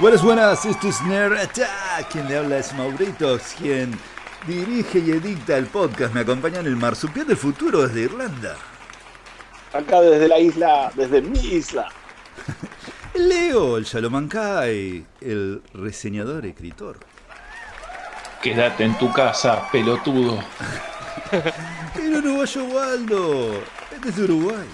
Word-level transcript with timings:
Buenas, 0.00 0.24
buenas, 0.24 0.64
esto 0.64 0.88
es 0.88 1.00
Nerd 1.02 1.38
Attack. 1.38 2.10
Quien 2.10 2.26
le 2.26 2.36
habla 2.36 2.58
es 2.58 2.74
Maurito, 2.74 3.38
quien 3.56 3.96
dirige 4.44 4.98
y 4.98 5.12
edita 5.12 5.56
el 5.56 5.66
podcast. 5.66 6.12
Me 6.12 6.22
acompaña 6.22 6.58
en 6.58 6.66
el 6.66 6.74
marsupial 6.74 7.28
del 7.28 7.36
futuro 7.36 7.86
desde 7.86 8.00
Irlanda. 8.00 8.56
Acá 9.72 10.00
desde 10.00 10.26
la 10.26 10.40
isla, 10.40 10.90
desde 10.96 11.22
mi 11.22 11.38
isla. 11.38 11.88
Leo, 13.14 13.76
el 13.76 13.84
Shalomankai, 13.84 15.06
el 15.20 15.62
reseñador 15.74 16.44
escritor. 16.44 16.98
Quédate 18.42 18.82
en 18.82 18.98
tu 18.98 19.12
casa, 19.12 19.68
pelotudo. 19.70 20.42
el 21.94 22.16
uruguayo 22.16 22.64
Waldo, 22.64 23.62
este 23.94 24.08
es 24.08 24.18
Uruguay. 24.18 24.66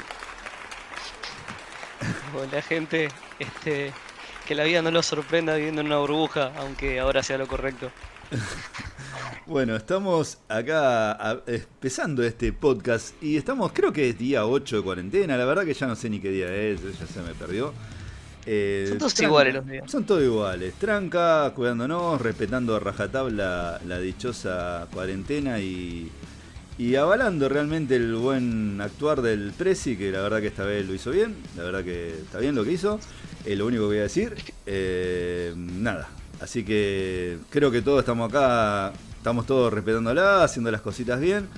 Hola 2.34 2.62
gente, 2.62 3.10
este 3.38 3.92
que 4.50 4.56
la 4.56 4.64
vida 4.64 4.82
no 4.82 4.90
lo 4.90 5.00
sorprenda 5.00 5.54
viviendo 5.54 5.80
en 5.80 5.86
una 5.86 5.98
burbuja, 5.98 6.50
aunque 6.56 6.98
ahora 6.98 7.22
sea 7.22 7.38
lo 7.38 7.46
correcto. 7.46 7.92
Bueno, 9.46 9.74
estamos 9.74 10.38
acá 10.48 11.42
empezando 11.46 12.22
este 12.22 12.52
podcast 12.52 13.20
y 13.20 13.36
estamos, 13.36 13.72
creo 13.72 13.92
que 13.92 14.10
es 14.10 14.18
día 14.18 14.46
8 14.46 14.76
de 14.76 14.82
cuarentena, 14.82 15.36
la 15.36 15.44
verdad 15.44 15.64
que 15.64 15.74
ya 15.74 15.88
no 15.88 15.96
sé 15.96 16.08
ni 16.08 16.20
qué 16.20 16.30
día 16.30 16.54
es, 16.54 16.80
ya 16.82 17.06
se 17.06 17.20
me 17.20 17.34
perdió. 17.34 17.72
Eh, 18.46 18.86
son 18.88 18.98
todos 18.98 19.20
iguales 19.20 19.54
los 19.54 19.66
días. 19.66 19.90
Son 19.90 20.04
todos 20.04 20.22
iguales. 20.22 20.74
Tranca, 20.74 21.52
cuidándonos, 21.54 22.20
respetando 22.20 22.76
a 22.76 22.80
rajatabla 22.80 23.80
la 23.84 23.98
dichosa 23.98 24.86
cuarentena 24.92 25.58
y, 25.58 26.12
y 26.78 26.94
avalando 26.94 27.48
realmente 27.48 27.96
el 27.96 28.14
buen 28.14 28.80
actuar 28.80 29.20
del 29.22 29.52
Prezi, 29.52 29.96
que 29.96 30.12
la 30.12 30.20
verdad 30.20 30.40
que 30.40 30.48
esta 30.48 30.64
vez 30.64 30.86
lo 30.86 30.94
hizo 30.94 31.10
bien. 31.10 31.36
La 31.56 31.64
verdad 31.64 31.82
que 31.82 32.10
está 32.10 32.38
bien 32.38 32.54
lo 32.54 32.62
que 32.62 32.72
hizo. 32.72 33.00
Es 33.44 33.56
lo 33.56 33.66
único 33.66 33.84
que 33.84 33.86
voy 33.86 33.98
a 33.98 34.02
decir. 34.02 34.34
Eh, 34.66 35.54
nada. 35.56 36.08
Así 36.40 36.64
que 36.64 37.38
creo 37.50 37.70
que 37.70 37.82
todos 37.82 38.00
estamos 38.00 38.28
acá, 38.30 38.92
estamos 39.16 39.46
todos 39.46 39.72
respetándola, 39.72 40.44
haciendo 40.44 40.70
las 40.70 40.80
cositas 40.80 41.20
bien. 41.20 41.48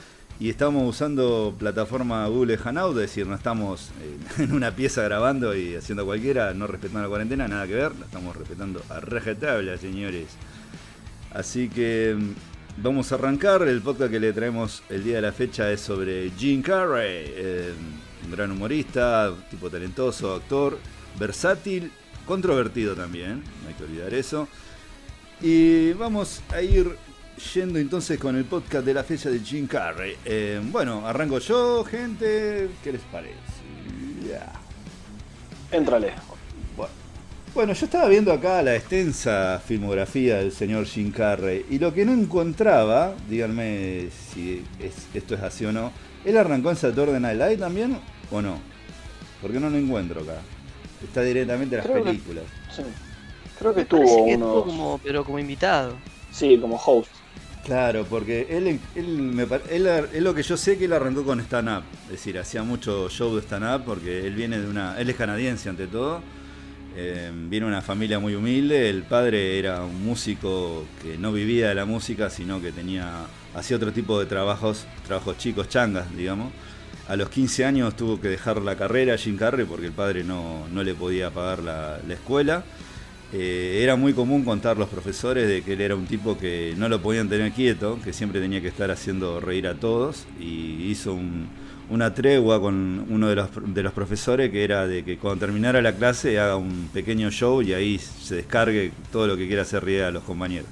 Y 0.40 0.50
estamos 0.50 0.88
usando 0.88 1.54
plataforma 1.56 2.26
Google 2.26 2.56
Hangout, 2.56 2.96
es 2.96 3.02
decir, 3.02 3.26
no 3.26 3.34
estamos 3.34 3.90
en 4.38 4.52
una 4.52 4.74
pieza 4.74 5.02
grabando 5.02 5.54
y 5.54 5.76
haciendo 5.76 6.04
cualquiera, 6.04 6.52
no 6.52 6.66
respetando 6.66 7.02
la 7.02 7.08
cuarentena, 7.08 7.46
nada 7.46 7.66
que 7.66 7.74
ver, 7.74 7.94
la 7.94 8.06
estamos 8.06 8.34
respetando 8.36 8.82
a 8.88 8.98
rajatabla, 8.98 9.76
señores. 9.78 10.28
Así 11.32 11.68
que 11.68 12.16
mm, 12.18 12.82
vamos 12.82 13.12
a 13.12 13.16
arrancar. 13.16 13.62
El 13.62 13.82
podcast 13.82 14.10
que 14.10 14.20
le 14.20 14.32
traemos 14.32 14.82
el 14.88 15.04
día 15.04 15.16
de 15.16 15.22
la 15.22 15.32
fecha 15.32 15.70
es 15.70 15.80
sobre 15.80 16.30
Jim 16.30 16.62
Carrey, 16.62 17.24
eh, 17.36 17.72
un 18.24 18.30
gran 18.32 18.50
humorista, 18.50 19.32
tipo 19.50 19.70
talentoso, 19.70 20.34
actor, 20.34 20.78
versátil, 21.18 21.92
controvertido 22.26 22.94
también, 22.94 23.42
no 23.62 23.68
hay 23.68 23.74
que 23.74 23.84
olvidar 23.84 24.14
eso. 24.14 24.48
Y 25.40 25.92
vamos 25.94 26.42
a 26.50 26.62
ir 26.62 26.96
yendo 27.54 27.78
entonces 27.78 28.18
con 28.18 28.36
el 28.36 28.44
podcast 28.44 28.84
de 28.84 28.94
la 28.94 29.02
fecha 29.02 29.30
de 29.30 29.40
Jim 29.40 29.66
Carrey. 29.66 30.16
Eh, 30.24 30.60
bueno, 30.70 31.06
arranco 31.06 31.38
yo, 31.38 31.84
gente. 31.84 32.68
¿Qué 32.82 32.92
les 32.92 33.00
parece? 33.02 33.36
Yeah. 34.26 34.52
Éntrale. 35.70 36.12
Bueno. 37.54 37.74
yo 37.74 37.84
estaba 37.84 38.08
viendo 38.08 38.32
acá 38.32 38.62
la 38.62 38.76
extensa 38.76 39.60
filmografía 39.66 40.36
del 40.38 40.52
señor 40.52 40.86
Jim 40.86 41.10
Carrey 41.10 41.66
y 41.68 41.78
lo 41.78 41.92
que 41.92 42.06
no 42.06 42.12
encontraba, 42.12 43.14
díganme 43.28 44.08
si 44.10 44.64
esto 45.12 45.34
es 45.34 45.42
así 45.42 45.66
o 45.66 45.72
no, 45.72 45.92
¿él 46.24 46.38
arrancó 46.38 46.70
en 46.70 46.76
Saturday 46.76 47.20
Night 47.20 47.38
Live 47.38 47.56
también 47.58 47.98
o 48.30 48.40
no? 48.40 48.58
Porque 49.42 49.60
no 49.60 49.68
lo 49.68 49.76
encuentro 49.76 50.22
acá. 50.22 50.40
Está 51.02 51.22
directamente 51.22 51.76
en 51.76 51.82
las 51.84 52.02
películas. 52.02 52.44
sí. 52.74 52.82
Creo 53.58 53.74
que 53.74 53.84
tuvo 53.84 54.24
uno. 54.24 54.64
Como, 54.64 55.00
pero 55.04 55.24
como 55.24 55.38
invitado. 55.38 55.94
Sí, 56.32 56.58
como 56.58 56.76
host. 56.76 57.10
Claro, 57.64 58.04
porque 58.10 58.48
él, 58.50 58.80
él, 58.96 59.06
me, 59.06 59.46
él, 59.70 59.86
es 59.86 60.20
lo 60.20 60.34
que 60.34 60.42
yo 60.42 60.56
sé 60.56 60.76
que 60.76 60.86
él 60.86 60.92
arrancó 60.92 61.22
con 61.22 61.38
stand-up. 61.38 61.84
Es 62.06 62.12
decir, 62.12 62.36
hacía 62.38 62.64
mucho 62.64 63.08
show 63.08 63.34
de 63.36 63.42
stand-up 63.42 63.84
porque 63.84 64.26
él 64.26 64.34
viene 64.34 64.58
de 64.58 64.66
una. 64.66 64.98
Él 64.98 65.10
es 65.10 65.16
canadiense 65.16 65.68
ante 65.68 65.86
todo. 65.86 66.22
Eh, 66.96 67.30
viene 67.32 67.66
de 67.66 67.72
una 67.72 67.82
familia 67.82 68.18
muy 68.18 68.34
humilde. 68.34 68.90
El 68.90 69.04
padre 69.04 69.60
era 69.60 69.84
un 69.84 70.04
músico 70.04 70.84
que 71.00 71.16
no 71.16 71.32
vivía 71.32 71.68
de 71.68 71.76
la 71.76 71.84
música, 71.84 72.30
sino 72.30 72.60
que 72.60 72.72
tenía. 72.72 73.26
hacía 73.54 73.76
otro 73.76 73.92
tipo 73.92 74.18
de 74.18 74.26
trabajos, 74.26 74.86
trabajos 75.06 75.38
chicos, 75.38 75.68
changas, 75.68 76.12
digamos. 76.16 76.52
A 77.12 77.16
los 77.16 77.28
15 77.28 77.66
años 77.66 77.94
tuvo 77.94 78.18
que 78.18 78.28
dejar 78.28 78.62
la 78.62 78.74
carrera 78.74 79.18
Jim 79.18 79.36
Carrey 79.36 79.66
porque 79.66 79.84
el 79.84 79.92
padre 79.92 80.24
no, 80.24 80.66
no 80.72 80.82
le 80.82 80.94
podía 80.94 81.28
pagar 81.28 81.62
la, 81.62 82.00
la 82.08 82.14
escuela 82.14 82.64
eh, 83.34 83.80
era 83.82 83.96
muy 83.96 84.14
común 84.14 84.44
contar 84.44 84.78
los 84.78 84.88
profesores 84.88 85.46
de 85.46 85.60
que 85.60 85.74
él 85.74 85.82
era 85.82 85.94
un 85.94 86.06
tipo 86.06 86.38
que 86.38 86.74
no 86.78 86.88
lo 86.88 87.02
podían 87.02 87.28
tener 87.28 87.52
quieto, 87.52 87.98
que 88.02 88.14
siempre 88.14 88.40
tenía 88.40 88.62
que 88.62 88.68
estar 88.68 88.90
haciendo 88.90 89.40
reír 89.40 89.66
a 89.66 89.74
todos 89.74 90.26
y 90.40 90.86
hizo 90.86 91.18
una 91.90 92.14
tregua 92.14 92.58
con 92.62 93.04
uno 93.10 93.28
de 93.28 93.36
los, 93.36 93.48
de 93.74 93.82
los 93.82 93.92
profesores 93.92 94.50
que 94.50 94.64
era 94.64 94.86
de 94.86 95.04
que 95.04 95.18
cuando 95.18 95.44
terminara 95.44 95.82
la 95.82 95.94
clase 95.94 96.38
haga 96.38 96.56
un 96.56 96.88
pequeño 96.94 97.30
show 97.30 97.60
y 97.60 97.74
ahí 97.74 97.98
se 97.98 98.36
descargue 98.36 98.90
todo 99.10 99.26
lo 99.26 99.36
que 99.36 99.46
quiera 99.46 99.62
hacer 99.62 99.84
reír 99.84 100.04
a 100.04 100.10
los 100.10 100.22
compañeros. 100.22 100.68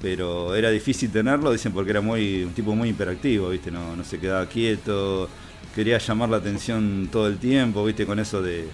Pero 0.00 0.54
era 0.54 0.70
difícil 0.70 1.10
tenerlo, 1.10 1.50
dicen 1.50 1.72
porque 1.72 1.90
era 1.90 2.00
muy 2.00 2.44
un 2.44 2.52
tipo 2.52 2.76
muy 2.76 2.90
hiperactivo, 2.90 3.48
¿viste? 3.48 3.72
No, 3.72 3.96
no 3.96 4.04
se 4.04 4.18
quedaba 4.18 4.46
quieto, 4.46 5.28
quería 5.74 5.98
llamar 5.98 6.28
la 6.28 6.36
atención 6.38 7.08
todo 7.10 7.26
el 7.26 7.38
tiempo, 7.38 7.84
¿viste? 7.84 8.06
Con 8.06 8.18
eso 8.18 8.42
de 8.42 8.68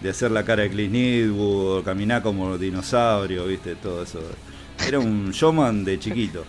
de 0.00 0.10
hacer 0.10 0.30
la 0.30 0.44
cara 0.44 0.62
de 0.62 0.70
Clint 0.70 0.94
Eastwood, 0.94 1.84
caminar 1.84 2.22
como 2.22 2.58
dinosaurio, 2.58 3.46
viste, 3.46 3.76
todo 3.76 4.02
eso. 4.02 4.20
Era 4.86 4.98
un 4.98 5.30
showman 5.30 5.84
de 5.84 5.98
chiquito. 5.98 6.44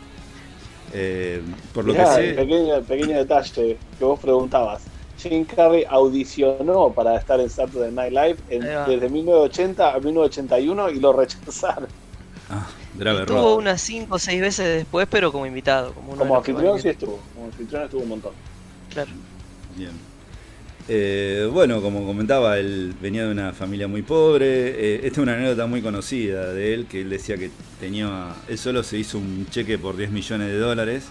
Eh, 0.94 1.42
por 1.74 1.86
lo 1.86 1.94
que 1.94 2.06
sé. 2.06 2.34
Pequeño, 2.34 2.82
pequeño 2.82 3.18
detalle 3.18 3.78
que 3.98 4.06
vos 4.06 4.20
preguntabas. 4.20 4.84
Jim 5.18 5.46
Carrey 5.46 5.84
audicionó 5.90 6.92
para 6.94 7.18
estar 7.18 7.40
en 7.40 7.50
Saturday 7.50 7.92
Night 7.92 8.12
Live 8.12 8.38
desde 8.88 9.10
1980 9.10 9.96
a 9.96 10.00
1981 10.00 10.90
y 10.92 11.00
lo 11.00 11.14
rechazaron. 11.14 11.90
Ah, 12.50 12.68
grave 12.96 13.22
Estuvo 13.22 13.56
unas 13.56 13.82
5 13.82 14.16
o 14.16 14.20
6 14.20 14.42
veces 14.42 14.78
después, 14.78 15.08
pero 15.10 15.32
como 15.32 15.46
invitado. 15.46 15.94
Como, 15.94 16.16
como 16.16 16.36
anfitrión 16.38 16.80
sí 16.80 16.90
estuvo. 16.90 17.20
Como 17.34 17.48
anfitrión 17.48 17.84
estuvo 17.84 18.04
un 18.04 18.10
montón. 18.10 18.34
Claro. 18.94 19.10
Bien. 19.78 19.92
Eh, 20.90 21.50
bueno, 21.52 21.82
como 21.82 22.06
comentaba, 22.06 22.58
él 22.58 22.96
venía 23.00 23.26
de 23.26 23.32
una 23.32 23.54
familia 23.54 23.88
muy 23.88 24.02
pobre. 24.02 24.46
Eh, 24.48 24.96
esta 25.04 25.08
es 25.08 25.18
una 25.20 25.34
anécdota 25.34 25.68
muy 25.68 25.82
conocida 25.82 26.52
de 26.54 26.74
él, 26.74 26.88
que 26.88 27.02
él 27.02 27.10
decía 27.10 27.38
que 27.38 27.52
tenía, 27.80 28.34
él 28.48 28.58
solo 28.58 28.82
se 28.84 28.98
hizo 28.98 29.20
un 29.20 29.46
cheque 29.50 29.78
por 29.78 29.98
10 29.98 30.12
millones 30.12 30.48
de 30.48 30.58
dólares, 30.58 31.06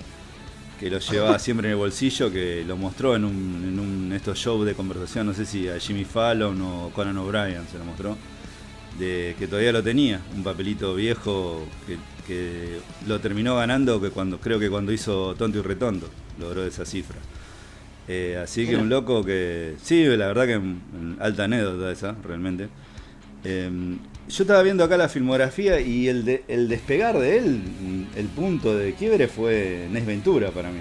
que 0.81 0.91
lo 0.91 0.99
llevaba 0.99 1.39
siempre 1.39 1.69
en 1.69 1.73
el 1.73 1.79
bolsillo, 1.79 2.33
que 2.33 2.65
lo 2.67 2.77
mostró 2.77 3.15
en, 3.17 3.25
un, 3.25 4.13
estos 4.15 4.39
shows 4.39 4.67
de 4.67 4.75
conversación, 4.75 5.27
no 5.27 5.35
sé 5.35 5.45
si 5.45 5.69
a 5.69 5.79
Jimmy 5.79 6.05
Fallon 6.05 6.61
o 6.63 6.91
Conan 6.95 7.19
O'Brien 7.19 7.63
se 7.71 7.79
lo 7.79 7.85
mostró, 7.85 8.17
de 8.99 9.37
que 9.39 9.47
todavía 9.47 9.73
lo 9.73 9.83
tenía, 9.83 10.23
un 10.35 10.43
papelito 10.43 10.95
viejo 10.95 11.67
que, 11.87 11.99
que 12.27 12.79
lo 13.07 13.21
terminó 13.21 13.57
ganando, 13.57 14.01
que 14.01 14.09
cuando 14.09 14.41
creo 14.41 14.59
que 14.59 14.71
cuando 14.71 14.91
hizo 14.91 15.35
Tonto 15.35 15.59
y 15.59 15.63
Retonto 15.63 16.09
logró 16.41 16.65
esa 16.65 16.87
cifra. 16.87 17.19
Eh, 18.09 18.39
así 18.43 18.67
que 18.67 18.77
un 18.77 18.89
loco 18.89 19.25
que. 19.25 19.75
Sí, 19.83 20.05
la 20.05 20.29
verdad 20.29 20.47
que 20.47 20.61
alta 21.21 21.45
anécdota 21.45 21.91
esa, 21.91 22.17
realmente. 22.23 22.69
Em, 23.45 23.99
yo 24.29 24.43
estaba 24.43 24.63
viendo 24.63 24.83
acá 24.83 24.97
la 24.97 25.09
filmografía 25.09 25.81
y 25.81 26.09
el, 26.09 26.43
el 26.49 26.69
despegar 26.69 27.19
de 27.19 27.39
él, 27.39 27.63
el 28.17 28.27
punto 28.27 28.77
de 28.77 28.95
quiebre 28.95 29.29
fue 29.29 29.89
Nes 29.91 30.05
Ventura 30.05 30.51
para 30.51 30.71
mí. 30.71 30.81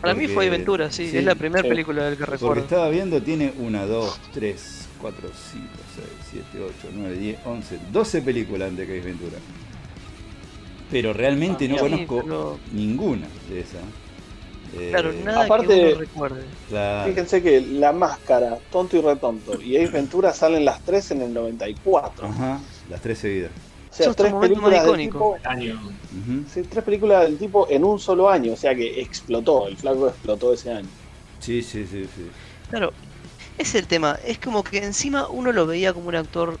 Para 0.00 0.14
mí 0.14 0.28
fue 0.28 0.48
Ventura, 0.48 0.90
sí, 0.90 1.10
es 1.12 1.24
la 1.24 1.34
primera 1.34 1.68
película 1.68 2.04
del 2.04 2.16
que 2.16 2.24
recuerdo. 2.24 2.46
Porque 2.46 2.60
estaba 2.62 2.88
viendo, 2.88 3.20
tiene 3.20 3.52
1, 3.58 3.86
2, 3.86 4.20
3, 4.32 4.88
4, 5.00 5.28
5, 5.52 5.66
6, 6.30 6.44
7, 6.52 6.64
8, 6.86 6.94
9, 6.94 7.16
10, 7.16 7.38
11, 7.44 7.78
12 7.92 8.22
películas 8.22 8.70
antes 8.70 8.86
que 8.86 9.00
Ventura. 9.00 9.36
Pero 10.90 11.12
realmente 11.12 11.68
no 11.68 11.76
conozco 11.76 12.58
ninguna 12.72 13.26
de 13.48 13.60
esas. 13.60 13.82
Claro, 14.90 15.10
eh, 15.10 15.22
nada 15.24 15.44
aparte, 15.44 15.66
que 15.66 15.88
uno 15.88 15.98
recuerde. 15.98 16.44
Fíjense 17.06 17.42
que 17.42 17.60
La 17.60 17.92
Máscara, 17.92 18.58
Tonto 18.70 18.96
y 18.96 19.00
Retonto 19.00 19.60
y 19.60 19.76
Ace 19.76 19.92
Ventura 19.92 20.32
salen 20.32 20.64
las 20.64 20.80
tres 20.80 21.10
en 21.10 21.22
el 21.22 21.34
94. 21.34 22.26
Ajá, 22.26 22.60
las 22.88 23.00
tres 23.00 23.18
seguidas. 23.18 23.50
O 23.90 23.94
sea, 23.94 24.14
tres 24.14 24.32
películas 24.32 24.86
del 24.86 24.96
tipo, 24.96 25.36
año. 25.44 25.80
sí, 26.52 26.62
tres 26.62 26.84
películas 26.84 27.22
del 27.24 27.38
tipo 27.38 27.66
en 27.68 27.84
un 27.84 27.98
solo 27.98 28.30
año, 28.30 28.52
o 28.52 28.56
sea 28.56 28.74
que 28.74 29.00
explotó, 29.00 29.66
el 29.66 29.76
flaco 29.76 30.08
explotó 30.08 30.52
ese 30.52 30.72
año. 30.72 30.88
Sí, 31.40 31.60
sí, 31.62 31.84
sí, 31.90 32.04
sí. 32.04 32.30
Claro, 32.70 32.92
es 33.58 33.74
el 33.74 33.86
tema, 33.88 34.16
es 34.24 34.38
como 34.38 34.62
que 34.62 34.78
encima 34.78 35.28
uno 35.28 35.50
lo 35.50 35.66
veía 35.66 35.92
como 35.92 36.08
un 36.08 36.14
actor 36.14 36.56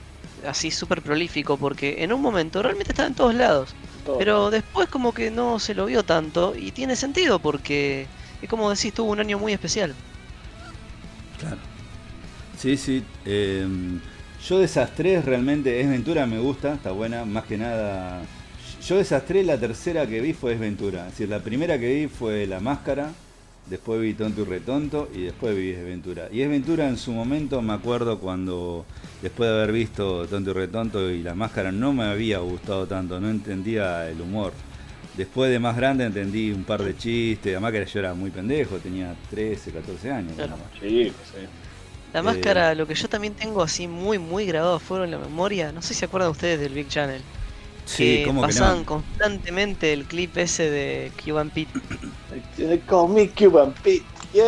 así 0.46 0.72
súper 0.72 1.02
prolífico, 1.02 1.56
porque 1.56 2.02
en 2.02 2.12
un 2.12 2.20
momento 2.20 2.62
realmente 2.62 2.92
estaba 2.92 3.08
en 3.08 3.14
todos 3.14 3.34
lados. 3.34 3.74
Pero 4.16 4.50
después 4.50 4.88
como 4.88 5.14
que 5.14 5.30
no 5.30 5.58
se 5.58 5.74
lo 5.74 5.86
vio 5.86 6.04
tanto 6.04 6.54
y 6.56 6.72
tiene 6.72 6.96
sentido 6.96 7.40
porque 7.40 8.10
es 8.40 8.48
como 8.48 8.70
decís, 8.70 8.94
tuvo 8.94 9.10
un 9.12 9.20
año 9.20 9.38
muy 9.38 9.52
especial. 9.52 9.96
Claro. 11.36 11.62
Sí, 12.56 12.76
sí. 12.76 13.06
Em, 13.24 14.02
Yo 14.38 14.58
de 14.58 14.64
esas 14.66 14.94
tres 14.94 15.24
realmente, 15.24 15.80
es 15.80 15.88
Ventura 15.88 16.26
me 16.26 16.38
gusta, 16.38 16.74
está 16.74 16.92
buena, 16.92 17.24
más 17.24 17.44
que 17.44 17.58
nada. 17.58 18.30
Yo 18.80 18.96
de 18.96 19.02
esas 19.02 19.26
tres, 19.26 19.46
la 19.46 19.58
tercera 19.60 20.06
que 20.06 20.20
vi 20.20 20.32
fue 20.34 20.54
Es 20.54 20.60
Ventura. 20.60 21.06
Es 21.08 21.12
decir, 21.14 21.28
la 21.28 21.42
primera 21.42 21.78
que 21.78 21.94
vi 21.94 22.08
fue 22.08 22.46
La 22.46 22.60
Máscara, 22.60 23.18
después 23.70 24.00
vi 24.00 24.14
Tonto 24.14 24.42
y 24.42 24.44
Retonto 24.44 25.08
y 25.14 25.22
después 25.22 25.56
vi 25.56 25.70
Es 25.70 25.84
Ventura. 25.84 26.28
Y 26.30 26.42
Es 26.42 26.50
Ventura 26.50 26.88
en 26.88 26.98
su 26.98 27.12
momento 27.12 27.62
me 27.62 27.72
acuerdo 27.72 28.18
cuando, 28.18 28.84
después 29.22 29.48
de 29.48 29.56
haber 29.56 29.72
visto 29.72 30.26
Tonto 30.26 30.50
y 30.50 30.54
Retonto 30.54 31.10
y 31.10 31.22
La 31.22 31.34
Máscara, 31.34 31.70
no 31.70 31.92
me 31.92 32.04
había 32.04 32.38
gustado 32.38 32.86
tanto, 32.86 33.20
no 33.20 33.30
entendía 33.30 34.10
el 34.10 34.20
humor. 34.20 34.52
Después 35.16 35.50
de 35.50 35.58
más 35.58 35.76
grande 35.76 36.04
entendí 36.04 36.50
un 36.50 36.64
par 36.64 36.82
de 36.82 36.96
chistes, 36.96 37.52
además 37.52 37.72
que 37.72 37.86
yo 37.86 37.98
era 38.00 38.14
muy 38.14 38.30
pendejo, 38.30 38.76
tenía 38.76 39.14
13, 39.30 39.70
14 39.72 40.10
años. 40.10 40.32
Claro. 40.34 40.56
Sí, 40.80 41.08
sí. 41.08 41.46
La 42.12 42.22
máscara, 42.22 42.74
lo 42.74 42.86
que 42.88 42.94
yo 42.94 43.08
también 43.08 43.34
tengo 43.34 43.62
así 43.62 43.86
muy, 43.86 44.18
muy 44.18 44.44
grabado 44.44 44.80
fuera 44.80 45.04
en 45.04 45.12
la 45.12 45.18
memoria, 45.18 45.70
no 45.70 45.80
sé 45.80 45.94
si 45.94 46.00
se 46.00 46.06
acuerdan 46.06 46.30
ustedes 46.30 46.58
del 46.58 46.74
Big 46.74 46.88
Channel. 46.88 47.22
Sí, 47.84 48.18
que 48.18 48.24
¿cómo 48.26 48.42
que 48.42 48.48
pasaban 48.48 48.78
no? 48.80 48.86
constantemente 48.86 49.92
el 49.92 50.04
clip 50.04 50.36
ese 50.38 50.70
de 50.70 51.12
Cuban 51.24 51.50
Pete. 51.50 51.72
Con 52.86 53.14
mi 53.14 53.28
Cuban 53.28 53.72
Pete. 53.82 54.04
Yeah. 54.32 54.42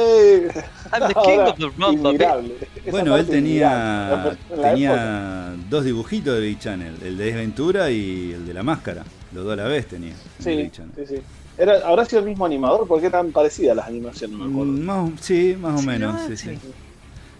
I'm 0.92 1.08
the 1.08 1.14
king 1.14 1.40
Ahora, 1.40 1.50
of 1.50 1.56
the 1.58 1.66
rumba, 1.70 2.10
inmirable. 2.10 2.54
Esa 2.76 2.90
Bueno, 2.92 3.16
él 3.16 3.26
tenía, 3.26 4.36
tenía 4.62 5.54
dos 5.68 5.84
dibujitos 5.84 6.34
de 6.36 6.40
Big 6.40 6.58
Channel, 6.60 6.94
el 7.02 7.16
de 7.18 7.24
Desventura 7.24 7.90
y 7.90 8.32
el 8.32 8.46
de 8.46 8.54
la 8.54 8.62
máscara. 8.62 9.04
Los 9.32 9.44
dos 9.44 9.54
a 9.54 9.56
la 9.56 9.64
vez 9.64 9.88
tenía. 9.88 10.14
Sí, 10.38 10.70
sí, 10.72 11.06
sí. 11.08 11.16
Era, 11.58 11.80
¿Habrá 11.86 12.04
sido 12.04 12.20
el 12.20 12.26
mismo 12.26 12.46
animador? 12.46 12.86
¿Por 12.86 13.00
qué 13.00 13.10
tan 13.10 13.32
parecidas 13.32 13.74
las 13.76 13.88
animaciones? 13.88 14.38
No 14.38 14.44
me 14.44 14.50
acuerdo. 14.52 14.72
Mm, 14.72 14.84
Más, 14.84 15.10
sí, 15.20 15.56
más 15.60 15.74
o 15.74 15.78
Sí, 15.78 15.86
menos. 15.86 16.14
no, 16.14 16.28
sí, 16.28 16.36
sí. 16.36 16.48
sí. 16.50 16.58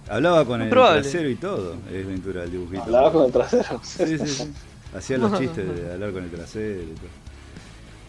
Hablaba 0.09 0.45
con 0.45 0.63
el 0.63 0.69
probable. 0.69 1.03
trasero 1.03 1.31
y 1.31 1.37
todo, 1.37 1.77
es 1.93 2.07
Ventura, 2.07 2.43
el 2.43 2.51
dibujito. 2.51 2.83
Hablaba 2.83 3.13
con 3.13 3.25
el 3.27 3.33
trasero. 3.33 3.81
Sí, 3.85 4.19
sí, 4.19 4.27
sí. 4.27 4.53
Hacía 4.95 5.19
los 5.19 5.33
chistes 5.39 5.67
de 5.67 5.93
hablar 5.93 6.13
con 6.13 6.25
el 6.25 6.31
trasero 6.31 6.83
y 6.83 6.87
todo. 6.97 7.11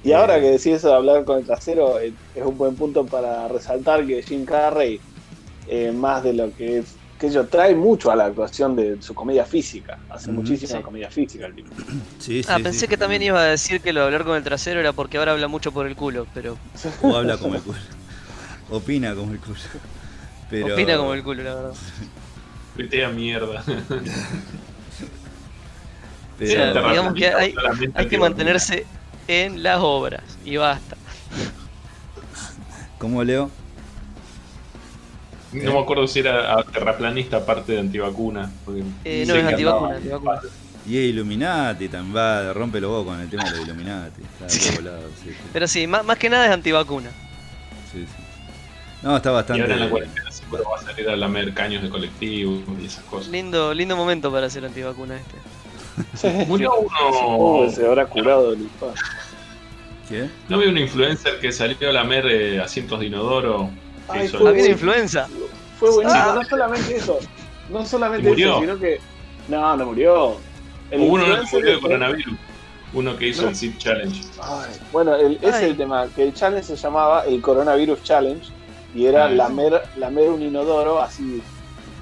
Y 0.01 0.11
ahora 0.11 0.39
que 0.39 0.47
decís 0.51 0.67
eso 0.67 0.89
de 0.89 0.95
hablar 0.95 1.23
con 1.25 1.37
el 1.39 1.45
trasero, 1.45 1.99
eh, 1.99 2.15
es 2.33 2.45
un 2.45 2.57
buen 2.57 2.75
punto 2.75 3.07
para 3.07 3.47
resaltar 3.47 4.05
que 4.05 4.21
Jim 4.21 4.43
Carrey, 4.45 5.01
eh, 5.67 5.91
más 5.93 6.23
de 6.23 6.33
lo 6.33 6.53
que 6.53 6.79
es, 6.79 6.99
que 7.17 7.29
yo 7.29 7.47
trae 7.49 7.75
mucho 7.75 8.11
a 8.11 8.15
la 8.15 8.25
actuación 8.25 8.75
de 8.75 8.97
su 9.01 9.15
comedia 9.15 9.45
física. 9.45 9.99
Hace 10.09 10.31
Ujú. 10.31 10.33
muchísima 10.33 10.81
Sí. 10.81 10.83
comedia 10.83 11.09
física 11.09 11.45
el 11.47 11.55
tipo. 11.55 11.75
Sí, 12.19 12.43
sí, 12.43 12.43
Ah, 12.47 12.59
sí. 12.63 12.63
pensé 12.63 12.87
que 12.87 12.97
también 12.97 13.23
iba 13.23 13.39
a 13.41 13.45
decir 13.45 13.81
que 13.81 13.93
lo 13.93 14.01
de 14.01 14.07
hablar 14.07 14.25
con 14.25 14.35
el 14.37 14.43
trasero 14.43 14.79
era 14.79 14.93
porque 14.93 15.17
ahora 15.17 15.33
habla 15.33 15.47
mucho 15.47 15.71
por 15.71 15.87
el 15.87 15.95
culo, 15.95 16.27
pero 16.33 16.57
O 17.01 17.15
habla 17.15 17.37
como 17.37 17.55
el 17.55 17.61
culo. 17.61 17.79
Opina 18.69 19.15
como 19.15 19.33
el 19.33 19.39
culo. 19.39 19.59
Pero... 20.49 20.75
opina 20.75 20.97
como 20.97 21.13
el 21.13 21.23
culo, 21.23 21.43
la 21.43 21.55
verdad. 21.55 21.75
Tuitea 22.75 23.09
mierda. 23.09 23.63
Terraplanista 26.37 26.89
digamos 26.89 27.13
que 27.13 27.27
hay, 27.27 28.07
que 28.07 28.17
mantenerse 28.17 28.85
en 29.27 29.63
las 29.63 29.79
obras 29.81 30.23
y 30.43 30.57
basta. 30.57 30.97
¿Cómo 32.97 33.23
leo? 33.23 33.49
No 35.51 35.73
me 35.73 35.79
acuerdo 35.79 36.07
si 36.07 36.19
era 36.19 36.57
a- 36.57 36.63
terraplanista 36.63 37.37
aparte 37.37 37.73
de 37.73 37.79
antivacuna. 37.79 38.51
Eh, 39.05 39.23
no, 39.27 39.35
es 39.35 39.45
antivacuna, 39.45 39.95
antivacuna. 39.97 40.41
Y 40.85 40.97
es 40.97 41.03
Illuminati, 41.11 41.87
también 41.87 42.15
va, 42.15 42.51
rompe 42.53 42.81
los 42.81 42.89
huevos 42.89 43.05
con 43.05 43.19
el 43.21 43.29
tema 43.29 43.43
de 43.45 43.51
los 43.51 43.59
Illuminati. 43.61 44.21
Está 44.21 44.47
de 44.47 44.59
todos 44.71 44.83
lados, 44.83 45.11
sí, 45.23 45.29
sí, 45.29 45.35
Pero 45.53 45.67
sí, 45.67 45.87
más, 45.87 46.03
más 46.03 46.17
que 46.17 46.29
nada 46.29 46.45
es 46.47 46.51
antivacuna. 46.51 47.09
sí, 47.91 48.01
sí. 48.01 48.23
No, 49.01 49.17
está 49.17 49.29
Y 49.29 49.33
bastante. 49.33 49.61
ahora 49.63 49.73
en 49.75 49.79
la 49.81 49.89
cuarentena 49.89 50.29
va 50.53 50.75
a 50.77 50.81
salir 50.81 51.09
a 51.09 51.15
lamer 51.15 51.53
caños 51.53 51.83
de 51.83 51.89
colectivo 51.89 52.63
y 52.81 52.85
esas 52.85 53.03
cosas. 53.03 53.29
Lindo, 53.29 53.73
lindo 53.73 53.95
momento 53.97 54.31
para 54.31 54.49
ser 54.49 54.65
antivacuna 54.65 55.15
este. 55.17 55.37
Murió 56.47 56.71
Oh, 56.73 57.61
uno. 57.63 57.71
se 57.71 57.85
habrá 57.85 58.05
curado 58.05 58.51
del 58.51 58.61
infarto. 58.61 58.95
¿Qué? 60.09 60.29
¿No 60.49 60.57
había 60.57 60.69
un 60.69 60.77
influencer 60.77 61.39
que 61.39 61.51
salió 61.51 61.89
a 61.89 61.93
lamer 61.93 62.25
eh, 62.27 62.59
asientos 62.61 62.99
de 62.99 63.05
inodoro? 63.07 63.69
Ay, 64.07 64.27
fue 64.27 64.49
Había 64.49 64.69
influenza. 64.69 65.27
Fue 65.79 65.89
buenísimo, 65.91 66.23
Ah. 66.23 66.33
no 66.35 66.43
solamente 66.43 66.95
eso, 66.95 67.19
no 67.69 67.85
solamente 67.85 68.31
eso, 68.31 68.59
sino 68.59 68.79
que. 68.79 68.99
No, 69.47 69.75
no 69.77 69.85
murió. 69.87 70.37
El 70.91 71.01
Hubo 71.01 71.13
uno 71.13 71.23
que 71.25 71.29
influencer 71.31 71.59
murió 71.59 71.71
de 71.73 71.79
fue- 71.79 71.89
coronavirus. 71.89 72.33
Uno 72.93 73.17
que 73.17 73.27
hizo 73.29 73.41
No. 73.43 73.49
el 73.49 73.55
Zip 73.55 73.77
Challenge. 73.79 74.21
Ay, 74.41 74.69
bueno, 74.91 75.15
el- 75.15 75.37
ese 75.37 75.47
es 75.47 75.53
Ay. 75.55 75.69
el 75.71 75.77
tema, 75.77 76.07
que 76.15 76.23
el 76.23 76.33
challenge 76.33 76.67
se 76.67 76.75
llamaba 76.75 77.23
el 77.25 77.41
Coronavirus 77.41 78.03
Challenge 78.03 78.47
y 78.93 79.07
era 79.07 79.25
Ah, 79.25 79.29
lamer, 79.29 79.81
lamer 79.97 80.29
un 80.29 80.43
inodoro 80.43 81.01
así 81.01 81.41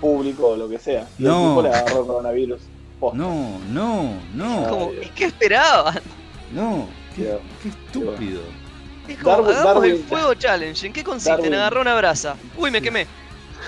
público 0.01 0.49
o 0.49 0.57
lo 0.57 0.67
que 0.67 0.77
sea. 0.79 1.07
Y 1.17 1.23
No. 1.23 1.43
el 1.43 1.49
tipo 1.49 1.61
le 1.61 1.69
agarró 1.69 2.05
coronavirus. 2.07 2.61
Posta. 3.01 3.17
No, 3.17 3.59
no, 3.69 4.13
no, 4.33 4.69
Como, 4.69 4.91
¿y 4.93 5.07
qué 5.09 5.25
esperaban? 5.25 5.99
no. 6.53 6.87
Qué, 7.15 7.37
qué 7.61 7.67
estúpido. 7.69 8.41
Es 9.07 9.17
como, 9.17 9.35
Darwin- 9.37 9.55
hagamos 9.57 9.83
el 9.83 9.91
Darwin- 9.97 10.03
fuego 10.05 10.33
challenge. 10.35 10.87
¿En 10.87 10.93
qué 10.93 11.03
consiste? 11.03 11.31
En 11.33 11.37
Darwin- 11.51 11.55
agarrar 11.55 11.81
una 11.81 11.95
brasa. 11.95 12.35
Uy, 12.55 12.71
me 12.71 12.81
quemé. 12.81 13.05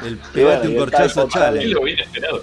El 0.06 0.18
pegate 0.18 0.60
bueno, 0.60 0.62
un 0.64 0.72
el 0.72 0.78
corchazo 0.78 1.28
challenge. 1.28 1.68
lo 1.68 1.82
hubiera 1.82 2.04
esperado. 2.04 2.42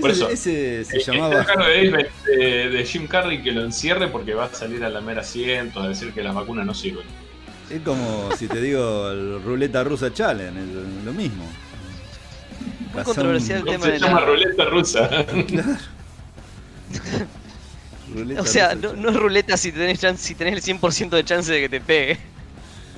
por 0.00 0.10
Ese, 0.10 0.24
eso. 0.24 0.30
ese 0.30 0.84
se 0.84 0.96
Eh, 0.98 1.02
llamaba. 1.06 1.40
Está 1.40 1.54
claro 1.54 1.68
de, 1.70 2.10
de, 2.36 2.68
de 2.68 2.84
Jim 2.84 3.06
Carrey 3.06 3.42
que 3.42 3.52
lo 3.52 3.62
encierre 3.64 4.08
porque 4.08 4.34
va 4.34 4.46
a 4.46 4.52
salir 4.52 4.84
a 4.84 4.88
lamer 4.90 5.20
asientos, 5.20 5.82
a 5.82 5.88
decir 5.88 6.12
que 6.12 6.22
las 6.22 6.34
vacunas 6.34 6.66
no 6.66 6.74
sirven. 6.74 7.06
Es 7.70 7.80
como 7.80 8.28
si 8.36 8.46
te 8.48 8.60
digo 8.60 9.08
el 9.10 9.40
ruleta 9.42 9.82
rusa 9.84 10.12
challenge, 10.12 10.60
es 10.60 11.04
lo 11.04 11.12
mismo. 11.12 11.44
Muy 12.92 13.02
controversial 13.04 13.62
un- 13.62 13.68
el 13.68 13.72
tema 13.74 13.86
Se 13.86 13.92
de 13.92 13.98
llama 14.00 14.20
la... 14.20 14.26
ruleta 14.26 14.64
rusa. 14.66 15.08
ruleta 18.14 18.40
O 18.42 18.46
sea, 18.46 18.74
rusa 18.74 18.88
no, 18.94 19.02
no 19.02 19.10
es 19.10 19.16
ruleta 19.16 19.56
si 19.56 19.72
tenés, 19.72 20.00
chance, 20.00 20.22
si 20.26 20.34
tenés 20.34 20.54
el 20.66 20.78
100% 20.80 21.10
de 21.10 21.24
chance 21.24 21.52
de 21.52 21.60
que 21.62 21.68
te 21.68 21.80
pegue. 21.80 22.18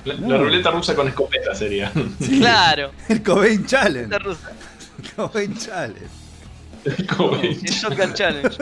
La, 0.05 0.13
No. 0.15 0.29
la 0.29 0.37
ruleta 0.37 0.71
rusa 0.71 0.95
con 0.95 1.07
escopeta 1.07 1.53
sería. 1.55 1.91
Sí, 2.19 2.39
Claro. 2.39 2.91
El 3.09 3.21
Cobain 3.23 3.65
Challenge. 3.65 4.09
La 4.09 4.19
rusa. 4.19 4.51
El 5.03 5.09
Cobain 5.15 5.57
Challenge. 5.57 6.07
Como- 7.17 7.35
El 7.41 7.55
Shotgun 7.61 8.13
Challenge. 8.13 8.57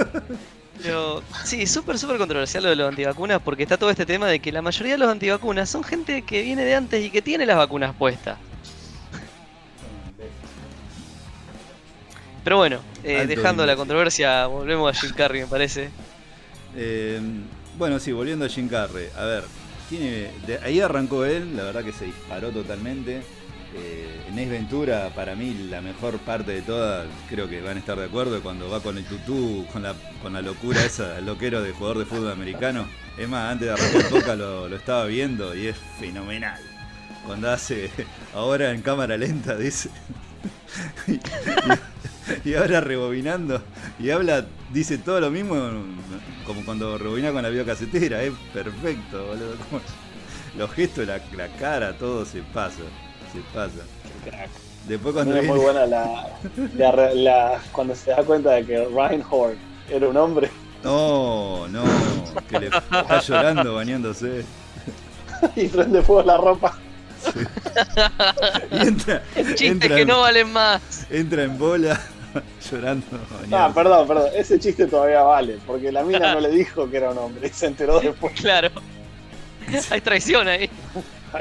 Pero 0.82 1.24
sí, 1.44 1.66
súper, 1.68 1.98
súper 1.98 2.18
controversial 2.18 2.64
lo 2.64 2.70
de 2.70 2.76
los 2.76 2.90
antivacunas 2.90 3.40
porque 3.44 3.64
está 3.64 3.78
todo 3.78 3.90
este 3.90 4.06
tema 4.06 4.28
de 4.28 4.40
que 4.40 4.52
la 4.52 4.62
mayoría 4.62 4.94
de 4.94 4.98
los 5.00 5.10
antivacunas 5.10 5.70
son 5.70 5.84
gente 5.84 6.22
que 6.24 6.42
viene 6.42 6.64
de 6.66 6.76
antes 6.76 7.04
y 7.04 7.10
que 7.12 7.22
tiene 7.22 7.46
las 7.46 7.58
vacunas 7.58 7.96
puestas. 7.96 8.38
Pero 12.46 12.58
bueno, 12.58 12.80
eh, 13.04 13.26
dejando 13.28 13.66
la 13.66 13.76
controversia, 13.76 14.46
volvemos 14.46 14.96
a 14.96 15.00
Jim 15.00 15.12
Carrey, 15.14 15.42
me 15.42 15.48
parece. 15.48 15.90
Eh, 16.78 17.20
bueno, 17.78 18.00
sí, 18.00 18.12
volviendo 18.14 18.46
a 18.46 18.50
Jim 18.50 18.70
Carrey. 18.70 19.08
A 19.18 19.25
ver, 19.25 19.44
tiene, 19.90 20.30
de 20.48 20.60
ahí 20.64 20.80
arrancó 20.80 21.25
él, 21.25 21.58
la 21.58 21.64
verdad 21.64 21.84
que 21.84 21.92
se 21.92 22.06
disparó 22.06 22.52
totalmente. 22.52 23.22
Eh, 23.78 24.22
en 24.30 24.36
Ace 24.36 24.46
Ventura, 24.50 25.10
para 25.14 25.36
mí, 25.36 25.68
la 25.70 25.82
mejor 25.82 26.18
parte 26.20 26.52
de 26.54 26.62
toda, 26.62 27.06
creo 27.30 27.50
que 27.50 27.60
van 27.62 27.75
a 27.75 27.80
estar 27.80 27.98
de 27.98 28.06
acuerdo, 28.06 28.42
cuando 28.42 28.70
va 28.70 28.80
con 28.80 28.98
el 28.98 29.04
tutú, 29.06 29.66
con 29.74 29.84
la, 29.84 29.94
con 30.22 30.32
la 30.32 30.42
locura 30.42 30.82
esa, 30.86 31.18
el 31.18 31.25
loquero 31.25 31.62
de 31.62 31.72
jugador 31.74 31.98
de 31.98 32.06
fútbol 32.06 32.32
americano. 32.32 32.86
Es 33.18 33.28
más, 33.28 33.52
antes 33.52 33.68
de 33.68 33.74
arrancar 33.74 34.10
podcast 34.12 34.38
lo, 34.38 34.70
lo 34.70 34.75
estaba 34.78 35.06
viendo 35.06 35.54
y 35.56 35.68
es 35.68 35.75
fenomenal. 36.00 36.62
Cuando 37.25 37.50
hace, 37.52 37.90
ahora 38.36 38.72
en 38.72 38.82
cámara 38.82 39.18
lenta, 39.18 39.58
dice. 39.58 39.90
y, 41.08 41.14
y- 41.14 41.20
y 42.46 42.53
ahora 42.55 42.82
rebobinando 42.82 43.62
y 44.00 44.10
habla, 44.10 44.46
dice 44.72 44.98
todo 44.98 45.20
lo 45.20 45.29
mismo 45.32 45.55
como 46.46 46.63
cuando 46.65 46.98
rebobina 46.98 47.32
con 47.32 47.41
la 47.44 47.50
videocasetera, 47.50 48.22
es 48.24 48.34
perfecto, 48.53 49.25
boludo. 49.25 49.55
como- 49.70 49.82
los 50.58 50.72
gestos, 50.72 51.05
la, 51.08 51.20
la 51.36 51.48
cara, 51.58 51.94
todo 51.98 52.25
se 52.25 52.41
pasa, 52.41 52.77
se 53.34 53.39
pasa. 53.53 53.84
Después 54.88 55.13
cuando 55.15 55.34
También 55.34 55.46
es 55.46 55.50
muy 55.50 55.60
viene- 55.60 55.86
buena 55.86 55.86
la, 55.88 56.29
la 56.77 56.91
re- 56.91 57.15
la- 57.15 57.60
cuando 57.72 57.96
se 57.96 58.12
da 58.12 58.17
cuenta 58.24 58.51
de 58.51 58.65
que 58.65 58.86
Reinhold 58.86 59.58
era 59.89 60.08
un 60.08 60.15
hombre 60.17 60.50
No, 60.84 61.67
no, 61.67 61.84
que 62.50 62.60
le 62.60 62.67
está 62.67 63.20
llorando, 63.22 63.74
bañándose. 63.75 64.46
y 65.55 65.67
prende 65.67 66.01
fuego 66.03 66.24
la 66.24 66.38
ropa. 66.38 66.77
Y 68.72 68.88
entra, 68.88 69.24
Chistes 69.36 69.62
entra, 69.62 69.96
que 69.96 70.01
en, 70.03 70.08
no 70.08 70.20
valen 70.22 70.53
más. 70.53 71.08
entra 71.10 71.44
en 71.44 71.58
bola 71.58 72.00
llorando. 72.72 73.05
Ah, 73.51 73.72
perdón, 73.74 74.07
perdón, 74.07 74.29
ese 74.36 74.60
chiste 74.60 74.88
todavía 74.88 75.22
vale, 75.24 75.57
porque 75.65 75.91
la 75.91 76.03
mina 76.03 76.34
no 76.34 76.39
le 76.48 76.50
dijo 76.50 76.89
que 76.89 76.98
era 76.98 77.12
un 77.12 77.17
hombre, 77.17 77.48
y 77.48 77.51
se 77.51 77.67
enteró 77.67 78.00
después. 78.00 78.34
Claro. 78.39 78.69
Hay 79.89 80.01
traición 80.01 80.48
ahí. 80.48 80.69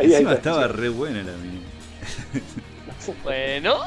Encima 0.00 0.34
estaba 0.34 0.66
re 0.68 0.88
buena 0.88 1.22
la 1.22 1.32
mina. 1.32 1.60
Bueno. 3.22 3.80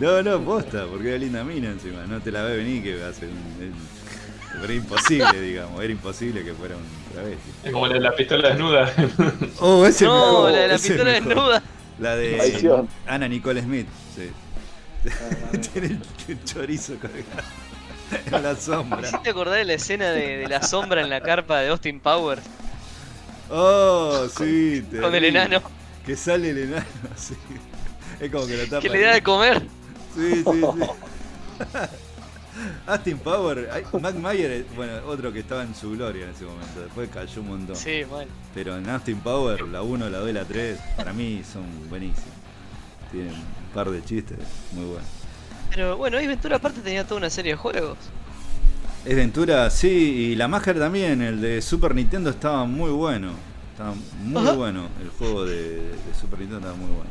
No, 0.00 0.20
no, 0.20 0.40
posta, 0.40 0.84
porque 0.90 1.10
era 1.10 1.18
linda 1.18 1.44
mina 1.44 1.68
encima. 1.68 2.04
No 2.08 2.20
te 2.20 2.32
la 2.32 2.42
ve 2.42 2.56
venir 2.56 2.82
que 2.82 2.96
va 3.00 3.08
a 3.08 3.12
ser 3.12 3.28
un. 3.28 4.64
Era 4.64 4.72
imposible, 4.74 5.40
digamos. 5.40 5.80
Era 5.80 5.92
imposible 5.92 6.42
que 6.42 6.52
fuera 6.54 6.74
un 6.76 6.82
travesti. 7.12 7.50
Es 7.62 7.70
como 7.72 7.86
la 7.86 7.94
de 7.94 8.00
la 8.00 8.16
pistola 8.16 8.48
desnuda. 8.48 8.92
Oh, 9.60 9.86
ese 9.86 10.06
No, 10.06 10.14
mejor, 10.16 10.50
la 10.50 10.58
de 10.58 10.68
la 10.68 10.74
ese 10.74 10.88
pistola 10.88 11.12
mejor. 11.12 11.28
desnuda. 11.28 11.62
La 12.00 12.16
de. 12.16 12.84
Ana 13.06 13.28
Nicole 13.28 13.62
Smith, 13.62 13.86
sí. 14.16 14.28
Tiene 15.72 15.86
el, 15.88 16.02
el 16.28 16.44
chorizo 16.44 16.94
colgado. 16.98 17.48
en 18.10 18.42
la 18.42 18.56
sombra. 18.56 19.08
¿Sí 19.08 19.16
te 19.22 19.30
acordás 19.30 19.56
de 19.56 19.64
la 19.64 19.74
escena 19.74 20.10
de, 20.10 20.38
de 20.38 20.48
la 20.48 20.62
sombra 20.62 21.00
en 21.02 21.10
la 21.10 21.20
carpa 21.20 21.60
de 21.60 21.68
Austin 21.68 22.00
Powers? 22.00 22.42
Oh, 23.50 24.26
sí. 24.28 24.84
Con 25.00 25.14
el 25.14 25.22
terrible. 25.22 25.28
enano. 25.28 25.62
Que 26.04 26.16
sale 26.16 26.50
el 26.50 26.58
enano, 26.58 26.86
sí. 27.16 27.34
Es 28.20 28.30
como 28.30 28.46
que 28.46 28.56
lo 28.56 28.68
tapa. 28.68 28.80
Que 28.80 28.88
le 28.88 29.00
da 29.00 29.14
de 29.14 29.22
comer. 29.22 29.70
Sí, 30.14 30.44
sí, 30.50 30.66
sí. 30.72 30.84
Austin 32.86 33.18
Power, 33.18 33.70
Mac 34.00 34.14
Mayer, 34.16 34.64
bueno, 34.74 34.94
otro 35.06 35.32
que 35.32 35.40
estaba 35.40 35.62
en 35.62 35.74
su 35.74 35.92
gloria 35.92 36.24
en 36.24 36.30
ese 36.30 36.44
momento. 36.44 36.80
Después 36.80 37.08
cayó 37.10 37.40
un 37.42 37.48
montón. 37.48 37.76
Sí, 37.76 38.02
mal. 38.10 38.26
Pero 38.54 38.76
en 38.76 38.88
Austin 38.88 39.20
Power, 39.20 39.62
la 39.62 39.82
1, 39.82 40.10
la 40.10 40.18
2 40.18 40.30
y 40.30 40.32
la 40.32 40.44
3, 40.44 40.78
para 40.96 41.12
mí 41.12 41.42
son 41.50 41.88
buenísimos. 41.88 42.34
Tienen 43.12 43.34
par 43.74 43.90
de 43.90 44.02
chistes 44.04 44.38
muy 44.72 44.84
buenos. 44.84 45.06
Pero 45.70 45.96
bueno, 45.96 46.16
Ace 46.18 46.26
Ventura 46.26 46.56
aparte 46.56 46.80
tenía 46.80 47.04
toda 47.04 47.18
una 47.18 47.30
serie 47.30 47.52
de 47.52 47.56
juegos. 47.56 47.98
Es 49.04 49.14
Ventura, 49.16 49.70
sí, 49.70 49.88
y 49.88 50.34
la 50.34 50.48
máscara 50.48 50.80
también, 50.80 51.22
el 51.22 51.40
de 51.40 51.62
Super 51.62 51.94
Nintendo 51.94 52.30
estaba 52.30 52.64
muy 52.64 52.90
bueno. 52.90 53.32
Estaba 53.72 53.94
muy 54.24 54.42
Ajá. 54.42 54.52
bueno. 54.52 54.88
El 55.00 55.08
juego 55.10 55.44
de, 55.44 55.76
de 55.76 56.14
Super 56.20 56.40
Nintendo 56.40 56.58
estaba 56.68 56.74
muy 56.76 56.90
bueno. 56.94 57.10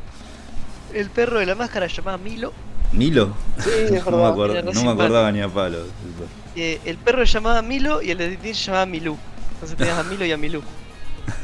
El 0.94 1.10
perro 1.10 1.40
de 1.40 1.46
la 1.46 1.56
máscara 1.56 1.88
llamaba 1.88 2.18
Milo. 2.18 2.52
¿Nilo? 2.92 3.34
Sí, 3.60 3.70
es 3.96 4.06
no, 4.06 4.18
me 4.18 4.26
acuerdo- 4.26 4.62
no 4.74 4.90
acordaba 4.92 5.32
ni 5.32 5.42
a 5.42 5.48
palo. 5.50 5.80
Eh, 6.56 6.80
el 6.86 6.98
perro 6.98 7.26
se 7.26 7.34
llamaba 7.34 7.62
Milo 7.62 8.02
y 8.02 8.12
el 8.12 8.18
de 8.18 8.30
Tintin 8.30 8.56
se 8.56 8.66
llamaba 8.66 8.86
Milú. 8.86 9.18
Entonces 9.54 9.78
tenías 9.78 9.98
a 9.98 10.04
Milo 10.04 10.26
y 10.26 10.32
a 10.32 10.38
Milú. 10.38 10.62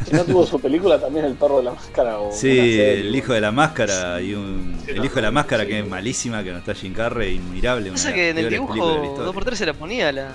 Si 0.05 0.11
no 0.13 0.23
tuvo 0.23 0.45
su 0.45 0.59
película 0.61 0.99
también 0.99 1.25
El 1.25 1.33
perro 1.33 1.57
de 1.57 1.63
la 1.63 1.71
máscara 1.71 2.19
o 2.19 2.31
Sí, 2.31 2.79
el 2.79 3.13
hijo 3.15 3.33
de 3.33 3.41
la 3.41 3.51
máscara 3.51 4.21
y 4.21 4.33
un. 4.33 4.77
Sí, 4.85 4.91
El 4.91 5.03
hijo 5.05 5.15
de 5.15 5.21
la 5.23 5.31
máscara 5.31 5.63
sí. 5.63 5.69
que 5.69 5.79
es 5.79 5.87
malísima, 5.87 6.43
que 6.43 6.51
no 6.51 6.57
está 6.59 6.73
Jim 6.73 6.93
Carrey, 6.93 7.35
inmirable. 7.35 7.89
Una 7.89 7.97
Pasa 7.97 8.13
que 8.13 8.29
en 8.29 8.37
el 8.37 8.49
dibujo 8.49 8.75
historia. 8.75 9.31
2x3 9.33 9.55
se 9.55 9.65
la 9.65 9.73
ponía 9.73 10.09
a 10.09 10.11
la, 10.11 10.31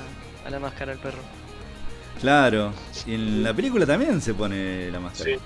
a 0.46 0.50
la 0.50 0.58
máscara 0.58 0.92
al 0.92 0.98
perro. 0.98 1.18
Claro, 2.20 2.72
y 3.06 3.14
en 3.14 3.42
la 3.44 3.54
película 3.54 3.86
también 3.86 4.20
se 4.20 4.34
pone 4.34 4.90
la 4.90 5.00
máscara. 5.00 5.30
Sí. 5.30 5.36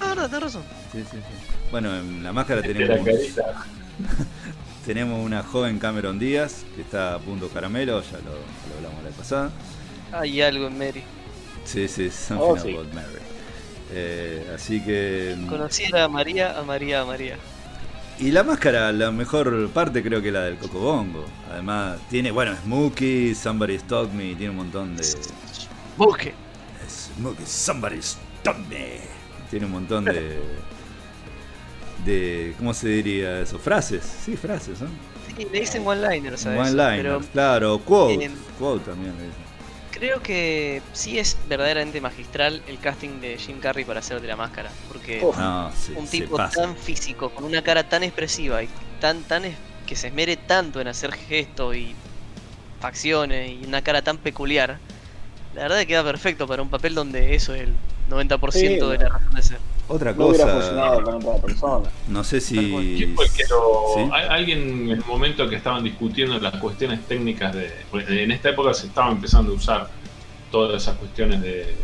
Ah, 0.00 0.08
verdad, 0.10 0.26
tenés 0.26 0.42
razón. 0.42 0.62
Sí, 0.92 0.98
sí, 1.10 1.16
sí. 1.16 1.56
Bueno, 1.70 1.96
en 1.96 2.22
la 2.22 2.32
máscara 2.32 2.60
la 2.60 2.66
tenemos, 2.66 3.00
tenemos 4.86 5.24
una 5.24 5.42
joven 5.42 5.78
Cameron 5.78 6.18
Díaz 6.18 6.64
que 6.76 6.82
está 6.82 7.14
a 7.14 7.18
punto 7.18 7.48
caramelo, 7.48 8.00
ya 8.02 8.18
lo, 8.18 8.24
lo 8.32 8.76
hablamos 8.76 9.02
la 9.02 9.08
vez 9.08 9.18
pasada. 9.18 9.50
Hay 10.12 10.40
algo 10.40 10.66
en 10.68 10.78
Mary. 10.78 11.02
Sí, 11.64 11.88
sí, 11.88 12.10
something 12.10 12.44
Oh, 12.46 12.56
sí. 12.58 12.72
about 12.72 12.92
Mary. 12.94 13.08
Eh, 13.92 14.52
así 14.54 14.80
que. 14.80 15.36
Conociera 15.48 16.04
a 16.04 16.08
María, 16.08 16.58
a 16.58 16.62
María, 16.62 17.02
a 17.02 17.04
María. 17.04 17.36
Y 18.20 18.32
la 18.32 18.42
máscara, 18.42 18.90
la 18.92 19.12
mejor 19.12 19.70
parte 19.70 20.02
creo 20.02 20.20
que 20.20 20.32
la 20.32 20.42
del 20.42 20.56
Cocobongo. 20.56 21.24
Además, 21.52 21.98
tiene, 22.10 22.32
bueno, 22.32 22.54
Smokey, 22.64 23.34
Somebody 23.34 23.76
Stop 23.76 24.12
Me, 24.12 24.34
tiene 24.34 24.50
un 24.50 24.56
montón 24.56 24.96
de. 24.96 25.04
Busque. 25.96 26.34
Smokey, 26.88 27.46
Somebody 27.46 27.98
Stop 27.98 28.56
Me. 28.68 29.00
Tiene 29.50 29.66
un 29.66 29.72
montón 29.72 30.04
de. 30.04 30.40
de. 32.04 32.54
¿Cómo 32.58 32.74
se 32.74 32.88
diría 32.88 33.40
eso? 33.40 33.58
Frases. 33.58 34.04
Sí, 34.24 34.36
frases, 34.36 34.80
¿no? 34.80 34.88
Sí, 35.28 35.46
le 35.50 35.60
dicen 35.60 35.86
one-liners 35.86 36.44
a. 36.46 36.58
One-liners, 36.58 37.26
claro. 37.32 37.78
Quote. 37.78 38.24
em, 38.24 38.32
quote 38.58 38.84
también 38.90 39.16
le 39.16 39.26
dicen. 39.26 39.47
Creo 39.98 40.22
que 40.22 40.82
sí 40.92 41.18
es 41.18 41.38
verdaderamente 41.48 42.00
magistral 42.00 42.62
el 42.66 42.80
casting 42.80 43.20
de 43.20 43.38
Jim 43.38 43.60
Carrey 43.60 43.84
para 43.84 44.00
hacer 44.00 44.20
de 44.20 44.28
la 44.28 44.36
máscara. 44.36 44.70
Porque 44.86 45.20
Uf. 45.24 45.36
No, 45.36 45.70
sí, 45.74 45.92
un 45.94 46.06
se 46.06 46.10
tipo 46.10 46.36
tan 46.36 46.76
físico, 46.76 47.30
con 47.34 47.44
una 47.44 47.62
cara 47.62 47.88
tan 47.88 48.02
expresiva 48.02 48.62
y 48.62 48.70
tan, 48.98 49.24
tan 49.26 49.44
es- 49.44 49.58
que 49.86 49.96
se 49.96 50.08
esmere 50.08 50.36
tanto 50.36 50.80
en 50.80 50.88
hacer 50.88 51.12
gestos 51.12 51.76
y 51.76 51.98
facciones 52.80 53.50
y 53.52 53.64
una 53.66 53.82
cara 53.82 54.02
tan 54.02 54.18
peculiar, 54.18 54.82
la 55.52 55.62
verdad 55.64 55.80
que 55.80 55.86
queda 55.88 56.04
perfecto 56.04 56.46
para 56.48 56.62
un 56.62 56.70
papel 56.70 56.94
donde 56.94 57.34
eso 57.34 57.54
es 57.54 57.62
el 57.62 57.80
90% 58.04 58.86
Sí, 58.86 58.92
de 58.92 58.98
no. 58.98 59.04
la 59.04 59.08
razón 59.10 59.34
de 59.34 59.42
ser. 59.42 59.60
Otra 59.88 60.12
No 60.12 60.26
hubiera 60.26 60.44
cosa. 60.44 60.56
funcionado 60.58 61.02
con 61.02 61.14
otra 61.14 61.36
persona. 61.42 61.90
No 62.08 62.22
sé 62.22 62.40
si. 62.40 62.56
¿Quién 62.96 63.14
fue 63.14 63.24
el 63.24 63.32
que 63.32 63.44
lo- 63.48 63.84
sí. 63.94 64.10
Alguien 64.28 64.60
en 64.60 64.90
el 64.90 65.04
momento 65.06 65.48
que 65.48 65.56
estaban 65.56 65.82
discutiendo 65.82 66.38
las 66.38 66.56
cuestiones 66.56 67.06
técnicas 67.06 67.54
de. 67.54 67.72
pues, 67.90 68.08
En 68.08 68.30
esta 68.30 68.50
época 68.50 68.74
se 68.74 68.86
estaba 68.88 69.10
empezando 69.10 69.52
a 69.52 69.54
usar 69.54 69.88
todas 70.50 70.82
esas 70.82 70.96
cuestiones 70.98 71.40
de, 71.40 71.74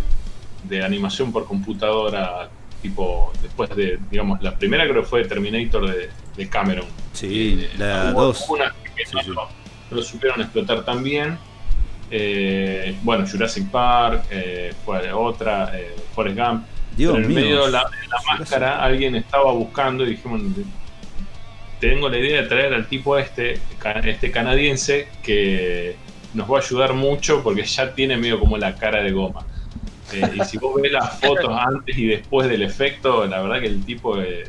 de 0.65 0.85
animación 0.85 1.33
por 1.33 1.47
computadora, 1.47 2.49
tipo, 2.83 3.33
después 3.43 3.71
de, 3.77 3.99
digamos, 4.11 4.43
la 4.43 4.55
primera 4.59 4.85
creo 4.89 5.03
que 5.03 5.09
fue 5.09 5.25
Terminator 5.25 5.91
de, 5.91 6.11
de 6.37 6.49
Cameron. 6.49 6.87
Sí, 7.15 7.59
Eh, 7.63 7.71
la 7.79 8.11
hubo 8.13 8.25
2. 8.25 8.45
Una 8.51 8.75
que 8.95 9.07
Sí, 9.07 9.13
no, 9.17 9.23
sí. 9.23 9.31
no- 9.31 9.35
no 9.91 9.97
lo 9.97 10.03
supieron 10.03 10.41
explotar 10.43 10.85
tan 10.85 11.03
bien. 11.03 11.39
Eh, 12.11 12.97
bueno, 13.03 13.25
Jurassic 13.31 13.69
Park, 13.71 14.25
eh, 14.31 14.75
fue 14.85 15.11
otra, 15.13 15.73
eh, 15.79 15.95
Forrest 16.15 16.39
Gump. 16.39 16.65
Dios 16.97 17.13
Pero 17.15 17.25
en 17.25 17.29
mío. 17.29 17.41
medio 17.41 17.67
de 17.67 17.73
la, 17.73 17.79
de 17.81 18.09
la 18.09 18.39
máscara 18.39 18.83
alguien 18.83 19.15
estaba 19.17 19.53
buscando 19.53 20.05
y 20.05 20.11
dijimos, 20.11 20.41
tengo 21.81 22.09
la 22.09 22.19
idea 22.19 22.43
de 22.43 22.49
traer 22.49 22.73
al 22.75 22.87
tipo 22.87 23.17
este, 23.19 23.59
este 24.05 24.31
canadiense 24.31 25.09
que 25.23 25.97
nos 26.33 26.51
va 26.51 26.59
a 26.59 26.61
ayudar 26.63 26.95
mucho 26.95 27.43
porque 27.43 27.65
ya 27.65 27.95
tiene 27.95 28.17
medio 28.17 28.39
como 28.41 28.57
la 28.57 28.75
cara 28.75 29.03
de 29.03 29.13
goma. 29.13 29.45
Eh, 30.13 30.31
y 30.37 30.45
si 30.45 30.59
vos 30.59 30.81
ves 30.81 30.93
las 30.93 31.19
fotos 31.21 31.51
antes 31.59 31.97
y 31.99 32.07
después 32.07 32.49
del 32.49 32.63
efecto, 32.63 33.27
la 33.27 33.41
verdad 33.43 33.61
que 33.61 33.67
el 33.67 33.85
tipo 33.85 34.21
eh, 34.21 34.45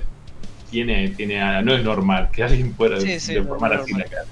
tiene, 0.69 1.09
tiene, 1.09 1.41
a- 1.41 1.61
no 1.61 1.73
es 1.73 1.83
normal 1.83 2.29
que 2.31 2.43
alguien 2.43 2.73
pueda 2.73 2.99
Sí, 2.99 3.19
sí, 3.19 3.33
deformar 3.35 3.75
no 3.75 3.81
así 3.81 3.93
la 3.93 4.03
cara. 4.05 4.25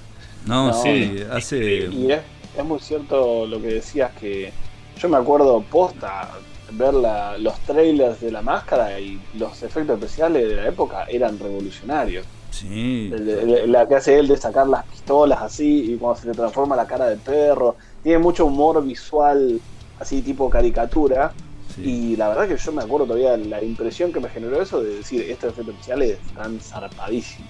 No, 0.46 0.66
No, 0.68 0.72
sí, 0.74 1.18
hace. 1.30 1.86
Y 1.86 2.12
es, 2.12 2.20
es 2.56 2.64
muy 2.64 2.78
cierto 2.78 3.46
lo 3.46 3.60
que 3.60 3.68
decías 3.68 4.12
que 4.20 4.52
yo 5.00 5.08
me 5.08 5.16
acuerdo 5.16 5.60
posta 5.62 6.30
ver 6.72 6.94
la- 6.94 7.36
los 7.38 7.58
trailers 7.60 8.20
de 8.20 8.30
la 8.32 8.42
máscara 8.42 8.98
y 9.00 9.20
los 9.34 9.62
efectos 9.62 9.96
especiales 9.98 10.48
de 10.48 10.56
la 10.56 10.68
época 10.68 11.04
eran 11.04 11.38
revolucionarios. 11.38 12.26
Sí. 12.50 13.10
El 13.12 13.26
de- 13.26 13.62
el- 13.64 13.72
la 13.72 13.86
que 13.88 13.96
hace 13.96 14.18
él 14.18 14.28
de 14.28 14.36
sacar 14.36 14.66
las 14.68 14.84
pistolas 14.86 15.42
así 15.42 15.92
y 15.92 15.96
cuando 15.96 16.20
se 16.20 16.26
le 16.28 16.32
transforma 16.34 16.76
la 16.76 16.86
cara 16.86 17.06
de 17.06 17.16
perro. 17.16 17.76
Tiene 18.02 18.18
mucho 18.18 18.46
humor 18.46 18.84
visual, 18.84 19.60
así 19.98 20.22
tipo 20.22 20.48
caricatura. 20.50 21.32
sí. 21.74 21.82
Y 22.12 22.16
la 22.16 22.28
verdad 22.28 22.46
que 22.46 22.56
yo 22.56 22.70
me 22.72 22.82
acuerdo 22.82 23.06
todavía 23.06 23.36
la 23.36 23.60
impresión 23.62 24.12
que 24.12 24.20
me 24.20 24.28
generó 24.28 24.62
eso 24.62 24.80
de 24.80 24.96
decir, 24.96 25.22
estos 25.22 25.52
efectos 25.52 25.74
especiales 25.74 26.18
están 26.24 26.60
zarpadísimos. 26.60 27.48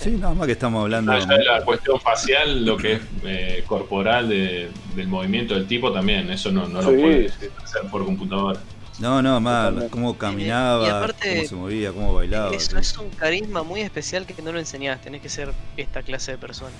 Sí, 0.00 0.10
nada 0.10 0.34
más 0.34 0.46
que 0.46 0.52
estamos 0.52 0.82
hablando. 0.82 1.12
Allá 1.12 1.26
de 1.26 1.44
la 1.44 1.64
cuestión 1.64 2.00
facial, 2.00 2.64
lo 2.64 2.76
que 2.76 2.94
es 2.94 3.00
eh, 3.24 3.64
corporal 3.66 4.28
de- 4.28 4.68
del 4.96 5.08
movimiento 5.08 5.54
del 5.54 5.66
tipo 5.66 5.92
también, 5.92 6.30
eso 6.30 6.50
no, 6.50 6.66
no 6.68 6.82
Sí, 6.82 6.90
lo 6.90 7.00
puede 7.00 7.28
sí. 7.28 7.46
hacer 7.62 7.82
por 7.90 8.04
computadora. 8.04 8.60
No, 9.00 9.22
no, 9.22 9.40
más 9.40 9.72
cómo 9.90 10.16
caminaba, 10.16 10.86
Y 10.86 10.90
aparte, 10.90 11.36
cómo 11.36 11.48
se 11.48 11.54
movía, 11.56 11.92
cómo 11.92 12.14
bailaba. 12.14 12.54
Eso 12.54 12.78
es 12.78 12.96
un 12.98 13.10
carisma 13.10 13.62
muy 13.62 13.80
especial 13.80 14.24
que 14.26 14.40
no 14.42 14.52
lo 14.52 14.58
enseñás, 14.58 15.00
tenés 15.00 15.20
que 15.20 15.28
ser 15.28 15.52
esta 15.76 16.02
clase 16.02 16.32
de 16.32 16.38
persona. 16.38 16.70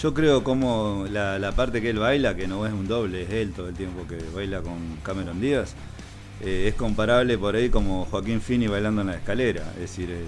Yo 0.00 0.12
creo 0.12 0.42
como 0.42 1.06
la, 1.10 1.38
la 1.38 1.52
parte 1.52 1.80
que 1.80 1.90
él 1.90 1.98
baila, 1.98 2.34
que 2.34 2.46
no 2.48 2.66
es 2.66 2.72
un 2.72 2.86
doble, 2.88 3.22
es 3.22 3.30
él 3.30 3.52
todo 3.52 3.68
el 3.68 3.74
tiempo 3.74 4.06
que 4.08 4.16
baila 4.34 4.60
con 4.60 4.96
Cameron 5.02 5.40
Díaz, 5.40 5.74
eh, 6.42 6.66
es 6.68 6.74
comparable 6.74 7.38
por 7.38 7.54
ahí 7.56 7.70
como 7.70 8.04
Joaquín 8.06 8.40
Fini 8.40 8.66
bailando 8.66 9.02
en 9.02 9.06
la 9.08 9.14
escalera. 9.16 9.62
Es 9.74 9.80
decir, 9.82 10.10
eh, 10.10 10.24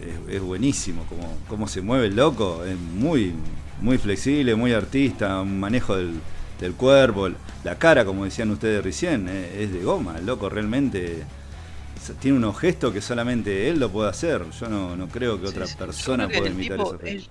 es, 0.00 0.34
es 0.36 0.40
buenísimo 0.42 1.06
como 1.06 1.44
cómo 1.48 1.68
se 1.68 1.82
mueve 1.82 2.06
el 2.06 2.16
loco, 2.16 2.64
es 2.64 2.78
muy, 2.78 3.34
muy 3.80 3.98
flexible, 3.98 4.54
muy 4.54 4.72
artista, 4.72 5.40
un 5.42 5.60
manejo 5.60 5.96
del, 5.96 6.22
del 6.58 6.74
cuerpo, 6.74 7.28
la 7.64 7.78
cara, 7.78 8.04
como 8.04 8.24
decían 8.24 8.50
ustedes 8.50 8.82
recién, 8.84 9.28
eh, 9.28 9.62
es 9.64 9.72
de 9.72 9.82
goma, 9.82 10.18
el 10.18 10.26
loco 10.26 10.48
realmente 10.48 11.28
tiene 12.20 12.36
unos 12.38 12.58
gestos 12.58 12.92
que 12.92 13.00
solamente 13.02 13.68
él 13.68 13.78
lo 13.80 13.90
puede 13.92 14.10
hacer. 14.10 14.50
Yo 14.50 14.68
no, 14.68 14.96
no 14.96 15.10
creo 15.10 15.40
que 15.40 15.46
otra 15.46 15.68
Sí, 15.68 15.76
persona 15.76 16.30
pueda 16.32 16.50
imitar 16.50 16.80
tipo 16.80 16.82
esos 16.82 17.00
gestos. 17.00 17.26
es 17.26 17.30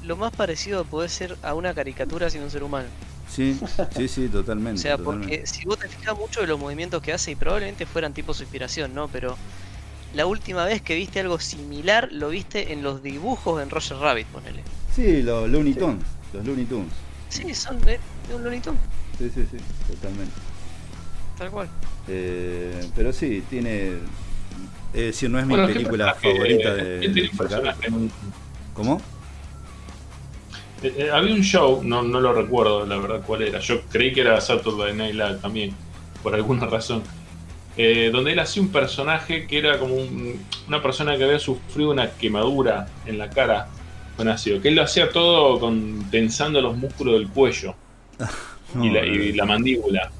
lo 0.00 0.16
más 0.16 0.32
parecido 0.32 0.88
poder 0.88 1.10
ser 1.10 1.38
a 1.42 1.54
una 1.54 1.74
caricatura 1.74 2.30
sin 2.30 2.42
un 2.42 2.50
ser 2.50 2.62
humano. 2.64 2.96
Sí, 3.26 3.64
sí, 3.88 4.08
sí, 4.08 4.28
O 4.72 4.76
totalmente. 4.76 4.76
sea, 4.76 4.96
totalmente. 4.96 5.38
porque 5.38 5.46
si 5.46 5.64
vos 5.66 5.78
te 5.78 5.88
fijas 5.88 6.16
mucho 6.16 6.40
de 6.40 6.46
los 6.46 6.58
movimientos 6.58 7.02
que 7.02 7.12
hace 7.12 7.32
y 7.32 7.36
probablemente 7.36 7.86
fueran 7.86 8.14
tipo 8.14 8.34
su 8.34 8.42
inspiración, 8.44 8.94
¿no? 8.94 9.10
Pero 9.10 9.40
la 10.14 10.26
última 10.26 10.64
vez 10.64 10.82
que 10.82 10.94
viste 10.94 11.20
algo 11.20 11.38
similar 11.38 12.08
lo 12.12 12.28
viste 12.30 12.72
en 12.72 12.82
los 12.82 13.02
dibujos 13.02 13.62
en 13.62 13.70
Roger 13.70 13.96
Rabbit, 13.98 14.26
ponele. 14.28 14.62
Sí, 14.94 15.22
los 15.22 15.48
Looney 15.48 15.74
Tunes, 15.74 16.04
los 16.32 16.44
Looney 16.44 16.64
Tunes. 16.64 16.92
Sí, 17.28 17.54
son 17.54 17.80
de, 17.82 17.98
de 18.28 18.34
un 18.34 18.42
Looney 18.42 18.60
Tunes, 18.60 18.80
Sí, 19.18 19.30
sí, 19.34 19.46
sí, 19.50 19.56
totalmente. 19.88 20.32
tal 21.38 21.50
cual. 21.50 21.68
Eh, 22.08 22.88
pero 22.96 23.12
sí, 23.12 23.42
tiene. 23.48 23.92
Es 24.92 25.00
decir, 25.00 25.30
no 25.30 25.38
es 25.38 25.46
mi 25.46 25.50
Bueno, 25.54 25.68
¿qué 25.68 25.74
película 25.74 26.14
favorita 26.14 26.74
de. 26.74 26.98
¿quién 27.00 27.14
tiene 27.14 27.28
de 27.30 27.86
en- 27.86 28.10
¿Cómo? 28.74 29.00
Eh, 30.82 30.94
eh, 30.96 31.10
había 31.12 31.34
un 31.34 31.42
show, 31.42 31.82
no, 31.84 32.02
no 32.02 32.20
lo 32.20 32.32
recuerdo 32.32 32.86
la 32.86 32.96
verdad 32.96 33.22
cuál 33.24 33.42
era. 33.42 33.60
Yo 33.60 33.82
creí 33.82 34.12
que 34.12 34.22
era 34.22 34.40
Saturday 34.40 34.94
Night 34.96 35.14
Live 35.14 35.36
también, 35.42 35.74
por 36.22 36.34
alguna 36.34 36.66
razón. 36.66 37.02
Eh, 37.82 38.10
donde 38.12 38.32
él 38.32 38.38
hacía 38.38 38.60
un 38.62 38.68
personaje 38.68 39.46
que 39.46 39.56
era 39.58 39.78
como 39.78 39.94
un- 39.94 40.38
una 40.68 40.82
persona 40.82 41.16
que 41.16 41.24
había 41.24 41.38
sufrido 41.38 41.90
una 41.92 42.10
quemadura 42.10 42.88
en 43.06 43.16
la 43.16 43.30
cara 43.30 43.68
con 44.18 44.28
ácido. 44.28 44.60
Que 44.60 44.68
él 44.68 44.74
lo 44.74 44.82
hacía 44.82 45.08
todo 45.10 45.58
con 45.58 46.10
tensando 46.10 46.60
los 46.60 46.76
músculos 46.76 47.14
del 47.14 47.28
cuello. 47.30 47.74
y, 48.82 48.90
la, 48.90 49.06
y 49.06 49.32
la 49.32 49.46
mandíbula. 49.46 50.10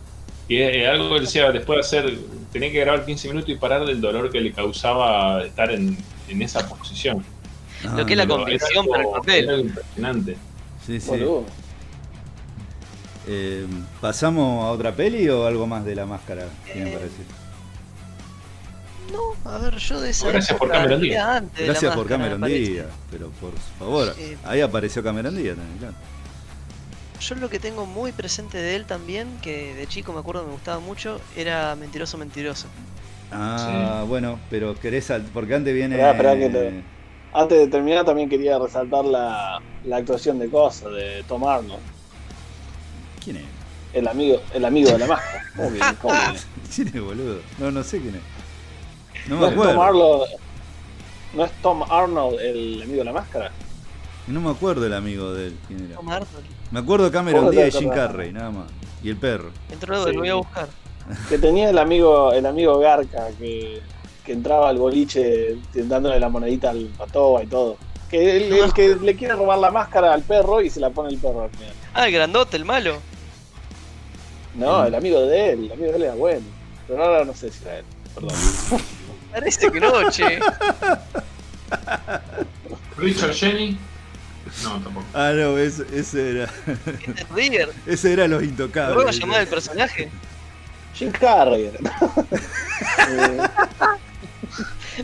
Y 0.49 0.57
es 0.57 0.89
algo 0.89 1.13
que 1.15 1.21
decía, 1.21 1.53
después 1.53 1.77
de 1.77 1.81
hacer, 1.99 2.19
tenía 2.51 2.73
que 2.73 2.81
grabar 2.81 3.05
15 3.05 3.29
minutos 3.29 3.51
y 3.51 3.57
parar 3.57 3.85
del 3.85 4.01
dolor 4.01 4.31
que 4.31 4.41
le 4.41 4.53
causaba 4.53 5.45
estar 5.45 5.71
en, 5.71 5.99
en 6.29 6.43
esa 6.43 6.67
posición. 6.67 7.23
Lo 7.95 8.07
que 8.07 8.15
es 8.15 8.17
la 8.17 8.23
era 8.25 8.35
para 8.91 9.03
el 9.03 9.11
papel. 9.11 9.45
era 9.45 9.53
algo 9.55 9.67
impresionante. 9.67 10.37
Sí, 10.87 10.99
sí. 10.99 11.11
Eh, 13.29 13.67
¿Pasamos 14.01 14.65
a 14.65 14.71
otra 14.71 14.93
peli 14.97 15.29
o 15.29 15.47
algo 15.47 15.67
más 15.67 15.85
de 15.85 15.95
la 15.95 16.07
máscara? 16.07 16.49
¿Qué 16.67 16.81
me 16.81 16.91
Eh, 16.91 16.95
parece? 16.95 17.40
No, 19.13 19.51
a 19.51 19.59
ver, 19.59 19.77
yo 19.77 20.01
de 20.01 20.11
esa 20.11 20.29
Gracias 20.29 20.59
por 20.59 20.71
Cameron 20.71 21.01
Díaz. 21.01 21.27
antes 21.29 21.67
Gracias 21.67 21.95
por 21.97 22.07
Cameron. 22.09 22.41
Díaz, 22.43 22.87
pero 23.11 23.31
por 23.41 23.53
favor, 23.79 24.15
Sí. 24.17 24.37
ahí 24.45 24.61
apareció 24.61 25.03
Cameron 25.03 25.37
Díaz 25.37 25.57
también, 25.57 25.79
claro. 25.79 25.95
Yo 27.21 27.35
lo 27.35 27.51
que 27.51 27.59
tengo 27.59 27.85
muy 27.87 28.13
presente 28.13 28.59
de 28.59 28.77
él 28.77 28.85
también, 28.87 29.29
que 29.43 29.75
de 29.75 29.87
chico 29.87 30.13
me 30.13 30.21
acuerdo 30.21 30.45
me 30.47 30.53
gustaba 30.53 30.81
mucho, 30.81 31.21
era 31.37 31.77
Mentiroso 31.77 32.17
Mentiroso. 32.19 32.67
Ah, 33.33 34.05
bueno, 34.09 34.41
pero 34.49 34.75
querés 34.75 35.11
al- 35.11 35.23
porque 35.23 35.55
antes 35.55 35.73
viene 35.75 35.95
Esperá, 35.97 36.13
esperá 36.13 36.39
que 36.39 36.49
te- 36.49 36.83
Antes 37.33 37.59
de 37.59 37.67
terminar, 37.69 38.05
también 38.05 38.29
quería 38.29 38.59
resaltar 38.59 39.05
la, 39.05 39.61
la 39.85 39.97
actuación 39.99 40.39
de 40.41 40.49
Cosa, 40.51 40.89
de 40.89 41.23
Tom 41.29 41.45
Arnold, 41.47 41.81
¿Quién 43.23 43.37
es? 43.37 43.45
el 43.93 44.09
amigo, 44.09 44.41
el 44.55 44.65
amigo 44.65 44.91
de 44.91 44.99
la 44.99 45.07
máscara. 45.07 45.45
¿Cómo 45.57 45.71
que- 45.73 45.79
cómo 46.01 46.15
que- 46.15 46.75
¿Quién 46.75 46.89
es, 46.89 47.01
boludo? 47.01 47.41
No, 47.59 47.71
no 47.71 47.85
sé 47.85 48.01
quién 48.01 48.17
es. 48.17 48.21
No 49.31 49.37
¿No 49.37 49.41
me 49.43 49.47
es 49.49 49.55
Tom 49.55 49.61
acuerdo. 49.63 49.83
Arnold, 49.83 50.23
¿No 51.35 51.45
es 51.45 51.53
Tom 51.63 51.83
Arnold 51.89 52.41
el 52.41 52.83
amigo 52.83 52.99
de 52.99 53.05
la 53.05 53.13
máscara? 53.13 53.51
No 54.27 54.41
me 54.41 54.51
acuerdo 54.51 54.85
el 54.87 54.93
amigo 54.93 55.33
de 55.33 55.47
él, 55.49 55.57
quién 55.67 55.87
era. 55.87 55.97
Tom 55.97 56.09
Arnold. 56.11 56.29
Me 56.71 56.81
acuerdo 56.81 57.05
de 57.07 57.11
Cameron 57.13 57.41
¿Cómo 57.41 57.51
te 57.53 57.57
Díaz 57.57 57.75
y 57.77 57.79
Jim? 57.79 57.91
Carrey, 57.91 58.33
nada 58.33 58.51
más. 58.51 58.67
Y 59.03 59.09
el 59.11 59.17
perro. 59.17 59.51
Entró 59.71 59.95
luego, 59.95 60.07
Sí. 60.09 60.13
lo 60.15 60.21
voy 60.21 60.29
a 60.29 60.35
buscar. 60.35 60.69
Que 61.29 61.39
tenía 61.39 61.71
el 61.71 61.79
amigo, 61.79 62.33
el 62.33 62.45
amigo 62.47 62.79
Garca 62.79 63.29
que, 63.39 63.81
que 64.25 64.33
entraba 64.33 64.69
al 64.69 64.79
boliche 64.79 65.57
dándole 65.75 66.21
la 66.21 66.29
monedita 66.29 66.71
al 66.71 66.87
patoba 66.99 67.43
y 67.43 67.47
todo. 67.47 67.77
Que 68.11 68.37
el, 68.49 68.53
el 68.53 68.73
que 68.73 68.97
le 69.01 69.17
quiere 69.17 69.35
robar 69.35 69.59
la 69.59 69.71
máscara 69.71 70.13
al 70.13 70.23
perro 70.23 70.61
y 70.61 70.71
se 70.71 70.81
la 70.81 70.91
pone 70.91 71.11
el 71.11 71.19
perro 71.19 71.45
al 71.45 71.51
final. 71.51 71.73
Ah, 71.95 72.07
el 72.07 72.13
grandote, 72.13 72.57
el 72.57 72.65
malo. 72.65 72.97
No, 74.55 74.85
el 74.85 74.95
amigo 74.95 75.21
de 75.23 75.51
él, 75.53 75.65
el 75.67 75.73
amigo 75.73 75.91
de 75.91 75.97
él 75.97 76.03
era 76.03 76.15
bueno. 76.15 76.45
Pero 76.89 77.05
ahora 77.05 77.25
no 77.25 77.33
sé 77.35 77.51
si 77.53 77.63
era 77.65 77.79
él. 77.79 77.85
Perdón. 78.15 78.31
Parece 79.33 79.71
que 79.71 79.81
no, 79.81 80.11
che. 80.11 80.41
Richard 82.97 83.33
Jenny. 83.35 83.79
No, 84.65 84.81
tampoco. 84.81 85.07
Ah, 85.15 85.33
no, 85.35 85.57
ese, 85.59 85.85
ese 85.93 86.31
era. 86.31 86.45
Este 86.87 87.23
es 87.23 87.35
Digger. 87.35 87.71
Ese 87.87 88.13
era 88.13 88.27
los 88.27 88.41
¿Me 88.41 88.49
intocables. 88.49 88.95
puedo 88.95 89.11
llamar 89.11 89.41
el 89.43 89.47
personaje? 89.47 90.11
Jim 90.95 91.11
Carrey. 91.13 91.71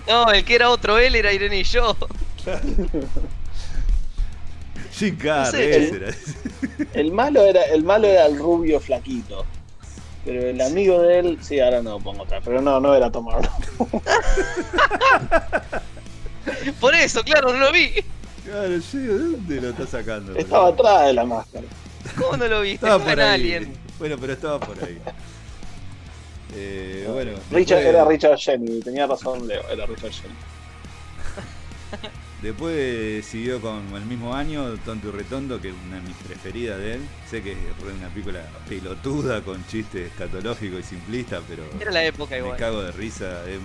No, 0.06 0.30
el 0.30 0.44
que 0.44 0.56
era 0.56 0.68
otro 0.68 0.98
él 0.98 1.14
era 1.14 1.32
Irene 1.32 1.60
y 1.60 1.62
yo. 1.64 1.96
Jim 4.92 5.16
Carrey, 5.16 5.50
sé, 5.52 5.84
ese 5.84 5.96
era. 5.96 6.10
el 6.92 7.12
malo 7.12 7.42
era 7.44 7.62
el 7.64 7.82
malo 7.82 8.06
era 8.06 8.26
el 8.26 8.38
rubio 8.38 8.78
flaquito. 8.80 9.46
Pero 10.26 10.42
el 10.50 10.60
amigo 10.60 11.00
de 11.02 11.18
él, 11.20 11.38
sí, 11.40 11.60
ahora 11.60 11.80
no 11.82 11.98
pongo 12.00 12.24
otra. 12.24 12.40
Pero 12.42 12.60
no, 12.60 12.80
no 12.80 12.94
era 12.94 13.10
Tom 13.12 13.28
Arnold. 13.28 13.48
Por 16.80 16.94
eso, 16.94 17.22
claro, 17.22 17.52
no 17.52 17.58
lo 17.60 17.72
vi. 17.72 17.92
Claro, 18.44 18.80
sí, 18.80 18.98
¿de 18.98 19.18
dónde 19.18 19.60
lo 19.60 19.70
está 19.70 19.86
sacando? 19.86 20.26
boludo? 20.32 20.38
Estaba 20.40 20.68
atrás 20.68 21.06
de 21.06 21.12
la 21.14 21.24
máscara. 21.24 21.66
¿Cómo 22.18 22.36
no 22.36 22.46
lo 22.46 22.60
viste? 22.60 22.86
Estaba 22.86 22.96
Estaba 22.96 23.14
por 23.14 23.20
en 23.20 23.28
ahí. 23.28 23.34
Alien. 23.54 23.72
Bueno, 23.98 24.16
pero 24.20 24.32
estaba 24.32 24.60
por 24.60 24.84
ahí. 24.84 24.98
Eh, 26.54 27.08
bueno, 27.12 27.32
Richard, 27.50 27.78
después- 27.78 27.86
era 27.86 28.04
Richard 28.04 28.38
Jenny, 28.38 28.80
tenía 28.80 29.06
razón 29.06 29.46
Leo, 29.46 29.62
era 29.68 29.86
Richard 29.86 30.12
Jenny. 30.12 30.34
Después 32.42 33.24
siguió 33.24 33.60
con 33.60 33.82
el 33.94 34.04
mismo 34.04 34.34
año, 34.34 34.74
Tonto 34.84 35.08
y 35.08 35.10
Retondo, 35.12 35.60
que 35.60 35.70
es 35.70 35.74
una 35.86 35.96
de 35.96 36.02
mis 36.02 36.16
preferidas 36.16 36.78
de 36.78 36.94
él. 36.94 37.00
Sé 37.30 37.42
que 37.42 37.52
es 37.52 37.58
una 37.98 38.08
película 38.08 38.40
pelotuda 38.68 39.40
con 39.42 39.66
chistes 39.66 40.10
escatológicos 40.12 40.80
y 40.80 40.82
simplistas, 40.82 41.42
pero 41.48 41.64
Era 41.80 41.90
la 41.90 42.04
época 42.04 42.34
me 42.34 42.38
igual. 42.42 42.58
cago 42.58 42.82
de 42.82 42.92
risa. 42.92 43.42
Eh, 43.46 43.58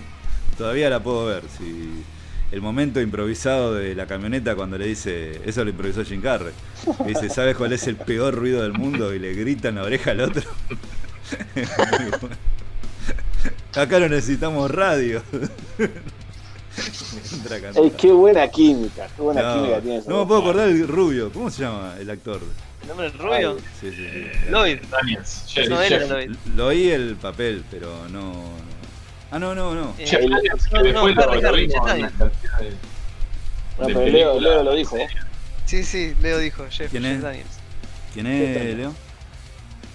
todavía 0.57 0.89
la 0.89 1.03
puedo 1.03 1.25
ver. 1.25 1.43
Si 1.57 2.03
el 2.51 2.62
momento 2.62 3.01
improvisado 3.01 3.73
de 3.75 3.93
la 3.93 4.07
camioneta 4.07 4.55
cuando 4.55 4.77
le 4.77 4.88
dice, 4.88 5.41
eso 5.45 5.63
lo 5.65 5.69
improvisó 5.69 6.03
Jim 6.05 6.21
Carrey. 6.21 6.53
Le 7.05 7.10
dice, 7.10 7.29
¿sabes 7.29 7.57
cuál 7.57 7.73
es 7.73 7.86
el 7.88 7.97
peor 7.97 8.34
ruido 8.36 8.63
del 8.63 8.73
mundo? 8.73 9.13
Y 9.13 9.19
le 9.19 9.34
grita 9.34 9.67
en 9.69 9.75
la 9.75 9.84
oreja 9.84 10.12
al 10.12 10.21
otro. 10.21 10.43
Acá 13.75 13.99
no 13.99 14.10
necesitamos 14.10 14.69
radio. 14.71 15.21
Ey, 17.75 17.91
qué 17.97 18.12
buena 18.12 18.47
química, 18.47 19.07
qué 19.15 19.21
buena 19.21 19.41
No, 19.41 19.53
química 19.55 19.81
tiene 19.81 20.01
no 20.07 20.19
me 20.21 20.25
puedo 20.25 20.39
acordar 20.41 20.69
el 20.69 20.88
rubio. 20.88 21.31
¿Cómo 21.31 21.49
se 21.49 21.63
llama 21.63 21.95
el 21.99 22.10
actor? 22.10 22.41
¿El 22.81 22.88
nombre 22.88 23.10
del 23.12 23.19
rubio? 23.19 23.57
Sí, 23.79 23.91
sí, 23.91 24.07
sí. 24.12 24.25
Lloyd. 24.49 24.79
Daniels. 24.89 25.43
Jeff, 25.47 25.67
No, 25.69 25.81
era 25.81 25.99
Jeff, 25.99 26.10
Lloyd. 26.10 26.31
Lo 26.55 26.67
oí 26.67 26.89
el 26.89 27.15
papel, 27.17 27.63
pero 27.69 28.07
no. 28.10 28.31
no. 28.34 28.43
Ah, 29.31 29.39
no, 29.39 29.53
no, 29.53 29.75
no. 29.75 29.93
Eh, 29.97 30.05
Jeff 30.07 30.21
Daniels, 30.21 30.67
que 30.67 30.75
no, 30.77 30.84
no, 30.93 31.07
lo- 31.10 31.21
Harry, 31.31 31.45
Harry, 31.45 31.69
Jeff 31.69 31.86
Daniels. 31.86 32.13
No, 33.79 33.86
pero 33.88 34.05
Leo. 34.07 34.39
Leo 34.39 34.63
lo 34.63 34.73
dijo. 34.73 34.97
Sí, 35.65 35.84
sí, 35.84 36.13
Leo 36.21 36.38
dijo, 36.39 36.65
Jeff, 36.69 36.89
¿Quién 36.91 37.03
Jeff 37.03 37.15
es? 37.17 37.21
Daniels. 37.21 37.49
¿Quién 38.13 38.27
es, 38.27 38.77
Leo? 38.77 38.93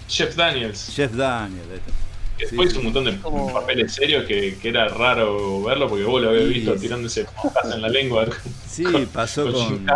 Jeff 0.08 0.34
Daniels. 0.36 0.92
Jeff 0.94 1.12
Daniel. 1.12 1.64
ahí 1.70 1.76
está. 1.78 1.90
Que 1.90 1.92
Sí, 1.92 2.05
después 2.38 2.68
sí. 2.70 2.72
hizo 2.72 2.78
un 2.80 2.84
montón 2.86 3.04
de 3.04 3.18
Como- 3.20 3.52
papeles 3.52 3.92
serios 3.94 4.24
que, 4.26 4.56
que 4.60 4.68
era 4.68 4.88
raro 4.88 5.62
verlo 5.62 5.88
porque 5.88 6.04
vos 6.04 6.20
lo 6.22 6.30
habías 6.30 6.44
Sí. 6.48 6.54
visto 6.54 6.74
tirándose 6.74 7.26
en 7.72 7.82
la 7.82 7.88
lengua. 7.88 8.26
Sí, 8.68 8.84
Con- 8.84 9.06
pasó 9.06 9.50
con. 9.52 9.86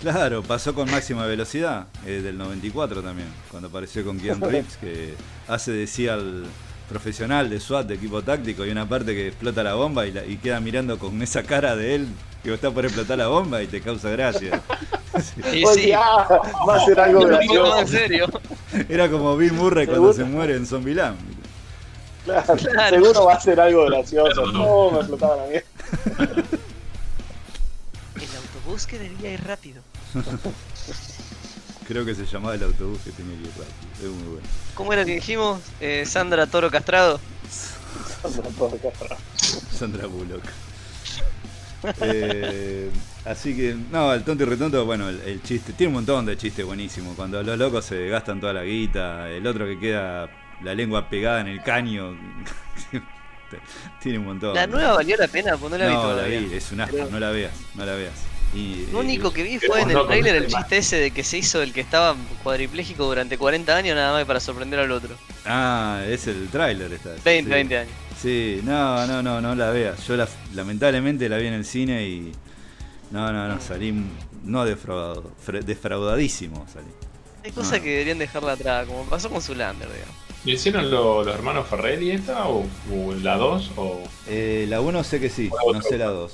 Claro, 0.00 0.42
pasó 0.42 0.74
con 0.74 0.90
Máxima 0.90 1.26
Velocidad, 1.26 1.86
eh, 2.06 2.20
del 2.22 2.38
94 2.38 3.02
también, 3.02 3.28
cuando 3.50 3.68
apareció 3.68 4.04
con 4.04 4.18
Keanu 4.18 4.46
Reeves, 4.50 4.76
que 4.78 5.14
hace 5.48 5.72
decía 5.72 6.14
al 6.14 6.44
profesional 6.88 7.48
de 7.48 7.58
SWAT, 7.60 7.86
de 7.86 7.94
equipo 7.94 8.22
táctico, 8.22 8.66
y 8.66 8.70
una 8.70 8.86
parte 8.88 9.14
que 9.14 9.28
explota 9.28 9.62
la 9.62 9.74
bomba 9.74 10.06
y, 10.06 10.12
la- 10.12 10.26
y 10.26 10.36
queda 10.36 10.60
mirando 10.60 10.98
con 10.98 11.20
esa 11.22 11.42
cara 11.42 11.74
de 11.76 11.94
él 11.94 12.06
que 12.42 12.52
está 12.52 12.70
por 12.70 12.84
explotar 12.84 13.16
la 13.18 13.28
bomba 13.28 13.62
y 13.62 13.66
te 13.66 13.80
causa 13.80 14.10
gracia. 14.10 14.60
Oye, 15.50 15.64
sí, 15.74 15.92
ah, 15.92 16.26
va 16.68 16.76
a 16.76 16.84
ser 16.84 16.98
algo 17.00 17.20
tomar 17.20 17.42
en 17.42 17.48
gracioso. 17.48 17.86
serio. 17.86 18.26
Era 18.88 19.10
como 19.10 19.36
Bill 19.36 19.52
Murray 19.52 19.86
cuando 19.86 20.12
se 20.12 20.24
muere 20.24 20.56
en 20.56 20.66
Zombieland. 20.66 21.16
Claro, 22.24 22.54
Claro. 22.56 22.96
Seguro 23.02 23.24
va 23.26 23.34
a 23.34 23.40
ser 23.40 23.58
algo 23.60 23.86
gracioso. 23.86 24.46
No. 24.46 24.62
No, 24.64 24.90
me 24.92 24.98
explotaba 24.98 25.36
la 25.36 25.46
mierda. 25.46 25.66
El 28.14 28.28
autobús 28.36 28.86
que 28.86 28.98
debía 28.98 29.32
ir 29.32 29.44
rápido. 29.44 29.82
Creo 31.88 32.04
que 32.04 32.14
se 32.14 32.24
llamaba 32.26 32.54
el 32.54 32.62
autobús 32.62 33.00
que 33.04 33.10
tenía 33.10 33.36
que 33.36 33.42
ir 33.42 33.48
rápido. 33.48 34.10
Es 34.10 34.16
muy 34.16 34.32
bueno. 34.34 34.46
¿Cómo 34.74 34.92
era 34.92 35.04
que 35.04 35.14
dijimos? 35.16 35.60
Eh, 35.80 36.04
Sandra 36.06 36.46
Toro 36.46 36.70
Castrado. 36.70 37.20
Sandra 39.76 40.06
Bullock. 40.06 40.44
Eh, 42.00 42.88
así 43.24 43.56
que, 43.56 43.76
no, 43.90 44.12
el 44.14 44.22
tonto 44.22 44.44
y 44.44 44.46
retonto, 44.46 44.84
bueno, 44.86 45.08
el, 45.08 45.20
el 45.22 45.42
chiste, 45.42 45.72
tiene 45.72 45.88
un 45.88 45.94
montón 45.94 46.24
de 46.24 46.36
chistes 46.36 46.64
buenísimos. 46.64 47.16
Cuando 47.16 47.42
los 47.42 47.58
locos 47.58 47.84
se 47.84 48.08
gastan 48.08 48.40
toda 48.40 48.52
la 48.52 48.62
guita, 48.62 49.28
el 49.28 49.44
otro 49.46 49.66
que 49.66 49.78
queda 49.80 50.28
la 50.64 50.74
lengua 50.74 51.08
pegada 51.08 51.40
en 51.40 51.48
el 51.48 51.62
caño. 51.62 52.16
tiene 54.02 54.18
un 54.18 54.26
montón. 54.26 54.54
La 54.54 54.66
nueva 54.66 54.94
valió 54.94 55.16
la 55.16 55.28
pena, 55.28 55.56
pues 55.56 55.70
no 55.70 55.78
la 55.78 55.86
vi 55.86 55.92
no, 55.92 56.02
la 56.02 56.08
todavía. 56.14 56.40
vi, 56.40 56.54
es 56.54 56.72
un 56.72 56.80
asco, 56.80 56.96
Pero- 56.96 57.10
no 57.10 57.20
la 57.20 57.30
veas, 57.30 57.52
no 57.74 57.84
la 57.84 57.94
veas. 57.94 58.14
Y, 58.54 58.86
Lo 58.92 58.98
eh, 58.98 59.04
único 59.04 59.32
que 59.32 59.42
vi 59.42 59.58
fue 59.58 59.80
en 59.80 59.88
el 59.88 59.94
locos, 59.94 60.08
trailer 60.08 60.36
el 60.36 60.46
chiste 60.46 60.76
ese 60.76 60.96
de 60.96 61.10
que 61.10 61.24
se 61.24 61.38
hizo 61.38 61.62
el 61.62 61.72
que 61.72 61.80
estaba 61.80 62.14
cuadripléjico 62.42 63.06
durante 63.06 63.38
40 63.38 63.74
años 63.74 63.96
nada 63.96 64.12
más 64.12 64.26
para 64.26 64.40
sorprender 64.40 64.78
al 64.78 64.92
otro. 64.92 65.16
Ah, 65.46 66.02
es 66.06 66.26
el 66.26 66.48
tráiler 66.48 66.92
esta. 66.92 67.10
20, 67.24 67.44
sí. 67.44 67.48
20 67.50 67.78
años. 67.78 67.92
Sí, 68.20 68.60
no, 68.62 69.06
no, 69.06 69.22
no, 69.22 69.40
no 69.40 69.54
la 69.54 69.70
veas. 69.70 70.06
Yo 70.06 70.16
la- 70.16 70.28
lamentablemente 70.54 71.28
la 71.30 71.38
vi 71.38 71.46
en 71.46 71.54
el 71.54 71.64
cine 71.64 72.04
y. 72.06 72.32
No, 73.10 73.32
no, 73.32 73.48
no, 73.48 73.60
salí 73.60 73.94
no 74.44 74.64
defraudado, 74.64 75.30
defraudadísimo 75.64 76.66
salí. 76.72 76.86
Hay 77.44 77.52
cosas 77.52 77.80
que 77.80 77.90
deberían 77.90 78.18
dejarla 78.18 78.52
atrás, 78.52 78.86
como 78.86 79.04
pasó 79.04 79.28
con 79.30 79.40
Zulander, 79.42 79.88
digamos. 79.88 80.14
¿Y 80.44 80.52
hicieron 80.54 80.90
lo- 80.90 81.22
los 81.22 81.34
hermanos 81.34 81.66
Ferrelli 81.68 82.10
esta 82.10 82.48
o, 82.48 82.64
o 82.92 83.12
la 83.22 83.36
2? 83.36 83.70
O... 83.76 83.98
Eh, 84.26 84.66
la 84.68 84.80
1 84.80 85.04
sé 85.04 85.20
que 85.20 85.30
sí, 85.30 85.50
no 85.72 85.80
sé 85.82 85.98
la 85.98 86.06
2. 86.06 86.32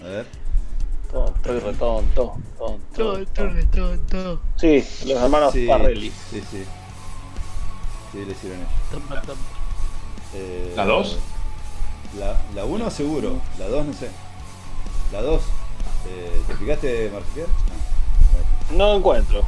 A 0.00 0.04
ver. 0.04 0.26
Estoy 1.36 1.58
retonto. 1.60 2.38
tonto, 2.56 3.24
tonto. 3.34 4.40
Sí, 4.56 4.82
los 5.06 5.22
hermanos 5.22 5.52
Sí, 5.52 5.66
Parrelli. 5.66 6.10
Sí, 6.30 6.40
sí. 6.50 6.64
Sí, 8.12 8.18
le 8.24 8.32
hicieron 8.32 8.58
ellos. 8.60 9.36
Eh, 10.34 10.72
¿La 10.76 10.86
dos? 10.86 11.18
La, 12.18 12.40
la 12.54 12.64
1 12.64 12.90
seguro, 12.90 13.40
la 13.58 13.68
2 13.68 13.86
no 13.86 13.92
sé. 13.92 14.08
La 15.12 15.20
2. 15.22 15.42
Eh, 16.08 16.42
¿Te 16.46 16.54
fijaste, 16.56 17.10
Marcial? 17.12 17.46
No 18.70 18.94
encuentro. 18.96 19.44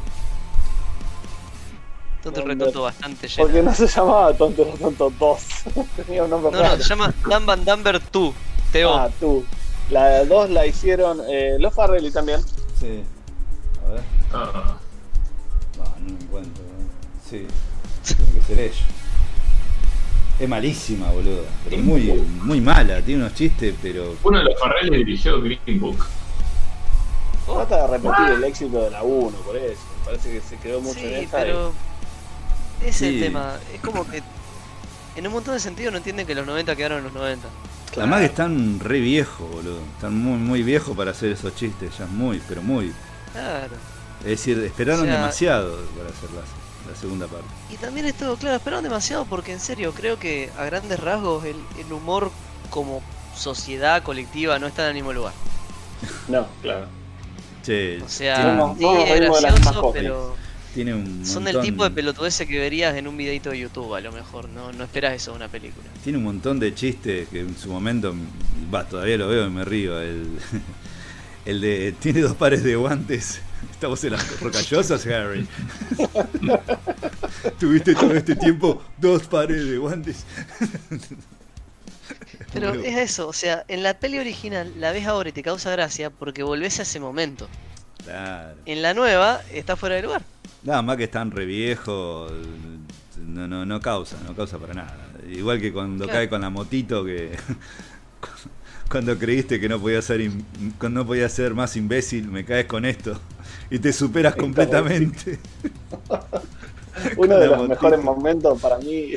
Tonto 2.25 2.41
y 2.41 2.45
retonto 2.45 2.83
bastante 2.83 3.29
lleno. 3.29 3.43
Porque 3.47 3.63
no 3.63 3.75
se 3.75 3.87
llamaba 3.87 4.33
Tonto 4.33 4.63
y 4.63 4.71
retonto 4.71 5.13
2. 5.19 5.43
Tenía 6.07 6.25
un 6.25 6.31
nombre 6.31 6.53
No, 6.53 6.63
no, 6.63 6.77
se 6.77 6.83
llama 6.83 7.13
Dan 7.29 7.45
Van 7.45 7.65
Dumber 7.65 8.01
2. 8.11 8.35
Teo. 8.73 8.95
Ah, 8.95 9.11
tú. 9.21 9.45
La 9.91 10.25
2 10.25 10.51
la 10.51 10.67
hicieron 10.67 11.21
eh, 11.29 11.57
los 11.59 11.75
Farrelly 11.75 12.11
también. 12.11 12.41
Sí. 12.81 13.03
A 13.87 13.91
ver. 13.93 14.01
Ah, 14.33 14.79
No, 15.77 15.85
no 15.85 16.09
lo 16.09 16.25
encuentro. 16.25 16.63
¿no? 16.65 16.89
Sí. 17.31 17.47
Tiene 18.07 18.33
que 18.33 18.41
ser 18.47 18.61
ellos. 18.61 18.83
Es 20.41 20.49
malísima, 20.49 21.11
boludo. 21.11 21.45
Pero 21.69 21.83
muy, 21.83 22.11
muy 22.43 22.61
mala. 22.61 23.01
Tiene 23.03 23.21
unos 23.23 23.35
chistes, 23.35 23.75
pero. 23.83 24.17
uno 24.25 24.39
de 24.39 24.45
los 24.45 24.59
Farrelly 24.59 25.05
dirigió 25.05 25.41
Green 25.43 25.79
Book. 25.79 26.07
Trata 27.47 27.83
de 27.83 27.99
repetir 27.99 28.33
el 28.37 28.45
éxito 28.45 28.83
de 28.83 28.91
la 28.91 29.03
1, 29.03 29.31
por 29.45 29.57
eso. 29.57 29.81
Me 30.01 30.05
parece 30.07 30.33
que 30.33 30.41
se 30.41 30.57
quedó 30.57 30.81
mucho 30.81 31.01
en 31.01 31.21
sí, 31.21 31.29
pero. 31.31 31.69
Ese 31.69 31.94
es 32.89 32.97
Sí. 32.97 33.07
el 33.07 33.21
tema. 33.21 33.57
Es 33.73 33.81
como 33.81 34.09
que. 34.09 34.23
En 35.17 35.27
un 35.27 35.33
montón 35.33 35.55
de 35.55 35.61
sentidos 35.61 35.93
no 35.93 35.99
entienden 35.99 36.27
que 36.27 36.35
los 36.35 36.45
90 36.47 36.75
quedaron 36.75 36.99
en 36.99 37.05
los 37.05 37.13
90. 37.13 37.47
Además 37.97 38.21
que 38.21 38.27
están 38.27 38.81
re 38.81 38.99
viejos, 38.99 39.49
boludo. 39.49 39.79
Están 39.95 40.19
muy, 40.19 40.39
muy 40.39 40.63
viejos 40.65 40.97
para 40.97 41.13
hacer 41.13 41.31
esos 41.31 41.55
chistes. 41.55 41.97
Ya 41.99 42.07
muy, 42.07 42.43
pero 42.49 42.63
muy. 42.63 42.93
Claro. 43.33 43.77
Es 44.21 44.27
decir, 44.31 44.59
esperaron 44.65 45.03
O 45.03 45.05
sea- 45.05 45.15
demasiado 45.15 45.77
para 45.97 46.09
hacer 46.09 46.31
la, 46.33 46.91
la 46.93 46.97
segunda 46.99 47.27
parte. 47.29 47.47
Y 47.71 47.77
también 47.77 48.07
esto, 48.07 48.37
claro, 48.37 48.57
esperaron 48.57 48.83
demasiado 48.83 49.25
porque 49.27 49.53
en 49.53 49.61
serio 49.61 49.93
creo 49.95 50.19
que 50.19 50.51
a 50.59 50.65
grandes 50.65 50.99
rasgos 50.99 51.45
el, 51.45 51.57
el 51.79 51.93
humor 51.93 52.33
como 52.71 53.01
sociedad 53.37 54.03
colectiva 54.03 54.59
no 54.59 54.67
está 54.67 54.83
en 54.85 54.89
el 54.89 54.95
mismo 54.95 55.13
lugar. 55.13 55.33
No, 56.29 56.47
claro. 56.63 56.87
Che, 57.63 58.03
O 58.03 58.09
sea, 58.09 58.55
no, 58.55 58.75
sí, 58.77 58.83
no 58.85 58.99
es 59.05 59.21
mismas 59.21 59.41
gracioso, 59.43 59.81
cosas. 59.81 59.93
pero 60.03 60.37
tiene 60.75 60.93
un 60.95 61.25
son 61.25 61.47
el 61.47 61.55
montón- 61.55 61.63
tipo 61.71 61.85
de 61.85 61.91
pelotudeces 61.91 62.47
que 62.49 62.59
verías 62.59 62.95
en 62.97 63.07
un 63.07 63.17
videito 63.17 63.51
de 63.51 63.61
YouTube 63.61 63.95
a 63.95 64.01
lo 64.01 64.11
mejor. 64.13 64.49
No, 64.49 64.73
no 64.73 64.85
esperas 64.85 65.15
eso 65.15 65.31
de 65.31 65.37
una 65.37 65.49
película. 65.49 65.87
Tiene 66.03 66.19
un 66.19 66.25
montón 66.25 66.59
de 66.59 66.75
chistes 66.75 67.29
que 67.29 67.41
en 67.41 67.57
su 67.57 67.69
momento, 67.71 68.15
va, 68.75 68.85
todavía 68.89 69.17
lo 69.17 69.29
veo 69.29 69.47
y 69.47 69.51
me 69.51 69.65
río. 69.65 70.01
El, 70.01 70.27
el 71.47 71.61
de, 71.61 71.93
tiene 72.01 72.21
dos 72.21 72.35
pares 72.37 72.63
de 72.65 72.75
guantes. 72.77 73.41
Estamos 73.71 74.03
en 74.05 74.13
las 74.13 74.41
rocallosas, 74.41 75.07
Harry. 75.07 75.47
Tuviste 77.59 77.95
todo 77.95 78.13
este 78.13 78.35
tiempo 78.37 78.83
dos 78.99 79.23
pares 79.27 79.65
de 79.67 79.79
guantes. 79.79 80.25
Pero 82.53 82.75
es 82.75 82.97
eso, 82.97 83.29
o 83.29 83.33
sea, 83.33 83.65
en 83.69 83.83
la 83.83 83.99
peli 83.99 84.19
original 84.19 84.73
la 84.79 84.93
ves 84.93 85.07
ahora 85.07 85.29
y 85.31 85.33
te 85.33 85.43
causa 85.43 85.71
gracia 85.73 86.11
porque 86.11 86.43
volvés 86.43 86.79
a 86.79 86.83
ese 86.83 87.01
momento. 87.01 87.49
Claro. 88.05 88.55
En 88.67 88.83
la 88.83 88.95
nueva 88.95 89.41
está 89.53 89.77
fuera 89.77 89.95
de 89.97 90.03
lugar. 90.03 90.23
Nada 90.63 90.83
más 90.83 90.97
que 90.97 91.05
están 91.05 91.31
re 91.31 91.45
viejos. 91.47 92.33
No, 93.19 93.49
no, 93.49 93.65
no 93.67 93.81
causa, 93.81 94.17
no 94.27 94.35
causa 94.35 94.59
para 94.59 94.75
nada. 94.75 94.97
Igual 95.31 95.61
que 95.61 95.73
cuando 95.73 96.05
Claro. 96.05 96.19
cae 96.19 96.29
con 96.29 96.41
la 96.41 96.51
motito 96.51 97.05
que. 97.05 97.33
Cuando 98.91 99.19
creíste 99.19 99.59
que 99.59 99.69
no 99.69 99.81
podía 99.81 100.03
ser 100.03 100.21
cuando 100.79 101.01
no 101.01 101.07
podía 101.07 101.29
ser 101.29 101.55
más 101.55 101.75
imbécil, 101.77 102.29
me 102.31 102.45
caes 102.45 102.67
con 102.67 102.85
esto. 102.85 103.19
Y 103.71 103.79
te 103.79 103.93
superas 103.95 104.33
Está 104.33 104.43
completamente. 104.43 105.39
Uno 107.17 107.37
de 107.39 107.47
los 107.47 107.57
motito. 107.57 107.69
mejores 107.69 108.03
momentos 108.05 108.61
para 108.61 108.79
mí 108.79 109.15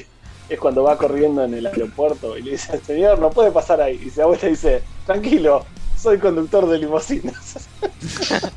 es 0.49 0.59
cuando 0.59 0.83
va 0.83 0.97
corriendo 0.97 1.43
en 1.43 1.53
el 1.53 1.65
aeropuerto 1.67 2.37
y 2.37 2.43
le 2.43 2.51
dice, 2.51 2.79
señor, 2.79 3.19
no 3.19 3.29
puede 3.29 3.51
pasar 3.51 3.81
ahí. 3.81 4.01
Y 4.05 4.09
se 4.09 4.21
da 4.21 4.27
vuelta 4.27 4.47
y 4.47 4.51
dice, 4.51 4.81
tranquilo, 5.05 5.65
soy 5.97 6.17
conductor 6.19 6.67
de 6.69 6.79
limusinas. 6.79 7.67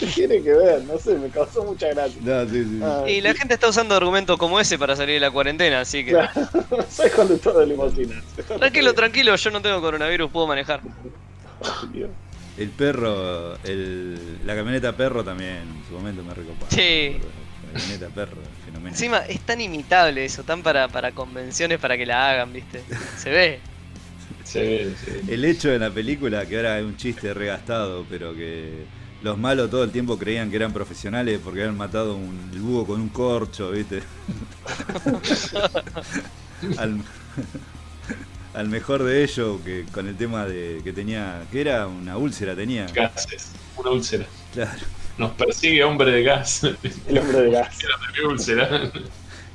¿Qué 0.00 0.06
tiene 0.06 0.42
que 0.42 0.52
ver? 0.52 0.82
No 0.84 0.98
sé, 0.98 1.14
me 1.16 1.28
causó 1.28 1.62
mucha 1.62 1.88
gracia. 1.88 2.18
No, 2.22 2.48
sí, 2.48 2.64
sí. 2.64 2.80
Ah, 2.82 3.04
Y 3.06 3.20
la 3.20 3.34
gente 3.34 3.54
está 3.54 3.68
usando 3.68 3.94
argumentos 3.94 4.38
como 4.38 4.58
ese 4.58 4.78
para 4.78 4.96
salir 4.96 5.14
de 5.16 5.20
la 5.20 5.30
cuarentena, 5.30 5.80
así 5.80 6.04
que... 6.04 6.12
claro, 6.12 6.32
soy 6.90 7.10
conductor 7.10 7.58
de 7.58 7.66
limusinas. 7.66 8.24
Tranquilo, 8.58 8.94
tranquilo, 8.94 9.36
yo 9.36 9.50
no 9.50 9.60
tengo 9.60 9.80
coronavirus, 9.82 10.30
puedo 10.30 10.46
manejar. 10.46 10.80
El 12.56 12.70
perro, 12.70 13.56
el, 13.64 14.38
la 14.46 14.54
camioneta 14.56 14.96
perro 14.96 15.22
también, 15.22 15.58
en 15.58 15.84
su 15.86 15.94
momento 15.94 16.22
me 16.22 16.32
recopaba. 16.32 16.70
Sí. 16.70 17.18
La 17.74 17.80
camioneta 17.80 18.08
perro, 18.08 18.38
fenomenal. 18.64 18.92
Encima 18.92 19.18
es 19.18 19.40
tan 19.40 19.60
imitable 19.60 20.24
eso, 20.24 20.44
tan 20.44 20.62
para, 20.62 20.88
para 20.88 21.12
convenciones 21.12 21.78
para 21.78 21.98
que 21.98 22.06
la 22.06 22.30
hagan, 22.30 22.52
¿viste? 22.54 22.82
Se 23.18 23.28
ve. 23.28 23.60
Sí, 24.52 24.94
sí. 25.04 25.20
El 25.28 25.44
hecho 25.44 25.68
de 25.68 25.78
la 25.78 25.90
película, 25.90 26.46
que 26.46 26.56
ahora 26.56 26.78
es 26.78 26.84
un 26.84 26.96
chiste 26.96 27.32
regastado, 27.32 28.04
pero 28.08 28.34
que 28.34 28.84
los 29.22 29.38
malos 29.38 29.70
todo 29.70 29.84
el 29.84 29.90
tiempo 29.90 30.18
creían 30.18 30.50
que 30.50 30.56
eran 30.56 30.72
profesionales 30.72 31.40
porque 31.42 31.60
habían 31.60 31.76
matado 31.76 32.16
un, 32.16 32.50
búho 32.60 32.86
con 32.86 33.00
un 33.00 33.10
corcho, 33.10 33.70
¿viste? 33.70 34.02
al, 36.78 37.00
al 38.54 38.68
mejor 38.68 39.04
de 39.04 39.22
ellos, 39.22 39.60
que 39.64 39.84
con 39.92 40.08
el 40.08 40.16
tema 40.16 40.46
de 40.46 40.80
que 40.82 40.92
tenía, 40.92 41.42
que 41.52 41.60
era 41.60 41.86
una 41.86 42.16
úlcera, 42.16 42.56
tenía. 42.56 42.86
Gases. 42.86 43.52
Una 43.76 43.90
úlcera. 43.90 44.26
Claro. 44.52 44.80
Nos 45.18 45.32
persigue 45.32 45.84
hombre 45.84 46.10
de 46.12 46.22
gas. 46.22 46.64
El 47.06 47.18
hombre 47.18 47.42
de 47.42 47.50
gas. 47.50 47.78
Era 47.84 47.94
de 47.98 48.20
mi 48.20 48.26
úlcera. 48.26 48.90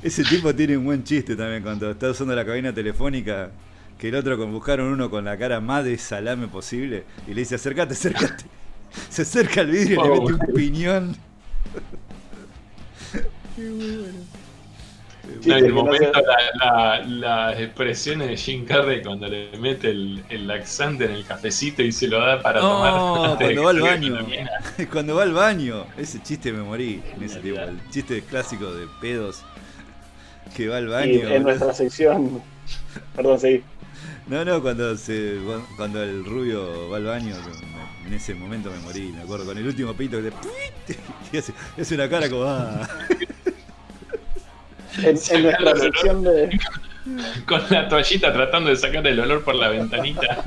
Ese 0.02 0.22
tipo 0.22 0.54
tiene 0.54 0.76
un 0.76 0.84
buen 0.84 1.02
chiste 1.02 1.34
también 1.34 1.62
cuando 1.62 1.90
está 1.90 2.10
usando 2.10 2.36
la 2.36 2.44
cabina 2.44 2.72
telefónica. 2.72 3.50
Que 3.98 4.08
el 4.08 4.14
otro 4.16 4.36
con 4.36 4.52
buscaron 4.52 4.88
uno 4.88 5.08
con 5.10 5.24
la 5.24 5.38
cara 5.38 5.60
más 5.60 5.84
de 5.84 5.96
salame 5.98 6.48
posible 6.48 7.04
y 7.26 7.30
le 7.34 7.40
dice 7.40 7.54
acércate, 7.54 7.94
acércate. 7.94 8.44
Se 9.10 9.22
acerca 9.22 9.60
al 9.62 9.70
vidrio 9.70 10.00
y 10.00 10.02
le 10.02 10.08
mete 10.10 10.32
un 10.32 10.38
bueno. 10.38 10.54
piñón. 10.54 11.16
Sí, 15.42 15.48
No, 15.50 15.58
y 15.58 15.60
que 15.60 15.66
el 15.66 15.72
momento, 15.72 16.12
sé. 16.18 16.24
la- 16.60 16.98
la- 17.00 17.04
las 17.50 17.60
expresiones 17.60 18.28
de 18.28 18.36
Jim 18.36 18.64
Carrey 18.64 19.02
cuando 19.02 19.26
le 19.26 19.50
mete 19.58 19.90
el, 19.90 20.22
el 20.28 20.46
laxante 20.46 21.04
en 21.06 21.10
el 21.12 21.24
cafecito 21.26 21.82
y 21.82 21.90
se 21.90 22.06
lo 22.06 22.20
da 22.20 22.40
para 22.40 22.60
No, 22.60 22.68
tomar. 22.70 23.36
cuando 23.38 23.62
va 23.64 23.70
al 23.70 23.80
baño. 23.80 24.18
Cuando 24.92 25.14
va 25.16 25.22
al 25.24 25.32
baño. 25.32 25.86
Ese 25.98 26.22
chiste 26.22 26.52
me 26.52 26.62
morí 26.62 27.02
en 27.16 27.22
ese 27.24 27.40
tiempo. 27.40 27.60
El 27.62 27.80
chiste 27.90 28.22
clásico 28.22 28.72
de 28.72 28.86
pedos. 29.00 29.42
Que 30.54 30.68
va 30.68 30.76
al 30.76 30.86
baño. 30.88 31.12
Y 31.28 31.32
en 31.32 31.42
nuestra 31.42 31.74
sección. 31.74 32.40
Perdón, 33.14 33.40
seguí. 33.40 33.64
No, 34.26 34.44
no, 34.44 34.60
cuando 34.60 34.96
se 34.96 35.36
cuando 35.76 36.02
el 36.02 36.24
rubio 36.24 36.88
va 36.90 36.96
al 36.96 37.04
baño, 37.04 37.34
en 38.06 38.12
ese 38.12 38.34
momento 38.34 38.70
me 38.70 38.78
morí, 38.80 39.12
me 39.12 39.22
acuerdo, 39.22 39.46
con 39.46 39.56
el 39.58 39.66
último 39.66 39.94
pito 39.94 40.20
que 40.20 40.30
te 40.30 40.98
y 41.32 41.38
hace, 41.38 41.52
hace 41.80 41.94
una 41.94 42.08
cara 42.08 42.28
como 42.28 42.44
ah. 42.44 42.88
En, 45.02 45.16
en 45.30 45.42
nuestra 45.42 45.76
sección 45.76 46.22
de. 46.24 46.58
Con 47.46 47.60
la 47.70 47.88
toallita 47.88 48.32
tratando 48.32 48.70
de 48.70 48.76
sacar 48.76 49.06
el 49.06 49.20
olor 49.20 49.44
por 49.44 49.54
la 49.54 49.68
ventanita. 49.68 50.42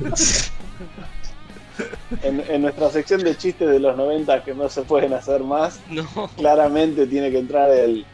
En, 2.22 2.42
en 2.48 2.62
nuestra 2.62 2.90
sección 2.90 3.22
de 3.22 3.36
chistes 3.36 3.68
de 3.68 3.78
los 3.80 3.96
90 3.96 4.42
que 4.44 4.52
no 4.54 4.68
se 4.68 4.82
pueden 4.82 5.14
hacer 5.14 5.42
más, 5.42 5.80
No. 5.88 6.04
claramente 6.36 7.06
tiene 7.06 7.30
que 7.30 7.38
entrar 7.38 7.70
el. 7.70 8.04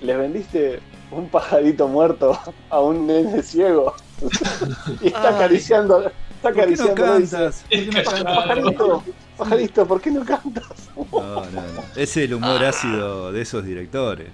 ¿Les 0.00 0.16
vendiste 0.16 0.80
un 1.10 1.28
pajarito 1.28 1.88
muerto 1.88 2.38
a 2.70 2.80
un 2.80 3.06
nene 3.06 3.42
ciego? 3.42 3.96
y 5.02 5.06
está 5.08 5.28
Ay. 5.28 5.34
acariciando. 5.34 6.00
Está 6.06 6.12
¿Por 6.42 6.52
qué 6.54 6.76
no 6.76 6.84
acariciando. 6.84 6.94
¿Por 6.94 6.94
qué 6.94 7.00
no 7.02 7.12
cantas? 7.14 7.64
Pajarito, 8.04 9.04
pajarito, 9.36 9.86
¿por 9.86 10.00
qué 10.00 10.10
no 10.10 10.24
cantas? 10.24 10.64
No, 10.96 11.06
no, 11.12 11.42
no. 11.50 11.80
Ese 11.92 12.02
es 12.02 12.16
el 12.16 12.34
humor 12.34 12.64
ácido 12.64 13.32
de 13.32 13.42
esos 13.42 13.64
directores, 13.64 14.28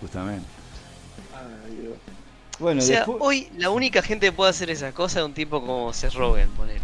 justamente. 0.00 0.46
Ay, 1.34 1.76
Dios. 1.82 1.94
Bueno, 2.58 2.80
O 2.80 2.84
sea, 2.84 2.98
después- 2.98 3.18
hoy 3.20 3.48
la 3.58 3.70
única 3.70 4.02
gente 4.02 4.26
que 4.26 4.32
puede 4.32 4.50
hacer 4.50 4.70
esas 4.70 4.92
cosas 4.92 5.18
es 5.18 5.24
un 5.24 5.34
tipo 5.34 5.60
como 5.60 5.92
Seth 5.92 6.14
Rogen, 6.14 6.48
ponele. 6.50 6.80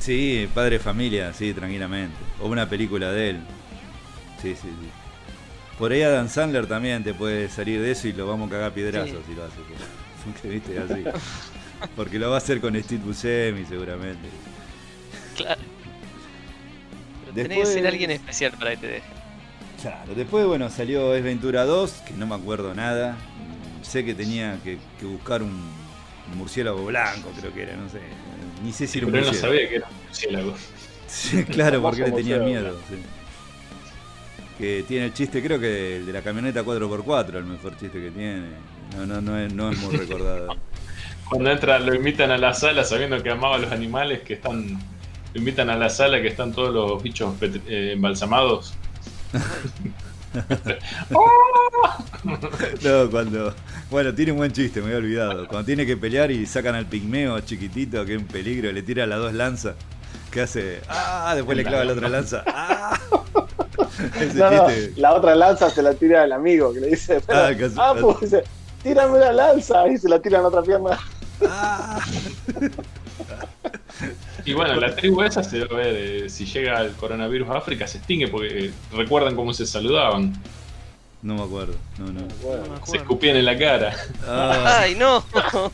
Sí, 0.00 0.48
padre 0.54 0.72
de 0.72 0.78
familia, 0.80 1.32
sí, 1.32 1.52
tranquilamente. 1.54 2.16
O 2.42 2.48
una 2.48 2.68
película 2.68 3.10
de 3.12 3.30
él. 3.30 3.40
Sí, 4.42 4.50
sí, 4.54 4.68
sí. 4.68 4.88
Por 5.78 5.92
ahí 5.92 6.02
Adam 6.02 6.28
Sandler 6.28 6.66
también 6.66 7.02
te 7.04 7.12
puede 7.14 7.48
salir 7.48 7.80
de 7.80 7.90
eso 7.92 8.08
y 8.08 8.12
lo 8.12 8.26
vamos 8.26 8.48
a 8.48 8.52
cagar 8.52 8.70
a 8.70 8.74
piedrazos 8.74 9.10
Sí. 9.10 9.22
si 9.28 9.34
lo 9.34 9.44
hace. 9.44 9.56
Porque, 10.32 10.48
viste, 10.48 10.78
así. 10.78 11.04
Porque 11.94 12.18
lo 12.18 12.28
va 12.30 12.36
a 12.36 12.38
hacer 12.38 12.60
con 12.60 12.74
Steve 12.82 13.02
Buscemi 13.04 13.64
seguramente. 13.64 14.28
Claro. 15.36 15.60
Pero 17.24 17.34
tenés 17.34 17.48
que 17.48 17.54
Después- 17.54 17.74
ser 17.74 17.86
alguien 17.86 18.10
especial 18.10 18.52
para 18.58 18.70
que 18.72 18.76
te 18.78 18.86
deje. 18.86 19.06
Claro, 19.82 20.14
después 20.14 20.46
bueno 20.46 20.70
salió 20.70 21.14
Es 21.14 21.22
Ventura 21.22 21.64
2, 21.66 21.90
que 22.06 22.14
no 22.14 22.26
me 22.26 22.34
acuerdo 22.34 22.74
nada. 22.74 23.16
Sé 23.82 24.04
que 24.04 24.14
tenía 24.14 24.58
que, 24.64 24.78
que 24.98 25.04
buscar 25.06 25.42
un, 25.42 25.70
murciélago 26.36 26.84
blanco, 26.86 27.30
creo 27.38 27.52
que 27.54 27.62
era, 27.62 27.76
no 27.76 27.88
sé. 27.88 28.00
Ni 28.64 28.72
sé 28.72 28.86
si 28.86 28.98
era 28.98 29.06
un 29.06 29.12
Pero 29.12 29.26
él 29.26 29.32
no 29.32 29.32
murciélago. 29.32 29.54
sabía 29.58 29.68
que 29.68 29.76
era 29.76 29.86
un 29.88 30.06
murciélago. 30.06 30.54
Sí, 31.08 31.44
claro, 31.44 31.80
porque 31.82 32.02
le 32.02 32.10
tenía 32.10 32.38
miedo. 32.38 32.76
sí. 32.88 32.96
Que 34.58 34.84
tiene 34.88 35.06
el 35.06 35.12
chiste, 35.12 35.42
creo 35.42 35.60
que 35.60 35.96
el 35.96 36.06
de 36.06 36.12
la 36.12 36.22
camioneta 36.22 36.64
4x4, 36.64 37.36
el 37.36 37.44
mejor 37.44 37.76
chiste 37.78 38.00
que 38.00 38.10
tiene. 38.10 38.42
No, 38.96 39.06
no, 39.06 39.20
no 39.20 39.38
es, 39.38 39.52
no 39.52 39.70
es 39.70 39.78
muy 39.78 39.96
recordado. 39.96 40.56
Cuando 41.28 41.50
entra, 41.50 41.78
lo 41.78 41.94
invitan 41.94 42.30
a 42.30 42.38
la 42.38 42.54
sala 42.54 42.84
sabiendo 42.84 43.22
que 43.22 43.30
amaba 43.30 43.56
a 43.56 43.58
los 43.58 43.72
animales 43.72 44.20
que 44.20 44.34
están. 44.34 44.78
Lo 45.34 45.40
invitan 45.40 45.68
a 45.70 45.76
la 45.76 45.90
sala 45.90 46.22
que 46.22 46.28
están 46.28 46.52
todos 46.52 46.72
los 46.72 47.02
bichos 47.02 47.34
eh, 47.42 47.92
embalsamados. 47.94 48.74
no, 52.82 53.10
cuando. 53.10 53.54
Bueno, 53.90 54.14
tiene 54.14 54.32
un 54.32 54.38
buen 54.38 54.52
chiste, 54.52 54.80
me 54.80 54.86
había 54.86 54.98
olvidado. 54.98 55.48
Cuando 55.48 55.66
tiene 55.66 55.84
que 55.84 55.96
pelear 55.96 56.30
y 56.30 56.46
sacan 56.46 56.76
al 56.76 56.86
pigmeo 56.86 57.40
chiquitito, 57.40 58.04
que 58.04 58.14
es 58.14 58.20
un 58.20 58.26
peligro, 58.26 58.70
le 58.72 58.82
tira 58.82 59.06
las 59.06 59.18
dos 59.18 59.34
lanzas. 59.34 59.74
Que 60.36 60.42
hace. 60.42 60.82
¡Ah! 60.86 61.32
Después 61.34 61.56
le 61.56 61.64
clava 61.64 61.82
la 61.82 61.94
otra 61.94 62.10
lanza. 62.10 62.44
¡Ah! 62.46 63.00
la 64.96 65.14
otra 65.14 65.34
lanza 65.34 65.70
se 65.70 65.80
la 65.80 65.94
tira 65.94 66.24
al 66.24 66.32
amigo, 66.32 66.74
que 66.74 66.80
le 66.80 66.88
dice. 66.88 67.22
ah, 67.30 67.52
ah 67.78 67.94
pues 67.98 68.20
dice, 68.20 68.44
tírame 68.82 69.18
la 69.18 69.32
lanza. 69.32 69.88
Y 69.88 69.96
se 69.96 70.10
la 70.10 70.20
tira 70.20 70.40
en 70.40 70.44
otra 70.44 70.60
pierna. 70.60 70.98
Ah. 71.48 72.04
Y 74.44 74.52
bueno, 74.52 74.74
la 74.74 74.94
tribu 74.94 75.22
esa 75.22 75.42
se 75.42 75.64
ve 75.64 76.26
si 76.28 76.44
llega 76.44 76.82
el 76.82 76.92
coronavirus 76.92 77.48
a 77.48 77.56
África 77.56 77.86
se 77.86 77.96
extingue 77.96 78.28
porque 78.28 78.72
recuerdan 78.92 79.34
cómo 79.36 79.54
se 79.54 79.64
saludaban. 79.64 80.34
No 81.22 81.34
me 81.34 81.42
acuerdo, 81.42 81.74
no, 81.98 82.12
no. 82.12 82.28
Se 82.86 82.98
escupían 82.98 83.36
en 83.36 83.46
la 83.46 83.58
cara. 83.58 83.96
Ah. 84.26 84.80
¡Ay, 84.80 84.94
no! 84.94 85.24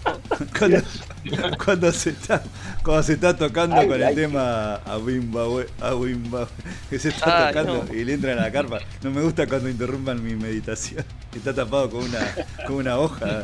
cuando, 1.65 1.93
se 1.93 2.11
está, 2.11 2.43
cuando 2.83 3.03
se 3.03 3.15
está 3.15 3.37
tocando 3.37 3.77
con 3.87 4.01
el 4.01 4.15
tema 4.15 4.77
a 4.77 4.99
Wimbawe, 4.99 5.69
a 5.81 5.95
Wimbawe, 5.95 6.47
que 6.89 6.99
se 6.99 7.11
está 7.11 7.49
tocando 7.49 7.87
y 7.93 8.05
le 8.05 8.15
entra 8.15 8.33
en 8.33 8.39
la 8.39 8.51
carpa. 8.51 8.79
No 9.03 9.11
me 9.11 9.21
gusta 9.21 9.47
cuando 9.47 9.69
interrumpan 9.69 10.23
mi 10.23 10.37
meditación. 10.37 11.05
Está 11.35 11.55
tapado 11.55 11.91
con 11.91 12.05
una, 12.05 12.35
con 12.67 12.77
una 12.77 12.99
hoja 12.99 13.43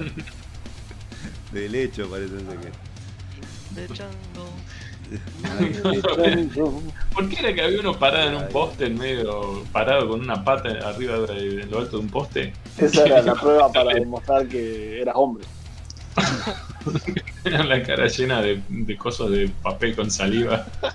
de 1.53 1.69
lecho, 1.69 2.09
parece 2.09 2.37
que. 2.37 2.73
¿Por 7.15 7.29
qué 7.29 7.37
era 7.41 7.55
que 7.55 7.63
había 7.63 7.81
uno 7.81 7.99
parado 7.99 8.29
en 8.29 8.37
un 8.37 8.49
poste 8.49 8.87
en 8.87 8.99
medio, 8.99 9.65
parado 9.73 10.09
con 10.09 10.21
una 10.21 10.45
pata 10.45 10.69
arriba 10.87 11.19
de, 11.19 11.67
lo 11.67 11.79
alto 11.79 11.99
de 11.99 12.03
un 12.03 12.11
poste? 12.11 12.53
Esa 12.77 13.07
era 13.07 13.23
la 13.23 13.35
prueba 13.41 13.73
para 13.73 13.95
demostrar 13.95 14.47
que 14.47 15.01
eras 15.01 15.15
hombre. 15.17 15.45
Era 17.45 17.65
la 17.65 17.83
cara 17.83 18.09
llena 18.09 18.43
de, 18.43 18.61
de 18.69 18.97
cosas 18.97 19.31
de 19.31 19.49
papel 19.63 19.97
con 19.97 20.11
saliva. 20.11 20.67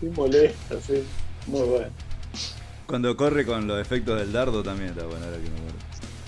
Qué 0.00 0.06
molesta, 0.10 0.80
sí. 0.80 1.04
Muy 1.46 1.60
bueno. 1.60 1.88
Cuando 2.86 3.16
corre 3.16 3.44
con 3.44 3.66
los 3.66 3.80
efectos 3.80 4.18
del 4.18 4.32
dardo 4.32 4.62
también 4.62 4.90
está 4.90 5.04
bueno, 5.04 5.24
ahora 5.24 5.38
que 5.38 5.50
me 5.50 5.56
acuerdo. 5.56 5.78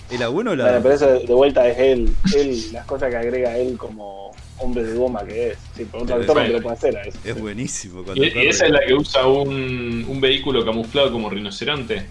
¿El 0.09 0.33
bueno 0.33 0.55
la.? 0.55 0.63
Bueno, 0.65 0.79
pero 0.83 0.95
eso 0.95 1.19
de 1.19 1.33
vuelta 1.33 1.67
es 1.67 1.77
él, 1.77 2.15
él, 2.35 2.71
las 2.71 2.85
cosas 2.85 3.09
que 3.09 3.17
agrega 3.17 3.57
él 3.57 3.77
como 3.77 4.31
hombre 4.59 4.83
de 4.83 4.95
goma 4.95 5.25
que 5.25 5.51
es. 5.51 5.57
Sí, 5.75 5.85
por 5.85 6.03
otro 6.03 6.15
actor 6.15 6.37
no 6.37 6.47
lo 6.47 6.61
puede 6.61 6.75
hacer 6.75 6.97
a 6.97 7.01
eso. 7.03 7.17
Es 7.23 7.39
buenísimo. 7.39 8.03
Y, 8.15 8.25
esa 8.47 8.65
es 8.65 8.71
la 8.71 8.85
que 8.85 8.93
usa 8.93 9.27
un, 9.27 10.05
un 10.07 10.21
vehículo 10.21 10.65
camuflado 10.65 11.11
como 11.11 11.29
rinoceronte. 11.29 12.05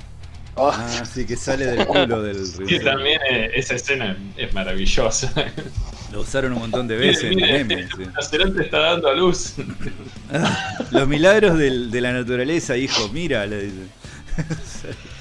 Ah, 0.56 0.70
ah 0.72 1.04
sí, 1.04 1.26
que 1.26 1.36
sale 1.36 1.66
del 1.66 1.86
culo 1.86 2.22
del 2.22 2.36
rinoceronte. 2.58 2.74
Y 2.74 2.80
también 2.80 3.20
eh, 3.30 3.50
esa 3.54 3.74
escena 3.74 4.16
es 4.36 4.52
maravillosa. 4.54 5.32
Lo 6.12 6.20
usaron 6.20 6.52
un 6.52 6.60
montón 6.60 6.88
de 6.88 6.96
veces 6.96 7.24
en 7.24 7.70
El 7.70 7.90
rinoceronte 7.90 8.62
está 8.62 8.78
dando 8.78 9.08
a 9.08 9.14
luz. 9.14 9.54
Los 10.90 11.08
milagros 11.08 11.58
del, 11.58 11.90
de 11.90 12.00
la 12.00 12.12
naturaleza, 12.12 12.76
hijo, 12.76 13.08
mira, 13.12 13.44
le 13.46 13.64
dice. 13.64 13.76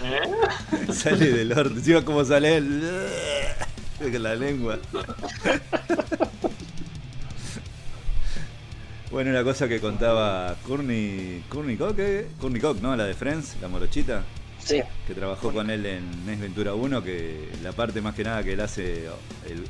¿Eh? 0.04 0.92
sale 0.94 1.32
del 1.32 1.52
orto. 1.52 1.76
Encima 1.76 2.04
como 2.04 2.24
sale 2.24 2.58
él. 2.58 2.84
la 4.20 4.36
lengua. 4.36 4.80
Bueno, 9.16 9.32
una 9.32 9.46
cosa 9.46 9.70
que 9.70 9.80
contaba 9.80 10.58
Courtney, 10.68 11.46
Courtney 11.48 11.78
Cook, 11.78 11.98
¿eh? 12.00 12.28
Courtney 12.38 12.62
Cook, 12.62 12.82
¿no? 12.82 12.98
La 12.98 13.06
de 13.06 13.14
Friends, 13.14 13.56
la 13.62 13.70
morochita. 13.70 14.26
Sí. 14.60 14.82
Que 15.08 15.14
trabajó 15.14 15.54
con 15.54 15.70
él 15.70 15.86
en 15.86 16.26
Nes 16.26 16.38
Ventura 16.38 16.74
1, 16.74 17.02
que 17.02 17.48
la 17.64 17.72
parte 17.72 18.02
más 18.02 18.14
que 18.14 18.26
nada 18.26 18.44
que 18.44 18.52
él 18.52 18.60
hace 18.60 19.06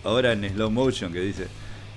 ahora 0.04 0.32
en 0.32 0.50
slow 0.50 0.72
motion, 0.72 1.14
que 1.14 1.20
dice, 1.20 1.46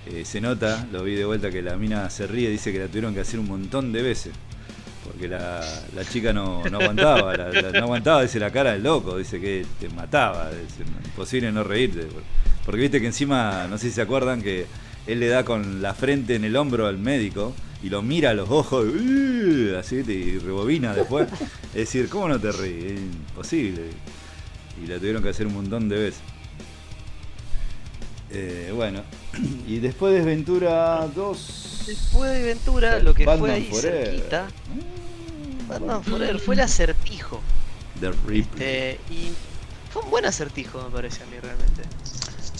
eh, 0.09 0.27
se 0.27 0.43
nota, 0.43 0.87
lo 0.93 1.03
vi 1.03 1.15
de 1.15 1.25
vuelta, 1.25 1.51
que 1.51 1.63
la 1.63 1.79
mina 1.79 2.11
se 2.11 2.27
ríe, 2.27 2.51
dice 2.51 2.71
que 2.71 2.81
la 2.81 2.87
tuvieron 2.89 3.15
que 3.15 3.21
hacer 3.21 3.41
un 3.41 3.49
montón 3.49 3.93
de 3.93 4.03
veces. 4.03 4.35
Porque 5.03 5.27
la, 5.27 5.63
chica 6.13 6.35
no, 6.35 6.63
aguantaba, 6.65 7.35
no 7.35 7.79
aguantaba, 7.79 8.21
dice 8.21 8.39
la 8.39 8.51
cara 8.51 8.73
del 8.73 8.83
loco, 8.83 9.17
dice 9.17 9.41
que 9.41 9.65
te 9.81 9.89
mataba, 9.89 10.51
es 10.51 10.87
imposible 11.07 11.51
no 11.51 11.65
reírte. 11.65 12.09
Porque 12.67 12.83
viste 12.83 13.01
que 13.01 13.07
encima, 13.07 13.67
no 13.71 13.79
sé 13.79 13.89
si 13.89 13.95
se 13.95 14.03
acuerdan 14.03 14.43
que 14.43 14.67
él 15.09 15.21
le 15.21 15.29
da 15.29 15.45
con 15.45 15.81
la 15.81 15.95
frente 15.95 16.35
en 16.35 16.45
el 16.45 16.55
hombro 16.55 16.87
al 16.87 16.99
médico 16.99 17.55
y 17.83 17.89
lo 17.89 18.03
mira 18.03 18.31
a 18.31 18.35
los 18.35 18.51
ojos 18.51 18.87
así 19.79 19.97
y 19.97 20.39
rebobina 20.39 20.95
después. 20.95 21.29
es 21.69 21.75
decir, 21.75 22.09
¿cómo 22.09 22.29
no 22.29 22.39
te 22.39 22.53
ríes? 22.53 22.93
Es 22.93 23.01
imposible. 23.01 23.83
Y 24.83 24.87
la 24.87 24.99
tuvieron 24.99 25.23
que 25.23 25.31
hacer 25.31 25.47
un 25.47 25.55
montón 25.55 25.89
de 25.89 25.99
veces. 25.99 26.21
Eh, 28.31 28.71
bueno, 28.75 29.03
y 29.67 29.79
después 29.79 30.13
de 30.13 30.21
Ventura 30.21 31.09
2. 31.15 31.85
Después 31.87 32.31
de 32.31 32.43
Ventura, 32.43 32.99
lo 32.99 33.15
que 33.15 33.25
fue 33.25 33.51
ahí 33.51 33.71
cerquita. 33.73 34.47
Mm, 34.47 35.69
Batman 35.69 36.05
Forever 36.05 36.39
fue 36.39 36.55
el 36.55 36.61
acertijo. 36.61 37.41
The 37.99 38.11
este, 38.39 39.01
y 39.11 39.31
fue 39.91 40.03
un 40.03 40.11
buen 40.11 40.27
acertijo, 40.27 40.83
me 40.85 40.91
parece 40.91 41.23
a 41.23 41.27
mí 41.27 41.39
realmente. 41.41 41.83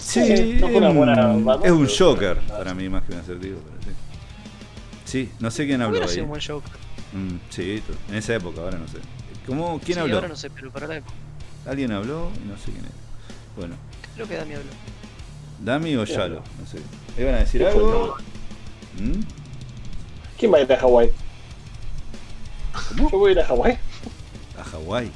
Sí, 0.09 0.21
es, 0.21 1.71
un 1.71 1.87
Joker 1.87 2.39
para 2.47 2.73
mí 2.73 2.89
más 2.89 3.03
que 3.03 3.13
un 3.13 3.19
acertijo. 3.19 3.59
Pero 3.59 3.83
sí. 3.83 3.91
sí, 5.05 5.31
no 5.39 5.51
sé 5.51 5.67
quién 5.67 5.83
habló 5.83 6.03
ahí. 6.03 6.19
un 6.21 6.29
buen 6.29 6.41
Joker. 6.41 6.71
Mm, 7.13 7.35
sí, 7.51 7.83
en 8.07 8.15
esa 8.15 8.33
época, 8.33 8.61
ahora 8.61 8.79
no 8.79 8.87
sé. 8.87 8.97
¿Cómo, 9.45 9.79
¿Quién 9.85 9.99
habló? 9.99 10.15
Ahora 10.15 10.29
no 10.29 10.35
sé, 10.35 10.49
pero 10.49 10.71
para 10.71 10.87
la 10.87 10.97
época. 10.97 11.13
Alguien 11.67 11.91
habló 11.91 12.31
y 12.43 12.47
no 12.47 12.57
sé 12.57 12.71
quién 12.71 12.85
es. 12.85 12.91
Bueno. 13.55 13.75
Creo 14.15 14.27
que 14.27 14.35
Dami 14.35 14.55
habló. 14.55 14.71
Dami 15.59 15.95
o 15.95 16.03
Yalo, 16.05 16.41
no 16.59 16.65
sé. 16.65 16.79
¿Iban 17.21 17.35
a 17.35 17.39
decir 17.39 17.63
algo? 17.63 18.17
¿Mm? 18.97 19.19
¿Quién 20.39 20.51
va 20.51 20.57
a 20.57 20.61
ir 20.61 20.73
a 20.73 20.77
Hawái? 20.77 21.11
Yo 22.97 23.09
voy 23.09 23.29
a 23.29 23.31
ir 23.33 23.39
a 23.41 23.45
Hawái. 23.45 23.77
¿A 24.59 24.63
Hawái? 24.63 25.11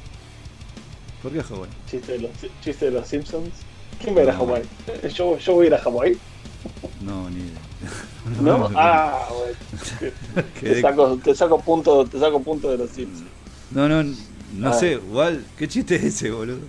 ¿Por 1.23 1.32
qué 1.32 1.39
a 1.39 1.43
Hawái? 1.43 1.69
Chiste 1.89 2.12
de 2.12 2.19
los, 2.19 2.32
chiste 2.62 2.86
de 2.86 2.91
los 2.91 3.08
Simpsons. 3.08 3.62
¿Quién 4.01 4.15
va 4.15 4.21
a 4.21 4.23
ir 4.23 4.29
a 4.29 4.34
Hawái? 4.34 4.63
¿Yo, 5.13 5.38
¿Yo 5.38 5.53
voy 5.53 5.65
a 5.65 5.67
ir 5.67 5.73
a 5.75 5.79
Hawái? 5.79 6.17
No, 7.01 7.29
ni 7.29 7.39
idea. 7.41 7.62
¿No? 8.41 8.69
Ah, 8.75 9.27
bueno. 9.29 10.47
te, 10.60 10.82
saco, 10.82 11.17
te, 11.17 11.36
saco 11.36 11.60
punto, 11.60 12.06
te 12.06 12.19
saco 12.19 12.41
punto 12.41 12.71
de 12.71 12.77
los 12.77 12.89
Simpsons. 12.89 13.29
No, 13.71 13.88
no, 13.89 14.03
no 14.53 14.69
ah. 14.69 14.73
sé, 14.73 14.93
igual. 14.93 15.43
¿Qué 15.58 15.67
chiste 15.67 15.95
es 15.95 16.03
ese, 16.03 16.32
boludo? 16.32 16.65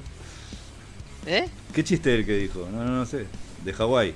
¿Eh? 1.26 1.48
¿Qué 1.72 1.84
chiste 1.84 2.12
es 2.12 2.20
el 2.20 2.26
que 2.26 2.36
dijo? 2.36 2.68
No, 2.70 2.84
no, 2.84 2.90
no 2.90 3.06
sé. 3.06 3.26
De 3.64 3.72
Hawái. 3.72 4.14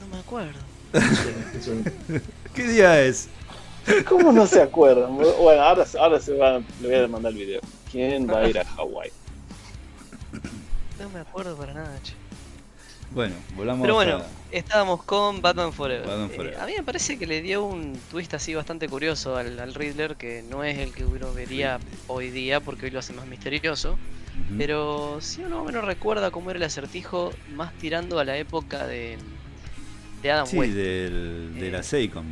No 0.00 0.16
me 0.16 0.18
acuerdo. 0.18 0.58
¿Qué 2.54 2.68
día 2.68 3.02
es? 3.02 3.28
¿Cómo 4.08 4.32
no 4.32 4.46
se 4.46 4.60
acuerdan? 4.60 5.16
Bueno, 5.16 5.62
ahora, 5.62 5.84
ahora 5.98 6.20
se 6.20 6.36
va, 6.36 6.58
le 6.80 6.88
voy 6.88 6.94
a 6.94 7.08
mandar 7.08 7.32
el 7.32 7.38
video. 7.38 7.60
¿Quién 7.90 8.28
va 8.28 8.40
a 8.40 8.48
ir 8.48 8.58
a 8.58 8.64
Hawái? 8.64 9.10
No 11.02 11.10
me 11.10 11.18
acuerdo 11.18 11.56
para 11.56 11.74
nada, 11.74 12.00
che. 12.04 12.12
Bueno, 13.10 13.34
volvamos 13.56 13.82
Pero 13.82 13.94
bueno, 13.96 14.22
estábamos 14.52 15.02
con 15.02 15.42
Batman 15.42 15.72
Forever. 15.72 16.08
Eh, 16.08 16.56
a 16.56 16.64
mí 16.64 16.74
me 16.78 16.84
parece 16.84 17.18
que 17.18 17.26
le 17.26 17.42
dio 17.42 17.64
un 17.64 17.98
twist 18.08 18.32
así 18.34 18.54
bastante 18.54 18.88
curioso 18.88 19.36
al, 19.36 19.74
Riddler, 19.74 20.14
que 20.14 20.44
no 20.48 20.62
es 20.62 20.78
el 20.78 20.94
que 20.94 21.04
uno 21.04 21.34
vería 21.34 21.80
hoy 22.06 22.30
día, 22.30 22.60
porque 22.60 22.86
hoy 22.86 22.92
lo 22.92 23.00
hace 23.00 23.12
más 23.14 23.26
misterioso. 23.26 23.98
Pero 24.56 25.18
si 25.20 25.42
uno 25.42 25.64
menos 25.64 25.84
recuerda 25.84 26.30
cómo 26.30 26.50
era 26.50 26.58
el 26.58 26.62
acertijo, 26.62 27.32
más 27.54 27.76
tirando 27.78 28.20
a 28.20 28.24
la 28.24 28.36
época 28.38 28.86
de, 28.86 29.18
de 30.22 30.30
Adam 30.30 30.46
sí, 30.46 30.56
Del, 30.56 31.52
de 31.58 31.70
la 31.70 31.80
eh, 31.80 31.82
Seicom, 31.82 32.24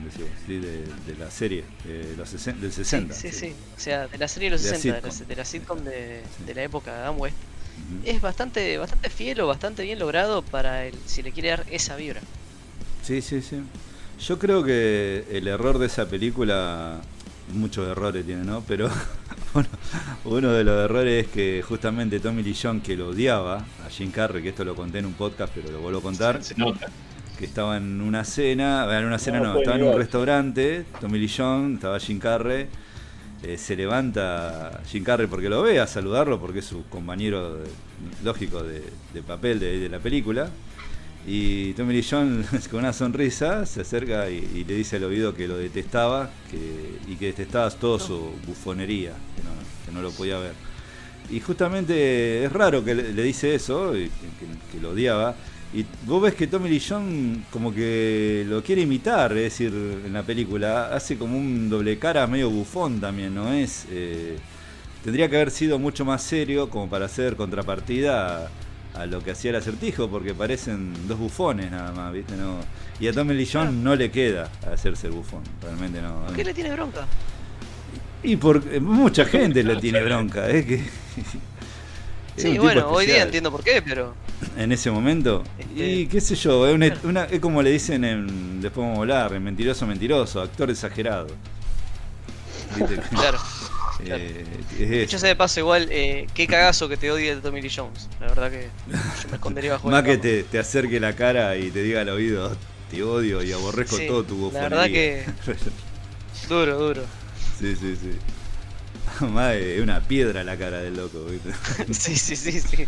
sí, 0.46 0.58
de, 0.58 1.16
la 1.18 1.30
serie 1.30 1.64
de 1.84 2.16
los 2.16 2.30
del 2.30 2.72
60. 2.72 3.14
Sí, 3.14 3.32
sí, 3.32 3.52
o 3.76 3.80
sea, 3.80 4.06
de 4.06 4.16
la 4.16 4.28
serie 4.28 4.48
de 4.48 4.52
los 4.52 4.62
60, 4.62 5.00
de 5.26 5.36
la, 5.36 5.44
sitcom. 5.44 5.80
de, 5.80 6.22
la 6.54 6.62
época 6.62 6.92
de 6.92 6.98
Adam 7.00 7.18
West 7.18 7.36
es 8.04 8.20
bastante, 8.20 8.78
bastante 8.78 9.10
fiel 9.10 9.40
o 9.40 9.46
bastante 9.46 9.82
bien 9.82 9.98
logrado 9.98 10.42
para 10.42 10.86
el, 10.86 10.94
si 11.06 11.22
le 11.22 11.32
quiere 11.32 11.50
dar 11.50 11.64
esa 11.70 11.96
vibra. 11.96 12.20
Sí, 13.02 13.22
sí, 13.22 13.42
sí. 13.42 13.60
Yo 14.20 14.38
creo 14.38 14.62
que 14.62 15.24
el 15.30 15.48
error 15.48 15.78
de 15.78 15.86
esa 15.86 16.08
película, 16.08 17.00
muchos 17.54 17.88
errores 17.88 18.24
tiene, 18.24 18.44
¿no? 18.44 18.62
Pero 18.66 18.90
uno, 20.24 20.52
de 20.52 20.64
los 20.64 20.84
errores 20.84 21.26
es 21.26 21.32
que 21.32 21.62
justamente 21.66 22.20
Tommy 22.20 22.42
Lee 22.42 22.56
Jones, 22.60 22.82
que 22.82 22.96
lo 22.96 23.08
odiaba 23.08 23.64
a 23.86 23.90
Jim 23.90 24.10
Carrey, 24.10 24.42
que 24.42 24.50
esto 24.50 24.64
lo 24.64 24.74
conté 24.74 24.98
en 24.98 25.06
un 25.06 25.14
podcast, 25.14 25.52
pero 25.54 25.70
lo 25.70 25.80
vuelvo 25.80 26.00
a 26.00 26.02
contar. 26.02 26.40
Que 27.38 27.46
estaba 27.46 27.78
en 27.78 28.02
una 28.02 28.22
cena, 28.24 28.86
en 28.98 29.06
una 29.06 29.18
cena 29.18 29.40
no, 29.40 29.58
estaba 29.58 29.76
en 29.76 29.84
un 29.84 29.96
restaurante, 29.96 30.84
Tommy 31.00 31.18
Lee 31.18 31.32
Jones, 31.34 31.76
estaba 31.76 31.98
Jim 31.98 32.18
Carrey 32.18 32.68
eh, 33.42 33.56
se 33.56 33.74
levanta 33.74 34.82
Jim 34.86 35.02
Carrey 35.02 35.26
porque 35.26 35.48
lo 35.48 35.62
ve 35.62 35.80
a 35.80 35.86
saludarlo, 35.86 36.40
porque 36.40 36.58
es 36.58 36.66
su 36.66 36.84
compañero 36.86 37.58
lógico 38.22 38.62
de, 38.62 38.82
papel 39.26 39.58
de, 39.58 39.88
la 39.88 39.98
película. 39.98 40.50
Y 41.26 41.74
Tommy 41.74 41.94
Lee 41.94 42.06
Jones, 42.08 42.68
con 42.70 42.80
una 42.80 42.92
sonrisa, 42.92 43.66
se 43.66 43.82
acerca 43.82 44.28
y, 44.30 44.64
le 44.64 44.74
dice 44.74 44.96
al 44.96 45.04
oído 45.04 45.34
que 45.34 45.48
lo 45.48 45.56
detestaba 45.56 46.30
que, 46.50 46.98
y 47.10 47.16
que 47.16 47.26
detestaba 47.26 47.70
toda 47.70 47.98
su 47.98 48.32
bufonería, 48.46 49.12
que 49.86 49.92
no 49.92 50.02
lo 50.02 50.10
podía 50.10 50.38
ver. 50.38 50.70
Y 51.30 51.40
justamente 51.40 52.44
es 52.44 52.52
raro 52.52 52.84
que 52.84 52.94
le, 52.94 53.22
dice 53.22 53.54
eso, 53.54 53.92
que, 53.92 54.10
que, 54.72 54.80
lo 54.80 54.90
odiaba. 54.90 55.36
Y 55.72 55.86
vos 56.04 56.20
ves 56.20 56.34
que 56.34 56.48
Tommy 56.48 56.68
Lee 56.68 56.82
Jones 56.86 57.44
como 57.52 57.72
que 57.72 58.44
lo 58.48 58.62
quiere 58.62 58.82
imitar, 58.82 59.32
es 59.36 59.44
decir, 59.44 59.72
en 60.04 60.12
la 60.12 60.24
película. 60.24 60.92
Hace 60.92 61.16
como 61.16 61.38
un 61.38 61.70
doble 61.70 61.98
cara 61.98 62.26
medio 62.26 62.50
bufón 62.50 63.00
también, 63.00 63.34
¿no 63.34 63.52
es? 63.52 63.86
Eh, 63.90 64.36
tendría 65.04 65.28
que 65.28 65.36
haber 65.36 65.52
sido 65.52 65.78
mucho 65.78 66.04
más 66.04 66.22
serio 66.22 66.68
como 66.70 66.88
para 66.90 67.06
hacer 67.06 67.36
contrapartida 67.36 68.50
a, 68.94 69.06
lo 69.06 69.22
que 69.22 69.30
hacía 69.30 69.50
el 69.50 69.56
acertijo, 69.56 70.08
porque 70.08 70.34
parecen 70.34 70.92
dos 71.06 71.18
bufones 71.20 71.70
nada 71.70 71.92
más, 71.92 72.12
¿viste? 72.12 72.36
No, 72.36 72.56
y 72.98 73.06
a 73.06 73.12
Tommy 73.12 73.34
Lee 73.34 73.48
Jones 73.50 73.72
no 73.72 73.94
le 73.94 74.10
queda 74.10 74.50
hacerse 74.72 75.06
el 75.06 75.12
bufón, 75.12 75.42
realmente 75.62 76.02
no. 76.02 76.26
¿Por 76.26 76.34
qué 76.34 76.44
le 76.44 76.54
tiene 76.54 76.72
bronca? 76.72 77.06
Y 78.24 78.34
por 78.36 78.80
mucha 78.80 79.24
gente 79.24 79.62
le 79.62 79.76
tiene 79.76 80.02
bronca, 80.02 80.48
es 80.48 80.66
que. 80.66 80.84
Sí, 82.36 82.58
bueno, 82.58 82.88
hoy 82.88 83.06
día 83.06 83.22
entiendo 83.22 83.50
por 83.50 83.62
qué, 83.62 83.82
pero. 83.82 84.14
En 84.56 84.72
ese 84.72 84.90
momento. 84.90 85.44
Este, 85.58 85.88
y 85.88 86.06
qué 86.06 86.20
sé 86.20 86.34
yo, 86.34 86.66
es, 86.66 87.04
una, 87.04 87.24
es 87.24 87.40
como 87.40 87.62
le 87.62 87.70
dicen 87.70 88.04
en. 88.04 88.60
Después 88.60 88.84
vamos 88.84 88.98
a 88.98 89.00
hablar, 89.00 89.34
en 89.34 89.42
mentiroso, 89.42 89.86
mentiroso, 89.86 90.40
actor 90.40 90.70
exagerado. 90.70 91.28
claro. 93.10 93.38
Eh, 94.04 95.06
Yo 95.08 95.18
sé 95.18 95.26
de 95.26 95.36
paso 95.36 95.60
igual, 95.60 95.88
eh, 95.90 96.26
qué 96.34 96.46
cagazo 96.46 96.88
que 96.88 96.96
te 96.96 97.10
odie 97.10 97.34
de 97.34 97.40
Tommy 97.40 97.60
Lee 97.60 97.70
Jones. 97.74 98.08
La 98.20 98.28
verdad 98.28 98.50
que 98.50 98.68
yo 98.88 99.28
me 99.28 99.34
escondería 99.34 99.72
bajo 99.72 99.88
Más 99.90 100.02
que 100.02 100.18
te, 100.18 100.42
te, 100.44 100.58
acerque 100.58 101.00
la 101.00 101.14
cara 101.14 101.56
y 101.56 101.70
te 101.70 101.82
diga 101.82 102.00
al 102.00 102.08
oído, 102.08 102.56
te 102.90 103.02
odio 103.02 103.42
y 103.42 103.52
aborrezco 103.52 103.98
todo 104.06 104.24
tu 104.24 104.36
bufonía. 104.36 104.68
La 104.68 104.68
verdad 104.68 104.86
que... 104.86 105.24
duro, 106.48 106.78
duro. 106.78 107.02
Sí, 107.58 107.76
sí, 107.76 107.96
sí. 107.96 108.12
es 109.54 109.82
una 109.82 110.00
piedra 110.00 110.44
la 110.44 110.56
cara 110.56 110.78
del 110.78 110.96
loco, 110.96 111.26
sí, 111.90 112.16
sí, 112.16 112.36
sí, 112.36 112.60
sí. 112.60 112.86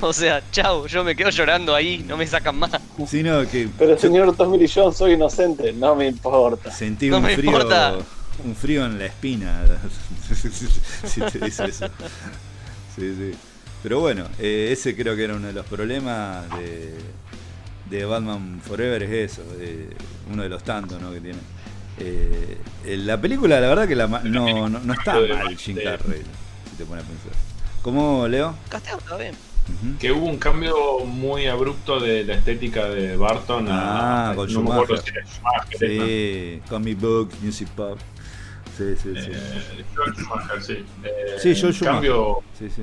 O 0.00 0.12
sea, 0.12 0.42
chau, 0.50 0.86
yo 0.86 1.04
me 1.04 1.14
quedo 1.14 1.30
llorando 1.30 1.74
ahí, 1.74 2.04
no 2.06 2.16
me 2.16 2.26
sacan 2.26 2.58
más. 2.58 2.70
que, 3.50 3.68
Pero 3.78 3.98
señor 3.98 4.34
Tommy 4.34 4.66
Jones, 4.66 4.96
soy 4.96 5.12
inocente, 5.12 5.72
no 5.72 5.94
me 5.94 6.08
importa. 6.08 6.70
Sentí 6.70 7.10
un 7.10 7.22
frío, 7.24 7.68
un 8.44 8.56
frío 8.56 8.86
en 8.86 8.98
la 8.98 9.06
espina. 9.06 9.64
si 11.04 11.20
te 11.20 11.38
dice 11.38 11.66
eso. 11.66 11.86
Sí, 12.96 13.14
sí. 13.16 13.32
Pero 13.82 14.00
bueno, 14.00 14.24
eh, 14.38 14.70
ese 14.72 14.96
creo 14.96 15.14
que 15.14 15.24
era 15.24 15.34
uno 15.34 15.46
de 15.46 15.52
los 15.52 15.66
problemas 15.66 16.48
de, 16.58 16.94
de 17.90 18.04
Batman 18.04 18.60
Forever, 18.64 19.02
es 19.04 19.32
eso, 19.32 19.42
uno 20.32 20.42
de 20.42 20.48
los 20.48 20.64
tantos 20.64 21.00
¿no? 21.00 21.12
que 21.12 21.20
tiene. 21.20 21.38
Eh, 22.00 22.58
la 22.96 23.20
película, 23.20 23.60
la 23.60 23.68
verdad 23.68 23.88
que 23.88 23.96
la, 23.96 24.06
no, 24.06 24.68
no, 24.68 24.92
está 24.92 25.14
mal 25.14 25.56
Jim 25.56 25.76
Carrey, 25.82 26.22
si 26.70 26.76
te 26.76 26.84
pones 26.84 27.04
a 27.04 27.08
pensar. 27.08 27.32
¿Cómo, 27.82 28.26
Leo? 28.28 28.54
Casteo 28.68 28.98
está 28.98 29.16
bien. 29.16 29.34
Que 30.00 30.10
hubo 30.12 30.26
un 30.26 30.38
cambio 30.38 31.00
muy 31.04 31.46
abrupto 31.46 32.00
de 32.00 32.24
la 32.24 32.34
estética 32.34 32.88
de 32.88 33.16
Barton 33.16 33.66
ah, 33.68 34.32
con 34.34 34.48
Schumacher. 34.48 35.02
sí, 35.78 36.62
comic 36.68 36.98
book, 36.98 37.30
music 37.42 37.68
pop. 37.68 37.98
Sí, 38.76 38.94
sí, 38.96 39.12
sí. 39.14 39.30
Eh, 39.32 39.84
Schumacher, 40.14 40.62
sí. 40.62 40.84
Eh, 41.04 41.36
sí, 41.38 41.54
Schumacher. 41.54 41.86
cambio 41.86 42.38
sí, 42.58 42.70
sí. 42.70 42.82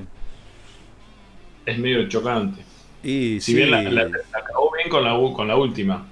es 1.65 1.77
medio 1.79 2.07
chocante. 2.07 2.61
Y, 3.01 3.39
si 3.41 3.55
bien 3.55 3.71
la, 3.71 3.79
acabó 4.33 4.71
bien 4.75 4.89
con 4.89 5.03
la, 5.03 5.15
con 5.33 5.47
la 5.47 5.55
última. 5.55 6.05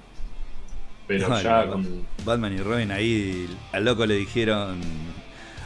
Pero 1.06 1.40
ya 1.40 1.66
con. 1.66 2.06
Batman 2.24 2.54
y 2.54 2.58
Robin 2.58 2.90
ahí 2.90 3.48
al 3.72 3.84
loco 3.84 4.06
le 4.06 4.14
dijeron: 4.14 4.80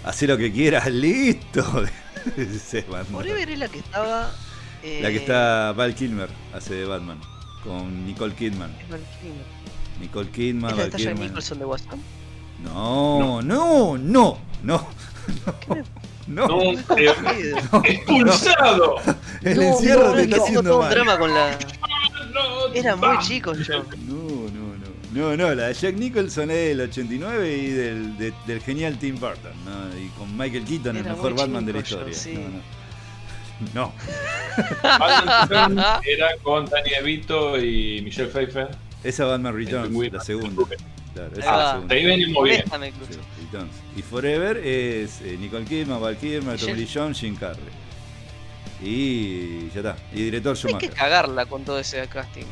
Haz 0.04 0.22
lo 0.22 0.36
que 0.36 0.52
quieras, 0.52 0.86
listo. 0.90 1.64
Forever 3.10 3.50
es 3.50 3.58
la 3.58 3.68
que 3.68 3.78
estaba. 3.78 4.30
La 5.00 5.10
que 5.10 5.16
está 5.16 5.72
Val 5.72 5.94
Kilmer, 5.94 6.28
hace 6.54 6.74
de 6.74 6.84
Batman. 6.84 7.20
Con 7.64 8.06
Nicole 8.06 8.34
Kidman. 8.34 8.70
Nicole 10.00 10.30
Kidman, 10.30 10.70
¿Es 10.70 10.76
Val 10.76 10.90
Kilmer. 10.90 11.18
Nicholson 11.18 11.58
de 11.58 11.64
Watson? 11.64 12.00
No, 12.62 13.42
no, 13.42 13.98
no, 13.98 14.38
no. 14.62 14.88
No, 16.26 16.46
no, 16.48 16.48
no, 16.48 16.72
expulsado. 17.84 18.96
El 19.42 19.62
encierro 19.62 20.14
te 20.14 20.22
está 20.22 20.36
haciendo 20.36 20.62
todo 20.62 20.80
un 20.80 20.90
drama 20.90 21.18
con 21.18 21.32
la. 21.32 21.58
Era 22.74 22.96
muy 22.96 23.18
chico 23.20 23.54
yo. 23.54 23.84
No, 24.06 24.37
no, 25.18 25.30
no. 25.30 25.36
No, 25.36 25.36
no, 25.36 25.54
la 25.54 25.68
de 25.68 25.74
Jack 25.74 25.96
Nicholson 25.96 26.50
es 26.50 26.68
del 26.68 26.80
89 26.82 27.56
y 27.56 27.68
del, 27.68 28.34
del 28.46 28.60
genial 28.60 28.98
Tim 28.98 29.18
Burton, 29.18 29.52
¿no? 29.64 29.98
Y 29.98 30.08
con 30.10 30.36
Michael 30.36 30.64
Keaton, 30.64 30.96
el 30.96 31.04
mejor 31.04 31.34
Batman 31.34 31.66
de 31.66 31.72
la 31.72 31.78
historia. 31.80 32.16
No, 33.74 33.92
no. 33.92 33.92
Batman 34.82 36.00
era 36.04 36.28
con 36.42 36.66
Danny 36.66 36.90
DeVito 36.90 37.58
y 37.58 38.00
Michelle 38.02 38.28
Pfeiffer. 38.28 38.68
Esa 39.02 39.24
Batman 39.24 39.54
Returns, 39.54 40.12
la 40.12 40.20
segunda. 40.20 40.64
Claro, 41.14 41.32
ah, 41.46 41.82
ahí 41.88 42.04
venimos 42.04 42.44
bien. 42.44 42.62
y 43.96 44.02
Forever 44.02 44.56
es 44.58 45.20
eh, 45.22 45.36
Nicole 45.38 45.64
Kidman, 45.64 46.00
Val 46.00 46.16
Kilmer, 46.16 46.58
Tommy 46.58 46.74
Lee 46.74 46.88
Jones, 46.92 47.18
Jim 47.18 47.34
Carrey. 47.34 47.64
Y 48.80 49.68
ya 49.70 49.80
está. 49.80 49.96
Y 50.12 50.22
director 50.22 50.56
Schumacher. 50.56 50.82
Hay 50.82 50.88
que 50.88 50.94
cagarla 50.94 51.46
con 51.46 51.64
todo 51.64 51.80
ese 51.80 52.06
casting. 52.06 52.44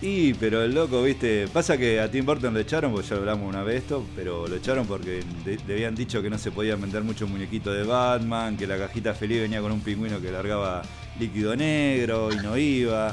Y, 0.00 0.34
pero 0.34 0.62
el 0.62 0.74
loco, 0.74 1.02
viste, 1.02 1.48
pasa 1.48 1.76
que 1.76 2.00
a 2.00 2.08
Tim 2.08 2.24
Burton 2.24 2.54
lo 2.54 2.60
echaron, 2.60 2.92
porque 2.92 3.08
ya 3.08 3.16
hablamos 3.16 3.48
una 3.48 3.64
vez 3.64 3.82
esto, 3.82 4.04
pero 4.14 4.46
lo 4.46 4.54
echaron 4.54 4.86
porque 4.86 5.24
le 5.44 5.74
habían 5.74 5.96
dicho 5.96 6.22
que 6.22 6.30
no 6.30 6.38
se 6.38 6.52
podía 6.52 6.76
vender 6.76 7.02
mucho 7.02 7.26
muñequito 7.26 7.72
de 7.72 7.82
Batman, 7.82 8.56
que 8.56 8.66
la 8.66 8.78
cajita 8.78 9.12
feliz 9.12 9.40
venía 9.40 9.60
con 9.60 9.72
un 9.72 9.80
pingüino 9.80 10.20
que 10.20 10.30
largaba 10.30 10.82
líquido 11.18 11.56
negro 11.56 12.30
y 12.32 12.36
no 12.36 12.56
iba. 12.56 13.12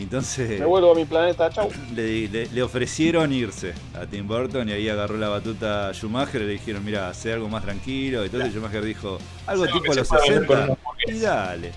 Entonces. 0.00 0.58
Me 0.58 0.66
vuelvo 0.66 0.92
a 0.92 0.94
mi 0.96 1.04
planeta, 1.04 1.50
chau. 1.50 1.68
Le, 1.94 2.62
ofrecieron 2.62 3.32
irse 3.32 3.72
a 3.94 4.06
Tim 4.06 4.26
Burton 4.26 4.68
y 4.68 4.72
ahí 4.72 4.88
agarró 4.88 5.16
la 5.16 5.28
batuta 5.28 5.90
a 5.90 5.94
Schumacher 5.94 6.42
y 6.42 6.46
le 6.46 6.52
dijeron, 6.54 6.84
mira, 6.84 7.08
hace 7.08 7.32
algo 7.32 7.48
más 7.48 7.62
tranquilo. 7.62 8.24
Entonces 8.24 8.52
Schumacher 8.52 8.84
dijo, 8.84 9.18
algo 9.46 9.66
tipo 9.66 9.92
a 9.92 9.94
los 9.94 10.08
60 10.08 10.76
y 11.06 11.18
dale. 11.20 11.72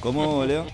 ¿Cómo, 0.00 0.44
Leo? 0.44 0.66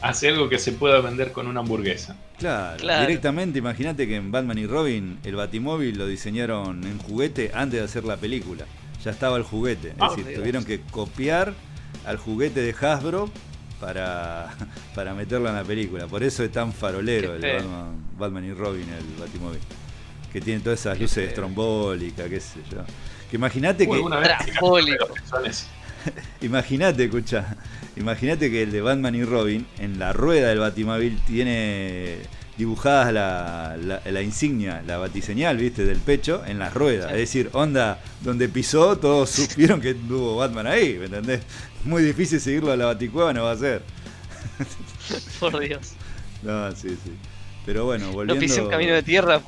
Hace 0.00 0.28
algo 0.28 0.48
que 0.48 0.58
se 0.58 0.72
pueda 0.72 1.00
vender 1.00 1.32
con 1.32 1.46
una 1.46 1.60
hamburguesa. 1.60 2.16
Claro, 2.38 3.00
directamente 3.00 3.58
imagínate 3.58 4.06
que 4.06 4.16
en 4.16 4.30
Batman 4.30 4.58
y 4.58 4.66
Robin 4.66 5.18
el 5.24 5.34
Batimóvil 5.34 5.98
lo 5.98 6.06
diseñaron 6.06 6.84
en 6.84 6.98
juguete 6.98 7.50
antes 7.54 7.80
de 7.80 7.84
hacer 7.84 8.04
la 8.04 8.16
película. 8.16 8.64
Ya 9.04 9.10
estaba 9.10 9.36
el 9.36 9.42
juguete, 9.42 9.88
es 9.88 9.94
ah, 10.00 10.10
decir, 10.10 10.34
tuvieron 10.36 10.64
que 10.64 10.80
copiar 10.90 11.54
al 12.04 12.16
juguete 12.16 12.60
de 12.60 12.74
Hasbro 12.80 13.30
para, 13.80 14.54
para 14.94 15.14
meterlo 15.14 15.48
en 15.48 15.56
la 15.56 15.64
película. 15.64 16.06
Por 16.06 16.22
eso 16.22 16.44
es 16.44 16.52
tan 16.52 16.72
farolero 16.72 17.34
el 17.34 17.64
Batman, 18.18 18.44
y 18.44 18.52
Robin, 18.52 18.86
el 18.88 19.20
Batimóvil. 19.20 19.60
Que 20.32 20.40
tiene 20.40 20.60
todas 20.60 20.80
esas 20.80 21.00
luces 21.00 21.28
estrombólicas, 21.28 22.28
qué 22.28 22.40
sé 22.40 22.60
yo. 22.70 22.84
Que 23.30 23.36
imagínate 23.36 23.88
que. 23.88 24.00
imagínate, 26.42 27.04
escucha. 27.04 27.56
Imagínate 27.98 28.50
que 28.50 28.62
el 28.62 28.70
de 28.70 28.80
Batman 28.80 29.14
y 29.14 29.24
Robin, 29.24 29.66
en 29.78 29.98
la 29.98 30.12
rueda 30.12 30.48
del 30.48 30.60
Batimóvil, 30.60 31.18
tiene 31.26 32.18
dibujadas 32.56 33.12
la, 33.12 33.76
la, 34.04 34.22
insignia, 34.22 34.82
la 34.86 34.98
batiseñal, 34.98 35.56
viste, 35.56 35.84
del 35.84 35.98
pecho 35.98 36.42
en 36.46 36.58
las 36.58 36.74
ruedas. 36.74 37.10
Es 37.12 37.18
decir, 37.18 37.50
onda, 37.52 38.00
donde 38.22 38.48
pisó, 38.48 38.98
todos 38.98 39.30
supieron 39.30 39.80
que 39.80 39.94
tuvo 39.94 40.36
Batman 40.36 40.66
ahí, 40.66 40.96
¿me 40.98 41.06
entendés? 41.06 41.42
Muy 41.84 42.02
difícil 42.02 42.40
seguirlo 42.40 42.72
a 42.72 42.76
la 42.76 42.86
baticueva, 42.86 43.32
no 43.32 43.44
va 43.44 43.52
a 43.52 43.56
ser. 43.56 43.82
Por 45.40 45.58
Dios. 45.58 45.92
No, 46.42 46.70
sí, 46.72 46.90
sí. 46.90 47.12
Pero 47.64 47.84
bueno, 47.84 48.10
volviendo. 48.12 48.56
No 48.56 48.64
un 48.64 48.70
camino 48.70 48.94
de 48.94 49.02
tierra. 49.02 49.40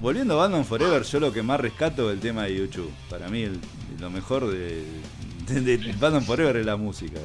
Volviendo 0.00 0.34
a 0.34 0.44
Batman 0.44 0.64
Forever, 0.64 1.02
yo 1.02 1.20
lo 1.20 1.32
que 1.32 1.42
más 1.42 1.60
rescato 1.60 2.10
es 2.10 2.14
el 2.14 2.20
tema 2.20 2.44
de 2.44 2.56
YouTube. 2.56 2.90
Para 3.08 3.28
mí, 3.28 3.46
lo 3.98 4.10
mejor 4.10 4.50
de, 4.50 4.84
de, 5.48 5.94
Batman 5.98 6.24
Forever 6.24 6.56
es 6.56 6.66
la 6.66 6.76
música 6.76 7.18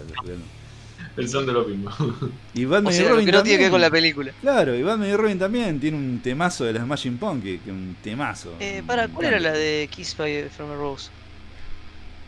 pensando 1.17 1.51
lo 1.51 1.65
mismo. 1.65 1.91
Y 2.53 2.65
Batman 2.65 2.93
y 2.93 2.99
Robin 2.99 3.25
que 3.25 3.31
no 3.31 3.43
tiene 3.43 3.57
que 3.57 3.63
ver 3.63 3.71
con 3.71 3.81
la 3.81 3.89
película. 3.89 4.31
Claro, 4.39 4.75
y 4.75 4.83
Batman 4.83 5.09
y 5.09 5.15
Robin 5.15 5.39
también 5.39 5.79
tiene 5.79 5.97
un 5.97 6.19
temazo 6.19 6.63
de 6.63 6.73
la 6.73 6.83
Smashing 6.83 7.17
Pumpkins, 7.17 7.63
que 7.63 7.71
un 7.71 7.97
temazo. 8.03 8.53
Eh, 8.59 8.83
para, 8.85 9.07
¿cuál 9.07 9.25
era 9.25 9.39
la 9.39 9.51
de 9.51 9.89
Kiss 9.91 10.15
by 10.15 10.47
from 10.49 10.71
a 10.71 10.75
Rose? 10.75 11.09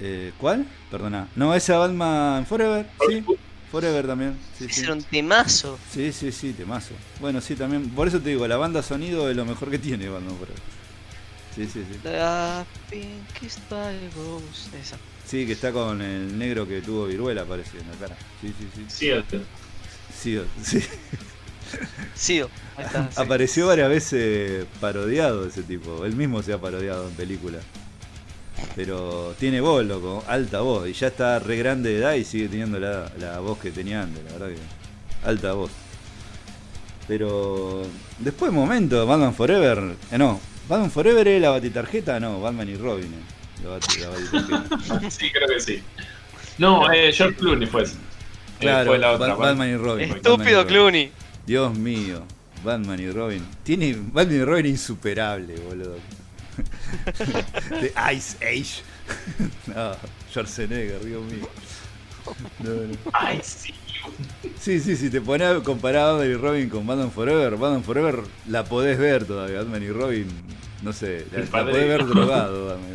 Eh, 0.02 0.32
¿Cuál? 0.40 0.66
Perdona. 0.90 1.28
No, 1.36 1.54
esa 1.54 1.78
Batman 1.78 2.46
Forever, 2.48 2.88
sí. 3.08 3.24
Forever 3.72 4.08
también. 4.08 4.36
Sí, 4.58 4.68
sí. 4.70 4.90
un 4.90 5.04
temazo. 5.04 5.78
Sí, 5.92 6.12
sí, 6.12 6.32
sí, 6.32 6.54
temazo. 6.54 6.96
Bueno, 7.20 7.42
sí, 7.42 7.56
también. 7.56 7.90
Por 7.90 8.08
eso 8.08 8.20
te 8.20 8.30
digo, 8.30 8.48
la 8.48 8.58
banda 8.58 8.82
sonido 8.82 9.30
es 9.30 9.36
lo 9.36 9.46
mejor 9.46 9.70
que 9.70 9.78
tiene 9.78 10.10
Batman 10.10 10.36
Forever. 10.36 10.62
Sí, 11.56 11.68
sí, 11.68 11.86
sí. 11.92 12.00
Kissed 13.40 13.62
by 13.70 13.96
Rose. 14.16 14.76
Esa. 14.82 14.98
Sí, 15.30 15.46
que 15.46 15.54
está 15.54 15.72
con 15.72 16.02
el 16.02 16.40
negro 16.40 16.68
que 16.68 16.82
tuvo 16.82 17.06
viruela, 17.06 17.46
parece, 17.46 17.78
en 17.78 17.88
la 17.88 17.98
cara. 17.98 18.18
Sí, 18.42 18.52
sí, 18.58 18.68
sí. 18.76 19.14
Sí, 20.12 20.42
sí. 20.64 20.82
Sí. 22.16 22.42
Apareció 23.16 23.68
varias 23.68 23.90
veces 23.90 24.66
parodiado 24.82 25.46
ese 25.46 25.62
tipo. 25.62 26.04
Él 26.04 26.16
mismo 26.16 26.42
se 26.42 26.52
ha 26.54 26.58
parodiado 26.58 27.08
en 27.08 27.14
películas. 27.14 27.64
Pero 28.76 29.36
tiene 29.40 29.62
voz, 29.62 29.86
loco, 29.86 30.24
alta 30.28 30.62
voz. 30.62 30.90
Y 30.90 30.94
ya 30.94 31.08
está 31.08 31.38
re 31.38 31.58
grande 31.58 31.92
de 31.92 32.00
edad 32.00 32.14
y 32.16 32.26
sigue 32.26 32.48
teniendo 32.50 32.80
la, 32.80 33.12
la 33.20 33.40
voz 33.40 33.60
que 33.60 33.70
tenía 33.70 34.02
antes, 34.02 34.24
la 34.24 34.32
verdad 34.32 34.48
que. 34.48 35.28
Alta 35.28 35.54
voz. 35.54 35.70
Pero 37.08 37.84
después 38.18 38.52
de 38.52 38.58
momento, 38.58 39.06
Batman 39.06 39.36
Forever. 39.36 39.96
Eh, 40.12 40.18
no, 40.18 40.40
Batman 40.68 40.90
Forever 40.90 41.28
es 41.28 41.40
la 41.40 41.52
batitarjeta, 41.52 42.20
no, 42.20 42.42
Batman 42.42 42.68
y 42.70 42.76
Robin. 42.78 43.14
eh, 43.14 43.39
Sí, 45.10 45.32
creo 45.32 45.47
que 45.47 45.60
sí. 45.60 45.84
No, 46.57 46.91
eh, 46.91 47.12
George 47.14 47.36
Clooney 47.38 47.68
fue 47.68 47.84
ese. 47.84 47.93
Eh, 47.95 47.97
claro, 48.60 48.91
fue 48.91 48.99
la 48.99 49.12
otra. 49.14 49.28
Ba- 49.36 49.36
Batman 49.36 49.70
y 49.70 49.76
Robin. 49.78 50.12
Estúpido. 50.12 50.66
Clooney. 50.68 51.12
Dios 51.45 51.74
mío, 51.78 52.24
Batman 52.64 52.99
y 52.99 53.10
Robin. 53.12 53.45
Tiene 53.64 53.95
Batman 53.95 54.36
y 54.36 54.43
Robin 54.43 54.66
insuperable, 54.66 55.55
boludo. 55.55 55.97
De 57.82 57.93
Ice 58.14 58.38
Age. 58.45 58.84
No, 59.68 59.95
Schwarzenegger, 60.32 61.03
Dios 61.03 61.24
mío. 61.24 61.49
No, 62.60 62.70
no. 62.70 62.97
Ay, 63.14 63.39
sí. 63.43 63.74
Sí, 64.60 64.80
sí, 64.80 64.95
si 64.95 65.10
te 65.10 65.20
pones 65.22 65.47
a 65.47 65.60
comparar 65.64 66.01
a 66.01 66.12
Batman 66.14 66.30
y 66.32 66.34
Robin 66.36 66.70
con 66.70 66.86
Batman 66.86 67.12
Forever, 67.12 67.55
Batman 67.55 67.84
Forever 67.84 68.20
la 68.47 68.64
podés 68.66 68.97
ver 68.99 69.26
todavía. 69.26 69.60
Batman 69.60 69.84
y 69.84 69.89
Robin, 69.89 70.28
no 70.82 70.94
sé, 70.94 71.26
la, 71.32 71.46
podés 71.64 71.88
ver 71.88 72.06
drogado. 72.06 72.78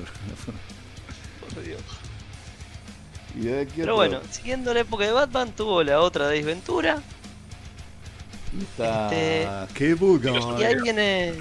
Y 3.36 3.46
de 3.46 3.66
qué 3.66 3.72
Pero 3.78 3.94
otro? 3.96 3.96
bueno, 3.96 4.20
siguiendo 4.30 4.72
la 4.72 4.80
época 4.80 5.04
de 5.04 5.12
Batman, 5.12 5.50
tuvo 5.56 5.82
la 5.82 6.00
otra 6.00 6.28
de 6.28 6.42
Ventura. 6.42 7.02
Está 8.60 9.06
este- 9.12 9.74
qué 9.74 9.96
puta 9.96 10.30
Y 10.30 10.40
madre. 10.40 10.66
ahí 10.66 10.74
viene. 10.82 11.34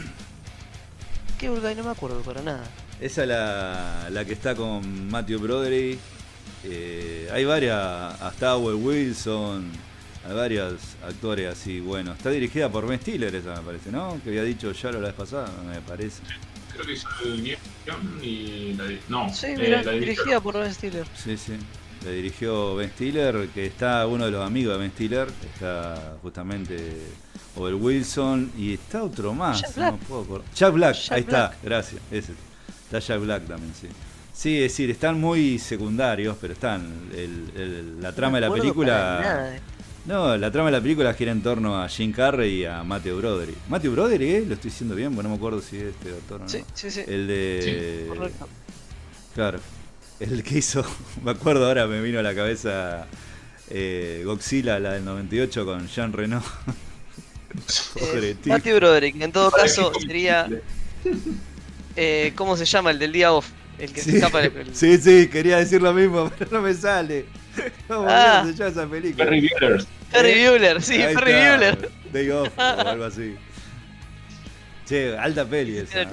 ¿Qué 1.37 1.49
Urgay? 1.51 1.75
No 1.75 1.83
me 1.83 1.91
acuerdo 1.91 2.21
para 2.21 2.41
nada. 2.41 2.63
Esa 2.99 3.21
es 3.23 3.27
la, 3.27 4.07
la 4.09 4.25
que 4.25 4.33
está 4.33 4.55
con 4.55 5.07
Matthew 5.09 5.39
Broderick. 5.39 5.99
Eh, 6.63 7.29
hay 7.31 7.45
varias, 7.45 7.79
hasta 8.21 8.55
Owen 8.55 8.83
Wilson, 8.83 9.69
hay 10.25 10.33
varios 10.35 10.73
actores 11.05 11.51
así 11.51 11.79
buenos. 11.79 12.17
Está 12.17 12.29
dirigida 12.29 12.69
por 12.69 12.87
Ben 12.87 12.99
Stiller 12.99 13.33
esa 13.35 13.55
me 13.55 13.61
parece, 13.61 13.91
¿no? 13.91 14.19
Que 14.23 14.29
había 14.29 14.43
dicho 14.43 14.71
ya 14.71 14.91
la 14.91 14.99
vez 14.99 15.13
pasada, 15.13 15.49
me 15.67 15.79
parece. 15.81 16.21
Creo 16.73 16.85
que 16.85 16.93
hizo 16.93 17.07
el 17.25 17.43
guion 17.43 18.23
y 18.23 18.73
la 18.73 18.83
No, 19.09 19.33
Sí, 19.33 19.47
eh, 19.47 19.55
mira, 19.57 19.83
la 19.83 19.91
dirigió. 19.91 19.99
dirigida 20.23 20.39
por 20.41 20.57
Ben 20.59 20.73
Stiller. 20.73 21.05
Sí, 21.15 21.37
sí. 21.37 21.53
La 22.05 22.11
dirigió 22.11 22.75
Ben 22.75 22.89
Stiller, 22.91 23.47
que 23.53 23.65
está 23.65 24.05
uno 24.07 24.25
de 24.25 24.31
los 24.31 24.45
amigos 24.45 24.73
de 24.73 24.79
Ben 24.81 24.91
Stiller, 24.91 25.27
está 25.53 26.15
justamente 26.21 26.97
Owen 27.55 27.75
Wilson 27.81 28.51
y 28.57 28.73
está 28.73 29.03
otro 29.03 29.33
más. 29.33 29.61
Jack 29.61 29.69
no 29.77 29.83
Black. 29.83 29.91
me 30.01 30.05
puedo 30.07 30.21
acordar. 30.23 30.47
Jack 30.55 30.73
Black, 30.73 30.95
Jack 30.95 31.11
ahí 31.11 31.21
está, 31.21 31.53
gracias. 31.63 32.01
Ese. 32.11 32.33
Está 32.85 32.99
Jack 32.99 33.21
Black 33.21 33.47
también, 33.47 33.73
sí. 33.79 33.87
Sí, 34.33 34.55
es 34.57 34.63
decir, 34.71 34.89
están 34.89 35.21
muy 35.21 35.59
secundarios, 35.59 36.35
pero 36.41 36.53
están. 36.53 37.09
El- 37.13 37.51
el- 37.55 38.01
la 38.01 38.11
trama 38.13 38.37
de 38.37 38.41
la 38.41 38.47
No 38.47 38.55
película. 38.55 39.53
No, 40.05 40.35
la 40.35 40.51
trama 40.51 40.67
de 40.69 40.73
la 40.77 40.81
película 40.81 41.13
gira 41.13 41.31
en 41.31 41.41
torno 41.41 41.81
a 41.81 41.87
Jim 41.87 42.11
Carrey 42.11 42.61
y 42.61 42.65
a 42.65 42.83
Matthew 42.83 43.17
Broderick. 43.19 43.55
Matthew 43.69 43.91
Broderick, 43.93 44.29
¿eh? 44.29 44.43
Lo 44.45 44.55
estoy 44.55 44.69
diciendo 44.69 44.95
bien, 44.95 45.13
porque 45.15 45.23
no 45.23 45.29
me 45.29 45.35
acuerdo 45.37 45.61
si 45.61 45.77
es 45.77 45.83
este 45.83 46.09
doctor 46.11 46.41
o 46.41 46.43
no. 46.43 46.49
Sí, 46.49 46.63
sí, 46.73 46.91
sí. 46.91 47.01
El 47.07 47.27
de. 47.27 48.05
Correcto. 48.09 48.49
Claro. 49.33 49.59
El 50.19 50.43
que 50.43 50.57
hizo. 50.57 50.85
Me 51.23 51.31
acuerdo 51.31 51.65
ahora, 51.67 51.87
me 51.87 52.01
vino 52.01 52.19
a 52.19 52.21
la 52.21 52.35
cabeza. 52.35 53.07
eh, 53.69 54.21
Godzilla, 54.25 54.77
la 54.79 54.91
del 54.93 55.05
98 55.05 55.65
con 55.65 55.87
Jean 55.87 56.11
Reno. 56.13 56.43
Pobre 57.99 58.31
Eh, 58.31 58.35
tipo. 58.35 58.49
Matthew 58.55 58.75
Broderick, 58.75 59.21
en 59.21 59.31
todo 59.31 59.51
caso, 59.51 59.91
sería. 60.05 60.49
Eh, 61.95 62.33
¿Cómo 62.35 62.57
se 62.57 62.65
llama? 62.65 62.91
El 62.91 62.99
del 62.99 63.11
día 63.13 63.31
off. 63.31 63.47
El 63.79 63.91
que 63.91 64.01
se 64.01 64.11
Sí, 64.11 64.17
escapa 64.17 64.41
del. 64.41 64.55
el- 64.57 64.75
sí, 64.75 64.97
sí, 64.97 65.27
quería 65.29 65.57
decir 65.57 65.81
lo 65.81 65.93
mismo, 65.93 66.29
pero 66.37 66.51
no 66.51 66.61
me 66.61 66.73
sale. 66.73 67.25
¿Cómo 67.87 68.05
Ah. 68.09 68.43
se 68.45 68.53
llama 68.53 68.69
esa 68.71 68.87
película? 68.87 69.25
Ferry 69.25 69.49
Bueller. 69.49 69.85
Ferry 70.11 70.47
Bueller, 70.47 70.81
sí, 70.81 70.97
Ferry 70.97 71.31
Bueller. 71.33 71.91
Day 72.11 72.29
Off 72.29 72.49
o 72.57 72.61
algo 72.87 73.05
así. 73.05 73.35
Che, 74.87 75.17
alta 75.17 75.45
peli 75.45 75.77
esa. 75.77 76.01
Era. 76.01 76.11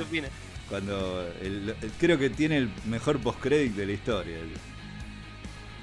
Cuando 0.68 1.28
el- 1.42 1.74
el- 1.82 1.90
creo 1.98 2.16
que 2.18 2.30
tiene 2.30 2.56
el 2.58 2.70
mejor 2.86 3.18
postcrédito 3.20 3.80
de 3.80 3.86
la 3.86 3.92
historia. 3.92 4.36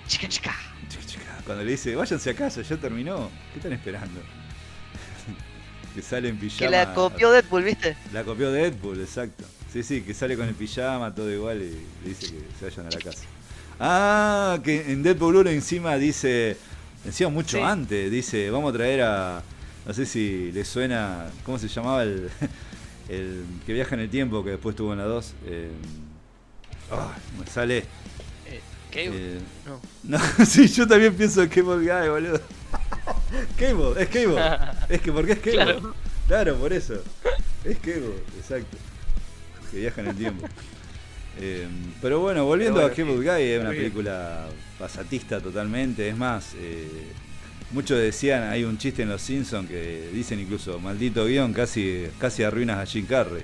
Chica, 0.07 0.27
chica. 0.29 0.55
chica, 0.89 1.05
chica, 1.05 1.37
Cuando 1.45 1.63
le 1.65 1.71
dice, 1.71 1.93
váyanse 1.95 2.29
a 2.29 2.33
casa, 2.33 2.61
ya 2.61 2.77
terminó. 2.77 3.29
¿Qué 3.51 3.59
están 3.59 3.73
esperando? 3.73 4.21
que 5.95 6.01
sale 6.01 6.29
en 6.29 6.37
pijama. 6.37 6.59
Que 6.59 6.69
la 6.77 6.93
copió 6.93 7.31
Deadpool, 7.31 7.63
¿viste? 7.63 7.97
La 8.13 8.23
copió 8.23 8.51
Deadpool, 8.51 9.01
exacto. 9.01 9.43
Sí, 9.73 9.83
sí, 9.83 10.01
que 10.01 10.13
sale 10.13 10.37
con 10.37 10.47
el 10.47 10.55
pijama, 10.55 11.13
todo 11.13 11.29
igual 11.29 11.57
y 11.61 11.71
le 12.03 12.09
dice 12.09 12.27
que 12.33 12.39
se 12.57 12.65
vayan 12.65 12.87
a 12.87 12.89
la 12.89 12.99
casa. 12.99 13.25
Ah, 13.79 14.59
que 14.63 14.91
en 14.91 15.03
Deadpool 15.03 15.35
1 15.37 15.49
encima 15.51 15.95
dice, 15.97 16.57
encima 17.05 17.29
mucho 17.29 17.57
Sí. 17.57 17.63
antes, 17.63 18.09
dice, 18.11 18.49
vamos 18.49 18.73
a 18.73 18.77
traer 18.77 19.01
a, 19.03 19.43
no 19.85 19.93
sé 19.93 20.05
si 20.05 20.51
le 20.51 20.65
suena, 20.65 21.29
¿cómo 21.43 21.59
se 21.59 21.67
llamaba 21.67 22.03
el, 22.03 22.29
el 23.09 23.43
que 23.65 23.73
viaja 23.73 23.95
en 23.95 24.01
el 24.01 24.09
tiempo 24.09 24.43
que 24.43 24.51
después 24.51 24.75
tuvo 24.75 24.93
en 24.93 24.99
la 24.99 25.05
2? 25.05 25.33
Eh, 25.45 25.69
ah, 26.91 27.13
me 27.39 27.45
sale. 27.47 27.77
Eh, 28.47 28.61
¿Qué? 28.89 29.09
eh, 29.13 29.39
No. 29.65 29.79
no, 30.17 30.19
sí, 30.45 30.67
yo 30.67 30.87
también 30.87 31.13
pienso 31.15 31.43
en 31.43 31.49
Cable 31.49 31.85
Guy, 31.85 32.09
boludo. 32.09 32.41
Cable, 33.59 34.01
es 34.01 34.09
Cable. 34.09 34.59
Es 34.89 35.01
que, 35.01 35.11
¿por 35.11 35.25
qué 35.25 35.33
es 35.33 35.39
Cable? 35.39 35.53
Claro. 35.55 35.95
Claro, 36.27 36.55
por 36.57 36.73
eso. 36.73 36.95
Es 37.63 37.77
Cable, 37.77 38.15
exacto. 38.39 38.75
Que 39.71 39.77
viaja 39.81 40.01
en 40.01 40.07
el 40.07 40.15
tiempo. 40.15 40.47
Eh, 41.39 41.67
pero 42.01 42.19
bueno, 42.19 42.45
volviendo 42.45 42.79
Pero 42.79 42.87
a 42.87 42.95
Cable 42.95 43.17
sí, 43.17 43.23
Guy, 43.23 43.51
es 43.51 43.61
una 43.61 43.69
película 43.69 44.47
pasatista 44.79 45.39
totalmente. 45.39 46.09
Es 46.09 46.17
más, 46.17 46.53
eh, 46.59 46.87
muchos 47.71 47.99
decían, 47.99 48.43
hay 48.43 48.63
un 48.63 48.77
chiste 48.77 49.03
en 49.03 49.09
Los 49.09 49.21
Simpsons 49.21 49.69
que 49.69 50.09
dicen 50.13 50.39
incluso, 50.39 50.79
maldito 50.79 51.25
guion, 51.25 51.53
casi, 51.53 52.07
casi 52.19 52.43
arruinas 52.43 52.79
a 52.79 52.85
Jim 52.85 53.05
Carrey. 53.05 53.43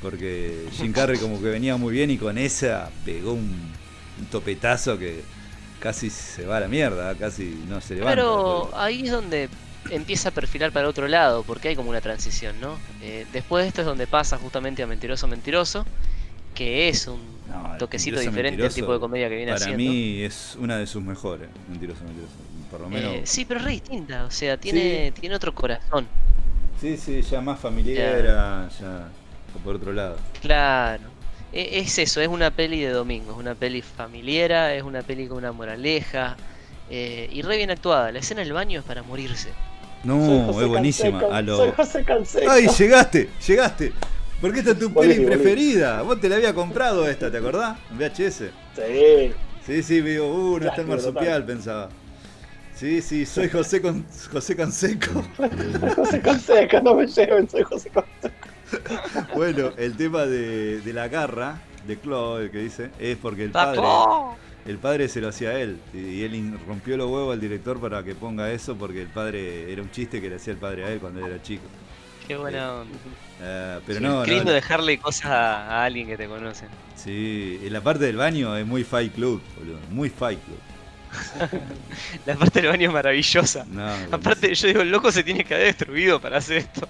Porque 0.00 0.66
Jim 0.72 0.92
Carrey 0.92 1.18
como 1.18 1.40
que 1.40 1.48
venía 1.48 1.76
muy 1.76 1.92
bien 1.92 2.10
y 2.10 2.18
con 2.18 2.38
esa 2.38 2.90
pegó 3.04 3.32
un, 3.32 3.72
un 4.20 4.26
topetazo 4.30 4.96
que 4.98 5.22
casi 5.80 6.10
se 6.10 6.46
va 6.46 6.58
a 6.58 6.60
la 6.60 6.68
mierda, 6.68 7.14
casi 7.14 7.62
no 7.68 7.80
se 7.80 7.94
levanta. 7.94 8.14
Pero 8.14 8.70
ahí 8.76 9.04
es 9.04 9.10
donde 9.10 9.48
empieza 9.90 10.28
a 10.28 10.32
perfilar 10.32 10.72
para 10.72 10.88
otro 10.88 11.08
lado, 11.08 11.42
porque 11.42 11.68
hay 11.68 11.76
como 11.76 11.90
una 11.90 12.00
transición, 12.00 12.60
¿no? 12.60 12.78
Eh, 13.02 13.26
después 13.32 13.64
de 13.64 13.68
esto 13.68 13.80
es 13.82 13.86
donde 13.86 14.06
pasa 14.06 14.36
justamente 14.38 14.82
a 14.82 14.86
Mentiroso 14.86 15.26
Mentiroso, 15.28 15.86
que 16.58 16.88
es 16.88 17.06
un 17.06 17.20
No, 17.48 17.78
toquecito 17.78 18.18
diferente 18.18 18.62
al 18.64 18.74
tipo 18.74 18.92
de 18.92 18.98
comedia 18.98 19.28
que 19.28 19.36
viene 19.36 19.52
Para 19.52 19.64
haciendo. 19.64 19.78
mí 19.92 20.22
es 20.22 20.56
una 20.60 20.76
de 20.76 20.86
sus 20.88 21.02
mejores, 21.02 21.48
mentiroso, 21.68 22.02
mentiroso. 22.04 22.32
Por 22.70 22.80
lo 22.80 22.88
menos. 22.90 23.14
Eh, 23.14 23.22
sí, 23.24 23.44
pero 23.44 23.60
es 23.60 23.64
re 23.66 23.72
distinta, 23.72 24.24
o 24.24 24.30
sea, 24.30 24.56
tiene, 24.58 25.12
tiene 25.12 25.36
otro 25.36 25.54
corazón. 25.54 26.06
Sí, 26.80 26.96
sí, 26.96 27.22
ya 27.22 27.40
más 27.40 27.58
familiar, 27.60 28.24
ya, 28.24 28.68
ya 28.80 29.08
por 29.64 29.76
otro 29.76 29.92
lado. 29.92 30.16
Claro. 30.42 31.04
E- 31.52 31.78
Es 31.80 31.98
eso, 31.98 32.20
es 32.20 32.28
una 32.28 32.50
peli 32.50 32.80
de 32.80 32.90
domingo, 32.90 33.32
es 33.32 33.38
una 33.38 33.54
peli 33.54 33.80
familiera, 33.82 34.74
es 34.74 34.82
una 34.82 35.02
peli 35.02 35.26
con 35.28 35.38
una 35.38 35.52
moraleja. 35.52 36.36
eh, 36.90 37.28
y 37.32 37.42
re 37.42 37.56
bien 37.56 37.70
actuada. 37.70 38.10
La 38.12 38.18
escena 38.18 38.40
del 38.42 38.52
baño 38.52 38.80
es 38.80 38.84
para 38.84 39.02
morirse. 39.02 39.50
No, 40.04 40.50
es 40.60 40.66
buenísima. 40.68 41.18
Canseco, 41.20 41.32
A 41.34 41.42
lo... 41.42 41.56
Soy 41.56 41.72
José 41.76 42.04
Canseco. 42.04 42.50
¡Ay, 42.50 42.66
llegaste! 42.78 43.28
¡Llegaste! 43.46 43.92
Porque 44.40 44.60
esta 44.60 44.72
es 44.72 44.78
tu 44.78 44.92
peli 44.92 45.24
preferida. 45.24 46.02
Vos 46.02 46.20
te 46.20 46.28
la 46.28 46.36
había 46.36 46.54
comprado 46.54 47.08
esta, 47.08 47.30
¿te 47.30 47.38
acordás? 47.38 47.78
En 47.90 47.98
VHS. 47.98 48.44
Sí. 48.76 49.32
Sí, 49.66 49.82
sí, 49.82 50.02
me 50.02 50.10
digo, 50.10 50.32
uh, 50.32 50.60
no 50.60 50.68
está 50.68 50.80
el 50.80 50.86
marsupial, 50.86 51.44
pensaba. 51.44 51.90
Sí, 52.74 53.02
sí, 53.02 53.26
soy 53.26 53.48
José 53.48 53.82
con 53.82 54.06
José 54.32 54.54
Canseco. 54.54 55.24
Soy 55.36 55.50
José 55.96 56.20
Canseco, 56.20 56.80
no 56.80 56.94
me 56.94 57.06
lleven, 57.06 57.50
soy 57.50 57.64
José 57.64 57.90
Canseco. 57.90 59.34
Bueno, 59.34 59.72
el 59.76 59.96
tema 59.96 60.26
de, 60.26 60.80
de 60.80 60.92
la 60.92 61.08
garra 61.08 61.60
de 61.86 61.96
Claw, 61.98 62.38
el 62.38 62.50
que 62.50 62.58
dice, 62.58 62.90
es 63.00 63.16
porque 63.16 63.44
el 63.44 63.50
padre, 63.50 63.82
el 64.66 64.78
padre 64.78 65.08
se 65.08 65.20
lo 65.20 65.28
hacía 65.28 65.50
a 65.50 65.60
él. 65.60 65.80
Y 65.92 66.22
él 66.22 66.58
rompió 66.66 66.96
los 66.96 67.10
huevos 67.10 67.34
al 67.34 67.40
director 67.40 67.80
para 67.80 68.04
que 68.04 68.14
ponga 68.14 68.52
eso 68.52 68.76
porque 68.76 69.02
el 69.02 69.08
padre 69.08 69.72
era 69.72 69.82
un 69.82 69.90
chiste 69.90 70.20
que 70.20 70.30
le 70.30 70.36
hacía 70.36 70.52
el 70.52 70.58
padre 70.58 70.84
a 70.84 70.92
él 70.92 71.00
cuando 71.00 71.20
él 71.20 71.32
era 71.32 71.42
chico. 71.42 71.64
Qué 72.26 72.36
buena 72.36 72.74
onda. 72.74 72.96
Eh, 73.40 73.78
pero 73.86 73.98
Sí, 73.98 74.04
no, 74.04 74.24
la- 74.26 74.52
dejarle 74.52 74.98
cosas 74.98 75.26
a, 75.26 75.66
a 75.80 75.84
alguien 75.84 76.06
que 76.08 76.16
te 76.16 76.26
conoce. 76.26 76.66
Sí, 76.96 77.60
en 77.62 77.72
la 77.72 77.80
parte 77.80 78.04
del 78.04 78.16
baño 78.16 78.56
es 78.56 78.66
muy 78.66 78.82
Fight 78.84 79.14
Club, 79.14 79.40
boludo. 79.58 79.78
Muy 79.90 80.10
Fight 80.10 80.40
Club. 80.44 80.58
La 82.26 82.34
parte 82.34 82.60
del 82.60 82.70
baño 82.70 82.88
es 82.88 82.92
maravillosa. 82.94 83.64
No, 83.70 83.88
Aparte, 84.10 84.54
yo 84.54 84.66
digo, 84.68 84.80
el 84.82 84.90
loco 84.90 85.10
se 85.12 85.22
tiene 85.22 85.44
que 85.44 85.54
haber 85.54 85.66
destruido 85.68 86.20
para 86.20 86.38
hacer 86.38 86.58
esto. 86.58 86.86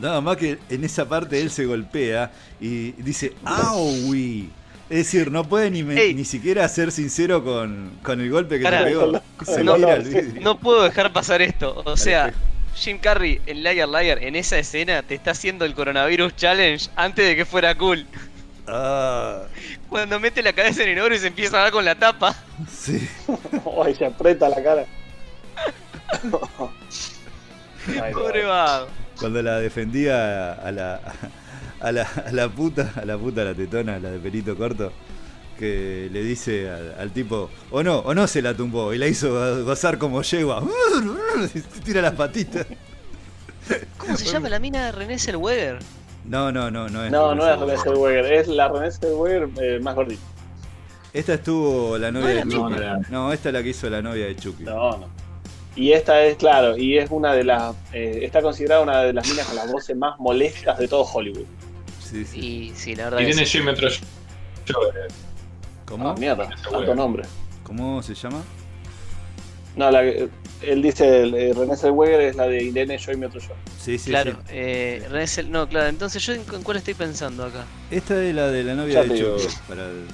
Nada 0.00 0.20
más 0.20 0.36
que 0.36 0.58
en 0.68 0.84
esa 0.84 1.08
parte 1.08 1.40
él 1.40 1.50
se 1.50 1.64
golpea 1.64 2.30
y 2.60 2.92
dice 2.92 3.32
¡Aui! 3.44 4.50
Es 4.90 4.96
decir, 4.98 5.30
no 5.30 5.44
puede 5.44 5.70
ni, 5.70 5.82
me- 5.82 6.14
ni 6.14 6.24
siquiera 6.24 6.66
ser 6.68 6.92
sincero 6.92 7.44
con, 7.44 7.90
con 8.02 8.20
el 8.20 8.30
golpe 8.30 8.58
que 8.58 8.64
Pará. 8.64 8.80
le 8.82 8.90
pegó. 8.90 9.20
Se 9.44 9.62
No, 9.64 10.58
puedo 10.58 10.82
dejar 10.82 11.12
pasar 11.12 11.42
esto. 11.42 11.82
O 11.84 11.96
sea. 11.96 12.32
Jim 12.74 12.98
Carrey 12.98 13.40
en 13.46 13.62
Liar 13.62 13.88
Liar, 13.88 14.22
en 14.22 14.36
esa 14.36 14.58
escena, 14.58 15.02
te 15.02 15.14
está 15.14 15.32
haciendo 15.32 15.64
el 15.64 15.74
coronavirus 15.74 16.36
challenge 16.36 16.88
antes 16.96 17.26
de 17.26 17.36
que 17.36 17.44
fuera 17.44 17.74
cool. 17.76 18.06
Ah, 18.66 19.44
Cuando 19.88 20.20
mete 20.20 20.42
la 20.42 20.52
cabeza 20.52 20.82
en 20.82 20.90
el 20.90 21.00
oro 21.00 21.14
y 21.14 21.18
se 21.18 21.28
empieza 21.28 21.58
a 21.58 21.62
dar 21.62 21.72
con 21.72 21.84
la 21.84 21.94
tapa. 21.94 22.34
Sí. 22.70 23.08
Ay, 23.84 23.94
se 23.94 24.04
aprieta 24.06 24.48
la 24.48 24.62
cara. 24.62 24.84
Ay, 28.02 28.12
Pobre 28.12 28.44
vago. 28.44 28.88
Cuando 29.18 29.42
la 29.42 29.58
defendía 29.58 30.52
a 30.52 30.70
la, 30.70 31.00
a 31.80 31.92
la, 31.92 32.02
a 32.02 32.32
la 32.32 32.48
puta, 32.48 32.92
a 32.94 33.04
la 33.04 33.16
puta, 33.18 33.42
la 33.44 33.54
tetona, 33.54 33.98
la 33.98 34.10
de 34.10 34.18
pelito 34.18 34.56
corto, 34.56 34.92
que 35.58 36.08
le 36.12 36.22
dice 36.22 36.70
al, 36.70 36.94
al 36.98 37.10
tipo, 37.12 37.50
o 37.70 37.82
no, 37.82 37.98
o 37.98 38.14
no 38.14 38.26
se 38.26 38.40
la 38.40 38.54
tumbó, 38.54 38.94
y 38.94 38.98
la 38.98 39.06
hizo 39.06 39.64
gozar 39.64 39.98
como 39.98 40.22
yegua. 40.22 40.62
Tira 41.84 42.00
las 42.02 42.12
patitas. 42.14 42.66
¿Cómo 43.98 44.16
se 44.16 44.24
llama 44.26 44.48
la 44.48 44.58
mina 44.58 44.86
de 44.86 44.92
René 44.92 45.18
Zellweger? 45.18 45.78
No, 46.24 46.52
no, 46.52 46.70
no, 46.70 46.88
no 46.88 47.04
es. 47.04 47.10
No, 47.10 47.34
no 47.34 47.46
es 47.48 47.58
René 47.58 47.72
René 47.72 47.82
Zellweger, 47.82 48.32
es 48.32 48.48
la 48.48 48.68
René 48.68 48.90
Zellweger 48.90 49.48
eh, 49.60 49.78
más 49.80 49.94
gordita. 49.94 50.22
Esta 51.12 51.34
estuvo 51.34 51.98
la 51.98 52.10
novia 52.12 52.28
de 52.36 52.42
Chucky. 52.42 52.74
no, 53.10 53.32
esta 53.32 53.48
es 53.48 53.52
la 53.52 53.62
que 53.62 53.70
hizo 53.70 53.90
la 53.90 54.02
novia 54.02 54.26
de 54.26 54.36
Chucky. 54.36 54.64
No, 54.64 54.96
no. 54.98 55.08
Y 55.74 55.92
esta 55.92 56.24
es, 56.24 56.36
claro, 56.36 56.76
y 56.76 56.98
es 56.98 57.08
una 57.10 57.32
de 57.34 57.44
las. 57.44 57.74
eh, 57.92 58.20
está 58.22 58.42
considerada 58.42 58.82
una 58.82 59.02
de 59.02 59.12
las 59.12 59.28
minas 59.28 59.46
con 59.46 59.56
las 59.56 59.70
voces 59.70 59.96
más 59.96 60.18
molestas 60.18 60.78
de 60.78 60.88
todo 60.88 61.02
Hollywood. 61.04 61.46
Sí, 62.02 62.24
sí. 62.24 62.38
Y 62.40 62.72
sí, 62.74 62.94
la 62.96 63.04
verdad 63.04 63.20
Y 63.20 63.26
tiene 63.26 63.44
Jim 63.44 63.64
Metro. 63.64 63.88
¿Cómo? 65.88 66.10
Ah, 66.10 66.14
mierda, 66.18 66.48
tanto 66.70 66.94
nombre. 66.94 67.22
¿Cómo 67.62 68.02
se 68.02 68.14
llama? 68.14 68.42
No, 69.76 69.90
la, 69.90 70.02
que- 70.02 70.28
él 70.62 70.82
dice, 70.82 71.22
el, 71.22 71.34
eh, 71.34 71.52
René 71.54 71.76
Zellweger 71.76 72.20
es 72.20 72.36
la 72.36 72.46
de 72.48 72.62
Irene 72.64 72.98
Joy 72.98 73.16
Me 73.16 73.26
Otro 73.26 73.40
Yo. 73.40 73.48
Sí, 73.80 73.96
sí, 73.98 74.10
Claro, 74.10 74.32
sí. 74.32 74.38
eh, 74.50 75.06
René 75.08 75.24
Zell- 75.24 75.48
no, 75.48 75.68
claro, 75.68 75.88
entonces 75.88 76.24
yo 76.24 76.32
en, 76.34 76.42
en 76.52 76.62
cuál 76.62 76.78
estoy 76.78 76.94
pensando 76.94 77.44
acá. 77.44 77.64
Esta 77.90 78.22
es 78.22 78.34
la 78.34 78.48
de 78.48 78.64
la 78.64 78.74
novia 78.74 79.04
Ya 79.04 79.12
de. 79.12 79.18
Chucky. 79.20 79.54
Para 79.68 79.86
el- 79.86 80.06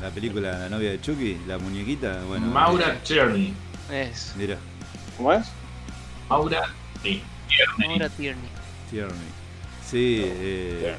la 0.00 0.10
película 0.10 0.58
La 0.58 0.68
novia 0.68 0.90
de 0.90 1.00
Chucky, 1.00 1.38
la 1.46 1.58
muñequita. 1.58 2.22
Bueno, 2.28 2.46
Maura 2.48 2.98
Tierney. 3.04 3.54
Es 3.92 4.34
Mira, 4.36 4.56
¿Cómo 5.16 5.32
es? 5.32 5.46
Maura 6.28 6.62
sí. 7.02 7.22
Tierney. 7.48 7.88
Maura 7.88 8.08
Tierney. 8.10 8.48
Tierney. 8.90 9.14
Sí, 9.86 10.22
eh, 10.24 10.96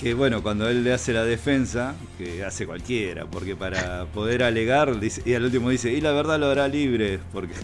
que 0.00 0.14
bueno, 0.14 0.42
cuando 0.42 0.68
él 0.68 0.84
le 0.84 0.92
hace 0.92 1.12
la 1.12 1.24
defensa, 1.24 1.94
que 2.18 2.44
hace 2.44 2.66
cualquiera, 2.66 3.26
porque 3.26 3.56
para 3.56 4.06
poder 4.06 4.42
alegar, 4.42 4.98
dice, 5.00 5.22
y 5.24 5.34
al 5.34 5.44
último 5.44 5.70
dice, 5.70 5.92
y 5.92 6.00
la 6.00 6.12
verdad 6.12 6.38
lo 6.38 6.46
hará 6.50 6.68
libre, 6.68 7.20
porque 7.32 7.54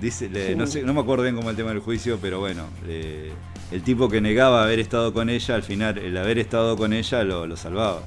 dice, 0.00 0.28
le- 0.28 0.56
no 0.56 0.66
sé, 0.66 0.82
no 0.82 0.94
me 0.94 1.00
acuerdo 1.00 1.24
bien 1.24 1.36
cómo 1.36 1.50
el 1.50 1.56
tema 1.56 1.70
del 1.70 1.80
juicio, 1.80 2.18
pero 2.20 2.40
bueno, 2.40 2.64
le- 2.86 3.30
el 3.70 3.82
tipo 3.82 4.08
que 4.08 4.20
negaba 4.20 4.64
haber 4.64 4.80
estado 4.80 5.12
con 5.12 5.30
ella, 5.30 5.54
al 5.54 5.62
final 5.62 5.98
el 5.98 6.16
haber 6.16 6.38
estado 6.38 6.76
con 6.76 6.92
ella 6.92 7.22
lo, 7.22 7.46
lo 7.46 7.56
salvaba. 7.56 8.02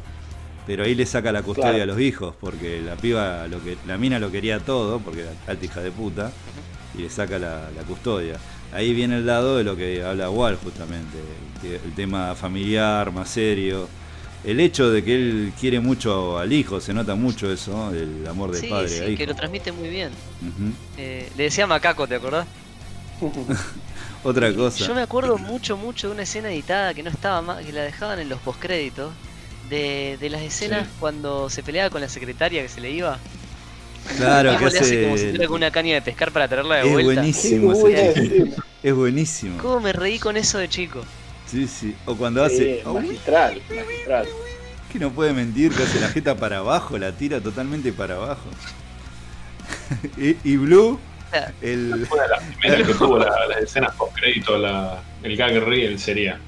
Pero 0.65 0.83
ahí 0.85 0.95
le 0.95 1.05
saca 1.05 1.31
la 1.33 1.41
custodia 1.43 1.71
Claro. 1.71 1.83
a 1.83 1.85
los 1.87 1.99
hijos, 2.01 2.35
porque 2.39 2.81
la 2.81 2.95
piba, 2.95 3.47
lo 3.47 3.61
que, 3.63 3.77
la 3.85 3.97
mina 3.97 4.17
lo 4.17 4.31
quería 4.31 4.59
todo, 4.59 4.99
porque 4.99 5.21
era 5.21 5.31
alta 5.47 5.65
hija 5.65 5.81
de 5.81 5.91
puta, 5.91 6.31
y 6.97 7.01
le 7.03 7.09
saca 7.09 7.37
la, 7.37 7.69
la 7.75 7.83
custodia. 7.83 8.37
Ahí 8.73 8.93
viene 8.93 9.17
el 9.17 9.25
lado 9.25 9.57
de 9.57 9.63
lo 9.63 9.75
que 9.75 10.03
habla 10.03 10.29
Wall 10.29 10.57
justamente, 10.57 11.17
el, 11.63 11.93
tema 11.93 12.35
familiar, 12.35 13.11
más 13.11 13.29
serio. 13.29 13.87
El 14.43 14.59
hecho 14.59 14.89
de 14.89 15.03
que 15.03 15.15
él 15.15 15.53
quiere 15.59 15.79
mucho 15.79 16.37
al 16.37 16.51
hijo, 16.51 16.81
se 16.81 16.93
nota 16.93 17.15
mucho 17.15 17.51
eso, 17.51 17.91
el 17.93 18.27
amor 18.27 18.51
de 18.51 18.59
Sí, 18.59 18.67
padre 18.67 18.89
sí, 18.89 18.99
a 18.99 19.07
hijo. 19.09 19.17
que 19.17 19.27
lo 19.27 19.35
transmite 19.35 19.71
muy 19.71 19.89
bien. 19.89 20.09
Eh, 20.97 21.29
le 21.37 21.43
decía 21.43 21.65
macaco, 21.67 22.07
¿te 22.07 22.15
acordás? 22.15 22.45
Otra 24.23 24.53
cosa. 24.53 24.85
Yo 24.85 24.95
me 24.95 25.01
acuerdo 25.01 25.37
mucho, 25.37 25.77
mucho 25.77 26.07
de 26.07 26.13
una 26.13 26.23
escena 26.23 26.51
editada 26.51 26.93
que 26.93 27.03
no 27.03 27.09
estaba 27.09 27.41
más, 27.41 27.63
que 27.65 27.71
la 27.73 27.81
dejaban 27.83 28.19
en 28.19 28.29
los 28.29 28.39
postcréditos. 28.39 29.11
De, 29.69 30.17
de 30.19 30.29
las 30.29 30.41
escenas 30.41 30.83
Sí. 30.87 30.93
cuando 30.99 31.49
se 31.49 31.63
peleaba 31.63 31.89
con 31.89 32.01
la 32.01 32.09
secretaria 32.09 32.61
que 32.61 32.67
se 32.69 32.81
le 32.81 32.91
iba. 32.91 33.17
Claro, 34.17 34.51
que 34.57 34.59
le 34.59 34.65
hace 34.67 34.79
hace. 34.79 35.03
como 35.03 35.17
si 35.17 35.25
tuviera 35.31 35.49
una 35.51 35.71
caña 35.71 35.93
de 35.95 36.01
pescar 36.01 36.31
para 36.31 36.47
traerla 36.47 36.75
de 36.75 36.81
Es 36.87 36.91
vuelta. 36.91 37.13
buenísimo 37.21 37.73
Sí, 37.75 37.93
ese. 37.93 38.45
Es 38.83 38.93
buenísimo. 38.93 39.57
¿Cómo 39.61 39.79
me 39.79 39.93
reí 39.93 40.19
con 40.19 40.35
eso 40.37 40.57
de 40.57 40.67
chico? 40.69 41.01
Sí, 41.45 41.67
sí. 41.67 41.95
O 42.05 42.15
cuando 42.15 42.47
Sí, 42.49 42.55
hace. 42.55 42.81
"Au", 42.85 42.95
magistral, 42.95 43.61
magistral. 43.73 44.27
que 44.91 44.99
no 44.99 45.11
puede 45.11 45.33
mentir, 45.33 45.71
que 45.71 45.83
hace 45.83 45.99
la 45.99 46.09
jeta 46.09 46.35
para 46.35 46.57
abajo, 46.57 46.97
la 46.97 47.11
tira 47.13 47.39
totalmente 47.41 47.93
para 47.93 48.15
abajo. 48.15 48.49
y, 50.17 50.35
y 50.43 50.57
Blue, 50.57 50.99
el. 51.61 52.05
Fue 52.07 52.19
de 52.21 52.27
las 52.27 52.43
primeras 52.43 52.87
que 52.87 52.93
tuvo 52.93 53.17
la- 53.17 53.47
las 53.47 53.61
escenas 53.61 53.95
post 53.95 54.15
crédito, 54.17 54.57
la, 54.57 55.01
el 55.23 55.35
gag 55.37 55.63
reel 55.63 55.97
sería 55.99 56.39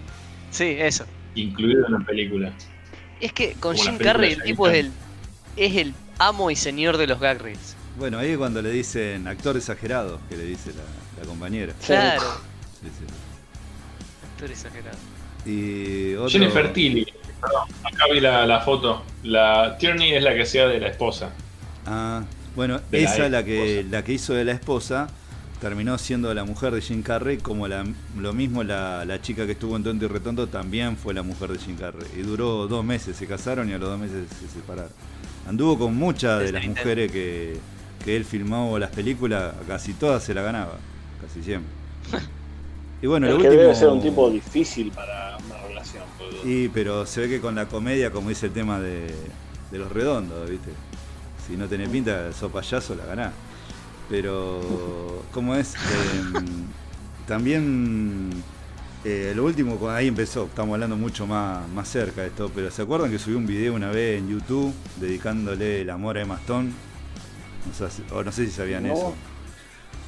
Sí, 0.52 0.76
eso. 0.80 1.06
incluido 1.36 1.86
en 1.88 1.94
la 1.94 2.00
película. 2.00 2.52
Es 3.22 3.32
que 3.34 3.54
con 3.54 3.76
Como 3.76 3.84
Jim 3.84 3.98
Carrey 3.98 4.34
el 4.34 4.44
tipo 4.44 4.68
es 4.68 4.76
el, 4.86 4.92
es 5.56 5.76
el 5.78 5.94
amo 6.20 6.52
y 6.52 6.56
señor 6.56 6.98
de 6.98 7.08
los 7.08 7.20
gag 7.20 7.42
reels. 7.42 7.76
Bueno, 7.98 8.18
ahí 8.20 8.32
es 8.32 8.38
cuando 8.38 8.62
le 8.62 8.72
dicen 8.72 9.28
actor 9.28 9.56
exagerado, 9.56 10.20
que 10.30 10.36
le 10.38 10.44
dice 10.44 10.72
la, 10.74 11.22
la 11.22 11.28
compañera. 11.28 11.74
Claro. 11.86 12.22
Sí, 12.82 12.88
sí. 13.00 13.06
Actor 14.34 14.52
exagerado. 14.52 14.98
Y 15.46 16.16
otro... 16.16 16.30
Jennifer 16.30 16.74
Tilly, 16.74 17.06
perdón, 17.40 17.70
acá 17.84 18.06
vi 18.12 18.20
la, 18.20 18.46
la 18.46 18.60
foto. 18.62 19.04
La 19.24 19.78
Tierney 19.78 20.14
es 20.14 20.24
la 20.24 20.34
que 20.34 20.42
hacía 20.42 20.68
de 20.68 20.80
la 20.80 20.88
esposa. 20.90 21.30
Ah, 21.86 22.24
bueno, 22.56 22.82
De 22.92 23.02
la 23.02 23.10
esa 23.10 23.24
ex 23.24 23.32
la 23.32 23.44
que, 23.46 23.80
esposa. 23.80 23.90
la 23.92 24.04
que 24.04 24.14
hizo 24.14 24.34
de 24.34 24.44
la 24.44 24.52
esposa 24.54 25.08
terminó 25.62 25.98
siendo 25.98 26.34
la 26.34 26.44
mujer 26.44 26.74
de 26.74 26.82
Jim 26.82 27.02
Carrey, 27.02 27.38
como 27.38 27.68
la, 27.68 27.86
lo 28.18 28.34
mismo 28.34 28.64
la, 28.64 29.06
la 29.06 29.22
chica 29.22 29.46
que 29.46 29.54
estuvo 29.54 29.76
en 29.78 29.84
Tonto 29.84 30.06
y 30.06 30.08
Retondo 30.10 30.48
también 30.48 30.98
fue 30.98 31.14
la 31.14 31.24
mujer 31.24 31.50
de 31.52 31.60
Jim 31.60 31.78
Carrey. 31.78 32.08
Y 32.18 32.22
duró 32.24 32.68
dos 32.68 32.84
meses, 32.84 33.16
se 33.16 33.26
casaron 33.26 33.70
y 33.70 33.74
a 33.74 33.78
los 33.78 33.90
dos 33.90 34.00
meses 34.00 34.28
se 34.40 34.48
separaron. 34.50 34.92
Anduvo 35.48 35.78
con 35.78 35.96
muchas 35.96 36.40
de 36.42 36.52
las 36.52 36.66
mujeres 36.66 37.12
que, 37.12 37.58
que 38.04 38.16
él 38.16 38.26
filmó 38.26 38.78
las 38.80 38.90
películas, 38.92 39.54
casi 39.68 39.94
todas 39.94 40.24
se 40.24 40.34
la 40.34 40.42
ganaba, 40.42 40.78
casi 41.22 41.44
siempre. 41.44 41.72
Y 43.02 43.08
bueno, 43.08 43.28
es 43.28 43.34
lo 43.34 43.40
que 43.40 43.48
último... 43.48 43.62
debe 43.64 43.76
ser 43.76 43.90
un 43.90 44.02
tipo 44.02 44.30
difícil 44.32 44.90
para 44.92 45.38
una 45.46 45.58
relación. 45.68 46.04
porque- 46.18 46.42
Y, 46.50 46.70
pero 46.70 47.06
se 47.06 47.22
ve 47.22 47.30
que 47.30 47.42
con 47.42 47.54
la 47.54 47.66
comedia, 47.68 48.10
como 48.10 48.30
dice 48.30 48.48
el 48.48 48.54
tema 48.54 48.80
de, 48.80 49.14
de 49.70 49.78
los 49.78 49.92
redondos, 49.92 50.50
¿viste? 50.50 50.72
Si 51.46 51.56
no 51.56 51.68
tenés 51.68 51.90
pinta, 51.90 52.32
sos 52.34 52.52
payaso, 52.52 52.96
la 52.96 53.06
ganás. 53.06 53.34
Pero, 54.10 55.22
¿cómo 55.32 55.54
es? 55.56 55.76
Em, 56.36 56.66
también, 57.28 58.32
eh, 59.06 59.34
lo 59.36 59.46
último, 59.46 59.90
ahí 59.90 60.08
empezó, 60.08 60.46
estamos 60.46 60.74
hablando 60.74 60.98
mucho 60.98 61.26
más, 61.28 61.68
más 61.70 61.88
cerca 61.88 62.22
de 62.22 62.28
esto, 62.28 62.52
pero 62.54 62.70
¿se 62.72 62.82
acuerdan 62.82 63.12
que 63.12 63.20
subí 63.20 63.36
un 63.36 63.46
video 63.46 63.74
una 63.76 63.90
vez 63.92 64.18
en 64.20 64.30
YouTube 64.30 64.74
dedicándole 64.98 65.82
el 65.82 65.90
amor 65.92 66.18
a 66.18 66.22
Emma 66.22 66.36
Stone? 66.36 66.72
No 67.68 67.74
sé, 67.74 67.90
si- 67.96 68.04
o 68.14 68.24
no 68.24 68.32
sé 68.32 68.46
si 68.46 68.52
sabían 68.52 68.84
No. 68.88 68.94
eso. 68.94 69.16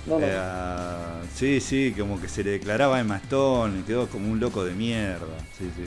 No, 0.07 0.19
no. 0.19 0.25
Eh, 0.25 1.21
sí, 1.35 1.59
sí, 1.59 1.93
como 1.97 2.19
que 2.19 2.27
se 2.27 2.43
le 2.43 2.51
declaraba 2.51 2.97
a 2.97 2.99
Emma 3.01 3.17
Stone 3.17 3.79
y 3.79 3.83
quedó 3.83 4.07
como 4.07 4.31
un 4.31 4.39
loco 4.39 4.63
de 4.65 4.73
mierda. 4.73 5.37
Sí, 5.57 5.69
sí. 5.75 5.83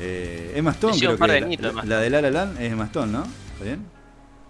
Eh, 0.00 0.52
Emma 0.56 0.70
Stone, 0.70 0.98
creo 0.98 1.16
que 1.18 1.26
de 1.32 1.40
la, 1.40 1.68
Emma 1.68 1.84
la 1.84 2.00
de 2.00 2.10
La 2.10 2.20
La 2.22 2.30
Land 2.30 2.60
es 2.60 2.72
Emma 2.72 2.84
Stone, 2.84 3.12
¿no? 3.12 3.24
¿Está 3.52 3.64
bien? 3.64 3.84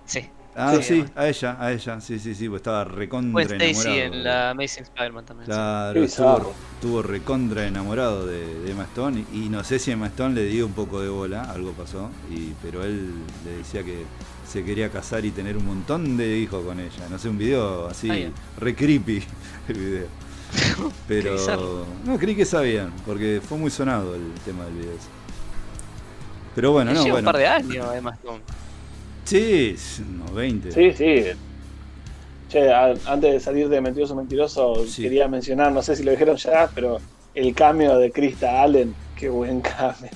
Sí. 0.07 0.21
Ah, 0.55 0.79
Sí, 0.79 0.83
sí, 0.83 0.95
Emma. 0.95 1.13
a 1.15 1.29
ella, 1.29 1.57
a 1.59 1.73
ella, 1.73 2.01
sí, 2.01 2.19
sí, 2.19 2.35
sí, 2.35 2.49
pues 2.49 2.61
estaba 2.61 2.85
recontra 2.85 3.33
Fue 3.33 3.45
Stacy 3.47 3.99
enamorado. 3.99 4.01
en 4.01 4.23
la 4.25 4.51
Amazing 4.51 4.85
Spider-Man 4.85 5.25
también. 5.25 5.47
Claro, 5.47 6.05
estuvo, 6.05 6.59
estuvo 6.75 7.03
recontra 7.03 7.67
enamorado 7.67 8.27
de, 8.27 8.61
de 8.61 8.71
Emma 8.71 8.85
Stone 8.85 9.25
y, 9.33 9.45
y 9.47 9.49
no 9.49 9.65
sé 9.65 9.79
si 9.79 9.91
Emma 9.93 10.07
Stone 10.09 10.35
le 10.35 10.45
dio 10.47 10.67
un 10.67 10.75
poco 10.75 11.01
de 11.01 11.09
bola, 11.09 11.43
algo 11.51 11.73
pasó, 11.73 12.11
y, 12.31 12.55
pero 12.63 12.85
él 12.85 13.27
le 13.45 13.59
decía 13.59 13.83
que 13.83 14.09
se 14.47 14.65
quería 14.65 14.91
casar 14.91 15.25
y 15.25 15.33
tener 15.33 15.57
un 15.57 15.65
montón 15.67 16.17
de 16.19 16.37
hijos 16.39 16.65
con 16.65 16.79
ella. 16.81 17.09
No 17.09 17.19
sé, 17.19 17.29
un 17.31 17.39
video 17.39 17.87
así, 17.89 18.11
Ah, 18.11 18.31
re 18.59 18.75
creepy 18.77 19.23
el 19.69 19.75
video. 19.79 20.07
Pero 21.09 21.87
no, 22.05 22.19
creí 22.19 22.37
que 22.37 22.45
sabían, 22.45 22.93
porque 23.07 23.41
fue 23.43 23.57
muy 23.57 23.71
sonado 23.71 24.15
el 24.15 24.33
tema 24.45 24.65
del 24.67 24.75
video. 24.75 24.93
Pero 26.55 26.73
bueno, 26.73 26.93
no, 26.93 27.03
lleva 27.03 27.15
bueno. 27.15 27.29
un 27.29 27.33
par 27.33 27.37
de 27.41 27.47
años, 27.47 27.87
además. 27.89 28.19
Stone. 28.19 28.43
Sí, 29.25 29.77
unos 30.14 30.35
20. 30.35 30.73
Sí, 30.73 30.93
sí. 30.97 31.25
Che, 32.49 32.70
a- 32.73 32.95
antes 33.07 33.33
de 33.33 33.41
salir 33.41 33.68
de 33.68 33.81
Mentiroso 33.81 34.14
Mentiroso, 34.14 34.85
Sí. 34.87 35.03
quería 35.03 35.29
mencionar, 35.29 35.73
no 35.73 35.83
sé 35.83 35.97
si 35.97 36.03
lo 36.03 36.11
dijeron 36.11 36.37
ya, 36.37 36.68
pero 36.75 36.99
el 37.35 37.55
cameo 37.55 37.99
de 37.99 38.11
Krista 38.11 38.62
Allen. 38.62 38.95
Qué 39.16 39.29
buen 39.29 39.61
cameo. 39.61 40.11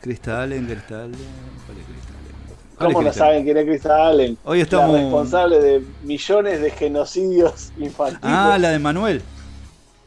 Krista 0.00 0.42
Allen, 0.42 0.66
Krista 0.66 1.04
Allen. 1.04 1.18
¿Cuál 1.66 1.78
es 1.78 1.84
Krista 1.86 2.12
Allen? 2.12 2.34
¿Cuál 2.76 2.88
es 2.90 2.94
¿Cómo 2.94 3.02
no 3.02 3.12
saben 3.12 3.44
quién 3.44 3.56
es 3.56 3.64
Krista 3.64 4.06
Allen? 4.06 4.38
Hoy 4.44 4.58
La 4.58 4.62
estamos. 4.64 5.00
responsable 5.00 5.60
de 5.60 5.82
millones 6.04 6.60
de 6.60 6.70
genocidios 6.70 7.72
infantiles. 7.78 8.20
Ah, 8.22 8.58
la 8.60 8.70
de 8.70 8.78
Manuel. 8.78 9.22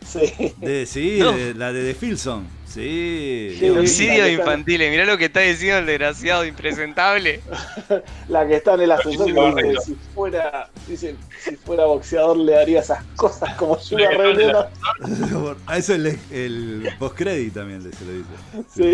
Sí. 0.06 0.54
De, 0.62 0.86
sí, 0.86 1.18
No. 1.20 1.32
de- 1.34 1.54
la 1.56 1.74
de 1.74 1.84
The 1.92 1.94
Filson. 2.00 2.48
Sí. 2.78 3.50
Sí, 3.54 3.60
Dios 3.60 3.62
mío. 3.62 3.76
Genocidio 3.76 4.14
Está- 4.26 4.30
infantiles. 4.30 4.92
Mirá 4.92 5.06
lo 5.06 5.18
que 5.18 5.26
está 5.26 5.40
diciendo 5.42 5.80
el 5.80 5.86
desgraciado 5.88 6.46
impresentable. 6.46 7.42
La 8.30 8.48
que 8.48 8.56
está 8.58 8.76
en 8.76 8.82
el 8.82 8.92
ascensor 8.92 9.56
dice, 9.64 9.82
si 9.84 9.98
fuera, 10.14 10.70
dice, 10.88 11.16
si 11.44 11.56
fuera 11.56 11.86
boxeador 11.86 12.38
le 12.38 12.56
haría 12.58 12.82
esas 12.82 13.04
cosas 13.16 13.54
como 13.56 13.80
yo 13.90 13.98
La 13.98 14.70
A 15.66 15.78
eso 15.78 15.96
el, 15.96 16.18
el 16.32 16.90
postcredit 17.00 17.54
también 17.54 17.84
le- 17.84 17.92
se 17.94 18.06
lo 18.06 18.12
dice. 18.14 18.28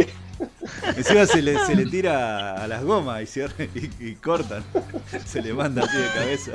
Sí. 0.06 0.08
Encima 0.98 1.26
se 1.26 1.42
le, 1.42 1.58
se 1.66 1.76
le 1.76 1.86
tira 1.86 2.64
a 2.64 2.68
las 2.68 2.84
gomas 2.84 3.22
y, 3.22 3.26
cierra- 3.28 3.54
y, 3.76 3.90
y 4.00 4.16
cortan. 4.16 4.64
Se 5.26 5.42
le 5.42 5.54
manda 5.54 5.84
así 5.84 5.98
de 5.98 6.08
cabeza. 6.08 6.52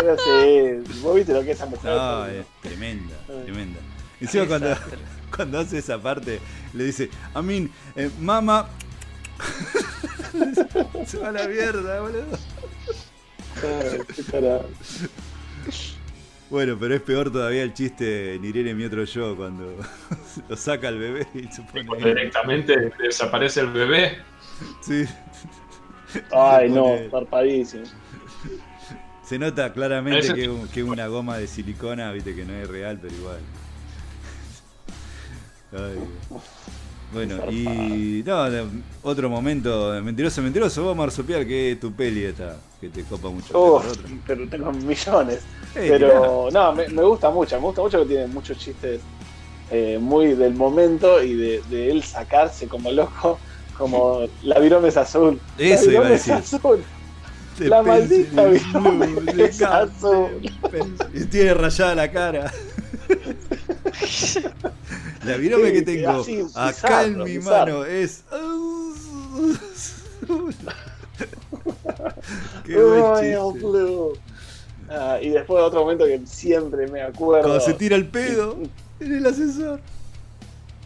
Pero 0.00 0.16
sí, 0.18 0.98
vos 1.00 1.14
viste 1.16 1.32
lo 1.32 1.42
que 1.42 1.52
es 1.52 1.56
esa 1.56 1.66
mujer. 1.66 1.90
No, 1.92 2.26
es 2.26 2.44
tremenda, 2.62 3.14
tremenda. 3.44 3.78
Encima 4.20 4.46
cuando. 4.46 4.76
Cuando 5.36 5.58
hace 5.60 5.78
esa 5.78 6.00
parte, 6.00 6.40
le 6.72 6.84
dice, 6.84 7.10
I 7.34 7.42
mean, 7.42 7.70
eh, 7.96 8.10
mama. 8.20 8.68
Se 11.06 11.18
va 11.18 11.28
a 11.28 11.32
la 11.32 11.46
mierda, 11.46 12.00
boludo. 12.00 12.38
Ay, 13.62 14.00
qué 14.14 14.22
tarado. 14.24 14.68
Bueno, 16.50 16.76
pero 16.78 16.94
es 16.94 17.00
peor 17.00 17.32
todavía 17.32 17.62
el 17.62 17.72
chiste 17.72 18.04
de 18.04 18.38
Nirene 18.38 18.74
mi 18.74 18.84
otro 18.84 19.04
yo 19.04 19.34
cuando 19.36 19.76
lo 20.48 20.56
saca 20.56 20.88
al 20.88 20.98
bebé 20.98 21.26
y 21.34 21.44
se 21.52 21.64
Cuando 21.86 22.06
directamente 22.06 22.92
desaparece 22.98 23.60
el 23.60 23.70
bebé. 23.70 24.18
Sí. 24.80 25.04
Ay, 26.32 26.70
no, 26.70 26.96
zarpadísimo. 27.10 27.84
Se 29.24 29.38
nota 29.38 29.72
claramente 29.72 30.34
que 30.34 30.80
es 30.80 30.86
una 30.86 31.06
goma 31.06 31.38
de 31.38 31.46
silicona, 31.46 32.12
viste 32.12 32.34
que 32.34 32.44
no 32.44 32.52
es 32.52 32.68
real, 32.68 32.98
pero 33.00 33.14
igual. 33.14 33.40
Ay. 35.74 35.98
Bueno, 37.12 37.48
y 37.48 38.24
no, 38.26 38.44
otro 39.02 39.30
momento, 39.30 40.00
mentiroso, 40.02 40.42
mentiroso, 40.42 40.82
vos 40.82 40.96
Marsupial, 40.96 41.46
que 41.46 41.72
es 41.72 41.80
tu 41.80 41.92
peli 41.92 42.24
esta, 42.24 42.56
que 42.80 42.88
te 42.88 43.04
copa 43.04 43.28
mucho. 43.30 43.82
Pero 44.26 44.48
tengo 44.48 44.72
millones. 44.72 45.42
Eh, 45.76 45.86
Pero 45.90 46.48
no, 46.52 46.72
me, 46.72 46.88
me 46.88 47.02
gusta 47.02 47.30
mucho, 47.30 47.54
me 47.56 47.66
gusta 47.66 47.82
mucho 47.82 48.00
que 48.00 48.06
tiene 48.06 48.26
muchos 48.26 48.58
chistes 48.58 49.00
eh, 49.70 49.98
muy 50.00 50.34
del 50.34 50.54
momento 50.54 51.22
y 51.22 51.34
de, 51.34 51.62
de 51.70 51.90
él 51.90 52.02
sacarse 52.02 52.66
como 52.66 52.90
loco, 52.90 53.38
como 53.78 54.26
la 54.42 54.58
virome 54.58 54.88
es 54.88 54.96
azul. 54.96 55.40
Eso 55.56 55.86
la 55.86 55.92
iba 55.92 56.06
a 56.06 56.12
es 56.14 56.28
azul. 56.28 56.82
Te 57.56 57.68
La 57.68 57.82
maldita 57.84 58.46
virome 58.46 59.14
es 59.38 59.62
azul. 59.62 60.50
Y 61.14 61.24
tiene 61.26 61.54
rayada 61.54 61.94
la 61.94 62.10
cara. 62.10 62.52
La 65.24 65.36
virome 65.36 65.68
Sí, 65.68 65.72
que 65.72 65.82
tengo 65.82 66.10
así, 66.10 66.44
acá 66.54 67.04
en 67.04 67.18
mi 67.18 67.38
bizarro. 67.38 67.80
mano 67.80 67.84
es. 67.84 68.22
Qué 72.64 72.82
buen. 72.82 74.12
Ah, 74.88 75.18
y 75.20 75.30
después 75.30 75.62
otro 75.62 75.80
momento 75.80 76.04
que 76.04 76.20
siempre 76.26 76.86
me 76.86 77.02
acuerdo. 77.02 77.48
Cuando 77.48 77.64
se 77.64 77.74
tira 77.74 77.96
el 77.96 78.06
pedo 78.06 78.56
en 79.00 79.14
el 79.14 79.26
ascensor. 79.26 79.80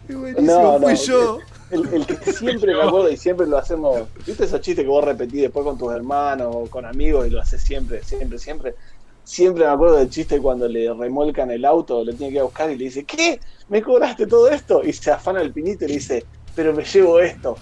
Qué 0.07 0.15
buenísimo, 0.15 0.51
No, 0.51 0.79
no, 0.79 0.87
fui 0.87 0.95
yo. 0.95 1.39
El, 1.69 1.85
el 1.93 2.05
que 2.05 2.15
siempre 2.33 2.73
me 2.73 2.81
acuerdo 2.81 3.11
y 3.11 3.17
siempre 3.17 3.45
lo 3.45 3.57
hacemos. 3.57 4.07
¿Viste 4.25 4.45
esos 4.45 4.61
chistes 4.61 4.83
que 4.83 4.89
vos 4.89 5.03
repetís 5.03 5.41
después 5.41 5.65
con 5.65 5.77
tus 5.77 5.93
hermanos 5.93 6.47
o 6.51 6.65
con 6.67 6.85
amigos 6.85 7.27
y 7.27 7.29
lo 7.29 7.41
haces 7.41 7.61
siempre, 7.61 8.03
siempre, 8.03 8.39
siempre? 8.39 8.75
Siempre 9.29 9.63
me 9.63 9.69
acuerdo 9.69 9.97
del 9.97 10.09
chiste 10.09 10.41
cuando 10.41 10.67
le 10.67 10.91
remolcan 10.91 11.51
el 11.51 11.63
auto, 11.63 12.03
le 12.03 12.13
tiene 12.13 12.31
que 12.31 12.35
ir 12.37 12.41
a 12.41 12.45
buscar 12.45 12.71
y 12.71 12.75
le 12.75 12.85
dice, 12.85 13.03
¿qué? 13.03 13.39
¿Me 13.67 13.79
cobraste 13.79 14.25
todo 14.25 14.49
esto? 14.49 14.81
Y 14.83 14.91
se 14.91 15.11
afana 15.11 15.39
el 15.39 15.53
pinito 15.53 15.85
y 15.85 15.89
le 15.89 15.93
dice, 15.93 16.25
pero 16.55 16.73
me 16.73 16.83
llevo 16.83 17.19
esto. 17.19 17.55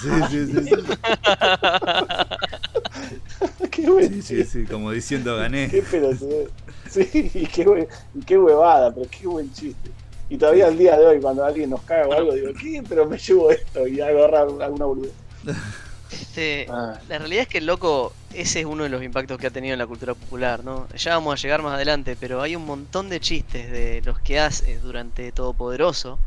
Sí, 0.00 0.08
sí, 0.30 0.46
sí, 0.46 0.68
sí. 0.68 0.70
qué 3.72 3.90
buen 3.90 4.08
Sí, 4.08 4.22
sí, 4.22 4.44
sí, 4.44 4.64
como 4.66 4.92
diciendo 4.92 5.36
gané. 5.36 5.68
qué 5.68 5.82
pelotudo. 5.82 6.46
Sí, 6.88 7.08
y 7.34 7.44
qué, 7.48 7.88
y 8.14 8.20
qué 8.20 8.38
huevada, 8.38 8.94
pero 8.94 9.08
qué 9.10 9.26
buen 9.26 9.52
chiste. 9.52 9.90
Y 10.28 10.38
todavía 10.38 10.68
al 10.68 10.78
día 10.78 10.96
de 10.96 11.06
hoy, 11.06 11.20
cuando 11.20 11.44
alguien 11.44 11.70
nos 11.70 11.82
caga 11.82 12.06
o 12.06 12.12
algo, 12.12 12.34
digo, 12.34 12.52
¿qué? 12.52 12.84
Pero 12.88 13.04
me 13.04 13.18
llevo 13.18 13.50
esto 13.50 13.88
y 13.88 14.00
agarra 14.00 14.42
alguna 14.42 14.84
boludez. 14.84 15.10
Este, 16.10 16.66
Ah. 16.70 16.98
la 17.08 17.18
realidad 17.18 17.42
es 17.42 17.48
que 17.48 17.58
el 17.58 17.66
loco, 17.66 18.12
ese 18.32 18.60
es 18.60 18.66
uno 18.66 18.84
de 18.84 18.88
los 18.88 19.02
impactos 19.02 19.38
que 19.38 19.46
ha 19.46 19.50
tenido 19.50 19.72
en 19.72 19.78
la 19.78 19.86
cultura 19.86 20.14
popular, 20.14 20.62
¿no? 20.64 20.86
Ya 20.96 21.14
vamos 21.14 21.34
a 21.34 21.42
llegar 21.42 21.62
más 21.62 21.74
adelante, 21.74 22.16
pero 22.18 22.40
hay 22.42 22.54
un 22.56 22.64
montón 22.66 23.08
de 23.08 23.20
chistes 23.20 23.70
de 23.70 24.02
los 24.04 24.18
que 24.20 24.38
hace 24.38 24.78
durante 24.78 25.32
Todopoderoso 25.32 26.18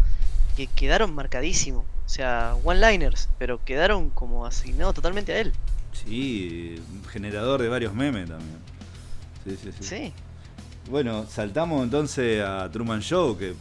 que 0.56 0.68
quedaron 0.68 1.14
marcadísimos. 1.14 1.86
O 2.06 2.10
sea, 2.10 2.56
one-liners, 2.64 3.30
pero 3.38 3.64
quedaron 3.64 4.10
como 4.10 4.46
asignados 4.46 4.96
totalmente 4.96 5.34
a 5.34 5.40
él. 5.40 5.54
Sí, 5.94 6.82
generador 7.12 7.62
de 7.62 7.70
varios 7.70 7.94
memes 7.94 8.30
también. 8.30 8.58
Sí, 9.46 9.58
sí, 9.62 9.72
sí. 9.80 9.84
Sí. 9.84 10.14
Bueno, 10.90 11.26
saltamos 11.30 11.84
entonces 11.84 12.42
a 12.44 12.70
Truman 12.72 13.02
Show, 13.02 13.38
que 13.38 13.54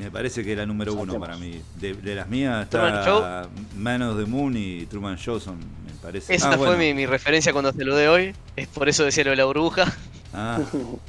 me 0.00 0.10
parece 0.10 0.42
que 0.44 0.52
es 0.52 0.58
la 0.58 0.66
número 0.66 0.94
uno 0.94 1.18
para 1.20 1.36
mí. 1.36 1.60
De, 1.78 1.94
de 1.94 2.14
las 2.14 2.28
mías 2.28 2.68
Truman 2.70 2.94
está 2.98 3.48
Man 3.76 4.02
of 4.02 4.18
the 4.18 4.26
Moon 4.26 4.56
y 4.56 4.86
Truman 4.86 5.16
Show 5.16 5.38
son, 5.40 5.58
me 5.58 5.92
parece. 6.02 6.34
Esa 6.34 6.48
Ah, 6.50 6.56
fue 6.56 6.66
bueno. 6.68 6.78
mi, 6.78 6.94
mi 6.94 7.06
referencia 7.06 7.52
cuando 7.52 7.72
te 7.72 7.84
lo 7.84 7.94
de 7.96 8.08
hoy. 8.08 8.34
Es 8.56 8.66
por 8.68 8.88
eso 8.88 9.04
decía 9.04 9.24
lo 9.24 9.30
de 9.30 9.36
la 9.36 9.44
burbuja. 9.44 9.92
Ah, 10.32 10.58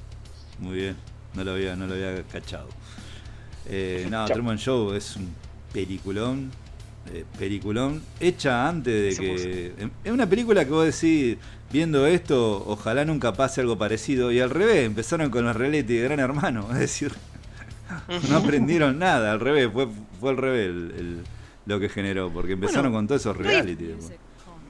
muy 0.60 0.76
bien. 0.76 0.96
No 1.34 1.44
lo 1.44 1.52
había, 1.54 1.76
no 1.76 1.88
lo 1.88 1.94
había 1.94 2.22
cachado. 2.24 2.68
Eh, 3.68 4.08
no, 4.10 4.26
Chao. 4.28 4.36
Truman 4.36 4.58
Show 4.58 4.94
es 4.94 5.16
un 5.16 5.34
peliculón. 5.72 6.52
eh, 7.14 7.26
peliculón 7.40 8.02
hecha 8.20 8.68
antes 8.68 9.18
de 9.18 9.24
que. 9.24 9.74
Es 10.04 10.12
una 10.12 10.28
película 10.28 10.66
que 10.66 10.72
vos 10.72 10.86
decís, 10.86 11.38
viendo 11.72 12.06
esto, 12.06 12.64
ojalá 12.68 13.06
nunca 13.06 13.34
pase 13.34 13.62
algo 13.62 13.78
parecido. 13.78 14.32
Y 14.32 14.40
al 14.42 14.50
revés, 14.50 14.86
empezaron 14.86 15.30
con 15.30 15.46
los 15.46 15.56
reality 15.56 15.94
de 15.96 16.04
Gran 16.04 16.20
Hermano. 16.20 16.68
Es 16.74 16.80
decir, 16.80 17.14
no 18.30 18.38
aprendieron 18.38 18.98
nada. 19.00 19.32
Al 19.32 19.40
revés, 19.40 19.70
fue, 19.72 19.88
fue 20.20 20.30
al 20.32 20.38
revés 20.38 20.68
el- 20.68 20.94
el- 20.98 21.24
lo 21.66 21.80
que 21.80 21.90
generó. 21.90 22.30
Porque 22.32 22.54
empezaron 22.54 22.92
Bueno, 22.92 22.98
con 22.98 23.08
todos 23.08 23.22
esos 23.22 23.38
no 23.38 23.48
hay- 23.48 23.56
reality. 23.56 23.96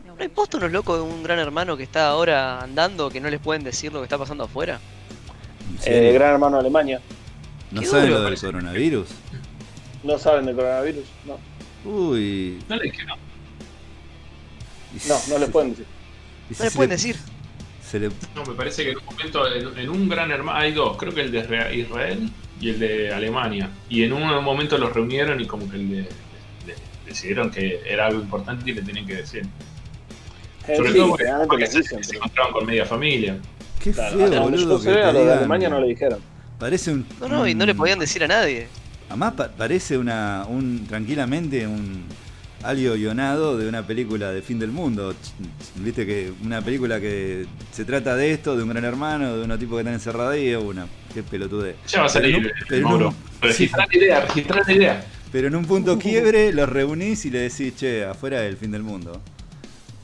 ¿No 0.07 0.15
hay 0.19 0.27
posto 0.29 0.57
unos 0.57 0.71
locos 0.71 0.97
de 0.97 1.01
un 1.03 1.23
gran 1.23 1.39
hermano 1.39 1.75
que 1.77 1.83
está 1.83 2.07
ahora 2.09 2.61
andando 2.61 3.09
que 3.09 3.19
no 3.19 3.29
les 3.29 3.39
pueden 3.39 3.63
decir 3.63 3.91
lo 3.91 3.99
que 3.99 4.03
está 4.03 4.17
pasando 4.17 4.43
afuera? 4.43 4.79
¿En 5.85 6.03
Eh, 6.03 6.11
gran 6.13 6.33
hermano 6.33 6.57
Alemania. 6.59 6.99
¿No 7.71 7.81
saben 7.83 8.09
duro, 8.09 8.19
lo 8.19 8.25
del 8.29 8.39
coronavirus? 8.39 9.07
No 10.03 10.17
saben 10.19 10.45
del 10.45 10.55
coronavirus, 10.55 11.05
no. 11.25 11.39
Uy. 11.89 12.59
No 12.69 12.75
le 12.75 12.83
dije 12.83 13.03
no. 13.05 13.15
No, 15.07 15.15
no 15.29 15.37
les 15.39 15.49
pueden 15.49 15.69
decir. 15.71 15.85
No 15.85 16.47
les 16.49 16.57
se 16.57 16.71
pueden 16.77 16.89
le- 16.89 16.95
decir. 16.95 17.15
se 17.81 17.99
le- 17.99 18.09
No, 18.35 18.43
me 18.45 18.53
parece 18.55 18.83
que 18.83 18.91
en 18.91 18.97
un 18.97 19.05
momento, 19.05 19.47
en, 19.53 19.79
en 19.79 19.89
un 19.89 20.09
gran 20.09 20.29
hermano, 20.31 20.57
hay 20.59 20.73
dos, 20.73 20.97
creo 20.97 21.13
que 21.13 21.21
el 21.21 21.31
de 21.31 21.39
Israel 21.73 22.29
y 22.61 22.69
el 22.69 22.79
de 22.79 23.13
Alemania. 23.13 23.69
Y 23.89 24.03
en 24.03 24.13
un 24.13 24.43
momento 24.43 24.77
los 24.77 24.93
reunieron 24.93 25.41
y 25.41 25.45
como 25.47 25.69
que 25.69 25.77
le, 25.77 25.95
le- 26.01 26.07
decidieron 27.05 27.49
que 27.51 27.81
era 27.85 28.05
algo 28.07 28.21
importante 28.21 28.69
y 28.69 28.73
le 28.73 28.81
tenían 28.83 29.05
que 29.05 29.15
decir. 29.15 29.45
Eh, 30.67 30.75
Sobre 30.77 30.91
sí, 30.91 30.97
todo 30.97 31.17
porque, 31.47 31.67
se, 31.67 31.79
dicen, 31.79 32.03
se 32.03 32.09
pero- 32.11 32.19
encontraban 32.19 32.53
con 32.53 32.65
media 32.65 32.85
familia. 32.85 33.37
Qué 33.83 33.91
claro, 33.91 34.17
feo, 34.29 34.41
boludo. 34.43 34.79
que 34.81 34.89
a 35.01 35.11
los 35.11 35.25
de 35.25 35.33
Alemania 35.33 35.69
no 35.69 35.81
le 35.81 35.87
dijeron. 35.87 36.19
Parece 36.59 36.91
un. 36.91 37.05
No, 37.19 37.27
no, 37.27 37.47
y 37.47 37.55
no 37.55 37.65
le 37.65 37.73
podían 37.73 37.97
decir 37.97 38.23
a 38.23 38.27
nadie. 38.27 38.67
Además, 39.09 39.33
pa- 39.33 39.49
parece 39.49 39.97
una, 39.97 40.45
un, 40.47 40.85
tranquilamente 40.87 41.65
un 41.65 42.05
algo 42.63 42.93
guionado 42.95 43.57
de 43.57 43.67
una 43.67 43.85
película 43.85 44.31
de 44.31 44.41
fin 44.41 44.59
del 44.59 44.71
mundo. 44.71 45.13
Viste 45.77 46.05
que 46.05 46.31
una 46.43 46.61
película 46.61 46.99
que 46.99 47.45
se 47.71 47.85
trata 47.85 48.15
de 48.15 48.31
esto, 48.31 48.55
de 48.55 48.63
un 48.63 48.69
gran 48.69 48.83
hermano, 48.85 49.37
de 49.37 49.43
unos 49.43 49.59
tipos 49.59 49.75
que 49.77 49.81
están 49.81 49.93
encerrados 49.93 50.33
ahí, 50.33 50.47
es 50.49 50.57
una. 50.57 50.87
Qué 51.13 51.23
pelotude. 51.23 51.75
Ya 51.87 51.99
va 52.01 52.05
a 52.05 52.09
salir, 52.09 52.51
Pero 52.69 52.89
no- 52.97 53.13
pero 53.39 53.51
Registrar 53.51 53.87
la 53.91 53.97
idea, 53.97 54.19
registrar 54.21 54.63
la 54.67 54.73
idea. 54.73 55.05
Pero 55.31 55.47
en 55.47 55.55
un 55.55 55.65
punto 55.65 55.97
quiebre 55.97 56.51
los 56.53 56.67
reunís 56.69 57.25
y 57.25 57.29
le 57.31 57.39
decís, 57.39 57.75
che, 57.75 58.03
afuera 58.05 58.41
del 58.41 58.57
fin 58.57 58.71
del 58.71 58.83
mundo. 58.83 59.21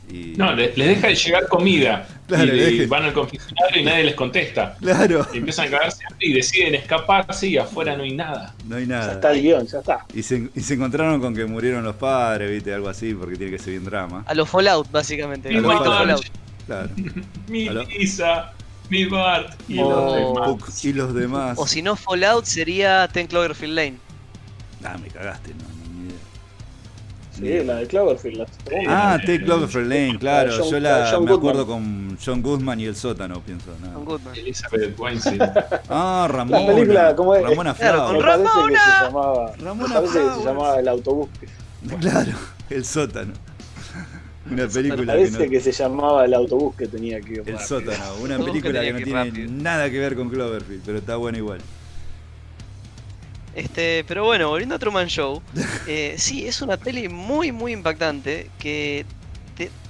Y... 0.09 0.33
No, 0.37 0.53
les, 0.53 0.77
les 0.77 0.87
deja 0.87 1.07
de 1.07 1.15
llegar 1.15 1.47
comida. 1.47 2.07
Claro, 2.27 2.53
y, 2.57 2.85
van 2.87 3.03
al 3.05 3.13
confesionario 3.13 3.81
y 3.81 3.85
nadie 3.85 4.03
les 4.03 4.15
contesta. 4.15 4.75
Claro, 4.81 5.25
Y 5.33 5.37
empiezan 5.37 5.67
a 5.69 5.71
cagarse 5.71 6.03
y 6.19 6.33
deciden 6.33 6.75
escaparse 6.75 7.47
y 7.47 7.55
afuera 7.57 7.95
no 7.95 8.03
hay 8.03 8.11
nada. 8.15 8.53
no 8.65 8.75
hay 8.75 8.85
Ya 8.85 8.97
nada. 8.99 9.13
está 9.13 9.31
el 9.31 9.41
guion, 9.41 9.65
ya 9.65 9.79
está. 9.79 10.05
Y 10.13 10.23
se, 10.23 10.49
y 10.53 10.59
se 10.59 10.73
encontraron 10.73 11.21
con 11.21 11.33
que 11.33 11.45
murieron 11.45 11.85
los 11.85 11.95
padres, 11.95 12.51
viste, 12.51 12.73
algo 12.73 12.89
así, 12.89 13.13
porque 13.13 13.37
tiene 13.37 13.53
que 13.53 13.59
ser 13.59 13.71
bien 13.71 13.85
drama. 13.85 14.25
A 14.27 14.33
los 14.33 14.49
Fallout, 14.49 14.91
básicamente. 14.91 15.47
Mi 15.49 15.55
A 15.55 15.61
los 15.61 15.73
Fallout. 15.85 16.25
Claro. 16.65 16.89
Mi. 17.47 17.69
Lisa, 17.69 18.51
mi 18.89 19.05
Bart 19.05 19.53
y 19.69 19.79
Oh. 19.79 19.89
los 19.89 20.15
demás. 20.35 20.49
Puck 20.49 20.69
y 20.83 20.91
los 20.93 21.13
demás. 21.13 21.57
O 21.57 21.65
si 21.65 21.81
no, 21.81 21.95
Fallout 21.95 22.43
sería 22.43 23.07
Ten 23.07 23.27
Cloverfield 23.27 23.73
Lane. 23.73 23.97
Ah, 24.83 24.97
me 25.01 25.07
cagaste, 25.07 25.51
no. 25.53 25.76
Sí, 27.37 27.63
la 27.63 27.75
de 27.75 27.87
Cloverfield. 27.87 28.37
La 28.39 28.45
Ah, 28.87 29.17
Take 29.19 29.43
Cloverfield 29.43 29.87
Lane, 29.87 30.17
claro. 30.19 30.51
John- 30.57 30.69
Yo 30.71 30.79
la, 30.79 31.09
John 31.11 31.25
me 31.25 31.33
acuerdo 31.33 31.65
Goodman. 31.65 32.07
con 32.07 32.17
John 32.23 32.41
Goodman 32.41 32.79
y 32.79 32.85
el 32.85 32.95
sótano, 32.95 33.41
pienso. 33.41 33.71
nada. 33.81 33.93
Con 33.93 34.05
Goodman. 34.05 34.35
Elizabeth 34.35 34.99
Weinstein. 34.99 35.39
Ah, 35.89 36.27
Ramona. 36.29 36.59
La 36.59 36.67
película, 36.73 37.15
¿cómo 37.15 37.35
es? 37.35 37.43
Ramona 37.43 37.73
Claro, 37.73 38.11
que 38.17 38.21
Ramona. 38.25 38.79
se 38.99 39.05
llamaba. 39.05 39.51
Ramona 39.57 40.01
que 40.01 40.07
se 40.07 40.19
llamaba 40.45 40.79
El 40.79 40.87
Autobús. 40.87 41.29
Claro, 42.01 42.31
el 42.69 42.83
sótano. 42.83 43.33
Una 44.49 44.63
Me 44.63 44.67
película 44.69 45.01
que 45.01 45.05
parece 45.05 45.43
no. 45.45 45.49
que 45.51 45.59
se 45.61 45.71
llamaba 45.73 46.25
El 46.25 46.33
Autobús 46.33 46.75
que 46.75 46.87
tenía 46.87 47.19
que 47.21 47.33
ir 47.33 47.39
El 47.39 47.45
rápido. 47.57 47.59
sótano, 47.67 48.03
una 48.21 48.37
película 48.37 48.81
que 48.81 48.91
no 48.93 48.97
que 48.99 49.03
tiene 49.03 49.23
rápido. 49.25 49.51
nada 49.51 49.89
que 49.89 49.99
ver 49.99 50.15
con 50.15 50.29
Cloverfield, 50.29 50.81
pero 50.85 50.97
está 50.99 51.15
buena 51.17 51.37
igual. 51.37 51.59
Este, 53.57 54.05
pero 54.07 54.23
bueno, 54.23 54.49
volviendo 54.49 54.75
a 54.75 54.79
Truman 54.79 55.07
Show, 55.07 55.41
eh, 55.87 56.13
sí, 56.19 56.45
es 56.47 56.61
una 56.61 56.77
peli 56.77 57.09
muy, 57.09 57.51
muy 57.51 57.73
impactante 57.73 58.51
que 58.59 59.05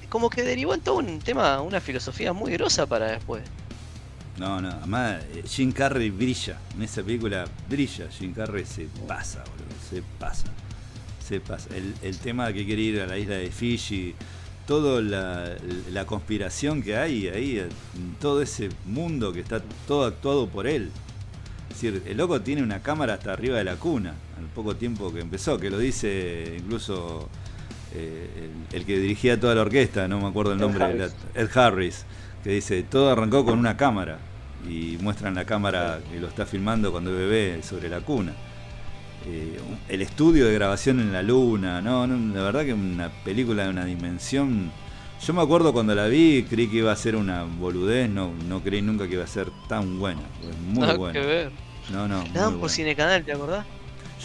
como 0.08 0.30
que 0.30 0.42
derivó 0.42 0.72
en 0.72 0.80
todo 0.80 0.96
un 0.96 1.18
tema, 1.18 1.60
una 1.60 1.82
filosofía 1.82 2.32
muy 2.32 2.52
grosa 2.52 2.86
para 2.86 3.08
después. 3.08 3.42
No, 4.38 4.58
no, 4.62 4.70
además 4.70 5.20
eh, 5.34 5.42
Jim 5.46 5.70
Carrey 5.70 6.08
brilla, 6.08 6.58
en 6.74 6.82
esa 6.82 7.02
película 7.02 7.44
brilla, 7.68 8.08
Jim 8.10 8.32
Carrey 8.32 8.64
se 8.64 8.88
pasa, 9.06 9.44
boludo, 9.44 9.76
se 9.90 10.02
pasa, 10.18 10.46
se 11.22 11.40
pasa. 11.40 11.68
El, 11.76 11.94
el 12.00 12.16
tema 12.16 12.50
que 12.54 12.64
quiere 12.64 12.80
ir 12.80 13.00
a 13.02 13.06
la 13.06 13.18
isla 13.18 13.34
de 13.34 13.50
Fiji, 13.50 14.14
toda 14.68 15.00
la, 15.02 16.04
conspiración 16.06 16.82
que 16.82 16.96
hay 16.96 17.28
ahí, 17.28 17.68
todo 18.20 18.42
ese 18.42 18.68
mundo 18.86 19.32
que 19.32 19.40
está 19.40 19.62
todo 19.86 20.04
actuado 20.04 20.46
por 20.46 20.66
él. 20.66 20.90
Es 21.78 21.82
decir, 21.82 22.02
el 22.08 22.16
loco 22.16 22.40
tiene 22.40 22.60
una 22.60 22.82
cámara 22.82 23.14
hasta 23.14 23.32
arriba 23.32 23.56
de 23.56 23.62
la 23.62 23.76
cuna, 23.76 24.12
al 24.36 24.46
poco 24.46 24.74
tiempo 24.74 25.14
que 25.14 25.20
empezó, 25.20 25.60
que 25.60 25.70
lo 25.70 25.78
dice 25.78 26.56
incluso 26.58 27.28
eh, 27.94 28.50
el, 28.72 28.84
que 28.84 28.98
dirigía 28.98 29.38
toda 29.38 29.54
la 29.54 29.60
orquesta, 29.60 30.08
no 30.08 30.20
me 30.20 30.26
acuerdo 30.26 30.54
el 30.54 30.58
nombre, 30.58 30.84
Ed 30.90 31.12
Ed 31.36 31.56
Harris, 31.56 32.04
que 32.42 32.50
dice, 32.50 32.82
todo 32.82 33.12
arrancó 33.12 33.44
con 33.44 33.56
una 33.60 33.76
cámara 33.76 34.18
y 34.68 34.98
muestran 35.00 35.36
la 35.36 35.44
cámara 35.44 36.00
que 36.10 36.18
lo 36.18 36.26
está 36.26 36.46
filmando 36.46 36.90
cuando 36.90 37.12
bebé 37.12 37.62
sobre 37.62 37.88
la 37.88 38.00
cuna. 38.00 38.32
Eh, 39.24 39.60
el 39.88 40.02
estudio 40.02 40.46
de 40.46 40.54
grabación 40.54 40.98
en 40.98 41.12
la 41.12 41.22
luna, 41.22 41.80
no, 41.80 42.08
la 42.08 42.42
verdad 42.42 42.64
que 42.64 42.74
una 42.74 43.08
película 43.22 43.62
de 43.62 43.70
una 43.70 43.84
dimensión. 43.84 44.72
Yo 45.24 45.32
me 45.32 45.42
acuerdo 45.42 45.72
cuando 45.72 45.94
la 45.94 46.08
vi, 46.08 46.44
creí 46.50 46.66
que 46.66 46.78
iba 46.78 46.90
a 46.90 46.96
ser 46.96 47.14
una 47.14 47.44
boludez, 47.44 48.10
no, 48.10 48.32
no 48.48 48.64
creí 48.64 48.82
nunca 48.82 49.06
que 49.06 49.14
iba 49.14 49.22
a 49.22 49.28
ser 49.28 49.46
tan 49.68 50.00
buena. 50.00 50.22
muy 50.72 50.96
buena. 50.96 51.12
Que 51.12 51.24
ver. 51.24 51.67
No, 51.90 52.06
no. 52.06 52.24
La 52.34 52.42
dan 52.42 52.58
por 52.58 52.70
Cine 52.70 52.94
Canal, 52.94 53.24
¿te 53.24 53.32
acordás? 53.32 53.64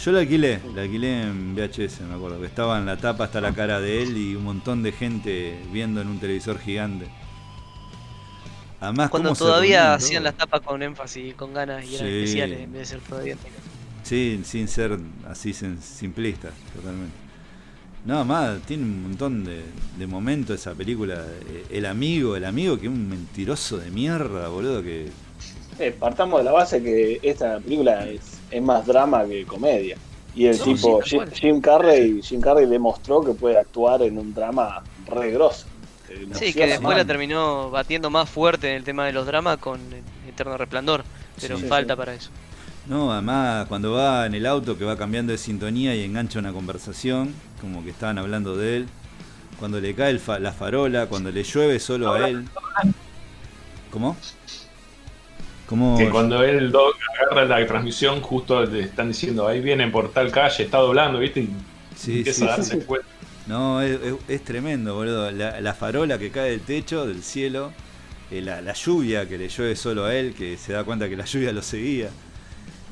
Yo 0.02 0.12
la 0.12 0.20
alquilé, 0.20 0.60
la 0.74 0.82
alquilé 0.82 1.22
en 1.22 1.54
VHS, 1.54 2.00
me 2.00 2.14
acuerdo, 2.14 2.40
que 2.40 2.46
estaba 2.46 2.78
en 2.78 2.86
la 2.86 2.96
tapa 2.96 3.24
hasta 3.24 3.40
la 3.40 3.54
cara 3.54 3.80
de 3.80 4.02
él 4.02 4.16
y 4.16 4.34
un 4.34 4.44
montón 4.44 4.82
de 4.82 4.92
gente 4.92 5.58
viendo 5.72 6.00
en 6.00 6.08
un 6.08 6.18
televisor 6.18 6.58
gigante. 6.58 7.06
Además, 8.80 9.08
Cuando 9.08 9.34
todavía 9.34 9.94
hacían 9.94 10.24
las 10.24 10.34
tapas 10.34 10.60
con 10.60 10.82
énfasis, 10.82 11.34
con 11.34 11.54
ganas 11.54 11.86
y 11.86 11.94
eran 11.94 12.08
especiales 12.08 12.60
en 12.60 12.72
vez 12.72 12.80
de 12.80 12.86
ser 12.86 13.00
todavía 13.00 13.36
Sí, 14.02 14.42
sin 14.44 14.68
ser 14.68 14.98
así 15.26 15.54
simplista, 15.54 16.50
totalmente. 16.74 17.24
Nada 18.04 18.24
más, 18.24 18.60
tiene 18.66 18.82
un 18.82 19.02
montón 19.02 19.44
de, 19.44 20.06
momentos 20.06 20.60
esa 20.60 20.74
película. 20.74 21.24
Eh, 21.48 21.66
el 21.70 21.86
amigo, 21.86 22.36
el 22.36 22.44
amigo 22.44 22.78
que 22.78 22.86
es 22.86 22.92
un 22.92 23.08
mentiroso 23.08 23.78
de 23.78 23.90
mierda, 23.90 24.48
boludo, 24.48 24.82
que... 24.82 25.10
Eh, 25.78 25.94
partamos 25.98 26.38
de 26.38 26.44
la 26.44 26.52
base 26.52 26.82
que 26.82 27.18
esta 27.22 27.58
película 27.58 28.06
es, 28.06 28.38
es 28.50 28.62
más 28.62 28.86
drama 28.86 29.24
que 29.26 29.44
comedia. 29.44 29.96
Y 30.34 30.46
el 30.46 30.58
tipo, 30.58 31.00
Jim, 31.00 31.60
Carrey, 31.60 32.20
Jim 32.22 32.40
Carrey 32.40 32.66
demostró 32.66 33.22
que 33.22 33.32
puede 33.32 33.58
actuar 33.58 34.02
en 34.02 34.18
un 34.18 34.34
drama 34.34 34.82
re 35.06 35.30
grosso. 35.30 35.66
Sí, 36.32 36.52
que 36.52 36.66
después 36.66 36.96
la 36.96 37.04
terminó 37.04 37.70
batiendo 37.70 38.10
más 38.10 38.28
fuerte 38.28 38.70
en 38.70 38.76
el 38.76 38.84
tema 38.84 39.06
de 39.06 39.12
los 39.12 39.26
dramas 39.26 39.58
con 39.58 39.80
Eterno 40.28 40.56
Resplandor, 40.56 41.04
pero 41.40 41.58
falta 41.58 41.96
para 41.96 42.14
eso. 42.14 42.30
No, 42.86 43.12
además 43.12 43.66
cuando 43.68 43.92
va 43.92 44.26
en 44.26 44.34
el 44.34 44.44
auto 44.46 44.76
que 44.76 44.84
va 44.84 44.96
cambiando 44.96 45.32
de 45.32 45.38
sintonía 45.38 45.94
y 45.94 46.04
engancha 46.04 46.38
una 46.38 46.52
conversación, 46.52 47.34
como 47.60 47.82
que 47.82 47.90
estaban 47.90 48.18
hablando 48.18 48.56
de 48.56 48.76
él, 48.76 48.88
cuando 49.58 49.80
le 49.80 49.94
cae 49.94 50.20
la 50.40 50.52
farola, 50.52 51.06
cuando 51.06 51.30
le 51.30 51.42
llueve 51.42 51.78
solo 51.78 52.12
a 52.12 52.28
él. 52.28 52.44
¿Cómo? 53.90 54.16
Que 55.66 56.10
cuando 56.10 56.42
él 56.42 56.72
agarra 57.18 57.44
la 57.46 57.66
transmisión, 57.66 58.20
justo 58.20 58.64
le 58.64 58.80
están 58.80 59.08
diciendo, 59.08 59.48
ahí 59.48 59.60
viene 59.60 59.88
por 59.88 60.12
tal 60.12 60.30
calle, 60.30 60.64
está 60.64 60.78
doblando, 60.78 61.18
¿viste? 61.18 61.40
Y 61.40 61.50
sí, 61.96 62.18
empieza 62.18 62.44
a 62.44 62.48
darse 62.48 62.84
cuenta. 62.84 63.06
No, 63.46 63.80
es, 63.82 64.44
tremendo, 64.44 64.94
boludo. 64.94 65.30
La, 65.30 65.74
farola 65.74 66.18
que 66.18 66.30
cae 66.30 66.50
del 66.50 66.60
techo, 66.60 67.06
del 67.06 67.22
cielo, 67.22 67.72
eh, 68.30 68.40
la, 68.40 68.60
la, 68.60 68.72
lluvia 68.74 69.28
que 69.28 69.38
le 69.38 69.48
llueve 69.48 69.76
solo 69.76 70.04
a 70.04 70.14
él, 70.14 70.34
que 70.34 70.56
se 70.56 70.72
da 70.72 70.84
cuenta 70.84 71.08
que 71.08 71.16
la 71.16 71.24
lluvia 71.24 71.52
lo 71.52 71.62
seguía. 71.62 72.10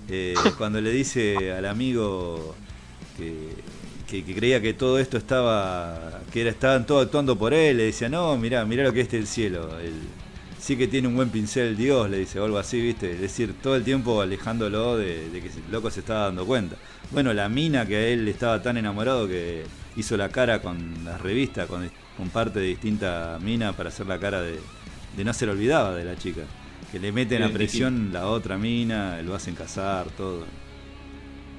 Eh, 0.08 0.34
cuando 0.58 0.80
le 0.80 0.90
dice 0.90 1.52
al 1.52 1.66
amigo 1.66 2.54
que, 3.16 4.24
creía 4.34 4.60
que 4.60 4.74
todo 4.74 4.98
esto 4.98 5.16
estaba, 5.16 6.20
que 6.32 6.42
era, 6.42 6.50
estaban 6.50 6.84
todos 6.86 7.06
actuando 7.06 7.38
por 7.38 7.54
él, 7.54 7.78
le 7.78 7.84
decía, 7.84 8.08
no, 8.08 8.36
mirá, 8.36 8.64
mirá 8.64 8.82
lo 8.82 8.92
que 8.92 9.02
es 9.02 9.12
el 9.14 9.26
cielo. 9.26 9.70
Sí 10.62 10.76
que 10.76 10.86
tiene 10.86 11.08
un 11.08 11.16
buen 11.16 11.28
pincel 11.28 11.76
Dios, 11.76 12.08
le 12.08 12.18
dice, 12.18 12.38
o 12.38 12.44
algo 12.44 12.56
así, 12.56 12.80
¿viste? 12.80 13.10
Es 13.10 13.20
decir, 13.20 13.52
todo 13.60 13.74
el 13.74 13.82
tiempo 13.82 14.20
alejándolo 14.20 14.96
de, 14.96 15.28
que 15.32 15.48
el 15.48 15.72
loco 15.72 15.90
se 15.90 16.00
estaba 16.00 16.26
dando 16.26 16.46
cuenta. 16.46 16.76
Bueno, 17.10 17.34
la 17.34 17.48
mina 17.48 17.84
que 17.84 17.96
a 17.96 18.06
él 18.06 18.28
estaba 18.28 18.62
tan 18.62 18.76
enamorado 18.76 19.26
que 19.26 19.64
hizo 19.96 20.16
la 20.16 20.28
cara 20.28 20.62
con 20.62 21.04
las 21.04 21.20
revistas, 21.20 21.66
con, 21.66 21.90
parte 22.32 22.60
de 22.60 22.66
distinta 22.66 23.38
mina 23.42 23.72
para 23.72 23.88
hacer 23.88 24.06
la 24.06 24.20
cara 24.20 24.40
de, 24.40 24.60
de 25.16 25.24
no 25.24 25.32
ser 25.32 25.48
olvidaba 25.48 25.96
de 25.96 26.04
la 26.04 26.16
chica. 26.16 26.42
Que 26.92 27.00
le 27.00 27.10
meten 27.10 27.42
a 27.42 27.48
presión 27.48 28.12
la 28.12 28.28
otra 28.28 28.56
mina, 28.56 29.20
lo 29.22 29.34
hacen 29.34 29.56
casar, 29.56 30.06
todo. 30.16 30.44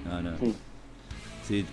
No, 0.05 0.21
no. 0.21 0.37
Sí. 0.37 0.55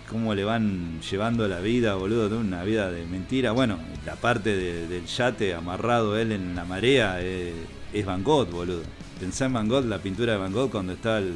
Cómo 0.09 0.35
le 0.35 0.43
van 0.43 1.01
llevando 1.01 1.47
la 1.47 1.59
vida, 1.59 1.95
boludo, 1.95 2.29
de 2.29 2.37
una 2.37 2.63
vida 2.63 2.91
de 2.91 3.05
mentira. 3.05 3.51
Bueno, 3.51 3.77
la 4.05 4.15
parte 4.15 4.55
del 4.55 5.05
yate 5.05 5.53
amarrado 5.53 6.17
él 6.17 6.31
en 6.31 6.55
la 6.55 6.65
marea 6.65 7.21
es, 7.21 8.05
Van 8.05 8.23
Gogh, 8.23 8.49
boludo. 8.49 8.81
Pensá 9.19 9.45
en 9.45 9.53
Van 9.53 9.67
Gogh, 9.67 9.85
la 9.85 9.99
pintura 9.99 10.33
de 10.33 10.39
Van 10.39 10.51
Gogh 10.51 10.71
cuando 10.71 10.93
está 10.93 11.19
el, 11.19 11.33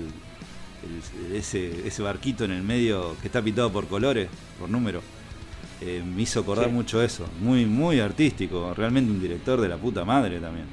ese, 1.34 1.88
ese 1.88 2.02
barquito 2.02 2.46
en 2.46 2.52
el 2.52 2.64
medio 2.64 3.16
que 3.22 3.28
está 3.28 3.42
pintado 3.42 3.72
por 3.72 3.88
colores, 3.88 4.28
por 4.60 4.70
números. 4.70 5.04
Eh, 5.82 6.02
me 6.04 6.22
hizo 6.22 6.40
acordar 6.40 6.70
mucho 6.70 7.02
eso. 7.02 7.28
Muy, 7.42 7.66
muy 7.66 8.00
artístico. 8.00 8.74
Realmente 8.74 9.12
un 9.12 9.22
director 9.22 9.60
de 9.62 9.70
la 9.70 9.78
puta 9.78 10.06
madre 10.06 10.40
también. 10.40 10.66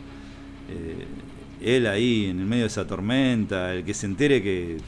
Eh, 0.71 1.77
él 1.77 1.87
ahí 1.87 2.27
en 2.27 2.41
el 2.41 2.47
medio 2.47 2.63
de 2.63 2.69
esa 2.69 2.87
tormenta, 2.87 3.73
el 3.73 3.85
que 3.85 3.95
se 3.95 4.07
entere 4.07 4.43
que, 4.43 4.79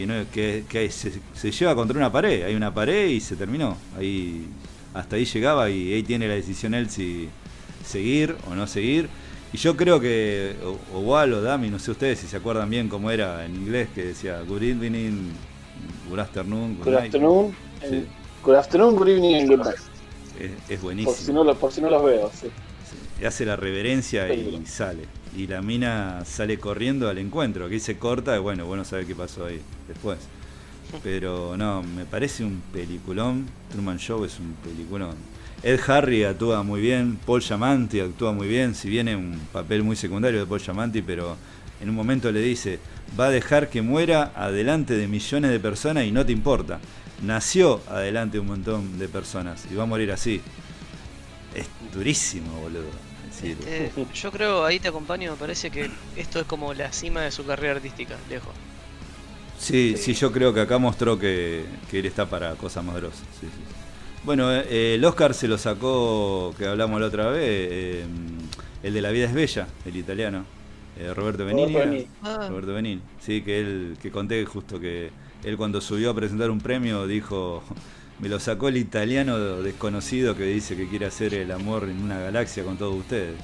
no, 0.00 0.14
que, 0.30 0.90
se, 0.90 1.50
lleva 1.50 1.74
contra 1.74 1.96
una 1.96 2.10
pared, 2.10 2.44
hay 2.44 2.54
una 2.54 2.72
pared 2.72 3.08
y 3.08 3.20
se 3.20 3.36
terminó. 3.36 3.76
Ahí 3.96 4.46
hasta 4.94 5.16
ahí 5.16 5.24
llegaba 5.24 5.70
y 5.70 5.92
ahí 5.92 6.02
tiene 6.02 6.28
la 6.28 6.34
decisión 6.34 6.74
él 6.74 6.90
si 6.90 7.28
seguir 7.84 8.36
o 8.50 8.54
no 8.54 8.66
seguir. 8.66 9.08
Y 9.52 9.58
yo 9.58 9.76
creo 9.76 10.00
que 10.00 10.56
o, 10.94 11.00
Wal 11.00 11.34
o 11.34 11.42
Dami, 11.42 11.68
no 11.68 11.78
sé 11.78 11.90
ustedes 11.90 12.20
si 12.20 12.26
se 12.26 12.36
acuerdan 12.36 12.70
bien 12.70 12.88
cómo 12.88 13.10
era 13.10 13.44
en 13.44 13.54
inglés, 13.54 13.88
que 13.94 14.04
decía 14.04 14.40
good 14.42 14.62
evening, 14.62 15.32
good 16.08 16.18
afternoon, 16.18 16.78
good, 16.82 16.94
afternoon, 16.94 17.54
good 18.42 18.54
afternoon, 18.54 18.96
good 18.96 19.08
evening 19.08 19.46
good 19.46 19.58
night. 19.58 19.76
Es, 20.68 20.80
buenísimo. 20.80 21.14
Por 21.14 21.22
si, 21.22 21.32
no, 21.32 21.54
por 21.54 21.72
si 21.72 21.80
no 21.82 21.90
los 21.90 22.04
veo, 22.04 22.30
sí. 22.32 22.48
Hace 23.24 23.44
la 23.44 23.56
reverencia 23.56 24.32
y 24.32 24.64
sale 24.66 25.21
y 25.36 25.46
la 25.46 25.62
mina 25.62 26.24
sale 26.24 26.58
corriendo 26.58 27.08
al 27.08 27.18
encuentro. 27.18 27.66
Aquí 27.66 27.80
se 27.80 27.98
corta 27.98 28.36
y 28.36 28.40
bueno, 28.40 28.66
bueno 28.66 28.84
sabe 28.84 29.06
qué 29.06 29.14
pasó 29.14 29.46
ahí 29.46 29.60
después. 29.88 30.18
Pero 31.02 31.56
no, 31.56 31.82
me 31.82 32.04
parece 32.04 32.44
un 32.44 32.62
peliculón. 32.72 33.46
Truman 33.70 33.98
Show 33.98 34.24
es 34.24 34.38
un 34.38 34.54
peliculón. 34.62 35.16
Ed 35.62 35.80
Harry 35.86 36.24
actúa 36.24 36.62
muy 36.62 36.80
bien, 36.80 37.18
Paul 37.24 37.40
Giamatti 37.40 38.00
actúa 38.00 38.32
muy 38.32 38.48
bien, 38.48 38.74
si 38.74 38.88
viene 38.88 39.14
un 39.14 39.40
papel 39.52 39.84
muy 39.84 39.94
secundario 39.94 40.40
de 40.40 40.46
Paul 40.46 40.60
Giamatti, 40.60 41.02
pero 41.02 41.36
en 41.80 41.88
un 41.88 41.94
momento 41.94 42.32
le 42.32 42.40
dice, 42.40 42.80
va 43.18 43.26
a 43.26 43.30
dejar 43.30 43.70
que 43.70 43.80
muera 43.80 44.32
adelante 44.34 44.96
de 44.96 45.06
millones 45.06 45.52
de 45.52 45.60
personas 45.60 46.04
y 46.04 46.10
no 46.10 46.26
te 46.26 46.32
importa. 46.32 46.80
Nació 47.22 47.80
adelante 47.88 48.38
de 48.38 48.40
un 48.40 48.48
montón 48.48 48.98
de 48.98 49.06
personas 49.06 49.64
y 49.70 49.76
va 49.76 49.84
a 49.84 49.86
morir 49.86 50.10
así. 50.10 50.40
Es 51.54 51.68
durísimo, 51.94 52.58
boludo. 52.60 53.11
Eh, 53.42 53.90
yo 54.14 54.30
creo, 54.30 54.64
ahí 54.64 54.78
te 54.78 54.88
acompaño, 54.88 55.32
me 55.32 55.36
parece 55.36 55.70
que 55.70 55.90
esto 56.16 56.40
es 56.40 56.46
como 56.46 56.74
la 56.74 56.92
cima 56.92 57.22
de 57.22 57.30
su 57.30 57.44
carrera 57.44 57.74
artística, 57.74 58.16
lejos. 58.28 58.52
Sí, 59.58 59.94
sí, 59.96 60.14
yo 60.14 60.32
creo 60.32 60.52
que 60.52 60.60
acá 60.60 60.78
mostró 60.78 61.18
que, 61.18 61.64
él 61.92 62.06
está 62.06 62.26
para 62.26 62.54
cosas 62.54 62.84
más 62.84 62.96
grosas. 62.96 63.22
Bueno, 64.24 64.52
eh, 64.52 64.94
el 64.94 65.04
Oscar 65.04 65.34
se 65.34 65.48
lo 65.48 65.58
sacó, 65.58 66.54
que 66.56 66.66
hablamos 66.66 67.00
la 67.00 67.06
otra 67.06 67.28
vez, 67.28 67.42
eh, 67.42 68.04
el 68.82 68.94
de 68.94 69.02
La 69.02 69.10
vida 69.10 69.26
es 69.26 69.34
bella, 69.34 69.66
el 69.84 69.96
italiano, 69.96 70.44
Roberto 71.14 71.44
Benini. 71.44 72.06
Ah. 72.22 72.46
Roberto 72.48 72.74
Benini, 72.74 73.00
sí, 73.20 73.42
que 73.42 73.60
él, 73.60 73.96
que 74.00 74.10
conté 74.10 74.44
justo 74.44 74.78
que 74.78 75.10
él 75.42 75.56
cuando 75.56 75.80
subió 75.80 76.10
a 76.10 76.14
presentar 76.14 76.50
un 76.50 76.60
premio 76.60 77.06
dijo 77.06 77.62
me 78.22 78.28
lo 78.28 78.38
sacó 78.38 78.68
el 78.68 78.76
italiano 78.76 79.60
desconocido 79.62 80.36
que 80.36 80.44
dice 80.44 80.76
que 80.76 80.88
quiere 80.88 81.06
hacer 81.06 81.34
el 81.34 81.50
amor 81.50 81.88
en 81.90 82.00
una 82.00 82.20
galaxia 82.20 82.62
con 82.62 82.78
todos 82.78 82.94
ustedes. 82.94 83.34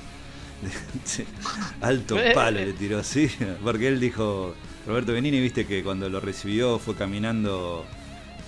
Alto 1.80 2.16
palo 2.34 2.60
le 2.60 2.72
tiró 2.72 2.98
así, 3.00 3.28
porque 3.62 3.88
él 3.88 3.98
dijo, 4.00 4.54
Roberto 4.86 5.12
Benini, 5.12 5.40
viste 5.40 5.66
que 5.66 5.82
cuando 5.82 6.08
lo 6.08 6.20
recibió 6.20 6.78
fue 6.78 6.94
caminando 6.94 7.84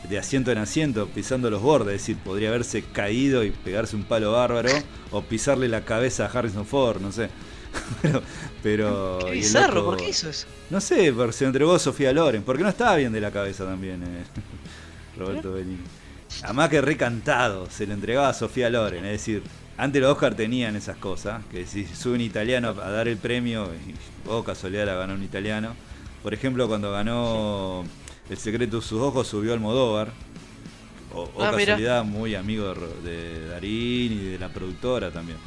de 0.09 0.19
asiento 0.19 0.53
en 0.53 0.59
asiento, 0.59 1.09
pisando 1.09 1.51
los 1.51 1.61
bordes, 1.63 1.97
es 1.97 2.01
decir, 2.03 2.17
podría 2.17 2.49
haberse 2.51 2.83
caído 2.83 3.45
y 3.45 3.51
pegarse 3.51 3.97
un 3.97 4.05
palo 4.05 4.33
bárbaro, 4.33 4.71
o 5.11 5.23
pisarle 5.23 5.69
la 5.69 5.85
cabeza 5.85 6.27
a 6.27 6.29
Harrison 6.29 6.65
Ford, 6.65 7.01
no 7.01 7.13
sé. 7.13 7.29
pero, 8.03 8.23
pero 8.63 9.19
Qué 9.27 9.33
bizarro, 9.33 9.75
loco- 9.75 9.91
¿por 9.91 9.99
qué 9.99 10.11
hizo 10.11 10.31
eso? 10.31 10.47
No 10.71 10.81
sé, 10.81 11.13
se 11.33 11.45
entregó 11.45 11.77
Sofía 11.79 12.13
Loren, 12.13 12.43
porque 12.45 12.63
no 12.63 12.69
estaba 12.69 12.97
bien 12.97 13.13
de 13.13 13.21
la 13.21 13.31
cabeza 13.31 13.65
también 13.65 14.03
eh, 14.03 14.25
Roberto 15.19 15.53
Benigni. 15.53 15.85
Además 16.43 16.69
que 16.71 16.81
recantado, 16.81 17.69
se 17.71 17.87
lo 17.87 17.95
entregaba 17.95 18.29
a 18.29 18.35
Sofía 18.35 18.71
Loren, 18.71 19.05
es 19.05 19.13
decir, 19.13 19.43
antes 19.77 20.01
los 20.03 20.13
Oscar 20.13 20.35
tenían 20.35 20.77
esas 20.77 20.97
cosas, 20.97 21.43
que 21.51 21.67
si 21.67 21.87
sube 21.87 22.15
un 22.15 22.21
italiano 22.21 22.69
a 22.69 22.91
dar 22.91 23.09
el 23.09 23.17
premio, 23.17 23.67
y 23.67 23.95
oh 24.29 24.45
casualidad 24.45 24.87
la 24.87 24.95
ganó 24.95 25.15
un 25.15 25.23
italiano. 25.23 25.75
Por 26.23 26.35
ejemplo, 26.35 26.69
cuando 26.69 26.93
ganó 26.93 27.85
El 28.29 28.37
secreto 28.37 28.77
de 28.77 28.83
sus 28.83 29.01
ojos 29.01 29.27
subió 29.27 29.53
Almodóvar, 29.55 30.13
o, 31.15 31.23
o 31.35 31.43
Ah, 31.43 31.51
mira. 31.53 31.73
casualidad 31.75 32.05
muy 32.05 32.35
amigo 32.35 32.73
de, 33.03 33.49
Darín 33.49 34.13
y 34.13 34.25
de 34.33 34.39
la 34.39 34.49
productora 34.51 35.11
también. 35.11 35.39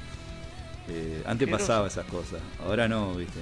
Eh, 0.90 1.24
antes 1.26 1.48
pasaba 1.48 1.88
esas 1.88 2.06
cosas, 2.08 2.42
ahora 2.66 2.88
no, 2.90 3.14
viste. 3.14 3.40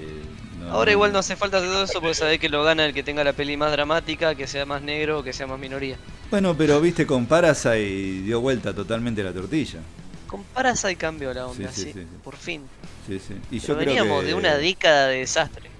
Eh, 0.00 0.22
Ahora 0.70 0.92
igual 0.92 1.12
no 1.12 1.18
hace 1.18 1.36
falta 1.36 1.60
todo 1.60 1.84
eso 1.84 2.00
porque 2.00 2.14
sabés 2.14 2.38
que 2.38 2.48
lo 2.48 2.62
gana 2.64 2.84
el 2.84 2.94
que 2.94 3.02
tenga 3.02 3.24
la 3.24 3.32
peli 3.32 3.56
más 3.56 3.72
dramática, 3.72 4.34
que 4.34 4.46
sea 4.46 4.66
más 4.66 4.82
negro 4.82 5.20
o 5.20 5.22
que 5.22 5.32
sea 5.32 5.46
más 5.46 5.58
minoría. 5.58 5.96
Bueno, 6.30 6.54
pero 6.56 6.80
viste, 6.80 7.06
con 7.06 7.26
Parasite 7.26 8.22
dio 8.22 8.40
vuelta 8.40 8.74
totalmente 8.74 9.22
la 9.22 9.32
tortilla. 9.32 9.80
Con 10.26 10.44
Parasite 10.44 10.96
cambió 10.96 11.32
la 11.32 11.46
onda, 11.46 11.72
Sí, 11.72 11.94
por 12.22 12.36
fin. 12.36 12.62
Sí, 13.06 13.18
sí. 13.18 13.34
Y 13.50 13.60
Pero 13.60 13.74
yo 13.74 13.76
creo 13.78 13.78
veníamos 13.96 14.20
que 14.20 14.26
de 14.26 14.34
una 14.34 14.54
década 14.56 15.08
de 15.08 15.18
desastre. 15.20 15.70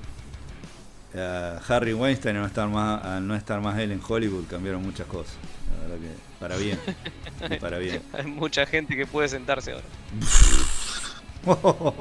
a 1.15 1.61
Harry 1.69 1.93
Weinstein 1.93 2.37
al 2.37 2.43
no 2.43 2.47
estar 2.49 2.69
más, 2.69 3.05
al 3.05 3.27
no 3.27 3.35
estar 3.35 3.61
más 3.61 3.79
él 3.79 3.93
en 3.93 4.01
Hollywood 4.07 4.45
cambiaron 4.49 4.83
muchas 4.83 5.07
cosas. 5.07 5.35
La 5.77 5.89
verdad 5.89 5.97
que 6.03 6.39
para 6.41 6.57
bien. 6.57 6.79
y 7.51 7.57
para 7.59 7.79
bien. 7.79 8.03
Hay 8.15 8.27
mucha 8.27 8.65
gente 8.65 8.97
que 8.97 9.07
puede 9.07 9.29
sentarse 9.29 9.73
ahora. 9.73 9.85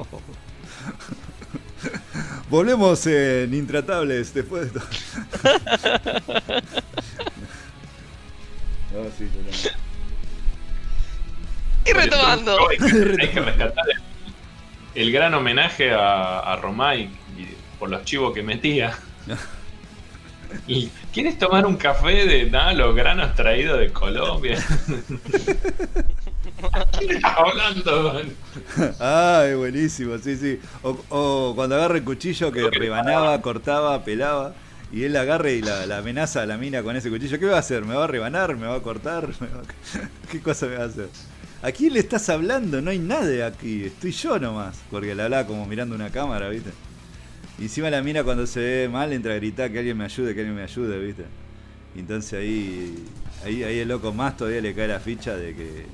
Volvemos 2.50 3.06
en 3.06 3.52
Intratables 3.54 4.32
después 4.32 4.72
de 4.72 4.80
todo. 4.80 4.88
No, 8.90 9.04
sí, 9.16 9.26
totalmente. 9.26 9.70
Y 11.84 11.92
retomando. 11.92 12.56
Hay 12.68 12.78
que, 12.78 12.84
hay 13.22 13.28
que 13.28 13.40
rescatar 13.40 13.84
el, 14.94 15.02
el 15.02 15.12
gran 15.12 15.34
homenaje 15.34 15.90
a, 15.92 16.40
a 16.40 16.56
Romay 16.56 17.04
y 17.36 17.46
por 17.78 17.90
los 17.90 18.04
chivos 18.04 18.34
que 18.34 18.42
metía. 18.42 18.98
¿Y 20.66 20.88
quieres 21.12 21.38
tomar 21.38 21.66
un 21.66 21.76
café 21.76 22.24
de 22.26 22.50
nada, 22.50 22.72
los 22.72 22.94
granos 22.94 23.34
traídos 23.34 23.78
de 23.78 23.92
Colombia? 23.92 24.58
¿A 26.62 26.84
quién 26.86 27.20
hablando? 27.36 28.12
man? 28.12 28.36
Ay, 28.98 29.54
buenísimo, 29.54 30.18
sí, 30.18 30.36
sí. 30.36 30.58
O, 30.82 31.04
o 31.08 31.52
cuando 31.54 31.76
agarra 31.76 31.96
el 31.96 32.04
cuchillo 32.04 32.50
que 32.52 32.70
rebanaba, 32.70 33.40
cortaba, 33.42 34.04
pelaba. 34.04 34.54
Y 34.90 35.04
él 35.04 35.16
agarre 35.16 35.54
y 35.54 35.62
la, 35.62 35.86
la 35.86 35.98
amenaza 35.98 36.42
a 36.42 36.46
la 36.46 36.56
mina 36.56 36.82
con 36.82 36.96
ese 36.96 37.10
cuchillo. 37.10 37.38
¿Qué 37.38 37.46
va 37.46 37.56
a 37.56 37.60
hacer? 37.60 37.84
¿Me 37.84 37.94
va 37.94 38.04
a 38.04 38.06
rebanar? 38.06 38.56
¿Me 38.56 38.66
va 38.66 38.76
a 38.76 38.82
cortar? 38.82 39.28
¿Me 39.40 39.48
va 39.48 39.60
a- 39.60 40.08
¿Qué 40.30 40.40
cosa 40.42 40.66
me 40.66 40.76
va 40.76 40.84
a 40.84 40.86
hacer? 40.86 41.10
¿A 41.62 41.72
quién 41.72 41.92
le 41.92 42.00
estás 42.00 42.28
hablando? 42.28 42.80
No 42.80 42.90
hay 42.90 42.98
nadie 42.98 43.44
aquí. 43.44 43.84
Estoy 43.84 44.12
yo 44.12 44.38
nomás. 44.38 44.84
Porque 44.90 45.14
le 45.14 45.22
hablaba 45.22 45.46
como 45.46 45.66
mirando 45.66 45.94
una 45.94 46.10
cámara, 46.10 46.48
¿viste? 46.48 46.72
Y 47.58 47.64
encima 47.64 47.90
la 47.90 48.02
mina 48.02 48.24
cuando 48.24 48.46
se 48.46 48.60
ve 48.60 48.88
mal 48.88 49.12
entra 49.12 49.32
a 49.34 49.36
gritar 49.36 49.72
que 49.72 49.78
alguien 49.80 49.96
me 49.98 50.04
ayude, 50.04 50.34
que 50.34 50.40
alguien 50.40 50.56
me 50.56 50.62
ayude, 50.62 50.98
¿viste? 50.98 51.24
Entonces 51.94 52.34
ahí, 52.34 53.12
ahí, 53.44 53.62
ahí 53.64 53.78
el 53.80 53.88
loco 53.88 54.12
más 54.12 54.36
todavía 54.36 54.60
le 54.60 54.74
cae 54.74 54.88
la 54.88 55.00
ficha 55.00 55.36
de 55.36 55.54
que 55.56 55.86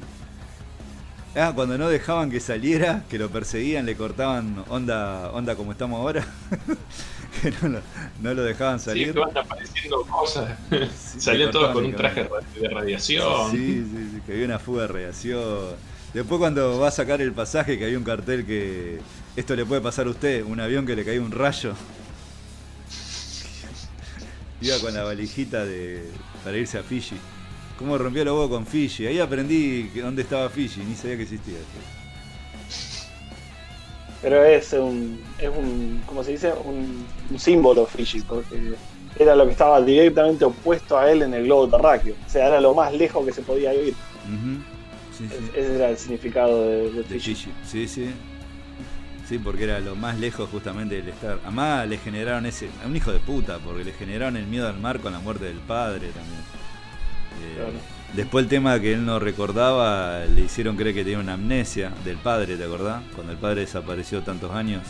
Ah, 1.37 1.53
cuando 1.55 1.77
no 1.77 1.89
dejaban 1.89 2.31
que 2.31 2.39
saliera, 2.39 3.03
que 3.11 3.19
lo 3.19 3.29
perseguían, 3.29 3.87
le 3.87 3.97
cortaban 3.97 4.65
onda, 4.69 5.33
onda 5.33 5.57
como 5.57 5.73
estamos 5.73 5.99
ahora, 6.01 6.25
que 7.43 7.51
no 7.61 7.69
lo, 7.71 7.81
no 8.23 8.35
lo 8.35 8.43
dejaban 8.45 8.79
Sí, 8.79 8.85
salir. 8.87 9.13
van 9.15 9.37
apareciendo 9.37 10.03
cosas. 10.03 10.57
Sí, 10.71 11.21
Salió 11.21 11.51
todo 11.51 11.73
con 11.73 11.87
un 11.87 11.97
traje 11.97 12.29
de 12.61 12.69
radiación. 12.69 13.51
Sí, 13.51 13.85
sí, 13.85 14.11
sí, 14.15 14.21
que 14.25 14.33
había 14.33 14.45
una 14.45 14.59
fuga 14.61 14.83
de 14.83 14.89
radiación. 14.89 15.71
Después 16.13 16.39
cuando 16.39 16.79
va 16.79 16.89
a 16.89 16.93
sacar 16.93 17.21
el 17.21 17.33
pasaje, 17.33 17.77
que 17.79 17.87
había 17.87 17.99
un 17.99 18.05
cartel 18.05 18.47
que 18.47 19.01
esto 19.35 19.57
le 19.57 19.67
puede 19.67 19.81
pasar 19.81 20.07
a 20.07 20.11
usted, 20.11 20.45
un 20.45 20.61
avión 20.61 20.87
que 20.87 20.95
le 20.95 21.05
caía 21.05 21.21
un 21.21 21.33
rayo. 21.33 21.75
Iba 24.61 24.79
con 24.79 24.95
la 24.95 25.03
valijita 25.03 25.65
de, 25.65 26.09
para 26.45 26.57
irse 26.57 26.79
a 26.79 26.85
Fiji. 26.85 27.17
¿Cómo 27.79 27.99
rompió 27.99 28.25
los 28.25 28.35
huevos 28.35 28.51
con 28.51 28.67
Fiji? 28.67 29.07
Ahí 29.07 29.19
aprendí 29.19 29.91
que 29.93 30.01
dónde 30.01 30.23
estaba 30.23 30.49
Fiji, 30.49 30.81
ni 30.83 30.95
sabía 30.95 31.17
que 31.17 31.23
existía. 31.25 31.59
Pero 34.23 34.45
es 34.45 34.73
un, 34.73 35.21
es 35.39 35.49
un 35.51 36.03
¿cómo 36.07 36.25
se 36.25 36.33
dice? 36.33 36.53
Un, 36.65 37.05
un 37.31 37.39
símbolo 37.39 37.85
Fiji, 37.85 38.21
porque 38.21 38.75
era 39.19 39.37
lo 39.37 39.45
que 39.45 39.53
estaba 39.53 39.81
directamente 39.83 40.45
opuesto 40.45 40.99
a 40.99 41.11
él 41.11 41.23
en 41.23 41.35
el 41.35 41.45
globo 41.45 41.69
terráqueo. 41.69 42.15
O 42.27 42.31
sea, 42.31 42.49
era 42.49 42.61
lo 42.61 42.75
más 42.75 42.93
lejos 42.93 43.27
que 43.27 43.33
se 43.33 43.43
podía 43.43 43.75
ir. 43.75 43.95
Sí, 45.17 45.29
sí. 45.29 45.51
Ese 45.55 45.77
era 45.77 45.91
el 45.91 45.99
significado 45.99 46.69
de, 46.69 46.91
de 46.91 47.03
De 47.03 47.21
Fiji. 47.21 47.49
Sí, 47.67 47.87
sí. 47.87 48.11
Sí, 49.29 49.39
porque 49.39 49.65
era 49.65 49.81
lo 49.81 49.97
más 49.97 50.19
lejos 50.19 50.49
justamente 50.51 50.97
del 50.97 51.09
estar. 51.09 51.39
Además 51.45 51.89
le 51.89 51.99
generaron 51.99 52.45
ese. 52.47 52.69
a 52.83 52.87
un 52.87 52.97
hijo 52.97 53.11
de 53.13 53.21
puta, 53.21 53.59
porque 53.59 53.85
le 53.85 53.93
generaron 53.93 54.37
el 54.37 54.47
miedo 54.47 54.69
al 54.69 54.79
mar 54.79 55.01
con 55.01 55.13
la 55.13 55.19
muerte 55.19 55.47
del 55.47 55.59
padre 55.59 56.09
también. 56.09 56.41
Claro. 57.57 57.73
Después 58.15 58.45
el 58.45 58.49
tema 58.49 58.79
que 58.81 58.93
él 58.95 59.05
no 59.05 59.19
recordaba, 59.19 60.25
le 60.27 60.43
hicieron 60.43 60.77
creer 60.77 60.95
que 60.95 61.03
tenía 61.03 61.19
una 61.19 61.33
amnesia 61.35 61.93
del 62.05 62.17
padre, 62.17 62.57
¿te 62.57 62.65
acordás? 62.65 63.03
Cuando 63.15 63.33
el 63.33 63.39
padre 63.39 63.63
desapareció 63.63 64.23
tantos 64.23 64.53
años. 64.53 64.83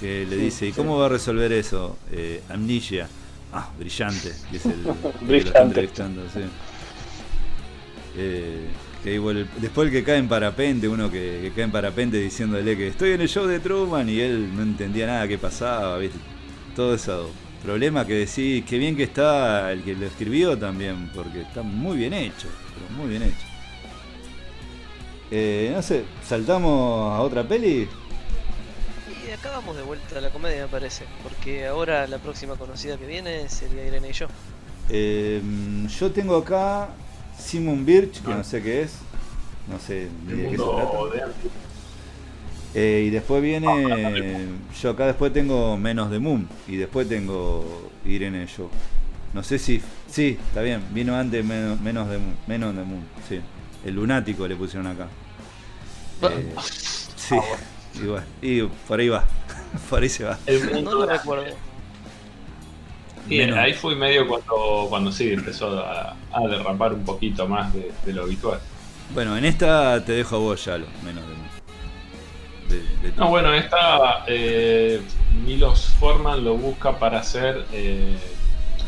Que 0.00 0.26
le 0.28 0.36
Sí, 0.36 0.42
dice, 0.42 0.66
¿y 0.66 0.72
sí. 0.72 0.76
cómo 0.76 0.98
va 0.98 1.06
a 1.06 1.08
resolver 1.08 1.50
eso? 1.52 1.98
Eh, 2.12 2.42
amnesia. 2.48 3.08
Ah, 3.52 3.70
brillante, 3.78 4.32
que 4.50 4.56
es 4.56 4.66
el, 4.66 4.72
que 4.82 5.24
Brillante. 5.24 5.88
sí. 6.32 6.40
Eh, 8.16 8.68
que 9.02 9.20
después 9.60 9.86
el 9.88 9.92
que 9.92 10.02
cae 10.04 10.16
en 10.18 10.28
parapente, 10.28 10.88
uno 10.88 11.10
que, 11.10 11.40
que 11.42 11.52
cae 11.54 11.64
en 11.64 11.70
parapente 11.72 12.16
diciéndole 12.18 12.76
que 12.76 12.88
estoy 12.88 13.10
en 13.12 13.20
el 13.20 13.28
show 13.28 13.46
de 13.46 13.60
Truman 13.60 14.08
y 14.08 14.18
él 14.20 14.54
no 14.56 14.62
entendía 14.62 15.06
nada 15.06 15.28
que 15.28 15.36
pasaba, 15.36 15.98
¿viste? 15.98 16.18
Todo 16.74 16.94
eso 16.94 17.30
problema 17.64 18.06
que 18.06 18.14
decís, 18.14 18.64
qué 18.64 18.78
bien 18.78 18.94
que 18.94 19.04
está 19.04 19.72
el 19.72 19.82
que 19.82 19.94
lo 19.94 20.06
escribió 20.06 20.56
también, 20.56 21.10
porque 21.14 21.40
está 21.40 21.62
muy 21.62 21.96
bien 21.96 22.12
hecho, 22.12 22.48
pero 22.74 23.00
muy 23.00 23.08
bien 23.08 23.22
hecho. 23.22 23.46
Eh, 25.30 25.72
no 25.74 25.82
sé, 25.82 26.04
saltamos 26.26 27.18
a 27.18 27.20
otra 27.22 27.42
peli. 27.42 27.88
Y 29.26 29.30
acá 29.32 29.50
vamos 29.50 29.76
de 29.76 29.82
vuelta 29.82 30.18
a 30.18 30.20
la 30.20 30.30
comedia, 30.30 30.62
me 30.62 30.68
parece. 30.68 31.06
Porque 31.22 31.66
ahora 31.66 32.06
la 32.06 32.18
próxima 32.18 32.56
conocida 32.56 32.98
que 32.98 33.06
viene 33.06 33.48
sería 33.48 33.86
Irene 33.86 34.10
y 34.10 34.12
yo. 34.12 34.26
Eh, 34.90 35.40
yo 35.98 36.12
tengo 36.12 36.36
acá 36.36 36.90
Simon 37.38 37.84
Birch, 37.86 38.22
que 38.22 38.30
no 38.30 38.44
sé 38.44 38.62
qué 38.62 38.82
es, 38.82 38.98
no 39.68 39.78
sé 39.78 40.08
ni 40.26 40.34
de 40.34 40.50
qué 40.50 40.58
se 40.58 40.62
trata. 40.62 41.32
Eh, 42.74 43.04
y 43.06 43.10
después 43.10 43.42
viene. 43.42 44.48
Yo 44.80 44.90
acá 44.90 45.06
después 45.06 45.32
tengo 45.32 45.76
menos 45.78 46.10
de 46.10 46.18
Moon. 46.18 46.48
Y 46.66 46.76
después 46.76 47.08
tengo 47.08 47.92
Irene 48.04 48.46
Yo. 48.46 48.70
No 49.32 49.42
sé 49.42 49.58
si. 49.58 49.80
Sí, 50.08 50.38
está 50.48 50.62
bien. 50.62 50.82
Vino 50.90 51.16
antes 51.16 51.44
menos, 51.44 51.80
menos 51.80 52.08
de 52.08 52.18
Moon. 52.18 52.36
Menos 52.46 52.76
de 52.76 52.84
Moon. 52.84 53.10
Sí. 53.28 53.40
El 53.84 53.94
lunático 53.94 54.46
le 54.48 54.56
pusieron 54.56 54.86
acá. 54.88 55.08
Eh, 56.22 56.54
sí. 57.16 57.36
Y, 57.94 58.06
bueno, 58.06 58.26
y 58.42 58.62
por 58.62 59.00
ahí 59.00 59.08
va. 59.08 59.24
por 59.90 60.02
ahí 60.02 60.08
se 60.08 60.24
va. 60.24 60.38
El 60.46 60.64
No 60.64 60.72
mundo 60.72 60.94
lo 60.94 61.06
recuerdo. 61.06 61.44
Y 63.28 63.38
Menos. 63.38 63.58
ahí 63.58 63.72
fue 63.72 63.96
medio 63.96 64.26
cuando, 64.28 64.86
cuando 64.88 65.10
sí 65.12 65.30
empezó 65.32 65.78
a, 65.82 66.16
a 66.32 66.40
derrapar 66.48 66.92
un 66.92 67.04
poquito 67.04 67.48
más 67.48 67.72
de, 67.72 67.92
de 68.04 68.12
lo 68.12 68.24
habitual. 68.24 68.60
Bueno, 69.08 69.36
en 69.36 69.44
esta 69.44 70.04
te 70.04 70.12
dejo 70.12 70.36
a 70.36 70.38
vos 70.38 70.64
ya 70.64 70.78
lo 70.78 70.86
menos 71.02 71.26
de. 71.28 71.33
De- 72.68 72.82
de 73.08 73.12
tu- 73.12 73.20
No, 73.20 73.28
bueno, 73.28 73.52
esta 73.54 74.24
eh, 74.26 75.00
Milos 75.44 75.86
Forman 75.98 76.44
lo 76.44 76.56
busca 76.56 76.98
para 76.98 77.18
hacer. 77.20 77.64
Eh, 77.72 78.16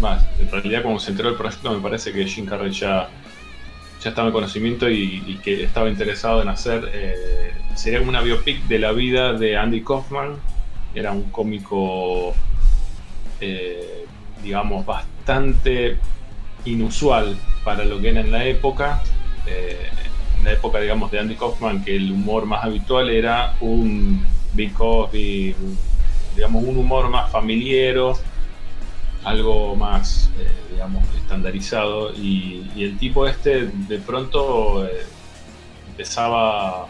más, 0.00 0.24
en 0.38 0.50
realidad, 0.50 0.82
cuando 0.82 1.00
se 1.00 1.10
enteró 1.10 1.28
del 1.30 1.38
proyecto, 1.38 1.72
me 1.72 1.80
parece 1.80 2.12
que 2.12 2.26
Jim 2.26 2.44
Carrey 2.46 2.70
ya, 2.70 3.08
ya 4.02 4.10
estaba 4.10 4.28
en 4.28 4.32
conocimiento 4.34 4.88
y, 4.90 5.22
y 5.26 5.36
que 5.38 5.64
estaba 5.64 5.88
interesado 5.88 6.42
en 6.42 6.48
hacer. 6.48 6.90
eh, 6.92 7.52
sería 7.74 7.98
como 7.98 8.10
una 8.10 8.20
biopic 8.22 8.62
de 8.64 8.78
la 8.78 8.92
vida 8.92 9.32
de 9.32 9.56
Andy 9.56 9.82
Kaufman. 9.82 10.36
Era 10.94 11.12
un 11.12 11.24
cómico, 11.30 12.34
digamos, 14.42 14.86
bastante 14.86 15.98
inusual 16.64 17.36
para 17.64 17.84
lo 17.84 18.00
que 18.00 18.10
era 18.10 18.20
en 18.20 18.32
la 18.32 18.44
época. 18.46 19.02
Eh, 19.46 19.88
la 20.46 20.52
época, 20.52 20.78
digamos, 20.80 21.10
de 21.10 21.18
Andy 21.18 21.34
Kaufman, 21.34 21.84
que 21.84 21.96
el 21.96 22.12
humor 22.12 22.46
más 22.46 22.64
habitual 22.64 23.10
era 23.10 23.56
un 23.60 24.24
Big 24.52 24.72
Cosby, 24.72 25.54
un- 25.60 25.76
digamos, 26.36 26.62
un 26.64 26.76
humor 26.78 27.08
más 27.10 27.30
familiero, 27.32 28.16
algo 29.24 29.74
más, 29.74 30.30
eh, 30.38 30.46
digamos, 30.70 31.02
estandarizado. 31.16 32.12
Y, 32.14 32.70
y 32.76 32.84
el 32.84 32.96
tipo 32.96 33.26
este, 33.26 33.66
de 33.66 33.98
pronto, 33.98 34.86
eh, 34.86 35.04
empezaba, 35.88 36.86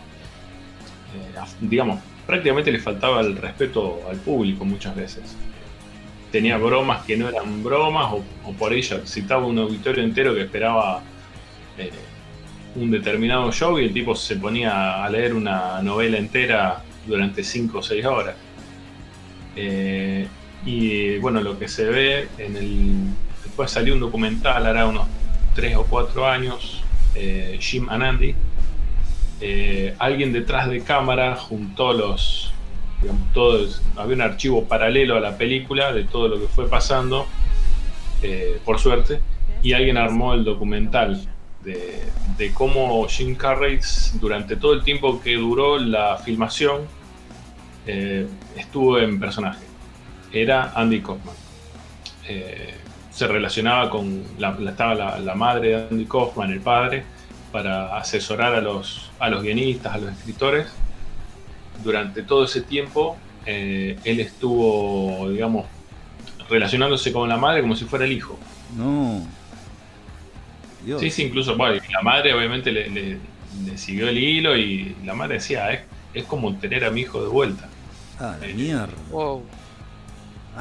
eh, 1.14 1.38
a- 1.38 1.46
digamos, 1.61 2.00
prácticamente 2.26 2.70
le 2.70 2.78
faltaba 2.78 3.20
el 3.22 3.36
respeto 3.36 4.02
al 4.11 4.18
público 4.18 4.64
muchas 4.66 4.94
veces. 4.94 5.34
Tenía 6.30 6.59
bromas 6.59 7.04
que 7.07 7.16
no 7.16 7.26
eran 7.28 7.62
bromas, 7.64 8.12
o, 8.44 8.52
por 8.52 8.74
ella 8.74 9.00
citaba 9.07 9.46
un 9.46 9.59
auditorio 9.59 10.04
entero 10.04 10.34
que 10.34 10.42
esperaba 10.42 11.00
un 12.77 12.91
determinado 12.91 13.51
show 13.53 13.79
y 13.79 13.85
el 13.85 13.93
tipo 13.93 14.14
se 14.14 14.37
ponía 14.37 15.05
a 15.05 15.09
leer 15.09 15.35
una 15.35 15.81
novela 15.83 16.18
entera 16.18 16.83
durante 17.07 17.43
5 17.43 17.79
o 17.79 17.83
6 17.83 18.05
horas. 18.05 18.37
Eh, 19.57 20.27
y 20.64 21.18
bueno, 21.18 21.41
lo 21.41 21.59
que 21.59 21.68
se 21.68 21.85
ve 21.85 22.29
en 22.39 22.57
el. 22.57 22.95
Después 23.45 23.70
salió 23.70 23.95
un 23.95 24.01
documental, 24.01 24.66
hará 24.66 24.87
unos 24.87 25.07
3 25.55 25.77
o 25.77 25.85
4 25.85 26.29
años, 26.29 26.83
eh, 27.14 27.57
Jim 27.61 27.89
Anandi. 27.89 28.35
Eh, 29.41 29.95
alguien 29.99 30.33
detrás 30.33 30.68
de 30.68 30.83
cámara 30.83 31.37
juntó 31.37 31.93
los. 31.93 32.53
Había 33.97 34.14
un 34.14 34.22
archivo 34.22 34.64
paralelo 34.64 35.16
a 35.16 35.20
la 35.20 35.37
película 35.37 35.93
de 35.93 36.05
todo 36.05 36.29
lo 36.29 36.41
que 36.41 36.47
fue 36.49 36.66
pasando, 36.66 37.27
por 38.64 38.79
suerte, 38.81 39.20
y 39.62 39.74
alguien 39.74 39.99
armó 39.99 40.33
el 40.33 40.45
documental 40.45 41.29
de, 41.67 42.53
cómo 42.55 43.07
Jim 43.09 43.35
Carrey, 43.35 43.81
durante 44.14 44.57
todo 44.57 44.73
el 44.73 44.85
tiempo 44.85 45.21
que 45.21 45.35
duró 45.35 45.79
la 45.79 46.17
filmación, 46.19 46.83
eh, 47.87 48.27
estuvo 48.57 48.99
en 48.99 49.19
personaje. 49.19 49.64
Era 50.33 50.73
Andy 50.75 51.01
Kaufman. 51.01 51.35
Eh, 52.29 52.75
se 53.11 53.27
relacionaba 53.27 53.91
con 53.91 54.23
la, 54.39 54.57
estaba 54.69 55.19
la, 55.19 55.35
madre 55.35 55.69
de 55.69 55.75
Andy 55.91 56.05
Kaufman, 56.05 56.53
el 56.53 56.61
padre, 56.61 57.05
para 57.51 57.97
asesorar 57.97 58.55
a 58.55 58.61
los, 58.61 59.11
a 59.19 59.29
los 59.29 59.43
guionistas, 59.43 59.95
a 59.95 59.99
los 59.99 60.12
escritores. 60.12 60.67
Durante 61.83 62.23
todo 62.23 62.45
ese 62.45 62.62
tiempo, 62.62 63.17
eh, 63.45 63.99
él 64.05 64.21
estuvo, 64.21 65.29
digamos, 65.31 65.67
relacionándose 66.49 67.12
con 67.12 67.29
la 67.29 67.37
madre 67.37 67.62
como 67.62 67.75
si 67.75 67.87
fuera 67.87 68.05
el 68.05 68.12
hijo. 68.12 68.39
No. 68.77 69.27
Sí, 70.99 71.11
sí, 71.11 71.24
incluso, 71.24 71.57
la 71.57 72.03
madre 72.03 72.32
obviamente 72.32 72.70
le, 72.70 73.18
siguió 73.76 74.09
el 74.09 74.18
hilo 74.18 74.57
y 74.57 74.95
la 75.05 75.14
madre 75.14 75.34
decía, 75.34 75.72
es, 75.72 75.80
es 76.14 76.24
como 76.24 76.57
tener 76.57 76.84
a 76.84 76.91
mi 76.91 77.03
hijo 77.03 77.22
de 77.22 77.28
vuelta. 77.28 77.68
Ah, 78.18 78.37
la 78.41 78.47
mierda. 78.55 78.95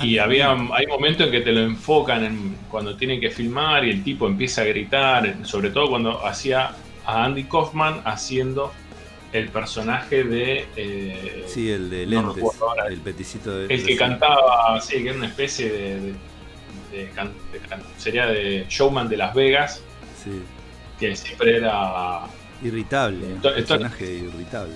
y 0.01 0.17
había, 0.17 0.51
hay 0.51 0.87
momentos 0.87 1.27
en 1.27 1.31
que 1.31 1.41
te 1.41 1.51
lo 1.51 1.61
enfocan 1.61 2.55
cuando 2.69 2.97
tienen 2.97 3.21
que 3.21 3.29
filmar 3.29 3.85
y 3.85 3.91
el 3.91 4.03
tipo 4.03 4.27
empieza 4.27 4.61
a 4.61 4.65
gritar, 4.65 5.45
sobre 5.45 5.69
todo 5.69 5.89
cuando 5.89 6.25
hacía 6.25 6.71
a 7.05 7.23
Andy 7.23 7.43
Kaufman 7.43 8.01
haciendo 8.03 8.73
el 9.31 9.49
personaje 9.49 10.23
de. 10.23 10.65
Eh, 10.75 11.45
sí, 11.47 11.69
el 11.69 11.89
de 11.89 12.05
lentes, 12.05 12.43
el 12.89 12.99
peticito 13.01 13.57
de. 13.57 13.73
El 13.73 13.85
que 13.85 13.95
cantaba, 13.95 14.79
sí, 14.81 15.03
que 15.03 15.09
era 15.09 15.17
una 15.17 15.27
especie 15.27 15.69
de. 15.71 16.13
sería 17.97 18.27
de 18.27 18.65
Showman 18.69 19.09
de 19.09 19.17
Las 19.17 19.33
Vegas. 19.33 19.83
Sí. 20.25 20.41
Que 20.99 21.15
siempre 21.15 21.57
era. 21.57 22.23
Irritable, 22.63 23.25
un 23.25 23.41
personaje 23.41 24.13
irritable. 24.13 24.75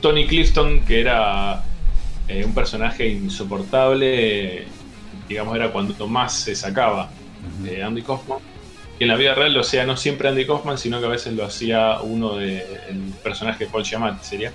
Tony 0.00 0.26
Clifton, 0.26 0.80
que 0.84 1.00
era 1.00 1.62
eh, 2.28 2.44
un 2.44 2.52
personaje 2.52 3.08
insoportable, 3.08 4.64
digamos, 5.28 5.56
era 5.56 5.70
cuando 5.70 6.06
más 6.06 6.34
se 6.34 6.54
sacaba 6.54 7.08
de 7.62 7.82
Andy 7.82 8.02
Kaufman. 8.02 8.38
Y 8.98 9.04
en 9.04 9.08
la 9.08 9.16
vida 9.16 9.34
real 9.34 9.54
lo 9.54 9.60
hacía 9.60 9.86
no 9.86 9.96
siempre 9.96 10.28
Andy 10.28 10.46
Kaufman, 10.46 10.76
sino 10.76 10.98
que 11.00 11.06
a 11.06 11.10
veces 11.10 11.32
lo 11.34 11.44
hacía 11.44 12.00
uno 12.00 12.36
de 12.36 12.58
el 12.88 13.14
personaje 13.22 13.66
Paul 13.66 13.84
Giamatti 13.84 14.24
sería. 14.24 14.52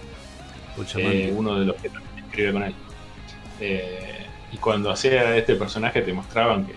Eh, 0.98 1.34
uno 1.36 1.60
de 1.60 1.66
los 1.66 1.76
que 1.82 1.90
escribe 2.18 2.54
con 2.54 2.64
él. 2.64 2.76
Eh, 3.60 4.26
y 4.52 4.58
cuando 4.58 4.92
hacía 4.92 5.36
este 5.38 5.56
personaje 5.56 6.02
te 6.02 6.14
mostraban 6.14 6.66
que 6.66 6.74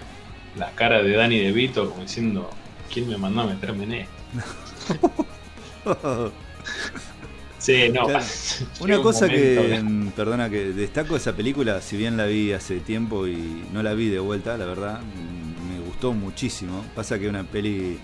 las 0.56 0.72
caras 0.72 1.04
de 1.04 1.12
Danny 1.12 1.38
DeVito 1.38 1.90
como 1.90 2.02
diciendo, 2.02 2.50
¿quién 2.92 3.08
me 3.08 3.16
mandó 3.16 3.42
a 3.42 3.46
meterme 3.46 3.84
en 3.84 3.92
esto? 3.92 4.12
Sí, 7.66 7.88
no. 7.88 8.06
Una 8.80 9.02
cosa 9.02 9.28
que, 9.28 9.80
mm, 9.82 10.10
perdona, 10.10 10.48
que 10.48 10.72
destaco 10.72 11.16
esa 11.16 11.32
película, 11.34 11.80
si 11.80 11.96
bien 11.96 12.16
la 12.16 12.26
vi 12.26 12.52
hace 12.52 12.78
tiempo 12.78 13.26
y 13.26 13.64
no 13.72 13.82
la 13.82 13.92
vi 13.94 14.08
de 14.08 14.20
vuelta, 14.20 14.56
la 14.56 14.66
verdad, 14.66 15.00
mm, 15.00 15.72
me 15.72 15.80
gustó 15.80 16.12
muchísimo. 16.12 16.84
Pasa 16.94 17.18
que 17.18 17.24
es 17.24 17.30
una 17.30 17.42
peli 17.42 17.98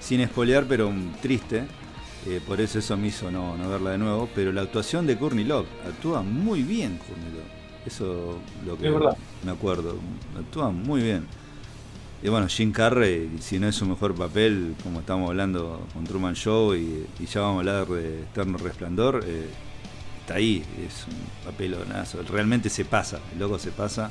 sin 0.00 0.20
espolear, 0.22 0.64
pero 0.68 0.92
triste. 1.22 1.66
Eh, 2.26 2.40
por 2.44 2.60
eso 2.60 2.80
eso 2.80 2.96
me 2.96 3.06
hizo 3.06 3.30
no, 3.30 3.56
no, 3.56 3.70
verla 3.70 3.90
de 3.92 3.98
nuevo. 3.98 4.28
Pero 4.34 4.50
la 4.52 4.62
actuación 4.62 5.06
de 5.06 5.16
Courtney 5.16 5.44
Love, 5.44 5.68
actúa 5.86 6.22
muy 6.22 6.62
bien 6.62 6.98
Courtney 6.98 7.30
Love. 7.30 7.86
Eso 7.86 8.40
lo 8.66 8.76
que 8.76 8.90
me 9.44 9.52
acuerdo. 9.52 10.00
Actúa 10.36 10.70
muy 10.70 11.02
bien. 11.02 11.28
Y 12.26 12.28
bueno, 12.28 12.48
Jim 12.48 12.72
Carrey, 12.72 13.30
si 13.38 13.60
no 13.60 13.68
es 13.68 13.76
su 13.76 13.86
mejor 13.86 14.12
papel, 14.12 14.74
como 14.82 14.98
estamos 14.98 15.30
hablando 15.30 15.86
con 15.94 16.02
Truman 16.02 16.34
Show 16.34 16.74
y, 16.74 17.06
ya 17.24 17.42
vamos 17.42 17.58
a 17.58 17.58
hablar 17.60 17.86
de 17.86 18.22
Eterno 18.22 18.58
Resplandor, 18.58 19.22
eh, 19.24 19.46
está 20.22 20.34
ahí, 20.34 20.64
es 20.84 21.06
un 21.06 21.14
papelonazo. 21.44 22.24
Realmente 22.28 22.68
se 22.68 22.84
pasa, 22.84 23.20
el 23.32 23.38
loco 23.38 23.60
se 23.60 23.70
pasa 23.70 24.10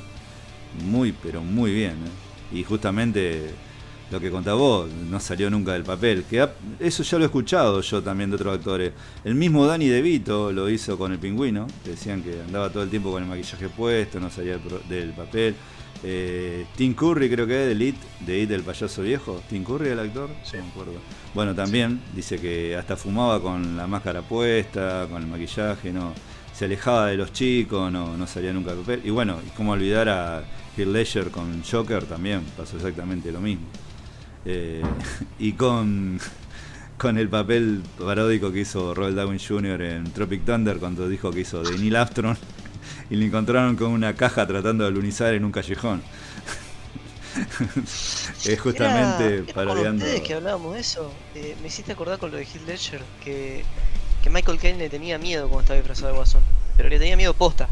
muy, 0.86 1.12
pero 1.12 1.42
muy 1.42 1.74
bien. 1.74 1.92
¿eh? 1.92 2.56
Y 2.58 2.64
justamente 2.64 3.50
lo 4.10 4.18
que 4.18 4.30
contaba 4.30 4.56
vos, 4.56 4.88
no 5.10 5.20
salió 5.20 5.50
nunca 5.50 5.74
del 5.74 5.84
papel. 5.84 6.24
Que 6.24 6.48
eso 6.80 7.02
ya 7.02 7.18
lo 7.18 7.24
he 7.24 7.26
escuchado 7.26 7.82
yo 7.82 8.02
también 8.02 8.30
de 8.30 8.36
otros 8.36 8.56
actores. 8.56 8.92
El 9.24 9.34
mismo 9.34 9.66
Danny 9.66 9.88
DeVito 9.88 10.52
lo 10.52 10.70
hizo 10.70 10.96
con 10.96 11.12
el 11.12 11.18
pingüino, 11.18 11.66
decían 11.84 12.22
que 12.22 12.40
andaba 12.40 12.70
todo 12.70 12.82
el 12.82 12.88
tiempo 12.88 13.12
con 13.12 13.22
el 13.22 13.28
maquillaje 13.28 13.68
puesto, 13.68 14.18
no 14.20 14.30
salía 14.30 14.58
del 14.88 15.10
papel. 15.10 15.54
Eh, 16.02 16.66
Tim 16.76 16.94
Curry 16.94 17.30
creo 17.30 17.46
que 17.46 17.70
es 17.70 17.78
de 17.78 17.84
It, 17.84 17.96
de 18.20 18.40
It 18.40 18.48
del 18.48 18.62
payaso 18.62 19.02
viejo. 19.02 19.42
Tim 19.48 19.64
Curry 19.64 19.88
el 19.88 19.98
actor, 19.98 20.30
sí. 20.44 20.56
me 20.58 20.68
acuerdo. 20.68 20.94
Bueno, 21.34 21.54
también 21.54 22.00
dice 22.14 22.38
que 22.38 22.76
hasta 22.76 22.96
fumaba 22.96 23.40
con 23.40 23.76
la 23.76 23.86
máscara 23.86 24.22
puesta, 24.22 25.06
con 25.10 25.22
el 25.22 25.28
maquillaje, 25.28 25.92
no 25.92 26.12
se 26.52 26.64
alejaba 26.64 27.08
de 27.08 27.16
los 27.16 27.32
chicos, 27.32 27.92
no, 27.92 28.16
no 28.16 28.26
salía 28.26 28.52
nunca 28.52 28.72
de 28.74 28.80
papel. 28.80 29.00
Y 29.04 29.10
bueno, 29.10 29.38
como 29.56 29.72
olvidar 29.72 30.08
a 30.08 30.44
Heath 30.76 30.88
Ledger 30.88 31.30
con 31.30 31.62
Joker 31.62 32.04
también 32.04 32.42
pasó 32.56 32.76
exactamente 32.76 33.30
lo 33.32 33.40
mismo. 33.40 33.66
Eh, 34.44 34.82
y 35.38 35.52
con, 35.52 36.18
con 36.96 37.18
el 37.18 37.28
papel 37.28 37.82
paródico 37.98 38.52
que 38.52 38.60
hizo 38.60 38.94
Robert 38.94 39.16
Downey 39.16 39.38
Jr. 39.38 39.82
en 39.82 40.04
Tropic 40.12 40.44
Thunder 40.44 40.78
cuando 40.78 41.08
dijo 41.08 41.30
que 41.30 41.40
hizo 41.40 41.62
de 41.62 41.76
Neil 41.78 41.96
Armstrong 41.96 42.36
y 43.10 43.16
le 43.16 43.26
encontraron 43.26 43.76
con 43.76 43.88
una 43.88 44.14
caja 44.14 44.46
tratando 44.46 44.84
de 44.84 44.90
alunizar 44.90 45.34
en 45.34 45.44
un 45.44 45.52
callejón. 45.52 46.02
es 48.44 48.60
justamente 48.60 49.38
era, 49.38 49.54
parodiando. 49.54 50.04
ustedes 50.04 50.22
que 50.22 50.34
hablábamos 50.34 50.74
de 50.74 50.80
eso, 50.80 51.12
eh, 51.34 51.54
me 51.60 51.68
hiciste 51.68 51.92
acordar 51.92 52.18
con 52.18 52.30
lo 52.30 52.38
de 52.38 52.44
Heath 52.44 52.66
Ledger 52.66 53.02
que, 53.22 53.64
que 54.22 54.30
Michael 54.30 54.58
Caine 54.58 54.78
le 54.78 54.88
tenía 54.88 55.18
miedo 55.18 55.48
cuando 55.48 55.62
estaba 55.62 55.76
disfrazado 55.76 56.08
de 56.08 56.16
Guasón, 56.16 56.42
pero 56.76 56.88
le 56.88 56.98
tenía 56.98 57.16
miedo 57.16 57.34
posta. 57.34 57.68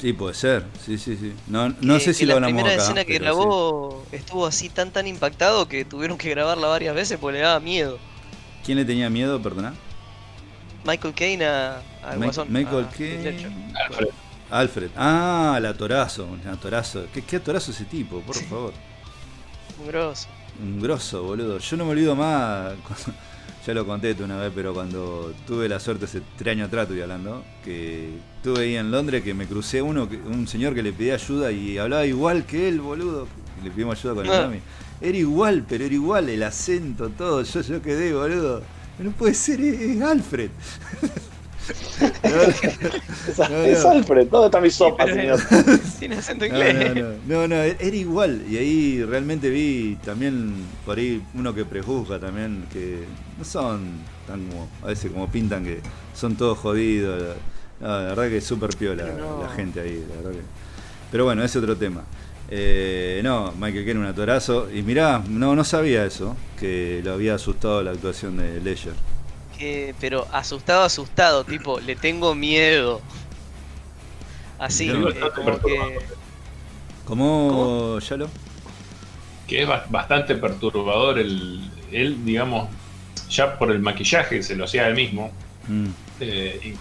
Sí, 0.00 0.12
puede 0.12 0.34
ser, 0.34 0.64
sí, 0.84 0.98
sí, 0.98 1.16
sí. 1.16 1.32
No, 1.46 1.74
no 1.80 2.00
sé 2.00 2.12
si 2.12 2.26
lo 2.26 2.38
La 2.40 2.46
primera 2.46 2.74
escena 2.74 3.04
que 3.04 3.18
grabó 3.18 4.04
estuvo 4.12 4.46
así 4.46 4.68
tan 4.68 4.90
tan 4.90 5.06
impactado 5.06 5.68
que 5.68 5.84
tuvieron 5.84 6.18
que 6.18 6.28
grabarla 6.30 6.66
varias 6.66 6.94
veces 6.94 7.18
porque 7.18 7.38
le 7.38 7.44
daba 7.44 7.60
miedo. 7.60 7.98
¿Quién 8.64 8.78
le 8.78 8.84
tenía 8.84 9.08
miedo, 9.08 9.40
perdona? 9.40 9.74
Michael 10.84 11.14
Caine 11.14 11.44
a, 11.44 11.82
Michael 12.48 12.86
Caine. 12.96 13.28
Alfred. 13.88 14.08
Alfred. 14.50 14.90
Ah, 14.96 15.54
el 15.58 15.66
atorazo. 15.66 16.28
El 16.42 16.50
atorazo. 16.50 17.06
¿Qué, 17.12 17.22
¿Qué 17.22 17.36
atorazo 17.36 17.70
ese 17.70 17.84
tipo, 17.84 18.20
por 18.20 18.36
favor? 18.36 18.72
Un 19.80 19.86
grosso. 19.88 20.28
Un 20.62 20.80
grosso, 20.80 21.22
boludo. 21.22 21.58
Yo 21.58 21.76
no 21.76 21.86
me 21.86 21.92
olvido 21.92 22.14
más. 22.14 22.74
ya 23.66 23.74
lo 23.74 23.86
conté 23.86 24.14
tú 24.14 24.24
una 24.24 24.36
vez, 24.36 24.52
pero 24.54 24.74
cuando 24.74 25.32
tuve 25.46 25.68
la 25.68 25.80
suerte 25.80 26.04
hace 26.04 26.20
tres 26.36 26.52
años 26.52 26.68
atrás, 26.68 26.82
estoy 26.82 27.00
hablando, 27.00 27.42
que 27.64 28.18
estuve 28.36 28.64
ahí 28.64 28.76
en 28.76 28.90
Londres, 28.90 29.24
que 29.24 29.32
me 29.32 29.46
crucé 29.46 29.80
uno, 29.80 30.06
un 30.26 30.46
señor 30.46 30.74
que 30.74 30.82
le 30.82 30.92
pedía 30.92 31.14
ayuda 31.14 31.50
y 31.50 31.78
hablaba 31.78 32.04
igual 32.04 32.44
que 32.44 32.68
él, 32.68 32.80
boludo. 32.80 33.26
le 33.62 33.70
pedimos 33.70 33.98
ayuda 33.98 34.14
con 34.14 34.26
el 34.26 34.42
mami. 34.42 34.60
Era 35.00 35.16
igual, 35.18 35.64
pero 35.66 35.84
era 35.84 35.94
igual, 35.94 36.28
el 36.28 36.42
acento, 36.42 37.08
todo. 37.08 37.42
Yo, 37.42 37.62
yo 37.62 37.80
quedé, 37.80 38.12
boludo. 38.12 38.62
No 38.98 39.10
puede 39.10 39.34
ser, 39.34 39.60
es, 39.60 40.00
Alfred. 40.00 40.50
es, 43.66 43.84
Alfred, 43.84 44.28
¿dónde 44.28 44.46
está 44.46 44.60
mi 44.60 44.70
sopa, 44.70 45.06
señor? 45.06 45.40
Tiene 45.98 46.16
acento 46.18 46.46
inglés. 46.46 47.04
No 47.26 47.48
no, 47.48 47.56
era 47.56 47.96
igual. 47.96 48.44
Y 48.48 48.56
ahí 48.56 49.04
realmente 49.04 49.50
vi 49.50 49.98
también 50.04 50.54
por 50.86 50.98
ahí 50.98 51.22
uno 51.34 51.52
que 51.54 51.64
prejuzga 51.64 52.20
también, 52.20 52.66
que 52.72 53.04
no 53.38 53.44
son 53.44 53.82
tan 54.26 54.46
como, 54.46 54.68
a 54.82 54.86
veces 54.86 55.10
como 55.10 55.28
pintan 55.28 55.64
que 55.64 55.80
son 56.14 56.36
todos 56.36 56.58
jodidos. 56.58 57.36
la 57.80 57.98
verdad 57.98 58.28
que 58.28 58.36
es 58.36 58.44
súper 58.44 58.76
piola 58.76 59.04
la 59.04 59.48
gente 59.54 59.80
ahí, 59.80 60.04
la 60.08 60.16
verdad 60.16 60.30
que. 60.32 60.44
Pero 61.10 61.24
bueno, 61.24 61.42
ese 61.42 61.58
es 61.58 61.62
otro 61.62 61.76
tema. 61.76 62.04
Eh, 62.50 63.20
no, 63.24 63.52
Michael 63.52 63.84
Caine 63.84 64.00
un 64.00 64.06
atorazo. 64.06 64.70
Y 64.70 64.82
mirá, 64.82 65.22
no, 65.28 65.54
no 65.54 65.64
sabía 65.64 66.04
eso, 66.04 66.36
que 66.58 67.00
lo 67.04 67.12
había 67.14 67.34
asustado 67.34 67.82
la 67.82 67.92
actuación 67.92 68.36
de 68.36 68.60
Ledger. 68.60 68.94
Eh, 69.58 69.94
pero 70.00 70.26
asustado, 70.32 70.82
asustado, 70.82 71.44
tipo, 71.44 71.80
le 71.80 71.96
tengo 71.96 72.34
miedo. 72.34 73.00
Así, 74.58 74.86
No, 74.86 75.08
eh, 75.08 75.30
como 75.34 75.60
que... 75.60 75.98
¿Cómo, 77.04 77.98
Yalo? 78.00 78.28
que 79.46 79.62
es 79.62 79.68
ba- 79.68 79.86
bastante 79.90 80.34
perturbador 80.36 81.18
el, 81.18 81.70
él, 81.92 82.24
digamos, 82.24 82.68
ya 83.28 83.58
por 83.58 83.70
el 83.70 83.80
maquillaje 83.80 84.42
se 84.42 84.56
lo 84.56 84.64
hacía 84.64 84.86
él 84.88 84.94
mismo. 84.94 85.30
Mm, 85.68 85.88
eh, 86.20 86.76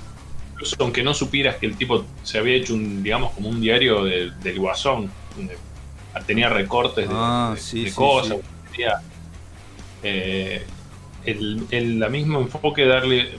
incluso 0.51 0.75
aunque 0.79 1.03
no 1.03 1.13
supieras 1.13 1.57
que 1.57 1.65
el 1.65 1.77
tipo 1.77 2.05
se 2.23 2.37
había 2.37 2.55
hecho 2.55 2.73
un, 2.73 3.03
digamos, 3.03 3.31
como 3.33 3.49
un 3.49 3.59
diario 3.61 4.03
de- 4.05 4.31
del 4.41 4.59
guasón, 4.59 5.11
donde 5.35 5.57
tenía 6.25 6.49
recortes 6.49 7.07
de, 7.09 7.15
Ah, 7.17 7.51
de- 7.55 7.61
sí, 7.61 7.83
de 7.83 7.89
sí, 7.89 7.95
cosas, 7.95 8.37
sí. 8.37 8.43
tenía, 8.71 9.01
eh, 10.03 10.65
el, 11.25 11.65
el 11.71 11.99
la 11.99 12.09
mismo 12.09 12.39
enfoque 12.39 12.85
darle 12.85 13.29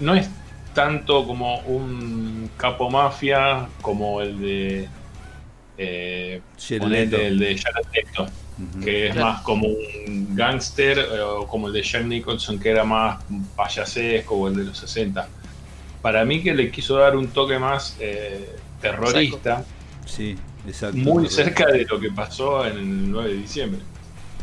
no 0.00 0.14
es 0.14 0.28
tanto 0.74 1.26
como 1.26 1.60
un 1.60 2.50
capo 2.56 2.88
mafia 2.90 3.68
como 3.82 4.20
el 4.22 4.40
de 4.40 4.88
eh, 5.76 6.40
Leto. 6.70 7.16
el 7.18 7.38
de 7.38 7.58
Jared 7.58 7.86
Leto, 7.92 8.22
Ujú. 8.58 8.84
que 8.84 9.06
es 9.08 9.12
Claro. 9.14 9.28
más 9.28 9.42
como 9.42 9.66
un 9.68 10.34
gángster 10.34 10.98
eh, 10.98 11.20
o 11.20 11.46
como 11.46 11.68
el 11.68 11.72
de 11.72 11.82
Jack 11.82 12.04
Nicholson 12.04 12.58
que 12.58 12.70
era 12.70 12.84
más 12.84 13.18
payasesco 13.56 14.34
o 14.36 14.48
el 14.48 14.56
de 14.56 14.64
los 14.64 14.78
60 14.78 15.28
para 16.02 16.24
mí 16.24 16.42
que 16.42 16.54
le 16.54 16.70
quiso 16.70 16.96
dar 16.96 17.16
un 17.16 17.28
toque 17.28 17.58
más 17.58 17.96
eh, 18.00 18.48
terrorista 18.80 19.64
Sí, 20.04 20.36
exacto. 20.68 20.96
muy 20.98 21.28
cerca 21.28 21.66
de 21.66 21.84
lo 21.84 21.98
que 21.98 22.10
pasó 22.10 22.64
en 22.66 22.76
el 22.78 23.10
9 23.10 23.30
de 23.30 23.36
diciembre 23.36 23.80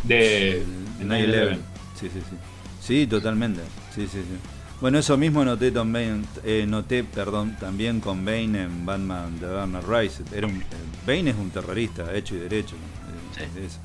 de 0.03 0.51
El 0.57 0.63
en 1.01 1.07
9/11. 1.07 1.57
Sí, 1.99 2.09
sí, 2.13 2.19
sí. 2.29 2.35
Sí, 2.81 3.07
totalmente. 3.07 3.61
Sí, 3.93 4.01
sí, 4.11 4.19
sí. 4.19 4.37
Bueno, 4.81 4.99
eso 4.99 5.17
mismo 5.17 5.43
noté 5.45 5.71
también, 5.71 6.25
eh, 6.43 6.65
noté, 6.67 7.03
perdón, 7.03 7.55
también 7.59 7.99
con 8.01 8.23
Bane 8.25 8.63
en 8.63 8.85
Batman 8.85 9.37
The 9.39 9.45
Dark 9.47 9.69
Knight 9.69 9.85
Rises. 9.87 10.31
Era 10.33 10.45
un, 10.47 10.57
eh, 10.57 10.65
Bane 11.07 11.29
es 11.31 11.35
un 11.37 11.49
terrorista, 11.49 12.13
hecho 12.13 12.35
y 12.35 12.39
derecho. 12.39 12.75
eh, 12.75 13.47
Sí. 13.55 13.59
es. 13.65 13.79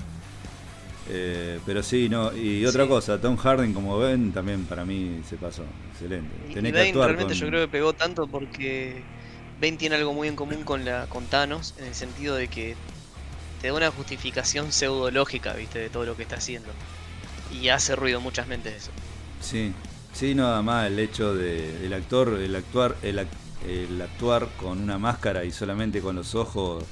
Eh, 1.12 1.58
pero 1.66 1.82
sí, 1.82 2.08
no, 2.08 2.36
y 2.36 2.64
otra 2.66 2.84
Sí. 2.84 2.88
cosa, 2.88 3.20
Tom 3.20 3.36
Harden 3.36 3.72
como 3.72 3.98
Bane 3.98 4.30
también 4.32 4.64
para 4.64 4.84
mí 4.84 5.20
se 5.28 5.36
pasó, 5.36 5.64
excelente. 5.92 6.28
Y 6.50 6.54
Tenés 6.54 6.72
que 6.72 6.78
Bane 6.78 6.88
actuar 6.90 7.06
realmente 7.10 7.34
con- 7.34 7.40
yo 7.40 7.46
creo 7.48 7.60
que 7.66 7.68
pegó 7.72 7.92
tanto 7.94 8.26
porque 8.28 9.02
Bane 9.60 9.76
tiene 9.76 9.96
algo 9.96 10.14
muy 10.14 10.28
en 10.28 10.36
común 10.36 10.64
con 10.64 10.84
la 10.84 11.06
con 11.06 11.26
Thanos 11.26 11.74
en 11.78 11.86
el 11.86 11.94
sentido 11.94 12.34
de 12.34 12.48
que 12.48 12.76
te 13.60 13.68
da 13.68 13.74
una 13.74 13.90
justificación 13.90 14.72
pseudológica, 14.72 15.52
viste, 15.52 15.78
de 15.78 15.90
todo 15.90 16.04
lo 16.04 16.16
que 16.16 16.22
está 16.22 16.36
haciendo. 16.36 16.70
Y 17.52 17.68
hace 17.68 17.94
ruido 17.94 18.20
muchas 18.20 18.46
mentes 18.46 18.74
eso. 18.74 18.90
Sí, 19.40 19.72
sí, 20.14 20.34
nada 20.34 20.62
más 20.62 20.86
el 20.86 20.98
hecho 20.98 21.34
de 21.34 21.84
el 21.84 21.92
actor, 21.92 22.38
el 22.40 22.56
actuar, 22.56 22.96
el, 23.02 23.26
el 23.68 24.00
actuar 24.00 24.48
con 24.56 24.80
una 24.80 24.98
máscara 24.98 25.44
y 25.44 25.50
solamente 25.50 26.00
con 26.00 26.16
los 26.16 26.34
ojos 26.34 26.84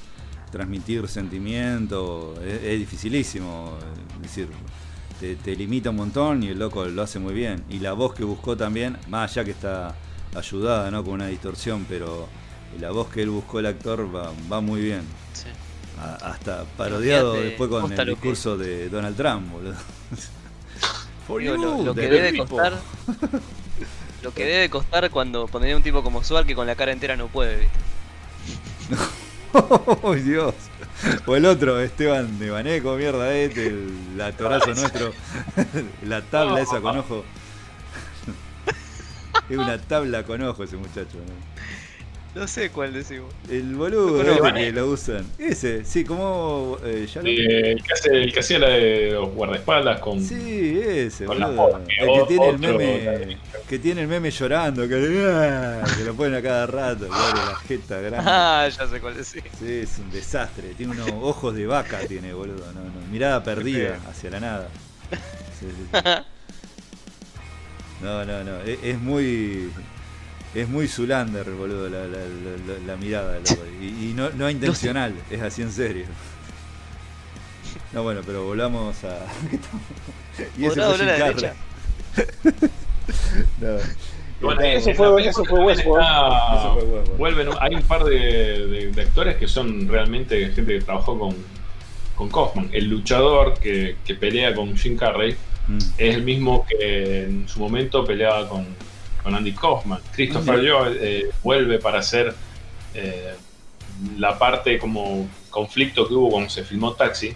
transmitir 0.51 1.07
sentimiento 1.07 2.35
es, 2.43 2.63
es 2.63 2.79
dificilísimo, 2.79 3.77
es 4.15 4.21
decir, 4.21 4.49
te, 5.19 5.35
te 5.35 5.55
limita 5.55 5.91
un 5.91 5.97
montón 5.97 6.43
y 6.43 6.49
el 6.49 6.59
loco 6.59 6.85
lo 6.85 7.01
hace 7.01 7.19
muy 7.19 7.33
bien. 7.33 7.63
Y 7.69 7.79
la 7.79 7.93
voz 7.93 8.13
que 8.13 8.23
buscó 8.23 8.55
también, 8.55 8.97
más 9.07 9.31
allá 9.31 9.45
que 9.45 9.51
está 9.51 9.95
ayudada, 10.35 10.91
¿no? 10.91 11.03
Con 11.03 11.15
una 11.15 11.27
distorsión, 11.27 11.85
pero 11.89 12.27
la 12.79 12.91
voz 12.91 13.09
que 13.09 13.21
él 13.23 13.29
buscó 13.29 13.59
el 13.59 13.65
actor 13.65 14.13
va, 14.15 14.31
va 14.51 14.61
muy 14.61 14.81
bien. 14.81 15.01
Sí. 15.33 15.47
A- 15.99 16.15
hasta 16.31 16.63
parodiado 16.77 17.33
después 17.33 17.69
con 17.69 17.91
el 17.91 17.97
que- 17.97 18.05
discurso 18.05 18.57
de 18.57 18.89
Donald 18.89 19.15
Trump, 19.17 19.51
boludo. 19.51 19.75
For 21.27 21.41
Digo, 21.41 21.55
lo, 21.57 21.83
lo 21.83 21.95
que 21.95 22.01
debe 22.07 22.31
people. 22.31 22.47
costar. 22.47 22.79
Lo 24.21 24.33
que 24.33 24.45
debe 24.45 24.69
costar 24.69 25.09
cuando 25.11 25.47
poner 25.47 25.75
un 25.75 25.83
tipo 25.83 26.03
como 26.03 26.23
Suar 26.23 26.45
que 26.45 26.55
con 26.55 26.67
la 26.67 26.75
cara 26.75 26.91
entera 26.91 27.15
no 27.15 27.27
puede, 27.27 27.57
viste. 27.61 27.79
¡Oh, 30.03 30.13
Dios! 30.15 30.53
O 31.25 31.35
el 31.35 31.45
otro, 31.45 31.79
Esteban 31.79 32.37
de 32.39 32.49
Baneco, 32.49 32.95
mierda, 32.95 33.33
este, 33.33 33.67
el 33.67 34.19
atorazo 34.21 34.67
nuestro. 34.75 35.13
La 36.05 36.21
tabla 36.21 36.61
esa 36.61 36.81
con 36.81 36.97
ojo. 36.97 37.23
Es 39.49 39.57
una 39.57 39.77
tabla 39.79 40.23
con 40.23 40.41
ojo 40.43 40.63
ese 40.63 40.77
muchacho. 40.77 41.17
¿no? 41.17 41.33
No 42.35 42.47
sé 42.47 42.69
cuál 42.69 42.93
decimos. 42.93 43.33
El 43.49 43.73
boludo 43.75 44.21
ese 44.21 44.37
conozco. 44.37 44.55
que 44.55 44.71
lo 44.71 44.87
usan. 44.87 45.25
Ese, 45.39 45.83
sí, 45.83 46.03
como. 46.05 46.77
eh, 46.85 47.07
ya 47.11 47.21
lo- 47.23 47.27
Eh, 47.27 47.71
el, 47.71 47.83
que 47.83 47.93
hace, 47.93 48.09
el 48.11 48.31
que 48.31 48.39
hacía 48.39 48.59
la 48.59 48.69
de 48.69 49.09
los 49.13 49.29
guardaespaldas 49.33 49.99
con 49.99 50.21
Sí, 50.23 50.79
ese, 50.85 51.25
Con 51.25 51.39
boludo. 51.39 51.81
El 51.87 52.07
que 52.07 52.25
tiene 52.27 52.49
el 52.49 52.59
meme. 52.59 53.37
Que 53.67 53.79
tiene 53.79 54.01
el 54.03 54.07
meme 54.07 54.29
llorando, 54.29 54.87
que, 54.87 54.95
¡ah! 55.27 55.83
que 55.97 56.03
lo 56.03 56.13
ponen 56.13 56.35
a 56.35 56.41
cada 56.41 56.67
rato, 56.67 57.05
abre 57.11 57.41
la 57.45 57.55
jeta 57.67 57.99
grande. 57.99 58.17
Ah, 58.31 58.69
ya 58.69 58.87
sé 58.87 59.01
cuál 59.01 59.17
decimos. 59.17 59.49
Sí, 59.59 59.65
es 59.83 59.97
un 59.97 60.11
desastre. 60.11 60.75
Tiene 60.77 60.93
unos 60.93 61.09
ojos 61.21 61.55
de 61.55 61.65
vaca, 61.65 61.97
tiene, 62.07 62.31
boludo. 62.33 62.63
No, 62.73 62.81
no, 62.83 63.07
mirada 63.11 63.43
perdida 63.43 63.97
hacia 64.07 64.29
la 64.29 64.39
nada. 64.39 64.67
Sí, 65.59 65.65
sí, 65.67 65.87
sí. 65.91 65.99
No, 68.01 68.23
no, 68.23 68.43
no. 68.45 68.61
Es, 68.61 68.79
es 68.83 68.99
muy. 68.99 69.71
Es 70.55 70.67
muy 70.67 70.87
Zulander, 70.87 71.45
boludo, 71.51 71.89
la, 71.89 71.99
la, 71.99 72.07
la- 72.07 72.73
la- 72.73 72.87
la 72.87 72.95
mirada, 72.97 73.37
loco. 73.37 73.61
Y, 73.81 73.85
y 74.09 74.13
no, 74.15 74.29
no 74.31 74.47
es 74.47 74.55
intencional, 74.55 75.13
es 75.29 75.41
así 75.41 75.61
en 75.61 75.71
serio. 75.71 76.05
No, 77.93 78.03
bueno, 78.03 78.21
pero 78.25 78.45
volvamos 78.45 79.03
a. 79.03 79.17
y 80.57 80.65
ese 80.65 80.81
fue 80.81 80.97
la 81.05 81.13
derecha. 81.13 81.53
No. 83.59 83.77
Bueno, 84.41 84.61
Eso 84.61 84.89
en 84.91 84.95
fue- 84.95 85.27
eso 85.27 85.43
fue 85.43 85.59
Westworld. 85.65 87.17
vuelven, 87.17 87.49
hay 87.59 87.75
un 87.75 87.81
par 87.83 88.03
de, 88.05 88.15
de- 88.67 88.91
de 88.91 89.01
actores 89.01 89.35
que 89.35 89.47
son 89.47 89.87
realmente 89.87 90.39
gente 90.53 90.73
que 90.79 90.81
trabajó 90.81 91.19
con, 91.19 91.35
con 92.15 92.29
Kaufman. 92.29 92.69
El 92.71 92.85
luchador 92.89 93.59
que, 93.59 93.97
que 94.05 94.15
pelea 94.15 94.53
con 94.55 94.75
Jim 94.77 94.95
Carrey 94.97 95.35
Mm. 95.67 95.77
es 95.99 96.15
el 96.15 96.23
mismo 96.23 96.65
que 96.67 97.23
en 97.25 97.47
su 97.47 97.59
momento 97.59 98.03
peleaba 98.03 98.47
con, 98.49 98.65
con 99.23 99.35
Andy 99.35 99.53
Kaufman. 99.53 99.99
Christopher 100.13 100.59
Lloyd 100.59 100.97
eh, 101.01 101.29
vuelve 101.43 101.79
para 101.79 101.99
hacer 101.99 102.33
eh, 102.93 103.33
la 104.17 104.37
parte 104.37 104.77
como 104.79 105.27
conflicto 105.49 106.07
que 106.07 106.13
hubo 106.13 106.31
cuando 106.31 106.49
se 106.49 106.63
filmó 106.63 106.93
Taxi. 106.93 107.35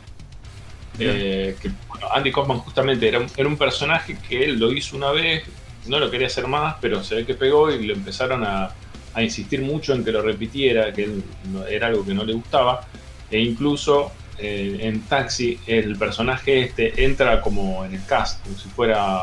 Eh, 0.99 1.55
que, 1.59 1.71
bueno, 1.87 2.07
Andy 2.13 2.31
Kaufman 2.31 2.59
justamente 2.59 3.07
era 3.07 3.19
un, 3.19 3.27
era 3.35 3.47
un 3.47 3.57
personaje 3.57 4.17
que 4.27 4.43
él 4.45 4.59
lo 4.59 4.71
hizo 4.71 4.95
una 4.95 5.11
vez, 5.11 5.43
no 5.87 5.99
lo 5.99 6.09
quería 6.11 6.27
hacer 6.27 6.47
más, 6.47 6.75
pero 6.79 7.03
se 7.03 7.15
ve 7.15 7.25
que 7.25 7.33
pegó 7.33 7.71
y 7.71 7.83
le 7.85 7.93
empezaron 7.93 8.43
a, 8.45 8.71
a 9.13 9.23
insistir 9.23 9.61
mucho 9.61 9.93
en 9.93 10.03
que 10.05 10.11
lo 10.11 10.21
repitiera, 10.21 10.93
que 10.93 11.05
él 11.05 11.23
no- 11.51 11.65
era 11.65 11.87
algo 11.87 12.05
que 12.05 12.13
no 12.13 12.23
le 12.23 12.33
gustaba, 12.33 12.85
e 13.31 13.39
incluso 13.39 14.11
eh, 14.37 14.77
en 14.81 15.01
Taxi 15.01 15.59
el 15.65 15.97
personaje 15.97 16.61
este 16.61 17.03
entra 17.03 17.41
como 17.41 17.83
en 17.85 17.95
el 17.95 18.05
cast, 18.05 18.43
como 18.43 18.55
si 18.57 18.69
fuera, 18.69 19.19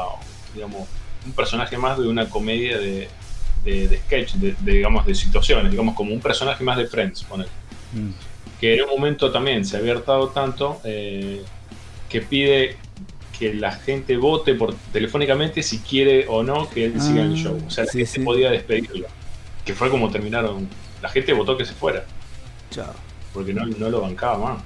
digamos, 0.55 0.89
un 1.27 1.33
personaje 1.33 1.77
más 1.77 1.99
de 1.99 2.09
una 2.09 2.29
comedia 2.29 2.79
de, 2.79 3.09
de, 3.65 3.89
de 3.89 3.99
sketch, 3.99 4.35
de, 4.35 4.55
de, 4.61 4.73
digamos, 4.73 5.05
de 5.07 5.15
situaciones, 5.15 5.71
digamos, 5.71 5.95
como 5.95 6.13
un 6.15 6.21
personaje 6.21 6.65
más 6.65 6.77
de 6.77 6.87
Friends, 6.87 7.25
ponele 7.25 7.51
Mm. 7.93 8.11
que 8.61 8.75
en 8.77 8.85
un 8.85 8.91
momento 8.91 9.33
también 9.33 9.65
se 9.65 9.77
había 9.77 9.93
hartado 9.95 10.29
tanto 10.29 10.81
eh, 10.85 11.43
que 12.09 12.21
pide 12.21 12.77
que 13.37 13.53
la 13.55 13.73
gente 13.73 14.17
vote 14.17 14.55
por 14.55 14.75
telefónicamente 14.93 15.63
si 15.63 15.79
quiere 15.81 16.27
o 16.29 16.43
no 16.45 16.69
que 16.71 16.85
él 16.85 17.01
siga 17.01 17.23
en 17.23 17.33
el 17.33 17.35
Ah, 17.35 17.43
show. 17.43 17.63
O 17.67 17.71
sea, 17.71 17.85
la 17.85 17.91
sí, 17.91 17.99
gente 17.99 18.13
sí. 18.13 18.21
podía 18.21 18.51
despedirlo. 18.51 19.09
Que 19.65 19.75
fue 19.75 19.91
como 19.91 20.09
terminaron. 20.11 20.69
La 21.03 21.09
gente 21.09 21.33
votó 21.33 21.57
que 21.57 21.65
se 21.65 21.73
fuera, 21.75 22.05
Chao. 22.71 22.93
porque 23.33 23.53
no, 23.55 23.67
no 23.67 23.89
lo 23.91 24.03
bancaba 24.03 24.39
más. 24.55 24.63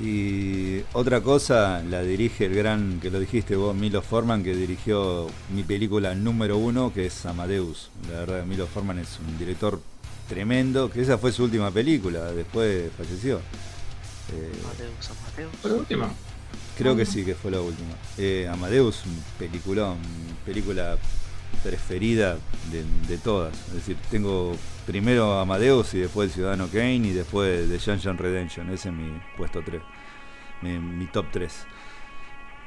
Y 0.00 0.80
otra 0.94 1.20
cosa 1.20 1.82
la 1.82 2.02
dirige 2.02 2.46
el 2.46 2.54
gran, 2.54 2.98
que 3.00 3.10
lo 3.10 3.20
dijiste 3.20 3.56
vos, 3.56 3.74
Milo 3.74 4.02
Forman, 4.02 4.42
que 4.42 4.54
dirigió 4.54 5.28
mi 5.54 5.62
película 5.62 6.14
número 6.14 6.56
uno, 6.56 6.92
que 6.92 7.06
es 7.06 7.26
Amadeus. 7.26 7.90
La 8.10 8.20
verdad, 8.20 8.44
Milo 8.44 8.66
Forman 8.66 8.98
es 8.98 9.18
un 9.18 9.38
director 9.38 9.80
tremendo, 10.28 10.90
que 10.90 11.02
esa 11.02 11.18
fue 11.18 11.30
su 11.30 11.44
última 11.44 11.70
película, 11.70 12.32
después 12.32 12.90
falleció. 12.96 13.38
Eh, 14.32 14.52
Mateus, 14.64 14.90
San 15.00 15.16
Mateus. 15.22 15.52
Fue 15.60 15.70
la 15.70 15.76
última. 15.76 16.10
creo 16.78 16.96
que 16.96 17.04
sí, 17.04 17.24
que 17.24 17.34
fue 17.34 17.50
la 17.50 17.60
última. 17.60 17.94
Eh, 18.16 18.48
Amadeus, 18.50 19.04
un 19.04 19.22
peliculón, 19.38 19.98
película 20.46 20.96
preferida 21.62 22.38
de, 22.70 22.84
de 23.08 23.18
todas. 23.18 23.54
Es 23.68 23.74
decir, 23.74 23.96
tengo 24.10 24.56
primero 24.86 25.38
Amadeus 25.38 25.94
y 25.94 25.98
después 26.00 26.28
el 26.28 26.34
Ciudadano 26.34 26.68
Kane 26.68 26.96
y 26.96 27.12
después 27.12 27.68
The 27.68 27.78
Shawshank 27.78 28.20
Redemption. 28.20 28.70
Ese 28.70 28.88
es 28.88 28.94
mi 28.94 29.20
puesto 29.36 29.62
3. 29.62 29.80
Mi, 30.62 31.06
top 31.06 31.26
3. 31.32 31.52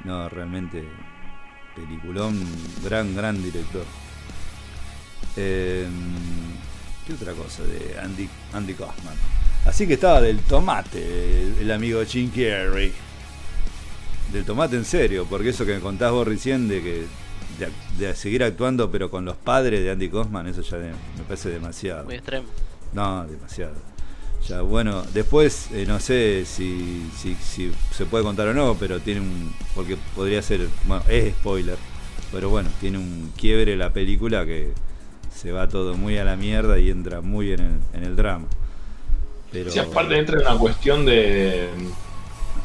No, 0.04 0.28
realmente 0.28 0.84
peliculón, 1.74 2.38
gran, 2.82 3.14
gran 3.14 3.42
director. 3.42 3.84
Eh, 5.36 5.86
¿Qué 7.06 7.14
otra 7.14 7.32
cosa 7.32 7.62
de 7.64 7.98
Andy, 7.98 8.28
Andy 8.52 8.74
Kaufman? 8.74 9.14
Así 9.64 9.86
que 9.86 9.94
estaba 9.94 10.20
del 10.20 10.40
tomate, 10.40 11.42
el, 11.42 11.58
el 11.60 11.70
amigo 11.70 12.02
Jim 12.04 12.30
Carrey. 12.30 12.92
Del 14.32 14.44
tomate 14.44 14.76
en 14.76 14.84
serio, 14.84 15.26
porque 15.28 15.50
eso 15.50 15.64
que 15.64 15.74
me 15.74 15.80
contás 15.80 16.10
vos 16.12 16.26
recién 16.26 16.68
de 16.68 16.82
que 16.82 17.06
de, 17.98 18.14
seguir 18.14 18.44
actuando, 18.44 18.90
pero 18.90 19.10
con 19.10 19.24
los 19.24 19.36
padres 19.36 19.82
de 19.82 19.90
Andy 19.90 20.08
Cosman, 20.08 20.46
eso 20.46 20.62
ya 20.62 20.76
me 20.78 21.24
parece 21.26 21.50
demasiado. 21.50 22.04
Muy 22.04 22.14
extremo. 22.14 22.46
No, 22.92 23.26
demasiado. 23.26 23.74
Ya, 24.48 24.60
bueno, 24.60 25.02
después 25.12 25.70
eh, 25.72 25.84
no 25.88 25.98
sé 25.98 26.44
si, 26.46 27.10
si, 27.16 27.34
si, 27.34 27.72
se 27.90 28.06
puede 28.06 28.22
contar 28.22 28.46
o 28.48 28.54
no, 28.54 28.76
pero 28.78 29.00
tiene 29.00 29.20
un. 29.20 29.52
Porque 29.74 29.96
podría 30.14 30.40
ser. 30.42 30.68
Bueno, 30.86 31.02
es 31.08 31.34
spoiler. 31.34 31.76
Pero 32.32 32.50
bueno, 32.50 32.68
tiene 32.80 32.98
un 32.98 33.32
quiebre 33.36 33.76
la 33.76 33.92
película 33.92 34.44
que 34.44 34.72
se 35.34 35.52
va 35.52 35.68
todo 35.68 35.94
muy 35.94 36.18
a 36.18 36.24
la 36.24 36.36
mierda 36.36 36.78
y 36.78 36.90
entra 36.90 37.20
muy 37.20 37.52
en 37.52 37.60
el, 37.60 37.78
en 37.92 38.04
el 38.04 38.16
drama. 38.16 38.46
Pero... 39.52 39.70
Sí, 39.70 39.78
aparte 39.78 40.18
entra 40.18 40.40
en 40.40 40.46
una 40.46 40.58
cuestión 40.58 41.04
de. 41.04 41.68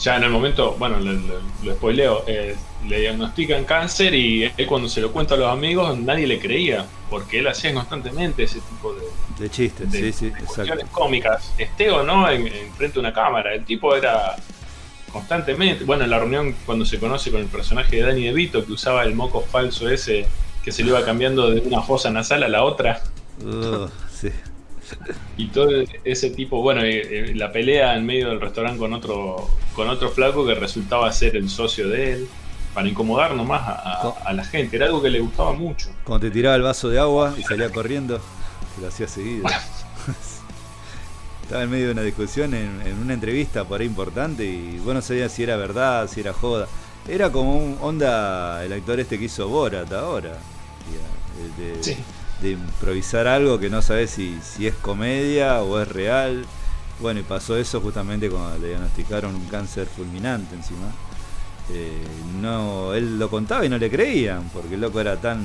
Ya 0.01 0.17
en 0.17 0.23
el 0.23 0.31
momento, 0.31 0.75
bueno, 0.79 0.97
lo, 0.99 1.75
spoileo, 1.75 2.23
eh, 2.25 2.55
le 2.87 2.99
diagnostican 3.01 3.65
cáncer 3.65 4.15
y 4.15 4.45
él 4.57 4.65
cuando 4.65 4.89
se 4.89 4.99
lo 4.99 5.11
cuenta 5.11 5.35
a 5.35 5.37
los 5.37 5.47
amigos 5.47 5.95
nadie 5.99 6.25
le 6.25 6.39
creía, 6.39 6.87
porque 7.07 7.37
él 7.37 7.47
hacía 7.47 7.71
constantemente 7.71 8.43
ese 8.43 8.61
tipo 8.61 8.95
de, 8.95 9.03
de 9.37 9.49
chistes, 9.51 9.87
sí, 9.91 10.11
sí, 10.11 10.29
de 10.31 10.85
cómicas, 10.91 11.53
esté 11.57 11.91
o 11.91 12.01
no 12.03 12.27
en, 12.29 12.49
frente 12.73 12.97
a 12.97 13.01
una 13.01 13.13
cámara. 13.13 13.53
El 13.53 13.63
tipo 13.63 13.95
era 13.95 14.35
constantemente, 15.13 15.83
bueno, 15.83 16.03
en 16.03 16.09
la 16.09 16.17
reunión 16.17 16.55
cuando 16.65 16.83
se 16.83 16.99
conoce 16.99 17.29
con 17.29 17.41
el 17.41 17.47
personaje 17.47 17.97
de 17.97 18.01
Danny 18.01 18.23
DeVito 18.23 18.65
que 18.65 18.71
usaba 18.71 19.03
el 19.03 19.13
moco 19.13 19.41
falso 19.41 19.87
ese 19.87 20.25
que 20.63 20.71
se 20.71 20.83
le 20.83 20.89
iba 20.89 21.05
cambiando 21.05 21.51
de 21.51 21.61
una 21.61 21.81
fosa 21.81 22.09
nasal 22.09 22.43
a 22.43 22.47
la 22.47 22.63
otra. 22.63 23.03
Y 25.38 25.47
todo 25.47 25.72
ese 26.03 26.30
tipo, 26.30 26.61
bueno, 26.61 26.81
eh, 26.81 27.31
eh, 27.31 27.35
la 27.35 27.51
pelea 27.51 27.95
en 27.95 28.05
medio 28.05 28.30
del 28.30 28.39
restaurante 28.39 28.80
con 28.80 28.93
otro, 28.93 29.49
con 29.73 29.89
otro 29.89 30.09
flaco 30.09 30.45
que 30.45 30.53
resultaba 30.55 31.11
ser 31.11 31.35
el 31.35 31.49
socio 31.49 31.89
de 31.89 32.13
él, 32.13 32.27
para 32.73 32.88
incomodar 32.88 33.35
nomás 33.35 33.61
a, 33.65 34.31
la 34.34 34.45
gente, 34.45 34.77
era 34.77 34.85
algo 34.85 35.01
que 35.01 35.09
le 35.09 35.19
gustaba 35.19 35.51
mucho. 35.53 35.89
Cuando 36.05 36.27
te 36.27 36.31
tiraba 36.31 36.55
el 36.55 36.61
vaso 36.61 36.89
de 36.89 36.99
agua 36.99 37.34
y 37.38 37.43
salía 37.43 37.69
corriendo, 37.69 38.22
lo 38.80 38.88
hacía 38.88 39.07
seguido. 39.07 39.47
Estaba 41.43 41.63
en 41.63 41.69
medio 41.69 41.88
de 41.88 41.91
una 41.91 42.03
discusión 42.03 42.53
en, 42.53 42.80
una 43.01 43.13
entrevista 43.13 43.65
por 43.65 43.81
ahí 43.81 43.88
importante 43.88 44.45
y 44.45 44.80
bueno, 44.85 45.01
sabía 45.01 45.27
si 45.27 45.43
era 45.43 45.57
verdad, 45.57 46.07
si 46.07 46.22
era 46.22 46.31
joda. 46.31 46.68
Era 47.09 47.30
como 47.30 47.57
un 47.57 47.77
onda 47.81 48.63
el 48.63 48.72
actor 48.72 48.99
este 49.01 49.19
que 49.19 49.26
hizo 49.26 49.49
Borat 49.49 49.91
ahora. 49.91 50.38
sí 51.81 51.97
de 52.41 52.51
improvisar 52.51 53.27
algo 53.27 53.59
que 53.59 53.69
no 53.69 53.81
sabes 53.81 54.11
si, 54.11 54.38
si 54.41 54.68
es 54.68 54.76
comedia 54.76 55.61
o 55.61 55.80
es 55.80 55.88
real. 55.88 56.45
Bueno, 56.99 57.19
y 57.19 57.23
pasó 57.23 57.57
eso 57.57 57.81
justamente 57.81 58.30
cuando 58.30 58.57
le 58.59 58.69
diagnosticaron 58.69 59.35
un 59.35 59.45
cáncer 59.45 59.88
fulminante 59.88 60.55
encima. 60.55 60.91
Eh, 61.73 62.01
no, 62.41 62.93
él 62.93 63.18
lo 63.18 63.30
contaba 63.30 63.65
y 63.65 63.69
no 63.69 63.77
le 63.77 63.89
creían, 63.89 64.49
porque 64.53 64.76
el 64.76 64.81
loco 64.81 64.99
era 64.99 65.18
tan, 65.18 65.41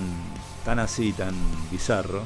tan 0.64 0.78
así, 0.78 1.12
tan 1.12 1.34
bizarro, 1.70 2.22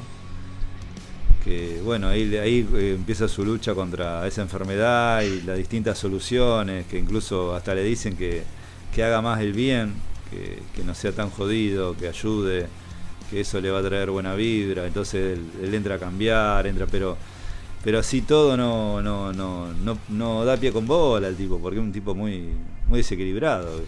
que 1.43 1.81
bueno, 1.83 2.07
ahí, 2.07 2.35
ahí 2.37 2.67
eh, 2.75 2.95
empieza 2.95 3.27
su 3.27 3.45
lucha 3.45 3.75
contra 3.75 4.25
esa 4.27 4.41
enfermedad 4.41 5.21
y 5.21 5.41
las 5.41 5.57
distintas 5.57 5.97
soluciones, 5.97 6.85
que 6.87 6.97
incluso 6.97 7.55
hasta 7.55 7.75
le 7.75 7.83
dicen 7.83 8.15
que, 8.15 8.43
que 8.93 9.03
haga 9.03 9.21
más 9.21 9.39
el 9.41 9.53
bien, 9.53 9.93
que, 10.29 10.59
que 10.75 10.83
no 10.83 10.95
sea 10.95 11.11
tan 11.11 11.29
jodido, 11.29 11.95
que 11.95 12.07
ayude 12.07 12.67
que 13.31 13.41
eso 13.41 13.61
le 13.61 13.71
va 13.71 13.79
a 13.79 13.83
traer 13.83 14.11
buena 14.11 14.35
vibra, 14.35 14.85
entonces 14.85 15.39
él, 15.61 15.73
entra 15.73 15.95
a 15.95 15.99
cambiar, 15.99 16.67
entra, 16.67 16.85
pero 16.85 17.17
pero 17.83 17.97
así 17.97 18.21
todo 18.21 18.55
no, 18.55 19.01
no, 19.01 19.33
no, 19.33 19.73
no, 19.73 19.97
no 20.09 20.45
da 20.45 20.57
pie 20.57 20.71
con 20.71 20.85
bola 20.85 21.29
el 21.29 21.35
tipo, 21.35 21.57
porque 21.59 21.79
es 21.79 21.83
un 21.83 21.91
tipo 21.91 22.13
muy, 22.13 22.53
muy 22.87 22.99
desequilibrado. 22.99 23.81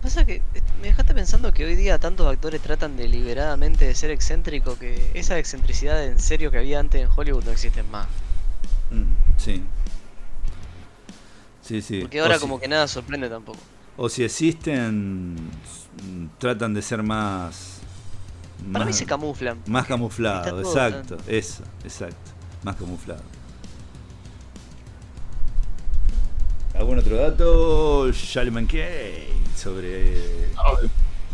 Pasa 0.00 0.24
que 0.24 0.42
me 0.80 0.88
dejaste 0.88 1.14
pensando 1.14 1.52
que 1.52 1.64
hoy 1.64 1.76
día 1.76 1.98
tantos 1.98 2.26
actores 2.26 2.60
tratan 2.60 2.96
deliberadamente 2.96 3.84
de 3.84 3.94
ser 3.94 4.10
excéntrico 4.10 4.76
que 4.76 5.12
esa 5.14 5.38
excentricidad 5.38 6.04
en 6.04 6.18
serio 6.18 6.50
que 6.50 6.58
había 6.58 6.80
antes 6.80 7.00
en 7.00 7.08
Hollywood 7.14 7.44
no 7.44 7.52
existe 7.52 7.84
más. 7.84 8.08
Mm, 8.90 9.38
sí. 9.38 9.62
Sí, 11.60 11.80
sí. 11.80 12.00
Porque 12.00 12.18
ahora 12.18 12.40
como 12.40 12.58
que 12.58 12.66
nada 12.66 12.88
sorprende 12.88 13.28
tampoco. 13.28 13.60
O 13.96 14.08
si 14.08 14.24
existen, 14.24 15.36
tratan 16.38 16.74
de 16.74 16.82
ser 16.82 17.02
más 17.02 17.81
para 18.72 18.84
mí 18.84 18.92
se 18.92 19.06
camuflan. 19.06 19.58
Más 19.66 19.86
camuflado, 19.86 20.60
exacto, 20.60 21.16
eso, 21.26 21.62
exacto, 21.84 22.30
más 22.62 22.76
camuflado. 22.76 23.22
¿Algún 26.74 26.98
otro 26.98 27.16
dato? 27.16 28.10
Charlemagne 28.12 28.66
Kane 28.66 29.26
sobre... 29.56 30.16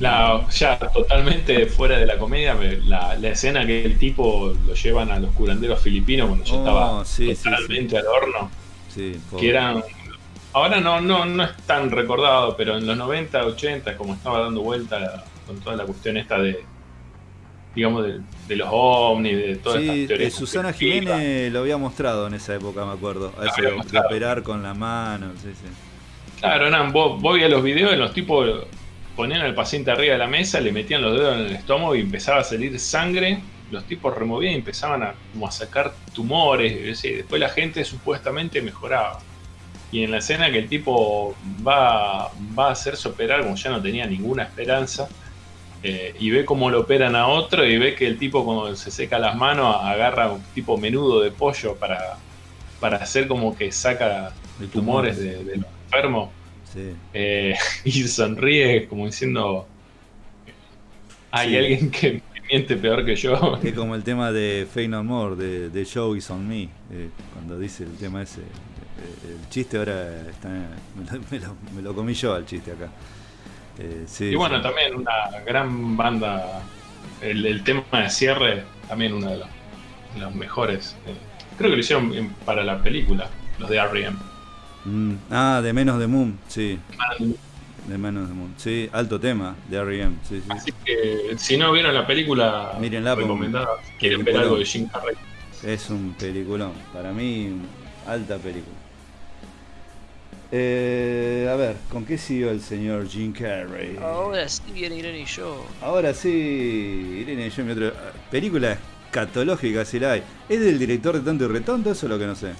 La, 0.00 0.46
ya 0.50 0.78
totalmente 0.78 1.66
fuera 1.66 1.98
de 1.98 2.06
la 2.06 2.18
comedia, 2.18 2.56
la, 2.84 3.14
escena 3.28 3.66
que 3.66 3.84
el 3.84 3.98
tipo 3.98 4.54
lo 4.64 4.74
llevan 4.74 5.10
a 5.10 5.18
los 5.18 5.32
curanderos 5.32 5.80
filipinos 5.80 6.28
cuando 6.28 6.44
yo 6.44 6.58
estaba 6.58 7.00
oh, 7.00 7.04
totalmente 7.04 7.98
al 7.98 8.06
horno. 8.06 8.50
que 8.94 9.50
eran 9.50 9.82
ahora 10.52 10.80
no, 10.80 11.00
no, 11.00 11.24
no 11.24 11.44
es 11.44 11.56
tan 11.66 11.90
recordado, 11.90 12.56
pero 12.56 12.76
en 12.76 12.86
los 12.86 12.96
90, 12.96 13.44
80, 13.44 13.96
como 13.96 14.14
estaba 14.14 14.40
dando 14.40 14.62
vuelta 14.62 15.24
con 15.46 15.58
toda 15.60 15.76
la 15.76 15.84
cuestión 15.84 16.16
esta 16.16 16.38
de, 16.38 16.64
digamos, 17.78 18.04
de, 18.48 18.56
los 18.56 18.68
ovnis, 18.72 19.36
de 19.36 19.54
todas 19.54 19.80
sí, 19.80 19.88
estas 19.88 20.08
teorías. 20.08 20.32
Susana 20.32 20.72
Jiménez 20.72 21.52
lo 21.52 21.60
había 21.60 21.76
mostrado 21.76 22.26
en 22.26 22.34
esa 22.34 22.56
época, 22.56 22.84
me 22.84 22.92
acuerdo. 22.92 23.32
A 23.38 23.46
eso 23.46 23.62
de, 23.62 23.98
operar 24.00 24.42
con 24.42 24.64
la 24.64 24.74
mano, 24.74 25.30
sí, 25.40 25.50
sí. 25.52 25.70
Claro, 26.40 26.66
eran, 26.66 26.90
vos, 26.90 27.22
vos 27.22 27.38
los 27.38 27.62
videos 27.62 27.92
y 27.92 27.96
los 27.96 28.12
tipos 28.12 28.66
ponían 29.14 29.42
al 29.42 29.54
paciente 29.54 29.92
arriba 29.92 30.14
de 30.14 30.18
la 30.18 30.26
mesa, 30.26 30.60
le 30.60 30.72
metían 30.72 31.02
los 31.02 31.16
dedos 31.16 31.34
en 31.36 31.46
el 31.46 31.52
estómago 31.52 31.94
y 31.94 32.00
empezaba 32.00 32.40
a 32.40 32.44
salir 32.44 32.80
sangre. 32.80 33.38
Los 33.70 33.84
tipos 33.84 34.12
removían 34.12 34.54
y 34.54 34.56
empezaban 34.56 35.04
a, 35.04 35.14
como 35.32 35.46
a 35.46 35.52
sacar 35.52 35.94
tumores. 36.12 37.00
Después 37.00 37.40
la 37.40 37.48
gente 37.48 37.84
supuestamente 37.84 38.60
mejoraba. 38.60 39.20
Y 39.92 40.02
en 40.02 40.10
la 40.10 40.18
escena 40.18 40.50
que 40.50 40.58
el 40.58 40.68
tipo 40.68 41.36
va, 41.64 42.32
va 42.58 42.68
a 42.70 42.72
hacerse 42.72 43.08
operar, 43.08 43.44
como 43.44 43.54
ya 43.54 43.70
no 43.70 43.80
tenía 43.80 44.04
ninguna 44.04 44.42
esperanza, 44.42 45.08
eh, 45.82 46.14
y 46.18 46.30
ve 46.30 46.44
cómo 46.44 46.70
lo 46.70 46.80
operan 46.80 47.14
a 47.14 47.28
otro 47.28 47.64
y 47.64 47.78
ve 47.78 47.94
que 47.94 48.06
el 48.06 48.18
tipo 48.18 48.44
cuando 48.44 48.74
se 48.74 48.90
seca 48.90 49.18
las 49.18 49.36
manos 49.36 49.76
agarra 49.80 50.32
un 50.32 50.42
tipo 50.54 50.76
menudo 50.76 51.20
de 51.20 51.30
pollo 51.30 51.76
para, 51.76 52.16
para 52.80 52.96
hacer 52.96 53.28
como 53.28 53.56
que 53.56 53.70
saca 53.70 54.32
tumores 54.72 55.18
de, 55.18 55.44
de 55.44 55.56
los 55.58 55.66
enfermos. 55.84 56.30
Eh, 57.14 57.54
y 57.84 58.02
sonríe 58.08 58.88
como 58.88 59.06
diciendo, 59.06 59.66
hay 61.30 61.56
alguien 61.56 61.90
que 61.90 62.22
miente 62.50 62.76
peor 62.76 63.04
que 63.04 63.14
yo. 63.14 63.58
Es 63.62 63.74
como 63.74 63.94
el 63.94 64.02
tema 64.02 64.32
de 64.32 64.66
Fey 64.72 64.88
No 64.88 65.04
More, 65.04 65.36
de, 65.36 65.70
de 65.70 65.84
Show 65.84 66.16
is 66.16 66.28
on 66.30 66.46
Me, 66.46 66.62
eh, 66.62 67.10
cuando 67.34 67.58
dice 67.58 67.84
el 67.84 67.96
tema 67.96 68.22
ese. 68.22 68.40
el 68.40 69.48
chiste 69.48 69.78
ahora 69.78 70.28
está, 70.28 70.48
me, 70.48 71.38
lo, 71.38 71.56
me 71.74 71.82
lo 71.82 71.94
comí 71.94 72.14
yo 72.14 72.34
al 72.34 72.46
chiste 72.46 72.72
acá. 72.72 72.90
Eh, 73.78 74.06
y 74.20 74.34
bueno, 74.34 74.60
también 74.60 74.94
una 74.94 75.12
gran 75.46 75.96
banda. 75.96 76.62
El, 77.20 77.62
tema 77.64 77.82
de 77.92 78.10
cierre, 78.10 78.62
también 78.88 79.12
uno 79.12 79.30
de 79.30 79.38
los, 80.18 80.34
mejores. 80.34 80.96
Eh, 81.06 81.14
creo 81.56 81.70
que 81.70 81.76
lo 81.76 81.80
hicieron 81.80 82.34
para 82.44 82.62
la 82.62 82.80
película, 82.82 83.28
los 83.58 83.68
de 83.68 83.76
R.E.M. 83.76 84.16
Mm, 84.84 85.14
ah, 85.30 85.60
de 85.62 85.72
Menos 85.72 85.98
de 85.98 86.06
Moon, 86.06 86.38
sí. 86.46 86.78
De 87.86 87.98
Menos 87.98 88.28
de 88.28 88.34
Moon, 88.34 88.54
sí, 88.56 88.88
alto 88.92 89.18
tema 89.18 89.56
de 89.68 89.78
R.E.M. 89.78 90.16
Sí, 90.28 90.40
sí. 90.40 90.46
Así 90.48 90.72
que 90.84 91.34
si 91.36 91.56
no 91.56 91.72
vieron 91.72 91.92
la 91.92 92.06
película, 92.06 92.74
Mírenla, 92.80 93.16
recomendada. 93.16 93.68
Quieren 93.98 94.24
ver 94.24 94.36
algo 94.36 94.58
de 94.58 94.64
Jim 94.64 94.88
Carrey. 94.88 95.16
Es 95.64 95.90
un 95.90 96.14
peliculón, 96.16 96.72
para 96.92 97.12
mí, 97.12 97.52
alta 98.06 98.38
película. 98.38 98.77
Eh, 100.50 101.46
a 101.50 101.56
ver, 101.56 101.76
¿con 101.90 102.06
qué 102.06 102.16
siguió 102.16 102.50
el 102.50 102.60
señor 102.62 103.06
Jim 103.06 103.32
Carrey? 103.32 103.98
Ahora 104.00 104.48
sí 104.48 104.62
viene 104.72 104.96
Irene 104.96 105.20
y 105.20 105.24
yo. 105.26 105.66
Ahora 105.82 106.14
sí, 106.14 106.28
Irene 107.20 107.48
y 107.48 107.50
yo, 107.50 107.64
mi 107.64 107.72
otra 107.72 107.92
película 108.30 108.78
escatológica 109.06 109.84
si 109.84 109.98
la 109.98 110.12
hay. 110.12 110.22
¿Es 110.48 110.60
del 110.60 110.78
director 110.78 111.14
de 111.14 111.20
Tanto 111.20 111.44
y 111.44 111.48
Retonto? 111.48 111.90
Eso 111.90 112.06
es 112.06 112.10
lo 112.10 112.18
que 112.18 112.26
no 112.26 112.34
sé. 112.34 112.52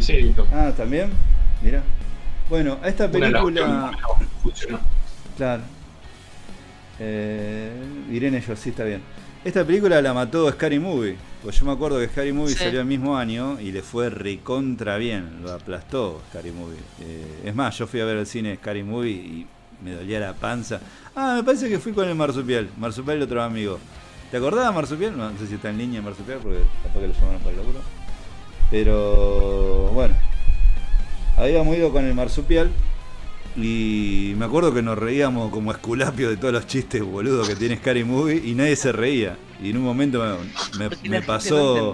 sí. 0.00 0.34
Ah, 0.52 0.72
también. 0.76 1.10
Mira. 1.62 1.82
Bueno, 2.48 2.78
a 2.82 2.88
esta 2.88 3.10
película. 3.10 3.90
Claro. 5.36 5.62
Eh, 7.00 7.72
Irene 8.12 8.38
y 8.38 8.40
yo, 8.40 8.54
sí 8.54 8.70
está 8.70 8.84
bien. 8.84 9.00
Esta 9.44 9.62
película 9.62 10.00
la 10.00 10.14
mató 10.14 10.50
Scary 10.50 10.78
Movie. 10.78 11.16
Pues 11.42 11.60
yo 11.60 11.66
me 11.66 11.72
acuerdo 11.72 11.98
que 11.98 12.08
Scary 12.08 12.32
Movie 12.32 12.54
salió 12.54 12.80
el 12.80 12.86
mismo 12.86 13.18
año 13.18 13.60
y 13.60 13.72
le 13.72 13.82
fue 13.82 14.08
recontra 14.08 14.96
bien, 14.96 15.42
lo 15.42 15.52
aplastó 15.52 16.22
Scary 16.30 16.50
Movie. 16.50 16.78
Eh, 17.02 17.42
es 17.44 17.54
más, 17.54 17.76
yo 17.76 17.86
fui 17.86 18.00
a 18.00 18.06
ver 18.06 18.16
el 18.16 18.26
cine 18.26 18.56
Scary 18.56 18.82
Movie 18.82 19.10
y 19.10 19.46
me 19.82 19.92
dolía 19.92 20.18
la 20.18 20.32
panza. 20.32 20.80
Ah, 21.14 21.34
me 21.36 21.44
parece 21.44 21.68
que 21.68 21.78
fui 21.78 21.92
con 21.92 22.08
el 22.08 22.14
Marsupial, 22.14 22.70
Marsupial 22.78 23.18
y 23.18 23.22
otro 23.22 23.42
amigo. 23.42 23.78
¿Te 24.30 24.38
acordabas 24.38 24.74
Marsupial? 24.74 25.14
No, 25.14 25.30
sé 25.38 25.46
si 25.46 25.56
está 25.56 25.68
en 25.68 25.76
línea 25.76 26.00
Marsupial 26.00 26.38
porque 26.42 26.60
capaz 26.82 27.00
que 27.00 27.08
lo 27.08 27.12
llamaron 27.12 27.40
para 27.40 27.50
el 27.50 27.56
locuro. 27.58 27.80
Pero 28.70 29.90
bueno, 29.92 30.14
habíamos 31.36 31.76
ido 31.76 31.92
con 31.92 32.06
el 32.06 32.14
Marsupial 32.14 32.70
Y 33.56 34.34
me 34.36 34.46
acuerdo 34.46 34.74
que 34.74 34.82
nos 34.82 34.98
reíamos 34.98 35.50
como 35.52 35.70
esculapio 35.70 36.28
de 36.28 36.36
todos 36.36 36.52
los 36.52 36.66
chistes 36.66 37.02
boludos 37.02 37.48
que 37.48 37.54
tiene 37.54 37.76
Scary 37.76 38.02
Movie 38.02 38.42
y 38.44 38.54
nadie 38.54 38.74
se 38.74 38.90
reía. 38.90 39.36
Y 39.62 39.70
en 39.70 39.76
un 39.76 39.84
momento 39.84 40.24
me, 40.78 40.88
me, 40.88 41.08
me 41.08 41.22
pasó. 41.22 41.92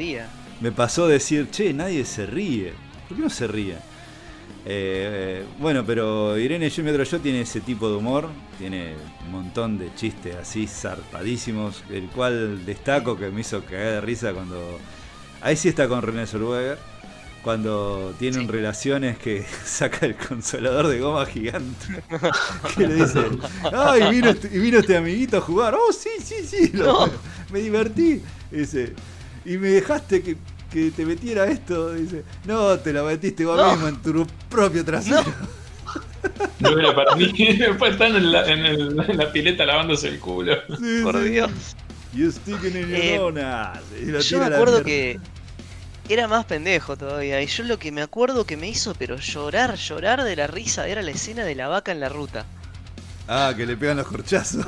me 0.61 0.73
pasó 0.73 1.07
decir, 1.07 1.51
che, 1.51 1.73
nadie 1.75 2.05
se 2.05 2.25
ríe. 2.25 2.73
¿Por 3.09 3.17
qué 3.17 3.23
no 3.23 3.31
se 3.31 3.47
ríe? 3.47 3.77
Eh, 4.67 5.45
bueno, 5.59 5.85
pero 5.87 6.39
Irene 6.39 6.67
Otro 6.67 7.05
Yo 7.05 7.21
tiene 7.21 7.43
ese 7.43 7.61
tipo 7.61 7.89
de 7.89 7.97
humor, 7.97 8.29
tiene 8.59 8.95
un 9.25 9.33
montón 9.33 9.79
de 9.79 9.95
chistes 9.95 10.37
así 10.37 10.67
zarpadísimos, 10.67 11.83
el 11.91 12.09
cual 12.09 12.65
destaco 12.67 13.17
que 13.17 13.31
me 13.31 13.41
hizo 13.41 13.65
cagar 13.65 13.93
de 13.95 14.01
risa 14.01 14.33
cuando. 14.33 14.79
Ahí 15.41 15.57
sí 15.57 15.69
está 15.71 15.89
con 15.89 16.03
René 16.03 16.27
Zellweger, 16.27 16.79
cuando 17.43 18.15
tienen 18.19 18.49
relaciones 18.49 19.19
que 19.19 19.45
saca 19.65 20.07
el 20.07 20.17
consolador 20.17 20.89
de 20.89 21.01
goma 21.01 21.27
gigante. 21.27 22.03
que 22.77 22.87
le 22.87 22.95
dice, 22.95 23.25
¡ay, 23.73 24.11
vino 24.11 24.31
este, 24.31 24.49
vino 24.49 24.79
este 24.79 24.97
amiguito 24.97 25.39
a 25.39 25.41
jugar! 25.41 25.75
¡Oh, 25.75 25.93
sí, 25.93 26.11
sí, 26.23 26.45
sí! 26.45 26.73
me 27.53 27.61
divertí. 27.61 28.23
dice, 28.51 28.95
y 29.45 29.57
me 29.57 29.69
dejaste 29.69 30.23
que 30.23 30.37
que 30.71 30.91
te 30.91 31.05
metiera 31.05 31.47
esto. 31.47 31.93
Dice, 31.95 32.25
no, 32.45 32.79
te 32.79 32.93
la 32.93 33.03
metiste 33.03 33.45
vos 33.45 33.73
mismo 33.73 33.89
en 33.89 33.97
tu 33.97 34.27
propio 34.49 34.85
trasero. 34.85 35.25
No, 36.61 36.69
era 36.79 36.95
para 36.95 37.17
mí. 37.17 37.33
Después 37.59 37.93
están 37.93 38.17
en 38.17 38.33
la, 38.33 38.47
en, 38.51 38.97
la, 38.97 39.33
pileta 39.33 39.67
lavándose 39.67 40.09
el 40.09 40.21
culo. 40.21 40.57
Por 41.03 41.23
Dios. 41.23 41.51
You 42.13 42.33
sticking 42.33 42.77
in 42.77 42.89
your 42.89 43.39
eh, 43.39 44.21
Yo 44.21 44.39
me 44.41 44.47
acuerdo 44.47 44.83
que 44.83 45.21
era 46.15 46.29
más 46.29 46.45
pendejo 46.45 46.97
todavía. 46.97 47.41
Y 47.43 47.47
yo 47.47 47.65
lo 47.65 47.79
que 47.79 47.93
me 47.93 48.03
acuerdo 48.03 48.45
que 48.45 48.57
me 48.57 48.69
hizo, 48.69 48.95
pero 48.95 49.17
llorar, 49.17 49.77
llorar 49.77 50.25
de 50.25 50.37
la 50.37 50.47
risa, 50.47 50.89
era 50.89 51.03
la 51.03 51.11
escena 51.11 51.45
de 51.45 51.55
la 51.55 51.69
vaca 51.69 51.93
en 51.93 52.01
la 52.01 52.09
ruta. 52.09 52.45
Ah, 53.29 53.53
que 53.57 53.67
le 53.67 53.77
pegan 53.77 53.97
los 53.97 54.07
corchazos. 54.07 54.67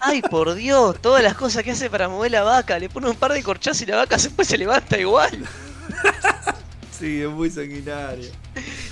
Ay, 0.00 0.22
por 0.22 0.54
Dios, 0.54 1.00
todas 1.00 1.22
las 1.22 1.34
cosas 1.34 1.62
que 1.62 1.72
hace 1.72 1.90
para 1.90 2.08
mover 2.08 2.30
la 2.30 2.42
vaca. 2.42 2.78
Le 2.78 2.88
pone 2.88 3.10
un 3.10 3.16
par 3.16 3.32
de 3.32 3.42
corchazos 3.42 3.82
y 3.82 3.86
la 3.86 3.96
vaca 3.96 4.16
después 4.16 4.48
se 4.48 4.58
levanta 4.58 4.98
igual. 4.98 5.44
Sí, 6.98 7.20
es 7.20 7.28
muy 7.28 7.50
sanguinaria. 7.50 8.30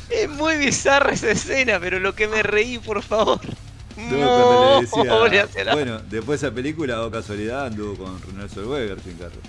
Es 0.09 0.29
muy 0.29 0.57
bizarra 0.57 1.13
esa 1.13 1.31
escena, 1.31 1.79
pero 1.79 2.01
lo 2.01 2.13
que 2.13 2.27
me 2.27 2.43
reí, 2.43 2.77
por 2.79 3.05
favor. 3.05 3.39
No, 3.97 5.29
le 5.29 5.47
decía, 5.47 5.73
bueno, 5.73 6.01
después 6.11 6.41
de 6.41 6.49
esa 6.49 6.53
película, 6.53 7.05
o 7.05 7.11
casualidad, 7.13 7.67
anduvo 7.67 8.05
con 8.05 8.21
René 8.21 8.49
Zellweger 8.49 9.01
sin 9.01 9.17
carro. 9.17 9.41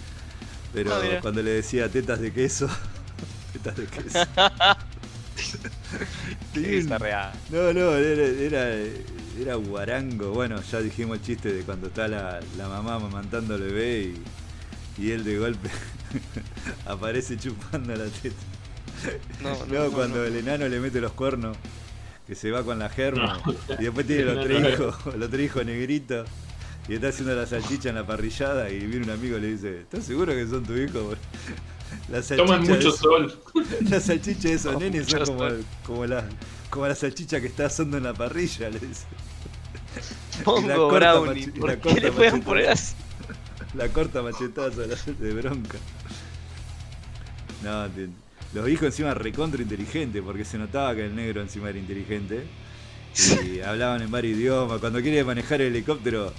Pero 0.73 0.93
ah, 0.93 1.01
cuando 1.21 1.41
le 1.41 1.51
decía 1.51 1.89
tetas 1.89 2.19
de 2.19 2.31
queso, 2.31 2.69
tetas 3.53 3.77
de 3.77 3.85
queso. 3.85 4.19
real. 6.99 7.31
No, 7.49 7.73
no, 7.73 7.95
era 7.95 8.75
era 9.39 9.55
guarango. 9.55 10.31
Bueno, 10.31 10.61
ya 10.61 10.81
dijimos 10.81 11.17
el 11.17 11.23
chiste 11.23 11.53
de 11.53 11.63
cuando 11.63 11.87
está 11.87 12.07
la, 12.07 12.41
mamá 12.57 12.99
mamantando 12.99 13.55
al 13.55 13.61
bebé 13.61 14.13
y, 14.97 15.01
y 15.01 15.11
él 15.11 15.23
de 15.23 15.37
golpe 15.37 15.69
aparece 16.85 17.37
chupando 17.37 17.95
la 17.95 18.05
teta. 18.05 18.35
No, 19.41 19.65
no, 19.65 19.91
cuando 19.91 20.23
el 20.23 20.35
enano 20.35 20.67
le 20.67 20.79
mete 20.79 21.01
los 21.01 21.13
cuernos, 21.13 21.57
que 22.27 22.35
se 22.35 22.51
va 22.51 22.63
con 22.63 22.77
la 22.77 22.89
germa, 22.89 23.41
y 23.79 23.83
después 23.83 24.05
tiene 24.05 24.23
el 24.23 24.37
otro 24.37 24.69
hijo, 24.69 25.11
el 25.11 25.23
otro 25.23 25.41
hijo 25.41 25.63
negrito, 25.63 26.23
y 26.87 26.95
está 26.95 27.09
haciendo 27.09 27.35
la 27.35 27.45
salchicha 27.45 27.89
en 27.89 27.95
la 27.95 28.05
parrillada, 28.05 28.69
y 28.69 28.79
viene 28.79 29.05
un 29.05 29.11
amigo 29.11 29.37
y 29.37 29.41
le 29.41 29.47
dice, 29.53 29.81
¿estás 29.81 30.03
seguro 30.03 30.33
que 30.33 30.47
son 30.47 30.63
tu 30.63 30.73
hijo? 30.73 31.13
La 32.09 32.21
Toman 32.21 32.63
mucho 32.63 32.91
sol. 32.91 33.37
La 33.89 33.99
salchicha 33.99 34.47
de 34.47 34.55
esos 34.55 34.79
nenes 34.79 35.07
son 35.07 35.25
como, 35.25 35.49
como, 35.85 36.05
la, 36.05 36.23
como 36.69 36.87
la 36.87 36.95
salchicha 36.95 37.41
que 37.41 37.47
está 37.47 37.65
asando 37.65 37.97
en 37.97 38.03
la 38.03 38.13
parrilla, 38.13 38.69
le 38.69 38.79
dice. 38.79 39.05
Pongo 40.43 40.89
brownie. 40.89 41.47
¿Por 41.47 41.77
qué 41.79 41.99
le 41.99 42.11
pueden 42.11 42.41
poner 42.41 42.69
así? 42.69 42.95
La 43.73 43.89
corta 43.89 44.21
machetazo 44.21 44.81
de 44.81 45.33
bronca. 45.33 45.77
No, 47.63 47.87
los 48.53 48.69
hijos 48.69 48.87
encima 48.87 49.13
recontra 49.13 49.61
inteligentes, 49.61 50.21
porque 50.21 50.43
se 50.43 50.57
notaba 50.57 50.95
que 50.95 51.05
el 51.05 51.15
negro 51.15 51.41
encima 51.41 51.69
era 51.69 51.77
inteligente. 51.79 52.43
Y 53.45 53.59
hablaban 53.65 54.01
en 54.01 54.11
varios 54.11 54.37
idiomas. 54.37 54.79
Cuando 54.79 55.01
quiere 55.01 55.23
manejar 55.23 55.61
el 55.61 55.67
helicóptero, 55.67 56.33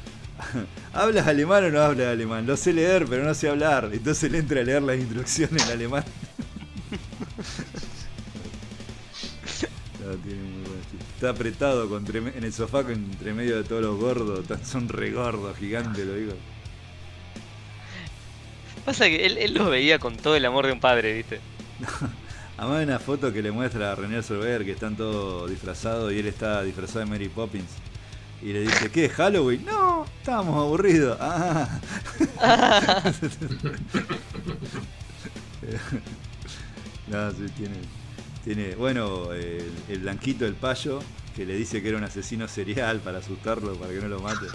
¿hablas 0.92 1.26
alemán 1.26 1.64
o 1.64 1.70
no 1.70 1.80
hablas 1.80 2.08
alemán? 2.08 2.46
Lo 2.46 2.56
sé 2.56 2.72
leer, 2.72 3.06
pero 3.08 3.24
no 3.24 3.34
sé 3.34 3.48
hablar. 3.48 3.90
Entonces 3.92 4.30
le 4.30 4.38
entra 4.38 4.60
a 4.60 4.64
leer 4.64 4.82
las 4.82 4.98
instrucciones 4.98 5.64
en 5.64 5.72
alemán. 5.72 6.04
no, 10.00 10.14
tiene 10.16 10.42
muy 10.42 10.62
Está 11.14 11.30
apretado 11.30 11.88
en 12.34 12.42
el 12.42 12.52
sofá 12.52 12.80
entre 12.80 13.32
medio 13.32 13.56
de 13.56 13.62
todos 13.62 13.80
los 13.80 13.96
gordos. 13.96 14.44
Son 14.64 14.88
regordos, 14.88 15.56
gigantes, 15.56 16.04
lo 16.04 16.14
digo. 16.14 16.32
Pasa 18.84 19.06
que 19.06 19.26
él, 19.26 19.54
los 19.54 19.70
veía 19.70 20.00
con 20.00 20.16
todo 20.16 20.34
el 20.34 20.44
amor 20.44 20.66
de 20.66 20.72
un 20.72 20.80
padre, 20.80 21.12
¿viste? 21.12 21.38
Además 22.58 22.78
hay 22.78 22.84
una 22.86 22.98
foto 22.98 23.32
que 23.32 23.40
le 23.40 23.52
muestra 23.52 23.92
a 23.92 23.94
René 23.94 24.20
Solver 24.22 24.64
que 24.64 24.72
están 24.72 24.96
todos 24.96 25.48
disfrazados 25.48 26.12
y 26.12 26.18
él 26.18 26.26
está 26.26 26.64
disfrazado 26.64 27.00
de 27.00 27.06
Mary 27.06 27.28
Poppins. 27.28 27.70
Y 28.42 28.52
le 28.52 28.62
dice, 28.62 28.90
¿qué? 28.90 29.08
¿Halloween? 29.08 29.64
No, 29.64 30.04
estábamos 30.18 30.56
aburridos. 30.56 31.16
Ah. 31.20 31.68
no, 37.06 37.30
sí, 37.30 37.46
tiene, 37.56 37.76
tiene, 38.42 38.74
bueno, 38.74 39.32
el, 39.32 40.00
blanquito 40.00 40.44
del 40.44 40.54
payo, 40.54 40.98
que 41.36 41.46
le 41.46 41.54
dice 41.54 41.80
que 41.80 41.90
era 41.90 41.98
un 41.98 42.04
asesino 42.04 42.48
serial 42.48 42.98
para 42.98 43.18
asustarlo, 43.18 43.76
para 43.76 43.92
que 43.92 44.00
no 44.00 44.08
lo 44.08 44.18
mate. 44.18 44.46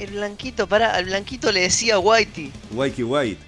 El 0.00 0.10
blanquito, 0.10 0.66
para, 0.66 0.92
al 0.92 1.04
blanquito 1.04 1.52
le 1.52 1.60
decía 1.60 2.00
Whitey. 2.00 2.50
Whitey 2.72 3.04
White, 3.04 3.40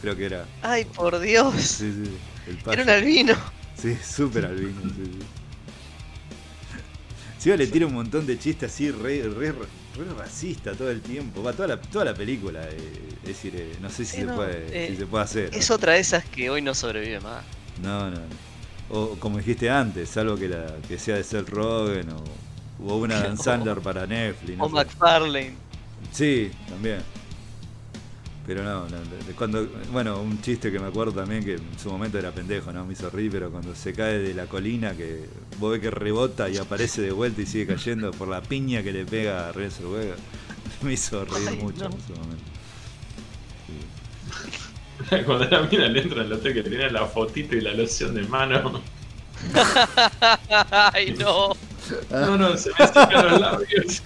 creo 0.00 0.16
que 0.16 0.24
era. 0.24 0.46
Ay, 0.62 0.86
por 0.86 1.20
Dios. 1.20 1.54
Sí, 1.56 1.92
sí, 1.92 2.10
el 2.46 2.58
Era 2.72 2.84
un 2.84 2.88
albino. 2.88 3.34
Sí, 3.74 3.98
súper 4.02 4.46
albino, 4.46 4.80
sí, 4.80 5.04
sí. 5.04 5.37
Le 7.44 7.66
tira 7.66 7.86
un 7.86 7.94
montón 7.94 8.26
de 8.26 8.38
chistes 8.38 8.72
así, 8.72 8.90
re, 8.90 9.22
re, 9.22 9.54
racista 10.16 10.72
todo 10.72 10.90
el 10.90 11.00
tiempo. 11.00 11.42
Va, 11.42 11.52
toda 11.52 11.68
la, 11.68 11.80
toda 11.80 12.04
la 12.04 12.14
película. 12.14 12.64
Eh, 12.64 13.08
es 13.22 13.28
decir, 13.28 13.54
eh, 13.56 13.76
no 13.80 13.90
sé 13.90 14.04
si, 14.04 14.18
se 14.18 14.26
puede, 14.26 14.88
si 14.88 14.96
se 14.96 15.06
puede 15.06 15.24
hacer. 15.24 15.50
Es 15.54 15.70
otra 15.70 15.94
de 15.94 16.00
esas 16.00 16.24
que 16.24 16.50
hoy 16.50 16.62
no 16.62 16.74
sobrevive 16.74 17.20
más. 17.20 17.44
No, 17.82 18.10
no, 18.10 18.16
no 18.16 18.48
o 18.90 19.16
como 19.18 19.38
dijiste 19.38 19.68
antes, 19.70 20.16
algo 20.16 20.36
que, 20.36 20.48
la, 20.48 20.66
que 20.86 20.98
sea 20.98 21.16
de 21.16 21.24
Seth 21.24 21.48
Rogen 21.48 22.08
o, 22.10 22.24
o 22.86 22.96
una 22.96 23.20
Dan 23.22 23.38
Sandler 23.38 23.78
para 23.80 24.06
Netflix. 24.06 24.58
o 24.60 24.68
McFarlane. 24.68 25.54
Sí, 26.12 26.50
también. 26.68 27.00
Pero 28.48 28.64
no, 28.64 28.86
cuando, 29.36 29.68
bueno, 29.92 30.22
un 30.22 30.40
chiste 30.40 30.72
que 30.72 30.78
me 30.78 30.86
acuerdo 30.86 31.12
también 31.12 31.44
que 31.44 31.56
en 31.56 31.78
su 31.78 31.90
momento 31.90 32.18
era 32.18 32.30
pendejo, 32.30 32.72
¿no? 32.72 32.86
Me 32.86 32.94
hizo 32.94 33.10
reír, 33.10 33.30
pero 33.30 33.50
cuando 33.50 33.74
se 33.74 33.92
cae 33.92 34.20
de 34.20 34.32
la 34.32 34.46
colina, 34.46 34.96
que 34.96 35.26
vos 35.58 35.72
ves 35.72 35.82
que 35.82 35.90
rebota 35.90 36.48
y 36.48 36.56
aparece 36.56 37.02
de 37.02 37.12
vuelta 37.12 37.42
y 37.42 37.46
sigue 37.46 37.66
cayendo 37.66 38.10
por 38.10 38.26
la 38.26 38.40
piña 38.40 38.82
que 38.82 38.90
le 38.90 39.04
pega 39.04 39.50
a 39.50 39.52
Renzo 39.52 39.92
Vega, 39.92 40.14
me 40.82 40.94
hizo 40.94 41.26
reír 41.26 41.62
mucho 41.62 41.84
en 41.84 41.92
su 41.92 42.14
momento. 42.14 42.44
Cuando 45.26 45.44
la 45.44 45.60
mina 45.64 45.88
le 45.88 46.00
entra 46.00 46.22
en 46.22 46.26
el 46.28 46.32
hotel 46.32 46.54
que 46.54 46.62
tenía 46.62 46.88
la 46.88 47.04
fotito 47.04 47.54
y 47.54 47.60
la 47.60 47.74
loción 47.74 48.14
de 48.14 48.22
mano. 48.22 48.80
Ay, 50.94 51.14
no. 51.18 51.54
No, 52.10 52.38
no, 52.38 52.56
se 52.56 52.70
me 52.70 52.86
sacaron 52.86 53.32
los 53.32 53.40
labios. 53.42 54.02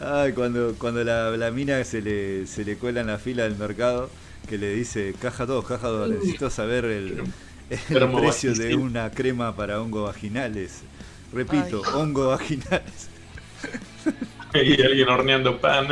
Ay, 0.00 0.32
cuando, 0.32 0.74
cuando 0.78 1.02
la, 1.02 1.30
la, 1.36 1.50
mina 1.50 1.82
se 1.84 2.00
le, 2.00 2.46
se 2.46 2.64
le 2.64 2.76
cuela 2.76 3.00
en 3.00 3.08
la 3.08 3.18
fila 3.18 3.44
del 3.44 3.56
mercado, 3.56 4.10
que 4.48 4.58
le 4.58 4.74
dice, 4.74 5.14
caja 5.20 5.46
2, 5.46 5.64
caja 5.66 5.88
2, 5.88 6.10
necesito 6.10 6.50
saber 6.50 6.84
el, 6.84 7.24
el 7.70 8.10
precio 8.10 8.54
de 8.54 8.76
una 8.76 9.10
crema 9.10 9.56
para 9.56 9.80
hongos 9.80 10.06
vaginales. 10.06 10.82
Repito, 11.32 11.82
hongos 11.94 12.38
vaginales. 12.38 13.08
y 14.54 14.82
alguien 14.82 15.08
horneando 15.08 15.60
pan. 15.60 15.88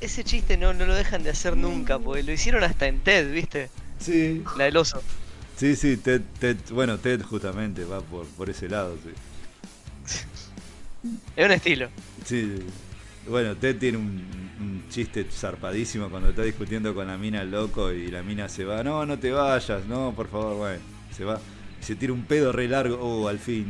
Ese, 0.00 0.24
chiste 0.24 0.56
no, 0.56 0.72
no 0.72 0.86
lo 0.86 0.94
dejan 0.94 1.22
de 1.22 1.30
hacer 1.30 1.56
nunca, 1.56 1.98
porque 1.98 2.22
lo 2.22 2.32
hicieron 2.32 2.62
hasta 2.64 2.86
en 2.86 3.00
TED, 3.00 3.32
¿viste? 3.32 3.68
Sí. 3.98 4.42
La 4.56 4.64
del 4.64 4.76
oso. 4.76 5.02
Sí, 5.56 5.74
sí, 5.74 5.96
Ted, 5.96 6.20
Ted, 6.38 6.58
bueno, 6.70 6.98
Ted 6.98 7.22
justamente 7.22 7.84
va 7.84 8.02
por, 8.02 8.26
por 8.26 8.50
ese 8.50 8.68
lado, 8.68 8.96
sí. 9.02 9.10
Es 11.34 11.46
un 11.46 11.52
estilo. 11.52 11.88
Sí, 12.24 12.58
bueno, 13.28 13.56
Ted 13.56 13.78
tiene 13.78 13.98
un, 13.98 14.46
chiste 14.90 15.26
zarpadísimo 15.30 16.08
cuando 16.08 16.30
está 16.30 16.42
discutiendo 16.42 16.94
con 16.94 17.08
la 17.08 17.18
mina 17.18 17.42
el 17.42 17.50
loco 17.50 17.92
y 17.92 18.06
la 18.08 18.22
mina 18.22 18.48
se 18.48 18.64
va, 18.64 18.84
no, 18.84 19.04
no 19.04 19.18
te 19.18 19.32
vayas, 19.32 19.84
no, 19.86 20.12
por 20.14 20.28
favor, 20.28 20.56
bueno, 20.56 20.80
se 21.14 21.24
va. 21.24 21.40
Y 21.80 21.84
se 21.84 21.96
tira 21.96 22.12
un 22.12 22.24
pedo 22.24 22.52
re 22.52 22.68
largo, 22.68 22.98
oh, 23.00 23.28
al 23.28 23.38
fin. 23.38 23.66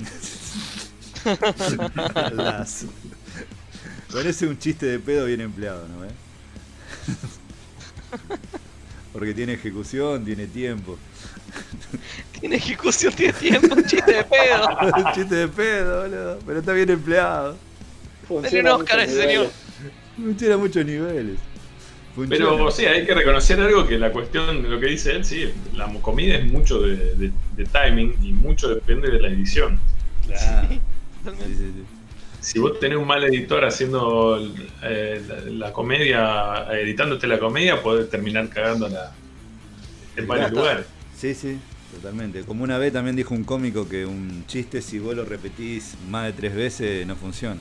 Parece 4.13 4.47
un 4.47 4.59
chiste 4.59 4.87
de 4.87 4.99
pedo 4.99 5.27
bien 5.27 5.41
empleado, 5.41 5.87
¿no? 5.89 5.97
Porque 9.17 9.33
tiene 9.33 9.55
ejecución, 9.55 10.27
tiene 10.27 10.47
tiempo. 10.47 10.99
Tiene 12.39 12.57
ejecución, 12.57 13.15
tiene 13.15 13.33
tiempo, 13.33 13.75
un 13.75 13.83
chiste 13.83 14.13
de 14.13 14.25
pedo. 14.25 14.69
un 15.07 15.13
chiste 15.15 15.35
de 15.35 15.49
pedo, 15.49 16.03
boludo. 16.03 16.39
Pero 16.47 16.59
está 16.59 16.73
bien 16.75 16.91
empleado. 16.91 17.57
Dale 18.29 18.61
un 18.61 18.69
Oscar 18.69 19.01
ese 19.01 19.23
señor. 19.23 19.51
Funciona 20.17 20.59
muchos 20.59 20.85
niveles. 20.85 21.39
Pero, 22.29 22.63
o 22.63 22.71
sea, 22.71 22.91
hay 22.93 23.07
que 23.07 23.15
reconocer 23.15 23.59
algo 23.59 23.87
que 23.87 23.99
la 23.99 24.13
cuestión 24.13 24.63
de 24.63 24.69
lo 24.69 24.79
que 24.79 24.87
dice 24.87 25.13
él, 25.13 25.25
sí, 25.25 25.51
la 25.73 25.91
comida 26.03 26.35
es 26.37 26.45
mucho 26.45 26.83
de, 26.83 27.33
timing 27.73 28.17
y 28.23 28.35
mucho 28.35 28.69
depende 28.69 29.11
de 29.11 29.19
la 29.19 29.29
edición. 29.29 29.81
Claro. 30.27 30.69
Si 32.47 32.61
vos 32.61 32.79
tenés 32.79 32.97
un 32.97 33.09
mal 33.09 33.25
editor 33.25 33.65
haciendo 33.65 34.39
eh, 34.81 35.21
la, 35.51 35.73
comedia, 35.73 36.69
editándote 36.71 37.27
la 37.27 37.41
comedia, 37.41 37.83
podés 37.83 38.09
terminar 38.09 38.49
cagando 38.49 38.89
en 40.17 40.27
varios 40.29 40.53
lugares. 40.53 40.87
Sí, 41.17 41.35
sí, 41.35 41.59
totalmente. 41.93 42.43
Como 42.43 42.63
una 42.63 42.79
vez 42.79 42.93
también 42.93 43.17
dijo 43.17 43.35
un 43.35 43.43
cómico 43.43 43.89
que 43.89 44.07
un 44.07 44.45
chiste, 44.47 44.81
si 44.81 45.01
vos 45.01 45.17
lo 45.17 45.25
repetís 45.25 45.97
más 46.09 46.27
de 46.27 46.35
tres 46.35 46.55
veces, 46.55 47.05
no 47.05 47.17
funciona. 47.17 47.61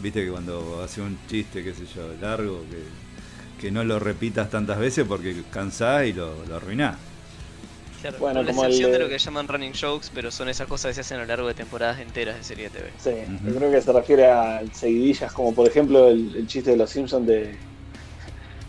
Viste 0.00 0.24
que 0.24 0.30
cuando 0.30 0.82
hace 0.82 1.02
un 1.02 1.18
chiste, 1.28 1.62
qué 1.62 1.74
sé 1.74 1.84
yo, 1.94 2.10
largo, 2.18 2.64
que, 2.70 3.60
que 3.60 3.70
no 3.70 3.84
lo 3.84 3.98
repitas 3.98 4.48
tantas 4.48 4.78
veces 4.78 5.04
porque 5.06 5.42
cansás 5.52 6.06
y 6.06 6.14
lo, 6.14 6.46
lo 6.46 6.56
arruinás. 6.56 6.96
Claro, 8.00 8.18
bueno, 8.18 8.44
como 8.44 8.62
la 8.62 8.68
excepción 8.68 8.92
de 8.92 8.98
lo 9.00 9.08
que 9.08 9.18
llaman 9.18 9.48
running 9.48 9.72
jokes, 9.72 10.08
pero 10.14 10.30
son 10.30 10.48
esas 10.48 10.68
cosas 10.68 10.90
que 10.90 10.94
se 10.94 11.00
hacen 11.00 11.18
a 11.18 11.20
lo 11.22 11.26
largo 11.26 11.48
de 11.48 11.54
temporadas 11.54 11.98
enteras 11.98 12.36
de 12.36 12.44
serie 12.44 12.70
TV. 12.70 12.90
Sí, 12.98 13.10
yo 13.44 13.54
creo 13.54 13.70
que 13.70 13.82
se 13.82 13.92
refiere 13.92 14.26
a 14.26 14.62
seguidillas, 14.72 15.32
como 15.32 15.54
por 15.54 15.66
ejemplo 15.66 16.08
el, 16.08 16.46
chiste 16.46 16.70
de 16.72 16.76
los 16.76 16.90
Simpsons 16.90 17.26
de. 17.26 17.56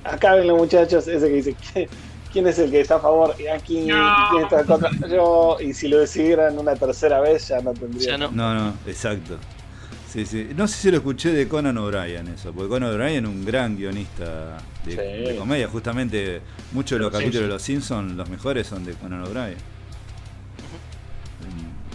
Acá 0.03 0.35
ven 0.35 0.47
los 0.47 0.57
muchachos, 0.57 1.07
ese 1.07 1.27
que 1.27 1.33
dice: 1.33 1.55
¿Quién 2.31 2.47
es 2.47 2.57
el 2.59 2.71
que 2.71 2.81
está 2.81 2.95
a 2.95 2.99
favor? 2.99 3.35
Y 3.39 3.47
aquí, 3.47 3.87
¿quién 4.31 4.43
está 4.43 4.63
contra? 4.63 4.89
Yo, 5.07 5.57
y 5.59 5.73
si 5.73 5.87
lo 5.87 5.99
decidieran 5.99 6.57
una 6.57 6.75
tercera 6.75 7.19
vez, 7.19 7.47
ya 7.47 7.61
no 7.61 7.73
tendría. 7.73 8.17
no. 8.17 8.31
no, 8.31 8.53
no, 8.53 8.73
exacto. 8.87 9.37
Sí, 10.11 10.25
sí. 10.25 10.49
No 10.55 10.67
sé 10.67 10.77
si 10.77 10.91
lo 10.91 10.97
escuché 10.97 11.31
de 11.31 11.47
Conan 11.47 11.77
O'Brien 11.77 12.27
eso, 12.29 12.51
porque 12.51 12.69
Conan 12.69 12.91
O'Brien 12.91 13.25
es 13.25 13.29
un 13.29 13.45
gran 13.45 13.77
guionista 13.77 14.57
de, 14.83 15.35
comedia. 15.37 15.67
Justamente 15.67 16.41
muchos 16.71 16.97
de 16.97 17.03
los, 17.03 17.11
capítulos 17.11 17.43
de 17.43 17.47
Los 17.47 17.61
Simpsons, 17.61 18.15
los 18.15 18.27
mejores 18.27 18.65
son 18.65 18.85
de 18.85 18.93
Conan 18.93 19.21
O'Brien. 19.21 19.57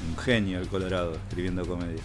Un, 0.08 0.16
genio 0.22 0.60
el 0.60 0.68
Colorado 0.68 1.16
escribiendo 1.28 1.66
comedia. 1.66 2.00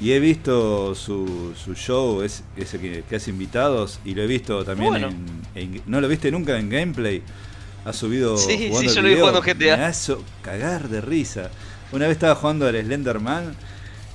Y 0.00 0.12
he 0.12 0.18
visto 0.18 0.94
su, 0.94 1.52
su 1.54 1.74
show, 1.74 2.22
es, 2.22 2.42
ese 2.56 2.80
que, 2.80 3.14
hace 3.14 3.30
invitados, 3.30 4.00
y 4.04 4.14
lo 4.14 4.22
he 4.22 4.26
visto 4.26 4.64
también 4.64 4.94
en, 5.54 5.82
¿No 5.86 6.00
lo 6.00 6.08
viste 6.08 6.30
nunca 6.30 6.58
en 6.58 6.68
gameplay? 6.68 7.22
Ha 7.84 7.92
subido. 7.92 8.38
Sí, 8.38 8.70
sí, 8.72 8.88
yo 8.88 9.02
lo 9.02 9.08
vi 9.08 9.16
jugando 9.16 9.42
GTA. 9.42 9.76
Me 9.76 9.84
hace 9.84 10.16
cagar 10.42 10.88
de 10.88 11.02
risa. 11.02 11.50
Una 11.92 12.06
vez 12.06 12.12
estaba 12.12 12.34
jugando 12.34 12.66
al 12.66 12.82
Slenderman 12.82 13.54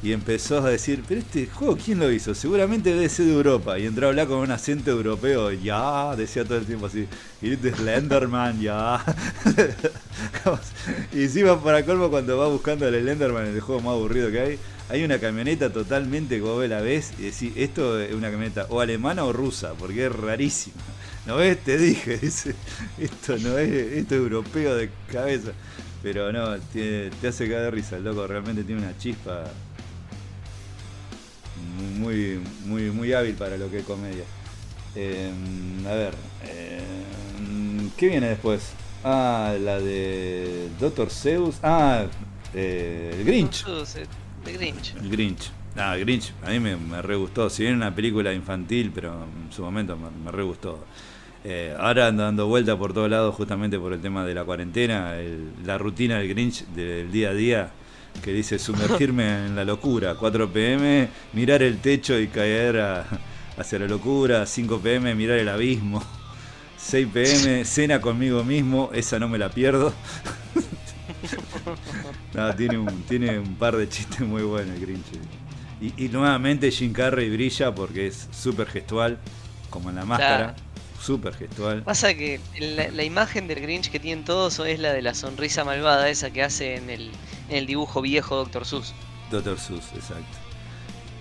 y 0.01 0.13
empezó 0.13 0.59
a 0.59 0.69
decir, 0.69 1.03
pero 1.07 1.19
este 1.19 1.47
juego, 1.47 1.77
¿quién 1.77 1.99
lo 1.99 2.09
hizo? 2.11 2.34
Seguramente 2.34 2.93
debe 2.93 3.09
ser 3.09 3.26
de 3.26 3.34
Europa. 3.34 3.77
Y 3.77 3.85
entró 3.85 4.07
a 4.07 4.09
hablar 4.09 4.27
con 4.27 4.38
un 4.38 4.51
acento 4.51 4.91
europeo, 4.91 5.51
ya, 5.51 6.15
decía 6.15 6.45
todo 6.45 6.57
el 6.57 6.65
tiempo 6.65 6.85
así, 6.85 7.05
y 7.41 7.53
este 7.53 7.73
Slenderman, 7.73 8.61
ya. 8.61 9.03
y 11.13 11.23
encima 11.23 11.61
para 11.61 11.84
colmo 11.85 12.09
cuando 12.09 12.38
va 12.38 12.47
buscando 12.47 12.88
al 12.88 12.93
Slenderman, 12.93 13.47
el 13.47 13.59
juego 13.59 13.81
más 13.81 13.93
aburrido 13.93 14.31
que 14.31 14.39
hay, 14.39 14.59
hay 14.89 15.03
una 15.03 15.19
camioneta 15.19 15.71
totalmente 15.71 16.39
como 16.39 16.61
la 16.63 16.81
ves 16.81 17.13
y 17.19 17.23
decís, 17.23 17.51
esto 17.55 17.99
es 17.99 18.13
una 18.13 18.31
camioneta 18.31 18.67
o 18.69 18.80
alemana 18.80 19.26
o 19.26 19.34
rusa, 19.34 19.73
porque 19.77 20.05
es 20.05 20.11
rarísima. 20.15 20.77
¿No 21.27 21.35
ves? 21.35 21.59
Te 21.59 21.77
dije, 21.77 22.17
dice, 22.21 22.55
esto 22.97 23.38
no 23.38 23.57
es, 23.57 23.69
esto 23.69 24.15
es 24.15 24.21
europeo 24.21 24.76
de 24.76 24.89
cabeza. 25.11 25.51
Pero 26.01 26.31
no, 26.31 26.57
te, 26.57 27.11
hace 27.27 27.49
caer 27.49 27.73
risa, 27.73 27.97
el 27.97 28.05
loco 28.05 28.26
realmente 28.26 28.63
tiene 28.63 28.81
una 28.81 28.97
chispa 28.97 29.43
muy, 31.80 32.39
muy, 32.65 32.91
muy 32.91 33.14
hábil 33.14 33.35
para 33.35 33.57
lo 33.57 33.69
que 33.69 33.80
es 33.80 33.85
comedia. 33.85 34.23
Em, 34.95 35.85
a 35.88 35.93
ver, 35.93 36.14
em, 36.43 37.89
¿qué 37.97 38.07
viene 38.07 38.30
después? 38.30 38.72
Ah, 39.03 39.56
la 39.60 39.80
de 39.80 40.69
Doctor 40.80 41.10
Zeus. 41.10 41.57
Ah, 41.64 42.06
eh, 42.53 43.15
el 43.19 43.26
Grinch. 43.26 43.65
El 44.45 44.57
Grinch. 44.57 44.95
El 44.95 45.10
Grinch. 45.10 45.51
Ah, 45.76 45.95
el 45.95 46.01
Grinch, 46.01 46.34
a 46.43 46.49
mí 46.49 46.60
me, 46.60 46.76
me 46.76 47.01
re 47.01 47.15
gustó. 47.15 47.49
Si 47.49 47.64
bien 47.64 47.76
una 47.76 47.93
película 47.93 48.34
infantil, 48.34 48.91
pero 48.93 49.14
en 49.14 49.51
su 49.53 49.61
momento 49.61 49.95
me, 49.95 50.10
me 50.23 50.31
re 50.31 50.43
gustó. 50.43 50.80
Eh, 51.43 51.73
ahora 51.80 52.07
ando 52.07 52.23
dando 52.23 52.47
vuelta 52.47 52.77
por 52.77 52.93
todos 52.93 53.10
lados 53.10 53.34
justamente 53.35 53.80
por 53.80 53.93
el 53.93 54.01
tema 54.01 54.26
de 54.26 54.34
la 54.34 54.43
cuarentena, 54.43 55.14
la 55.64 55.77
rutina 55.77 56.18
del 56.18 56.27
Grinch 56.27 56.65
del 56.68 57.10
día 57.11 57.30
a 57.30 57.34
día 57.34 57.72
que 58.21 58.31
dice 58.31 58.59
sumergirme 58.59 59.23
en 59.47 59.55
la 59.55 59.65
locura, 59.65 60.15
4 60.15 60.51
pm, 60.51 61.09
mirar 61.33 61.63
el 61.63 61.79
techo 61.79 62.19
y 62.19 62.27
caer 62.27 63.05
hacia 63.57 63.79
la 63.79 63.87
locura, 63.87 64.45
5 64.45 64.79
pm, 64.79 65.15
mirar 65.15 65.37
el 65.37 65.49
abismo, 65.49 66.03
6 66.77 67.07
pm, 67.13 67.65
cena 67.65 68.01
conmigo 68.01 68.43
mismo, 68.43 68.89
esa 68.93 69.19
no 69.19 69.27
me 69.27 69.37
la 69.37 69.49
pierdo. 69.49 69.93
tiene, 72.57 72.77
un, 72.77 73.03
tiene 73.03 73.39
un 73.39 73.55
par 73.55 73.75
de 73.75 73.89
chistes 73.89 74.21
muy 74.21 74.43
buenos 74.43 74.75
el 74.75 74.81
Grinch. 74.81 75.05
Y, 75.81 76.09
nuevamente 76.09 76.71
Jim 76.71 76.91
Carrey 76.91 77.29
brilla 77.29 77.73
porque 77.73 78.07
es 78.07 78.27
súper 78.31 78.67
gestual, 78.67 79.17
como 79.69 79.89
en 79.89 79.95
la 79.95 80.05
máscara. 80.05 80.55
Súper 81.01 81.33
gestual. 81.33 81.83
Pasa 81.83 82.13
que 82.13 82.41
la, 82.59 83.03
imagen 83.03 83.47
del 83.47 83.61
Grinch 83.61 83.89
que 83.89 83.99
tienen 83.99 84.25
todos 84.25 84.59
es 84.59 84.79
la 84.79 84.91
de 84.91 85.01
la 85.01 85.13
sonrisa 85.13 85.63
malvada, 85.63 86.09
esa 86.09 86.31
que 86.31 86.43
hace 86.43 86.75
en 86.75 86.89
el, 86.89 87.11
en 87.49 87.57
el 87.57 87.65
dibujo 87.65 88.01
viejo 88.01 88.35
Doctor 88.35 88.65
Sus. 88.65 88.93
Doctor 89.31 89.59
Sus, 89.59 89.85
exacto. 89.93 90.38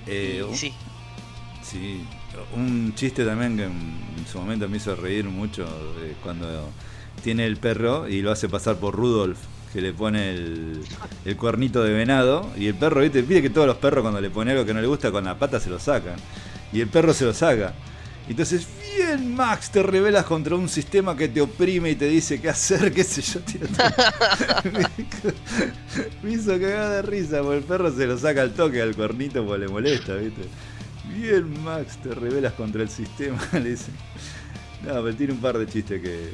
Eh, 0.06 0.44
sí. 0.54 0.72
Sí, 1.62 2.02
un 2.56 2.94
chiste 2.94 3.24
también 3.26 3.56
que 3.56 3.64
en 3.64 4.26
su 4.30 4.38
momento 4.38 4.68
me 4.68 4.78
hizo 4.78 4.96
reír 4.96 5.26
mucho 5.26 5.66
eh, 6.00 6.14
cuando 6.22 6.70
tiene 7.22 7.44
el 7.44 7.58
perro 7.58 8.08
y 8.08 8.22
lo 8.22 8.30
hace 8.30 8.48
pasar 8.48 8.76
por 8.76 8.94
Rudolf, 8.94 9.38
que 9.72 9.82
le 9.82 9.92
pone 9.92 10.30
el, 10.30 10.82
el 11.26 11.36
cuernito 11.36 11.82
de 11.82 11.92
venado 11.92 12.50
y 12.56 12.68
el 12.68 12.74
perro, 12.74 13.02
¿viste? 13.02 13.22
pide 13.22 13.42
que 13.42 13.50
todos 13.50 13.66
los 13.66 13.76
perros 13.76 14.00
cuando 14.00 14.20
le 14.20 14.30
pone 14.30 14.52
algo 14.52 14.64
que 14.64 14.72
no 14.72 14.80
le 14.80 14.86
gusta 14.86 15.10
con 15.10 15.24
la 15.24 15.38
pata 15.38 15.60
se 15.60 15.68
lo 15.68 15.78
sacan. 15.78 16.16
Y 16.72 16.80
el 16.80 16.88
perro 16.88 17.12
se 17.12 17.26
lo 17.26 17.34
saca. 17.34 17.74
Entonces, 18.28 18.68
bien, 18.94 19.34
Max, 19.34 19.70
te 19.70 19.82
rebelas 19.82 20.26
contra 20.26 20.54
un 20.54 20.68
sistema 20.68 21.16
que 21.16 21.28
te 21.28 21.40
oprime 21.40 21.90
y 21.90 21.94
te 21.94 22.06
dice 22.06 22.38
qué 22.40 22.50
hacer, 22.50 22.92
qué 22.92 23.02
sé 23.02 23.22
yo. 23.22 23.40
Tío, 23.40 23.60
me 26.22 26.32
hizo 26.32 26.60
cagar 26.60 26.90
de 26.90 27.02
risa, 27.02 27.40
porque 27.40 27.58
el 27.58 27.64
perro 27.64 27.90
se 27.90 28.06
lo 28.06 28.18
saca 28.18 28.42
al 28.42 28.52
toque 28.52 28.82
al 28.82 28.94
cuernito 28.94 29.46
porque 29.46 29.64
le 29.64 29.68
molesta, 29.68 30.14
¿viste? 30.16 30.42
Bien, 31.16 31.64
Max, 31.64 31.96
te 32.02 32.14
rebelas 32.14 32.52
contra 32.52 32.82
el 32.82 32.90
sistema, 32.90 33.38
le 33.54 33.70
dice. 33.70 33.90
No, 34.84 35.02
pero 35.02 35.14
tiene 35.14 35.32
un 35.32 35.40
par 35.40 35.56
de 35.56 35.66
chistes 35.66 36.02
que, 36.02 36.32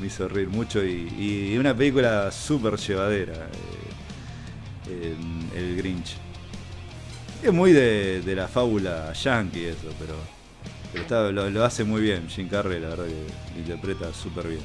me 0.00 0.06
hizo 0.06 0.28
reír 0.28 0.48
mucho 0.48 0.84
y, 0.84 1.56
una 1.58 1.76
película 1.76 2.30
súper 2.30 2.76
llevadera, 2.76 3.48
eh, 4.88 5.16
el 5.56 5.76
Grinch. 5.76 6.16
Es 7.42 7.52
muy 7.52 7.72
de 7.72 8.32
la 8.34 8.46
fábula 8.46 9.12
yankee 9.12 9.66
eso, 9.66 9.92
pero 9.98 10.35
lo, 11.10 11.64
hace 11.64 11.84
muy 11.84 12.00
bien, 12.00 12.28
Jim 12.28 12.48
Carrey, 12.48 12.80
la 12.80 12.88
verdad 12.90 13.06
que 13.06 13.58
interpreta 13.60 14.12
súper 14.12 14.48
bien. 14.48 14.60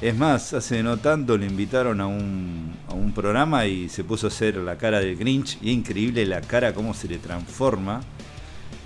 Es 0.00 0.14
más, 0.14 0.52
hace 0.52 0.82
no 0.82 0.98
tanto 0.98 1.38
le 1.38 1.46
invitaron 1.46 2.00
a 2.00 2.06
un, 2.06 2.76
a 2.88 2.94
un 2.94 3.12
programa 3.12 3.66
y 3.66 3.88
se 3.88 4.04
puso 4.04 4.26
a 4.26 4.28
hacer 4.28 4.56
la 4.56 4.76
cara 4.76 5.00
del 5.00 5.16
Grinch. 5.16 5.56
Y 5.62 5.70
es 5.70 5.76
increíble 5.76 6.26
la 6.26 6.40
cara, 6.40 6.74
cómo 6.74 6.92
se 6.94 7.08
le 7.08 7.18
transforma. 7.18 8.02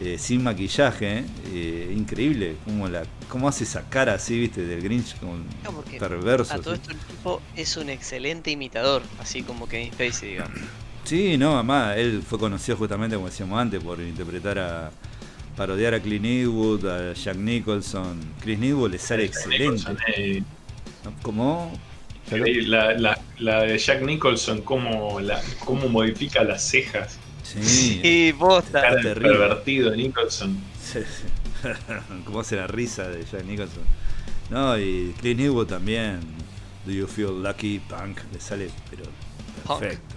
Eh, 0.01 0.17
sin 0.17 0.45
maquillaje, 0.45 1.25
eh, 1.47 1.93
increíble 1.97 2.55
cómo, 2.65 2.87
la, 2.87 3.03
cómo 3.29 3.49
hace 3.49 3.65
esa 3.65 3.83
cara 3.89 4.15
así, 4.15 4.39
viste, 4.39 4.65
del 4.65 4.81
Grinch 4.81 5.19
con 5.19 5.45
perverso. 5.99 6.55
A 6.55 6.59
todo 6.61 6.75
esto 6.75 6.93
el 6.93 6.99
tipo 6.99 7.43
es 7.57 7.77
un 7.77 7.91
excelente 7.91 8.53
imitador, 8.53 9.03
así 9.19 9.43
como 9.43 9.67
Kevin 9.67 9.93
Spacey, 9.93 10.31
digamos. 10.31 10.57
Sí, 11.03 11.37
no, 11.37 11.55
además 11.55 11.97
él 11.97 12.23
fue 12.25 12.39
conocido 12.39 12.77
justamente, 12.77 13.17
como 13.17 13.27
decíamos 13.27 13.59
antes, 13.59 13.83
por 13.83 14.01
interpretar 14.01 14.61
a, 14.61 14.91
parodiar 15.59 15.93
a 15.93 16.01
Clint 16.01 16.25
Eastwood, 16.25 16.87
a 16.87 17.13
Jack 17.15 17.37
Nicholson. 17.37 18.17
Chris 18.41 18.63
Eastwood 18.63 18.93
le 18.93 18.99
sale 18.99 19.25
excelente. 19.25 19.97
Eh, 20.17 20.43
¿Cómo? 21.23 21.73
La, 22.31 23.19
la, 23.39 23.63
de 23.63 23.77
Jack 23.77 24.03
Nicholson, 24.03 24.63
cómo, 24.63 25.19
la, 25.19 25.43
cómo 25.65 25.89
modifica 25.89 26.45
las 26.45 26.63
cejas. 26.63 27.19
Sí, 27.43 27.63
sí 27.63 28.33
bosta. 28.33 28.83
pervertido 29.03 29.95
Nicholson. 29.97 30.57
cómo 32.25 32.41
hace 32.41 32.55
la 32.55 32.69
risa 32.69 33.09
de 33.09 33.25
Jack 33.25 33.45
Nicholson. 33.45 33.83
No, 34.51 34.79
y 34.79 35.13
Clint 35.21 35.41
Eastwood 35.41 35.67
también. 35.67 36.21
Do 36.87 36.93
you 36.93 37.09
feel 37.09 37.43
lucky? 37.43 37.81
Punk. 37.81 38.21
Le 38.33 38.41
sale, 38.41 38.71
pero 38.89 39.05
perfecto. 39.67 40.15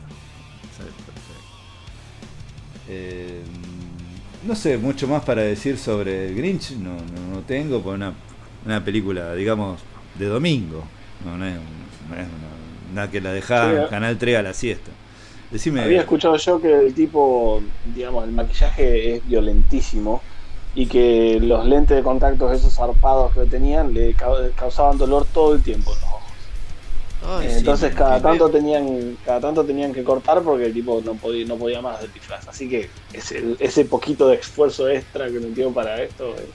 Le 0.61 0.77
sale 0.77 0.91
perfecto. 0.91 1.31
Eh, 2.87 3.41
no 4.43 4.55
sé, 4.55 4.77
mucho 4.77 5.07
más 5.07 5.23
para 5.23 5.41
decir 5.41 5.77
sobre 5.77 6.27
el 6.27 6.35
Grinch, 6.35 6.71
no, 6.71 6.93
no, 6.93 7.39
tengo, 7.47 7.81
por 7.81 7.95
una, 7.95 8.13
una 8.65 8.83
película, 8.83 9.33
digamos, 9.33 9.81
de 10.17 10.25
domingo. 10.25 10.83
No, 11.25 11.45
es, 11.45 11.55
una, 12.91 13.09
que 13.09 13.21
la 13.21 13.31
dejaba 13.31 13.83
en 13.83 13.87
Canal 13.87 14.17
3 14.17 14.37
a 14.37 14.41
la 14.41 14.53
siesta. 14.53 14.91
Decime, 15.51 15.81
Había 15.81 16.01
escuchado 16.01 16.37
yo 16.37 16.61
que 16.61 16.87
el 16.87 16.93
tipo, 16.93 17.61
digamos, 17.93 18.25
el 18.25 18.31
maquillaje 18.31 19.15
es 19.15 19.27
violentísimo 19.27 20.21
y 20.75 20.85
que 20.85 21.39
los 21.41 21.65
lentes 21.65 21.97
de 21.97 22.03
contacto, 22.03 22.51
esos 22.51 22.73
zarpados 22.73 23.33
que 23.33 23.45
tenían, 23.45 23.93
le 23.93 24.15
causaban 24.55 24.97
dolor 24.97 25.25
todo 25.33 25.55
el 25.55 25.61
tiempo 25.61 25.93
Entonces 27.43 27.93
cada 27.93 28.21
tanto 28.21 28.49
tenían 28.49 29.17
cada 29.23 29.39
tanto 29.39 29.63
tenían 29.63 29.93
que 29.93 30.03
cortar 30.03 30.41
porque 30.41 30.65
el 30.65 30.73
tipo 30.73 31.01
no 31.05 31.13
podía 31.15 31.45
no 31.45 31.57
podía 31.57 31.81
más 31.81 32.01
del 32.01 32.11
disfraz. 32.13 32.47
Así 32.47 32.67
que 32.67 32.89
ese, 33.13 33.55
ese 33.59 33.85
poquito 33.85 34.27
de 34.27 34.35
esfuerzo 34.35 34.89
extra 34.89 35.27
que 35.27 35.39
metió 35.39 35.71
para 35.71 36.01
esto 36.01 36.33
es 36.35 36.45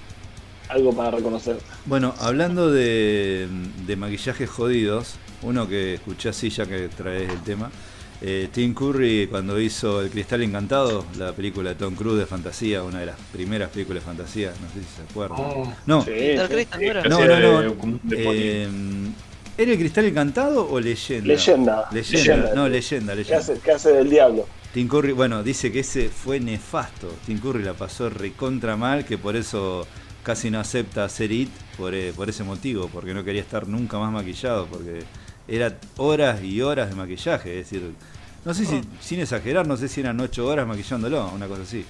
algo 0.68 0.92
para 0.92 1.12
reconocer. 1.12 1.56
Bueno, 1.84 2.14
hablando 2.18 2.70
de, 2.70 3.48
de 3.86 3.96
maquillajes 3.96 4.50
jodidos, 4.50 5.14
uno 5.42 5.68
que 5.68 5.94
escuché 5.94 6.30
así 6.30 6.50
ya 6.50 6.66
que 6.66 6.88
traes 6.88 7.30
el 7.30 7.42
tema, 7.42 7.70
eh, 8.22 8.48
Tim 8.50 8.72
Curry 8.74 9.26
cuando 9.26 9.60
hizo 9.60 10.00
El 10.00 10.10
Cristal 10.10 10.42
Encantado, 10.42 11.04
la 11.18 11.32
película 11.32 11.70
de 11.70 11.76
Tom 11.76 11.94
Cruise 11.94 12.18
de 12.18 12.26
fantasía, 12.26 12.82
una 12.82 13.00
de 13.00 13.06
las 13.06 13.16
primeras 13.32 13.70
películas 13.70 14.02
de 14.02 14.06
fantasía, 14.06 14.52
no 14.60 14.68
sé 14.68 14.80
si 14.80 14.96
se 14.96 15.02
acuerdan. 15.10 15.38
Oh, 15.38 15.72
no. 15.86 16.04
no, 17.08 17.20
no, 17.20 17.62
no, 17.62 18.00
eh, 18.12 18.68
¿Era 19.58 19.72
El 19.72 19.78
Cristal 19.78 20.04
Encantado 20.04 20.68
o 20.68 20.78
Leyenda? 20.78 21.26
Leyenda. 21.26 21.88
Leyenda, 21.90 22.54
no, 22.54 22.68
Leyenda, 22.68 23.14
leyenda. 23.14 23.54
¿Qué 23.64 23.72
hace, 23.72 23.92
del 23.92 24.10
diablo? 24.10 24.46
Tim 24.74 24.86
Curry, 24.86 25.12
bueno, 25.12 25.42
dice 25.42 25.72
que 25.72 25.80
ese 25.80 26.10
fue 26.10 26.38
nefasto. 26.40 27.10
Tim 27.24 27.38
Curry 27.38 27.62
la 27.62 27.72
pasó 27.72 28.10
recontra 28.10 28.76
mal, 28.76 29.06
que 29.06 29.16
por 29.16 29.34
eso 29.34 29.86
casi 30.22 30.50
no 30.50 30.60
acepta 30.60 31.04
hacer 31.04 31.32
IT 31.32 31.50
por, 31.78 31.94
eh, 31.94 32.12
por 32.14 32.28
ese 32.28 32.44
motivo, 32.44 32.90
porque 32.92 33.14
no 33.14 33.24
quería 33.24 33.40
estar 33.40 33.66
nunca 33.66 33.98
más 33.98 34.12
maquillado, 34.12 34.66
porque 34.66 35.04
era 35.48 35.78
horas 35.96 36.42
y 36.42 36.60
horas 36.60 36.90
de 36.90 36.96
maquillaje, 36.96 37.58
es 37.58 37.70
decir, 37.70 37.92
no 38.44 38.52
sé 38.52 38.66
si, 38.66 38.74
oh. 38.74 38.82
sin 39.00 39.20
exagerar, 39.20 39.66
no 39.66 39.78
sé 39.78 39.88
si 39.88 40.00
eran 40.00 40.20
ocho 40.20 40.46
horas 40.46 40.66
maquillándolo, 40.66 41.30
una 41.34 41.46
cosa 41.46 41.62
así. 41.62 41.84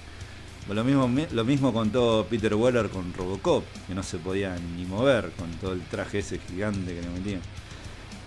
Lo 0.69 0.83
mismo, 0.83 1.09
lo 1.31 1.45
mismo 1.45 1.71
contó 1.71 2.27
Peter 2.29 2.53
Weller 2.53 2.89
con 2.89 3.13
Robocop, 3.13 3.63
que 3.87 3.95
no 3.95 4.03
se 4.03 4.17
podía 4.17 4.55
ni 4.75 4.85
mover 4.85 5.31
con 5.37 5.49
todo 5.51 5.71
el 5.71 5.81
traje 5.81 6.19
ese 6.19 6.39
gigante 6.39 6.93
que 6.93 7.01
le 7.01 7.09
metían. 7.09 7.41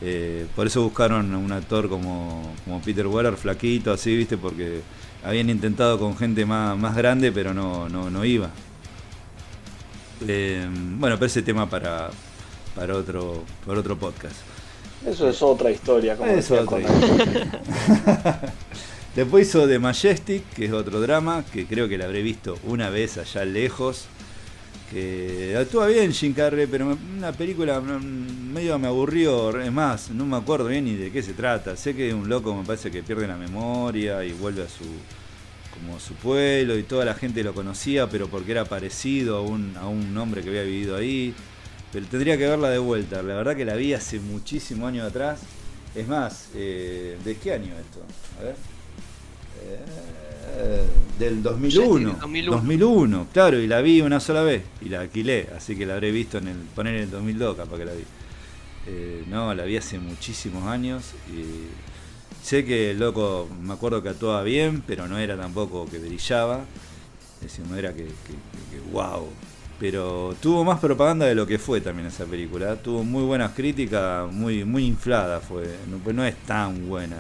Eh, 0.03 0.47
por 0.57 0.67
eso 0.67 0.83
buscaron 0.83 1.35
a 1.35 1.39
un 1.39 1.53
actor 1.53 1.91
como, 1.91 2.55
como 2.65 2.81
Peter 2.81 3.07
Weller, 3.07 3.37
flaquito, 3.37 3.93
así, 3.93 4.17
viste, 4.17 4.39
porque 4.39 4.81
habían 5.23 5.51
intentado 5.51 5.99
con 5.99 6.17
gente 6.17 6.47
más, 6.47 6.79
más 6.79 6.97
grande, 6.97 7.31
pero 7.31 7.53
no, 7.53 7.89
no, 7.91 8.09
no 8.09 8.25
iba. 8.25 8.49
Eh, 10.27 10.67
bueno, 10.99 11.17
pero 11.17 11.27
ese 11.27 11.43
tema 11.43 11.69
para, 11.69 12.09
para, 12.75 12.97
otro, 12.97 13.45
para 13.67 13.81
otro 13.81 13.99
podcast. 13.99 14.37
Eso 15.07 15.29
es 15.29 15.43
otra 15.43 15.71
historia, 15.71 16.17
como 16.17 16.31
Eso 16.31 16.61
otra 16.61 16.79
Después 19.15 19.49
hizo 19.49 19.67
The 19.67 19.81
Majestic, 19.81 20.49
que 20.51 20.67
es 20.67 20.73
otro 20.73 21.01
drama, 21.01 21.45
que 21.53 21.67
creo 21.67 21.89
que 21.89 21.99
la 21.99 22.05
habré 22.05 22.23
visto 22.23 22.59
una 22.65 22.91
vez 22.91 23.19
allá 23.19 23.45
lejos. 23.45 24.07
Que 24.91 25.57
actúa 25.57 25.87
bien 25.87 26.13
Jim 26.13 26.33
Carrey, 26.33 26.67
pero 26.67 26.97
una 27.17 27.33
película 27.33 27.81
medio 27.81 28.79
me 28.79 28.87
aburrió. 28.87 29.61
Es 29.61 29.73
más, 29.73 30.11
no 30.11 30.27
me 30.27 30.37
acuerdo 30.37 30.67
bien 30.67 30.85
ni 30.85 30.95
de 30.95 31.11
qué 31.11 31.23
se 31.23 31.33
trata. 31.33 31.77
Sé 31.77 31.95
que 31.95 32.15
un 32.15 32.29
loco 32.29 32.55
me 32.55 32.65
parece 32.65 32.91
que 32.91 33.03
pierde 33.03 33.27
la 33.27 33.37
memoria 33.37 34.25
y 34.25 34.33
vuelve 34.33 34.63
a 34.63 34.69
su 34.69 34.85
como 35.75 35.99
su 35.99 36.15
pueblo 36.15 36.77
y 36.77 36.83
toda 36.83 37.05
la 37.05 37.15
gente 37.15 37.43
lo 37.43 37.55
conocía, 37.55 38.09
pero 38.09 38.29
porque 38.29 38.53
era 38.53 38.65
parecido 38.65 39.39
a 39.39 39.41
un, 39.41 39.77
a 39.77 39.87
un 39.87 40.17
hombre 40.19 40.43
que 40.43 40.51
había 40.51 40.63
vivido 40.63 40.97
ahí. 40.97 41.35
Pero 41.93 42.07
tendría 42.07 42.37
que 42.37 42.47
verla 42.47 42.71
de 42.71 42.79
vuelta. 42.79 43.23
La 43.23 43.35
verdad 43.35 43.57
que 43.57 43.65
la 43.65 43.75
vi 43.75 43.95
hace 43.95 44.21
muchísimos 44.21 44.89
años 44.89 45.09
atrás. 45.09 45.41
Es 45.95 46.07
más, 46.07 46.51
eh, 46.55 47.17
¿de 47.25 47.37
qué 47.37 47.53
año 47.55 47.75
esto? 47.79 48.01
A 48.39 48.45
ver. 48.45 48.70
Del 51.19 51.43
2001, 51.43 52.19
2001. 52.21 53.27
claro, 53.33 53.59
y 53.59 53.67
la 53.67 53.81
vi 53.81 54.01
una 54.01 54.21
sola 54.21 54.43
vez 54.43 54.63
y 54.81 54.89
la 54.89 55.01
alquilé, 55.01 55.49
así 55.57 55.77
que 55.77 55.87
la 55.87 55.95
habré 55.95 56.11
visto 56.11 56.39
en 56.39 56.49
el 56.49 56.57
poner 56.75 56.97
en 56.97 57.03
el 57.03 57.11
2002, 57.11 57.57
capaz 57.57 57.77
que 57.77 57.85
la 57.85 57.93
vi. 57.93 58.05
Eh, 58.87 59.25
no, 59.29 59.55
la 59.55 59.65
vi 59.65 59.77
hace 59.77 59.99
muchísimos 59.99 60.67
años 60.67 61.13
y 61.31 61.67
sé 62.43 62.65
que 62.65 62.93
el 62.93 62.99
loco, 62.99 63.49
me 63.63 63.75
acuerdo 63.75 64.03
que 64.03 64.09
actuaba 64.09 64.43
bien, 64.43 64.83
pero 64.87 65.07
no 65.09 65.19
era 65.19 65.37
tampoco 65.37 65.87
que 65.91 65.99
brillaba, 65.99 66.65
es 67.37 67.43
decir, 67.43 67.67
no 67.67 67.77
era 67.77 67.93
que, 67.93 68.05
que, 68.05 68.13
que 68.71 68.81
wow, 68.93 69.29
pero 69.81 70.37
tuvo 70.43 70.63
más 70.63 70.79
propaganda 70.79 71.25
de 71.25 71.35
lo 71.35 71.47
que 71.47 71.59
fue 71.59 71.81
también 71.81 72.09
esa 72.09 72.27
película. 72.27 72.77
Tuvo 72.77 73.03
muy 73.03 73.23
buenas 73.25 73.53
críticas, 73.53 74.31
muy, 74.31 74.63
muy 74.63 74.85
inflada 74.85 75.41
fue, 75.41 75.65
no, 75.91 75.97
pues 75.97 76.15
no 76.15 76.23
es 76.23 76.37
tan 76.47 76.87
buena. 76.87 77.17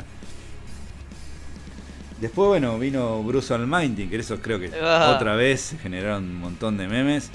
Después, 2.20 2.48
bueno, 2.48 2.78
vino 2.78 3.22
Bruce 3.22 3.52
Almighty, 3.54 4.06
que 4.06 4.16
eso 4.16 4.40
creo 4.40 4.60
que 4.60 4.70
ah. 4.82 5.14
otra 5.16 5.34
vez 5.34 5.74
generaron 5.82 6.24
un 6.24 6.36
montón 6.36 6.76
de 6.76 6.86
memes. 6.86 7.30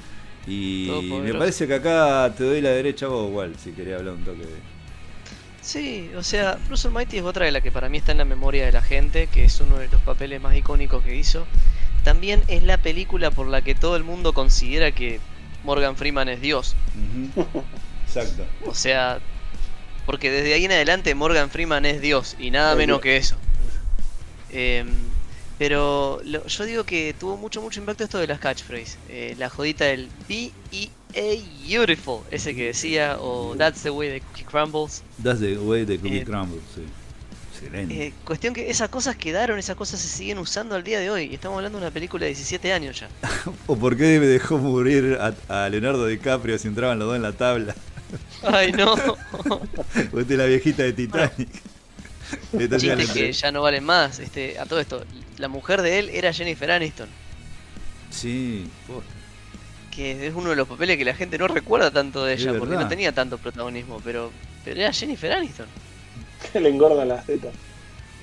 Y 0.47 0.91
me 1.23 1.33
parece 1.33 1.67
que 1.67 1.73
acá 1.73 2.31
te 2.37 2.43
doy 2.43 2.61
la 2.61 2.69
derecha 2.69 3.07
vos 3.07 3.29
igual, 3.29 3.55
si 3.57 3.71
quería 3.71 3.95
hablar 3.95 4.13
un 4.13 4.23
toque 4.23 4.41
de... 4.41 4.75
Sí, 5.59 6.11
o 6.15 6.21
sea, 6.21 6.59
Bruce 6.67 6.87
Almighty 6.87 7.17
es 7.17 7.23
otra 7.23 7.45
de 7.45 7.51
la 7.51 7.61
que 7.61 7.71
para 7.71 7.89
mí 7.89 7.97
está 7.97 8.11
en 8.11 8.19
la 8.19 8.25
memoria 8.25 8.63
de 8.63 8.71
la 8.71 8.83
gente, 8.83 9.25
que 9.25 9.45
es 9.45 9.59
uno 9.59 9.79
de 9.79 9.87
los 9.87 9.99
papeles 10.01 10.39
más 10.39 10.55
icónicos 10.55 11.03
que 11.03 11.15
hizo 11.15 11.47
también 12.05 12.43
es 12.47 12.63
la 12.63 12.77
película 12.77 13.31
por 13.31 13.47
la 13.47 13.61
que 13.61 13.75
todo 13.75 13.97
el 13.97 14.03
mundo 14.05 14.31
considera 14.31 14.91
que 14.91 15.19
Morgan 15.65 15.97
Freeman 15.97 16.29
es 16.29 16.39
Dios. 16.39 16.75
Exacto. 18.07 18.45
O 18.65 18.75
sea, 18.75 19.19
porque 20.05 20.29
desde 20.29 20.53
ahí 20.53 20.65
en 20.65 20.71
adelante 20.71 21.15
Morgan 21.15 21.49
Freeman 21.49 21.83
es 21.83 21.99
Dios 21.99 22.37
y 22.39 22.51
nada 22.51 22.75
menos 22.75 23.01
que 23.01 23.17
eso. 23.17 23.35
Em, 24.51 24.87
pero 25.57 26.21
yo 26.23 26.65
digo 26.65 26.83
que 26.83 27.15
tuvo 27.17 27.37
mucho, 27.37 27.61
mucho 27.61 27.79
impacto 27.79 28.03
esto 28.03 28.17
de 28.19 28.27
las 28.27 28.39
catchphrases. 28.39 28.97
Eh, 29.09 29.35
la 29.37 29.49
jodita 29.49 29.85
del 29.85 30.09
B 30.27 30.51
E 30.71 30.89
A 31.15 31.67
Beautiful, 31.67 32.21
ese 32.29 32.53
que 32.53 32.67
decía, 32.67 33.17
o 33.19 33.55
That's 33.55 33.83
the 33.83 33.89
way 33.89 34.19
the 34.19 34.25
cookie 34.25 34.43
crumbles. 34.43 35.01
That's 35.23 35.39
the 35.39 35.57
way 35.57 35.85
the 35.85 35.97
cookie 35.97 36.19
eh, 36.19 36.25
crumbles, 36.25 36.63
sí. 36.75 36.81
Eh, 37.73 38.13
cuestión 38.25 38.53
que 38.53 38.69
esas 38.69 38.89
cosas 38.89 39.15
quedaron, 39.15 39.57
esas 39.57 39.75
cosas 39.75 39.99
se 39.99 40.07
siguen 40.07 40.37
usando 40.37 40.75
al 40.75 40.83
día 40.83 40.99
de 40.99 41.09
hoy. 41.09 41.33
Estamos 41.33 41.57
hablando 41.57 41.79
de 41.79 41.85
una 41.85 41.93
película 41.93 42.25
de 42.25 42.29
17 42.29 42.73
años 42.73 42.99
ya. 42.99 43.09
¿O 43.67 43.75
por 43.75 43.95
qué 43.95 44.19
me 44.19 44.25
dejó 44.25 44.57
morir 44.57 45.17
a, 45.47 45.69
Leonardo 45.69 46.05
DiCaprio 46.05 46.57
si 46.57 46.67
entraban 46.67 46.99
los 46.99 47.07
dos 47.07 47.15
en 47.15 47.21
la 47.21 47.33
tabla? 47.33 47.75
Ay, 48.43 48.71
no. 48.71 48.93
Usted 50.11 50.37
la 50.37 50.45
viejita 50.45 50.83
de 50.83 50.93
Titanic. 50.93 51.49
Chistes 52.77 53.11
que 53.11 53.31
ya 53.31 53.51
no 53.51 53.61
valen 53.61 53.83
más. 53.83 54.19
Este, 54.19 54.57
a 54.59 54.65
todo 54.65 54.79
esto, 54.79 55.03
la 55.37 55.47
mujer 55.47 55.81
de 55.81 55.99
él 55.99 56.09
era 56.09 56.33
Jennifer 56.33 56.69
Aniston. 56.71 57.09
Sí, 58.09 58.65
Que 59.91 60.27
es 60.27 60.33
uno 60.33 60.51
de 60.51 60.55
los 60.55 60.67
papeles 60.67 60.97
que 60.97 61.05
la 61.05 61.13
gente 61.13 61.37
no 61.37 61.47
recuerda 61.47 61.91
tanto 61.91 62.23
de 62.23 62.33
ella, 62.33 62.57
porque 62.57 62.75
no 62.75 62.87
tenía 62.87 63.11
tanto 63.11 63.37
protagonismo, 63.37 63.99
pero, 64.03 64.31
pero 64.63 64.79
era 64.79 64.93
Jennifer 64.93 65.31
Aniston. 65.31 65.67
Que 66.53 66.59
le 66.59 66.69
engorda 66.69 67.03
las 67.05 67.25
tetas. 67.25 67.51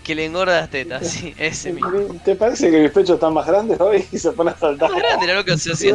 Que 0.05 0.15
le 0.15 0.27
engorda 0.27 0.61
las 0.61 0.71
tetas, 0.71 1.09
sí, 1.09 1.35
ese 1.39 1.73
mismo. 1.73 2.21
¿Te 2.25 2.37
parece 2.37 2.71
que 2.71 2.81
mis 2.81 2.91
pechos 2.91 3.15
están 3.15 3.35
más 3.35 3.47
grandes 3.47 3.81
hoy? 3.81 4.05
Y 4.13 4.19
se 4.19 4.31
pone 4.33 4.51
a 4.51 4.57
saltar. 4.57 4.91
Más 4.91 5.03
grande 5.03 5.25
era 5.25 5.35
lo 5.35 5.45
que 5.45 5.59
se 5.59 5.73
hacía 5.73 5.95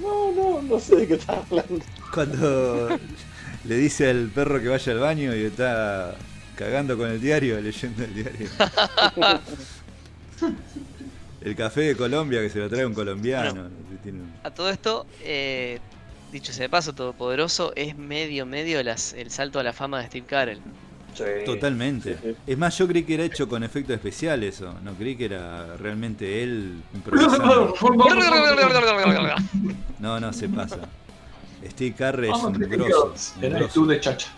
No, 0.00 0.32
no, 0.32 0.62
no 0.62 0.80
sé 0.80 0.96
de 0.96 1.06
qué 1.06 1.14
estás 1.14 1.38
hablando. 1.50 1.84
Cuando 2.12 2.98
le 3.64 3.76
dice 3.76 4.10
al 4.10 4.28
perro 4.28 4.60
que 4.60 4.68
vaya 4.68 4.92
al 4.92 4.98
baño 4.98 5.34
y 5.34 5.44
está 5.44 6.16
cagando 6.58 6.98
con 6.98 7.08
el 7.08 7.20
diario, 7.20 7.60
leyendo 7.60 8.04
el 8.04 8.14
diario. 8.14 8.48
el 11.40 11.56
café 11.56 11.80
de 11.82 11.96
Colombia 11.96 12.40
que 12.40 12.50
se 12.50 12.58
lo 12.58 12.68
trae 12.68 12.84
un 12.84 12.94
colombiano. 12.94 13.68
A 14.42 14.50
todo 14.50 14.70
esto, 14.70 15.06
eh, 15.22 15.78
dicho 16.32 16.52
sea 16.52 16.64
de 16.64 16.68
paso, 16.68 16.94
Todopoderoso 16.94 17.72
es 17.76 17.96
medio, 17.96 18.44
medio 18.44 18.82
las, 18.82 19.12
el 19.12 19.30
salto 19.30 19.60
a 19.60 19.62
la 19.62 19.72
fama 19.72 20.00
de 20.00 20.08
Steve 20.08 20.26
Carell. 20.26 20.60
Totalmente. 21.44 22.16
Es 22.46 22.56
más, 22.56 22.78
yo 22.78 22.86
creí 22.86 23.02
que 23.02 23.14
era 23.14 23.24
hecho 23.24 23.48
con 23.48 23.64
efectos 23.64 23.96
especiales 23.96 24.56
eso. 24.56 24.72
No 24.84 24.94
creí 24.94 25.16
que 25.16 25.24
era 25.24 25.76
realmente 25.76 26.44
él 26.44 26.80
No, 29.98 30.20
no, 30.20 30.32
se 30.32 30.48
pasa. 30.48 30.78
Steve 31.70 31.94
Carrey 31.96 32.30
es 32.30 32.36
un 32.36 32.52
grosso. 32.52 33.34
Era 33.42 33.66
tú 33.66 33.84
de 33.86 33.98
chacha. 33.98 34.28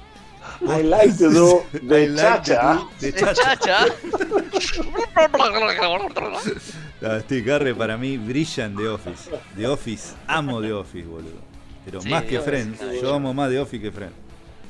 I 0.62 0.82
like 0.82 1.16
to 1.18 1.30
do 1.30 1.62
de 1.82 2.16
chacha. 2.16 2.80
De 3.00 3.12
chacha. 3.12 3.86
no, 7.00 7.20
Steve 7.20 7.44
Carrey 7.44 7.74
para 7.74 7.96
mí 7.96 8.18
brilla 8.18 8.66
en 8.66 8.76
The 8.76 8.88
Office. 8.88 9.30
The 9.56 9.66
Office, 9.66 10.14
amo 10.26 10.60
The 10.60 10.72
Office, 10.72 11.06
boludo. 11.06 11.40
Pero 11.84 12.02
más 12.02 12.24
que 12.24 12.40
Friends. 12.40 12.80
Yo 13.00 13.14
amo 13.14 13.32
más 13.32 13.50
The 13.50 13.58
Office 13.58 13.82
que 13.82 13.90
Friends. 13.90 14.14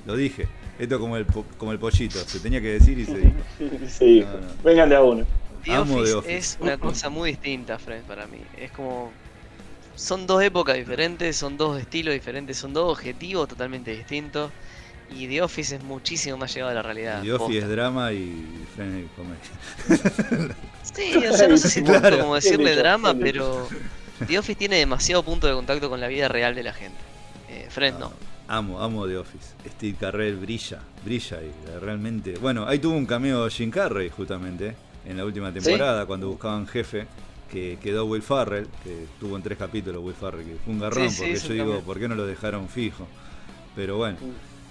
Lo 0.07 0.17
dije. 0.17 0.49
Esto 0.79 0.99
como 0.99 1.19
el, 1.19 1.27
como 1.59 1.73
el 1.73 1.79
pollito, 1.79 2.19
se 2.21 2.41
tenía 2.41 2.61
que 2.61 2.73
decir 2.73 2.99
y 2.99 3.05
se 3.05 3.19
dijo. 3.19 3.37
Sí, 3.87 4.25
vengan 4.65 4.89
de 4.89 4.97
a 4.97 5.03
uno. 5.03 5.27
The 5.65 5.79
Office, 5.79 6.37
es 6.37 6.57
una 6.59 6.79
cosa 6.79 7.11
muy 7.11 7.33
distinta, 7.33 7.79
Fred, 7.79 8.03
para 8.05 8.27
mí. 8.27 8.39
Es 8.57 8.71
como. 8.73 9.13
Son 9.95 10.27
dos 10.27 10.43
épocas 10.43 10.77
diferentes, 10.77 11.37
son 11.37 11.59
dos 11.59 11.79
estilos 11.79 12.15
diferentes, 12.15 12.57
son 12.57 12.73
dos 12.73 12.91
objetivos 12.91 13.49
totalmente 13.49 13.95
distintos. 13.95 14.51
Y 15.17 15.27
The 15.29 15.43
Office 15.43 15.77
es 15.77 15.83
muchísimo 15.83 16.37
más 16.37 16.55
llevado 16.55 16.73
a 16.73 16.75
la 16.75 16.83
realidad. 16.83 17.23
The 17.23 17.33
Office 17.33 17.53
posta. 17.61 17.67
es 17.67 17.69
drama 17.69 18.13
y 18.13 18.47
Friends 18.75 19.05
es 19.05 19.11
comedia. 19.17 20.57
Sí, 20.83 21.27
o 21.27 21.37
sea, 21.37 21.49
no 21.49 21.57
sé 21.57 21.69
si 21.71 21.83
tanto 21.85 22.01
Claro. 22.01 22.19
como 22.21 22.35
decirle 22.37 22.75
drama, 22.77 23.15
pero 23.15 23.69
The 24.27 24.39
Office 24.39 24.57
tiene 24.57 24.77
demasiado 24.77 25.23
punto 25.23 25.47
de 25.47 25.55
contacto 25.55 25.89
con 25.89 26.01
la 26.01 26.09
vida 26.09 26.29
real 26.29 26.55
de 26.55 26.63
la 26.63 26.73
gente. 26.73 26.99
Eh, 27.49 27.67
Friends 27.71 27.99
no. 27.99 28.13
Amo, 28.49 28.81
amo 28.81 29.07
The 29.07 29.17
Office. 29.19 29.55
Steve 29.77 29.97
Carrell 29.99 30.37
brilla, 30.37 30.81
brilla 31.05 31.39
y 31.43 31.79
realmente. 31.81 32.37
Bueno, 32.39 32.67
ahí 32.67 32.79
tuvo 32.79 32.97
un 32.97 33.07
cameo 33.07 33.49
Jim 33.49 33.71
Carrey 33.71 34.09
justamente 34.11 34.75
en 35.07 35.17
la 35.17 35.25
última 35.25 35.53
temporada 35.53 36.07
cuando 36.07 36.29
buscaban 36.29 36.67
jefe. 36.67 37.07
Que 37.51 37.79
quedó 37.83 38.05
Will 38.05 38.23
Farrell, 38.23 38.69
que 38.85 39.07
tuvo 39.19 39.37
en 39.37 39.43
tres 39.43 39.59
capítulos 39.59 40.01
Will 40.05 40.15
Farrell, 40.15 40.45
que 40.47 40.55
fue 40.65 40.73
un 40.73 40.79
garrón, 40.79 41.11
Sí, 41.11 41.17
sí, 41.17 41.23
porque 41.33 41.49
yo 41.49 41.53
digo, 41.55 41.65
también. 41.67 41.85
¿por 41.85 41.99
qué 41.99 42.07
no 42.09 42.15
lo 42.15 42.25
dejaron 42.25 42.69
fijo? 42.69 43.09
Pero 43.75 43.97
bueno, 43.97 44.19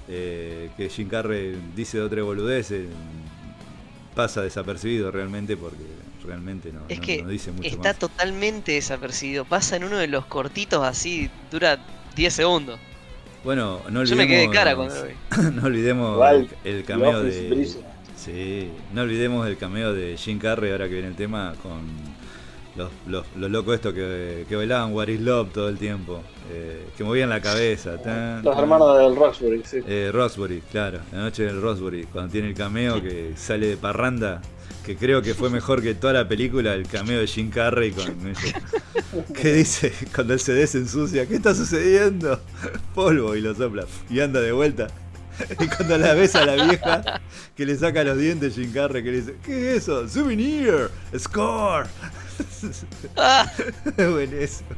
eh, 0.10 0.70
que 0.76 0.90
Jim 0.90 1.08
Carrey 1.08 1.56
dice 1.76 1.98
de 2.00 2.04
otra 2.04 2.24
boludez, 2.24 2.72
eh, 2.72 2.88
pasa 4.16 4.42
desapercibido 4.42 5.12
realmente 5.12 5.56
porque 5.56 5.84
realmente 6.26 6.72
no, 6.74 6.82
Es 6.90 7.00
no- 7.00 7.06
que 7.06 7.24
no 7.24 7.30
dice 7.30 7.52
mucho 7.52 7.68
Está 7.68 7.90
más. 7.90 8.00
totalmente 8.00 8.72
desapercibido. 8.74 9.46
Pasa 9.46 9.76
en 9.78 9.84
uno 9.86 9.98
de 9.98 10.08
los 10.08 10.26
cortitos 10.26 10.84
así, 10.84 11.30
dura 11.52 11.78
10 12.16 12.34
segundos. 12.34 12.80
Bueno, 13.44 13.82
no 13.90 14.04
Yo 14.04 14.16
me 14.18 14.28
quedé 14.28 14.40
de 14.42 14.48
olvidemos- 14.48 14.54
cara 14.56 14.76
cuando 14.76 14.96
lo 14.96 15.04
vi. 15.06 15.14
no 15.56 15.64
olvidemos 15.68 16.14
Igual, 16.16 16.50
el, 16.66 16.84
cameo 16.84 17.24
de. 17.24 17.68
Sí, 18.18 18.70
no 18.94 19.04
olvidemos 19.04 19.48
el 19.48 19.58
cameo 19.58 19.94
de 19.94 20.18
Jim 20.18 20.40
Carrey 20.40 20.72
ahora 20.74 20.88
que 20.90 20.94
viene 20.96 21.08
el 21.08 21.16
tema 21.16 21.56
con 21.64 21.80
los, 22.80 22.90
los, 23.08 23.26
los 23.36 23.52
locos 23.52 23.76
estos 23.76 23.94
que, 23.94 24.46
que 24.48 24.56
bailaban 24.56 24.94
What 24.94 25.10
is 25.10 25.20
Love 25.20 25.52
todo 25.52 25.68
el 25.68 25.78
tiempo, 25.78 26.22
eh, 26.52 26.88
que 26.98 27.04
movían 27.04 27.30
la 27.30 27.42
cabeza. 27.42 27.98
tan, 28.02 28.42
Los 28.44 28.58
hermanos 28.58 28.98
del 28.98 29.16
Roxbury, 29.16 29.62
sí. 29.66 29.80
Eh, 29.86 30.10
Roxbury, 30.14 30.62
claro, 30.72 31.00
la 31.12 31.20
noche 31.20 31.44
del 31.44 31.62
Roxbury, 31.62 32.06
cuando 32.06 32.32
tiene 32.32 32.48
el 32.48 32.54
cameo 32.54 33.02
que 33.02 33.34
sale 33.36 33.68
de 33.68 33.78
parranda, 33.78 34.42
que 34.86 34.96
creo 34.96 35.22
que 35.22 35.34
fue 35.34 35.50
mejor 35.50 35.82
que 35.82 35.94
toda 35.94 36.14
la 36.14 36.28
película, 36.28 36.74
el 36.74 36.88
cameo 36.88 37.20
de 37.20 37.28
Jim 37.28 37.50
Carrey 37.50 37.92
con 37.92 38.28
eso. 38.28 38.48
¿Qué 39.34 39.54
dice? 39.54 39.92
Cuando 40.16 40.34
el 40.34 40.40
CD 40.40 40.66
se 40.66 40.78
ensucia, 40.78 41.28
¿qué 41.28 41.36
está 41.36 41.54
sucediendo? 41.54 42.40
Polvo 42.96 43.36
y 43.36 43.42
lo 43.42 43.54
sopla 43.54 43.86
y 44.10 44.22
anda 44.22 44.40
de 44.40 44.54
vuelta. 44.54 44.88
Y 45.60 45.68
cuando 45.68 45.98
la 45.98 46.14
ves 46.14 46.36
a 46.36 46.46
la 46.46 46.56
vieja 46.66 47.22
que 47.56 47.66
le 47.66 47.76
saca 47.76 48.04
los 48.04 48.18
dientes 48.18 48.56
Jim 48.56 48.72
Carrey, 48.74 49.04
que 49.04 49.12
le 49.12 49.18
dice, 49.22 49.36
¿qué 49.44 49.72
es 49.76 49.84
eso? 49.84 50.08
Souvenir, 50.08 50.90
score. 51.18 51.88
¡Ah! 53.18 53.52
Es 53.98 54.12
buenísimo. 54.12 54.70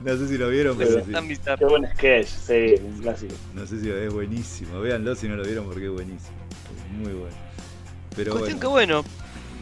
No 0.00 0.16
sé 0.18 0.28
si 0.28 0.36
lo 0.36 0.48
vieron, 0.50 0.76
pero 0.76 0.98
Es 0.98 1.04
sí. 1.06 1.12
Qué 1.58 1.64
buen 1.64 1.86
sketch, 1.94 2.26
sí, 2.28 2.74
un 2.82 3.00
clásico. 3.00 3.34
No 3.54 3.66
sé 3.66 3.80
si 3.80 3.88
es 3.90 4.12
buenísimo. 4.12 4.80
Véanlo 4.80 5.14
si 5.14 5.28
no 5.28 5.36
lo 5.36 5.44
vieron 5.44 5.64
porque 5.66 5.86
es 5.86 5.92
buenísimo. 5.92 6.36
Es 6.90 6.92
muy 6.98 7.12
bueno. 7.12 7.36
Pero 8.14 8.32
Cuestión 8.32 8.60
que 8.60 8.66
bueno. 8.66 9.02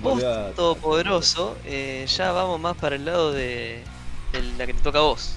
bueno, 0.02 0.16
vos 0.16 0.24
a- 0.24 0.50
todopoderoso, 0.52 1.56
eh, 1.64 2.04
ya 2.08 2.32
vamos 2.32 2.60
más 2.60 2.76
para 2.76 2.96
el 2.96 3.04
lado 3.04 3.32
de, 3.32 3.82
de 4.32 4.42
la 4.58 4.66
que 4.66 4.74
te 4.74 4.82
toca 4.82 4.98
a 4.98 5.02
vos. 5.02 5.36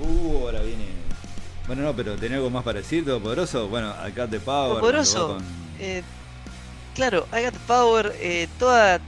Uh, 0.00 0.38
ahora 0.46 0.60
viene. 0.62 0.86
Bueno, 1.66 1.82
no, 1.82 1.94
pero 1.94 2.16
¿tenés 2.16 2.36
algo 2.38 2.50
más 2.50 2.64
para 2.64 2.78
decir, 2.80 3.04
Todopoderoso? 3.04 3.68
Bueno, 3.68 3.90
acá 3.90 4.26
de 4.26 4.40
Power. 4.40 4.68
Todopoderoso, 4.70 5.26
con- 5.34 5.44
Eh, 5.78 6.02
claro, 6.94 7.26
I 7.32 7.44
Got 7.44 7.52
the 7.54 7.60
Power, 7.66 8.12
eh, 8.20 8.48
toda, 8.58 9.00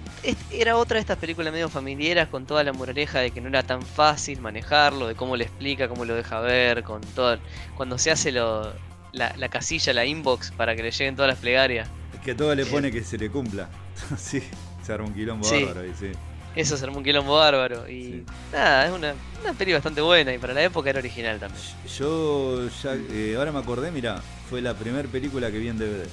era 0.50 0.76
otra 0.76 0.94
de 0.96 1.00
estas 1.00 1.18
películas 1.18 1.52
medio 1.52 1.68
familiares 1.68 2.28
con 2.28 2.46
toda 2.46 2.64
la 2.64 2.72
moraleja 2.72 3.20
de 3.20 3.30
que 3.32 3.40
no 3.40 3.48
era 3.48 3.62
tan 3.62 3.82
fácil 3.82 4.40
manejarlo, 4.40 5.06
de 5.08 5.14
cómo 5.14 5.36
le 5.36 5.44
explica, 5.44 5.88
cómo 5.88 6.04
lo 6.04 6.14
deja 6.14 6.40
ver, 6.40 6.82
con 6.84 7.00
todo, 7.00 7.38
cuando 7.76 7.98
se 7.98 8.10
hace 8.10 8.32
lo, 8.32 8.72
la, 9.12 9.34
la 9.36 9.48
casilla, 9.48 9.92
la 9.92 10.04
inbox 10.06 10.50
para 10.52 10.74
que 10.76 10.82
le 10.82 10.90
lleguen 10.90 11.16
todas 11.16 11.28
las 11.30 11.38
plegarias. 11.38 11.88
Es 12.14 12.20
que 12.20 12.34
todo 12.34 12.54
le 12.54 12.64
pone 12.66 12.90
que 12.90 13.02
se 13.04 13.18
le 13.18 13.30
cumpla. 13.30 13.68
sí, 14.18 14.42
se 14.84 14.92
arma 14.92 15.06
un 15.08 15.14
quilombo 15.14 15.44
Sí. 15.44 15.64
bárbaro 15.64 15.80
ahí, 15.80 15.92
sí. 15.98 16.12
Eso 16.56 16.76
se 16.76 16.84
armó 16.84 16.98
un 16.98 17.04
quilombo 17.04 17.34
bárbaro 17.34 17.88
y 17.88 18.02
Sí. 18.04 18.24
nada, 18.52 18.86
es 18.86 18.92
una, 18.92 19.14
una 19.42 19.52
peli 19.54 19.72
bastante 19.72 20.00
buena 20.00 20.32
y 20.32 20.38
para 20.38 20.54
la 20.54 20.62
época 20.62 20.90
era 20.90 21.00
original 21.00 21.38
también. 21.40 21.62
Yo 21.98 22.68
ya, 22.82 22.94
eh, 22.94 23.34
ahora 23.36 23.50
me 23.52 23.58
acordé, 23.58 23.90
mira, 23.90 24.22
fue 24.48 24.60
la 24.62 24.74
primera 24.74 25.08
película 25.08 25.50
que 25.50 25.58
vi 25.58 25.68
en 25.68 25.78
DVD. 25.78 26.06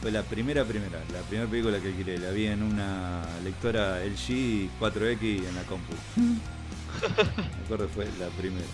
Fue 0.00 0.12
la 0.12 0.22
primera, 0.22 0.64
primera, 0.64 1.00
la 1.12 1.20
primera 1.22 1.50
película 1.50 1.80
que 1.80 1.88
alquilé. 1.88 2.18
La 2.18 2.30
vi 2.30 2.46
en 2.46 2.62
una 2.62 3.22
lectora 3.42 3.98
LG 4.04 4.70
4X 4.78 5.48
en 5.48 5.54
la 5.56 5.62
compu. 5.62 5.92
me 6.16 7.64
acuerdo 7.64 7.88
fue 7.88 8.04
la 8.20 8.28
primera. 8.38 8.66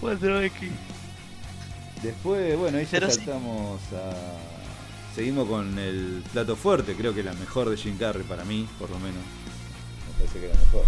4X. 0.00 0.70
Después, 2.02 2.56
bueno, 2.58 2.78
ahí 2.78 2.84
ya 2.84 2.90
Pero 2.92 3.10
sí. 3.10 3.16
saltamos 3.16 3.80
a. 3.92 4.12
Seguimos 5.14 5.48
con 5.48 5.78
el 5.78 6.22
plato 6.32 6.56
fuerte, 6.56 6.94
creo 6.94 7.14
que 7.14 7.22
la 7.22 7.32
mejor 7.34 7.70
de 7.70 7.76
Jim 7.76 7.96
Carrey 7.96 8.24
para 8.24 8.44
mí, 8.44 8.66
por 8.78 8.90
lo 8.90 8.98
menos. 8.98 9.22
Me 10.08 10.18
parece 10.18 10.40
que 10.40 10.48
la 10.48 10.54
mejor. 10.60 10.84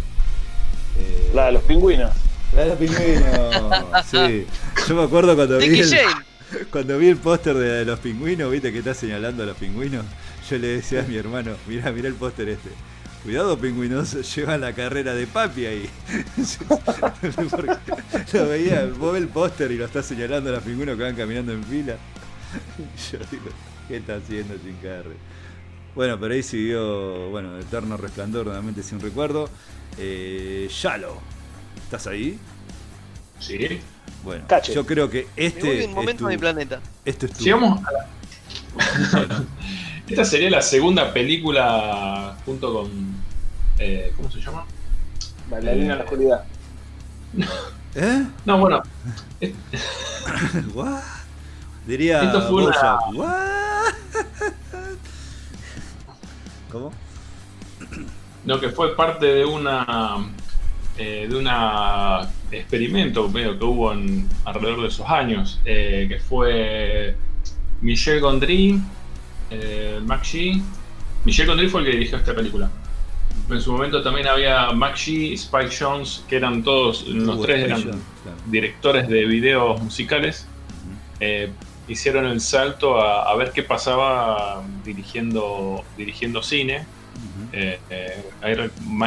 Eh, 0.99 1.31
La 1.33 1.47
de 1.47 1.53
los 1.53 1.63
pingüinos. 1.63 2.11
la 2.55 2.63
de 2.63 2.69
los 2.71 2.79
pingüinos. 2.79 4.07
sí. 4.11 4.47
Yo 4.89 4.95
me 4.97 5.03
acuerdo 5.05 5.37
cuando 5.37 5.59
vi 5.59 5.81
el, 5.81 5.97
cuando 6.71 6.99
vi 6.99 7.09
el 7.09 7.19
póster 7.19 7.55
de 7.55 7.85
los 7.85 8.01
pingüinos, 8.01 8.51
viste 8.51 8.73
que 8.73 8.79
está 8.79 8.95
señalando 8.95 9.45
a 9.45 9.47
los 9.47 9.57
pingüinos. 9.57 10.05
Yo 10.51 10.59
le 10.59 10.69
decía 10.69 11.01
a 11.01 11.05
mi 11.05 11.17
hermano, 11.17 11.53
mirá, 11.69 11.93
mirá 11.93 12.09
el 12.09 12.15
póster 12.15 12.49
este. 12.49 12.71
Cuidado 13.23 13.59
pingüinos, 13.59 14.13
llevan 14.37 14.61
la 14.61 14.73
carrera 14.73 15.15
de 15.15 15.27
papi 15.29 15.67
ahí. 15.67 15.91
Lo 18.33 18.49
veía, 18.49 18.87
vos 18.99 19.13
ves 19.13 19.23
el 19.23 19.29
póster 19.29 19.71
y 19.71 19.77
lo 19.77 19.85
está 19.85 20.03
señalando 20.03 20.51
a 20.51 20.55
los 20.55 20.63
pingüinos 20.65 20.97
que 20.97 21.03
van 21.05 21.15
caminando 21.15 21.53
en 21.53 21.63
fila. 21.65 21.97
Yo 23.13 23.19
digo, 23.31 23.51
¿qué 23.89 23.97
está 23.99 24.17
haciendo 24.17 24.55
Jim 24.63 24.77
Carrey? 24.83 25.17
Bueno, 25.95 26.19
pero 26.21 26.35
ahí 26.35 26.43
siguió, 26.43 27.31
bueno, 27.31 27.59
Eterno 27.59 27.97
Resplandor, 27.97 28.47
nuevamente 28.47 28.83
sin 28.83 29.01
recuerdo. 29.01 29.49
Eh, 29.99 30.69
Shallow, 30.71 31.17
¿estás 31.85 32.07
ahí? 32.07 32.39
Sí. 33.41 33.81
Bueno, 34.23 34.45
Cache. 34.49 34.75
yo 34.75 34.85
creo 34.85 35.09
que 35.09 35.27
Me 35.37 35.47
este 35.47 35.61
voy 35.67 35.77
es 35.79 35.87
un 35.87 35.95
momento 35.95 36.21
tu- 36.21 36.27
a 36.27 36.31
mi 36.31 36.39
planeta. 36.39 36.81
esto 37.05 37.27
es 37.27 37.33
tu- 37.33 37.55
a 37.55 37.93
la... 37.93 38.07
Esta 40.09 40.25
sería 40.25 40.51
la 40.51 40.63
segunda 40.63 41.13
película 41.13 42.37
junto 42.45 42.73
con... 42.73 43.15
eh, 43.79 44.13
¿Cómo 44.17 44.31
se 44.31 44.41
llama? 44.41 44.65
Bailarina 45.51 45.93
en 45.95 45.99
la 45.99 46.05
oscuridad. 46.05 46.45
¿Eh? 47.95 48.25
No, 48.45 48.59
bueno, 48.59 48.83
¿What? 50.75 51.03
Diría 51.87 52.23
Esto 52.23 52.43
fue 52.49 52.65
una- 52.67 52.67
Bojack, 52.67 53.15
¿what? 53.15 53.66
No, 58.45 58.61
que 58.61 58.71
fue 58.71 58.95
parte 58.97 59.27
de 59.27 59.45
una... 59.45 60.17
eh, 60.99 61.27
de 61.29 61.37
una 61.37 62.29
experimento 62.51 63.29
medio 63.29 63.59
que 63.59 63.65
hubo 63.65 63.93
en, 63.93 64.29
alrededor 64.45 64.83
de 64.83 64.89
esos 64.89 65.09
años, 65.09 65.61
eh, 65.65 66.07
que 66.09 66.19
fue 66.21 67.17
Michel 67.81 68.21
Gondry, 68.21 68.81
eh, 69.51 70.01
Mac 70.05 70.25
Shee. 70.25 70.63
Michel 71.25 71.47
Gondry 71.47 71.69
fue 71.69 71.81
el 71.81 71.87
que 71.87 71.93
dirigió 71.93 72.19
esta 72.19 72.35
película. 72.35 72.71
En 73.51 73.61
su 73.61 73.73
momento 73.73 74.03
también 74.03 74.27
había 74.29 74.73
Mac 74.73 74.97
Shee, 74.97 75.35
Spike 75.35 75.75
Jones, 75.79 76.25
que 76.29 76.37
eran 76.37 76.63
todos, 76.63 77.07
los 77.07 77.43
tres 77.43 77.65
eran 77.65 78.01
directores 78.47 79.09
de 79.09 79.25
videos 79.27 79.81
musicales. 79.83 80.47
Eh, 81.21 81.51
hicieron 81.89 82.27
el 82.27 82.41
salto 82.41 83.01
a, 83.01 83.31
a 83.31 83.37
ver 83.37 83.53
qué 83.53 83.63
pasaba 83.63 84.63
dirigiendo, 84.85 85.85
dirigiendo 85.97 86.43
cine. 86.43 86.85
Eh, 87.53 87.79
eh, 87.91 88.25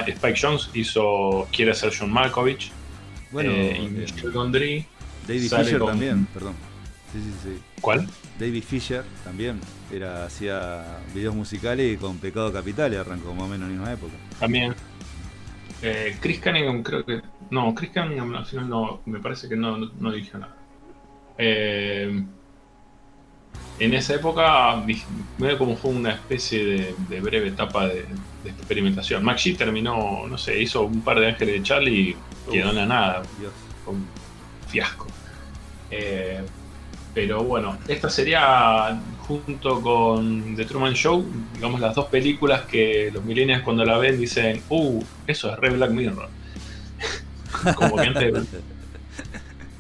Spike 0.07 0.39
Jones 0.41 0.69
hizo 0.73 1.47
Quiere 1.51 1.73
ser 1.75 1.93
John 1.97 2.11
Malkovich. 2.11 2.71
Bueno, 3.31 3.51
eh, 3.51 3.89
y 3.91 4.25
eh, 4.25 4.31
Gondry. 4.31 4.85
David 5.27 5.41
Fisher 5.49 5.79
con- 5.79 5.89
también, 5.89 6.25
perdón. 6.33 6.53
Sí, 7.13 7.19
sí, 7.21 7.33
sí. 7.43 7.61
¿Cuál? 7.81 8.07
David 8.39 8.63
Fisher 8.63 9.03
también 9.23 9.59
era 9.91 10.25
hacía 10.25 10.99
videos 11.13 11.35
musicales 11.35 11.93
y 11.93 11.97
con 11.97 12.17
Pecado 12.17 12.51
Capital 12.53 12.93
y 12.93 12.95
arrancó 12.95 13.33
más 13.33 13.43
o 13.43 13.47
menos 13.47 13.69
en 13.69 13.75
la 13.75 13.79
misma 13.79 13.93
época. 13.93 14.13
También. 14.39 14.73
Eh, 15.81 16.17
Chris 16.19 16.39
Cunningham, 16.39 16.81
creo 16.83 17.05
que. 17.05 17.21
No, 17.51 17.73
Chris 17.75 17.91
Cunningham 17.91 18.35
al 18.35 18.45
final 18.45 18.69
no. 18.69 19.01
Me 19.05 19.19
parece 19.19 19.47
que 19.47 19.55
no, 19.55 19.77
no, 19.77 19.91
no 19.99 20.11
dirigió 20.11 20.39
nada. 20.39 20.55
Eh, 21.37 22.23
en 23.79 23.93
esa 23.93 24.15
época, 24.15 24.83
como 25.57 25.75
fue 25.77 25.91
una 25.91 26.11
especie 26.11 26.65
de, 26.65 26.95
de 27.07 27.21
breve 27.21 27.47
etapa 27.47 27.87
de, 27.87 28.05
de 28.43 28.49
experimentación. 28.49 29.23
Shee 29.37 29.55
terminó, 29.55 30.27
no 30.27 30.37
sé, 30.37 30.61
hizo 30.61 30.83
un 30.83 31.01
par 31.01 31.19
de 31.19 31.27
Ángeles 31.27 31.55
de 31.55 31.63
Charlie 31.63 32.15
y 32.47 32.51
quedó 32.51 32.71
en 32.71 32.75
la 32.75 32.85
nada. 32.85 33.21
Dios. 33.39 33.53
Fue 33.85 33.93
un 33.93 34.05
fiasco. 34.67 35.07
Eh, 35.91 36.41
pero 37.13 37.43
bueno, 37.43 37.77
esta 37.87 38.09
sería 38.09 38.99
junto 39.27 39.81
con 39.81 40.55
The 40.55 40.65
Truman 40.65 40.93
Show, 40.93 41.25
digamos 41.53 41.79
las 41.79 41.95
dos 41.95 42.05
películas 42.05 42.61
que 42.61 43.09
los 43.13 43.23
millennials 43.25 43.63
cuando 43.63 43.83
la 43.83 43.97
ven 43.97 44.19
dicen, 44.19 44.61
uh, 44.69 45.03
eso 45.25 45.51
es 45.51 45.59
re 45.59 45.69
Black 45.71 45.91
Mirror. 45.91 46.29
Como 47.75 47.95
que 47.95 48.07
antes, 48.07 48.33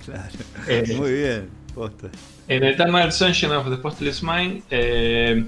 Claro. 0.05 0.29
eh, 0.67 0.95
Muy 0.97 1.11
bien. 1.13 1.49
En 2.49 2.63
Eternal 2.63 3.11
Sunshine 3.11 3.51
of 3.51 3.69
the 3.69 3.77
Postless 3.77 4.23
Mind 4.23 4.63
eh, 4.71 5.45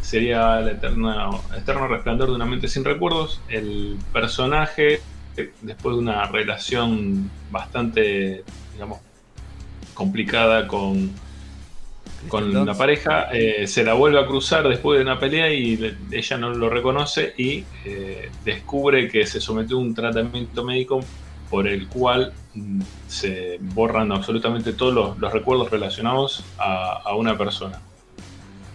sería 0.00 0.60
el 0.60 0.68
eterno, 0.68 1.42
eterno 1.56 1.88
resplandor 1.88 2.28
de 2.28 2.36
una 2.36 2.46
mente 2.46 2.68
sin 2.68 2.84
recuerdos. 2.84 3.40
El 3.48 3.98
personaje, 4.12 5.00
eh, 5.36 5.52
después 5.60 5.96
de 5.96 6.02
una 6.02 6.26
relación 6.26 7.28
bastante, 7.50 8.44
digamos, 8.74 9.00
complicada 9.92 10.68
con, 10.68 11.10
con 12.28 12.64
la 12.64 12.74
pareja, 12.74 13.24
eh, 13.32 13.66
se 13.66 13.82
la 13.82 13.94
vuelve 13.94 14.20
a 14.20 14.26
cruzar 14.26 14.68
después 14.68 15.00
de 15.00 15.02
una 15.02 15.18
pelea 15.18 15.52
y 15.52 15.96
ella 16.12 16.38
no 16.38 16.50
lo 16.50 16.70
reconoce 16.70 17.34
y 17.36 17.64
descubre 18.44 19.08
que 19.08 19.26
se 19.26 19.40
sometió 19.40 19.78
a 19.78 19.80
un 19.80 19.96
tratamiento 19.96 20.62
médico 20.62 21.00
por 21.50 21.66
el 21.66 21.88
cual 21.88 22.32
mm, 22.54 22.80
se 23.08 23.58
borran 23.60 24.12
absolutamente 24.12 24.72
todos 24.72 25.18
los, 25.18 25.32
recuerdos 25.32 25.70
relacionados 25.70 26.44
a, 26.56 27.14
una 27.16 27.36
persona. 27.36 27.80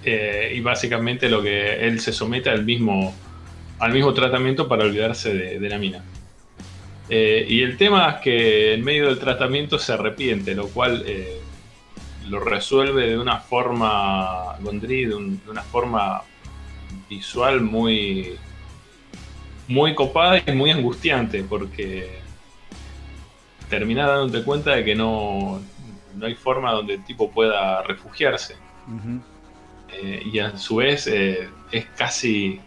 Eh, 0.03 0.53
y 0.55 0.59
básicamente 0.59 1.29
lo 1.29 1.41
que 1.41 1.87
él 1.87 1.99
se 1.99 2.13
somete 2.13 2.49
al 2.49 2.63
mismo, 2.63 3.15
al 3.79 3.93
mismo 3.93 4.13
tratamiento 4.13 4.67
para 4.67 4.83
olvidarse 4.83 5.33
de, 5.33 5.69
la 5.69 5.77
mina. 5.79 6.03
Eh, 7.09 7.45
y 7.47 7.61
el 7.61 7.77
tema 7.77 8.09
es 8.09 8.15
que 8.21 8.73
en 8.73 8.83
medio 8.83 9.07
del 9.07 9.19
tratamiento 9.19 9.79
se 9.79 9.93
arrepiente, 9.93 10.53
lo 10.53 10.67
cual 10.67 11.03
eh, 11.07 11.39
lo 12.27 12.39
resuelve 12.39 13.07
de 13.07 13.17
una 13.17 13.39
forma, 13.39 14.57
Gondry, 14.59 15.05
de, 15.05 15.15
una 15.15 15.63
forma 15.63 16.23
visual 17.09 17.61
muy, 17.61 18.35
muy 19.67 19.95
copada 19.95 20.43
y 20.45 20.51
muy 20.51 20.71
angustiante, 20.71 21.43
porque 21.43 22.24
terminás 23.69 24.07
dándote 24.07 24.43
cuenta 24.43 24.75
de 24.75 24.83
que 24.83 24.95
no, 24.95 25.61
no 26.15 26.25
hay 26.25 26.35
forma 26.35 26.71
donde 26.71 26.95
el 26.95 27.05
tipo 27.05 27.31
pueda 27.31 27.81
refugiarse. 27.83 28.55
Eh, 29.91 30.23
y 30.31 30.39
a 30.39 30.57
su 30.57 30.77
vez 30.77 31.07
eh, 31.07 31.49
es 31.71 31.85
casi 31.97 32.59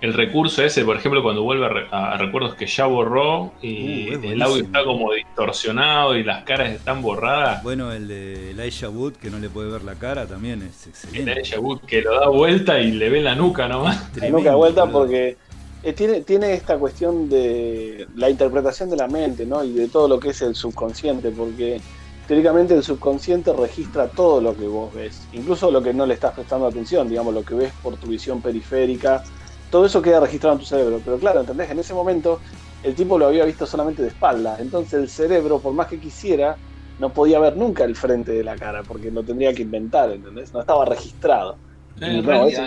el 0.00 0.14
recurso 0.14 0.62
ese, 0.62 0.84
por 0.84 0.96
ejemplo, 0.96 1.22
cuando 1.22 1.42
vuelve 1.42 1.66
a, 1.90 2.16
recuerdos 2.16 2.54
que 2.54 2.66
ya 2.66 2.86
borró 2.86 3.52
y 3.60 4.14
uh, 4.14 4.22
el 4.22 4.40
audio 4.42 4.62
está 4.62 4.84
como 4.84 5.12
distorsionado 5.12 6.16
y 6.16 6.22
las 6.22 6.44
caras 6.44 6.70
están 6.70 7.02
borradas. 7.02 7.62
Bueno, 7.64 7.92
el 7.92 8.06
de 8.06 8.50
Elijah 8.52 8.88
Wood, 8.88 9.14
que 9.14 9.28
no 9.28 9.38
le 9.38 9.48
puede 9.48 9.70
ver 9.70 9.82
la 9.82 9.96
cara, 9.96 10.26
también 10.26 10.62
es 10.62 10.86
excelente. 10.86 11.32
El 11.32 11.38
Elijah 11.38 11.58
Wood 11.58 11.80
que 11.80 12.02
lo 12.02 12.14
da 12.14 12.28
vuelta 12.28 12.78
y 12.78 12.92
le 12.92 13.10
ve 13.10 13.20
la 13.20 13.34
nuca 13.34 13.66
nomás. 13.66 14.10
La 14.16 14.28
nuca 14.28 14.54
vuelta 14.54 14.86
porque 14.86 15.36
eh, 15.82 15.92
tiene, 15.94 16.22
tiene 16.24 16.54
esta 16.54 16.78
cuestión 16.78 17.28
de 17.28 18.08
la 18.14 18.30
interpretación 18.30 18.90
de 18.90 18.96
la 18.96 19.08
mente, 19.08 19.46
¿no? 19.46 19.62
Y 19.64 19.72
de 19.74 19.88
todo 19.88 20.08
lo 20.08 20.18
que 20.20 20.30
es 20.30 20.42
el 20.42 20.54
subconsciente, 20.54 21.32
porque 21.32 21.84
teóricamente 22.24 22.74
el 22.74 22.82
subconsciente 22.82 23.52
registra 23.52 24.12
todo 24.12 24.40
lo 24.40 24.56
que 24.56 24.66
vos 24.66 24.92
ves, 24.92 25.28
incluso 25.32 25.70
lo 25.70 25.82
que 25.82 25.94
no 25.94 26.04
le 26.06 26.14
estás 26.14 26.32
prestando 26.34 26.66
atención, 26.66 27.08
digamos, 27.08 27.32
lo 27.34 27.44
que 27.44 27.54
ves 27.54 27.74
por 27.80 27.96
tu 27.98 28.08
visión 28.08 28.42
periférica, 28.42 29.24
todo 29.68 29.86
eso 29.86 30.02
queda 30.02 30.20
registrado 30.20 30.54
en 30.54 30.60
tu 30.60 30.66
cerebro. 30.66 31.02
Pero 31.02 31.18
claro, 31.18 31.40
¿entendés? 31.40 31.70
En 31.70 31.78
ese 31.78 31.94
momento 31.94 32.42
el 32.82 32.94
tipo 32.94 33.18
lo 33.18 33.26
había 33.26 33.44
visto 33.44 33.66
solamente 33.66 34.02
de 34.02 34.08
espalda, 34.08 34.56
entonces 34.60 35.00
el 35.00 35.08
cerebro, 35.08 35.60
por 35.60 35.74
más 35.74 35.86
que 35.88 35.98
quisiera, 36.00 36.60
no 36.98 37.12
podía 37.12 37.38
ver 37.40 37.56
nunca 37.56 37.84
el 37.84 37.96
frente 37.96 38.32
de 38.32 38.44
la 38.44 38.58
cara, 38.58 38.84
porque 38.84 39.10
lo 39.10 39.24
tendría 39.24 39.54
que 39.54 39.62
inventar, 39.62 40.10
¿entendés? 40.10 40.52
No 40.52 40.60
estaba 40.60 40.84
registrado. 40.84 41.60
eso 42.00 42.66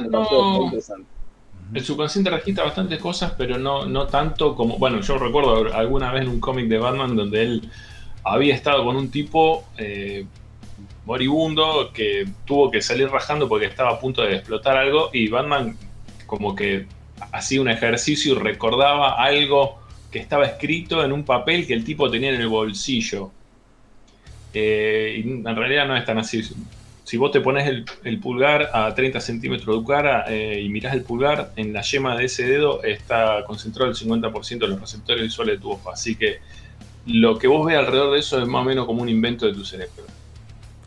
me 0.55 0.63
interesante 0.65 1.20
el 1.73 1.85
subconsciente 1.85 2.29
registra 2.29 2.65
bastantes 2.65 2.99
cosas, 2.99 3.33
pero 3.37 3.57
no, 3.57 3.85
no 3.85 4.07
tanto 4.07 4.55
como. 4.55 4.77
Bueno, 4.77 5.01
yo 5.01 5.17
recuerdo 5.17 5.73
alguna 5.73 6.11
vez 6.11 6.23
en 6.23 6.29
un 6.29 6.39
cómic 6.39 6.67
de 6.67 6.77
Batman 6.77 7.15
donde 7.15 7.41
él 7.41 7.69
había 8.23 8.53
estado 8.53 8.83
con 8.83 8.97
un 8.97 9.09
tipo 9.09 9.65
eh, 9.77 10.25
moribundo 11.05 11.91
que 11.93 12.27
tuvo 12.45 12.69
que 12.69 12.81
salir 12.81 13.09
rajando 13.09 13.47
porque 13.47 13.65
estaba 13.65 13.91
a 13.91 13.99
punto 13.99 14.21
de 14.21 14.35
explotar 14.35 14.77
algo 14.77 15.09
y 15.13 15.29
Batman 15.29 15.77
como 16.25 16.55
que 16.55 16.87
hacía 17.31 17.61
un 17.61 17.69
ejercicio 17.69 18.33
y 18.33 18.37
recordaba 18.37 19.21
algo 19.21 19.79
que 20.11 20.19
estaba 20.19 20.45
escrito 20.45 21.03
en 21.03 21.13
un 21.13 21.23
papel 21.23 21.65
que 21.65 21.73
el 21.73 21.85
tipo 21.85 22.11
tenía 22.11 22.29
en 22.29 22.41
el 22.41 22.47
bolsillo. 22.47 23.31
Eh, 24.53 25.23
y 25.23 25.29
en 25.29 25.55
realidad 25.55 25.87
no 25.87 25.95
es 25.95 26.03
tan 26.05 26.17
así 26.17 26.43
si 27.11 27.17
vos 27.17 27.29
te 27.29 27.41
pones 27.41 27.67
el, 27.67 28.19
pulgar 28.21 28.69
a 28.71 28.95
30 28.95 29.19
centímetros 29.19 29.67
de 29.67 29.73
tu 29.73 29.85
cara 29.85 30.23
eh, 30.29 30.61
y 30.61 30.69
mirás 30.69 30.93
el 30.93 31.03
pulgar, 31.03 31.51
en 31.57 31.73
la 31.73 31.81
yema 31.81 32.15
de 32.15 32.23
ese 32.23 32.45
dedo 32.45 32.81
está 32.83 33.43
concentrado 33.45 33.91
el 33.91 33.97
50% 33.97 34.59
de 34.59 34.67
los 34.69 34.79
receptores 34.79 35.21
visuales 35.21 35.57
de 35.57 35.61
tu 35.61 35.71
ojo. 35.71 35.91
Así 35.91 36.15
que 36.15 36.39
lo 37.07 37.37
que 37.37 37.47
vos 37.49 37.67
ves 37.67 37.77
alrededor 37.77 38.13
de 38.13 38.19
eso 38.19 38.41
es 38.41 38.47
más 38.47 38.61
o 38.61 38.63
menos 38.63 38.85
como 38.85 39.01
un 39.01 39.09
invento 39.09 39.45
de 39.45 39.51
tu 39.51 39.65
cerebro. 39.65 40.05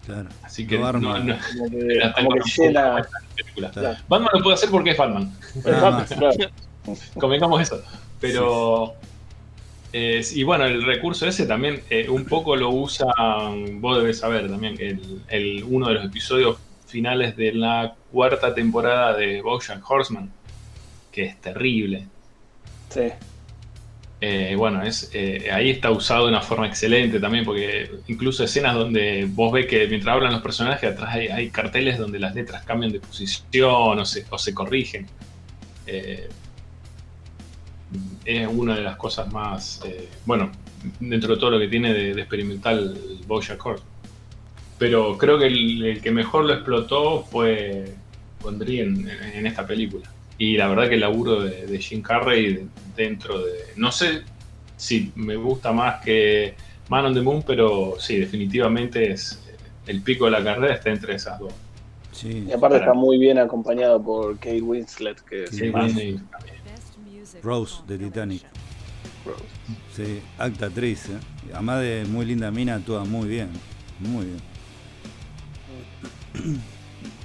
Claro. 0.07 0.31
Así 0.43 0.67
que 0.67 0.79
no, 0.79 0.95
no, 0.95 1.19
no 1.25 1.37
Batman 4.09 4.31
lo 4.33 4.43
puede 4.43 4.55
hacer 4.55 4.71
porque 4.71 4.93
es 4.93 4.97
Batman. 4.97 5.31
Convengamos 7.21 7.61
eso. 7.61 7.83
Pero 8.19 8.95
y 9.95 10.43
bueno, 10.43 10.65
el 10.65 10.83
recurso 10.83 11.25
ese 11.27 11.47
también 11.47 11.83
eh, 11.89 12.09
un 12.09 12.25
poco 12.25 12.57
lo 12.57 12.71
usa, 12.71 13.07
vos 13.75 13.99
debes 13.99 14.19
saber 14.19 14.49
también, 14.51 14.77
el, 15.29 15.65
uno 15.69 15.87
de 15.87 15.95
los 15.95 16.05
episodios 16.07 16.59
finales 16.87 17.37
de 17.37 17.53
la 17.53 17.95
cuarta 18.11 18.53
temporada 18.53 19.17
de 19.17 19.41
Bojack 19.41 19.89
Horseman, 19.89 20.33
que 21.13 21.25
es 21.27 21.41
terrible. 21.41 22.09
Sí. 22.89 23.03
Eh, 24.21 24.57
bueno, 24.57 24.83
es, 24.83 25.11
eh, 25.13 25.49
ahí 25.53 25.71
está 25.71 25.93
usado 25.93 26.25
de 26.25 26.31
una 26.31 26.41
forma 26.41 26.67
excelente 26.67 27.21
también, 27.21 27.45
porque 27.45 27.89
incluso 28.09 28.43
escenas 28.43 28.75
donde 28.75 29.29
vos 29.31 29.53
ves 29.53 29.67
que 29.67 29.87
mientras 29.87 30.13
hablan 30.17 30.33
los 30.33 30.43
personajes, 30.43 30.91
atrás 30.91 31.15
hay, 31.15 31.51
carteles 31.51 31.99
donde 31.99 32.19
las 32.19 32.35
letras 32.35 32.65
cambian 32.65 32.91
de 32.91 32.99
posición 32.99 33.99
o 33.99 34.05
se, 34.05 34.27
o 34.29 34.39
se 34.39 34.53
corrigen 34.53 35.07
es 38.25 38.49
una 38.49 38.77
de 38.77 38.83
las 38.83 38.97
cosas 38.97 39.33
más, 39.33 39.81
eh, 39.85 40.09
bueno, 40.27 40.51
dentro 41.01 41.35
de 41.35 41.41
todo 41.41 41.51
lo 41.51 41.59
que 41.59 41.69
tiene 41.69 41.93
de, 41.93 42.11
experimental 42.13 42.99
Bojack 43.27 43.63
Pero 44.79 45.17
creo 45.19 45.39
que 45.39 45.47
el, 45.47 46.01
que 46.03 46.11
mejor 46.11 46.45
lo 46.45 46.55
explotó 46.55 47.23
fue 47.23 47.95
Gondry 48.43 48.81
en, 48.81 49.09
en, 49.09 49.47
esta 49.47 49.67
película. 49.67 50.11
Y 50.39 50.57
la 50.57 50.69
verdad 50.69 50.89
que 50.89 50.95
el 50.95 51.01
laburo 51.01 51.41
de, 51.41 51.67
de 51.67 51.79
Jim 51.79 52.03
Carrey 52.03 52.67
dentro 52.97 53.45
de... 53.45 53.53
No 53.77 53.93
sé 53.93 54.23
si 54.77 55.13
me 55.15 55.37
gusta 55.37 55.73
más 55.73 56.03
que 56.05 56.55
Man 56.89 57.07
on 57.07 57.15
the 57.15 57.21
Moon, 57.21 57.43
pero 57.47 57.95
sí, 57.99 58.19
definitivamente 58.19 59.13
es 59.13 59.41
el 59.87 60.03
pico 60.03 60.27
de 60.27 60.33
la 60.33 60.43
carrera 60.43 60.75
está 60.75 60.91
entre 60.91 61.15
esas 61.15 61.39
dos. 61.39 61.53
y 62.23 62.51
aparte 62.53 62.79
está 62.79 62.95
muy 62.95 63.19
bien 63.19 63.39
acompañado 63.39 64.03
por 64.03 64.35
Kate 64.39 64.63
Winslet, 64.63 65.21
que 65.23 65.47
sí, 65.49 65.71
Rose 67.43 67.83
de 67.87 67.99
Titanic. 67.99 68.43
Rose. 69.25 69.45
Sí, 69.95 70.21
acta 70.39 70.67
actriz. 70.67 71.09
¿eh? 71.09 71.19
Además 71.53 71.81
de 71.81 72.05
muy 72.09 72.27
linda 72.27 72.51
mina, 72.51 72.77
actúa 72.77 73.05
muy 73.05 73.29
bien. 73.29 73.49
Muy 74.01 74.27
bien. 74.27 74.39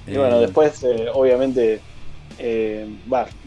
Y 0.06 0.16
bueno, 0.16 0.36
eh, 0.36 0.40
después, 0.40 0.82
eh, 0.84 1.08
obviamente, 1.12 1.80
eh, 2.38 2.88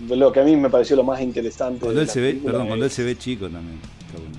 lo 0.09 0.31
que 0.31 0.39
a 0.39 0.43
mí 0.43 0.55
me 0.55 0.69
pareció 0.69 0.95
lo 0.95 1.03
más 1.03 1.21
interesante. 1.21 1.81
Cuando 1.81 2.01
él 2.01 2.09
se 2.09 2.21
ve, 2.21 2.33
perdón, 2.33 2.67
cuando 2.67 2.85
él 2.85 2.91
se 2.91 3.03
ve 3.03 3.17
chico 3.17 3.49
también. 3.49 3.79
Está 4.05 4.19
bueno. 4.19 4.37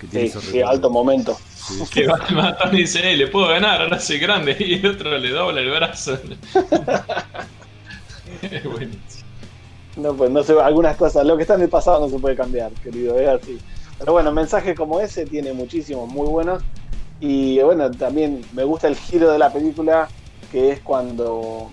Que 0.00 0.28
sí, 0.28 0.40
sí, 0.40 0.60
alto 0.60 0.90
momento. 0.90 1.36
Sí. 1.54 1.82
Que 1.92 2.06
Batman 2.06 2.56
dice, 2.72 3.16
le 3.16 3.26
puedo 3.28 3.48
ganar, 3.48 3.82
ahora 3.82 3.98
soy 3.98 4.18
grande, 4.18 4.56
y 4.60 4.74
el 4.74 4.86
otro 4.86 5.16
le 5.18 5.30
dobla 5.30 5.60
el 5.60 5.70
brazo. 5.70 6.18
es 8.42 8.64
buenísimo. 8.64 9.11
No, 9.96 10.14
pues 10.14 10.30
no 10.30 10.42
sé, 10.42 10.58
algunas 10.60 10.96
cosas, 10.96 11.26
lo 11.26 11.36
que 11.36 11.42
está 11.42 11.54
en 11.54 11.62
el 11.62 11.68
pasado 11.68 12.00
no 12.00 12.08
se 12.08 12.18
puede 12.18 12.36
cambiar, 12.36 12.72
querido, 12.82 13.18
es 13.18 13.28
así. 13.28 13.58
Pero 13.98 14.12
bueno, 14.12 14.32
mensajes 14.32 14.76
como 14.76 15.00
ese 15.00 15.26
tiene 15.26 15.52
muchísimos, 15.52 16.08
muy 16.08 16.26
buenos. 16.26 16.62
Y 17.20 17.60
bueno, 17.60 17.90
también 17.90 18.44
me 18.52 18.64
gusta 18.64 18.88
el 18.88 18.96
giro 18.96 19.30
de 19.30 19.38
la 19.38 19.52
película, 19.52 20.08
que 20.50 20.72
es 20.72 20.80
cuando 20.80 21.70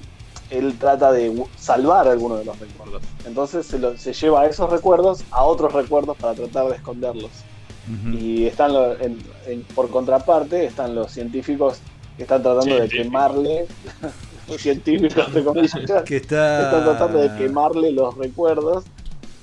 él 0.49 0.77
trata 0.77 1.11
de 1.11 1.43
salvar 1.57 2.07
algunos 2.07 2.39
de 2.39 2.45
los 2.45 2.59
recuerdos. 2.59 3.01
Entonces 3.25 3.65
se, 3.65 3.97
se 3.97 4.13
lleva 4.13 4.45
esos 4.45 4.69
recuerdos 4.69 5.23
a 5.31 5.43
otros 5.43 5.73
recuerdos 5.73 6.17
para 6.17 6.33
tratar 6.33 6.67
de 6.67 6.75
esconderlos. 6.75 7.31
Y 8.13 8.45
están 8.45 8.71
por 9.73 9.89
contraparte, 9.89 10.65
están 10.65 10.93
los 10.93 11.11
científicos 11.11 11.79
que 12.15 12.23
están 12.23 12.43
tratando 12.43 12.75
de 12.75 12.87
quemarle 12.87 13.65
científicos 14.57 15.27
que 16.05 16.17
está... 16.17 16.63
están 16.63 16.83
tratando 16.83 17.19
de 17.19 17.37
quemarle 17.37 17.91
los 17.91 18.17
recuerdos 18.17 18.85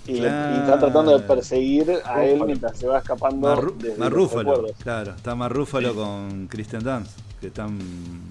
y, 0.06 0.18
están 0.18 0.78
tratando 0.78 1.18
de 1.18 1.24
perseguir 1.24 1.90
a 2.04 2.24
él 2.24 2.42
mientras 2.44 2.78
se 2.78 2.86
va 2.86 2.98
escapando 2.98 3.74
Marrúfalo, 3.98 4.66
claro, 4.82 5.14
está 5.16 5.34
Marrúfalo 5.34 5.94
con 5.94 6.46
Kristen 6.46 6.84
Dance, 6.84 7.10
que 7.40 7.48
están 7.48 7.78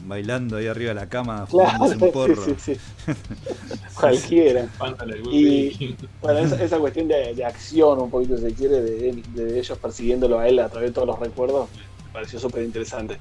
bailando 0.05 0.57
ahí 0.57 0.67
arriba 0.67 0.89
de 0.89 0.95
la 0.95 1.09
cama, 1.09 1.45
claro, 1.49 1.85
un 1.85 2.11
porro. 2.11 2.43
Cualquiera. 3.99 4.69
y 5.31 5.95
bueno, 6.21 6.39
esa, 6.39 6.77
cuestión 6.79 7.07
de, 7.07 7.43
acción, 7.43 7.99
un 7.99 8.09
poquito 8.09 8.37
se 8.37 8.53
quiere, 8.53 8.81
de, 8.81 9.23
de 9.33 9.59
ellos 9.59 9.77
persiguiéndolo 9.77 10.39
a 10.39 10.47
él 10.47 10.59
a 10.59 10.69
través 10.69 10.91
de 10.91 10.93
todos 10.93 11.07
los 11.07 11.19
recuerdos, 11.19 11.67
me 12.05 12.13
pareció 12.13 12.39
súper 12.39 12.63
interesante. 12.63 13.19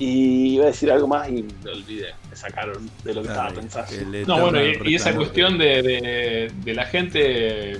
Y 0.00 0.54
iba 0.54 0.64
a 0.64 0.68
decir 0.68 0.90
algo 0.90 1.06
más 1.06 1.28
y 1.28 1.44
me 1.62 1.70
olvidé. 1.70 2.14
Me 2.28 2.34
sacaron 2.34 2.90
de 3.04 3.14
lo 3.14 3.22
que 3.22 3.28
estaba 3.28 3.50
pensando. 3.50 4.18
No, 4.26 4.40
bueno, 4.40 4.58
y, 4.84 4.94
esa 4.94 5.14
cuestión 5.14 5.58
de, 5.58 6.50
de, 6.64 6.74
la 6.74 6.86
gente 6.86 7.76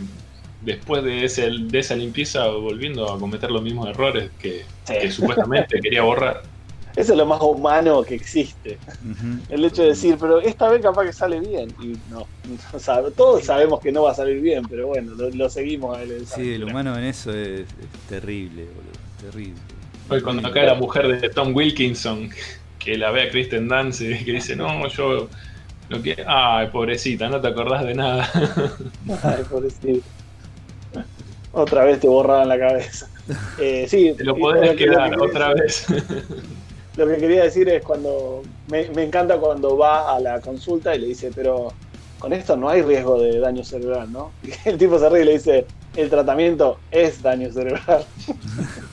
después 0.60 1.02
de, 1.02 1.24
ese, 1.24 1.50
de 1.50 1.78
esa 1.78 1.96
limpieza 1.96 2.46
volviendo 2.48 3.10
a 3.10 3.18
cometer 3.18 3.50
los 3.50 3.62
mismos 3.62 3.88
errores 3.88 4.30
que, 4.38 4.64
que 4.86 5.10
supuestamente 5.10 5.80
quería 5.82 6.02
borrar. 6.02 6.42
Eso 6.96 7.12
es 7.12 7.18
lo 7.18 7.26
más 7.26 7.40
humano 7.40 8.02
que 8.02 8.14
existe. 8.14 8.78
El 9.48 9.64
hecho 9.64 9.82
de 9.82 9.88
decir, 9.88 10.16
pero 10.18 10.40
esta 10.40 10.68
vez 10.68 10.82
capaz 10.82 11.04
que 11.04 11.12
sale 11.12 11.40
bien. 11.40 11.72
Y 11.80 11.96
no, 12.10 12.26
todos 13.16 13.44
sabemos 13.44 13.80
que 13.80 13.92
no 13.92 14.02
va 14.02 14.10
a 14.10 14.14
salir 14.14 14.40
bien, 14.40 14.64
pero 14.68 14.88
bueno, 14.88 15.12
lo, 15.14 15.48
seguimos 15.48 15.96
a 15.96 16.02
él. 16.02 16.26
Sí, 16.26 16.54
el 16.54 16.64
humano 16.64 16.96
en 16.98 17.04
eso 17.04 17.32
es, 17.32 17.66
terrible, 18.08 18.64
boludo. 18.64 19.30
Terrible. 19.30 19.60
Cuando 20.22 20.46
acá 20.46 20.62
la 20.64 20.74
mujer 20.74 21.20
de 21.20 21.28
Tom 21.28 21.54
Wilkinson, 21.54 22.30
que 22.78 22.98
la 22.98 23.10
ve 23.10 23.22
a 23.22 23.30
Kristen 23.30 23.68
Dance 23.68 24.10
y 24.10 24.24
que 24.24 24.32
dice, 24.32 24.56
no, 24.56 24.88
yo 24.88 25.28
lo 25.88 26.02
que. 26.02 26.16
Ay, 26.26 26.68
pobrecita, 26.68 27.28
no 27.28 27.40
te 27.40 27.48
acordás 27.48 27.84
de 27.84 27.94
nada. 27.94 28.28
Ay, 29.22 29.44
pobrecita. 29.48 30.06
Otra 31.52 31.84
vez 31.84 32.00
te 32.00 32.08
borraban 32.08 32.48
la 32.48 32.58
cabeza. 32.58 33.08
Eh, 33.58 33.86
sí, 33.88 34.14
te 34.16 34.24
lo 34.24 34.36
podés 34.36 34.76
quedar 34.76 35.20
otra 35.20 35.54
vez. 35.54 35.86
Lo 36.96 37.06
que 37.06 37.16
quería 37.16 37.44
decir 37.44 37.68
es 37.68 37.82
cuando. 37.82 38.42
Me, 38.68 38.86
encanta 39.02 39.36
cuando 39.38 39.76
va 39.76 40.14
a 40.14 40.20
la 40.20 40.40
consulta 40.40 40.94
y 40.94 41.00
le 41.00 41.06
dice, 41.08 41.30
pero 41.34 41.72
con 42.18 42.32
esto 42.32 42.56
no 42.56 42.68
hay 42.68 42.82
riesgo 42.82 43.20
de 43.20 43.40
daño 43.40 43.64
cerebral, 43.64 44.12
¿no? 44.12 44.32
Y 44.42 44.50
el 44.68 44.78
tipo 44.78 44.98
se 44.98 45.08
ríe 45.08 45.22
y 45.22 45.24
le 45.24 45.32
dice, 45.32 45.66
el 45.96 46.08
tratamiento 46.08 46.78
es 46.90 47.22
daño 47.22 47.50
cerebral. 47.52 48.04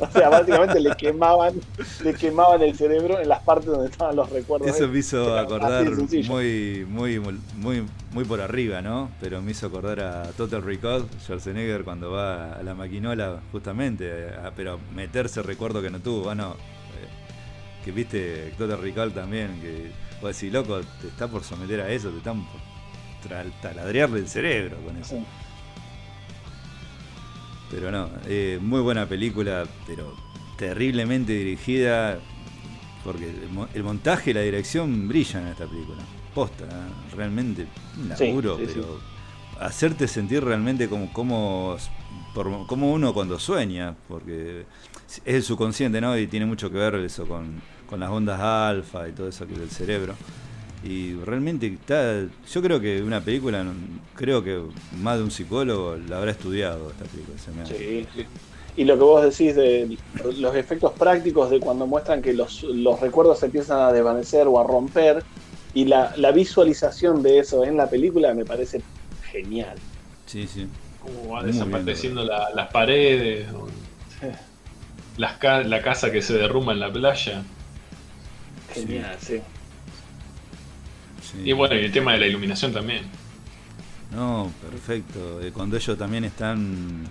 o 0.00 0.10
sea, 0.10 0.28
básicamente 0.28 0.80
le 0.80 0.94
quemaban, 0.96 1.54
le 2.02 2.14
quemaban 2.14 2.62
el 2.62 2.76
cerebro 2.76 3.20
en 3.20 3.28
las 3.28 3.40
partes 3.42 3.66
donde 3.66 3.88
estaban 3.88 4.16
los 4.16 4.30
recuerdos. 4.30 4.68
Eso 4.68 4.88
me 4.88 4.98
hizo 4.98 5.38
acordar 5.38 5.84
muy, 6.28 6.86
muy, 6.88 7.20
muy, 7.20 7.86
muy 8.12 8.24
por 8.24 8.40
arriba, 8.40 8.82
¿no? 8.82 9.10
Pero 9.20 9.42
me 9.42 9.52
hizo 9.52 9.66
acordar 9.66 10.00
a 10.00 10.22
Total 10.36 10.62
Recall, 10.62 11.06
Schwarzenegger 11.20 11.84
cuando 11.84 12.10
va 12.10 12.54
a 12.54 12.62
la 12.62 12.74
maquinola, 12.74 13.40
justamente, 13.52 14.10
pero 14.56 14.78
meterse 14.94 15.42
recuerdo 15.42 15.82
que 15.82 15.90
no 15.90 16.00
tuvo, 16.00 16.24
bueno, 16.24 16.56
que 17.84 17.92
viste 17.92 18.52
Total 18.58 18.80
Recall 18.80 19.12
también, 19.12 19.60
que 19.60 19.90
vos 20.20 20.34
decís, 20.34 20.52
loco, 20.52 20.80
te 21.00 21.08
está 21.08 21.28
por 21.28 21.44
someter 21.44 21.80
a 21.80 21.90
eso, 21.90 22.10
te 22.10 22.18
están 22.18 22.44
por 22.46 22.60
taladrearle 23.62 24.20
el 24.20 24.28
cerebro 24.28 24.76
con 24.84 24.96
eso. 24.96 25.16
Pero 27.70 27.90
no, 27.90 28.08
eh, 28.26 28.58
muy 28.60 28.80
buena 28.80 29.06
película, 29.06 29.64
pero 29.86 30.14
terriblemente 30.56 31.32
dirigida, 31.32 32.18
porque 33.04 33.32
el, 33.74 33.82
montaje 33.82 34.30
y 34.30 34.34
la 34.34 34.40
dirección 34.40 35.08
brillan 35.08 35.44
en 35.44 35.48
esta 35.48 35.66
película. 35.66 36.02
Posta, 36.34 36.64
¿eh? 36.64 37.16
realmente 37.16 37.66
un 38.00 38.08
laburo, 38.08 38.58
pero 38.58 39.00
hacerte 39.60 40.08
sentir 40.08 40.42
realmente 40.42 40.88
como, 40.88 41.12
como, 41.12 41.76
como 42.66 42.92
uno 42.92 43.12
cuando 43.12 43.38
sueña, 43.38 43.94
porque 44.08 44.64
es 45.06 45.22
el 45.24 45.42
subconsciente, 45.42 46.00
¿no? 46.00 46.16
Y 46.16 46.26
tiene 46.26 46.46
mucho 46.46 46.70
que 46.70 46.78
ver 46.78 46.94
eso 46.96 47.26
con, 47.26 47.60
las 47.98 48.10
ondas 48.10 48.40
alfa 48.40 49.08
y 49.08 49.12
todo 49.12 49.28
eso 49.28 49.46
que 49.46 49.54
del 49.54 49.70
cerebro. 49.70 50.14
Y 50.82 51.14
realmente 51.16 51.66
está, 51.66 52.22
yo 52.22 52.62
creo 52.62 52.80
que 52.80 53.02
una 53.02 53.20
película, 53.20 53.64
creo 54.14 54.42
que 54.42 54.62
más 55.00 55.18
de 55.18 55.24
un 55.24 55.30
psicólogo 55.30 55.96
la 56.08 56.18
habrá 56.18 56.30
estudiado 56.30 56.90
esta 56.90 57.04
película. 57.04 57.38
sí, 57.66 58.06
sí. 58.14 58.26
Y 58.76 58.84
lo 58.84 58.94
que 58.94 59.02
vos 59.02 59.22
decís 59.22 59.56
de 59.56 59.98
los 60.38 60.54
efectos 60.54 60.92
prácticos 60.92 61.50
de 61.50 61.60
cuando 61.60 61.86
muestran 61.86 62.22
que 62.22 62.32
los, 62.32 62.64
recuerdos 63.00 63.40
se 63.40 63.46
empiezan 63.46 63.80
a 63.80 63.92
desvanecer 63.92 64.46
o 64.46 64.58
a 64.58 64.64
romper, 64.64 65.22
y 65.74 65.84
la, 65.84 66.14
la 66.16 66.32
visualización 66.32 67.22
de 67.22 67.40
eso 67.40 67.64
en 67.64 67.76
la 67.76 67.90
película 67.90 68.32
me 68.32 68.44
parece 68.44 68.80
genial. 69.30 69.76
Sí, 70.26 70.46
sí. 70.46 70.66
Como 71.00 71.34
va 71.34 71.42
desapareciendo 71.42 72.24
las 72.24 72.68
paredes 72.72 73.46
la 75.16 75.82
casa 75.82 76.10
que 76.10 76.22
se 76.22 76.34
derrumba 76.34 76.72
en 76.72 76.80
la 76.80 76.92
playa. 76.92 77.42
Genial, 78.72 79.16
sí. 79.20 79.40
Y 81.44 81.52
bueno, 81.52 81.74
y 81.74 81.84
el 81.84 81.92
tema 81.92 82.12
de 82.12 82.18
la 82.20 82.26
iluminación 82.26 82.72
también. 82.72 83.02
No, 84.14 84.52
perfecto. 84.70 85.40
Eh, 85.40 85.52
cuando 85.52 85.76
ellos 85.76 85.96
también 85.96 86.24
están 86.24 87.04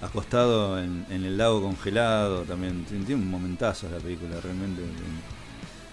acostados 0.00 0.82
en, 0.82 1.04
el 1.10 1.36
lago 1.36 1.60
congelado, 1.60 2.42
también 2.42 2.84
tiene 2.84 3.14
un 3.14 3.30
momentazo 3.30 3.88
la 3.90 3.98
película, 3.98 4.40
realmente. 4.40 4.82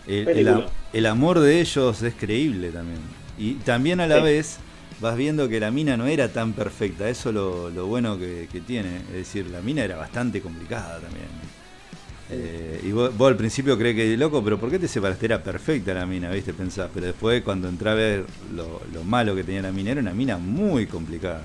El, 0.07 1.06
amor 1.07 1.39
de 1.39 1.60
ellos 1.60 2.02
es 2.02 2.14
creíble 2.14 2.69
también. 2.69 2.99
Y 3.38 3.56
también 3.56 3.99
a 3.99 4.07
la 4.07 4.22
vez 4.22 4.60
vas 5.02 5.18
viendo 5.18 5.49
que 5.49 5.60
la 5.60 5.72
mina 5.72 5.97
no 5.97 6.06
era 6.06 6.30
tan 6.31 6.53
perfecta, 6.53 7.10
eso 7.10 7.31
lo, 7.31 7.69
lo 7.69 7.88
bueno 7.88 8.18
que, 8.18 8.47
tiene, 8.65 8.97
es 8.97 9.14
decir, 9.14 9.47
la 9.47 9.61
mina 9.61 9.84
era 9.84 9.97
bastante 9.97 10.41
complicada 10.41 10.99
también. 10.99 11.27
Eh, 12.31 12.81
y 12.84 12.91
vos, 12.91 13.11
al 13.19 13.38
principio 13.38 13.77
crees 13.77 13.95
que 13.95 14.18
loco, 14.18 14.43
pero 14.43 14.60
¿por 14.60 14.72
qué 14.72 14.80
te 14.80 14.88
separaste? 14.88 15.27
Era 15.27 15.43
perfecta 15.43 15.93
la 15.93 16.06
mina, 16.06 16.30
¿viste? 16.31 16.53
Pensás, 16.53 16.89
pero 16.93 17.07
después 17.07 17.43
cuando 17.43 17.68
entré 17.69 17.89
a 17.89 17.93
ver 17.93 18.26
lo, 18.53 19.03
malo 19.03 19.35
que 19.35 19.43
tenía 19.43 19.61
la 19.61 19.72
mina, 19.72 19.91
era 19.91 20.02
una 20.02 20.14
mina 20.14 20.38
muy 20.38 20.88
complicada. 20.88 21.43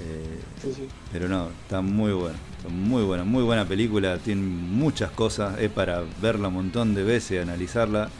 Eh, 0.00 0.72
pero 1.12 1.28
no, 1.28 1.48
está 1.62 1.80
muy 1.80 2.12
buena, 2.12 2.36
muy 2.68 3.04
buena, 3.04 3.24
muy 3.24 3.42
buena 3.42 3.64
película, 3.66 4.18
tiene 4.18 4.42
muchas 4.42 5.10
cosas, 5.12 5.58
es 5.60 5.70
para 5.70 6.02
verla 6.20 6.48
un 6.48 6.54
montón 6.54 6.94
de 6.94 7.02
veces, 7.02 7.42
analizarla, 7.42 8.10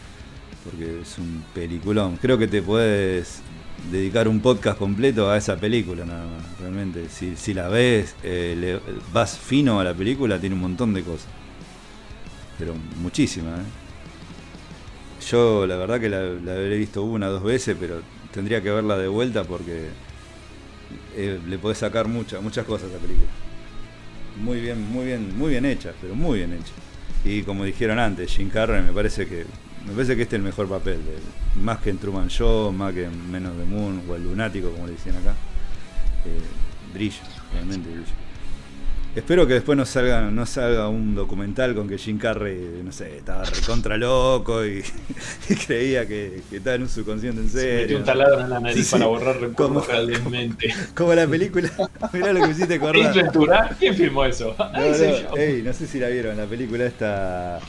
porque 0.64 1.02
es 1.02 1.18
un 1.18 1.44
peliculón. 1.54 2.16
Creo 2.16 2.38
que 2.38 2.48
te 2.48 2.62
puedes 2.62 3.42
dedicar 3.90 4.28
un 4.28 4.40
podcast 4.40 4.78
completo 4.78 5.30
a 5.30 5.36
esa 5.36 5.56
película 5.56 6.04
nada 6.04 6.24
más. 6.26 6.60
Realmente, 6.60 7.08
si, 7.08 7.36
si 7.36 7.54
la 7.54 7.68
ves, 7.68 8.14
eh, 8.22 8.78
vas 9.12 9.38
fino 9.38 9.80
a 9.80 9.84
la 9.84 9.94
película, 9.94 10.38
tiene 10.38 10.54
un 10.54 10.62
montón 10.62 10.94
de 10.94 11.02
cosas. 11.02 11.28
Pero 12.58 12.74
muchísima, 13.00 13.50
¿eh? 13.50 13.82
Yo 15.28 15.66
la 15.66 15.76
verdad 15.76 16.00
que 16.00 16.08
la, 16.08 16.18
habré 16.18 16.76
visto 16.76 17.02
una 17.02 17.28
dos 17.28 17.42
veces, 17.42 17.76
pero 17.78 18.02
tendría 18.32 18.62
que 18.62 18.70
verla 18.70 18.96
de 18.98 19.08
vuelta 19.08 19.44
porque 19.44 19.88
eh, 21.16 21.40
le 21.46 21.58
podés 21.58 21.78
sacar 21.78 22.08
muchas, 22.08 22.42
muchas 22.42 22.66
cosas 22.66 22.90
a 22.90 22.94
la 22.94 22.98
película. 22.98 23.28
Muy 24.40 24.60
bien, 24.60 24.80
muy 24.80 25.06
bien, 25.06 25.36
muy 25.36 25.50
bien 25.50 25.64
hecha, 25.64 25.92
pero 26.00 26.14
muy 26.14 26.38
bien 26.38 26.52
hecha. 26.52 26.72
Y 27.24 27.42
como 27.42 27.64
dijeron 27.64 27.98
antes, 27.98 28.32
Jim 28.32 28.48
Carrey 28.48 28.82
me 28.82 28.92
parece 28.92 29.28
que 29.28 29.46
me 29.86 29.92
parece 29.92 30.16
que 30.16 30.22
este 30.22 30.36
es 30.36 30.40
el 30.40 30.44
mejor 30.44 30.68
papel, 30.68 31.00
más 31.60 31.78
que 31.78 31.90
en 31.90 31.98
Truman 31.98 32.28
Show, 32.28 32.72
más 32.72 32.92
que 32.94 33.04
en 33.04 33.30
Menos 33.30 33.56
de 33.56 33.64
Moon 33.64 34.02
o 34.08 34.14
el 34.14 34.24
Lunático, 34.24 34.70
como 34.70 34.86
le 34.86 34.92
decían 34.92 35.16
acá. 35.16 35.34
Eh, 36.24 36.40
brilla, 36.92 37.22
realmente 37.52 37.90
brilla. 37.90 38.12
Espero 39.14 39.46
que 39.46 39.52
después 39.52 39.76
no 39.76 39.84
salga, 39.84 40.22
no 40.30 40.46
salga 40.46 40.88
un 40.88 41.14
documental 41.14 41.74
con 41.74 41.86
que 41.86 41.98
Jim 41.98 42.16
Carrey, 42.16 42.80
no 42.82 42.92
sé, 42.92 43.18
estaba 43.18 43.44
recontra 43.44 43.98
loco 43.98 44.64
y, 44.64 44.82
creía 45.66 46.06
que, 46.06 46.40
estaba 46.50 46.76
en 46.76 46.82
un 46.82 46.88
subconsciente 46.88 47.42
en 47.42 47.50
serio. 47.50 47.70
Se 47.70 47.82
metió 47.82 47.98
un 47.98 48.04
taladro 48.04 48.40
en 48.40 48.48
la 48.48 48.60
nariz 48.60 48.90
para 48.90 49.06
borrar 49.06 49.38
recuerdos. 49.38 49.86
Como 50.94 51.14
la 51.14 51.26
película. 51.26 51.70
Mirá 52.14 52.32
lo 52.32 52.40
que 52.40 52.46
me 52.46 52.52
hiciste 52.52 52.74
acordar. 52.76 53.76
¿Quién 53.78 53.94
filmó 53.94 54.24
eso? 54.24 54.54
No, 54.58 54.80
no, 54.80 55.36
ey, 55.36 55.62
no 55.62 55.72
sé 55.74 55.86
si 55.86 55.98
la 55.98 56.08
vieron, 56.08 56.34
la 56.38 56.46
película 56.46 56.86
esta 56.86 57.60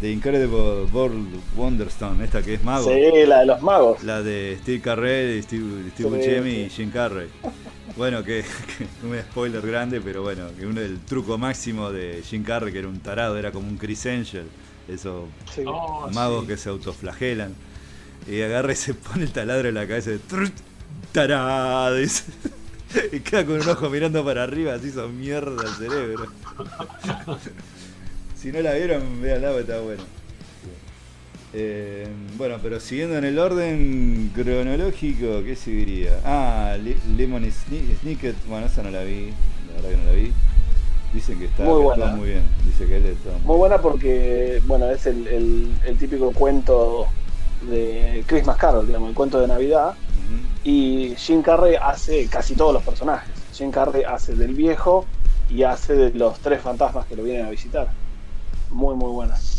The 0.00 0.12
Incredible 0.12 0.84
World 0.92 1.40
Wonderstone, 1.56 2.22
esta 2.22 2.42
que 2.42 2.54
es 2.54 2.64
mago. 2.64 2.84
Sí, 2.92 3.26
la 3.26 3.40
de 3.40 3.46
los 3.46 3.62
magos. 3.62 4.02
La 4.04 4.22
de 4.22 4.58
Steve 4.60 4.80
Carrell, 4.80 5.42
Steve, 5.42 5.90
Steve 5.92 6.08
Buscemi 6.10 6.50
y 6.50 6.70
Jim 6.70 6.90
Carrey. 6.90 7.28
Bueno, 7.96 8.22
que, 8.24 8.44
un 9.02 9.18
spoiler 9.18 9.66
grande, 9.66 10.00
pero 10.02 10.22
bueno, 10.22 10.48
que 10.58 10.66
uno 10.66 10.80
del 10.80 11.00
truco 11.00 11.38
máximo 11.38 11.90
de 11.92 12.22
Jim 12.22 12.44
Carrey, 12.44 12.72
que 12.72 12.80
era 12.80 12.88
un 12.88 13.00
tarado, 13.00 13.38
era 13.38 13.52
como 13.52 13.68
un 13.68 13.78
Chris 13.78 14.04
Angel, 14.04 14.46
esos 14.86 15.24
oh, 15.64 16.10
magos 16.12 16.46
que 16.46 16.58
se 16.58 16.68
autoflagelan. 16.68 17.54
Y 18.28 18.42
agarra 18.42 18.72
y 18.72 18.76
se 18.76 18.92
pone 18.94 19.24
el 19.24 19.32
taladro 19.32 19.68
en 19.68 19.74
la 19.74 19.86
cabeza 19.86 20.10
de 20.10 20.20
tarado. 21.12 21.96
Y 23.12 23.18
queda 23.18 23.44
con 23.44 23.60
un 23.60 23.68
ojo 23.68 23.90
mirando 23.90 24.24
para 24.24 24.44
arriba, 24.44 24.74
así 24.74 24.88
hizo 24.88 25.08
mierda 25.08 25.64
el 25.64 25.74
cerebro. 25.74 26.28
Si 28.36 28.52
no 28.52 28.60
la 28.60 28.74
vieron, 28.74 29.22
véanla, 29.22 29.58
está 29.58 29.80
bueno. 29.80 30.02
Eh, 31.54 32.06
bueno, 32.36 32.58
pero 32.62 32.80
siguiendo 32.80 33.16
en 33.16 33.24
el 33.24 33.38
orden 33.38 34.30
cronológico, 34.34 35.42
¿qué 35.42 35.56
seguiría? 35.56 36.20
Ah, 36.22 36.76
Lemon 37.16 37.50
Snicket, 37.50 38.36
bueno, 38.46 38.66
esa 38.66 38.82
no 38.82 38.90
la 38.90 39.04
vi, 39.04 39.32
la 39.68 39.76
verdad 39.76 39.88
que 39.88 39.96
no 39.96 40.04
la 40.04 40.12
vi. 40.12 40.32
Dicen 41.14 41.38
que 41.38 41.46
está 41.46 41.62
muy, 41.64 41.82
buena. 41.82 42.06
muy 42.08 42.28
bien, 42.28 42.42
dice 42.66 42.86
que 42.86 42.98
él 42.98 43.06
está 43.06 43.30
muy, 43.38 43.40
muy 43.46 43.56
buena 43.56 43.78
porque, 43.78 44.60
bueno, 44.66 44.90
es 44.90 45.06
el, 45.06 45.70
típico 45.98 46.30
cuento 46.32 47.06
de 47.70 48.22
Christmas 48.26 48.58
Carol, 48.58 48.86
digamos, 48.86 49.08
el 49.08 49.14
cuento 49.14 49.40
de 49.40 49.48
Navidad. 49.48 49.94
Y 50.62 51.14
Jim 51.16 51.40
Carrey 51.40 51.76
hace 51.80 52.26
casi 52.26 52.54
todos 52.54 52.74
los 52.74 52.82
personajes. 52.82 53.30
Jim 53.54 53.70
Carrey 53.70 54.02
hace 54.02 54.34
del 54.34 54.52
viejo 54.52 55.06
y 55.48 55.62
hace 55.62 55.94
de 55.94 56.10
los 56.10 56.38
tres 56.40 56.60
fantasmas 56.60 57.06
que 57.06 57.16
lo 57.16 57.22
vienen 57.22 57.46
a 57.46 57.50
visitar 57.50 57.88
muy, 58.70 58.94
muy 58.94 59.10
buenas. 59.10 59.56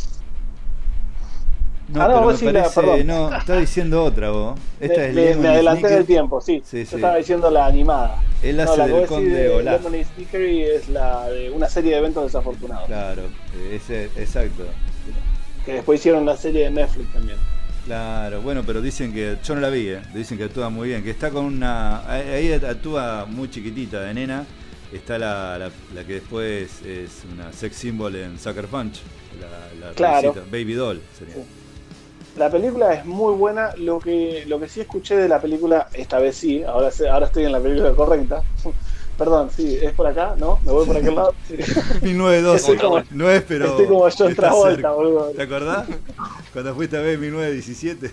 No, 1.88 2.02
ah, 2.02 2.08
no, 2.10 2.22
vos 2.22 2.42
me 2.42 2.52
parece, 2.52 3.04
no, 3.06 3.34
está 3.34 3.58
diciendo 3.58 4.04
otra 4.04 4.30
vos. 4.30 4.60
Esta 4.78 5.00
me, 5.14 5.30
es 5.30 5.38
me, 5.38 5.48
adelanté 5.48 5.88
del 5.88 6.06
tiempo, 6.06 6.42
sí. 6.42 6.62
sí, 6.66 6.86
sí. 6.86 6.92
Yo 6.92 6.98
estaba 6.98 7.16
diciendo 7.16 7.50
la 7.50 7.66
animada. 7.66 8.22
Él 8.44 8.60
hace 8.60 8.72
no, 8.72 8.78
la 8.78 8.88
del 8.88 9.08
Conde 9.08 9.50
Olaf. 9.50 9.82
Snickery 10.16 10.64
es 10.64 10.90
la 10.90 11.30
de 11.30 11.50
una 11.50 11.70
serie 11.70 11.92
de 11.92 11.98
eventos 12.00 12.26
desafortunados. 12.26 12.88
Claro, 12.88 13.22
ese, 13.72 14.06
exacto. 14.18 14.64
Que 15.66 15.76
después 15.76 16.02
hicieron 16.02 16.26
la 16.26 16.36
serie 16.36 16.66
de 16.66 16.72
Netflix 16.72 17.14
también. 17.14 17.38
Claro, 17.86 18.42
bueno, 18.42 18.64
pero 18.66 18.82
dicen 18.82 19.14
que. 19.14 19.38
Yo 19.42 19.56
no 19.56 19.62
la 19.62 19.70
vi, 19.70 19.88
¿eh? 19.88 20.02
Dicen 20.14 20.38
que 20.38 20.44
actúa 20.44 20.70
muy 20.70 20.90
bien. 20.90 21.04
Que 21.04 21.12
está 21.12 21.30
con 21.30 21.46
una. 21.46 22.06
Ahí 22.12 22.52
actúa 22.52 23.26
muy 23.26 23.50
chiquitita 23.50 24.02
de 24.02 24.14
nena. 24.14 24.46
Está 24.91 25.18
la, 25.18 25.69
la, 25.93 26.03
que 26.05 26.14
después 26.14 26.81
es 26.84 27.23
una 27.34 27.51
sex 27.51 27.76
symbol 27.76 28.15
en 28.15 28.39
Sucker 28.39 28.68
Punch. 28.68 29.01
La, 29.81 29.91
claro. 29.93 30.34
Baby 30.49 30.73
Doll 30.73 31.01
sería. 31.18 31.35
La 32.38 32.49
película 32.49 32.93
es 32.93 33.05
muy 33.05 33.34
buena. 33.34 33.76
Lo 33.77 33.99
que, 33.99 34.45
lo 34.47 34.59
que 34.59 34.69
sí 34.69 34.81
escuché 34.81 35.18
de 35.18 35.27
la 35.27 35.41
película, 35.41 35.89
esta 35.93 36.19
vez 36.19 36.38
sí, 36.38 36.64
ahora, 36.64 36.89
ahora 37.11 37.26
estoy 37.26 37.45
en 37.45 37.51
la 37.51 37.59
película 37.59 37.93
correcta. 37.93 38.43
Perdón, 39.18 39.49
sí, 39.55 39.80
es 39.81 39.93
por 39.93 40.05
acá, 40.05 40.35
¿no? 40.38 40.59
Me 40.64 40.72
voy 40.72 40.85
por 40.85 40.95
aquel 40.95 41.15
lado. 41.15 41.34
1912. 42.01 43.07
no 43.11 43.31
es, 43.31 43.43
pero. 43.43 43.65
Estoy 43.65 43.88
como 43.88 44.07
yo 44.07 44.26
otra 44.26 44.53
vuelta, 44.53 44.91
boludo. 44.91 45.31
¿Te 45.31 45.41
acordás? 45.41 45.88
Cuando 46.53 46.76
fuiste 46.76 46.97
a 46.97 47.01
ver 47.01 47.18
1917. 47.18 48.11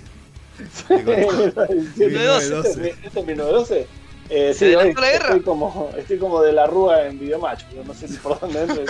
Sí, 0.72 0.94
1912. 0.94 2.94
¿Esto 3.02 3.20
es 3.20 3.26
1912? 3.26 3.86
Eh, 4.30 4.54
sí, 4.54 4.74
hoy 4.74 4.94
estoy 5.12 5.40
como, 5.42 5.90
estoy 5.96 6.18
como 6.18 6.40
de 6.40 6.52
la 6.52 6.66
rúa 6.66 7.06
en 7.06 7.18
Videomatch, 7.18 7.64
pero 7.70 7.84
no 7.84 7.94
sé 7.94 8.08
si 8.08 8.16
por 8.16 8.40
dónde 8.40 8.62
entro. 8.62 8.84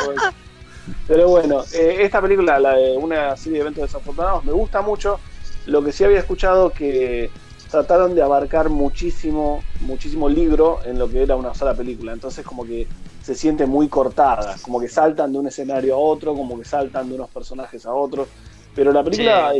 pero 1.08 1.28
bueno, 1.28 1.62
eh, 1.72 1.98
esta 2.00 2.20
película, 2.20 2.58
la 2.58 2.76
de 2.76 2.96
una 2.96 3.36
serie 3.36 3.58
de 3.58 3.62
eventos 3.62 3.82
desafortunados, 3.84 4.44
me 4.44 4.52
gusta 4.52 4.80
mucho. 4.80 5.18
Lo 5.66 5.82
que 5.82 5.92
sí 5.92 6.04
había 6.04 6.18
escuchado 6.18 6.70
que 6.70 7.30
trataron 7.70 8.14
de 8.14 8.22
abarcar 8.22 8.68
muchísimo, 8.68 9.64
muchísimo 9.80 10.28
libro 10.28 10.80
en 10.84 10.98
lo 10.98 11.08
que 11.08 11.22
era 11.22 11.34
una 11.34 11.54
sola 11.54 11.74
película. 11.74 12.12
Entonces 12.12 12.44
como 12.44 12.64
que 12.64 12.86
se 13.22 13.34
siente 13.34 13.66
muy 13.66 13.88
cortada, 13.88 14.56
como 14.62 14.78
que 14.78 14.88
saltan 14.88 15.32
de 15.32 15.38
un 15.38 15.48
escenario 15.48 15.94
a 15.94 15.98
otro, 15.98 16.34
como 16.34 16.58
que 16.58 16.64
saltan 16.64 17.08
de 17.08 17.16
unos 17.16 17.30
personajes 17.30 17.84
a 17.86 17.92
otros. 17.92 18.28
Pero 18.74 18.92
la 18.92 19.02
película 19.02 19.52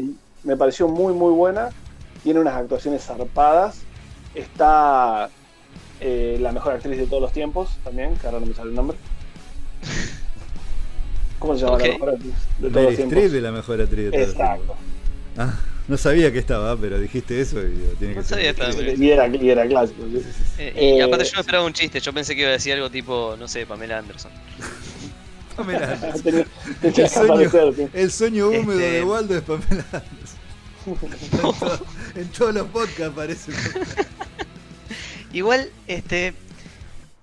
me 0.45 0.57
pareció 0.57 0.87
muy 0.87 1.15
muy 1.15 1.33
buena, 1.33 1.71
tiene 2.23 2.41
unas 2.41 2.55
actuaciones 2.55 3.03
zarpadas, 3.03 3.81
está 4.35 5.31
eh, 6.05 6.39
la 6.41 6.53
mejor 6.53 6.75
actriz 6.75 6.99
de 6.99 7.07
todos 7.07 7.23
los 7.23 7.33
tiempos 7.33 7.71
también, 7.83 8.15
que 8.17 8.27
ahora 8.27 8.41
no 8.41 8.47
me 8.47 8.55
sale 8.55 8.71
el 8.71 8.77
nombre. 8.77 8.97
¿Cómo 11.39 11.55
se 11.57 11.65
llama 11.65 11.79
la 11.79 11.85
mejor 11.89 12.11
actriz 12.11 12.35
de 12.61 12.71
todos 12.71 12.85
los 12.85 12.97
tiempos? 12.97 13.33
la 13.33 13.53
mejor 13.53 13.81
actriz 13.81 14.05
de 14.05 14.11
todos 14.11 14.27
los 14.27 14.37
tiempos. 14.37 14.57
Exacto. 14.59 14.77
Ah. 15.37 15.59
No 15.87 15.99
sabía 15.99 16.33
que 16.33 16.39
estaba, 16.39 16.77
pero 16.77 16.99
dijiste 16.99 17.39
eso 17.41 17.61
y 17.61 17.75
tiene 17.99 18.15
que 18.15 18.21
no 18.21 18.27
sabía 18.27 18.55
ser. 18.55 18.99
Y 18.99 19.11
era, 19.11 19.29
y 19.29 19.51
era 19.51 19.67
clásico. 19.67 20.03
Eh, 20.59 20.97
y 20.97 21.01
aparte 21.01 21.27
yo 21.27 21.33
no 21.35 21.41
esperaba 21.41 21.65
un 21.67 21.75
chiste, 21.75 22.01
yo 22.01 22.13
pensé 22.15 22.35
que 22.35 22.41
iba 22.41 22.51
a 22.51 22.55
decir 22.55 22.73
algo 22.73 22.91
tipo, 22.91 23.37
no 23.39 23.47
sé, 23.49 23.67
Pamela 23.67 23.99
Anderson. 23.99 24.33
Pamela 25.57 25.93
Anderson. 25.93 26.47
el, 26.83 27.09
sueño, 27.09 27.89
el, 27.93 28.11
sueño, 28.11 28.49
húmedo 28.49 28.79
de 28.79 28.99
este- 28.99 29.05
Waldo 29.05 29.37
es 29.37 29.43
Pamela 29.43 29.85
Anderson. 29.93 30.39
en, 32.15 32.29
todos 32.29 32.55
los 32.55 32.67
podcasts 32.69 33.03
aparece. 33.03 33.53
Igual, 35.35 35.69
este, 35.89 36.33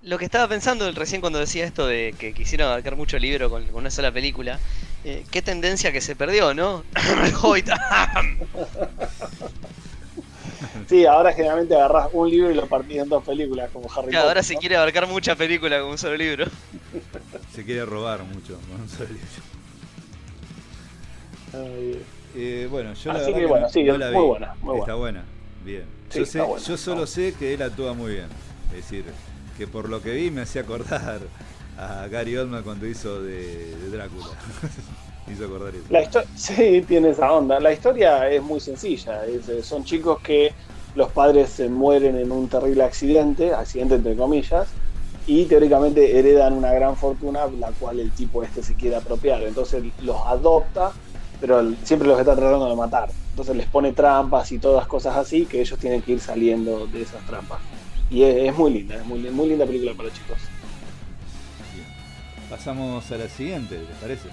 lo 0.04 0.18
que 0.18 0.26
estaba 0.26 0.50
pensando 0.50 0.92
recién 0.92 1.22
cuando 1.22 1.40
decía 1.40 1.64
esto 1.66 1.88
de 1.88 2.14
que 2.20 2.34
quisieron 2.34 2.68
abarcar 2.68 2.98
mucho 2.98 3.18
libro 3.18 3.50
con, 3.50 3.64
con 3.68 3.78
una 3.78 3.90
sola 3.90 4.12
película, 4.12 4.60
eh, 5.06 5.24
qué 5.32 5.42
tendencia 5.42 5.94
que 5.94 6.02
se 6.02 6.14
perdió, 6.16 6.54
¿no? 6.54 6.84
sí, 10.90 11.06
ahora 11.06 11.32
generalmente 11.32 11.74
agarras 11.74 12.10
un 12.12 12.30
libro 12.30 12.52
y 12.52 12.54
lo 12.54 12.68
partís 12.68 12.98
en 12.98 13.08
dos 13.08 13.24
películas, 13.24 13.70
como 13.72 13.90
Harry 13.90 14.08
Potter. 14.08 14.20
Ahora 14.20 14.44
se 14.44 14.58
quiere 14.58 14.76
abarcar 14.76 15.08
mucha 15.08 15.38
película 15.38 15.80
con 15.80 15.92
un 15.92 15.98
solo 15.98 16.18
libro. 16.18 16.48
Se 17.56 17.64
quiere 17.66 17.86
robar 17.86 18.24
mucho 18.24 18.60
con 18.70 18.82
un 18.82 18.90
solo 18.90 19.10
libro. 19.10 19.28
Eh, 22.34 22.66
bueno, 22.70 22.94
yo 22.94 23.12
Así 23.12 23.34
que 23.34 23.46
bueno, 23.46 23.70
sí, 23.70 23.84
la 23.84 24.12
muy 24.12 24.26
buena, 24.26 24.56
muy 24.62 24.80
Está 24.80 24.96
buena, 24.96 25.26
bien. 25.64 25.86
yo, 26.14 26.26
sé, 26.26 26.40
yo 26.68 26.78
solo 26.78 27.08
sé 27.08 27.34
que 27.34 27.54
él 27.54 27.62
actúa 27.62 27.94
muy 27.94 28.14
bien. 28.14 28.28
Es 28.70 28.78
decir, 28.78 29.06
que 29.58 29.68
por 29.68 29.90
lo 29.90 30.02
que 30.02 30.12
vi 30.12 30.32
me 30.32 30.42
hacía 30.42 30.62
acordar 30.62 31.22
a 31.78 32.08
Gary 32.08 32.38
Oldman 32.38 32.64
cuando 32.64 32.88
hizo 32.88 33.22
de, 33.22 33.76
Drácula. 33.92 34.28
hizo 35.32 35.46
acordar 35.46 35.74
eso. 35.76 36.22
sí, 36.36 36.84
tiene 36.88 37.10
esa 37.10 37.32
onda. 37.32 37.60
La 37.60 37.74
historia 37.74 38.30
es 38.30 38.42
muy 38.42 38.60
sencilla. 38.60 39.26
Eh, 39.26 39.62
son 39.64 39.84
chicos 39.84 40.20
que 40.22 40.54
los 40.96 41.12
padres 41.12 41.50
se 41.50 41.70
mueren 41.70 42.18
en 42.18 42.32
un 42.32 42.48
terrible 42.48 42.84
accidente, 42.84 43.54
accidente 43.54 43.96
entre 43.96 44.16
comillas, 44.16 44.68
y 45.28 45.46
teóricamente 45.46 46.18
heredan 46.18 46.54
una 46.54 46.74
gran 46.74 46.96
fortuna, 46.96 47.42
la 47.60 47.72
cual 47.72 48.00
el 48.00 48.12
tipo 48.12 48.44
este 48.44 48.64
se 48.64 48.76
quiere 48.76 48.96
apropiar. 48.96 49.44
Entonces 49.44 49.84
los 50.02 50.18
adopta, 50.26 50.92
pero 51.40 51.74
siempre 51.84 52.08
los 52.08 52.20
está 52.20 52.36
tratando 52.36 52.70
de 52.70 52.76
matar. 52.76 53.10
Entonces 53.32 53.56
les 53.56 53.66
pone 53.66 53.94
trampas 53.94 54.52
y 54.52 54.60
todas 54.60 54.86
cosas 54.88 55.16
así 55.16 55.46
que 55.46 55.62
ellos 55.62 55.80
tienen 55.80 56.02
que 56.02 56.14
ir 56.14 56.20
saliendo 56.20 56.86
de 56.88 57.02
esas 57.02 57.26
trampas. 57.26 57.60
Y 58.10 58.24
es, 58.24 58.56
muy 58.56 58.74
linda, 58.74 58.96
es 58.96 59.06
muy, 59.06 59.20
muy 59.20 59.48
linda 59.50 59.66
película 59.66 59.94
para 59.94 60.12
chicos. 60.12 60.38
Pasamos 62.50 63.10
a 63.10 63.18
la 63.18 63.30
siguiente, 63.30 63.78
¿les 63.78 63.98
parece? 64.02 64.28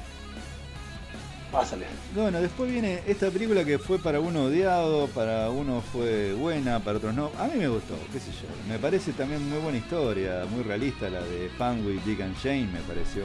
Pásale. 1.53 1.87
Bueno, 2.15 2.41
después 2.41 2.71
viene 2.71 3.01
esta 3.07 3.31
película 3.31 3.65
que 3.65 3.79
fue 3.79 3.99
para 3.99 4.21
uno 4.21 4.45
odiado, 4.45 5.07
para 5.07 5.49
uno 5.49 5.81
fue 5.81 6.35
buena, 6.35 6.81
para 6.81 6.99
otros 6.99 7.15
no. 7.15 7.31
A 7.39 7.47
mí 7.47 7.53
me 7.57 7.69
gustó, 7.69 7.95
qué 8.13 8.21
sé 8.21 8.33
yo. 8.33 8.49
Me 8.69 8.79
parece 8.79 9.13
también 9.13 9.49
muy 9.49 9.59
buena 9.59 9.79
historia, 9.79 10.45
muy 10.51 10.63
realista 10.63 11.09
la 11.09 11.23
de 11.23 11.49
Fan 11.57 11.87
with 11.87 12.01
Dick 12.05 12.21
and 12.21 12.37
Shane, 12.37 12.67
me 12.67 12.81
pareció 12.81 13.23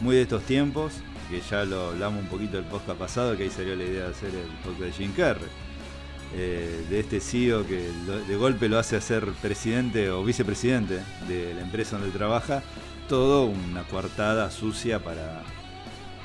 muy 0.00 0.16
de 0.16 0.22
estos 0.22 0.42
tiempos, 0.42 0.94
que 1.30 1.40
ya 1.40 1.64
lo 1.64 1.88
hablamos 1.88 2.22
un 2.22 2.28
poquito 2.28 2.58
el 2.58 2.64
podcast 2.64 2.98
pasado, 2.98 3.36
que 3.36 3.44
ahí 3.44 3.50
salió 3.50 3.76
la 3.76 3.84
idea 3.84 4.04
de 4.04 4.10
hacer 4.10 4.30
el 4.30 4.48
podcast 4.64 4.80
de 4.80 4.92
Jim 4.92 5.12
Carrey. 5.12 5.48
Eh, 6.34 6.84
de 6.90 7.00
este 7.00 7.20
CEO 7.20 7.66
que 7.66 7.88
de 8.28 8.36
golpe 8.36 8.68
lo 8.68 8.78
hace 8.78 8.96
hacer 8.96 9.24
presidente 9.40 10.10
o 10.10 10.24
vicepresidente 10.24 10.98
de 11.28 11.54
la 11.54 11.60
empresa 11.60 11.98
donde 11.98 12.10
trabaja 12.10 12.64
todo 13.08 13.44
una 13.44 13.84
coartada 13.84 14.50
sucia 14.50 14.98
para, 14.98 15.44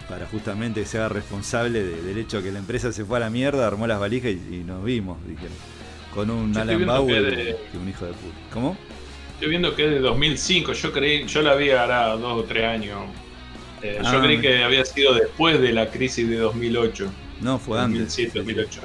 para 0.10 0.26
justamente 0.26 0.82
que 0.82 0.88
se 0.88 0.98
haga 0.98 1.10
responsable 1.10 1.84
del 1.84 2.18
hecho 2.18 2.38
de 2.38 2.44
que 2.44 2.52
la 2.52 2.60
empresa 2.60 2.92
se 2.92 3.06
fue 3.06 3.18
a 3.18 3.20
la 3.22 3.30
mierda, 3.30 3.68
armó 3.68 3.88
las 3.88 4.00
valijas 4.00 4.32
y, 4.32 4.64
nos 4.66 4.84
vimos, 4.84 5.18
dijeron. 5.28 5.56
Con 6.14 6.30
un 6.30 6.58
Alan 6.58 6.86
Bauer 6.86 7.58
y 7.74 7.78
un 7.78 7.88
hijo 7.88 8.06
de 8.06 8.12
puta. 8.12 8.36
¿Cómo? 8.52 8.76
Estoy 9.36 9.50
viendo 9.50 9.74
que 9.74 9.86
es 9.86 9.92
de 9.92 10.00
2005, 10.00 10.74
yo 10.74 10.92
creí, 10.92 11.26
yo 11.26 11.42
la 11.42 11.56
vi 11.56 11.72
ahora 11.72 12.10
dos 12.18 12.40
o 12.40 12.44
tres 12.44 12.66
años. 12.66 13.00
Eh, 13.82 14.00
yo 14.02 14.10
ah, 14.10 14.22
creí 14.22 14.40
que 14.40 14.64
había 14.64 14.86
sido 14.86 15.14
después 15.14 15.60
de 15.60 15.72
la 15.72 15.90
crisis 15.90 16.30
de 16.30 16.38
2008. 16.38 17.12
No, 17.42 17.58
fue 17.58 17.80
2007, 17.80 18.40
antes. 18.40 18.56
2008. 18.56 18.82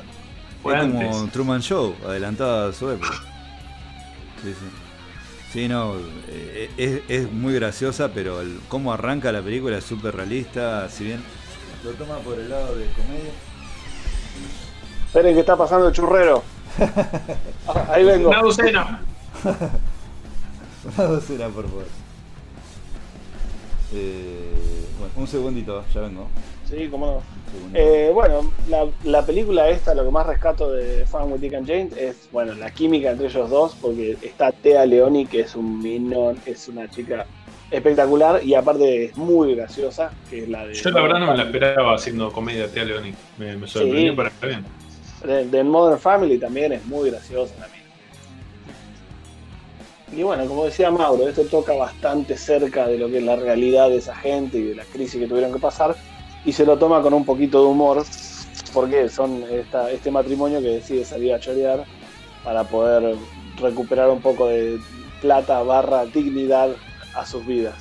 Fue 0.63 0.79
como 0.79 1.29
Truman 1.29 1.61
Show, 1.61 1.95
adelantada 2.07 2.71
a 2.71 2.73
su 2.73 2.91
época. 2.91 3.15
Sí, 4.43 4.53
sí. 4.53 4.67
Sí, 5.53 5.69
no, 5.69 5.95
eh, 6.29 7.03
es, 7.09 7.33
muy 7.33 7.55
graciosa, 7.55 8.13
pero 8.13 8.41
el, 8.41 8.61
cómo 8.69 8.93
arranca 8.93 9.33
la 9.33 9.41
película 9.41 9.79
es 9.79 9.85
súper 9.85 10.15
realista, 10.15 10.89
si 10.91 11.05
bien 11.05 11.23
lo 11.85 11.93
toma 11.93 12.19
por 12.19 12.39
el 12.39 12.51
lado 12.51 12.75
de 12.75 12.87
comedia. 12.89 13.31
Esperen 15.07 15.35
que 15.35 15.41
está 15.41 15.57
pasando 15.57 15.89
el 15.89 15.95
churrero. 15.95 16.43
Ah, 17.69 17.87
ahí 17.93 18.05
vengo. 18.05 18.29
Una 18.29 18.43
docena. 18.43 19.01
Una 20.97 21.07
docena, 21.07 21.49
por 21.49 21.69
favor. 21.69 21.87
Eh, 23.95 24.53
bueno, 24.99 25.15
un 25.17 25.27
segundito, 25.27 25.85
ya 25.95 26.01
vengo. 26.01 26.29
Sí, 26.69 26.89
cómo 26.91 27.07
no. 27.07 27.23
Eh, 27.75 28.11
bueno, 28.13 28.51
la, 29.05 29.25
película 29.25 29.69
esta, 29.69 29.95
lo 29.95 30.05
que 30.05 30.11
más 30.11 30.27
rescato 30.27 30.73
de 30.73 31.07
Fan 31.07 31.31
with 31.31 31.41
Dick 31.41 31.55
and 31.55 31.67
Jane 31.67 31.91
es, 31.97 32.29
bueno, 32.33 32.55
la 32.55 32.71
química 32.71 33.11
entre 33.11 33.29
ellos 33.29 33.49
dos, 33.49 33.77
porque 33.81 34.17
está 34.23 34.51
Thea 34.53 34.85
Leoni, 34.85 35.27
que 35.27 35.41
es 35.41 35.55
un 35.55 35.81
minón, 35.81 36.39
es 36.45 36.69
una 36.69 36.89
chica 36.91 37.27
espectacular 37.71 38.45
y 38.45 38.55
aparte 38.55 39.07
es 39.07 39.17
muy 39.17 39.55
graciosa, 39.55 40.13
que 40.29 40.45
es 40.45 40.49
la 40.49 40.67
de... 40.67 40.75
Yo 40.75 40.91
la 40.91 41.03
verdad 41.03 41.19
no 41.21 41.31
me 41.31 41.37
la 41.37 41.45
esperaba 41.45 41.95
haciendo 41.95 42.33
comedia 42.33 42.69
Thea 42.69 42.85
Leoni, 42.85 43.15
me, 43.39 43.67
sorprendió 43.67 44.17
para 44.17 44.29
estar 44.29 44.49
bien. 44.49 45.51
De, 45.51 45.65
Modern 45.65 45.99
Family 46.01 46.39
también 46.39 46.73
es 46.73 46.85
muy 46.87 47.11
graciosa 47.11 47.55
también. 47.55 47.76
Y 50.13 50.23
bueno, 50.23 50.47
como 50.47 50.65
decía 50.65 50.91
Mauro, 50.91 51.29
esto 51.29 51.45
toca 51.45 51.73
bastante 51.75 52.37
cerca 52.37 52.87
de 52.87 52.99
lo 52.99 53.09
que 53.09 53.19
es 53.19 53.25
la 53.25 53.37
realidad 53.37 53.89
de 53.89 53.97
esa 53.97 54.15
gente 54.15 54.59
y 54.59 54.63
de 54.63 54.75
la 54.77 54.85
crisis 54.85 55.21
que 55.21 55.27
tuvieron 55.27 55.53
que 55.53 55.59
pasar 55.59 55.97
y 56.45 56.53
se 56.53 56.65
lo 56.65 56.79
toma 56.79 57.03
con 57.03 57.13
un 57.13 57.25
poquito 57.25 57.61
de 57.61 57.67
humor, 57.69 58.05
porque 58.73 59.09
son 59.09 59.43
este 59.91 60.11
matrimonio 60.11 60.61
que 60.61 60.69
decide 60.69 61.05
salir 61.05 61.35
a 61.35 61.41
chorear 61.41 61.85
para 62.45 62.63
poder 62.63 63.17
recuperar 63.61 64.09
un 64.11 64.21
poco 64.21 64.47
de 64.47 64.79
plata 65.21 65.63
barra 65.63 66.07
dignidad 66.07 66.71
a 67.15 67.27
sus 67.27 67.45
vidas. 67.45 67.75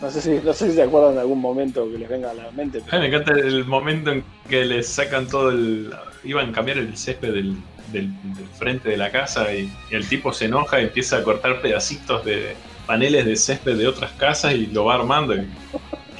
No 0.00 0.10
sé, 0.10 0.20
si, 0.20 0.30
no 0.44 0.52
sé 0.52 0.70
si 0.70 0.76
se 0.76 0.82
acuerdan 0.82 1.14
de 1.14 1.20
algún 1.20 1.40
momento 1.40 1.90
que 1.90 1.98
les 1.98 2.08
venga 2.08 2.30
a 2.30 2.34
la 2.34 2.50
mente. 2.52 2.82
me 2.92 3.06
encanta 3.06 3.32
el 3.32 3.64
momento 3.64 4.12
en 4.12 4.24
que 4.48 4.64
les 4.64 4.88
sacan 4.88 5.26
todo 5.26 5.50
el. 5.50 5.92
iban 6.24 6.50
a 6.50 6.52
cambiar 6.52 6.78
el 6.78 6.96
césped 6.96 7.32
del, 7.32 7.56
del, 7.92 8.10
frente 8.58 8.90
de 8.90 8.96
la 8.96 9.10
casa 9.10 9.52
y, 9.52 9.72
el 9.90 10.06
tipo 10.08 10.32
se 10.32 10.46
enoja 10.46 10.80
y 10.80 10.84
empieza 10.84 11.18
a 11.18 11.22
cortar 11.22 11.60
pedacitos 11.60 12.24
de 12.24 12.54
paneles 12.86 13.26
de 13.26 13.36
césped 13.36 13.76
de 13.76 13.86
otras 13.86 14.12
casas 14.12 14.54
y 14.54 14.66
lo 14.66 14.86
va 14.86 14.94
armando. 14.94 15.34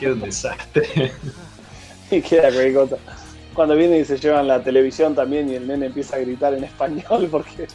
Y 0.00 0.06
un 0.06 0.20
desastre. 0.20 1.12
y 2.10 2.20
queda 2.20 2.50
cosa. 2.72 2.96
Cuando 3.54 3.74
viene 3.74 3.98
y 3.98 4.04
se 4.04 4.18
llevan 4.18 4.46
la 4.46 4.62
televisión 4.62 5.14
también 5.14 5.50
y 5.50 5.56
el 5.56 5.66
nene 5.66 5.86
empieza 5.86 6.16
a 6.16 6.20
gritar 6.20 6.54
en 6.54 6.64
español 6.64 7.28
porque 7.30 7.66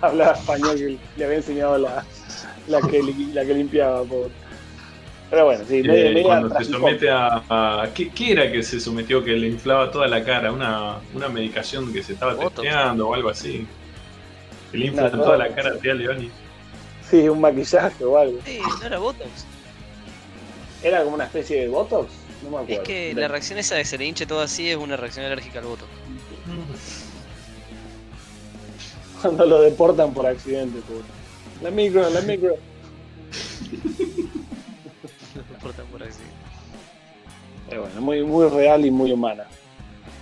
hablaba 0.00 0.32
español 0.32 0.76
que 0.76 0.98
le 1.16 1.24
había 1.24 1.36
enseñado 1.38 1.78
la, 1.78 2.04
la, 2.68 2.80
que, 2.82 3.02
la 3.32 3.44
que 3.44 3.54
limpiaba. 3.54 4.04
Pero 5.30 5.44
bueno, 5.44 5.64
sí, 5.66 5.82
eh, 5.84 6.22
cuando 6.24 6.58
se 6.58 6.64
somete 6.64 7.08
a, 7.08 7.88
¿qué, 7.94 8.10
era 8.32 8.50
que 8.50 8.64
se 8.64 8.80
sometió 8.80 9.22
que 9.22 9.30
le 9.32 9.46
inflaba 9.46 9.90
toda 9.92 10.08
la 10.08 10.24
cara? 10.24 10.50
¿Una, 10.50 10.96
una 11.14 11.28
medicación 11.28 11.92
que 11.92 12.02
se 12.02 12.14
estaba 12.14 12.36
testeando 12.36 13.08
o 13.08 13.14
algo 13.14 13.28
así? 13.28 13.64
Que 14.72 14.78
le 14.78 14.86
infla 14.86 15.08
toda 15.10 15.36
la 15.36 15.54
cara 15.54 15.70
a 15.70 15.76
Tía 15.76 15.94
Leoni. 15.94 16.30
Sí, 17.08 17.28
un 17.28 17.40
maquillaje 17.40 18.04
o 18.04 18.18
algo. 18.18 18.38
Sí, 18.44 18.60
no 18.80 18.86
era 18.86 18.98
Botox. 18.98 19.46
¿Era 20.82 21.04
como 21.04 21.14
una 21.14 21.24
especie 21.24 21.60
de 21.60 21.68
Botox? 21.68 22.10
No 22.42 22.50
me 22.50 22.56
acuerdo. 22.56 22.82
Es 22.82 22.88
que 22.88 23.14
la 23.14 23.28
reacción 23.28 23.58
esa 23.60 23.76
de 23.76 23.82
que 23.82 23.88
se 23.88 23.98
le 23.98 24.06
hinche 24.06 24.26
todo 24.26 24.40
así 24.40 24.68
es 24.68 24.76
una 24.76 24.96
reacción 24.96 25.26
alérgica 25.26 25.60
al 25.60 25.66
Botox. 25.66 25.90
Cuando 29.22 29.46
lo 29.46 29.60
deportan 29.60 30.12
por 30.12 30.26
accidente, 30.26 30.80
pobre. 30.80 31.04
La 31.62 31.70
micro, 31.70 32.08
la 32.10 32.20
micro. 32.22 32.56
Pero 37.68 37.82
bueno, 37.82 38.00
muy, 38.00 38.22
muy 38.24 38.48
real 38.48 38.84
y 38.84 38.90
muy 38.90 39.12
humana. 39.12 39.44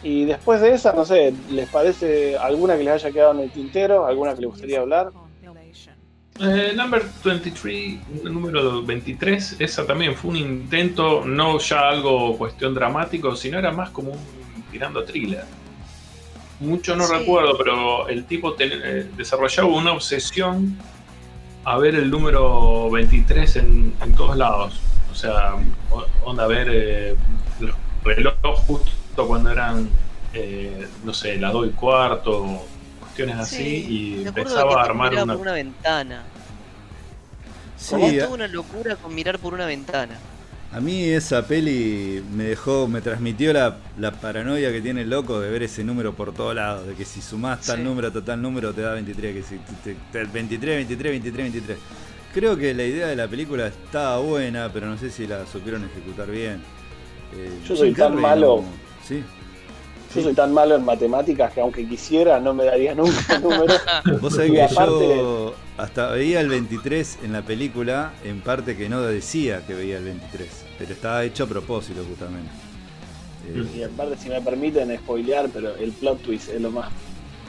Y 0.02 0.24
después 0.24 0.60
de 0.60 0.74
esa, 0.74 0.92
no 0.92 1.04
sé, 1.04 1.34
¿les 1.50 1.68
parece 1.68 2.36
alguna 2.36 2.76
que 2.76 2.84
les 2.84 2.94
haya 2.94 3.10
quedado 3.10 3.32
en 3.32 3.40
el 3.40 3.50
tintero? 3.50 4.06
¿Alguna 4.06 4.34
que 4.34 4.42
les 4.42 4.50
gustaría 4.50 4.80
hablar? 4.80 5.10
Eh, 6.40 6.72
number 6.76 7.02
23, 7.24 8.22
número 8.22 8.84
23, 8.84 9.56
esa 9.58 9.84
también 9.84 10.14
fue 10.14 10.30
un 10.30 10.36
intento, 10.36 11.24
no 11.24 11.58
ya 11.58 11.88
algo 11.88 12.38
cuestión 12.38 12.74
dramático, 12.74 13.34
sino 13.34 13.58
era 13.58 13.72
más 13.72 13.90
como 13.90 14.12
un 14.12 14.18
tirando 14.70 15.02
thriller. 15.02 15.44
Mucho 16.60 16.94
no 16.94 17.08
recuerdo, 17.08 17.58
pero 17.58 18.08
el 18.08 18.24
tipo 18.24 18.54
eh, 18.58 19.10
desarrollaba 19.16 19.68
una 19.68 19.92
obsesión 19.92 20.78
a 21.64 21.76
ver 21.76 21.96
el 21.96 22.08
número 22.08 22.88
23 22.90 23.56
en, 23.56 23.94
en 24.00 24.14
todos 24.14 24.36
lados. 24.36 24.80
O 25.18 25.20
sea, 25.20 25.56
onda 26.24 26.44
a 26.44 26.46
ver 26.46 26.68
eh, 26.70 27.16
los 27.58 27.74
relojes 28.04 28.60
justo 28.68 29.26
cuando 29.26 29.50
eran, 29.50 29.88
eh, 30.32 30.86
no 31.02 31.12
sé, 31.12 31.36
las 31.38 31.52
2 31.52 31.66
y 31.66 31.70
cuarto, 31.70 32.62
cuestiones 33.00 33.34
así, 33.34 33.84
y 33.88 34.28
empezaba 34.28 34.80
a 34.80 34.84
armar 34.84 35.12
una... 35.14 35.26
Por 35.26 35.42
una 35.42 35.52
ventana. 35.54 36.22
Sí, 37.76 37.96
Como 37.96 38.12
toda 38.12 38.28
una 38.28 38.46
locura 38.46 38.94
con 38.94 39.12
mirar 39.12 39.40
por 39.40 39.54
una 39.54 39.66
ventana. 39.66 40.16
A 40.70 40.78
mí 40.78 41.02
esa 41.02 41.44
peli 41.44 42.22
me 42.32 42.44
dejó, 42.44 42.86
me 42.86 43.00
transmitió 43.00 43.52
la, 43.52 43.76
paranoia 44.20 44.70
que 44.70 44.80
tiene 44.80 45.00
el 45.00 45.10
loco 45.10 45.40
de 45.40 45.50
ver 45.50 45.64
ese 45.64 45.82
número 45.82 46.14
por 46.14 46.32
todos 46.32 46.54
lados, 46.54 46.86
de 46.86 46.94
que 46.94 47.04
si 47.04 47.22
sumás 47.22 47.62
tal 47.62 47.82
número 47.82 48.06
a 48.06 48.12
tal 48.12 48.40
número 48.40 48.72
te 48.72 48.82
da 48.82 48.92
23, 48.92 49.34
que 49.34 49.42
si 49.42 49.58
te, 49.82 49.96
23, 50.12 50.76
23, 50.76 51.10
23, 51.10 51.52
23. 51.52 51.78
Creo 52.34 52.56
que 52.56 52.74
la 52.74 52.84
idea 52.84 53.06
de 53.06 53.16
la 53.16 53.26
película 53.26 53.66
estaba 53.66 54.18
buena, 54.18 54.70
pero 54.72 54.86
no 54.86 54.98
sé 54.98 55.10
si 55.10 55.26
la 55.26 55.46
supieron 55.46 55.84
ejecutar 55.84 56.30
bien. 56.30 56.62
Eh, 57.34 57.58
Yo 57.66 57.76
soy 57.76 57.92
tan 57.92 58.20
malo. 58.20 58.62
¿Sí? 59.06 59.22
Yo 60.14 60.22
soy 60.22 60.34
tan 60.34 60.52
malo 60.52 60.76
en 60.76 60.84
matemáticas 60.84 61.52
que 61.52 61.60
aunque 61.60 61.86
quisiera 61.86 62.40
no 62.40 62.54
me 62.54 62.64
daría 62.64 62.94
nunca 62.94 63.36
el 63.36 63.42
número. 63.42 63.74
Vos 64.22 64.34
sabés 64.34 64.52
que 64.52 64.74
yo 64.74 65.54
hasta 65.76 66.10
veía 66.12 66.40
el 66.40 66.48
23 66.48 67.18
en 67.24 67.32
la 67.32 67.42
película, 67.42 68.12
en 68.24 68.40
parte 68.40 68.76
que 68.76 68.88
no 68.88 69.02
decía 69.02 69.66
que 69.66 69.74
veía 69.74 69.98
el 69.98 70.04
23, 70.04 70.48
pero 70.78 70.92
estaba 70.92 71.24
hecho 71.24 71.44
a 71.44 71.46
propósito 71.46 72.04
justamente. 72.08 72.50
Y 73.74 73.82
en 73.82 73.90
parte, 73.92 74.16
si 74.16 74.28
me 74.28 74.40
permiten 74.42 74.94
spoilear, 74.98 75.48
pero 75.52 75.74
el 75.76 75.92
plot 75.92 76.22
twist 76.22 76.48
es 76.48 76.60
lo 76.60 76.70
más 76.70 76.90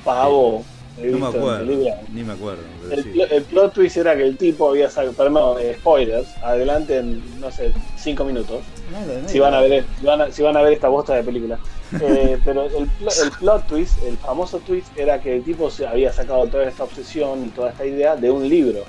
pavo. 0.03 0.63
No 1.01 1.17
me 1.17 1.27
acuerdo, 1.27 1.65
ni 2.13 2.23
me 2.23 2.33
acuerdo. 2.33 2.63
El, 2.91 3.43
plot 3.43 3.73
twist 3.73 3.97
era 3.97 4.15
que 4.15 4.23
el 4.23 4.37
tipo 4.37 4.69
había 4.69 4.89
sacado, 4.89 5.13
perdón, 5.13 5.57
spoilers, 5.79 6.27
adelante 6.43 6.97
en, 6.97 7.39
no 7.39 7.51
sé, 7.51 7.71
5 7.97 8.23
minutos. 8.25 8.61
si, 9.27 9.39
van 9.39 9.53
a 9.53 9.61
ver, 9.61 9.85
si 10.31 10.41
van 10.41 10.57
a 10.57 10.61
ver 10.61 10.73
esta 10.73 10.89
bosta 10.89 11.15
de 11.15 11.23
película. 11.23 11.59
Eh, 12.01 12.37
pero 12.45 12.65
el, 12.65 12.83
el, 12.83 13.31
plot 13.39 13.65
twist, 13.65 14.03
el 14.03 14.15
famoso 14.17 14.59
twist, 14.59 14.95
era 14.95 15.19
que 15.19 15.37
el 15.37 15.43
tipo 15.43 15.71
había 15.87 16.13
sacado 16.13 16.45
toda 16.45 16.65
esta 16.65 16.83
obsesión 16.83 17.45
y 17.45 17.49
toda 17.49 17.71
esta 17.71 17.83
idea 17.83 18.15
de 18.15 18.29
un 18.29 18.47
libro 18.47 18.83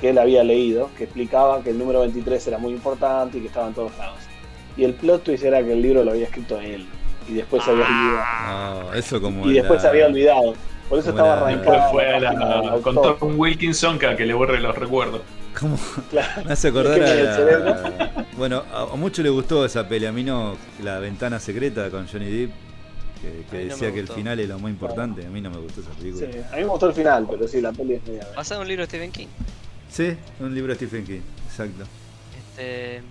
que 0.00 0.10
él 0.10 0.18
había 0.18 0.44
leído, 0.44 0.90
que 0.96 1.04
explicaba 1.04 1.62
que 1.64 1.70
el 1.70 1.78
número 1.78 2.00
23 2.00 2.46
era 2.46 2.58
muy 2.58 2.72
importante 2.72 3.38
y 3.38 3.40
que 3.40 3.46
estaba 3.48 3.66
en 3.66 3.74
todos 3.74 3.98
lados. 3.98 4.20
Y 4.76 4.84
el 4.84 4.94
plot 4.94 5.24
twist 5.24 5.42
era 5.42 5.60
que 5.60 5.72
el 5.72 5.82
libro 5.82 6.04
lo 6.04 6.12
había 6.12 6.26
escrito 6.26 6.60
él. 6.60 6.86
Y 7.28 7.34
después 7.34 7.64
se 7.64 7.70
había 7.70 7.84
olvidado. 7.84 8.18
Ah, 8.20 8.90
eso 8.94 9.20
como 9.20 9.50
y 9.50 9.54
después 9.54 9.82
se 9.82 9.88
había 9.88 10.06
olvidado. 10.06 10.54
Por 10.88 10.98
eso 10.98 11.10
estaba 11.10 11.40
arrancado. 11.40 11.90
fue 11.90 12.26
a 12.26 12.78
con 12.82 12.94
Tom 12.94 13.38
Wilkinson 13.38 13.98
que, 13.98 14.14
que 14.16 14.26
le 14.26 14.34
borre 14.34 14.60
los 14.60 14.76
recuerdos. 14.76 15.22
¿Cómo? 15.58 15.78
Me 16.44 16.52
hace 16.52 16.68
acordar 16.68 17.02
a, 17.02 18.26
Bueno, 18.36 18.62
a, 18.72 18.94
mucho 18.96 19.22
le 19.22 19.30
gustó 19.30 19.64
esa 19.64 19.88
peli, 19.88 20.06
a 20.06 20.12
mí 20.12 20.22
no, 20.22 20.56
La 20.82 20.98
Ventana 20.98 21.40
Secreta 21.40 21.90
con 21.90 22.06
Johnny 22.06 22.30
Depp, 22.30 22.50
que, 23.50 23.56
decía 23.64 23.92
que 23.92 24.00
el 24.00 24.08
final 24.08 24.38
es 24.38 24.48
lo 24.48 24.58
más 24.58 24.70
importante, 24.70 25.26
a 25.26 25.30
mí 25.30 25.40
no 25.40 25.50
me 25.50 25.58
gustó 25.58 25.80
esa 25.80 25.90
película. 25.90 26.30
Sí, 26.30 26.38
a 26.52 26.56
mí 26.56 26.62
me 26.62 26.68
gustó 26.68 26.88
el 26.88 26.94
final, 26.94 27.26
pero 27.30 27.48
sí, 27.48 27.60
la 27.60 27.72
peli 27.72 27.94
es 27.94 28.06
media... 28.06 28.28
¿Basado 28.36 28.60
en 28.60 28.64
un 28.64 28.68
libro 28.68 28.82
de 28.82 28.88
Stephen 28.88 29.12
King? 29.12 29.28
Sí, 29.90 30.16
un 30.40 30.54
libro 30.54 30.74
de 30.74 30.76
Stephen 30.76 31.04
King, 31.04 31.20
exacto. 31.48 31.84
Este... 32.38 33.02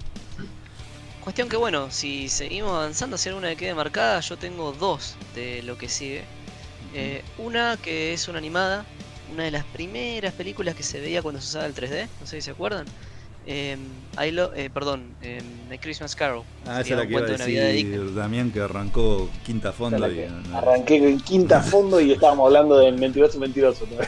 Cuestión 1.24 1.50
que 1.50 1.58
bueno, 1.58 1.90
si 1.90 2.30
seguimos 2.30 2.74
avanzando 2.74 3.16
hacia 3.16 3.32
alguna 3.32 3.50
que 3.50 3.56
quede 3.56 3.74
marcada, 3.74 4.20
yo 4.20 4.38
tengo 4.38 4.72
dos 4.74 5.16
de 5.34 5.64
lo 5.64 5.76
que 5.76 5.90
sigue. 5.90 6.24
Eh, 6.94 7.24
una 7.38 7.78
que 7.82 8.14
es 8.14 8.28
una 8.28 8.38
animada, 8.38 8.86
una 9.34 9.44
de 9.44 9.52
las 9.52 9.66
primeras 9.66 10.34
películas 10.34 10.76
que 10.76 10.84
se 10.84 11.00
veía 11.00 11.22
cuando 11.22 11.42
se 11.42 11.50
usaba 11.50 11.66
el 11.66 11.74
3D, 11.74 12.08
no 12.22 12.28
sé 12.28 12.38
si 12.38 12.42
se 12.44 12.52
acuerdan. 12.52 12.86
Eh, 13.48 13.78
eh, 14.18 14.70
perdón, 14.74 15.14
eh, 15.22 15.40
The 15.70 15.78
Christmas 15.78 16.16
Carol. 16.16 16.44
Ah, 16.66 16.82
esa 16.82 16.94
es 16.94 16.98
la 16.98 17.06
que 17.06 17.14
iba 17.14 17.22
a 17.22 17.26
decir 17.26 18.16
Damián 18.16 18.52
que 18.52 18.62
arrancó 18.62 19.30
quinta 19.46 19.72
fondo. 19.72 20.12
Y, 20.12 20.26
Arranqué 20.54 20.96
en 20.96 21.20
quinta 21.20 21.62
fondo 21.62 22.00
y 22.02 22.14
estábamos 22.14 22.48
hablando 22.48 22.80
del 22.80 22.98
mentiroso 22.98 23.40
mentiroso. 23.40 23.86
Eh, 23.86 24.08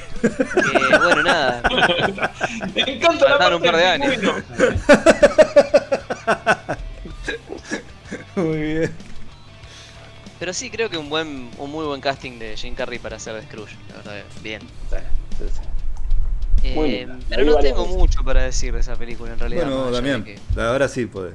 bueno, 1.03 1.23
nada. 1.23 1.61
Me 2.73 2.81
encanta 2.81 3.37
la 3.37 3.55
un 3.55 3.61
par 3.61 3.77
de 3.77 3.85
años. 3.85 4.15
Muy 8.35 8.57
bien. 8.57 9.06
Pero 10.39 10.53
sí 10.53 10.69
creo 10.69 10.89
que 10.89 10.97
un 10.97 11.09
buen, 11.09 11.49
un 11.57 11.71
muy 11.71 11.85
buen 11.85 11.99
casting 11.99 12.37
de 12.37 12.55
Jim 12.55 12.75
Carrey 12.75 12.99
para 12.99 13.17
hacer 13.17 13.33
de 13.33 13.41
Scrooge, 13.43 13.75
la 13.89 13.97
verdad, 13.97 14.23
bien. 14.43 14.61
Eh, 16.63 17.07
pero 17.29 17.45
no 17.45 17.57
tengo 17.57 17.85
mucho 17.85 18.23
para 18.23 18.43
decir 18.43 18.73
de 18.73 18.81
esa 18.81 18.95
película 18.95 19.33
en 19.33 19.39
realidad. 19.39 19.65
Bueno, 19.65 19.91
Damián, 19.91 20.25
ahora 20.57 20.87
sí 20.87 21.05
podés. 21.05 21.33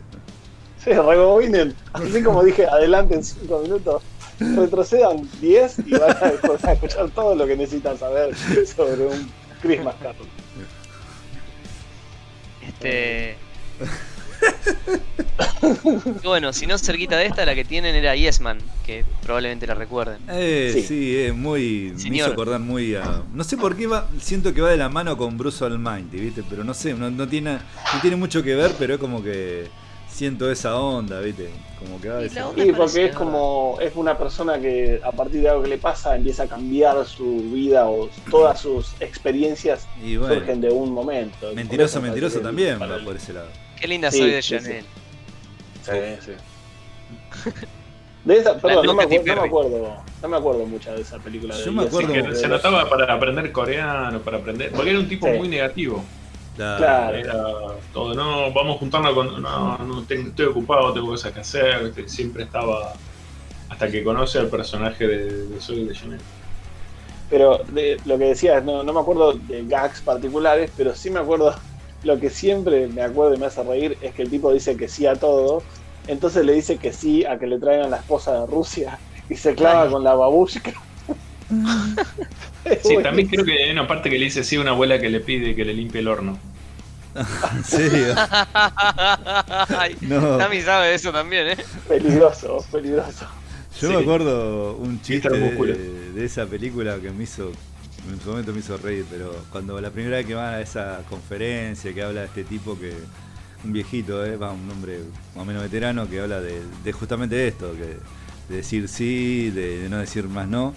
Sí, 0.83 0.93
rebobinen. 0.93 1.74
Así 1.93 2.23
como 2.23 2.43
dije, 2.43 2.66
adelante 2.66 3.15
en 3.15 3.24
5 3.24 3.59
minutos. 3.61 4.03
Retrocedan 4.39 5.29
10 5.41 5.79
y 5.87 5.93
van 5.93 6.16
a 6.20 6.73
escuchar 6.73 7.11
todo 7.11 7.35
lo 7.37 7.47
que 7.47 7.57
necesitan 7.57 7.97
saber 7.97 8.35
sobre 8.66 9.07
un 9.07 9.31
Christmas 9.61 9.95
Carol. 10.03 10.27
Este 12.66 13.37
bueno, 16.24 16.52
si 16.52 16.66
no 16.66 16.78
cerquita 16.78 17.16
de 17.16 17.27
esta, 17.27 17.44
la 17.44 17.55
que 17.55 17.64
tienen 17.64 17.94
era 17.94 18.14
Yesman, 18.14 18.59
que 18.85 19.05
probablemente 19.23 19.66
la 19.66 19.74
recuerden. 19.74 20.19
Eh, 20.28 20.85
sí, 20.86 21.16
es 21.16 21.35
muy. 21.35 21.94
Me 22.09 22.16
hizo 22.16 22.27
acordar 22.27 22.60
muy 22.60 22.94
a. 22.94 23.23
No 23.32 23.44
sé 23.44 23.56
por 23.56 23.77
qué 23.77 23.86
va. 23.86 24.09
Siento 24.20 24.52
que 24.55 24.60
va 24.60 24.70
de 24.70 24.77
la 24.77 24.89
mano 24.89 25.16
con 25.16 25.39
Bruce 25.39 25.64
Almighty, 25.64 26.19
¿viste? 26.19 26.43
Pero 26.48 26.64
no 26.64 26.74
sé, 26.74 26.94
no, 26.94 27.28
tiene, 27.28 27.55
no 27.55 28.01
tiene 28.01 28.16
mucho 28.16 28.43
que 28.43 28.55
ver, 28.55 28.73
pero 28.78 28.94
es 28.94 29.01
como 29.01 29.23
que 29.23 29.69
siento 30.09 30.51
esa 30.51 30.77
onda, 30.77 31.20
¿viste? 31.20 31.51
Como 31.78 32.01
que 32.01 32.09
va 32.09 32.16
de 32.16 32.28
Sí, 32.28 32.73
porque 32.77 33.06
es 33.06 33.14
como. 33.14 33.78
Es 33.81 33.94
una 33.94 34.19
persona 34.19 34.60
que 34.60 35.01
a 35.02 35.12
partir 35.12 35.43
de 35.43 35.48
algo 35.48 35.62
que 35.62 35.69
le 35.69 35.78
pasa 35.78 36.16
empieza 36.16 36.44
a 36.44 36.47
cambiar 36.48 37.05
su 37.06 37.51
vida 37.52 37.89
o 37.89 38.09
todas 38.31 38.60
sus 38.60 38.93
experiencias 39.01 39.86
surgen 40.02 40.60
de 40.60 40.70
un 40.70 40.93
momento. 40.93 41.52
Mentiroso, 41.55 42.01
mentiroso 42.01 42.40
también 42.40 42.81
va 42.81 42.98
por 43.05 43.16
ese 43.16 43.32
lado. 43.32 43.48
Qué 43.83 43.89
linda 43.89 44.13
soy 44.13 44.31
de 44.31 44.41
Chanel. 44.41 44.85
Sí, 45.83 45.93
sí. 46.21 46.33
De 48.25 48.37
esa, 48.37 48.57
perdón, 48.57 48.87
no 48.87 48.95
me, 48.95 49.03
acuerdo, 49.03 49.25
no 49.27 49.41
me, 49.41 49.49
acuerdo, 49.49 49.97
no 50.23 50.29
me 50.29 50.37
acuerdo 50.37 50.67
mucho 50.67 50.95
de 50.95 51.01
esa 51.01 51.19
película. 51.19 51.57
Yo 51.57 51.73
me 51.73 51.83
acuerdo 51.83 52.13
que 52.13 52.37
se 52.37 52.47
notaba 52.47 52.89
para 52.89 53.13
aprender 53.13 53.51
coreano, 53.51 54.21
para 54.21 54.37
aprender, 54.39 54.71
porque 54.71 54.91
era 54.91 55.01
un 55.01 55.09
tipo 55.09 55.27
muy 55.27 55.49
negativo. 55.49 56.05
Claro. 56.55 57.17
Era 57.17 57.35
todo, 57.93 58.15
no, 58.15 58.53
vamos 58.53 58.77
a 58.77 58.79
juntarnos 58.79 59.15
con. 59.15 59.43
No, 59.43 59.79
no 59.79 60.01
estoy 60.09 60.47
ocupado, 60.47 60.93
tengo 60.93 61.09
cosas 61.09 61.33
que 61.33 61.41
hacer. 61.41 61.93
Siempre 62.09 62.45
estaba. 62.45 62.93
Hasta 63.69 63.91
que 63.91 64.05
conoce 64.05 64.39
al 64.39 64.47
personaje 64.47 65.05
de, 65.05 65.47
de 65.49 65.61
Soy 65.61 65.85
de 65.85 65.95
Janelle. 65.97 66.23
Pero 67.29 67.59
de, 67.73 68.01
lo 68.05 68.19
que 68.19 68.27
decías, 68.27 68.63
no, 68.63 68.85
no 68.85 68.93
me 68.93 69.01
acuerdo 69.01 69.33
de 69.33 69.67
gags 69.67 70.01
particulares, 70.01 70.71
pero 70.77 70.95
sí 70.95 71.11
me 71.11 71.19
acuerdo. 71.19 71.53
Lo 72.05 72.19
que 72.19 72.31
siempre 72.31 72.89
me 72.89 73.03
acuerdo 73.03 73.35
y 73.35 73.39
me 73.39 73.47
hace 73.47 73.62
reír 73.62 73.97
es 74.01 74.15
que 74.15 74.23
el 74.23 74.31
tipo 74.31 74.53
dice 74.53 74.77
que 74.77 74.89
sí 74.89 75.07
a 75.07 75.15
todo. 75.15 75.62
Entonces 76.07 76.45
le 76.45 76.53
dice 76.53 76.79
que 76.79 76.93
sí 76.93 77.24
a 77.24 77.39
que 77.39 77.47
le 77.47 77.59
traigan 77.59 77.91
la 77.91 77.99
esposa 77.99 78.41
de 78.41 78.47
Rusia 78.47 78.99
y 79.29 79.37
se 79.37 79.55
clava 79.55 79.89
con 79.89 80.03
la 80.03 80.15
babushka. 80.15 80.73
sí, 82.83 82.97
también 83.03 83.29
creo 83.29 83.45
que 83.45 83.53
hay 83.65 83.70
una 83.70 83.87
parte 83.87 84.11
que 84.11 84.19
le 84.19 84.24
dice 84.24 84.43
sí 84.43 84.57
a 84.57 84.61
una 84.61 84.70
abuela 84.70 84.99
que 84.99 85.11
le 85.11 85.20
pide 85.20 85.55
que 85.55 85.65
le 85.65 85.74
limpie 85.74 86.01
el 86.01 86.09
horno. 86.09 86.39
¿En 87.55 87.65
serio? 87.65 88.15
no. 90.01 90.39
Tami 90.39 90.62
sabe 90.62 90.95
eso 90.95 91.12
también, 91.12 91.49
¿eh? 91.49 91.57
Peligroso, 91.87 92.65
peligroso. 92.73 93.27
Yo 93.81 93.91
me 93.91 93.97
acuerdo 93.97 94.77
un 94.77 95.01
chiste 95.03 95.29
de, 95.29 96.24
esa 96.24 96.47
película 96.47 96.99
que 97.01 97.11
me 97.11 97.24
hizo, 97.24 97.53
en 98.11 98.20
su 98.20 98.31
momento 98.31 98.53
me 98.53 98.61
hizo 98.61 98.77
reír, 98.77 99.05
pero 99.11 99.45
cuando 99.51 99.81
la 99.81 99.91
primera 99.91 100.16
vez 100.16 100.27
que 100.27 100.35
van 100.35 100.55
a 100.55 100.61
esa 100.61 101.03
conferencia 101.09 101.93
que 101.93 102.03
habla 102.03 102.23
de 102.23 102.27
este 102.27 102.45
tipo 102.45 102.79
que, 102.79 102.95
un 103.65 103.73
viejito, 103.73 104.24
¿eh? 104.24 104.37
va, 104.37 104.51
un 104.51 104.69
hombre 104.70 104.99
más 105.35 105.43
o 105.43 105.45
menos 105.45 105.62
veterano 105.62 106.09
que 106.09 106.20
habla 106.20 106.41
de, 106.41 106.93
justamente 106.93 107.47
esto, 107.47 107.73
que, 107.74 107.99
de 108.49 108.57
decir 108.57 108.89
sí, 108.89 109.51
de 109.51 109.89
no 109.89 109.99
decir 109.99 110.29
más 110.29 110.49
no 110.49 110.74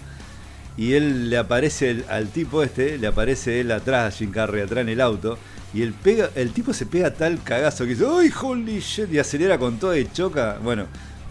y 0.78 0.94
él 0.94 1.30
le 1.30 1.38
aparece 1.38 2.04
al 2.10 2.28
tipo 2.30 2.62
este, 2.62 2.98
le 2.98 3.08
aparece 3.08 3.62
él 3.62 3.72
atrás, 3.72 4.18
Jim 4.18 4.32
Carrey, 4.32 4.62
atrás 4.62 4.82
en 4.82 4.90
el 4.90 5.02
auto, 5.02 5.38
y 5.74 5.82
el, 5.82 5.94
pega, 5.94 6.30
el 6.36 6.52
tipo 6.52 6.74
se 6.74 6.86
pega 6.86 7.14
tal 7.14 7.42
cagazo 7.44 7.86
que 7.86 7.92
dice, 7.92 8.06
¡Uy, 8.06 8.32
holy 8.42 8.80
shit! 8.80 9.12
Y 9.12 9.20
acelera 9.20 9.58
con 9.58 9.78
todo 9.78 9.96
y 9.96 10.10
choca. 10.12 10.58
Bueno, 10.64 10.86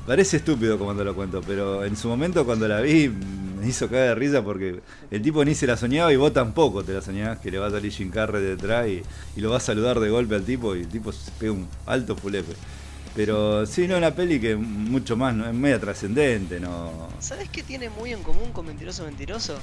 parece 0.07 0.39
estúpido 0.39 0.79
cuando 0.79 1.05
lo 1.05 1.15
cuento, 1.15 1.41
pero 1.47 1.85
en 1.85 1.97
su 1.97 2.09
momento 2.09 2.45
cuando 2.45 2.69
la 2.69 2.81
vi 2.81 3.09
me 3.09 3.69
hizo 3.69 3.89
caer 3.89 4.11
de 4.11 4.15
risa 4.15 4.45
porque 4.45 4.81
el 5.11 5.23
tipo 5.23 5.45
ni 5.45 5.55
se 5.55 5.67
la 5.67 5.77
soñaba 5.77 6.13
y 6.13 6.17
vos 6.17 6.33
tampoco 6.33 6.85
te 6.85 6.93
la 6.93 7.01
soñabas 7.01 7.39
que 7.39 7.51
le 7.51 7.59
va 7.59 7.69
a 7.69 7.71
salir 7.71 7.93
Jim 7.93 8.11
Carrey 8.11 8.43
detrás 8.43 8.89
y, 8.89 9.03
y 9.37 9.41
lo 9.41 9.51
va 9.51 9.57
a 9.57 9.61
saludar 9.61 10.01
de 10.01 10.11
golpe 10.11 10.35
al 10.35 10.45
tipo 10.45 10.77
y 10.77 10.81
el 10.81 10.89
tipo 10.89 11.13
se 11.13 11.31
pega 11.33 11.53
un 11.53 11.69
alto 11.87 12.17
fulepe. 12.17 12.55
Pero 13.15 13.65
sí, 13.65 13.87
no, 13.87 13.97
una 13.97 14.13
peli 14.13 14.41
que 14.41 14.57
mucho 14.57 15.17
más, 15.17 15.35
¿no? 15.35 15.47
es 15.47 15.55
media 15.55 15.79
trascendente, 15.79 16.59
¿no? 16.59 17.09
¿Sabes 17.21 17.49
qué 17.49 17.63
tiene 17.63 17.89
muy 17.89 18.13
en 18.13 18.23
común 18.23 18.53
con 18.53 18.67
Mentiroso 18.67 19.05
Mentiroso? 19.05 19.57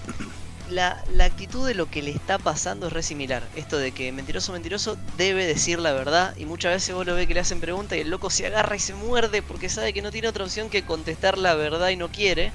La, 0.70 1.04
actitud 1.20 1.68
de 1.68 1.74
lo 1.74 1.90
que 1.90 2.02
le 2.02 2.12
está 2.12 2.38
pasando 2.38 2.88
es 2.88 2.94
re 2.94 3.04
similar. 3.04 3.44
Esto 3.58 3.78
de 3.78 3.92
que 3.92 4.14
Mentiroso 4.14 4.54
Mentiroso 4.54 4.98
debe 5.18 5.46
decir 5.46 5.80
la 5.80 5.92
verdad 5.92 6.34
y 6.38 6.46
muchas 6.46 6.72
veces 6.72 6.96
vos 6.96 7.06
lo 7.06 7.14
ves 7.14 7.28
que 7.28 7.34
le 7.34 7.42
hacen 7.42 7.60
preguntas 7.60 7.98
y 7.98 8.02
el 8.02 8.10
loco 8.10 8.30
se 8.30 8.48
agarra 8.48 8.78
y 8.78 8.80
se 8.80 8.94
muerde 8.94 9.42
porque 9.42 9.68
sabe 9.68 9.92
que 9.92 10.02
no 10.02 10.12
tiene 10.12 10.30
otra 10.30 10.46
opción 10.46 10.70
que 10.70 10.84
contestar 10.84 11.38
la 11.38 11.54
verdad 11.56 11.90
y 11.90 11.98
no 11.98 12.10
quiere. 12.10 12.54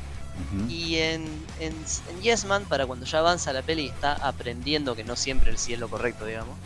Y 0.69 0.97
en, 0.97 1.25
en, 1.61 1.75
Yes 2.23 2.45
Man, 2.45 2.65
para 2.67 2.87
cuando 2.87 3.07
ya 3.07 3.21
avanza 3.21 3.55
la 3.55 3.63
peli, 3.63 3.87
está 3.87 4.13
aprendiendo 4.13 4.95
que 4.95 5.03
no 5.03 5.17
siempre 5.17 5.51
el 5.51 5.57
sí 5.57 5.73
es 5.73 5.79
lo 5.79 5.89
correcto, 5.89 6.27
digamos 6.27 6.57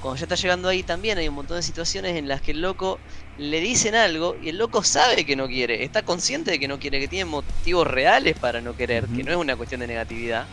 cuando 0.00 0.16
ya 0.16 0.24
está 0.24 0.36
llegando 0.36 0.68
ahí 0.68 0.82
también 0.82 1.18
hay 1.18 1.28
un 1.28 1.34
montón 1.34 1.56
de 1.56 1.62
situaciones 1.62 2.16
en 2.16 2.28
las 2.28 2.40
que 2.40 2.52
el 2.52 2.60
loco 2.60 2.98
le 3.36 3.60
dicen 3.60 3.94
algo 3.94 4.36
y 4.40 4.48
el 4.48 4.58
loco 4.58 4.82
sabe 4.82 5.24
que 5.24 5.34
no 5.34 5.48
quiere, 5.48 5.84
está 5.84 6.02
consciente 6.02 6.50
de 6.52 6.58
que 6.58 6.68
no 6.68 6.78
quiere, 6.78 7.00
que 7.00 7.08
tiene 7.08 7.24
motivos 7.24 7.86
reales 7.86 8.38
para 8.38 8.60
no 8.60 8.76
querer, 8.76 9.06
que 9.06 9.24
no 9.24 9.32
es 9.32 9.36
una 9.36 9.56
cuestión 9.56 9.80
de 9.80 9.88
negatividad. 9.88 10.46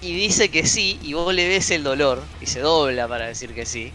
Y 0.00 0.14
dice 0.14 0.48
que 0.48 0.64
sí, 0.64 0.98
y 1.02 1.14
vos 1.14 1.34
le 1.34 1.48
ves 1.48 1.70
el 1.70 1.82
dolor, 1.82 2.22
y 2.40 2.46
se 2.46 2.60
dobla 2.60 3.08
para 3.08 3.26
decir 3.26 3.52
que 3.52 3.66
sí. 3.66 3.92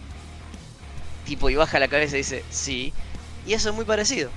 Tipo, 1.26 1.50
y 1.50 1.56
baja 1.56 1.80
la 1.80 1.88
cabeza 1.88 2.16
y 2.16 2.20
dice 2.20 2.44
sí. 2.50 2.92
Y 3.48 3.54
eso 3.54 3.70
es 3.70 3.76
muy 3.76 3.86
parecido. 3.86 4.30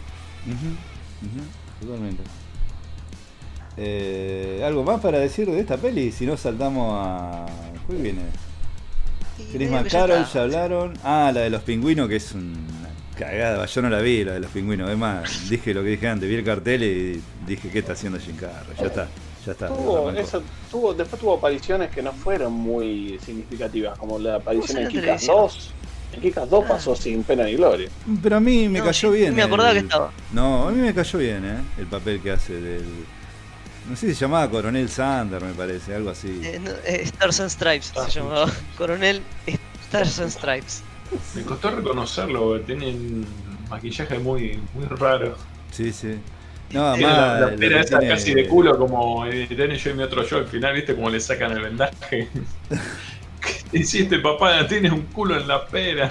Totalmente. 1.80 2.22
Eh, 3.76 4.62
¿Algo 4.64 4.84
más 4.84 5.00
para 5.00 5.18
decir 5.18 5.50
de 5.50 5.60
esta 5.60 5.76
peli? 5.76 6.12
Si 6.12 6.24
no 6.24 6.36
saltamos 6.36 6.92
a... 6.94 7.46
¿Cuál 7.86 7.98
viene? 7.98 8.22
Chris 9.52 9.70
McCarroll, 9.70 10.24
ya, 10.32 10.42
hablaron. 10.42 10.94
Ah, 11.04 11.30
la 11.34 11.42
de 11.42 11.50
los 11.50 11.62
pingüinos, 11.62 12.08
que 12.08 12.16
es 12.16 12.32
una 12.32 12.56
cagada. 13.18 13.64
Yo 13.66 13.82
no 13.82 13.90
la 13.90 14.00
vi, 14.00 14.24
la 14.24 14.32
de 14.34 14.40
los 14.40 14.50
pingüinos. 14.50 14.90
Es 14.90 14.98
más, 14.98 15.48
dije 15.48 15.74
lo 15.74 15.82
que 15.82 15.90
dije 15.90 16.08
antes. 16.08 16.28
Vi 16.28 16.36
el 16.36 16.44
cartel 16.44 16.82
y 16.82 17.22
dije, 17.46 17.70
¿qué 17.70 17.80
está 17.80 17.92
haciendo 17.92 18.18
Jim 18.18 18.36
Carrey? 18.36 18.76
Ya 18.78 18.86
está. 18.86 19.08
Ya 19.44 19.52
está. 19.52 19.68
Tuvo, 19.68 20.92
después 20.94 21.20
tuvo 21.20 21.34
apariciones 21.34 21.90
que 21.90 22.02
no 22.02 22.12
fueron 22.12 22.52
muy 22.52 23.18
significativas, 23.24 23.98
como 23.98 24.18
la 24.18 24.36
aparición 24.36 24.78
en 24.78 24.88
Kikas 24.88 25.26
2. 25.26 25.70
En 26.14 26.20
Kikas 26.20 26.50
2 26.50 26.64
pasó 26.64 26.96
sin 26.96 27.22
pena 27.22 27.44
ni 27.44 27.54
gloria. 27.54 27.88
Pero 28.22 28.36
a 28.36 28.40
mí 28.40 28.68
me 28.68 28.82
cayó 28.82 29.10
bien. 29.10 29.34
Me 29.34 29.42
acordaba 29.42 29.72
que 29.72 29.80
estaba. 29.80 30.10
No, 30.32 30.68
a 30.68 30.72
mí 30.72 30.80
me 30.80 30.92
cayó 30.92 31.18
bien, 31.18 31.44
¿eh? 31.44 31.58
El 31.78 31.86
papel 31.86 32.20
que 32.20 32.32
hace 32.32 32.54
del 32.60 32.84
no 33.88 33.96
sé 33.96 34.08
si 34.08 34.14
se 34.14 34.20
llamaba 34.20 34.50
Coronel 34.50 34.88
Sander, 34.88 35.42
me 35.42 35.52
parece, 35.52 35.94
algo 35.94 36.10
así. 36.10 36.40
Eh, 36.42 36.60
eh, 36.84 37.00
Stars 37.04 37.40
and 37.40 37.50
Stripes 37.50 37.86
se 37.86 38.00
ah, 38.00 38.08
llamaba. 38.08 38.52
Coronel 38.76 39.22
Stars 39.86 40.18
and 40.20 40.30
Stripes. 40.30 40.82
Me 41.34 41.42
costó 41.42 41.70
reconocerlo, 41.70 42.60
tiene 42.60 43.24
maquillaje 43.68 44.18
muy, 44.18 44.60
muy 44.74 44.86
raro. 44.86 45.36
Sí, 45.70 45.92
sí. 45.92 46.18
No, 46.70 46.96
la, 46.96 47.40
la 47.40 47.56
pera 47.56 47.80
esa 47.80 48.00
casi 48.00 48.34
de 48.34 48.48
culo 48.48 48.76
como 48.76 49.24
eh, 49.24 49.46
yo 49.48 49.90
y 49.90 49.94
mi 49.94 50.02
otro 50.02 50.24
yo 50.24 50.38
al 50.38 50.46
final, 50.46 50.74
¿viste? 50.74 50.96
Como 50.96 51.10
le 51.10 51.20
sacan 51.20 51.52
el 51.52 51.62
vendaje. 51.62 52.28
¿Qué 53.70 53.78
hiciste, 53.78 54.18
papá? 54.18 54.66
Tienes 54.66 54.90
un 54.90 55.02
culo 55.02 55.40
en 55.40 55.46
la 55.46 55.64
pera. 55.66 56.10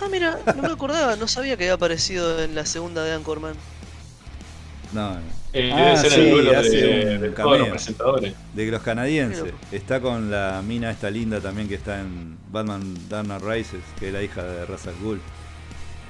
ah, 0.00 0.06
mira, 0.08 0.38
no 0.54 0.62
me 0.62 0.68
acordaba, 0.68 1.16
no 1.16 1.26
sabía 1.26 1.56
que 1.56 1.64
había 1.64 1.74
aparecido 1.74 2.40
en 2.40 2.54
la 2.54 2.64
segunda 2.66 3.02
de 3.02 3.14
Anchorman. 3.14 3.54
No, 4.92 5.18
eh, 5.52 5.72
ah, 5.72 5.76
debe 5.76 5.96
ser 5.96 6.20
el 6.20 6.30
duelo 6.30 6.62
de, 6.62 7.18
de 7.18 7.28
todos 7.30 7.58
los 7.58 7.68
presentadores. 7.68 8.34
De 8.54 8.70
los 8.70 8.82
canadienses. 8.82 9.52
Está 9.72 10.00
con 10.00 10.30
la 10.30 10.62
mina 10.66 10.90
esta 10.90 11.10
linda 11.10 11.40
también 11.40 11.68
que 11.68 11.74
está 11.76 12.00
en 12.00 12.36
Batman 12.50 12.82
Dark 13.08 13.42
Rises, 13.42 13.80
que 13.98 14.08
es 14.08 14.12
la 14.12 14.22
hija 14.22 14.42
de 14.42 14.66
Ra's 14.66 14.86
al 14.86 14.94
Ghul. 15.02 15.20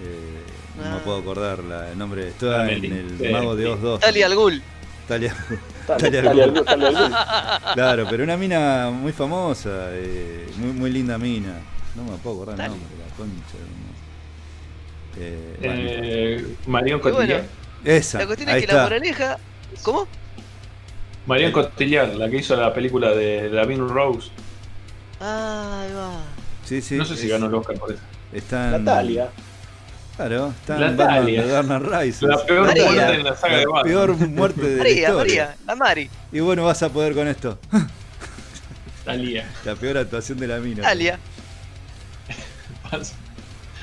Eh, 0.00 0.42
No 0.76 0.82
me 0.90 0.96
ah. 0.96 1.00
puedo 1.04 1.18
acordar 1.18 1.62
la, 1.64 1.90
el 1.90 1.98
nombre. 1.98 2.28
Está 2.28 2.70
en 2.70 2.84
el 2.84 3.32
Mago 3.32 3.54
de 3.56 3.66
Oz 3.66 3.80
2. 3.80 4.00
Talia 4.00 4.26
al 4.26 4.34
Ghul. 4.34 4.62
Talia, 5.06 5.34
Talia, 5.86 6.20
al 6.30 6.34
Ghul. 6.34 6.64
Claro, 7.74 8.06
pero 8.10 8.24
una 8.24 8.36
mina 8.36 8.90
muy 8.90 9.12
famosa, 9.12 9.88
eh, 9.92 10.46
muy, 10.56 10.72
muy 10.72 10.90
linda 10.90 11.16
mina. 11.16 11.60
No 11.94 12.04
me 12.04 12.16
puedo 12.18 12.42
acordar 12.42 12.66
el 12.66 12.70
nombre, 12.72 12.88
la 12.98 13.14
concha. 13.16 13.56
Eh, 15.16 15.56
eh, 15.62 16.46
Marion 16.66 17.00
Cotillard. 17.00 17.44
Esa. 17.84 18.18
La 18.18 18.26
cuestión 18.26 18.48
es 18.50 18.66
que 18.66 18.72
la 18.72 18.82
moraleja. 18.82 19.38
¿Cómo? 19.82 20.06
Marion 21.26 21.52
Cotillard, 21.52 22.14
la 22.14 22.28
que 22.30 22.36
hizo 22.38 22.56
la 22.56 22.72
película 22.72 23.10
de 23.10 23.50
Lavin 23.50 23.86
Rose. 23.88 24.30
Ah, 25.20 25.82
ahí 25.82 25.92
va. 25.92 26.22
Sí, 26.64 26.80
sí. 26.80 26.96
No 26.96 27.04
sé 27.04 27.16
si 27.16 27.28
ganó 27.28 27.46
el 27.46 27.54
Oscar 27.54 27.76
por 27.76 27.92
eso. 27.92 28.00
Está 28.32 28.76
en... 28.76 28.84
Natalia. 28.84 29.28
Claro, 30.16 30.48
está 30.48 30.74
en 30.74 30.96
Natalia. 30.96 31.44
Batman 31.46 31.82
de 31.82 32.00
Rice. 32.00 32.26
La 32.26 32.44
peor 32.44 32.74
muerte 32.74 33.14
en 33.14 33.24
la 33.24 33.36
saga 33.36 33.56
de 33.58 33.66
Batman. 33.66 33.76
La 33.76 33.82
peor 33.82 34.16
muerte 34.16 34.62
de 34.62 34.76
María, 34.78 34.94
la 34.94 35.00
historia. 35.00 35.44
María, 35.44 35.56
la 35.66 35.74
Mari. 35.76 36.10
Y 36.32 36.40
bueno, 36.40 36.64
vas 36.64 36.82
a 36.82 36.88
poder 36.88 37.14
con 37.14 37.28
esto. 37.28 37.58
Talia. 39.04 39.48
La 39.64 39.74
peor 39.74 39.98
actuación 39.98 40.38
de 40.38 40.46
la 40.46 40.58
mina. 40.58 40.82
Talia. 40.82 41.18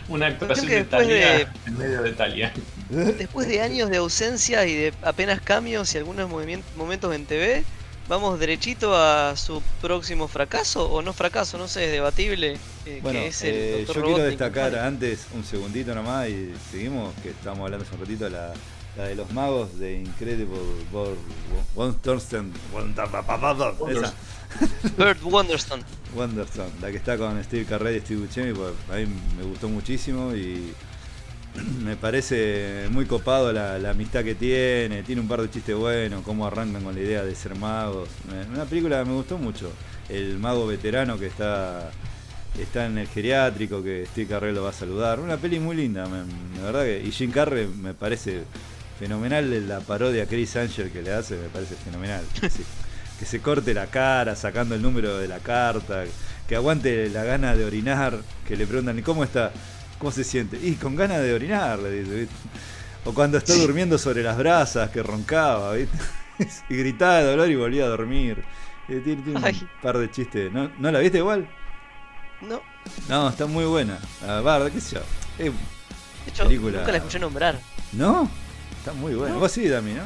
Una 0.07 0.27
actuación 0.27 0.67
de 0.67 0.83
Talia 0.83 1.51
en 1.65 1.77
medio 1.77 2.01
de 2.01 2.11
Talia. 2.11 2.53
Después 3.17 3.47
de 3.47 3.61
años 3.61 3.89
de 3.89 3.97
ausencia 3.97 4.65
y 4.65 4.75
de 4.75 4.93
apenas 5.01 5.41
cambios 5.41 5.93
y 5.93 5.97
algunos 5.97 6.29
momentos 6.29 7.15
en 7.15 7.25
TV, 7.25 7.63
vamos 8.07 8.39
derechito 8.39 8.95
a 8.95 9.35
su 9.35 9.61
próximo 9.81 10.27
fracaso 10.27 10.89
o 10.91 11.01
no 11.01 11.13
fracaso, 11.13 11.57
no 11.57 11.67
sé, 11.67 11.85
es 11.85 11.91
debatible. 11.91 12.57
Eh, 12.85 12.99
bueno, 13.01 13.19
eh, 13.23 13.85
yo 13.87 13.93
quiero 13.93 14.23
destacar 14.23 14.75
antes 14.75 15.27
un 15.33 15.43
segundito 15.43 15.95
nomás 15.95 16.29
y 16.29 16.53
seguimos, 16.71 17.13
que 17.23 17.29
estamos 17.29 17.61
hablando 17.61 17.85
hace 17.85 17.95
un 17.95 18.01
ratito, 18.01 18.29
la, 18.29 18.53
la 18.95 19.05
de 19.05 19.15
los 19.15 19.31
magos 19.31 19.77
de 19.79 19.99
Incredible 19.99 20.59
Bird 20.91 21.17
Wonderstone. 21.75 22.53
Bird 24.97 25.23
Wonderstone. 25.23 25.83
Wonderstone, 26.15 26.71
la 26.81 26.91
que 26.91 26.97
está 26.97 27.17
con 27.17 27.43
Steve 27.43 27.65
Carrell 27.65 27.97
y 27.97 28.01
Steve 28.01 28.21
Buscemi, 28.21 28.53
pues 28.53 28.73
a 28.89 28.95
mí 28.95 29.07
me 29.37 29.43
gustó 29.43 29.67
muchísimo 29.67 30.33
y 30.33 30.73
me 31.83 31.95
parece 31.95 32.87
muy 32.91 33.05
copado 33.05 33.51
la, 33.53 33.75
amistad 33.89 34.23
que 34.23 34.35
tiene, 34.35 35.03
tiene 35.03 35.21
un 35.21 35.27
par 35.27 35.41
de 35.41 35.49
chistes 35.49 35.75
buenos, 35.75 36.23
cómo 36.23 36.45
arrancan 36.45 36.83
con 36.83 36.95
la 36.95 37.01
idea 37.01 37.23
de 37.23 37.35
ser 37.35 37.55
magos. 37.55 38.09
Una 38.53 38.65
película 38.65 38.99
que 38.99 39.09
me 39.09 39.15
gustó 39.15 39.37
mucho. 39.37 39.71
El 40.09 40.37
mago 40.37 40.67
veterano 40.67 41.17
que 41.17 41.27
está 41.27 41.91
está 42.59 42.85
en 42.85 42.97
el 42.97 43.07
geriátrico, 43.07 43.83
que 43.83 44.05
Steve 44.05 44.27
Carrell 44.27 44.55
lo 44.55 44.63
va 44.63 44.69
a 44.69 44.73
saludar. 44.73 45.19
Una 45.19 45.37
peli 45.37 45.59
muy 45.59 45.75
linda, 45.75 46.07
la 46.07 46.63
verdad 46.63 46.83
que. 46.83 47.01
Y 47.05 47.11
Jim 47.11 47.31
Carrey 47.31 47.67
me 47.67 47.93
parece 47.93 48.43
fenomenal 48.99 49.67
la 49.67 49.81
parodia 49.81 50.23
a 50.23 50.25
Chris 50.25 50.55
Angel 50.55 50.89
que 50.89 51.01
le 51.01 51.13
hace, 51.13 51.35
me 51.35 51.49
parece 51.49 51.75
fenomenal. 51.75 52.23
que 53.19 53.25
se 53.25 53.39
corte 53.39 53.73
la 53.73 53.87
cara 53.87 54.35
sacando 54.35 54.75
el 54.75 54.81
número 54.81 55.17
de 55.17 55.27
la 55.27 55.39
carta, 55.39 56.03
que 56.47 56.55
aguante 56.55 57.09
la 57.09 57.23
gana 57.23 57.55
de 57.55 57.65
orinar, 57.65 58.19
que 58.47 58.55
le 58.55 58.67
preguntan, 58.67 58.99
¿y 58.99 59.01
cómo 59.01 59.23
está? 59.23 59.51
¿Cómo 59.99 60.11
se 60.11 60.23
siente? 60.23 60.57
Y 60.61 60.73
con 60.75 60.95
ganas 60.95 61.21
de 61.21 61.33
orinar, 61.33 61.79
le 61.79 61.91
dice, 61.91 62.13
¿viste? 62.15 62.35
O 63.05 63.13
cuando 63.13 63.37
está 63.37 63.53
durmiendo 63.53 63.97
sobre 63.97 64.23
las 64.23 64.37
brasas, 64.37 64.89
que 64.89 65.01
roncaba, 65.03 65.73
¿viste? 65.73 65.97
y 66.69 66.75
gritaba 66.75 67.19
de 67.19 67.25
dolor 67.25 67.49
y 67.49 67.55
volvía 67.55 67.85
a 67.85 67.87
dormir. 67.87 68.43
Eh, 68.89 69.01
Tiene, 69.03 69.21
tiene 69.23 69.39
un 69.39 69.45
Ay. 69.45 69.67
par 69.81 69.97
de 69.97 70.11
chistes. 70.11 70.51
¿No, 70.51 70.69
¿No 70.79 70.91
la 70.91 70.99
viste 70.99 71.19
igual? 71.19 71.47
No, 72.41 72.61
No, 73.07 73.29
está 73.29 73.45
muy 73.45 73.65
buena. 73.65 73.97
La 74.25 74.41
verdad, 74.41 74.71
qué 74.71 74.81
sé 74.81 74.95
yo. 74.95 75.01
Eh, 75.39 75.51
de 76.25 76.31
hecho, 76.31 76.43
Película. 76.43 76.79
nunca 76.79 76.91
la 76.91 76.97
escuché 76.97 77.19
nombrar. 77.19 77.59
¿No? 77.93 78.29
Está 78.79 78.93
muy 78.93 79.13
buena. 79.15 79.35
Vos 79.37 79.51
sí, 79.51 79.67
Dami, 79.67 79.93
¿no? 79.93 80.03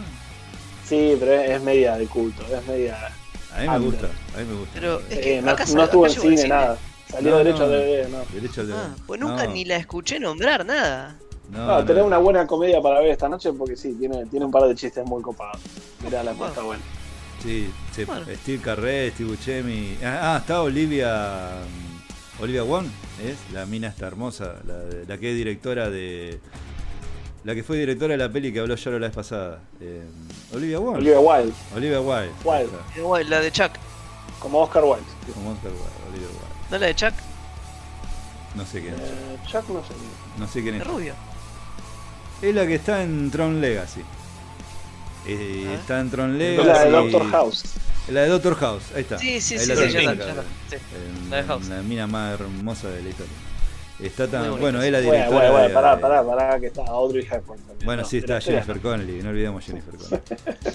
Sí, 0.86 1.16
pero 1.20 1.34
es, 1.34 1.62
media 1.62 1.98
de 1.98 2.06
culto, 2.08 2.44
es 2.46 2.66
media. 2.68 2.98
A 3.56 3.62
mí 3.62 3.68
me 3.70 3.80
gusta, 3.80 4.08
a 4.36 4.40
mí 4.40 4.46
me 4.46 4.54
gusta. 4.54 4.72
Pero 4.74 5.00
es 5.10 5.20
que 5.20 5.38
Eh, 5.38 5.42
no, 5.42 5.52
acá 5.52 5.66
no 5.74 5.84
estuvo 5.84 6.06
en 6.06 6.12
acá 6.12 6.22
cine, 6.22 6.48
nada. 6.48 6.78
Salió 7.10 7.32
No, 7.32 7.38
derecho 7.40 7.60
no. 7.60 7.64
a 7.66 7.68
DVD, 7.68 8.10
no. 8.10 8.18
Derecho 8.34 8.62
al 8.62 8.72
Ah, 8.74 8.96
pues 9.08 9.20
nunca 9.20 9.46
no, 9.46 9.52
ni 9.54 9.66
la 9.66 9.78
escuché 9.78 10.20
nombrar, 10.20 10.66
nada. 10.66 11.16
No, 11.52 11.58
No, 11.66 11.80
no. 11.80 11.86
tenés 11.86 12.04
una 12.04 12.18
buena 12.20 12.46
comedia 12.46 12.82
para 12.82 13.00
ver 13.00 13.10
esta 13.12 13.28
noche 13.28 13.52
porque 13.54 13.76
sí, 13.76 13.96
tiene, 14.00 14.26
tiene 14.28 14.46
un 14.46 14.52
par 14.52 14.64
de 14.64 14.76
chistes 14.76 15.04
muy 15.06 15.22
copados. 15.24 15.60
Mirá, 16.04 16.24
la 16.24 16.32
está 16.32 16.62
buena. 16.62 16.84
Sí, 17.42 17.72
sí, 17.96 18.04
Bueno. 18.06 18.26
Steve 18.42 18.62
Carré, 18.62 19.12
Steve 19.12 19.30
Buscemi. 19.32 19.98
Ah, 20.04 20.36
ah, 20.36 20.38
está 20.40 20.62
Olivia. 20.62 21.62
mm, 21.66 22.44
Olivia 22.44 22.64
Wong, 22.64 22.86
¿es? 23.24 23.38
La 23.54 23.66
mina 23.66 23.88
está 23.88 24.08
hermosa, 24.08 24.56
la, 25.08 25.18
que 25.18 25.32
es 25.32 25.36
directora 25.38 25.90
de. 25.90 26.40
La 27.46 27.56
que 27.56 27.64
fue 27.64 27.78
directora 27.78 28.12
de 28.12 28.18
la 28.18 28.30
peli 28.30 28.52
que 28.52 28.60
habló 28.60 28.76
Yaro 28.76 29.00
la 29.00 29.08
vez 29.08 29.16
pasada. 29.16 29.62
Eh, 29.80 30.04
Olivia 30.54 30.80
Wong. 30.80 30.98
Olivia 30.98 31.20
Wilde, 31.20 31.54
Olivia 31.76 32.02
Wilde. 32.02 32.32
Wilde. 33.02 33.30
la 33.30 33.40
de 33.40 33.52
Chuck. 33.52 33.72
como 34.40 34.60
Oscar 34.62 34.84
Wilde. 34.84 35.04
Como 35.34 35.52
Oscar 35.52 35.72
Wilde, 35.72 35.86
Olivia 36.12 36.28
Wilde. 36.28 36.49
¿No 36.72 36.78
la 36.78 36.88
de 36.88 36.96
Chuck? 36.96 37.14
No 38.56 38.66
sé 38.66 38.82
quién 38.82 38.94
es. 38.96 39.00
Eh, 39.02 39.38
Chuck 39.48 39.68
no 39.70 39.82
sé. 39.84 39.94
No 40.38 40.48
sé 40.48 40.62
quién 40.62 40.76
Es 40.76 40.82
es. 40.82 40.88
rubio. 40.88 41.14
Es 42.42 42.56
la 42.56 42.66
que 42.68 42.76
está 42.76 43.04
en 43.04 43.30
Tron 43.32 43.60
Legacy. 43.62 44.02
Eh, 45.28 45.68
Ah. 45.70 45.74
está 45.76 46.00
en 46.00 46.10
Tron 46.10 46.38
Legacy. 46.38 46.68
la 46.68 46.80
de 46.84 46.92
Doctor 46.92 47.32
House. 47.32 47.64
La 48.08 48.22
de 48.22 48.28
Doctor 48.30 48.56
House, 48.56 48.84
ahí 48.96 49.02
está. 49.02 49.20
Sí, 49.20 49.40
sí, 49.42 49.56
Ahí 49.56 49.60
sí, 49.60 49.68
la 49.68 49.76
sí, 49.76 49.82
la- 50.06 50.14
la- 50.16 50.44
sí. 50.70 50.78
La 51.30 51.38
de 51.38 51.44
House. 51.44 51.68
La 51.68 51.82
mina 51.84 52.08
más 52.08 52.40
hermosa 52.40 52.90
de 52.90 53.04
la 53.04 53.10
historia. 53.10 53.34
Está 54.00 54.28
tan. 54.28 54.58
Bueno, 54.60 54.82
es 54.82 54.92
la 54.92 55.00
directora. 55.02 55.30
bueno, 55.30 55.52
bueno, 55.52 55.68
de- 55.68 55.74
pará, 55.74 56.00
pará, 56.00 56.24
pará, 56.26 56.60
que 56.60 56.68
está 56.68 56.84
Audrey 56.88 57.24
Hepburn 57.30 57.60
también. 57.60 57.86
Bueno, 57.86 58.02
No, 58.04 58.08
sí, 58.08 58.18
está 58.20 58.40
Jennifer 58.40 58.80
Connelly, 58.80 59.22
no 59.22 59.30
olvidemos 59.30 59.64
Jennifer 59.66 59.94
Connelly. 59.96 60.22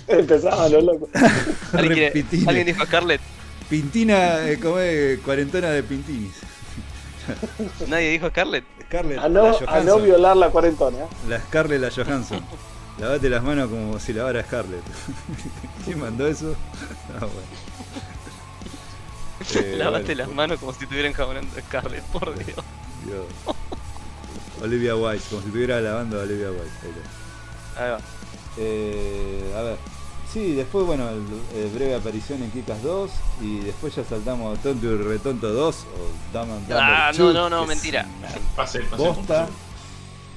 Empezaba 0.08 0.68
lo 0.68 0.80
loco. 0.82 1.08
¿Alguien. 1.72 2.12
¿Alguien 2.46 2.66
dijo 2.66 2.84
Scarlett? 2.84 3.20
Pintina, 3.68 4.48
eh, 4.48 4.58
como 4.60 4.78
es, 4.78 5.18
cuarentona 5.20 5.68
de 5.70 5.82
Pintinis. 5.82 6.34
¿Nadie 7.88 8.10
dijo 8.10 8.28
Scarlett? 8.28 8.64
Scarlett, 8.86 9.18
A 9.18 9.28
la 9.28 9.28
no, 9.28 9.46
a 9.46 9.50
no 9.50 9.56
Johansson. 9.66 10.04
violar 10.04 10.36
la 10.36 10.50
cuarentona. 10.50 10.98
¿eh? 10.98 11.06
La 11.28 11.40
Scarlett, 11.40 11.80
la 11.80 11.90
Johansson. 11.90 12.44
Lavate 12.98 13.28
las 13.28 13.42
manos 13.42 13.68
como 13.70 13.98
si 13.98 14.12
lavara 14.12 14.42
Scarlett. 14.44 14.82
¿Quién 15.84 15.98
mandó 15.98 16.26
eso? 16.28 16.54
Ah, 17.16 17.20
bueno. 17.26 17.48
Eh, 19.54 19.76
Lavaste 19.76 20.14
bueno, 20.14 20.22
las 20.26 20.34
manos 20.34 20.60
como 20.60 20.72
si 20.72 20.84
estuvieran 20.84 21.12
jabonando 21.12 21.50
a 21.58 21.60
Scarlett, 21.60 22.04
por 22.04 22.34
Dios. 22.38 22.56
Dios. 23.04 23.26
Olivia 24.62 24.94
White, 24.96 25.24
como 25.28 25.40
si 25.42 25.48
estuviera 25.48 25.80
lavando 25.80 26.20
a 26.20 26.22
Olivia 26.22 26.50
White. 26.50 26.70
Ahí 26.82 26.90
está. 26.90 27.84
Ahí 27.84 27.90
va. 27.90 27.98
Eh, 28.58 29.54
a 29.56 29.62
ver. 29.62 29.76
Sí, 30.34 30.52
después, 30.54 30.84
bueno, 30.84 31.08
el, 31.10 31.22
eh, 31.54 31.70
breve 31.72 31.94
aparición 31.94 32.42
en 32.42 32.50
Kikas 32.50 32.82
2 32.82 33.10
y 33.40 33.60
después 33.60 33.94
ya 33.94 34.02
saltamos 34.04 34.58
a 34.58 34.60
Tonto 34.62 34.92
y 34.92 34.96
Retonto 34.96 35.48
2 35.52 35.76
o 35.76 36.36
Dumb 36.36 36.50
and 36.50 36.60
Dumber 36.68 36.76
Ah, 36.78 37.12
2, 37.16 37.18
no, 37.34 37.48
no, 37.48 37.50
no, 37.60 37.66
mentira. 37.66 38.04
Una 38.18 38.28
Pase, 38.56 38.80
pase. 38.80 38.96
bosta. 39.02 39.48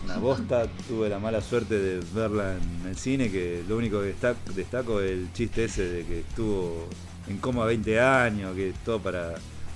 Una 0.05 0.17
bosta. 0.17 0.67
Tuve 0.87 1.09
la 1.09 1.17
mala 1.17 1.41
suerte 1.41 1.79
de 1.79 1.99
verla 2.13 2.53
en 2.57 2.87
el 2.89 2.95
cine, 2.95 3.31
que 3.31 3.63
lo 3.67 3.75
único 3.75 3.99
que 4.01 4.07
destaco, 4.07 4.37
destaco 4.53 5.01
es 5.01 5.11
el 5.11 5.33
chiste 5.33 5.65
ese 5.65 5.83
de 5.83 6.05
que 6.05 6.19
estuvo 6.19 6.87
en 7.27 7.37
coma 7.39 7.65
20 7.65 7.99
años, 7.99 8.55
que 8.55 8.73
todo 8.85 8.99
para 8.99 9.33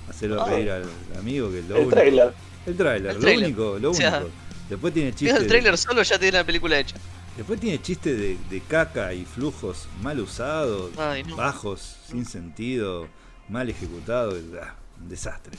hacerlo 0.08 0.40
Ah. 0.40 0.48
reír 0.50 0.70
al 0.70 0.84
amigo, 1.18 1.50
que 1.50 1.58
es 1.58 1.64
lo 1.68 1.74
El 1.74 1.80
único. 1.82 1.96
trailer. 1.96 2.32
El 2.64 2.76
trailer, 2.76 3.16
El 3.16 3.22
lo 3.22 3.28
único, 3.44 3.78
lo 3.80 3.90
O 3.90 3.94
sea, 3.94 4.18
único. 4.20 4.30
Después 4.70 4.94
tiene 4.94 5.12
chistes. 5.12 5.36
el 5.40 5.48
trailer 5.48 5.76
solo 5.76 6.02
ya 6.04 6.16
tiene 6.16 6.38
la 6.38 6.44
película 6.44 6.78
hecha. 6.78 6.94
Después 7.36 7.58
tiene 7.60 7.80
chistes 7.80 8.18
de, 8.18 8.36
de 8.50 8.60
caca 8.60 9.14
y 9.14 9.24
flujos 9.24 9.88
mal 10.02 10.20
usados, 10.20 10.90
Ay, 10.98 11.22
no. 11.24 11.36
bajos, 11.36 11.96
sin 12.06 12.26
sentido, 12.26 13.08
mal 13.48 13.68
ejecutados. 13.70 14.38
ah, 14.62 14.74
un 15.00 15.08
desastre. 15.08 15.56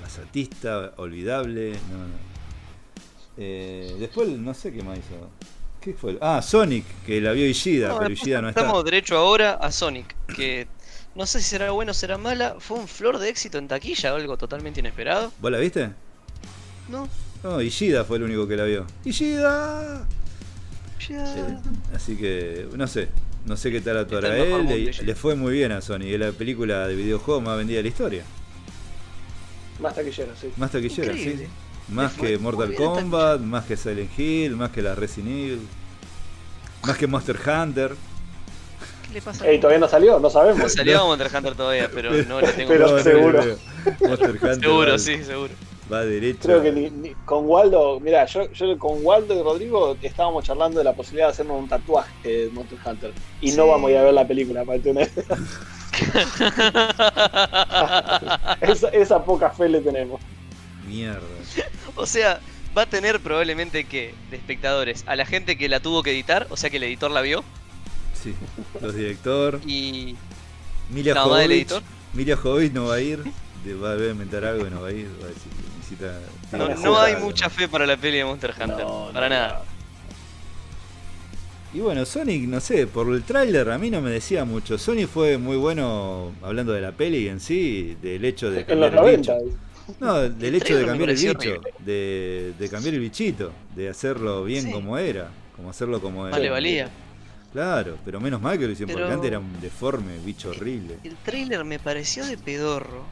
Pasatista, 0.00 0.92
olvidable. 0.98 1.72
No, 1.90 1.98
no. 1.98 2.28
Eh, 3.38 3.96
después, 3.98 4.28
no 4.28 4.52
sé 4.54 4.72
qué 4.72 4.82
más 4.82 4.98
hizo. 4.98 5.28
¿Qué 5.80 5.94
fue? 5.94 6.18
Ah, 6.20 6.42
Sonic, 6.42 6.84
que 7.06 7.20
la 7.20 7.32
vio 7.32 7.46
Ishida, 7.46 7.88
No, 7.88 7.98
pero 7.98 8.10
Ishida 8.10 8.42
no 8.42 8.48
está. 8.50 8.60
Estamos 8.60 8.84
derecho 8.84 9.16
ahora 9.16 9.52
a 9.54 9.70
Sonic, 9.72 10.14
que 10.34 10.66
no 11.14 11.24
sé 11.24 11.38
si 11.40 11.46
será 11.46 11.70
bueno 11.70 11.92
o 11.92 11.94
será 11.94 12.18
mala. 12.18 12.56
Fue 12.58 12.78
un 12.78 12.86
flor 12.88 13.18
de 13.18 13.28
éxito 13.30 13.58
en 13.58 13.68
taquilla, 13.68 14.14
algo 14.14 14.36
totalmente 14.36 14.80
inesperado. 14.80 15.32
¿Vos 15.40 15.50
la 15.50 15.58
viste? 15.58 15.90
No, 16.88 17.08
No, 17.42 17.62
Ishida 17.62 18.04
fue 18.04 18.16
el 18.18 18.24
único 18.24 18.46
que 18.48 18.56
la 18.56 18.64
vio. 18.64 18.86
¡Ishida! 19.04 20.06
Así 21.94 22.16
que, 22.16 22.68
no 22.74 22.86
sé. 22.86 23.08
No 23.46 23.56
sé 23.56 23.70
qué 23.70 23.80
tal 23.80 23.96
actuará 23.96 24.36
él. 24.36 24.92
Le, 25.04 25.14
fue 25.14 25.34
muy 25.34 25.52
bien 25.52 25.72
a 25.72 25.80
Sony. 25.80 26.02
Es 26.02 26.20
la 26.20 26.32
película 26.32 26.86
de 26.86 26.94
videojuegos 26.94 27.42
más 27.42 27.56
vendida 27.56 27.78
de 27.78 27.84
la 27.84 27.88
historia. 27.88 28.22
Más 29.80 29.94
taquillero, 29.94 30.32
sí. 30.38 30.50
Más 30.56 30.70
taquillera, 30.70 31.14
sí. 31.14 31.46
Más 31.88 32.12
que 32.12 32.36
Mortal 32.36 32.74
Kombat, 32.74 33.40
más 33.40 33.64
que 33.64 33.76
Silent 33.76 34.18
Hill, 34.18 34.56
más 34.56 34.70
que 34.70 34.82
la 34.82 34.94
Resident 34.94 35.30
Evil, 35.30 35.60
más 36.82 36.98
que 36.98 37.06
Monster 37.06 37.36
Hunter. 37.36 37.94
¿Qué 39.06 39.14
le 39.14 39.22
pasa? 39.22 39.46
Ey, 39.46 39.58
todavía 39.58 39.78
no 39.78 39.88
salió, 39.88 40.20
no 40.20 40.28
sabemos. 40.28 40.58
No 40.58 40.68
salió 40.68 41.06
Monster 41.06 41.30
Hunter 41.34 41.54
todavía, 41.54 41.90
pero 41.94 42.10
no 42.10 42.40
le 42.42 42.52
tengo 42.52 42.68
Pero 42.68 43.02
seguro. 43.02 43.42
Monster 44.00 44.30
Hunter 44.42 44.60
Seguro, 44.60 44.98
sí, 44.98 45.24
seguro. 45.24 45.54
Va 45.92 46.04
derecho. 46.04 46.40
Creo 46.42 46.62
que 46.62 46.72
ni- 46.72 46.90
ni- 46.90 47.14
con 47.24 47.46
Waldo, 47.46 48.00
mira, 48.00 48.24
yo, 48.26 48.50
yo 48.52 48.78
con 48.78 49.04
Waldo 49.04 49.38
y 49.38 49.42
Rodrigo 49.42 49.96
estábamos 50.02 50.44
charlando 50.44 50.78
de 50.78 50.84
la 50.84 50.94
posibilidad 50.94 51.28
de 51.28 51.32
hacernos 51.32 51.58
un 51.60 51.68
tatuaje 51.68 52.28
de 52.28 52.50
Monster 52.50 52.78
Hunter. 52.84 53.12
Y 53.40 53.50
Sí. 53.52 53.56
no 53.56 53.68
vamos 53.68 53.88
a 53.88 53.92
ir 53.92 53.98
a 53.98 54.02
ver 54.04 54.14
la 54.14 54.26
película 54.26 54.64
para 54.64 54.78
tener. 54.80 55.10
esa, 58.60 58.88
esa 58.88 59.24
poca 59.24 59.50
fe 59.50 59.68
le 59.68 59.80
tenemos. 59.80 60.20
Mierda. 60.86 61.20
o 61.96 62.06
sea, 62.06 62.40
va 62.76 62.82
a 62.82 62.86
tener 62.86 63.20
probablemente 63.20 63.84
que 63.84 64.14
de 64.30 64.36
espectadores 64.36 65.04
a 65.06 65.16
la 65.16 65.26
gente 65.26 65.58
que 65.58 65.68
la 65.68 65.80
tuvo 65.80 66.02
que 66.02 66.10
editar, 66.12 66.46
o 66.50 66.56
sea 66.56 66.70
que 66.70 66.78
el 66.78 66.84
editor 66.84 67.10
la 67.10 67.20
vio, 67.20 67.44
Sí. 68.14 68.34
Los 68.80 68.94
director. 68.96 69.60
y 69.66 70.16
Milia 70.90 71.14
No, 71.14 71.24
Jovovich. 71.24 71.72
Milia 72.14 72.36
Jovovich 72.36 72.72
no 72.72 72.86
va 72.86 72.94
a 72.94 73.00
ir. 73.00 73.22
Va 73.82 73.92
a 73.92 73.96
inventar 74.10 74.44
algo 74.46 74.66
y 74.66 74.70
no 74.70 74.80
va 74.80 74.88
a 74.88 74.92
ir. 74.92 75.08
Va 75.20 75.26
a 75.26 75.28
decir 75.28 75.52
que 75.52 75.67
necesita. 75.90 76.82
no, 76.82 76.98
hay 76.98 77.16
mucha 77.16 77.48
fe 77.50 77.68
para 77.68 77.86
la 77.86 77.96
peli 77.96 78.18
de 78.18 78.24
Monster 78.24 78.50
Hunter, 78.52 78.84
No, 78.84 79.10
para 79.12 79.28
no, 79.28 79.34
nada. 79.34 79.62
Y 81.74 81.80
bueno, 81.80 82.06
Sonic, 82.06 82.44
no 82.48 82.60
sé, 82.60 82.86
por 82.86 83.08
el 83.14 83.22
tráiler 83.24 83.68
a 83.70 83.76
mí 83.76 83.90
no 83.90 84.00
me 84.00 84.10
decía 84.10 84.44
mucho. 84.46 84.78
Sonic 84.78 85.06
fue 85.08 85.36
muy 85.36 85.56
bueno 85.58 86.32
hablando 86.42 86.72
de 86.72 86.80
la 86.80 86.92
peli 86.92 87.28
en 87.28 87.40
sí, 87.40 87.94
del 88.00 88.24
hecho 88.24 88.50
de 88.50 88.64
cambiar 88.64 88.90
el 88.94 88.96
90. 88.96 89.34
bicho. 89.34 89.56
No, 90.00 90.14
del 90.20 90.44
El 90.44 90.54
hecho 90.62 90.76
de 90.76 90.86
cambiar 90.86 91.10
el 91.10 91.16
bicho, 91.16 91.60
de, 91.80 92.52
de 92.58 92.68
cambiar 92.70 92.94
el 92.94 93.00
bichito, 93.00 93.52
de 93.74 93.88
hacerlo 93.88 94.44
bien 94.44 94.64
Sí. 94.64 94.70
como 94.70 94.96
era, 94.98 95.28
como 95.56 95.70
hacerlo 95.70 96.00
como 96.00 96.22
era. 96.26 96.32
Más 96.32 96.40
le 96.40 96.50
valía. 96.50 96.88
Claro, 97.52 97.96
pero 98.04 98.20
menos 98.20 98.40
mal 98.40 98.58
que 98.58 98.66
lo 98.66 98.72
hicieron, 98.72 98.94
porque 98.94 99.12
antes 99.12 99.28
era 99.28 99.38
un 99.38 99.60
deforme, 99.60 100.18
bicho 100.24 100.50
horrible. 100.50 100.96
El 101.04 101.16
trailer 101.16 101.64
me 101.64 101.78
pareció 101.78 102.24
de 102.26 102.36
pedorro. 102.36 103.04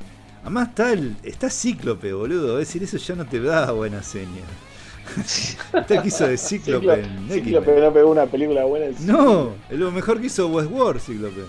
Además 0.46 0.68
está 0.68 0.92
el, 0.92 1.16
está 1.24 1.50
Cíclope, 1.50 2.12
boludo, 2.12 2.58
es 2.60 2.68
decir, 2.68 2.82
eso 2.82 2.96
ya 2.98 3.14
no 3.16 3.26
te 3.26 3.40
da 3.40 3.70
buena 3.72 4.02
seña. 4.02 4.42
está 5.16 5.94
el 5.94 6.02
que 6.02 6.08
hizo 6.08 6.26
de 6.26 6.38
Cíclope 6.38 6.86
Ciclo- 6.86 6.94
en 7.04 7.28
Cíclope 7.30 7.80
no 7.80 7.92
pegó 7.92 8.10
una 8.10 8.26
película 8.26 8.64
buena. 8.64 8.86
en 8.86 9.06
No, 9.06 9.54
es 9.68 9.78
lo 9.78 9.90
mejor 9.90 10.20
que 10.20 10.26
hizo 10.28 10.46
Westworld, 10.48 11.00
Cíclope. 11.00 11.42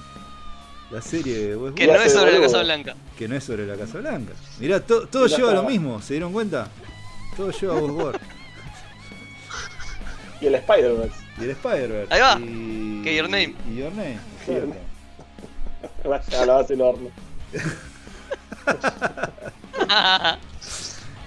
La 0.92 1.02
serie 1.02 1.38
de 1.38 1.56
Westworld. 1.58 1.76
Que 1.76 1.88
no 1.88 1.96
es 2.02 2.14
sobre 2.14 2.34
la. 2.34 2.42
Casa 2.42 2.62
Blanca. 2.64 2.96
que 3.18 3.28
no 3.28 3.36
es 3.36 3.44
sobre 3.44 3.68
la 3.68 3.76
Casa 3.76 3.98
Blanca. 4.00 4.34
Mirá, 4.60 4.80
to- 4.80 5.08
todo 5.08 5.28
lleva 5.28 5.54
lo 5.54 5.64
mismo, 5.64 6.02
¿se 6.02 6.14
dieron 6.16 6.34
cuenta? 6.34 6.68
Todo 7.36 7.52
lleva 7.52 7.74
a 7.78 7.82
Westworld. 7.82 8.20
Y 10.40 10.46
el 10.46 10.54
Spider-Man. 10.56 11.10
y 11.40 11.44
el 11.46 11.50
Spider-Verse. 11.50 12.14
Ahí 12.14 12.22
va. 12.22 12.40
Y... 12.40 13.02
Que 13.04 13.16
Your 13.16 13.28
Name. 13.30 13.56
Y 13.72 13.76
Your 13.78 13.92
Name, 13.92 14.18
Your. 14.48 14.68
Vaya 16.08 16.42
a 16.44 16.46
la 16.46 16.54
base 16.54 16.74
del 16.74 16.82
horno. 16.84 17.10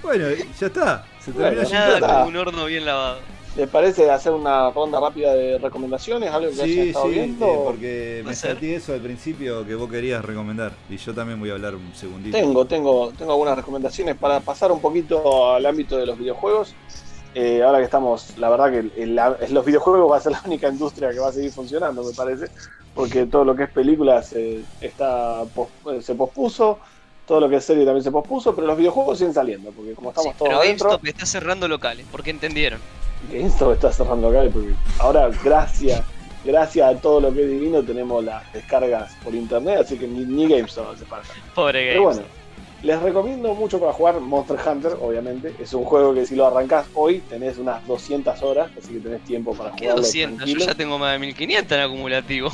Bueno, 0.02 0.24
ya 0.58 0.66
está. 0.66 1.04
Se 1.20 1.30
terminó 1.32 1.62
Bueno, 1.62 1.70
Nada 2.00 2.24
un 2.24 2.36
horno 2.36 2.64
bien 2.64 2.84
lavado. 2.86 3.18
¿Les 3.56 3.68
parece 3.68 4.10
hacer 4.10 4.32
una 4.32 4.70
ronda 4.70 5.00
rápida 5.00 5.34
de 5.34 5.58
recomendaciones? 5.58 6.30
¿Algo 6.30 6.48
que 6.50 6.54
Sí, 6.56 6.62
haya 6.62 6.82
estado 6.84 7.04
sí, 7.06 7.10
viendo? 7.12 7.46
eh, 7.46 7.60
porque 7.64 8.22
me 8.24 8.34
salté 8.34 8.76
eso 8.76 8.92
al 8.94 9.00
principio 9.00 9.66
que 9.66 9.74
vos 9.74 9.90
querías 9.90 10.24
recomendar. 10.24 10.72
Y 10.88 10.96
yo 10.96 11.12
también 11.12 11.38
voy 11.38 11.50
a 11.50 11.54
hablar 11.54 11.74
un 11.74 11.92
segundito. 11.94 12.36
Tengo, 12.36 12.64
tengo, 12.64 13.12
tengo 13.18 13.32
algunas 13.32 13.56
recomendaciones 13.56 14.16
para 14.16 14.40
pasar 14.40 14.70
un 14.72 14.80
poquito 14.80 15.52
al 15.52 15.66
ámbito 15.66 15.96
de 15.98 16.06
los 16.06 16.16
videojuegos. 16.18 16.74
Eh, 17.34 17.62
ahora 17.62 17.78
que 17.78 17.84
estamos, 17.84 18.38
la 18.38 18.48
verdad 18.50 18.70
que 18.70 18.78
el- 18.78 18.92
el- 18.96 19.52
los 19.54 19.64
videojuegos 19.64 20.10
va 20.10 20.16
a 20.16 20.20
ser 20.20 20.32
la 20.32 20.42
única 20.46 20.68
industria 20.68 21.10
que 21.10 21.18
va 21.18 21.28
a 21.28 21.32
seguir 21.32 21.52
funcionando, 21.52 22.02
me 22.02 22.12
parece, 22.12 22.46
porque 22.94 23.26
todo 23.26 23.44
lo 23.44 23.54
que 23.54 23.64
es 23.64 23.70
películas 23.70 24.32
eh, 24.32 24.62
está 24.80 25.42
pos- 25.54 25.68
eh, 25.92 26.00
se 26.02 26.14
pospuso, 26.14 26.80
todo 27.30 27.38
lo 27.38 27.48
que 27.48 27.54
es 27.56 27.64
serie 27.64 27.84
también 27.84 28.02
se 28.02 28.10
pospuso, 28.10 28.52
pero 28.56 28.66
los 28.66 28.76
videojuegos 28.76 29.16
siguen 29.16 29.32
saliendo, 29.32 29.70
porque 29.70 29.92
como 29.92 30.08
estamos 30.10 30.32
Sí, 30.32 30.36
todos 30.36 30.48
pero 30.50 30.60
adentro, 30.62 30.88
GameStop 30.88 31.06
está 31.06 31.26
cerrando 31.26 31.68
locales, 31.68 32.04
porque 32.10 32.30
entendieron. 32.30 32.80
GameStop 33.32 33.72
está 33.74 33.92
cerrando 33.92 34.30
acá, 34.30 34.50
porque 34.52 34.70
ahora 34.98 35.30
gracias, 35.44 36.02
gracias 36.44 36.88
a 36.92 36.98
todo 37.00 37.20
lo 37.20 37.32
que 37.32 37.44
es 37.44 37.48
divino 37.48 37.84
tenemos 37.84 38.24
las 38.24 38.52
descargas 38.52 39.12
por 39.22 39.32
internet, 39.32 39.78
así 39.82 39.96
que 39.96 40.08
ni, 40.08 40.24
ni 40.24 40.48
GameStop 40.48 40.88
hace 40.92 41.04
falta. 41.04 41.28
Pobre 41.54 41.90
Pero 41.92 42.02
GameStop. 42.02 42.24
bueno, 42.26 42.40
les 42.82 43.00
recomiendo 43.00 43.54
mucho 43.54 43.78
para 43.78 43.92
jugar 43.92 44.18
Monster 44.18 44.56
Hunter, 44.66 44.96
obviamente. 45.00 45.54
Es 45.60 45.72
un 45.72 45.84
juego 45.84 46.12
que 46.12 46.26
si 46.26 46.34
lo 46.34 46.48
arrancás 46.48 46.86
hoy 46.94 47.20
tenés 47.28 47.58
unas 47.58 47.86
200 47.86 48.42
horas, 48.42 48.72
así 48.76 48.94
que 48.94 48.98
tenés 48.98 49.20
tiempo 49.24 49.54
para 49.54 49.70
¿Qué 49.76 49.84
jugarlo 49.84 50.02
200? 50.02 50.30
Yo 50.32 50.44
tranquilo. 50.46 50.66
ya 50.66 50.74
tengo 50.74 50.98
más 50.98 51.12
de 51.12 51.18
1500 51.20 51.78
en 51.78 51.80
acumulativo. 51.84 52.50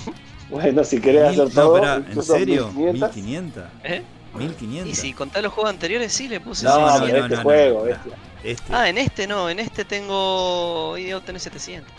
Bueno, 0.50 0.84
si 0.84 1.00
querés 1.00 1.30
Mil- 1.32 1.40
hacer 1.40 1.54
todo, 1.54 1.78
¿en 1.84 2.22
serio? 2.22 2.68
1500. 2.76 3.10
¿1500? 3.16 3.64
¿Eh? 3.82 4.02
¿1500? 4.38 4.86
Y 4.86 4.94
si 4.94 5.12
contás 5.12 5.42
los 5.42 5.52
juegos 5.52 5.70
anteriores, 5.70 6.12
sí 6.12 6.28
le 6.28 6.40
puse 6.40 6.64
No, 6.64 6.80
no, 6.80 6.98
600. 6.98 7.06
pero 7.06 7.18
no, 7.18 7.24
este 7.24 7.36
no, 7.36 7.42
juego, 7.42 7.78
no. 7.78 7.84
bestia. 7.84 8.12
Este. 8.44 8.72
Ah, 8.74 8.88
en 8.88 8.98
este 8.98 9.26
no, 9.26 9.50
en 9.50 9.58
este 9.58 9.84
tengo. 9.84 10.96
Y 10.98 11.08
yo 11.08 11.20
tenés 11.20 11.42
700. 11.42 11.92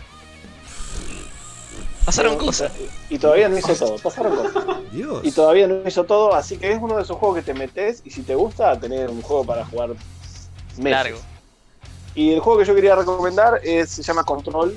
Pasaron 2.08 2.38
cosas. 2.38 2.72
Y, 3.10 3.18
todavía 3.18 3.50
no 3.50 3.58
hizo 3.58 3.74
todo, 3.74 3.98
pasaron 3.98 4.34
cosas. 4.34 4.64
Dios. 4.92 5.20
Y 5.24 5.30
todavía 5.30 5.66
no 5.66 5.86
hizo 5.86 6.04
todo, 6.04 6.34
así 6.34 6.56
que 6.56 6.72
es 6.72 6.78
uno 6.80 6.96
de 6.96 7.02
esos 7.02 7.18
juegos 7.18 7.36
que 7.36 7.42
te 7.42 7.52
metes 7.52 8.00
y 8.02 8.10
si 8.10 8.22
te 8.22 8.34
gusta, 8.34 8.80
tener 8.80 9.10
un 9.10 9.20
juego 9.20 9.44
para 9.44 9.66
jugar 9.66 9.90
meses. 9.90 10.48
Largo. 10.78 11.18
Y 12.14 12.32
el 12.32 12.40
juego 12.40 12.60
que 12.60 12.64
yo 12.64 12.74
quería 12.74 12.96
recomendar 12.96 13.60
es, 13.62 13.90
se 13.90 14.02
llama 14.02 14.24
Control. 14.24 14.74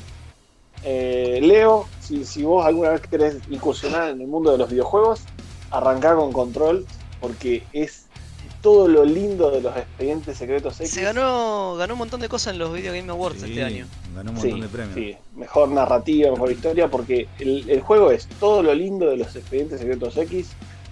Eh, 0.83 1.39
Leo, 1.41 1.87
si, 2.01 2.25
si 2.25 2.43
vos 2.43 2.65
alguna 2.65 2.89
vez 2.89 3.01
querés 3.01 3.37
incursionar 3.49 4.09
en 4.09 4.19
el 4.19 4.27
mundo 4.27 4.51
de 4.51 4.57
los 4.57 4.69
videojuegos, 4.69 5.21
arrancá 5.69 6.15
con 6.15 6.33
Control 6.33 6.85
porque 7.21 7.63
es 7.71 8.05
todo 8.61 8.87
lo 8.87 9.05
lindo 9.05 9.49
de 9.49 9.61
los 9.61 9.75
expedientes 9.75 10.37
secretos 10.37 10.79
X. 10.81 10.91
Se 10.91 11.01
ganó, 11.01 11.75
ganó 11.77 11.93
un 11.93 11.99
montón 11.99 12.19
de 12.21 12.29
cosas 12.29 12.53
en 12.53 12.59
los 12.59 12.71
Video 12.73 12.93
Game 12.93 13.09
Awards 13.09 13.39
Sí, 13.41 13.49
este 13.49 13.63
año. 13.63 13.87
Ganó 14.15 14.31
un 14.31 14.37
Sí, 14.37 14.47
montón 14.49 14.61
de 14.61 14.67
premios. 14.67 14.95
sí, 14.95 15.17
mejor 15.35 15.69
narrativa, 15.69 16.29
mejor 16.31 16.51
historia, 16.51 16.87
porque 16.89 17.27
el, 17.39 17.67
el 17.69 17.81
juego 17.81 18.11
es 18.11 18.27
todo 18.39 18.61
lo 18.61 18.73
lindo 18.73 19.07
de 19.07 19.17
los 19.17 19.35
expedientes 19.35 19.79
secretos 19.79 20.15
X, 20.17 20.49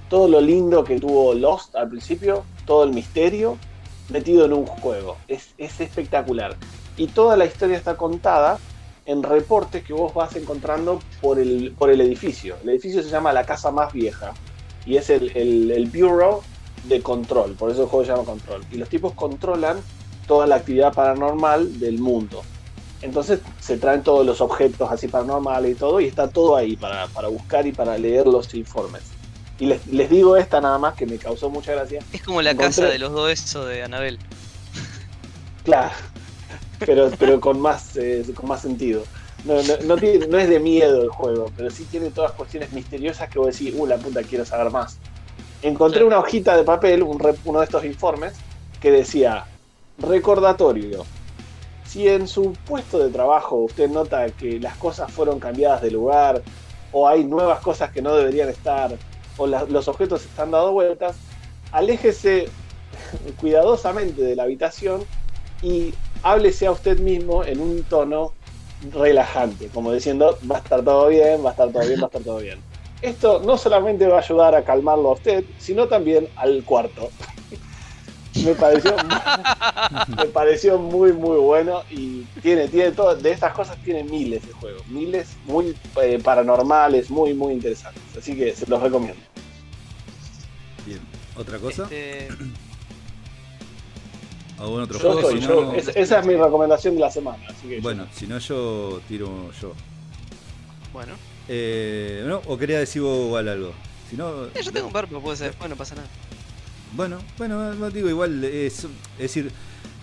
todo 0.09 0.27
lo 0.27 0.41
lindo 0.41 0.83
que 0.83 0.99
tuvo 0.99 1.33
Lost 1.35 1.75
al 1.75 1.89
principio, 1.89 2.43
todo 2.65 2.83
el 2.85 2.91
misterio 2.93 3.57
metido 4.09 4.45
en 4.45 4.53
un 4.53 4.65
juego. 4.65 5.17
Es, 5.27 5.49
es 5.59 5.79
espectacular. 5.79 6.55
Y 6.97 7.07
toda 7.07 7.37
la 7.37 7.45
historia 7.45 7.77
está 7.77 7.95
contada 7.97 8.57
en 9.05 9.21
reportes 9.21 9.83
que 9.83 9.93
vos 9.93 10.13
vas 10.15 10.35
encontrando 10.35 10.99
por 11.21 11.37
el, 11.39 11.73
por 11.77 11.91
el 11.91 12.01
edificio. 12.01 12.55
El 12.63 12.69
edificio 12.69 13.03
se 13.03 13.09
llama 13.09 13.31
la 13.31 13.45
casa 13.45 13.69
más 13.69 13.93
vieja 13.93 14.33
y 14.85 14.97
es 14.97 15.09
el, 15.09 15.31
el, 15.35 15.71
el 15.71 15.85
Bureau 15.87 16.41
de 16.83 17.01
Control, 17.01 17.53
por 17.53 17.71
eso 17.71 17.83
el 17.83 17.87
juego 17.89 18.05
se 18.05 18.11
llama 18.11 18.23
Control. 18.23 18.63
Y 18.71 18.77
los 18.77 18.89
tipos 18.89 19.13
controlan 19.13 19.81
toda 20.27 20.47
la 20.47 20.55
actividad 20.55 20.93
paranormal 20.93 21.79
del 21.79 21.99
mundo. 21.99 22.41
Entonces 23.01 23.39
se 23.59 23.77
traen 23.77 24.03
todos 24.03 24.25
los 24.25 24.41
objetos 24.41 24.91
así 24.91 25.07
paranormales 25.07 25.71
y 25.71 25.75
todo, 25.75 25.99
y 26.01 26.05
está 26.05 26.27
todo 26.29 26.55
ahí 26.55 26.75
para, 26.75 27.07
para 27.07 27.27
buscar 27.29 27.65
y 27.65 27.71
para 27.71 27.97
leer 27.97 28.27
los 28.27 28.53
informes. 28.53 29.03
Y 29.57 29.65
les, 29.65 29.85
les 29.87 30.09
digo 30.09 30.37
esta 30.37 30.61
nada 30.61 30.77
más 30.77 30.95
que 30.95 31.05
me 31.05 31.17
causó 31.17 31.49
mucha 31.49 31.73
gracia. 31.73 31.99
Es 32.13 32.21
como 32.21 32.41
la 32.41 32.51
Encontré- 32.51 32.65
casa 32.65 32.85
de 32.87 32.99
los 32.99 33.11
dos 33.11 33.29
eso 33.31 33.65
de 33.65 33.83
Anabel. 33.83 34.19
Claro, 35.63 35.91
pero, 36.79 37.11
pero 37.19 37.39
con, 37.39 37.59
más, 37.59 37.95
eh, 37.95 38.23
con 38.33 38.47
más 38.47 38.61
sentido. 38.61 39.03
No, 39.41 39.63
no, 39.63 39.77
no 39.81 39.97
tiene- 39.99 40.27
no 40.27 40.37
es 40.37 40.49
de 40.49 40.59
miedo 40.59 41.01
el 41.01 41.09
juego, 41.09 41.53
pero 41.55 41.69
sí 41.69 41.87
tiene 41.87 42.11
todas 42.11 42.33
cuestiones 42.33 42.71
misteriosas 42.71 43.29
que 43.29 43.39
vos 43.39 43.57
decís, 43.57 43.71
uh, 43.75 43.85
la 43.85 44.01
puta, 44.01 44.25
quiero 44.25 44.43
saber 44.45 44.69
más. 44.71 45.01
Encontré 45.61 46.03
una 46.05 46.19
hojita 46.19 46.57
de 46.57 46.63
papel, 46.65 47.03
un 47.03 47.19
uno 47.43 47.59
de 47.59 47.65
estos 47.65 47.85
informes, 47.85 48.45
que 48.79 48.91
decía, 48.91 49.49
recordatorio, 49.97 51.11
si 51.83 52.07
en 52.09 52.27
su 52.27 52.59
puesto 52.65 52.99
de 52.99 53.11
trabajo 53.11 53.57
usted 53.57 53.89
nota 53.89 54.31
que 54.33 54.59
las 54.59 54.77
cosas 54.77 55.11
fueron 55.13 55.39
cambiadas 55.39 55.81
de 55.81 55.91
lugar, 55.91 56.45
o 56.91 57.07
hay 57.07 57.25
nuevas 57.25 57.61
cosas 57.61 57.91
que 57.91 58.01
no 58.03 58.15
deberían 58.15 58.49
estar, 58.49 58.99
o 59.35 59.47
la- 59.47 59.65
los 59.65 59.87
objetos 59.89 60.25
están 60.25 60.51
dando 60.51 60.73
vueltas, 60.73 61.23
aléjese 61.71 62.55
cuidadosamente 63.35 64.21
de 64.21 64.35
la 64.35 64.43
habitación 64.43 65.09
y 65.59 66.01
háblese 66.21 66.67
a 66.67 66.71
usted 66.71 66.99
mismo 66.99 67.43
en 67.43 67.59
un 67.61 67.85
tono 67.87 68.38
relajante, 68.91 69.67
como 69.67 69.91
diciendo, 69.91 70.37
va 70.49 70.57
a 70.57 70.59
estar 70.59 70.83
todo 70.83 71.07
bien, 71.07 71.43
va 71.43 71.49
a 71.49 71.51
estar 71.51 71.71
todo 71.71 71.87
bien, 71.87 71.99
va 71.99 72.03
a 72.03 72.07
estar 72.07 72.21
todo 72.21 72.37
bien. 72.37 72.59
Esto 73.01 73.41
no 73.45 73.57
solamente 73.57 74.07
va 74.07 74.17
a 74.17 74.21
ayudar 74.21 74.55
a 74.55 74.63
calmarlo 74.63 75.09
a 75.09 75.13
usted, 75.13 75.43
sino 75.57 75.87
también 75.87 76.27
al 76.35 76.63
cuarto. 76.63 77.09
me 78.45 78.53
pareció 78.55 78.95
me 80.17 80.25
pareció 80.27 80.77
muy 80.77 81.11
muy 81.11 81.37
bueno 81.37 81.81
y 81.89 82.21
tiene 82.41 82.67
tiene 82.67 82.91
todo 82.91 83.15
de 83.15 83.31
estas 83.31 83.53
cosas 83.53 83.75
tiene 83.83 84.03
miles 84.03 84.45
de 84.45 84.53
juegos 84.53 84.87
miles 84.87 85.35
muy 85.45 85.75
eh, 86.01 86.19
paranormales 86.23 87.09
muy 87.09 87.33
muy 87.33 87.53
interesantes 87.53 88.03
así 88.15 88.37
que 88.37 88.55
se 88.55 88.67
los 88.67 88.81
recomiendo 88.81 89.19
Bien. 90.85 91.01
¿Otra 91.35 91.57
cosa? 91.59 91.83
Este, 91.83 92.27
¿Algún 94.59 94.81
otro 94.81 94.99
yo 94.99 95.13
juego? 95.13 95.31
yo- 95.31 95.73
es- 95.73 95.87
esa 95.95 96.19
es 96.19 96.25
mi 96.25 96.35
recomendación 96.35 96.95
de 96.95 97.01
la 97.01 97.09
semana 97.11 97.43
así 97.47 97.67
que 97.67 97.75
yo- 97.77 97.81
Bueno, 97.81 98.07
si 98.13 98.27
no 98.27 98.37
yo 98.39 99.01
tiro 99.07 99.51
yo. 99.61 99.73
bueno. 100.93 101.13
Eh, 101.47 102.23
no, 102.27 102.41
o 102.45 102.57
quería 102.57 102.77
decir 102.79 103.01
vos 103.01 103.25
igual 103.25 103.47
algo. 103.47 103.71
Si 104.09 104.15
no, 104.15 104.45
Eh, 104.45 104.61
yo 104.63 104.71
tengo 104.71 104.87
un 104.87 104.93
par, 104.93 105.07
pero 105.07 105.19
puede 105.21 105.37
ser. 105.37 105.53
Bueno, 105.57 105.73
no 105.75 105.77
pasa 105.79 105.95
nada. 105.95 106.07
Bueno, 106.93 107.19
bueno, 107.37 107.73
no 107.75 107.89
digo 107.89 108.09
igual, 108.09 108.43
es, 108.43 108.83
es 108.83 108.89
decir, 109.17 109.51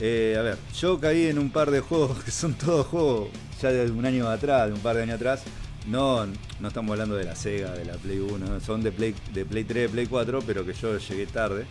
eh, 0.01 0.37
a 0.39 0.43
ver, 0.43 0.59
yo 0.81 0.99
caí 1.01 1.27
en 1.27 1.39
un 1.39 1.51
par 1.51 1.71
de 1.71 1.81
juegos 1.81 2.23
que 2.25 2.31
son 2.31 2.55
todos 2.55 2.87
juegos 2.87 3.29
ya 3.61 3.71
de 3.71 3.91
un 3.91 4.05
año 4.07 4.29
atrás, 4.29 4.69
de 4.69 4.75
un 4.75 4.81
par 4.81 4.97
de 4.97 5.03
años 5.03 5.17
atrás. 5.17 5.43
No, 5.87 6.27
no 6.27 6.69
estamos 6.69 6.91
hablando 6.93 7.15
de 7.15 7.25
la 7.25 7.37
Sega, 7.37 7.71
de 7.73 7.85
la 7.85 7.95
Play 7.95 8.19
1, 8.19 8.61
son 8.61 8.83
de 8.83 8.91
Play, 8.91 9.15
de 9.33 9.45
Play 9.45 9.63
3, 9.65 9.83
de 9.85 9.89
Play 9.89 10.07
4, 10.07 10.41
pero 10.45 10.65
que 10.67 10.73
yo 10.73 10.99
llegué 10.99 11.27
tarde. 11.27 11.65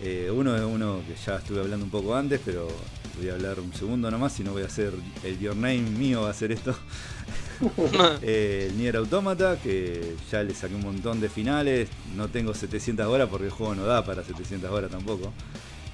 Eh, 0.00 0.30
uno 0.32 0.54
es 0.54 0.62
uno 0.62 1.00
que 1.06 1.14
ya 1.24 1.36
estuve 1.36 1.60
hablando 1.60 1.84
un 1.84 1.90
poco 1.90 2.14
antes, 2.14 2.40
pero 2.44 2.68
voy 3.18 3.30
a 3.30 3.34
hablar 3.34 3.58
un 3.60 3.72
segundo 3.72 4.10
nomás, 4.10 4.34
si 4.34 4.44
no 4.44 4.52
voy 4.52 4.62
a 4.62 4.66
hacer 4.66 4.92
el 5.24 5.38
Your 5.38 5.56
Name 5.56 5.80
mío, 5.82 6.22
va 6.22 6.30
a 6.30 6.34
ser 6.34 6.52
esto. 6.52 6.74
Eh, 8.20 8.66
el 8.70 8.76
Nier 8.76 8.96
Automata, 8.96 9.56
que 9.62 10.14
ya 10.30 10.42
le 10.42 10.54
saqué 10.54 10.74
un 10.74 10.82
montón 10.82 11.20
de 11.20 11.30
finales. 11.30 11.88
No 12.14 12.28
tengo 12.28 12.52
700 12.52 13.06
horas 13.06 13.28
porque 13.30 13.46
el 13.46 13.50
juego 13.50 13.74
no 13.74 13.86
da 13.86 14.04
para 14.04 14.22
700 14.22 14.70
horas 14.70 14.90
tampoco. 14.90 15.32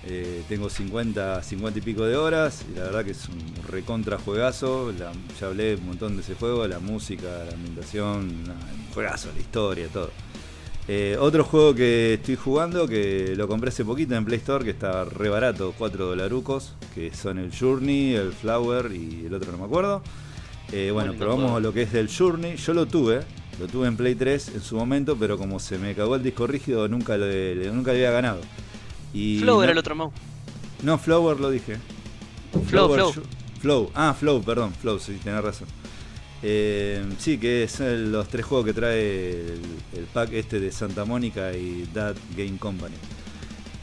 Eh, 0.04 0.42
tengo 0.48 0.68
50, 0.68 1.40
50 1.40 1.78
y 1.78 1.82
pico 1.82 2.04
de 2.04 2.16
horas 2.16 2.64
y 2.68 2.74
la 2.76 2.82
verdad 2.86 3.04
que 3.04 3.12
es 3.12 3.28
un 3.28 3.38
recontra 3.68 4.18
juegazo. 4.18 4.92
La- 4.98 5.12
ya 5.40 5.46
hablé 5.46 5.76
un 5.76 5.86
montón 5.86 6.16
de 6.16 6.22
ese 6.22 6.34
juego, 6.34 6.66
la 6.66 6.80
música, 6.80 7.44
la 7.46 7.52
ambientación, 7.54 8.42
nada, 8.42 8.58
un 8.88 8.92
juegazo, 8.92 9.28
la 9.32 9.40
historia, 9.40 9.86
todo. 9.86 10.10
Eh, 10.88 11.16
otro 11.20 11.44
juego 11.44 11.74
que 11.74 12.14
estoy 12.14 12.34
jugando, 12.36 12.88
que 12.88 13.34
lo 13.36 13.46
compré 13.46 13.68
hace 13.68 13.84
poquito 13.84 14.14
en 14.16 14.24
Play 14.24 14.38
Store, 14.38 14.64
que 14.64 14.70
está 14.70 15.04
re 15.04 15.28
barato, 15.28 15.72
4 15.78 16.06
dolarucos, 16.06 16.74
que 16.94 17.14
son 17.14 17.38
el 17.38 17.56
Journey, 17.56 18.14
el 18.14 18.32
Flower 18.32 18.90
y 18.92 19.26
el 19.26 19.34
otro 19.34 19.52
no 19.52 19.58
me 19.58 19.64
acuerdo. 19.64 20.02
Eh, 20.72 20.90
bueno, 20.92 21.14
probamos 21.14 21.44
juego. 21.44 21.60
lo 21.60 21.72
que 21.72 21.82
es 21.82 21.92
del 21.92 22.08
Journey. 22.08 22.56
Yo 22.56 22.74
lo 22.74 22.86
tuve, 22.86 23.20
lo 23.60 23.68
tuve 23.68 23.86
en 23.86 23.96
Play 23.96 24.14
3 24.16 24.48
en 24.56 24.60
su 24.60 24.76
momento, 24.76 25.16
pero 25.16 25.38
como 25.38 25.60
se 25.60 25.78
me 25.78 25.94
cagó 25.94 26.16
el 26.16 26.22
disco 26.22 26.46
rígido, 26.48 26.88
nunca 26.88 27.16
lo, 27.16 27.26
le- 27.26 27.70
nunca 27.70 27.92
había 27.92 28.10
ganado. 28.10 28.40
Y 29.14 29.38
Flow 29.38 29.56
no, 29.58 29.62
era 29.62 29.72
el 29.72 29.78
otro 29.78 29.94
mouse. 29.94 30.12
No, 30.82 30.98
Flower 30.98 31.38
lo 31.38 31.50
dije. 31.50 31.76
Flow, 32.66 32.92
Flower, 32.92 33.12
Flow. 33.12 33.24
Flow. 33.60 33.90
Ah, 33.94 34.14
Flow, 34.18 34.42
perdón, 34.42 34.72
Flow, 34.74 34.98
sí, 34.98 35.16
tenés 35.22 35.42
razón. 35.44 35.68
Eh, 36.42 37.04
sí, 37.18 37.38
que 37.38 37.68
son 37.68 38.10
los 38.10 38.28
tres 38.28 38.44
juegos 38.44 38.66
que 38.66 38.72
trae 38.72 39.32
el, 39.94 40.04
pack 40.12 40.32
este 40.32 40.58
de 40.58 40.72
Santa 40.72 41.04
Mónica 41.04 41.52
y 41.52 41.88
That 41.94 42.16
Game 42.36 42.58
Company. 42.58 42.96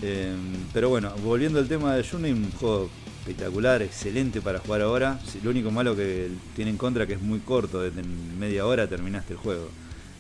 Eh, 0.02 0.36
pero 0.74 0.90
bueno, 0.90 1.14
volviendo 1.24 1.60
al 1.60 1.68
tema 1.68 1.96
de 1.96 2.04
Journey, 2.04 2.32
un 2.32 2.52
juego 2.52 2.90
espectacular, 3.20 3.82
excelente 3.82 4.42
para 4.42 4.60
jugar 4.60 4.82
ahora. 4.82 5.20
Lo 5.44 5.52
único 5.52 5.72
malo 5.72 5.96
que 5.96 6.30
tiene 6.56 6.72
en 6.72 6.78
contra 6.78 7.08
que 7.08 7.14
es 7.14 7.22
muy 7.22 7.40
corto, 7.40 7.86
en 7.86 8.40
media 8.40 8.66
hora 8.66 8.88
terminaste 8.88 9.34
el 9.34 9.40
juego. 9.40 9.70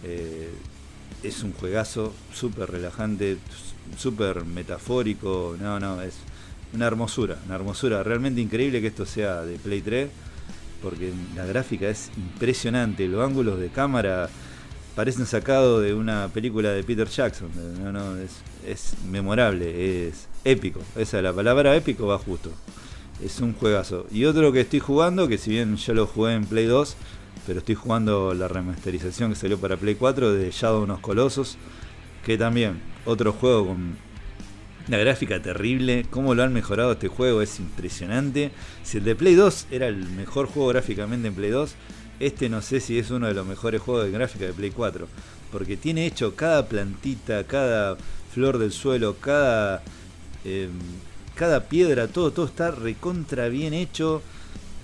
Eh, 0.04 0.50
es 1.24 1.44
un 1.44 1.52
juegazo 1.54 2.14
súper 2.34 2.72
relajante, 2.72 3.38
súper 3.98 4.46
metafórico, 4.46 5.58
no, 5.60 5.80
no, 5.80 6.02
es 6.02 6.16
una 6.74 6.88
hermosura, 6.88 7.38
una 7.46 7.56
hermosura, 7.56 8.04
realmente 8.04 8.40
increíble 8.40 8.80
que 8.80 8.88
esto 8.88 9.06
sea 9.06 9.42
de 9.42 9.58
Play 9.58 9.82
3. 9.82 10.10
Porque 10.82 11.12
la 11.36 11.46
gráfica 11.46 11.90
es 11.90 12.12
impresionante, 12.18 13.08
los 13.08 13.26
ángulos 13.26 13.60
de 13.60 13.70
cámara 13.70 14.30
parecen 14.96 15.26
sacados 15.26 15.82
de 15.82 15.94
una 15.94 16.28
película 16.28 16.72
de 16.72 16.84
Peter 16.84 17.08
Jackson, 17.08 17.50
no, 17.82 17.92
no, 17.92 18.18
es, 18.18 18.96
memorable, 19.10 20.08
es 20.08 20.28
épico, 20.44 20.82
esa 20.96 21.18
es 21.18 21.24
la 21.24 21.34
palabra 21.34 21.76
épico 21.76 22.08
va 22.08 22.18
justo. 22.18 22.52
Es 23.24 23.42
un 23.42 23.54
juegazo. 23.54 24.08
Y 24.12 24.24
otro 24.26 24.54
que 24.54 24.62
estoy 24.62 24.80
jugando, 24.80 25.28
que 25.28 25.38
si 25.38 25.52
bien 25.52 25.76
ya 25.76 25.94
lo 25.94 26.08
jugué 26.08 26.36
en 26.36 26.46
Play 26.46 26.66
2, 26.66 26.96
pero 27.46 27.60
estoy 27.60 27.76
jugando 27.76 28.34
la 28.34 28.48
remasterización 28.48 29.32
que 29.32 29.36
salió 29.36 29.58
para 29.58 29.76
Play 29.76 29.96
4 29.96 30.34
de 30.34 30.52
Shadow 30.52 30.84
unos 30.84 31.00
Colosos, 31.00 31.58
que 32.26 32.38
también 32.38 32.82
otro 33.06 33.34
juego 33.34 33.68
con 33.68 33.98
una 34.90 34.98
gráfica 34.98 35.40
terrible, 35.40 36.08
cómo 36.10 36.34
lo 36.34 36.42
han 36.42 36.52
mejorado 36.52 36.94
este 36.94 37.08
juego 37.08 37.44
es 37.44 37.60
impresionante. 37.60 38.50
Si 38.84 38.98
el 38.98 39.04
de 39.04 39.16
Play 39.16 39.36
2 39.36 39.68
era 39.70 39.88
el 39.88 39.98
mejor 39.98 40.48
juego 40.48 40.70
gráficamente 40.70 41.28
en 41.28 41.36
Play 41.36 41.52
2, 41.52 41.76
este 42.20 42.50
no 42.50 42.64
sé 42.64 42.80
si 42.80 42.98
es 42.98 43.12
uno 43.12 43.28
de 43.28 43.36
los 43.36 43.46
mejores 43.46 43.82
juegos 43.82 44.06
de 44.06 44.12
gráfica 44.12 44.46
de 44.46 44.54
Play 44.54 44.72
4, 44.72 45.08
porque 45.52 45.78
tiene 45.78 46.08
hecho 46.08 46.36
cada 46.36 46.68
plantita, 46.68 47.44
cada 47.44 47.98
flor 48.34 48.58
del 48.58 48.72
suelo, 48.72 49.18
cada 49.22 49.84
em, 50.44 50.72
cada 51.36 51.70
piedra, 51.70 52.08
todo 52.08 52.32
todo 52.32 52.48
está 52.48 52.72
recontra 52.72 53.48
bien 53.48 53.76
hecho 53.76 54.24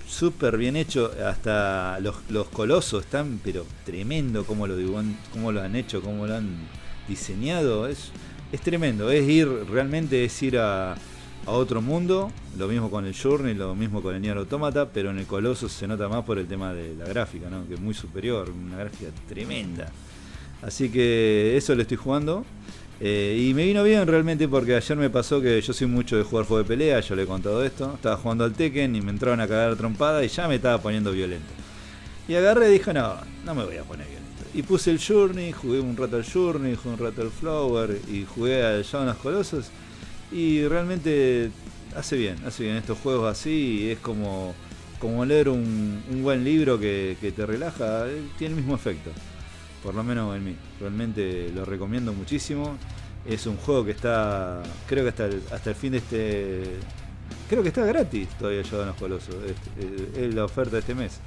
súper 0.07 0.57
bien 0.57 0.76
hecho. 0.76 1.11
Hasta 1.26 1.99
los, 1.99 2.15
los, 2.30 2.48
colosos 2.49 3.06
están, 3.06 3.40
pero 3.44 3.65
tremendo 3.86 4.45
como 4.45 4.68
lo, 4.68 4.76
cómo 5.32 5.52
lo 5.52 5.61
han 5.61 5.76
hecho, 5.76 6.02
cómo 6.02 6.27
lo 6.27 6.36
han 6.36 6.68
diseñado. 7.07 7.88
Es, 7.88 8.11
es 8.51 8.61
tremendo. 8.61 9.09
Es 9.11 9.27
ir, 9.27 9.47
realmente 9.69 10.26
es 10.26 10.43
ir 10.43 10.57
a, 10.57 10.93
a 11.45 11.51
otro 11.51 11.81
mundo. 11.81 12.31
Lo 12.57 12.67
mismo 12.67 12.89
con 12.89 13.05
el 13.05 13.15
Journey, 13.15 13.53
lo 13.53 13.76
mismo 13.76 14.01
con 14.01 14.15
el 14.15 14.22
Nier 14.22 14.38
Automata, 14.38 14.89
pero 14.91 15.11
en 15.11 15.19
el 15.19 15.26
Coloso 15.26 15.69
se 15.69 15.88
nota 15.88 16.07
más 16.07 16.23
por 16.23 16.39
el 16.39 16.47
tema 16.47 16.73
de 16.73 16.95
la 16.95 17.05
gráfica, 17.05 17.49
¿no? 17.49 17.67
que 17.67 17.76
es 17.76 17.80
muy 17.80 17.93
superior, 17.93 18.49
una 18.49 18.77
gráfica 18.77 19.11
tremenda. 19.27 19.91
Así 20.61 20.89
que 20.89 21.55
eso 21.57 21.76
lo 21.76 21.81
estoy 21.81 21.97
jugando. 21.97 22.45
Eh, 23.01 23.49
y 23.49 23.53
me 23.53 23.65
vino 23.65 23.84
bien 23.84 24.07
realmente 24.07 24.47
porque 24.47 24.73
ayer 24.73 24.97
me 24.97 25.09
pasó 25.09 25.41
que 25.41 25.59
yo 25.59 25.73
soy 25.73 25.85
mucho 25.85 26.15
de 26.15 26.23
jugar 26.23 26.45
juego 26.45 26.63
de 26.63 26.67
pelea, 26.67 27.01
yo 27.01 27.15
le 27.15 27.23
he 27.23 27.26
contado 27.26 27.63
esto. 27.63 27.93
Estaba 27.95 28.17
jugando 28.17 28.45
al 28.45 28.53
Tekken 28.53 28.95
y 28.95 29.01
me 29.01 29.11
entraron 29.11 29.41
a 29.41 29.47
cagar 29.47 29.76
trompada 29.76 30.23
y 30.23 30.30
ya 30.30 30.47
me 30.47 30.55
estaba 30.55 30.81
poniendo 30.81 31.11
violento. 31.11 31.51
Y 32.27 32.35
agarré 32.35 32.69
y 32.69 32.73
dije, 32.73 32.93
no, 32.93 33.15
no 33.45 33.53
me 33.53 33.65
voy 33.65 33.77
a 33.77 33.84
poner 33.84 34.07
violento. 34.07 34.15
Y 34.56 34.64
puse 34.64 34.90
el 34.90 34.99
Journey, 35.06 35.52
jugué 35.52 35.80
un 35.80 35.98
rato 35.98 36.15
al 36.15 36.26
Journey, 36.26 36.76
jugué 36.76 36.95
un 36.95 36.99
rato 36.99 37.22
al 37.22 37.30
Flower 37.30 37.99
y 38.10 38.26
jugué 38.26 38.65
al 38.65 38.84
Shadow 38.84 39.11
of 39.11 39.22
Colossus. 39.22 39.65
Y 40.32 40.65
realmente 40.68 41.52
hace 41.95 42.15
bien, 42.15 42.38
hace 42.45 42.64
bien 42.64 42.77
estos 42.77 42.98
juegos 42.99 43.30
así. 43.30 43.91
Es 43.91 43.99
como, 43.99 44.56
como 44.99 45.26
leer 45.26 45.49
un, 45.49 46.02
buen 46.23 46.44
libro 46.44 46.80
que, 46.80 47.18
que 47.19 47.32
te 47.32 47.45
relaja, 47.45 48.07
eh, 48.07 48.23
tiene 48.38 48.56
el 48.56 48.61
mismo 48.61 48.76
efecto 48.76 49.11
por 49.86 49.94
lo 49.94 50.03
menos 50.03 50.36
en 50.36 50.44
mí. 50.44 50.56
Realmente 50.80 51.52
lo 51.53 51.64
recomiendo 51.64 52.11
muchísimo. 52.11 52.76
Es 53.23 53.45
un 53.45 53.56
juego 53.57 53.86
que 53.86 53.91
está, 53.91 54.64
creo 54.88 55.03
que 55.03 55.10
hasta 55.10 55.26
el, 55.27 55.44
hasta 55.52 55.69
el 55.69 55.76
fin 55.76 55.91
de 55.91 55.99
este, 55.99 56.64
creo 57.48 57.61
que 57.61 57.69
está 57.69 57.86
gratis 57.86 58.27
todavía 58.40 58.64
yo 58.64 58.82
en 58.82 58.88
los 58.88 58.95
Colosos. 58.95 59.36
Es, 60.18 60.34
la 60.34 60.44
oferta 60.44 60.72
de 60.72 60.80
este 60.80 60.95
mes. 60.95 61.19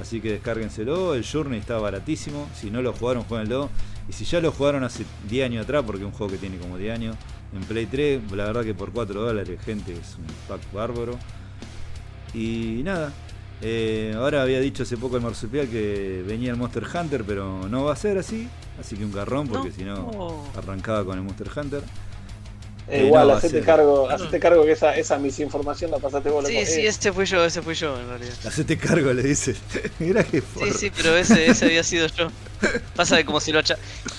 Así 0.00 0.20
que 0.20 0.32
descárguenselo. 0.32 1.14
El 1.14 1.24
Journey 1.24 1.58
está 1.58 1.78
baratísimo. 1.78 2.48
Si 2.54 2.70
no 2.70 2.82
lo 2.82 2.92
jugaron, 2.92 3.24
jueguenlo. 3.24 3.70
Y 4.08 4.12
si 4.12 4.24
ya 4.24 4.40
lo 4.40 4.52
jugaron 4.52 4.84
hace 4.84 5.04
10 5.28 5.46
años 5.46 5.64
atrás, 5.64 5.82
porque 5.84 6.02
es 6.02 6.06
un 6.06 6.12
juego 6.12 6.32
que 6.32 6.38
tiene 6.38 6.58
como 6.58 6.78
10 6.78 6.94
años, 6.94 7.16
en 7.54 7.62
Play 7.64 7.86
3, 7.86 8.32
la 8.32 8.44
verdad 8.44 8.62
que 8.62 8.74
por 8.74 8.92
4 8.92 9.20
dólares, 9.20 9.58
gente, 9.64 9.92
es 9.92 10.16
un 10.16 10.26
pack 10.48 10.60
bárbaro. 10.72 11.18
Y 12.34 12.82
nada, 12.84 13.12
eh, 13.62 14.14
ahora 14.16 14.42
había 14.42 14.60
dicho 14.60 14.82
hace 14.82 14.96
poco 14.96 15.16
el 15.16 15.22
marsupial 15.22 15.68
que 15.68 16.22
venía 16.26 16.50
el 16.50 16.56
Monster 16.56 16.84
Hunter, 16.84 17.24
pero 17.24 17.68
no 17.68 17.84
va 17.84 17.92
a 17.92 17.96
ser 17.96 18.18
así. 18.18 18.48
Así 18.78 18.96
que 18.96 19.04
un 19.04 19.12
garrón, 19.12 19.48
porque 19.48 19.72
si 19.72 19.84
no 19.84 20.44
arrancaba 20.56 21.04
con 21.04 21.18
el 21.18 21.24
Monster 21.24 21.48
Hunter. 21.56 21.82
Eh, 22.88 23.06
igual, 23.06 23.28
hacete 23.32 23.62
cargo, 23.62 24.08
hacete 24.08 24.38
cargo 24.38 24.64
que 24.64 24.72
esa, 24.72 24.94
esa 24.96 25.18
misinformación 25.18 25.90
la 25.90 25.98
pasaste 25.98 26.30
vos. 26.30 26.46
Sí, 26.46 26.64
sí, 26.64 26.86
ese 26.86 27.12
fui 27.12 27.26
yo, 27.26 27.44
ese 27.44 27.60
fui 27.60 27.74
yo 27.74 27.98
en 27.98 28.08
realidad. 28.08 28.34
Hacete 28.44 28.76
cargo, 28.78 29.12
le 29.12 29.22
dice. 29.24 29.56
Mira 29.98 30.22
que 30.22 30.40
Sí, 30.40 30.70
sí, 30.76 30.92
pero 30.94 31.16
ese, 31.16 31.46
ese 31.50 31.64
había 31.64 31.82
sido 31.82 32.06
yo. 32.06 32.28
Pasa 32.94 33.16
de 33.16 33.24
como 33.24 33.40
si 33.40 33.50
lo, 33.50 33.60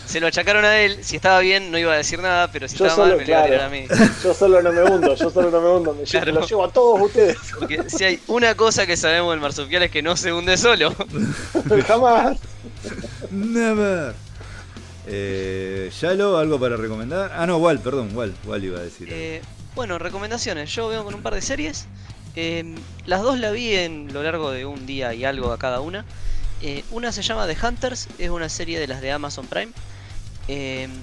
se 0.06 0.20
lo 0.20 0.28
achacaron 0.28 0.66
a 0.66 0.80
él, 0.80 0.98
si 1.02 1.16
estaba 1.16 1.40
bien 1.40 1.72
no 1.72 1.78
iba 1.78 1.94
a 1.94 1.98
decir 1.98 2.20
nada, 2.20 2.52
pero 2.52 2.68
si 2.68 2.76
estaba 2.76 3.08
mal 3.08 3.18
me 3.18 3.24
lo 3.26 3.30
iba 3.32 3.42
a 3.42 3.46
tirar 3.46 3.62
a 3.62 3.70
mí. 3.70 3.86
Yo 4.24 4.34
solo 4.34 4.62
no 4.62 4.72
me 4.74 4.84
hundo, 4.84 5.16
yo 5.16 5.30
solo 5.30 5.50
no 5.50 5.62
me 5.62 5.70
hundo, 5.70 5.94
me 5.94 6.06
llevo, 6.06 6.26
lo 6.26 6.46
llevo 6.46 6.66
a 6.66 6.72
todos 6.72 7.02
ustedes. 7.02 7.38
Porque 7.58 7.90
si 7.90 8.04
hay 8.04 8.20
una 8.28 8.54
cosa 8.56 8.86
que 8.86 8.98
sabemos 8.98 9.32
del 9.32 9.40
marsupial 9.40 9.84
es 9.84 9.92
que 9.92 10.02
no 10.02 10.18
se 10.18 10.34
hunde 10.34 10.58
solo. 10.58 10.94
Jamás. 11.88 12.38
Never. 13.32 14.14
Eh, 15.08 15.90
Yalo, 16.02 16.38
¿algo 16.38 16.60
para 16.60 16.76
recomendar? 16.76 17.32
Ah, 17.34 17.46
no, 17.48 17.58
Wal, 17.58 17.80
perdón, 17.80 18.12
Wal, 18.14 18.34
Wal 18.46 18.64
iba 18.64 18.80
a 18.80 18.84
decir. 18.84 19.08
Eh, 19.12 19.42
bueno, 19.76 19.98
recomendaciones. 19.98 20.74
Yo 20.76 20.90
veo 20.90 21.04
con 21.04 21.16
un 21.16 21.22
par 21.22 21.34
de 21.34 21.42
series. 21.42 21.88
Eh, 22.36 22.76
las 23.06 23.22
dos 23.22 23.40
la 23.40 23.52
vi 23.52 23.74
en 23.74 24.14
lo 24.14 24.22
largo 24.22 24.52
de 24.52 24.66
un 24.66 24.86
día 24.86 25.14
y 25.14 25.24
algo 25.24 25.52
a 25.52 25.58
cada 25.58 25.80
una. 25.80 26.06
Eh, 26.62 26.84
una 26.92 27.12
se 27.12 27.22
llama 27.22 27.48
The 27.48 27.58
Hunters, 27.66 28.08
es 28.18 28.30
una 28.30 28.50
serie 28.50 28.80
de 28.80 28.88
las 28.88 29.02
de 29.02 29.12
Amazon 29.12 29.48
Prime. 29.48 29.72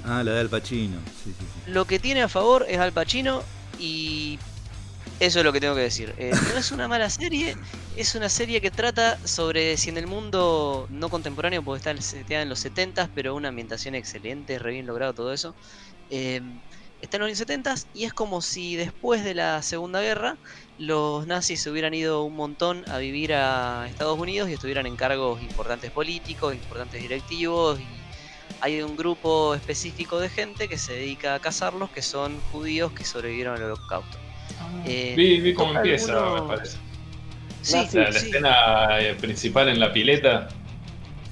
ah, 0.05 0.23
la 0.23 0.33
de 0.33 0.41
Al 0.41 0.49
Pacino. 0.49 0.99
Lo 1.67 1.87
que 1.87 1.99
tiene 1.99 2.23
a 2.23 2.29
favor 2.29 2.67
es 2.69 2.79
Al 2.79 2.93
Pacino 2.93 3.43
y 3.79 4.39
eso 5.21 5.39
es 5.39 5.45
lo 5.45 5.53
que 5.53 5.61
tengo 5.61 5.75
que 5.75 5.83
decir. 5.83 6.15
Eh, 6.19 6.33
no 6.53 6.59
es 6.59 6.73
una 6.73 6.89
mala 6.89 7.09
serie, 7.09 7.57
es 7.97 8.15
una 8.15 8.29
serie 8.29 8.61
que 8.61 8.71
trata 8.71 9.19
sobre 9.27 9.77
si 9.77 9.91
en 9.91 9.99
el 9.99 10.07
mundo 10.07 10.87
no 10.91 11.09
contemporáneo, 11.09 11.63
porque 11.63 11.79
está 11.79 12.43
en 12.43 12.49
los 12.49 12.59
70 12.59 13.11
pero 13.15 13.35
una 13.35 13.49
ambientación 13.49 13.95
excelente, 13.95 14.59
re 14.59 14.73
bien 14.73 14.87
logrado 14.87 15.15
todo 15.15 15.33
eso. 15.33 15.55
Eh, 16.11 16.41
está 17.01 17.17
en 17.19 17.29
los 17.29 17.39
70 17.39 17.75
y 17.95 18.05
es 18.05 18.13
como 18.13 18.43
si 18.43 18.77
después 18.77 19.25
de 19.25 19.35
la 19.35 19.63
Segunda 19.63 20.01
Guerra 20.01 20.37
los 20.79 21.27
nazis 21.27 21.63
se 21.63 21.71
hubieran 21.71 21.95
ido 21.95 22.25
un 22.25 22.35
montón 22.35 22.85
a 22.91 22.99
vivir 22.99 23.35
a 23.35 23.87
Estados 23.89 24.19
Unidos 24.19 24.49
y 24.49 24.55
estuvieran 24.55 24.87
en 24.87 24.97
cargos 24.97 25.41
importantes 25.43 25.91
políticos, 25.91 26.55
importantes 26.55 27.01
directivos. 27.01 27.79
Y 27.79 27.87
hay 28.61 28.83
un 28.83 28.97
grupo 28.97 29.55
específico 29.55 30.19
de 30.19 30.29
gente 30.29 30.69
que 30.69 30.79
se 30.79 30.95
dedica 30.95 31.35
a 31.35 31.41
cazarlos, 31.41 31.91
que 31.91 32.03
son 32.03 32.41
judíos 32.51 32.93
que 32.93 33.05
sobrevivieron 33.05 33.57
al 33.57 33.65
holocausto. 33.65 34.24
Eh, 34.87 35.15
vi, 35.17 35.55
cómo 35.55 35.75
empieza, 35.75 36.13
me 36.35 36.43
parece. 36.43 36.79
Sí, 37.63 37.77
la, 37.93 38.09
escena 38.09 39.01
eh, 39.01 39.15
principal 39.15 39.69
en 39.69 39.81
la 39.81 39.93
pileta. 39.93 40.49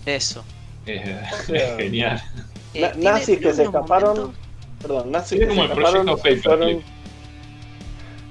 Eso. 0.06 0.44
genial. 1.76 2.22
Eh, 2.74 2.90
nazis 2.96 3.38
que 3.38 3.52
se 3.52 3.64
escaparon. 3.64 4.32
Perdón, 4.80 5.12
nazis 5.12 5.40
que 5.40 5.46
se 5.46 5.60
escaparon. 5.62 6.82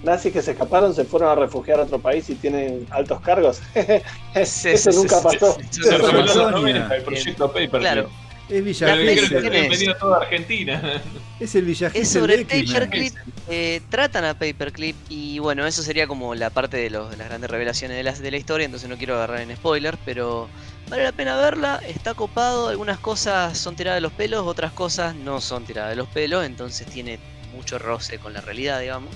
nazis 0.03 0.33
que 0.33 0.41
se 0.41 0.51
escaparon, 0.51 0.95
se 0.95 1.05
fueron 1.05 1.29
a 1.29 1.35
refugiar 1.35 1.79
a 1.79 1.83
otro 1.83 1.99
país 1.99 2.29
y 2.29 2.35
tienen 2.35 2.87
altos 2.89 3.21
cargos. 3.21 3.61
Eso 4.33 4.91
nunca 4.91 5.21
pasó. 5.21 5.57
el 5.59 7.03
proyecto 7.03 7.47
Paperclip. 7.47 7.81
Claro. 7.81 8.09
Es 8.51 8.65
Villa 8.65 8.95
Bienvenido 8.95 9.93
a 9.93 9.97
toda 9.97 10.17
Argentina. 10.17 11.01
Es 11.39 11.55
el 11.55 11.63
Villa 11.63 11.89
Es 11.93 12.09
sobre 12.09 12.43
Paperclip. 12.43 13.15
Eh, 13.49 13.81
tratan 13.89 14.25
a 14.25 14.33
Paperclip 14.33 14.97
y 15.07 15.39
bueno, 15.39 15.65
eso 15.65 15.81
sería 15.81 16.05
como 16.05 16.35
la 16.35 16.49
parte 16.49 16.75
de, 16.75 16.89
los, 16.89 17.09
de 17.09 17.15
las 17.15 17.29
grandes 17.29 17.49
revelaciones 17.49 17.95
de 17.95 18.03
la, 18.03 18.11
de 18.11 18.29
la 18.29 18.35
historia, 18.35 18.65
entonces 18.65 18.89
no 18.89 18.97
quiero 18.97 19.15
agarrar 19.15 19.39
en 19.39 19.55
spoiler, 19.55 19.97
pero 20.03 20.49
vale 20.89 21.03
la 21.03 21.13
pena 21.13 21.37
verla, 21.37 21.81
está 21.87 22.13
copado, 22.13 22.67
algunas 22.67 22.99
cosas 22.99 23.57
son 23.57 23.77
tiradas 23.77 23.97
de 23.97 24.01
los 24.01 24.11
pelos, 24.11 24.45
otras 24.45 24.73
cosas 24.73 25.15
no 25.15 25.39
son 25.39 25.63
tiradas 25.63 25.91
de 25.91 25.95
los 25.95 26.09
pelos, 26.09 26.45
entonces 26.45 26.85
tiene 26.87 27.19
mucho 27.55 27.79
roce 27.79 28.19
con 28.19 28.33
la 28.33 28.41
realidad, 28.41 28.81
digamos. 28.81 29.15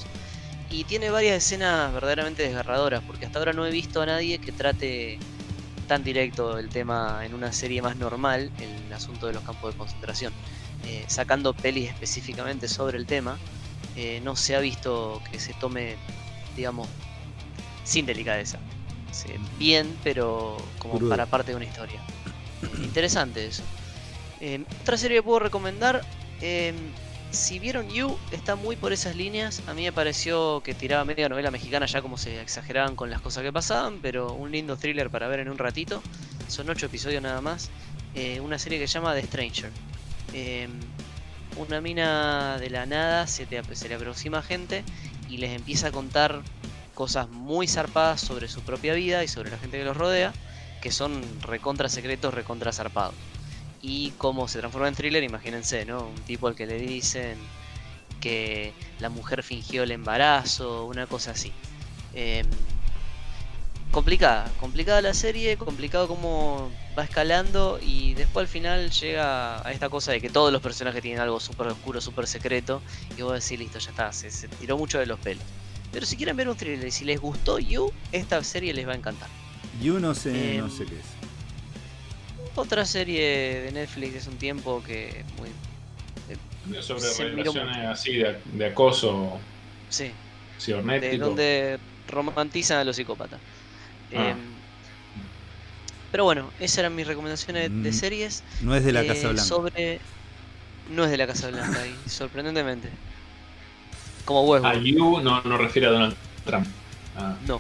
Y 0.70 0.86
tiene 0.86 1.10
varias 1.10 1.38
escenas 1.44 1.94
verdaderamente 1.94 2.42
desgarradoras, 2.44 3.04
porque 3.06 3.26
hasta 3.26 3.40
ahora 3.40 3.52
no 3.52 3.66
he 3.66 3.72
visto 3.72 4.02
a 4.02 4.06
nadie 4.06 4.40
que 4.40 4.54
trate 4.54 5.20
tan 5.86 6.04
directo 6.04 6.58
el 6.58 6.70
tema 6.70 7.22
en 7.26 7.34
una 7.34 7.52
serie 7.52 7.82
más 7.82 7.96
normal, 7.98 8.52
el 8.60 8.94
asunto 8.94 9.28
de 9.28 9.34
los 9.34 9.44
campos 9.44 9.74
de 9.74 9.78
concentración. 9.78 10.34
Eh, 10.88 11.06
sacando 11.08 11.54
pelis 11.54 11.90
específicamente 11.90 12.68
sobre 12.68 12.98
el 12.98 13.06
tema, 13.06 13.38
eh, 13.96 14.22
no 14.24 14.36
se 14.36 14.56
ha 14.56 14.60
visto 14.60 15.22
que 15.32 15.40
se 15.40 15.54
tome, 15.54 15.96
digamos, 16.56 16.88
sin 17.84 18.06
delicadeza. 18.06 18.60
bien, 19.58 19.98
pero 20.04 20.58
como 20.78 21.10
para 21.10 21.26
parte 21.26 21.52
de 21.52 21.56
una 21.56 21.66
historia. 21.66 22.02
Eh, 22.62 22.84
interesante 22.84 23.46
eso. 23.48 23.64
otra 24.82 24.98
serie 24.98 25.18
que 25.18 25.24
puedo 25.24 25.40
recomendar, 25.40 26.02
si 27.36 27.60
vieron 27.60 27.90
You, 27.90 28.18
está 28.32 28.56
muy 28.56 28.76
por 28.76 28.94
esas 28.94 29.16
líneas. 29.16 29.62
A 29.68 29.74
mí 29.74 29.84
me 29.84 29.92
pareció 29.92 30.62
que 30.62 30.74
tiraba 30.74 31.06
media 31.06 31.30
novela 31.30 31.52
mexicana 31.52 31.86
ya 31.86 32.02
como 32.02 32.18
se 32.18 32.42
exageraban 32.42 32.96
con 32.96 33.10
las 33.10 33.22
cosas 33.22 33.44
que 33.44 33.52
pasaban, 33.52 34.00
pero 34.02 34.34
un 34.34 34.52
lindo 34.52 34.78
thriller 34.78 35.10
para 35.10 35.28
ver 35.28 35.42
en 35.42 35.50
un 35.50 35.58
ratito. 35.58 36.02
Son 36.48 36.70
ocho 36.70 36.86
episodios 36.86 37.22
nada 37.22 37.42
más. 37.42 37.70
Eh, 38.16 38.40
una 38.40 38.58
serie 38.58 38.80
que 38.80 38.88
se 38.88 38.94
llama 38.94 39.14
The 39.14 39.24
Stranger. 39.24 39.72
Em, 40.34 40.80
una 41.58 41.82
mina 41.82 42.58
de 42.58 42.70
la 42.70 42.86
nada 42.86 43.28
se, 43.28 43.48
se 43.74 43.90
le 43.90 43.96
aproxima 43.96 44.42
gente 44.42 44.84
y 45.30 45.38
les 45.38 45.52
empieza 45.52 45.88
a 45.88 45.92
contar 45.92 46.42
cosas 46.94 47.30
muy 47.30 47.68
zarpadas 47.68 48.22
sobre 48.22 48.48
su 48.48 48.62
propia 48.62 48.94
vida 48.94 49.24
y 49.24 49.28
sobre 49.28 49.52
la 49.52 49.58
gente 49.58 49.78
que 49.78 49.84
los 49.84 49.98
rodea, 49.98 50.34
que 50.82 50.92
son 50.92 51.22
recontra 51.42 51.90
secretos, 51.90 52.34
recontra 52.34 52.72
zarpados. 52.72 53.16
Y 53.82 54.12
cómo 54.18 54.48
se 54.48 54.60
transforma 54.60 54.88
en 54.88 54.96
thriller, 54.96 55.24
imagínense, 55.24 55.86
¿no? 55.86 56.08
Un 56.08 56.22
tipo 56.22 56.48
al 56.48 56.56
que 56.56 56.66
le 56.66 56.80
dicen 56.80 57.38
que 58.20 58.74
la 59.00 59.10
mujer 59.10 59.44
fingió 59.44 59.84
el 59.84 59.92
embarazo, 59.92 60.86
una 60.86 61.06
cosa 61.06 61.32
así. 61.32 61.52
Em, 62.14 62.48
complicada, 63.92 64.52
complicada 64.60 65.02
la 65.02 65.14
serie, 65.14 65.58
complicado 65.58 66.08
cómo 66.08 66.72
va 66.98 67.04
escalando 67.04 67.80
y 67.82 68.14
después 68.14 68.44
al 68.44 68.48
final 68.48 68.90
llega 68.92 69.66
a 69.66 69.72
esta 69.72 69.90
cosa 69.90 70.12
de 70.12 70.20
que 70.20 70.30
todos 70.30 70.52
los 70.52 70.62
personajes 70.62 71.02
tienen 71.02 71.22
algo 71.22 71.40
súper 71.40 71.68
oscuro, 71.68 72.02
súper 72.02 72.28
secreto 72.28 72.82
y 73.18 73.22
vos 73.22 73.34
decís, 73.34 73.60
listo, 73.60 73.80
ya 73.80 73.92
está, 73.92 74.12
se, 74.12 74.48
tiró 74.48 74.78
mucho 74.78 75.00
de 75.00 75.06
los 75.06 75.20
pelos. 75.20 75.44
Pero 75.92 76.06
si 76.06 76.18
quieren 76.18 76.36
ver 76.36 76.50
un 76.50 76.58
thriller 76.58 76.88
y 76.88 76.92
si 76.92 77.06
les 77.06 77.22
gustó 77.22 77.60
You, 77.60 77.92
esta 78.12 78.44
serie 78.44 78.74
les 78.74 78.88
va 78.88 78.94
a 78.94 78.96
encantar. 78.96 79.30
You 79.82 80.00
no 80.00 80.14
sé, 80.14 80.58
no 80.58 80.66
em, 80.66 80.70
sé 80.70 80.86
qué 80.86 80.96
es. 80.96 81.15
Otra 82.56 82.86
serie 82.86 83.62
de 83.64 83.72
Netflix 83.72 84.14
de 84.14 84.20
hace 84.20 84.30
un 84.30 84.38
tiempo 84.38 84.82
que 84.84 85.24
muy... 85.38 85.50
Eh, 86.30 86.82
sobre 86.82 87.14
relaciones 87.14 87.78
así 87.78 88.14
de, 88.14 88.66
acoso 88.66 89.40
sí. 89.90 90.12
cibernético. 90.60 91.12
De 91.12 91.18
donde 91.18 91.80
romantizan 92.08 92.80
a 92.80 92.84
los 92.84 92.96
psicópatas. 92.96 93.40
Ah. 94.16 94.30
Em, 94.30 94.38
pero 96.12 96.24
bueno, 96.24 96.50
esas 96.62 96.78
eran 96.78 96.96
mis 96.96 97.06
recomendaciones 97.06 97.64
de, 97.64 97.92
mm, 97.92 97.94
series. 97.94 98.44
No 98.62 98.74
es 98.74 98.86
de 98.86 98.94
la 98.94 99.04
eh, 99.04 99.08
Casa 99.08 99.28
Blanca. 99.28 99.44
Sobre... 99.44 100.00
No 100.90 101.04
es 101.04 101.12
de 101.12 101.18
la 101.18 101.28
Casa 101.28 101.50
Blanca, 101.50 101.80
sorprendentemente. 102.06 102.90
Como 104.24 104.44
huevo. 104.44 104.66
A 104.66 104.70
ah, 104.70 104.76
You 104.76 105.20
no, 105.22 105.42
no 105.42 105.58
refiere 105.58 105.88
a 105.88 105.92
Donald 105.92 106.16
Trump. 106.46 106.68
Ah. 107.18 107.36
No. 107.46 107.60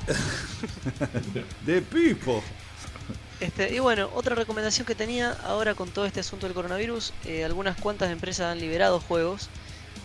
de 1.65 1.81
Pipo. 1.81 2.41
Este, 3.39 3.75
y 3.75 3.79
bueno, 3.79 4.09
otra 4.13 4.33
recomendación 4.33 4.87
que 4.87 4.95
tenía 4.95 5.31
ahora 5.43 5.75
con 5.75 5.89
todo 5.89 6.05
este 6.05 6.21
asunto 6.21 6.45
del 6.47 6.55
coronavirus, 6.55 7.13
eh, 7.25 7.43
algunas 7.43 7.77
cuantas 7.77 8.09
empresas 8.09 8.47
han 8.51 8.59
liberado 8.59 9.01
juegos 9.01 9.49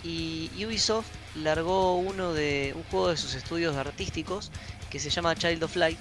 y 0.03 0.51
Ubisoft 0.65 1.07
largó 1.37 1.97
uno 1.97 2.33
de 2.33 2.73
un 2.75 2.83
juego 2.85 3.09
de 3.09 3.17
sus 3.17 3.35
estudios 3.35 3.77
artísticos 3.77 4.51
que 4.91 4.99
se 4.99 5.11
llama 5.11 5.37
Child 5.37 5.63
of 5.63 5.77
Light. 5.77 5.99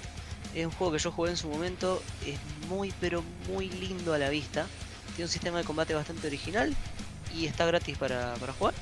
Es 0.55 0.65
un 0.65 0.71
juego 0.71 0.93
que 0.93 0.99
yo 0.99 1.11
jugué 1.11 1.29
en 1.31 1.37
su 1.37 1.47
momento, 1.47 2.01
es 2.25 2.39
muy 2.67 2.91
pero 2.99 3.23
muy 3.47 3.69
lindo 3.69 4.13
a 4.13 4.17
la 4.17 4.29
vista. 4.29 4.65
Tiene 5.15 5.25
un 5.25 5.31
sistema 5.31 5.59
de 5.59 5.65
combate 5.65 5.93
bastante 5.93 6.27
original 6.27 6.75
y 7.35 7.45
está 7.45 7.65
gratis 7.65 7.97
para, 7.97 8.35
jugar. 8.57 8.73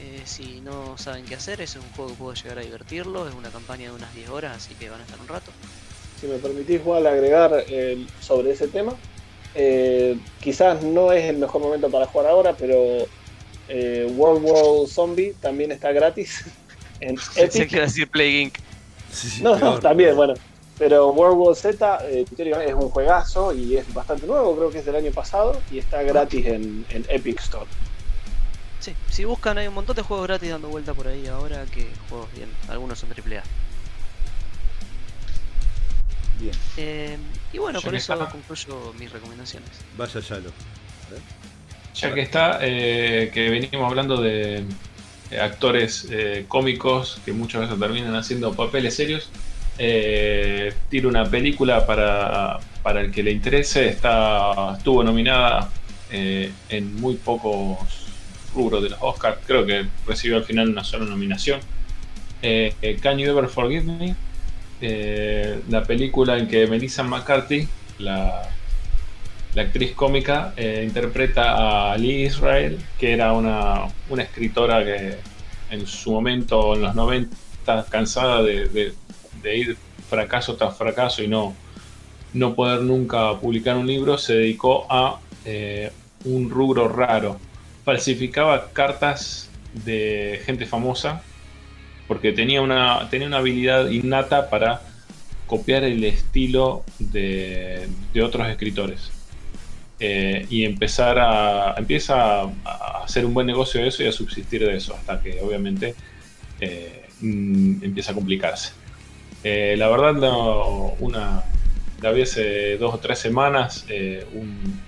Eh, 0.00 0.22
si 0.24 0.60
no 0.60 0.98
saben 0.98 1.24
qué 1.24 1.36
hacer, 1.36 1.60
es 1.60 1.76
un 1.76 1.88
juego 1.92 2.10
que 2.10 2.16
puede 2.16 2.36
llegar 2.36 2.58
a 2.58 2.62
divertirlo. 2.62 3.28
Es 3.28 3.34
una 3.34 3.50
campaña 3.50 3.84
de 3.84 3.92
unas 3.92 4.12
10 4.14 4.30
horas, 4.30 4.56
así 4.56 4.74
que 4.74 4.90
van 4.90 5.00
a 5.00 5.04
estar 5.04 5.20
un 5.20 5.28
rato. 5.28 5.52
Si 6.22 6.26
me 6.26 6.38
permitís, 6.38 6.80
igual 6.80 7.06
agregar 7.06 7.64
eh, 7.68 8.06
sobre 8.20 8.52
ese 8.52 8.68
tema. 8.68 8.94
Eh, 9.54 10.16
quizás 10.40 10.82
no 10.82 11.12
es 11.12 11.24
el 11.24 11.36
mejor 11.36 11.60
momento 11.60 11.90
para 11.90 12.06
jugar 12.06 12.28
ahora, 12.28 12.54
pero 12.56 13.06
World 14.16 14.44
War 14.44 14.88
Zombie 14.88 15.34
también 15.40 15.72
está 15.72 15.92
gratis 15.92 16.44
en 17.00 17.18
Epic. 17.36 17.68
que 17.68 17.80
decir 17.80 18.08
Plague 18.08 18.40
Inc 18.40 18.54
no, 19.40 19.58
no, 19.58 19.78
también, 19.78 20.16
bueno. 20.16 20.34
Pero 20.78 21.10
World 21.10 21.38
War 21.38 21.54
Z 21.54 21.98
eh, 22.08 22.24
es 22.66 22.74
un 22.74 22.88
juegazo 22.88 23.52
y 23.52 23.76
es 23.76 23.92
bastante 23.92 24.26
nuevo, 24.26 24.56
creo 24.56 24.70
que 24.70 24.78
es 24.78 24.86
del 24.86 24.96
año 24.96 25.12
pasado 25.12 25.60
y 25.70 25.78
está 25.78 26.02
gratis 26.02 26.46
en, 26.46 26.84
Epic 27.08 27.40
Store. 27.40 27.66
Sí, 28.80 28.94
si 29.10 29.24
buscan 29.24 29.58
hay 29.58 29.68
un 29.68 29.74
montón 29.74 29.94
de 29.94 30.02
juegos 30.02 30.26
gratis 30.26 30.50
dando 30.50 30.68
vuelta 30.68 30.92
por 30.92 31.06
ahí 31.06 31.26
ahora 31.28 31.66
que 31.66 31.86
juegos 32.08 32.32
bien, 32.34 32.48
algunos 32.68 32.98
son 32.98 33.10
AAA. 33.10 33.42
Bien. 36.42 36.54
Eh, 36.76 37.16
y 37.52 37.58
bueno, 37.58 37.80
con 37.80 37.94
eso 37.94 38.18
concluyo 38.28 38.92
mis 38.98 39.12
recomendaciones. 39.12 39.70
Vaya 39.96 40.18
ya 40.20 40.36
lo. 40.38 40.50
Ya 41.94 42.12
que 42.12 42.22
está, 42.22 42.58
eh, 42.62 43.30
que 43.32 43.48
venimos 43.48 43.88
hablando 43.88 44.20
de 44.20 44.64
eh, 45.30 45.38
actores 45.40 46.08
eh, 46.10 46.46
cómicos 46.48 47.20
que 47.24 47.32
muchas 47.32 47.62
veces 47.62 47.78
terminan 47.78 48.16
haciendo 48.16 48.52
papeles 48.54 48.96
serios. 48.96 49.30
Eh, 49.78 50.74
tiro 50.88 51.08
una 51.08 51.24
película 51.24 51.86
para, 51.86 52.58
para, 52.82 53.02
el 53.02 53.12
que 53.12 53.22
le 53.22 53.30
interese. 53.30 53.88
Está, 53.88 54.74
estuvo 54.76 55.04
nominada 55.04 55.70
en 56.10 57.00
muy 57.00 57.14
pocos 57.14 57.78
rubros 58.52 58.82
de 58.82 58.90
los 58.90 58.98
Oscars. 59.00 59.38
Creo 59.46 59.64
que 59.64 59.86
recibió 60.06 60.38
al 60.38 60.44
final 60.44 60.68
una 60.68 60.82
sola 60.82 61.04
nominación. 61.04 61.60
Can 63.00 63.18
You 63.18 63.30
Ever 63.30 63.48
Forgive 63.48 63.84
Me? 63.84 64.16
La 64.82 65.84
película 65.84 66.38
en 66.38 66.48
que 66.48 66.66
Melissa 66.66 67.02
McCarthy, 67.02 67.68
la, 67.98 68.52
la 69.54 69.62
actriz 69.62 69.92
cómica 69.92 70.54
eh, 70.56 70.82
interpreta 70.86 71.92
a 71.92 71.96
Lee 71.98 72.24
Israel, 72.24 72.78
que 72.98 73.12
era 73.12 73.32
una, 73.32 73.88
escritora 74.18 74.84
que 74.84 75.16
en 75.70 75.86
su 75.86 76.12
momento, 76.12 76.74
en 76.74 76.82
los 76.82 76.94
90, 76.94 77.36
cansada 77.90 78.42
de, 78.42 78.94
ir 79.44 79.76
fracaso 80.08 80.56
tras 80.56 80.76
fracaso 80.76 81.22
y 81.22 81.28
no, 81.28 81.54
no 82.32 82.54
poder 82.54 82.80
nunca 82.82 83.38
publicar 83.40 83.76
un 83.76 83.86
libro, 83.86 84.16
se 84.16 84.34
dedicó 84.34 84.86
a 84.90 85.20
eh, 85.44 85.90
un 86.24 86.48
rubro 86.48 86.88
raro. 86.88 87.38
Falsificaba 87.84 88.70
cartas 88.72 89.50
de 89.84 90.40
gente 90.46 90.66
famosa 90.66 91.22
porque 92.08 92.32
tenía 92.32 92.60
una, 92.62 93.08
tenía 93.10 93.26
una 93.26 93.38
habilidad 93.38 93.88
innata 93.90 94.50
para 94.50 94.82
copiar 95.46 95.84
el 95.84 96.02
estilo 96.04 96.84
de 96.98 97.88
otros 98.22 98.48
escritores. 98.48 99.12
Eh, 100.04 100.46
y 100.50 100.64
empezar 100.64 101.16
a 101.20 101.76
empieza 101.78 102.42
a, 102.42 103.02
hacer 103.04 103.24
un 103.24 103.32
buen 103.34 103.46
negocio 103.46 103.80
de 103.80 103.86
eso 103.86 104.02
y 104.02 104.08
a 104.08 104.12
subsistir 104.12 104.66
de 104.66 104.76
eso 104.76 104.96
hasta 104.96 105.20
que 105.20 105.40
obviamente 105.40 105.94
eh, 106.58 107.04
mm, 107.20 107.84
empieza 107.84 108.10
a 108.10 108.14
complicarse. 108.16 108.72
Eh, 109.44 109.76
la 109.78 109.88
verdad, 109.88 110.14
no, 110.14 110.94
una, 110.98 111.44
la 112.00 112.10
vi 112.10 112.22
hace 112.22 112.78
dos 112.78 112.94
o 112.94 112.98
tres 112.98 113.20
semanas, 113.20 113.86
un, 114.34 114.80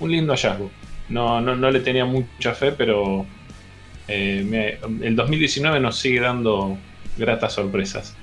un, 0.00 0.10
lindo 0.10 0.32
hallazgo. 0.32 0.72
No, 1.08 1.40
no, 1.40 1.54
no, 1.54 1.70
le 1.70 1.78
tenía 1.78 2.04
mucha 2.04 2.52
fe, 2.52 2.72
pero 2.72 3.24
el 4.08 5.16
2019 5.16 5.80
nos 5.80 5.98
sigue 5.98 6.20
dando 6.20 6.78
gratas 7.16 7.54
sorpresas. 7.54 8.14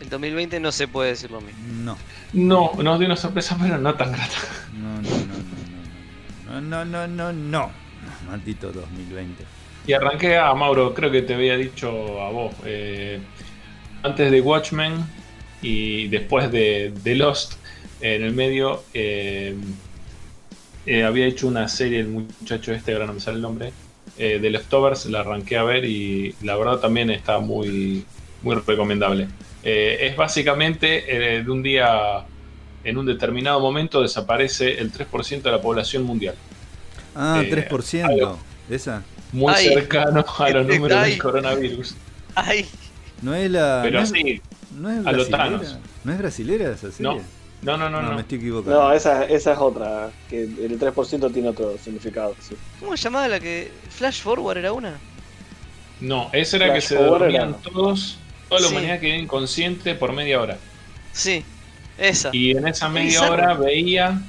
El 0.00 0.08
2020 0.08 0.60
no 0.60 0.70
se 0.70 0.86
puede 0.86 1.10
decir 1.10 1.30
lo 1.30 1.40
mismo. 1.40 1.60
No. 1.82 1.98
No, 2.32 2.82
nos 2.82 2.98
dio 2.98 3.06
una 3.06 3.16
sorpresa, 3.16 3.56
pero 3.60 3.78
no 3.78 3.94
tan 3.94 4.12
grata. 4.12 4.36
No, 4.74 5.02
no, 5.02 6.60
no, 6.60 6.60
no, 6.60 6.84
no, 6.84 6.84
no, 6.84 7.06
no, 7.06 7.06
no, 7.08 7.32
no. 7.32 7.70
Maldito 8.28 8.72
2020. 8.72 9.44
Y 9.86 9.92
arranqué 9.92 10.36
a 10.36 10.52
Mauro, 10.54 10.94
creo 10.94 11.10
que 11.10 11.22
te 11.22 11.34
había 11.34 11.56
dicho 11.56 12.20
a 12.20 12.30
vos. 12.30 12.54
Eh, 12.64 13.20
antes 14.02 14.30
de 14.30 14.40
Watchmen 14.40 15.04
y 15.62 16.08
después 16.08 16.50
de, 16.50 16.92
de 17.02 17.14
Lost, 17.14 17.54
en 18.00 18.22
el 18.22 18.32
medio, 18.32 18.84
eh, 18.94 19.54
eh, 20.86 21.04
había 21.04 21.26
hecho 21.26 21.48
una 21.48 21.68
serie, 21.68 22.00
el 22.00 22.08
muchacho 22.08 22.72
este, 22.72 22.92
ahora 22.92 23.06
no 23.06 23.14
me 23.14 23.20
sale 23.20 23.36
el 23.36 23.42
nombre, 23.42 23.72
de 24.18 24.50
Leftovers, 24.50 25.06
la 25.06 25.20
arranqué 25.20 25.56
a 25.58 25.62
ver 25.62 25.84
y 25.84 26.34
la 26.42 26.56
verdad 26.56 26.78
también 26.78 27.10
está 27.10 27.38
muy, 27.38 28.04
muy 28.42 28.56
recomendable. 28.56 29.28
Eh, 29.68 30.06
es 30.06 30.16
básicamente 30.16 31.36
eh, 31.36 31.42
de 31.42 31.50
un 31.50 31.60
día, 31.60 32.24
en 32.84 32.98
un 32.98 33.04
determinado 33.04 33.58
momento, 33.58 34.00
desaparece 34.00 34.78
el 34.78 34.92
3% 34.92 35.42
de 35.42 35.50
la 35.50 35.60
población 35.60 36.04
mundial. 36.04 36.36
Ah, 37.16 37.42
3%. 37.44 38.36
Eh, 38.68 38.74
¿Esa? 38.74 39.02
Muy 39.32 39.52
cercano 39.54 40.24
a 40.38 40.50
los 40.50 40.66
números 40.68 41.02
del 41.02 41.18
coronavirus. 41.18 41.96
Ay. 42.36 42.64
No 43.22 43.34
es 43.34 43.50
la. 43.50 43.80
Pero 43.82 44.00
así, 44.00 44.40
no 44.78 44.88
es 44.88 45.02
brasilera. 45.02 45.60
¿No 46.04 46.12
es 46.12 46.18
brasilera 46.18 46.70
esa 46.70 46.92
serie? 46.92 47.02
No, 47.02 47.20
no, 47.66 47.90
no, 47.90 48.02
no. 48.02 48.12
me 48.12 48.20
estoy 48.20 48.38
equivocando. 48.38 48.80
No, 48.80 48.92
esa, 48.92 49.24
esa 49.24 49.52
es 49.52 49.58
otra. 49.58 50.10
Que 50.28 50.42
el 50.42 50.78
3% 50.78 51.32
tiene 51.32 51.48
otro 51.48 51.76
significado. 51.78 52.36
¿Cómo 52.78 52.96
se 52.96 53.04
llamaba 53.04 53.28
la 53.28 53.40
que. 53.40 53.72
Flash 53.90 54.20
Forward 54.22 54.58
era 54.58 54.72
una? 54.72 54.98
No, 56.00 56.28
esa 56.32 56.56
era 56.56 56.74
que 56.74 56.80
se 56.80 56.96
dormían 56.96 57.56
todos 57.62 58.18
Toda 58.48 58.60
la 58.60 58.68
humanidad 58.68 59.00
quedó 59.00 59.16
inconsciente 59.16 59.94
por 59.94 60.12
media 60.12 60.40
hora. 60.40 60.58
Sí, 61.12 61.44
esa. 61.98 62.30
Y 62.32 62.52
en 62.52 62.68
esa 62.68 62.88
media 62.88 63.28
hora 63.28 63.54
veía 63.54 64.20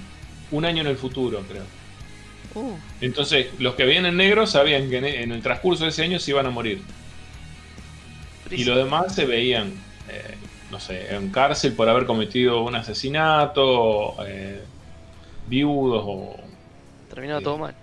un 0.49 0.66
año 0.66 0.82
en 0.82 0.88
el 0.88 0.98
futuro, 0.98 1.43
creo. 1.48 1.64
Uh. 2.56 2.75
Entonces, 3.01 3.48
los 3.59 3.75
que 3.75 3.85
veían 3.85 4.07
en 4.07 4.17
negro 4.17 4.48
sabían 4.48 4.90
que 4.90 4.98
en 4.98 5.32
el 5.32 5.41
transcurso 5.43 5.83
de 5.83 5.91
ese 5.91 6.03
año 6.03 6.19
se 6.19 6.32
iban 6.32 6.48
a 6.48 6.49
morir. 6.49 6.82
Y 8.49 8.64
los 8.64 8.77
demás 8.77 9.14
se 9.14 9.25
veían, 9.25 9.74
eh, 10.09 10.35
no 10.71 10.79
sé, 10.79 11.13
en 11.15 11.29
cárcel 11.29 11.73
por 11.73 11.87
haber 11.89 12.05
cometido 12.05 12.63
un 12.63 12.75
asesinato, 12.75 14.15
eh, 14.25 14.61
viudos 15.47 16.03
o. 16.05 16.35
Terminaba 17.09 17.41
todo 17.41 17.57
mal. 17.57 17.75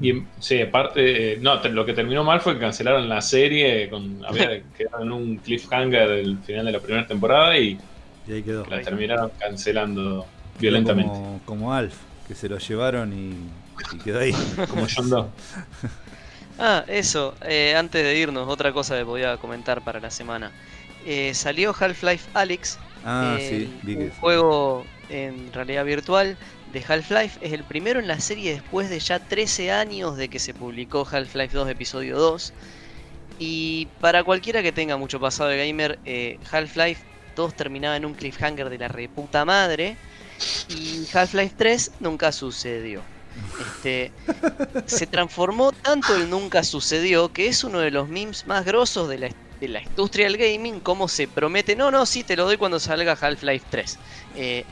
Y 0.00 0.22
sí, 0.38 0.62
aparte, 0.62 1.38
no, 1.40 1.62
lo 1.62 1.84
que 1.84 1.92
terminó 1.92 2.24
mal 2.24 2.40
fue 2.40 2.54
que 2.54 2.60
cancelaron 2.60 3.08
la 3.08 3.20
serie, 3.20 3.90
con, 3.90 4.24
había 4.24 4.62
quedado 4.76 5.02
en 5.02 5.12
un 5.12 5.36
cliffhanger 5.36 6.08
del 6.08 6.38
final 6.38 6.66
de 6.66 6.72
la 6.72 6.80
primera 6.80 7.06
temporada 7.06 7.58
y, 7.58 7.78
ahí 8.28 8.42
quedó. 8.42 8.64
la 8.66 8.80
terminaron 8.80 9.30
cancelando 9.38 10.26
violentamente. 10.58 11.18
Como, 11.44 11.74
Alf, 11.74 11.94
que 12.26 12.34
se 12.34 12.48
lo 12.48 12.58
llevaron 12.58 13.12
y, 13.12 13.98
quedó 14.02 14.20
ahí. 14.20 14.32
como 14.70 14.86
John 14.94 15.10
Doe. 15.10 15.26
Ah, 16.58 16.84
eso, 16.88 17.34
eh, 17.42 17.74
antes 17.76 18.02
de 18.02 18.16
irnos, 18.16 18.48
otra 18.48 18.72
cosa 18.72 18.98
que 18.98 19.04
podía 19.04 19.36
comentar 19.36 19.82
para 19.82 20.00
la 20.00 20.10
semana. 20.10 20.50
Eh, 21.06 21.32
salió 21.34 21.74
Half-Life 21.78 22.28
Alyx, 22.34 22.78
ah, 23.04 23.38
sí, 23.38 23.70
un 23.86 24.10
juego 24.20 24.84
en 25.08 25.52
realidad 25.52 25.84
virtual 25.84 26.36
de 26.72 26.84
Half-Life. 26.86 27.38
Es 27.40 27.52
el 27.52 27.64
primero 27.64 28.00
en 28.00 28.08
la 28.08 28.20
serie 28.20 28.52
después 28.52 28.90
de 28.90 29.00
ya 29.00 29.18
13 29.18 29.72
años 29.72 30.16
de 30.16 30.28
que 30.28 30.38
se 30.38 30.54
publicó 30.54 31.06
Half-Life 31.10 31.56
2 31.56 31.68
episodio 31.70 32.18
2. 32.18 32.52
Y 33.38 33.88
para 34.00 34.22
cualquiera 34.22 34.62
que 34.62 34.72
tenga 34.72 34.96
mucho 34.96 35.18
pasado 35.18 35.48
de 35.50 35.66
gamer, 35.66 35.98
eh, 36.04 36.38
Half-Life 36.50 37.02
2 37.36 37.54
terminaba 37.54 37.96
en 37.96 38.04
un 38.04 38.14
cliffhanger 38.14 38.68
de 38.68 38.78
la 38.78 38.88
reputa 38.88 39.44
madre. 39.44 39.96
Y 40.68 41.06
Half-Life 41.12 41.54
3 41.56 41.92
nunca 42.00 42.32
sucedió. 42.32 43.02
Este, 43.60 44.12
se 44.86 45.06
transformó 45.06 45.72
tanto 45.72 46.14
el 46.16 46.28
nunca 46.28 46.62
sucedió 46.64 47.32
que 47.32 47.46
es 47.46 47.64
uno 47.64 47.78
de 47.78 47.90
los 47.90 48.08
memes 48.08 48.46
más 48.46 48.64
grosos 48.64 49.08
de 49.08 49.18
la, 49.18 49.28
de 49.60 49.68
la 49.68 49.82
industria 49.82 50.26
del 50.26 50.36
gaming. 50.36 50.80
Como 50.80 51.08
se 51.08 51.28
promete, 51.28 51.76
no, 51.76 51.90
no, 51.90 52.06
sí, 52.06 52.24
te 52.24 52.36
lo 52.36 52.44
doy 52.44 52.56
cuando 52.56 52.80
salga 52.80 53.16
Half-Life 53.20 53.66
3. 53.70 53.98
Eh, 54.36 54.64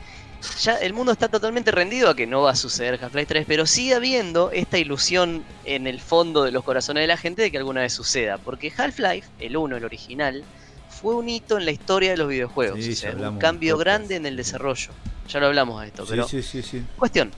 ya 0.61 0.75
el 0.75 0.93
mundo 0.93 1.11
está 1.11 1.27
totalmente 1.27 1.71
rendido 1.71 2.09
a 2.09 2.15
que 2.15 2.25
no 2.25 2.43
va 2.43 2.51
a 2.51 2.55
suceder 2.55 2.99
Half-Life 3.01 3.27
3, 3.27 3.45
pero 3.47 3.65
sigue 3.65 3.93
habiendo 3.93 4.51
esta 4.51 4.77
ilusión 4.77 5.43
en 5.65 5.85
el 5.85 5.99
fondo 5.99 6.43
de 6.43 6.51
los 6.51 6.63
corazones 6.63 7.01
de 7.01 7.07
la 7.07 7.17
gente 7.17 7.41
de 7.41 7.51
que 7.51 7.57
alguna 7.57 7.81
vez 7.81 7.93
suceda. 7.93 8.37
Porque 8.37 8.71
Half-Life, 8.75 9.27
el 9.39 9.57
1, 9.57 9.77
el 9.77 9.85
original, 9.85 10.43
fue 10.89 11.15
un 11.15 11.29
hito 11.29 11.57
en 11.57 11.65
la 11.65 11.71
historia 11.71 12.11
de 12.11 12.17
los 12.17 12.27
videojuegos. 12.27 12.79
un 12.79 13.37
cambio 13.37 13.77
grande 13.77 14.15
en 14.15 14.25
el 14.25 14.35
desarrollo. 14.35 14.91
Ya 15.27 15.39
lo 15.39 15.47
hablamos 15.47 15.81
de 15.81 15.87
esto, 15.87 16.05
pero. 16.09 16.27
Sí, 16.27 16.41
sí, 16.41 16.61
sí, 16.63 16.83
Cuestión. 16.97 17.31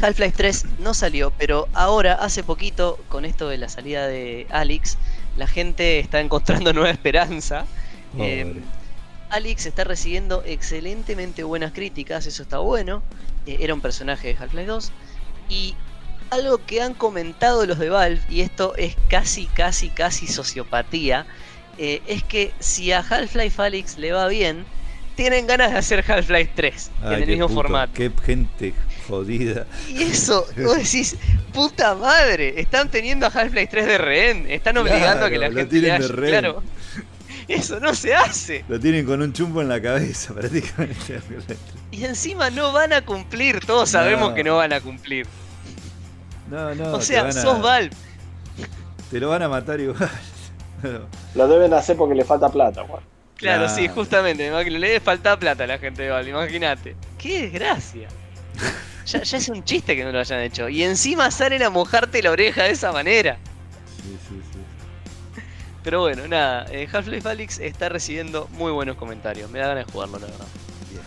Half-Life 0.00 0.34
3 0.36 0.64
no 0.80 0.92
salió, 0.92 1.32
pero 1.38 1.68
ahora, 1.72 2.14
hace 2.14 2.42
poquito, 2.42 2.98
con 3.08 3.24
esto 3.24 3.48
de 3.48 3.58
la 3.58 3.68
salida 3.68 4.06
de 4.06 4.46
Alex, 4.50 4.98
la 5.36 5.46
gente 5.46 5.98
está 5.98 6.20
encontrando 6.20 6.72
nueva 6.74 6.90
esperanza. 6.90 7.66
Eh, 8.18 8.60
Alex 9.30 9.66
está 9.66 9.84
recibiendo 9.84 10.42
excelentemente 10.46 11.42
buenas 11.42 11.72
críticas, 11.72 12.26
eso 12.26 12.42
está 12.42 12.58
bueno. 12.58 13.02
Eh, 13.46 13.58
era 13.60 13.74
un 13.74 13.80
personaje 13.80 14.28
de 14.28 14.36
Half-Life 14.38 14.66
2. 14.66 14.92
Y 15.48 15.74
algo 16.30 16.58
que 16.64 16.80
han 16.80 16.94
comentado 16.94 17.66
los 17.66 17.78
de 17.78 17.90
Valve, 17.90 18.22
y 18.28 18.40
esto 18.40 18.74
es 18.76 18.96
casi, 19.08 19.46
casi, 19.46 19.88
casi 19.88 20.26
sociopatía, 20.26 21.26
eh, 21.78 22.02
es 22.06 22.22
que 22.22 22.52
si 22.60 22.92
a 22.92 23.00
Half-Life 23.00 23.60
Alex 23.60 23.98
le 23.98 24.12
va 24.12 24.28
bien, 24.28 24.64
tienen 25.16 25.46
ganas 25.46 25.72
de 25.72 25.78
hacer 25.78 26.04
Half-Life 26.06 26.52
3 26.54 26.90
en 27.04 27.12
el 27.12 27.26
mismo 27.26 27.48
formato. 27.48 27.92
Qué 27.94 28.10
gente 28.24 28.74
jodida. 29.08 29.66
Y 29.88 30.02
eso, 30.02 30.46
vos 30.58 30.76
decís, 30.76 31.16
puta 31.52 31.94
madre, 31.94 32.60
están 32.60 32.90
teniendo 32.90 33.26
a 33.26 33.28
Half-Life 33.30 33.68
3 33.70 33.86
de 33.86 33.98
rehén, 33.98 34.50
están 34.50 34.76
obligando 34.78 35.26
a 35.26 35.30
que 35.30 35.38
la 35.38 35.50
gente 35.50 35.76
le 35.76 35.92
haya, 35.92 36.08
claro. 36.08 36.62
Eso 37.48 37.78
no 37.78 37.94
se 37.94 38.14
hace. 38.14 38.64
Lo 38.68 38.80
tienen 38.80 39.04
con 39.04 39.20
un 39.20 39.32
chumbo 39.32 39.60
en 39.60 39.68
la 39.68 39.80
cabeza, 39.80 40.32
prácticamente. 40.34 41.20
Y 41.90 42.04
encima 42.04 42.50
no 42.50 42.72
van 42.72 42.92
a 42.92 43.02
cumplir, 43.04 43.60
todos 43.60 43.90
sabemos 43.90 44.32
que 44.32 44.44
no 44.44 44.56
van 44.56 44.72
a 44.72 44.80
cumplir. 44.80 45.26
No, 46.50 46.74
no. 46.74 46.94
O 46.94 47.00
sea, 47.00 47.30
sos 47.32 47.60
Valve. 47.60 47.90
Te 49.10 49.20
lo 49.20 49.28
van 49.28 49.42
a 49.42 49.48
matar 49.48 49.80
igual. 49.80 50.10
lo 51.34 51.48
deben 51.48 51.72
hacer 51.74 51.96
porque 51.96 52.14
le 52.14 52.24
falta 52.24 52.48
plata, 52.48 52.82
Claro, 53.36 53.66
claro, 53.66 53.68
sí, 53.68 53.88
justamente. 53.88 54.50
Le 54.50 54.86
debe 54.86 55.00
faltar 55.00 55.38
plata 55.38 55.64
a 55.64 55.66
la 55.66 55.78
gente 55.78 56.02
de 56.02 56.10
Valve, 56.10 56.30
imagínate. 56.30 56.96
¡Qué 57.18 57.42
desgracia! 57.42 58.08
Ya, 59.06 59.22
ya, 59.22 59.36
es 59.36 59.48
un 59.48 59.62
chiste 59.64 59.94
que 59.96 60.04
no 60.04 60.12
lo 60.12 60.20
hayan 60.20 60.40
hecho. 60.40 60.68
Y 60.68 60.82
encima 60.82 61.30
salen 61.30 61.62
a 61.62 61.70
mojarte 61.70 62.22
la 62.22 62.30
oreja 62.30 62.64
de 62.64 62.70
esa 62.70 62.92
manera. 62.92 63.38
Sí, 64.02 64.16
sí, 64.28 64.40
sí. 64.52 64.58
Pero 65.82 66.00
bueno, 66.00 66.26
nada, 66.26 66.66
eh, 66.70 66.88
Half-Life 66.90 67.28
Alyx 67.28 67.58
está 67.58 67.90
recibiendo 67.90 68.48
muy 68.52 68.72
buenos 68.72 68.96
comentarios. 68.96 69.50
Me 69.50 69.58
da 69.58 69.68
ganas 69.68 69.86
de 69.86 69.92
jugarlo, 69.92 70.18
la 70.18 70.26
verdad. 70.26 70.46
Bien. 70.90 71.02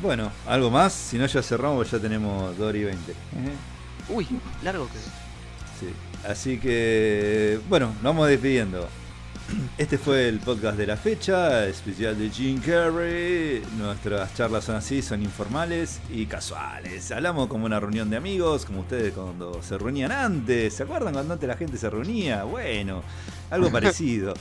Bueno, 0.00 0.32
¿algo 0.46 0.70
más? 0.70 0.92
Si 0.92 1.18
no, 1.18 1.26
ya 1.26 1.42
cerramos, 1.42 1.90
ya 1.90 1.98
tenemos 1.98 2.56
2 2.56 2.74
y 2.76 2.84
20. 2.84 3.14
Uy, 4.08 4.28
largo 4.62 4.86
que. 4.86 4.98
Sí. 5.80 5.92
Así 6.28 6.58
que, 6.58 7.58
bueno, 7.68 7.88
nos 7.94 8.02
vamos 8.02 8.28
despidiendo. 8.28 8.88
Este 9.78 9.98
fue 9.98 10.28
el 10.28 10.38
podcast 10.40 10.76
de 10.76 10.86
la 10.86 10.96
fecha, 10.96 11.66
especial 11.66 12.18
de 12.18 12.30
Jim 12.30 12.60
Carrey. 12.60 13.62
Nuestras 13.78 14.34
charlas 14.34 14.64
son 14.64 14.76
así, 14.76 15.02
son 15.02 15.22
informales 15.22 16.00
y 16.10 16.26
casuales. 16.26 17.10
Hablamos 17.12 17.48
como 17.48 17.66
una 17.66 17.78
reunión 17.80 18.10
de 18.10 18.16
amigos, 18.16 18.64
como 18.64 18.80
ustedes 18.80 19.12
cuando 19.12 19.62
se 19.62 19.78
reunían 19.78 20.12
antes. 20.12 20.74
¿Se 20.74 20.82
acuerdan 20.82 21.12
cuando 21.12 21.34
antes 21.34 21.48
la 21.48 21.56
gente 21.56 21.76
se 21.76 21.90
reunía? 21.90 22.44
Bueno, 22.44 23.02
algo 23.50 23.70
parecido. 23.72 24.34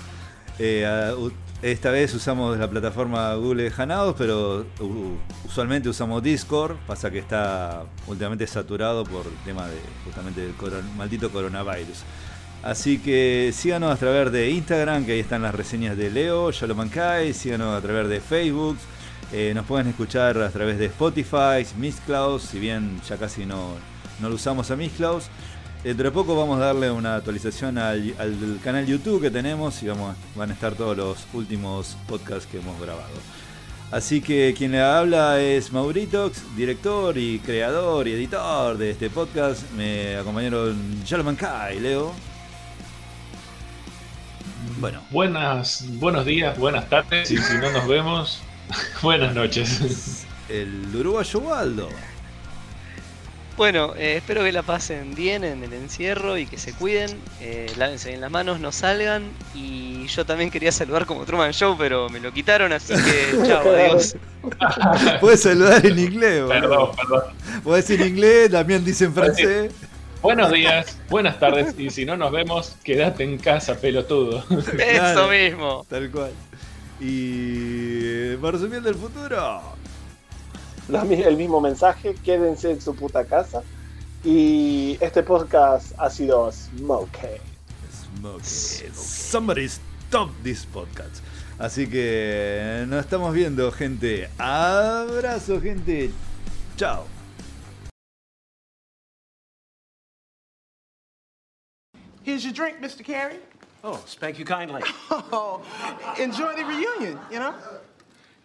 Eh, 0.57 1.13
esta 1.61 1.91
vez 1.91 2.13
usamos 2.13 2.57
la 2.57 2.69
plataforma 2.69 3.33
Google 3.35 3.71
Hangouts, 3.71 4.15
pero 4.17 4.65
usualmente 5.45 5.89
usamos 5.89 6.23
Discord. 6.23 6.77
Pasa 6.87 7.11
que 7.11 7.19
está 7.19 7.83
últimamente 8.07 8.47
saturado 8.47 9.03
por 9.03 9.25
el 9.25 9.35
tema 9.43 9.67
de 9.67 9.77
justamente 10.05 10.41
del 10.41 10.53
maldito 10.97 11.29
coronavirus. 11.29 12.03
Así 12.65 12.97
que 12.97 13.51
síganos 13.53 13.93
a 13.93 13.95
través 13.95 14.31
de 14.31 14.49
Instagram, 14.49 15.05
que 15.05 15.11
ahí 15.11 15.19
están 15.19 15.43
las 15.43 15.53
reseñas 15.53 15.95
de 15.95 16.09
Leo, 16.09 16.49
Yalomankai, 16.49 17.31
síganos 17.31 17.77
a 17.77 17.79
través 17.79 18.09
de 18.09 18.19
Facebook, 18.19 18.75
eh, 19.31 19.51
nos 19.53 19.67
pueden 19.67 19.85
escuchar 19.85 20.39
a 20.39 20.49
través 20.49 20.79
de 20.79 20.85
Spotify, 20.85 21.63
Mixcloud, 21.77 22.41
si 22.41 22.57
bien 22.57 22.99
ya 23.07 23.17
casi 23.17 23.45
no, 23.45 23.75
no 24.19 24.29
lo 24.29 24.35
usamos 24.35 24.71
a 24.71 24.75
Mixcloud. 24.75 25.21
Dentro 25.83 26.05
de 26.05 26.11
poco 26.11 26.35
vamos 26.35 26.59
a 26.59 26.65
darle 26.65 26.89
una 26.89 27.17
actualización 27.17 27.77
al, 27.77 28.15
canal 28.63 28.87
YouTube 28.87 29.21
que 29.21 29.29
tenemos 29.29 29.83
y 29.83 29.87
vamos, 29.87 30.15
van 30.35 30.49
a 30.49 30.53
estar 30.53 30.73
todos 30.73 30.97
los 30.97 31.27
últimos 31.33 31.95
podcasts 32.07 32.47
que 32.51 32.57
hemos 32.57 32.81
grabado. 32.81 33.13
Así 33.91 34.21
que 34.21 34.55
quien 34.57 34.71
le 34.71 34.81
habla 34.81 35.39
es 35.39 35.71
Mauritox, 35.71 36.41
director 36.57 37.15
y 37.15 37.37
creador 37.37 38.07
y 38.07 38.13
editor 38.13 38.75
de 38.75 38.89
este 38.89 39.11
podcast. 39.11 39.69
Me 39.73 40.15
acompañaron 40.15 41.05
Yalomankai, 41.05 41.79
Leo. 41.79 42.34
Bueno. 44.79 45.01
Buenas, 45.11 45.85
buenos 45.99 46.25
días, 46.25 46.57
buenas 46.57 46.89
tardes 46.89 47.31
y 47.31 47.37
si 47.37 47.53
no 47.57 47.71
nos 47.71 47.87
vemos, 47.87 48.41
buenas 49.01 49.33
noches. 49.33 50.25
El 50.49 50.95
uruguayo 50.95 51.39
Waldo. 51.39 51.89
Bueno, 53.57 53.93
eh, 53.95 54.17
espero 54.17 54.43
que 54.43 54.51
la 54.51 54.63
pasen 54.63 55.15
bien 55.15 55.45
en 55.45 55.63
el 55.63 55.71
encierro 55.71 56.37
y 56.37 56.45
que 56.45 56.57
se 56.57 56.73
cuiden, 56.73 57.17
eh, 57.39 57.71
lávense 57.77 58.09
bien 58.09 58.19
las 58.19 58.29
manos, 58.29 58.59
no 58.59 58.73
salgan. 58.73 59.23
Y 59.53 60.07
yo 60.07 60.25
también 60.25 60.51
quería 60.51 60.73
saludar 60.73 61.05
como 61.05 61.23
Truman 61.23 61.53
Show, 61.53 61.77
pero 61.77 62.09
me 62.09 62.19
lo 62.19 62.33
quitaron, 62.33 62.73
así 62.73 62.93
que 62.93 63.37
chao, 63.47 63.61
adiós. 63.61 64.17
Puedes 65.21 65.41
saludar 65.41 65.85
en 65.85 65.97
inglés, 65.97 66.43
Perdón, 66.49 66.89
perdón. 66.97 67.23
Puedes 67.63 67.87
decir 67.87 68.01
en 68.01 68.09
inglés, 68.09 68.51
también 68.51 68.83
dice 68.83 69.05
en 69.05 69.13
francés. 69.13 69.71
Buenos 70.21 70.51
días, 70.51 70.97
buenas 71.09 71.39
tardes 71.39 71.75
y 71.77 71.89
si 71.89 72.05
no 72.05 72.17
nos 72.17 72.31
vemos, 72.31 72.75
quédate 72.83 73.23
en 73.23 73.37
casa, 73.37 73.75
pelotudo. 73.75 74.43
Eso 74.79 75.27
mismo. 75.29 75.85
Tal 75.89 76.09
cual. 76.09 76.31
Y 76.99 78.35
Marsupil 78.39 78.81
del 78.81 78.95
futuro. 78.95 79.61
El 80.87 81.37
mismo 81.37 81.61
mensaje, 81.61 82.15
quédense 82.23 82.71
en 82.71 82.81
su 82.81 82.95
puta 82.95 83.25
casa. 83.25 83.63
Y 84.23 84.97
este 85.01 85.23
podcast 85.23 85.93
ha 85.97 86.09
sido 86.09 86.51
Smokey. 86.51 87.37
Smokey. 88.17 88.91
Somebody 88.93 89.65
stop 89.65 90.31
this 90.43 90.65
podcast. 90.65 91.23
Así 91.57 91.87
que 91.87 92.85
nos 92.87 93.01
estamos 93.01 93.33
viendo, 93.33 93.71
gente. 93.71 94.29
Abrazo, 94.37 95.61
gente. 95.61 96.11
Chao. 96.77 97.14
Here's 102.25 102.43
your 102.43 102.53
drink, 102.53 102.81
Mr. 102.81 103.05
Carey. 103.05 103.37
Oh, 103.83 103.93
thank 103.93 104.39
you 104.39 104.45
kindly. 104.45 104.81
Oh, 105.11 105.61
enjoy 106.19 106.55
the 106.55 106.65
reunion, 106.65 107.19
you 107.31 107.37
know? 107.37 107.53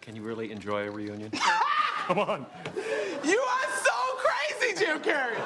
Can 0.03 0.15
you 0.15 0.21
really 0.23 0.53
enjoy 0.53 0.87
a 0.87 0.91
reunion? 0.91 1.31
Come 2.07 2.19
on. 2.19 2.47
You 3.25 3.39
are 3.41 3.71
so 3.83 3.97
crazy, 4.19 4.85
Jim 4.85 5.01
Carrey. 5.01 5.39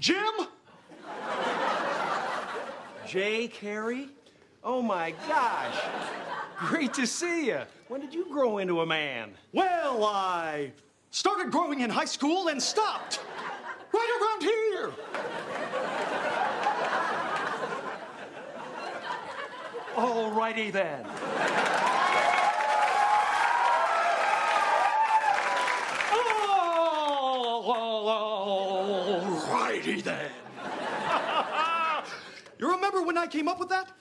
Jim? 0.00 0.48
Jay 3.06 3.46
Carey? 3.46 4.08
Oh 4.64 4.82
my 4.82 5.14
gosh. 5.28 5.76
Great 6.58 6.92
to 6.94 7.06
see 7.06 7.46
you. 7.46 7.60
When 7.86 8.00
did 8.00 8.12
you 8.12 8.26
grow 8.28 8.58
into 8.58 8.80
a 8.80 8.86
man? 8.86 9.30
Well, 9.52 10.04
I 10.04 10.72
Started 11.14 11.52
growing 11.52 11.80
in 11.80 11.90
high 11.90 12.06
school 12.06 12.48
and 12.48 12.60
stopped. 12.60 13.20
Right 14.02 14.18
around 14.20 14.42
here. 14.42 14.90
Alrighty 19.94 20.72
then. 20.72 21.06
Alrighty 29.44 30.02
then. 30.02 30.30
you 32.58 32.68
remember 32.72 33.04
when 33.04 33.16
I 33.16 33.28
came 33.28 33.46
up 33.46 33.60
with 33.60 33.68
that? 33.68 33.92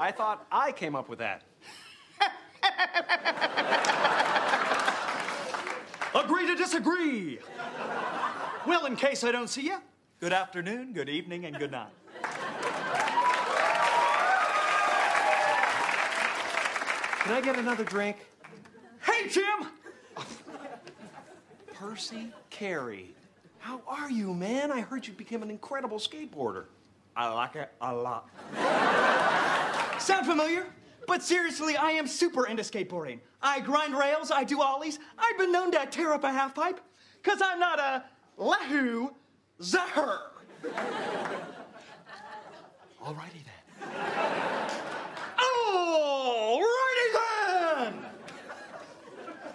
I 0.00 0.10
thought 0.12 0.46
I 0.50 0.72
came 0.72 0.96
up 0.96 1.10
with 1.10 1.18
that. 1.18 1.42
Agree 6.14 6.46
to 6.46 6.54
disagree. 6.54 7.38
Well, 8.66 8.86
in 8.86 8.96
case 8.96 9.22
I 9.22 9.30
don't 9.30 9.48
see 9.48 9.62
you, 9.62 9.78
good 10.18 10.32
afternoon, 10.32 10.92
good 10.92 11.08
evening, 11.08 11.44
and 11.44 11.56
good 11.56 11.70
night. 11.70 11.92
Can 17.20 17.32
I 17.32 17.40
get 17.40 17.56
another 17.56 17.84
drink? 17.84 18.16
Hey, 19.00 19.28
Jim! 19.28 19.68
Percy 21.74 22.32
Carey. 22.50 23.14
How 23.60 23.80
are 23.86 24.10
you, 24.10 24.34
man? 24.34 24.72
I 24.72 24.80
heard 24.80 25.06
you 25.06 25.12
became 25.12 25.44
an 25.44 25.50
incredible 25.50 25.98
skateboarder. 25.98 26.64
I 27.16 27.28
like 27.32 27.54
it 27.54 27.70
a 27.80 27.94
lot. 27.94 28.28
Sound 30.00 30.26
familiar? 30.26 30.66
But 31.06 31.22
seriously, 31.22 31.76
I 31.76 31.92
am 31.92 32.08
super 32.08 32.48
into 32.48 32.64
skateboarding. 32.64 33.20
I 33.40 33.60
grind 33.60 33.96
rails, 33.96 34.32
I 34.32 34.42
do 34.42 34.60
ollies. 34.60 34.98
I've 35.16 35.38
been 35.38 35.52
known 35.52 35.70
to 35.70 35.86
tear 35.86 36.12
up 36.12 36.24
a 36.24 36.32
half 36.32 36.52
pipe. 36.52 36.80
Cause 37.22 37.40
I'm 37.42 37.58
not 37.58 37.80
a 37.80 38.04
lahu 38.38 39.10
zaher. 39.60 40.18
Alrighty 43.02 43.42
then. 43.44 43.90
Alrighty 45.38 47.08
then! 47.14 47.94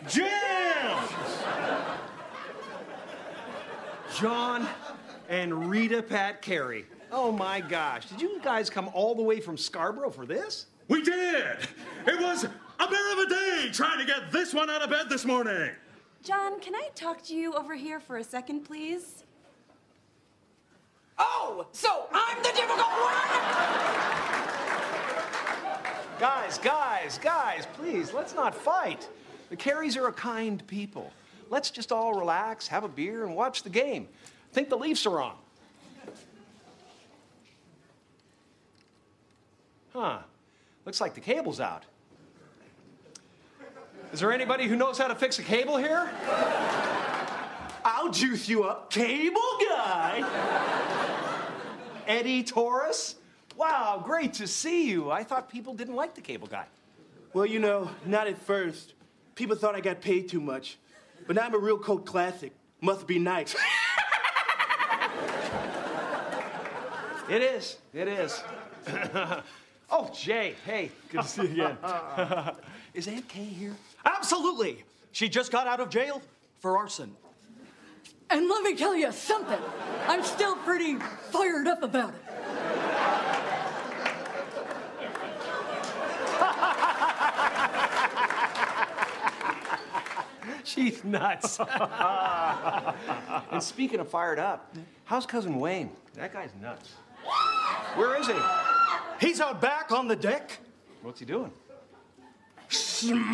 Jim! 0.07 0.97
John 4.19 4.67
and 5.29 5.69
Rita 5.69 6.01
Pat 6.01 6.41
Carey. 6.41 6.85
Oh 7.11 7.31
my 7.31 7.59
gosh, 7.59 8.05
did 8.07 8.21
you 8.21 8.39
guys 8.43 8.69
come 8.69 8.89
all 8.93 9.15
the 9.15 9.23
way 9.23 9.41
from 9.41 9.57
Scarborough 9.57 10.11
for 10.11 10.25
this? 10.25 10.67
We 10.87 11.01
did! 11.01 11.57
It 12.05 12.19
was 12.21 12.43
a 12.45 12.87
bear 12.87 13.13
of 13.13 13.19
a 13.19 13.29
day 13.29 13.69
trying 13.71 13.99
to 13.99 14.05
get 14.05 14.31
this 14.31 14.53
one 14.53 14.69
out 14.69 14.81
of 14.81 14.89
bed 14.89 15.07
this 15.09 15.25
morning. 15.25 15.71
John, 16.23 16.59
can 16.59 16.75
I 16.75 16.89
talk 16.93 17.23
to 17.23 17.33
you 17.33 17.53
over 17.53 17.73
here 17.73 17.99
for 17.99 18.17
a 18.17 18.23
second, 18.23 18.61
please? 18.61 19.23
Oh, 21.17 21.65
so 21.71 22.07
I'm 22.13 22.37
the 22.43 22.49
difficult 22.49 22.79
one? 22.79 23.21
Guys, 26.19 26.59
guys, 26.59 27.17
guys, 27.17 27.67
please, 27.73 28.13
let's 28.13 28.35
not 28.35 28.53
fight. 28.53 29.09
The 29.49 29.57
Careys 29.57 29.97
are 29.97 30.07
a 30.07 30.13
kind 30.13 30.65
people. 30.67 31.11
Let's 31.49 31.71
just 31.71 31.91
all 31.91 32.13
relax, 32.13 32.67
have 32.67 32.83
a 32.83 32.87
beer, 32.87 33.25
and 33.25 33.35
watch 33.35 33.63
the 33.63 33.71
game. 33.71 34.07
think 34.53 34.69
the 34.69 34.77
Leafs 34.77 35.07
are 35.07 35.19
on. 35.19 35.35
Huh. 39.93 40.19
Looks 40.85 41.01
like 41.01 41.15
the 41.15 41.21
cable's 41.21 41.59
out. 41.59 41.85
Is 44.13 44.19
there 44.19 44.31
anybody 44.31 44.67
who 44.67 44.75
knows 44.75 44.97
how 44.97 45.07
to 45.07 45.15
fix 45.15 45.39
a 45.39 45.43
cable 45.43 45.77
here? 45.77 46.09
I'll 47.83 48.11
juice 48.11 48.49
you 48.49 48.63
up, 48.63 48.91
cable 48.91 49.41
guy. 49.69 50.23
Eddie 52.07 52.43
Torres? 52.43 53.15
Wow, 53.55 54.01
great 54.03 54.33
to 54.35 54.47
see 54.47 54.89
you. 54.89 55.09
I 55.09 55.23
thought 55.23 55.49
people 55.49 55.73
didn't 55.73 55.95
like 55.95 56.15
the 56.15 56.21
cable 56.21 56.47
guy. 56.47 56.65
Well, 57.33 57.45
you 57.45 57.59
know, 57.59 57.89
not 58.05 58.27
at 58.27 58.37
first. 58.37 58.93
People 59.35 59.55
thought 59.55 59.75
I 59.75 59.81
got 59.81 60.01
paid 60.01 60.27
too 60.29 60.41
much. 60.41 60.77
But 61.25 61.35
now 61.35 61.43
I'm 61.43 61.55
a 61.55 61.59
real 61.59 61.77
cult 61.77 62.05
classic. 62.05 62.51
Must 62.81 63.07
be 63.07 63.19
nice. 63.19 63.55
It 67.31 67.41
is. 67.43 67.77
It 67.93 68.09
is. 68.09 68.43
oh, 69.89 70.11
Jay. 70.13 70.53
Hey, 70.65 70.91
good 71.09 71.21
to 71.21 71.27
see 71.29 71.43
you 71.43 71.65
again. 71.65 71.77
is 72.93 73.07
Aunt 73.07 73.25
Kay 73.29 73.45
here? 73.45 73.73
Absolutely. 74.05 74.83
She 75.11 75.29
just 75.29 75.51
got 75.51 75.67
out 75.67 75.79
of 75.79 75.89
jail 75.89 76.21
for 76.59 76.77
arson. 76.77 77.15
And 78.29 78.47
let 78.47 78.63
me 78.63 78.75
tell 78.75 78.95
you 78.95 79.11
something. 79.11 79.59
I'm 80.07 80.23
still 80.23 80.55
pretty 80.57 80.95
fired 81.31 81.67
up 81.67 81.83
about 81.83 82.13
it. 82.13 82.21
She's 90.63 91.03
nuts. 91.03 91.59
and 93.51 93.61
speaking 93.61 93.99
of 93.99 94.07
fired 94.07 94.39
up, 94.39 94.73
how's 95.03 95.25
cousin 95.25 95.59
Wayne? 95.59 95.91
That 96.13 96.31
guy's 96.31 96.51
nuts. 96.61 96.91
Where 97.95 98.19
is 98.19 98.27
he? 98.27 98.35
He's 99.19 99.41
out 99.41 99.59
back 99.59 99.91
on 99.91 100.07
the 100.07 100.15
deck. 100.15 100.59
What's 101.01 101.19
he 101.19 101.25
doing? 101.25 101.51
Smoking! 102.71 103.25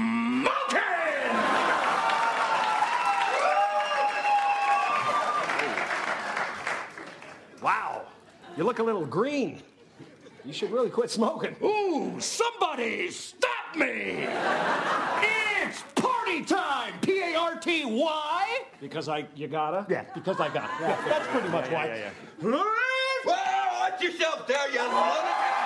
Wow, 7.62 8.02
you 8.58 8.64
look 8.64 8.80
a 8.80 8.84
little 8.84 9.06
green. 9.06 9.62
You 10.44 10.54
should 10.54 10.72
really 10.72 10.90
quit 10.90 11.12
smoking. 11.12 11.56
Ooh, 11.64 12.20
somebody 12.20 13.12
stop 13.12 13.76
me! 13.76 14.28
it's 15.22 15.84
party 15.94 16.44
time! 16.44 16.94
P 17.02 17.20
A 17.22 17.36
R 17.38 17.56
T 17.58 17.86
Y! 17.86 18.60
Because 18.82 19.08
I, 19.08 19.28
you 19.36 19.48
gotta? 19.48 19.86
Yeah, 19.88 20.06
because 20.16 20.40
I 20.40 20.48
got 20.50 20.66
it. 20.66 20.82
Yeah, 20.82 21.06
that's 21.08 21.28
pretty 21.28 21.50
much 21.50 21.70
why. 21.70 21.86
yeah, 21.86 21.96
yeah. 21.96 22.12
Well, 23.24 23.36
watch 23.80 24.02
yourself 24.02 24.48
there, 24.48 24.72
you 24.72 24.80
lunatic. 24.82 25.57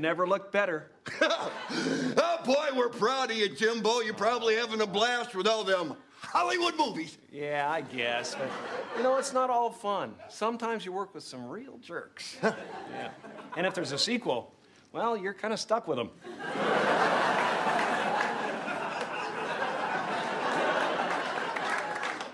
Never 0.00 0.26
looked 0.26 0.52
better. 0.52 0.90
Oh 1.72 2.42
boy, 2.44 2.68
we're 2.74 2.88
proud 2.88 3.30
of 3.30 3.36
you, 3.36 3.48
Jimbo. 3.48 4.00
You're 4.00 4.14
probably 4.14 4.56
having 4.56 4.80
a 4.80 4.86
blast 4.86 5.34
with 5.34 5.46
all 5.46 5.62
them 5.62 5.94
Hollywood 6.20 6.76
movies. 6.76 7.18
Yeah, 7.30 7.68
I 7.70 7.82
guess. 7.82 8.34
But, 8.34 8.48
you 8.96 9.02
know, 9.02 9.16
it's 9.16 9.32
not 9.32 9.50
all 9.50 9.70
fun. 9.70 10.14
Sometimes 10.28 10.84
you 10.84 10.92
work 10.92 11.14
with 11.14 11.22
some 11.24 11.46
real 11.46 11.78
jerks. 11.78 12.38
yeah. 12.42 13.10
And 13.56 13.66
if 13.66 13.74
there's 13.74 13.92
a 13.92 13.98
sequel, 13.98 14.54
well, 14.92 15.16
you're 15.16 15.34
kind 15.34 15.52
of 15.52 15.60
stuck 15.60 15.86
with 15.86 15.98
them. 15.98 16.10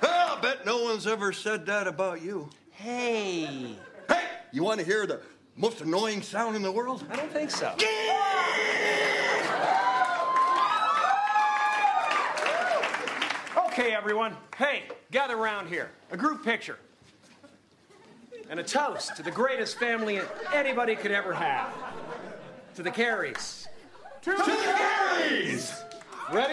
Well, 0.03 0.37
I 0.37 0.41
bet 0.41 0.67
no 0.67 0.83
one's 0.83 1.07
ever 1.07 1.33
said 1.33 1.67
that 1.67 1.87
about 1.87 2.23
you. 2.23 2.49
Hey. 2.71 3.77
Hey, 4.09 4.25
you 4.53 4.63
want 4.63 4.79
to 4.81 4.87
hear 4.87 5.07
the 5.07 5.21
most 5.57 5.81
annoying 5.81 6.23
sound 6.23 6.55
in 6.55 6.63
the 6.63 6.71
world? 6.71 7.05
I 7.11 7.17
don't 7.17 7.33
think 7.33 7.51
so. 7.51 7.75
Okay, 13.69 13.95
everyone. 13.95 14.37
Hey, 14.57 14.85
gather 15.11 15.37
around 15.37 15.69
here. 15.69 15.91
A 16.11 16.17
group 16.17 16.45
picture. 16.45 16.79
And 18.49 18.61
a 18.61 18.63
toast 18.63 19.17
to 19.17 19.23
the 19.23 19.31
greatest 19.31 19.79
family 19.79 20.21
anybody 20.55 20.95
could 20.95 21.11
ever 21.11 21.35
have. 21.35 21.73
To 22.77 22.83
the 22.83 22.91
Carries. 22.91 23.67
To 24.23 24.31
the 24.31 24.43
Carries! 24.43 25.83
Ready? 26.31 26.45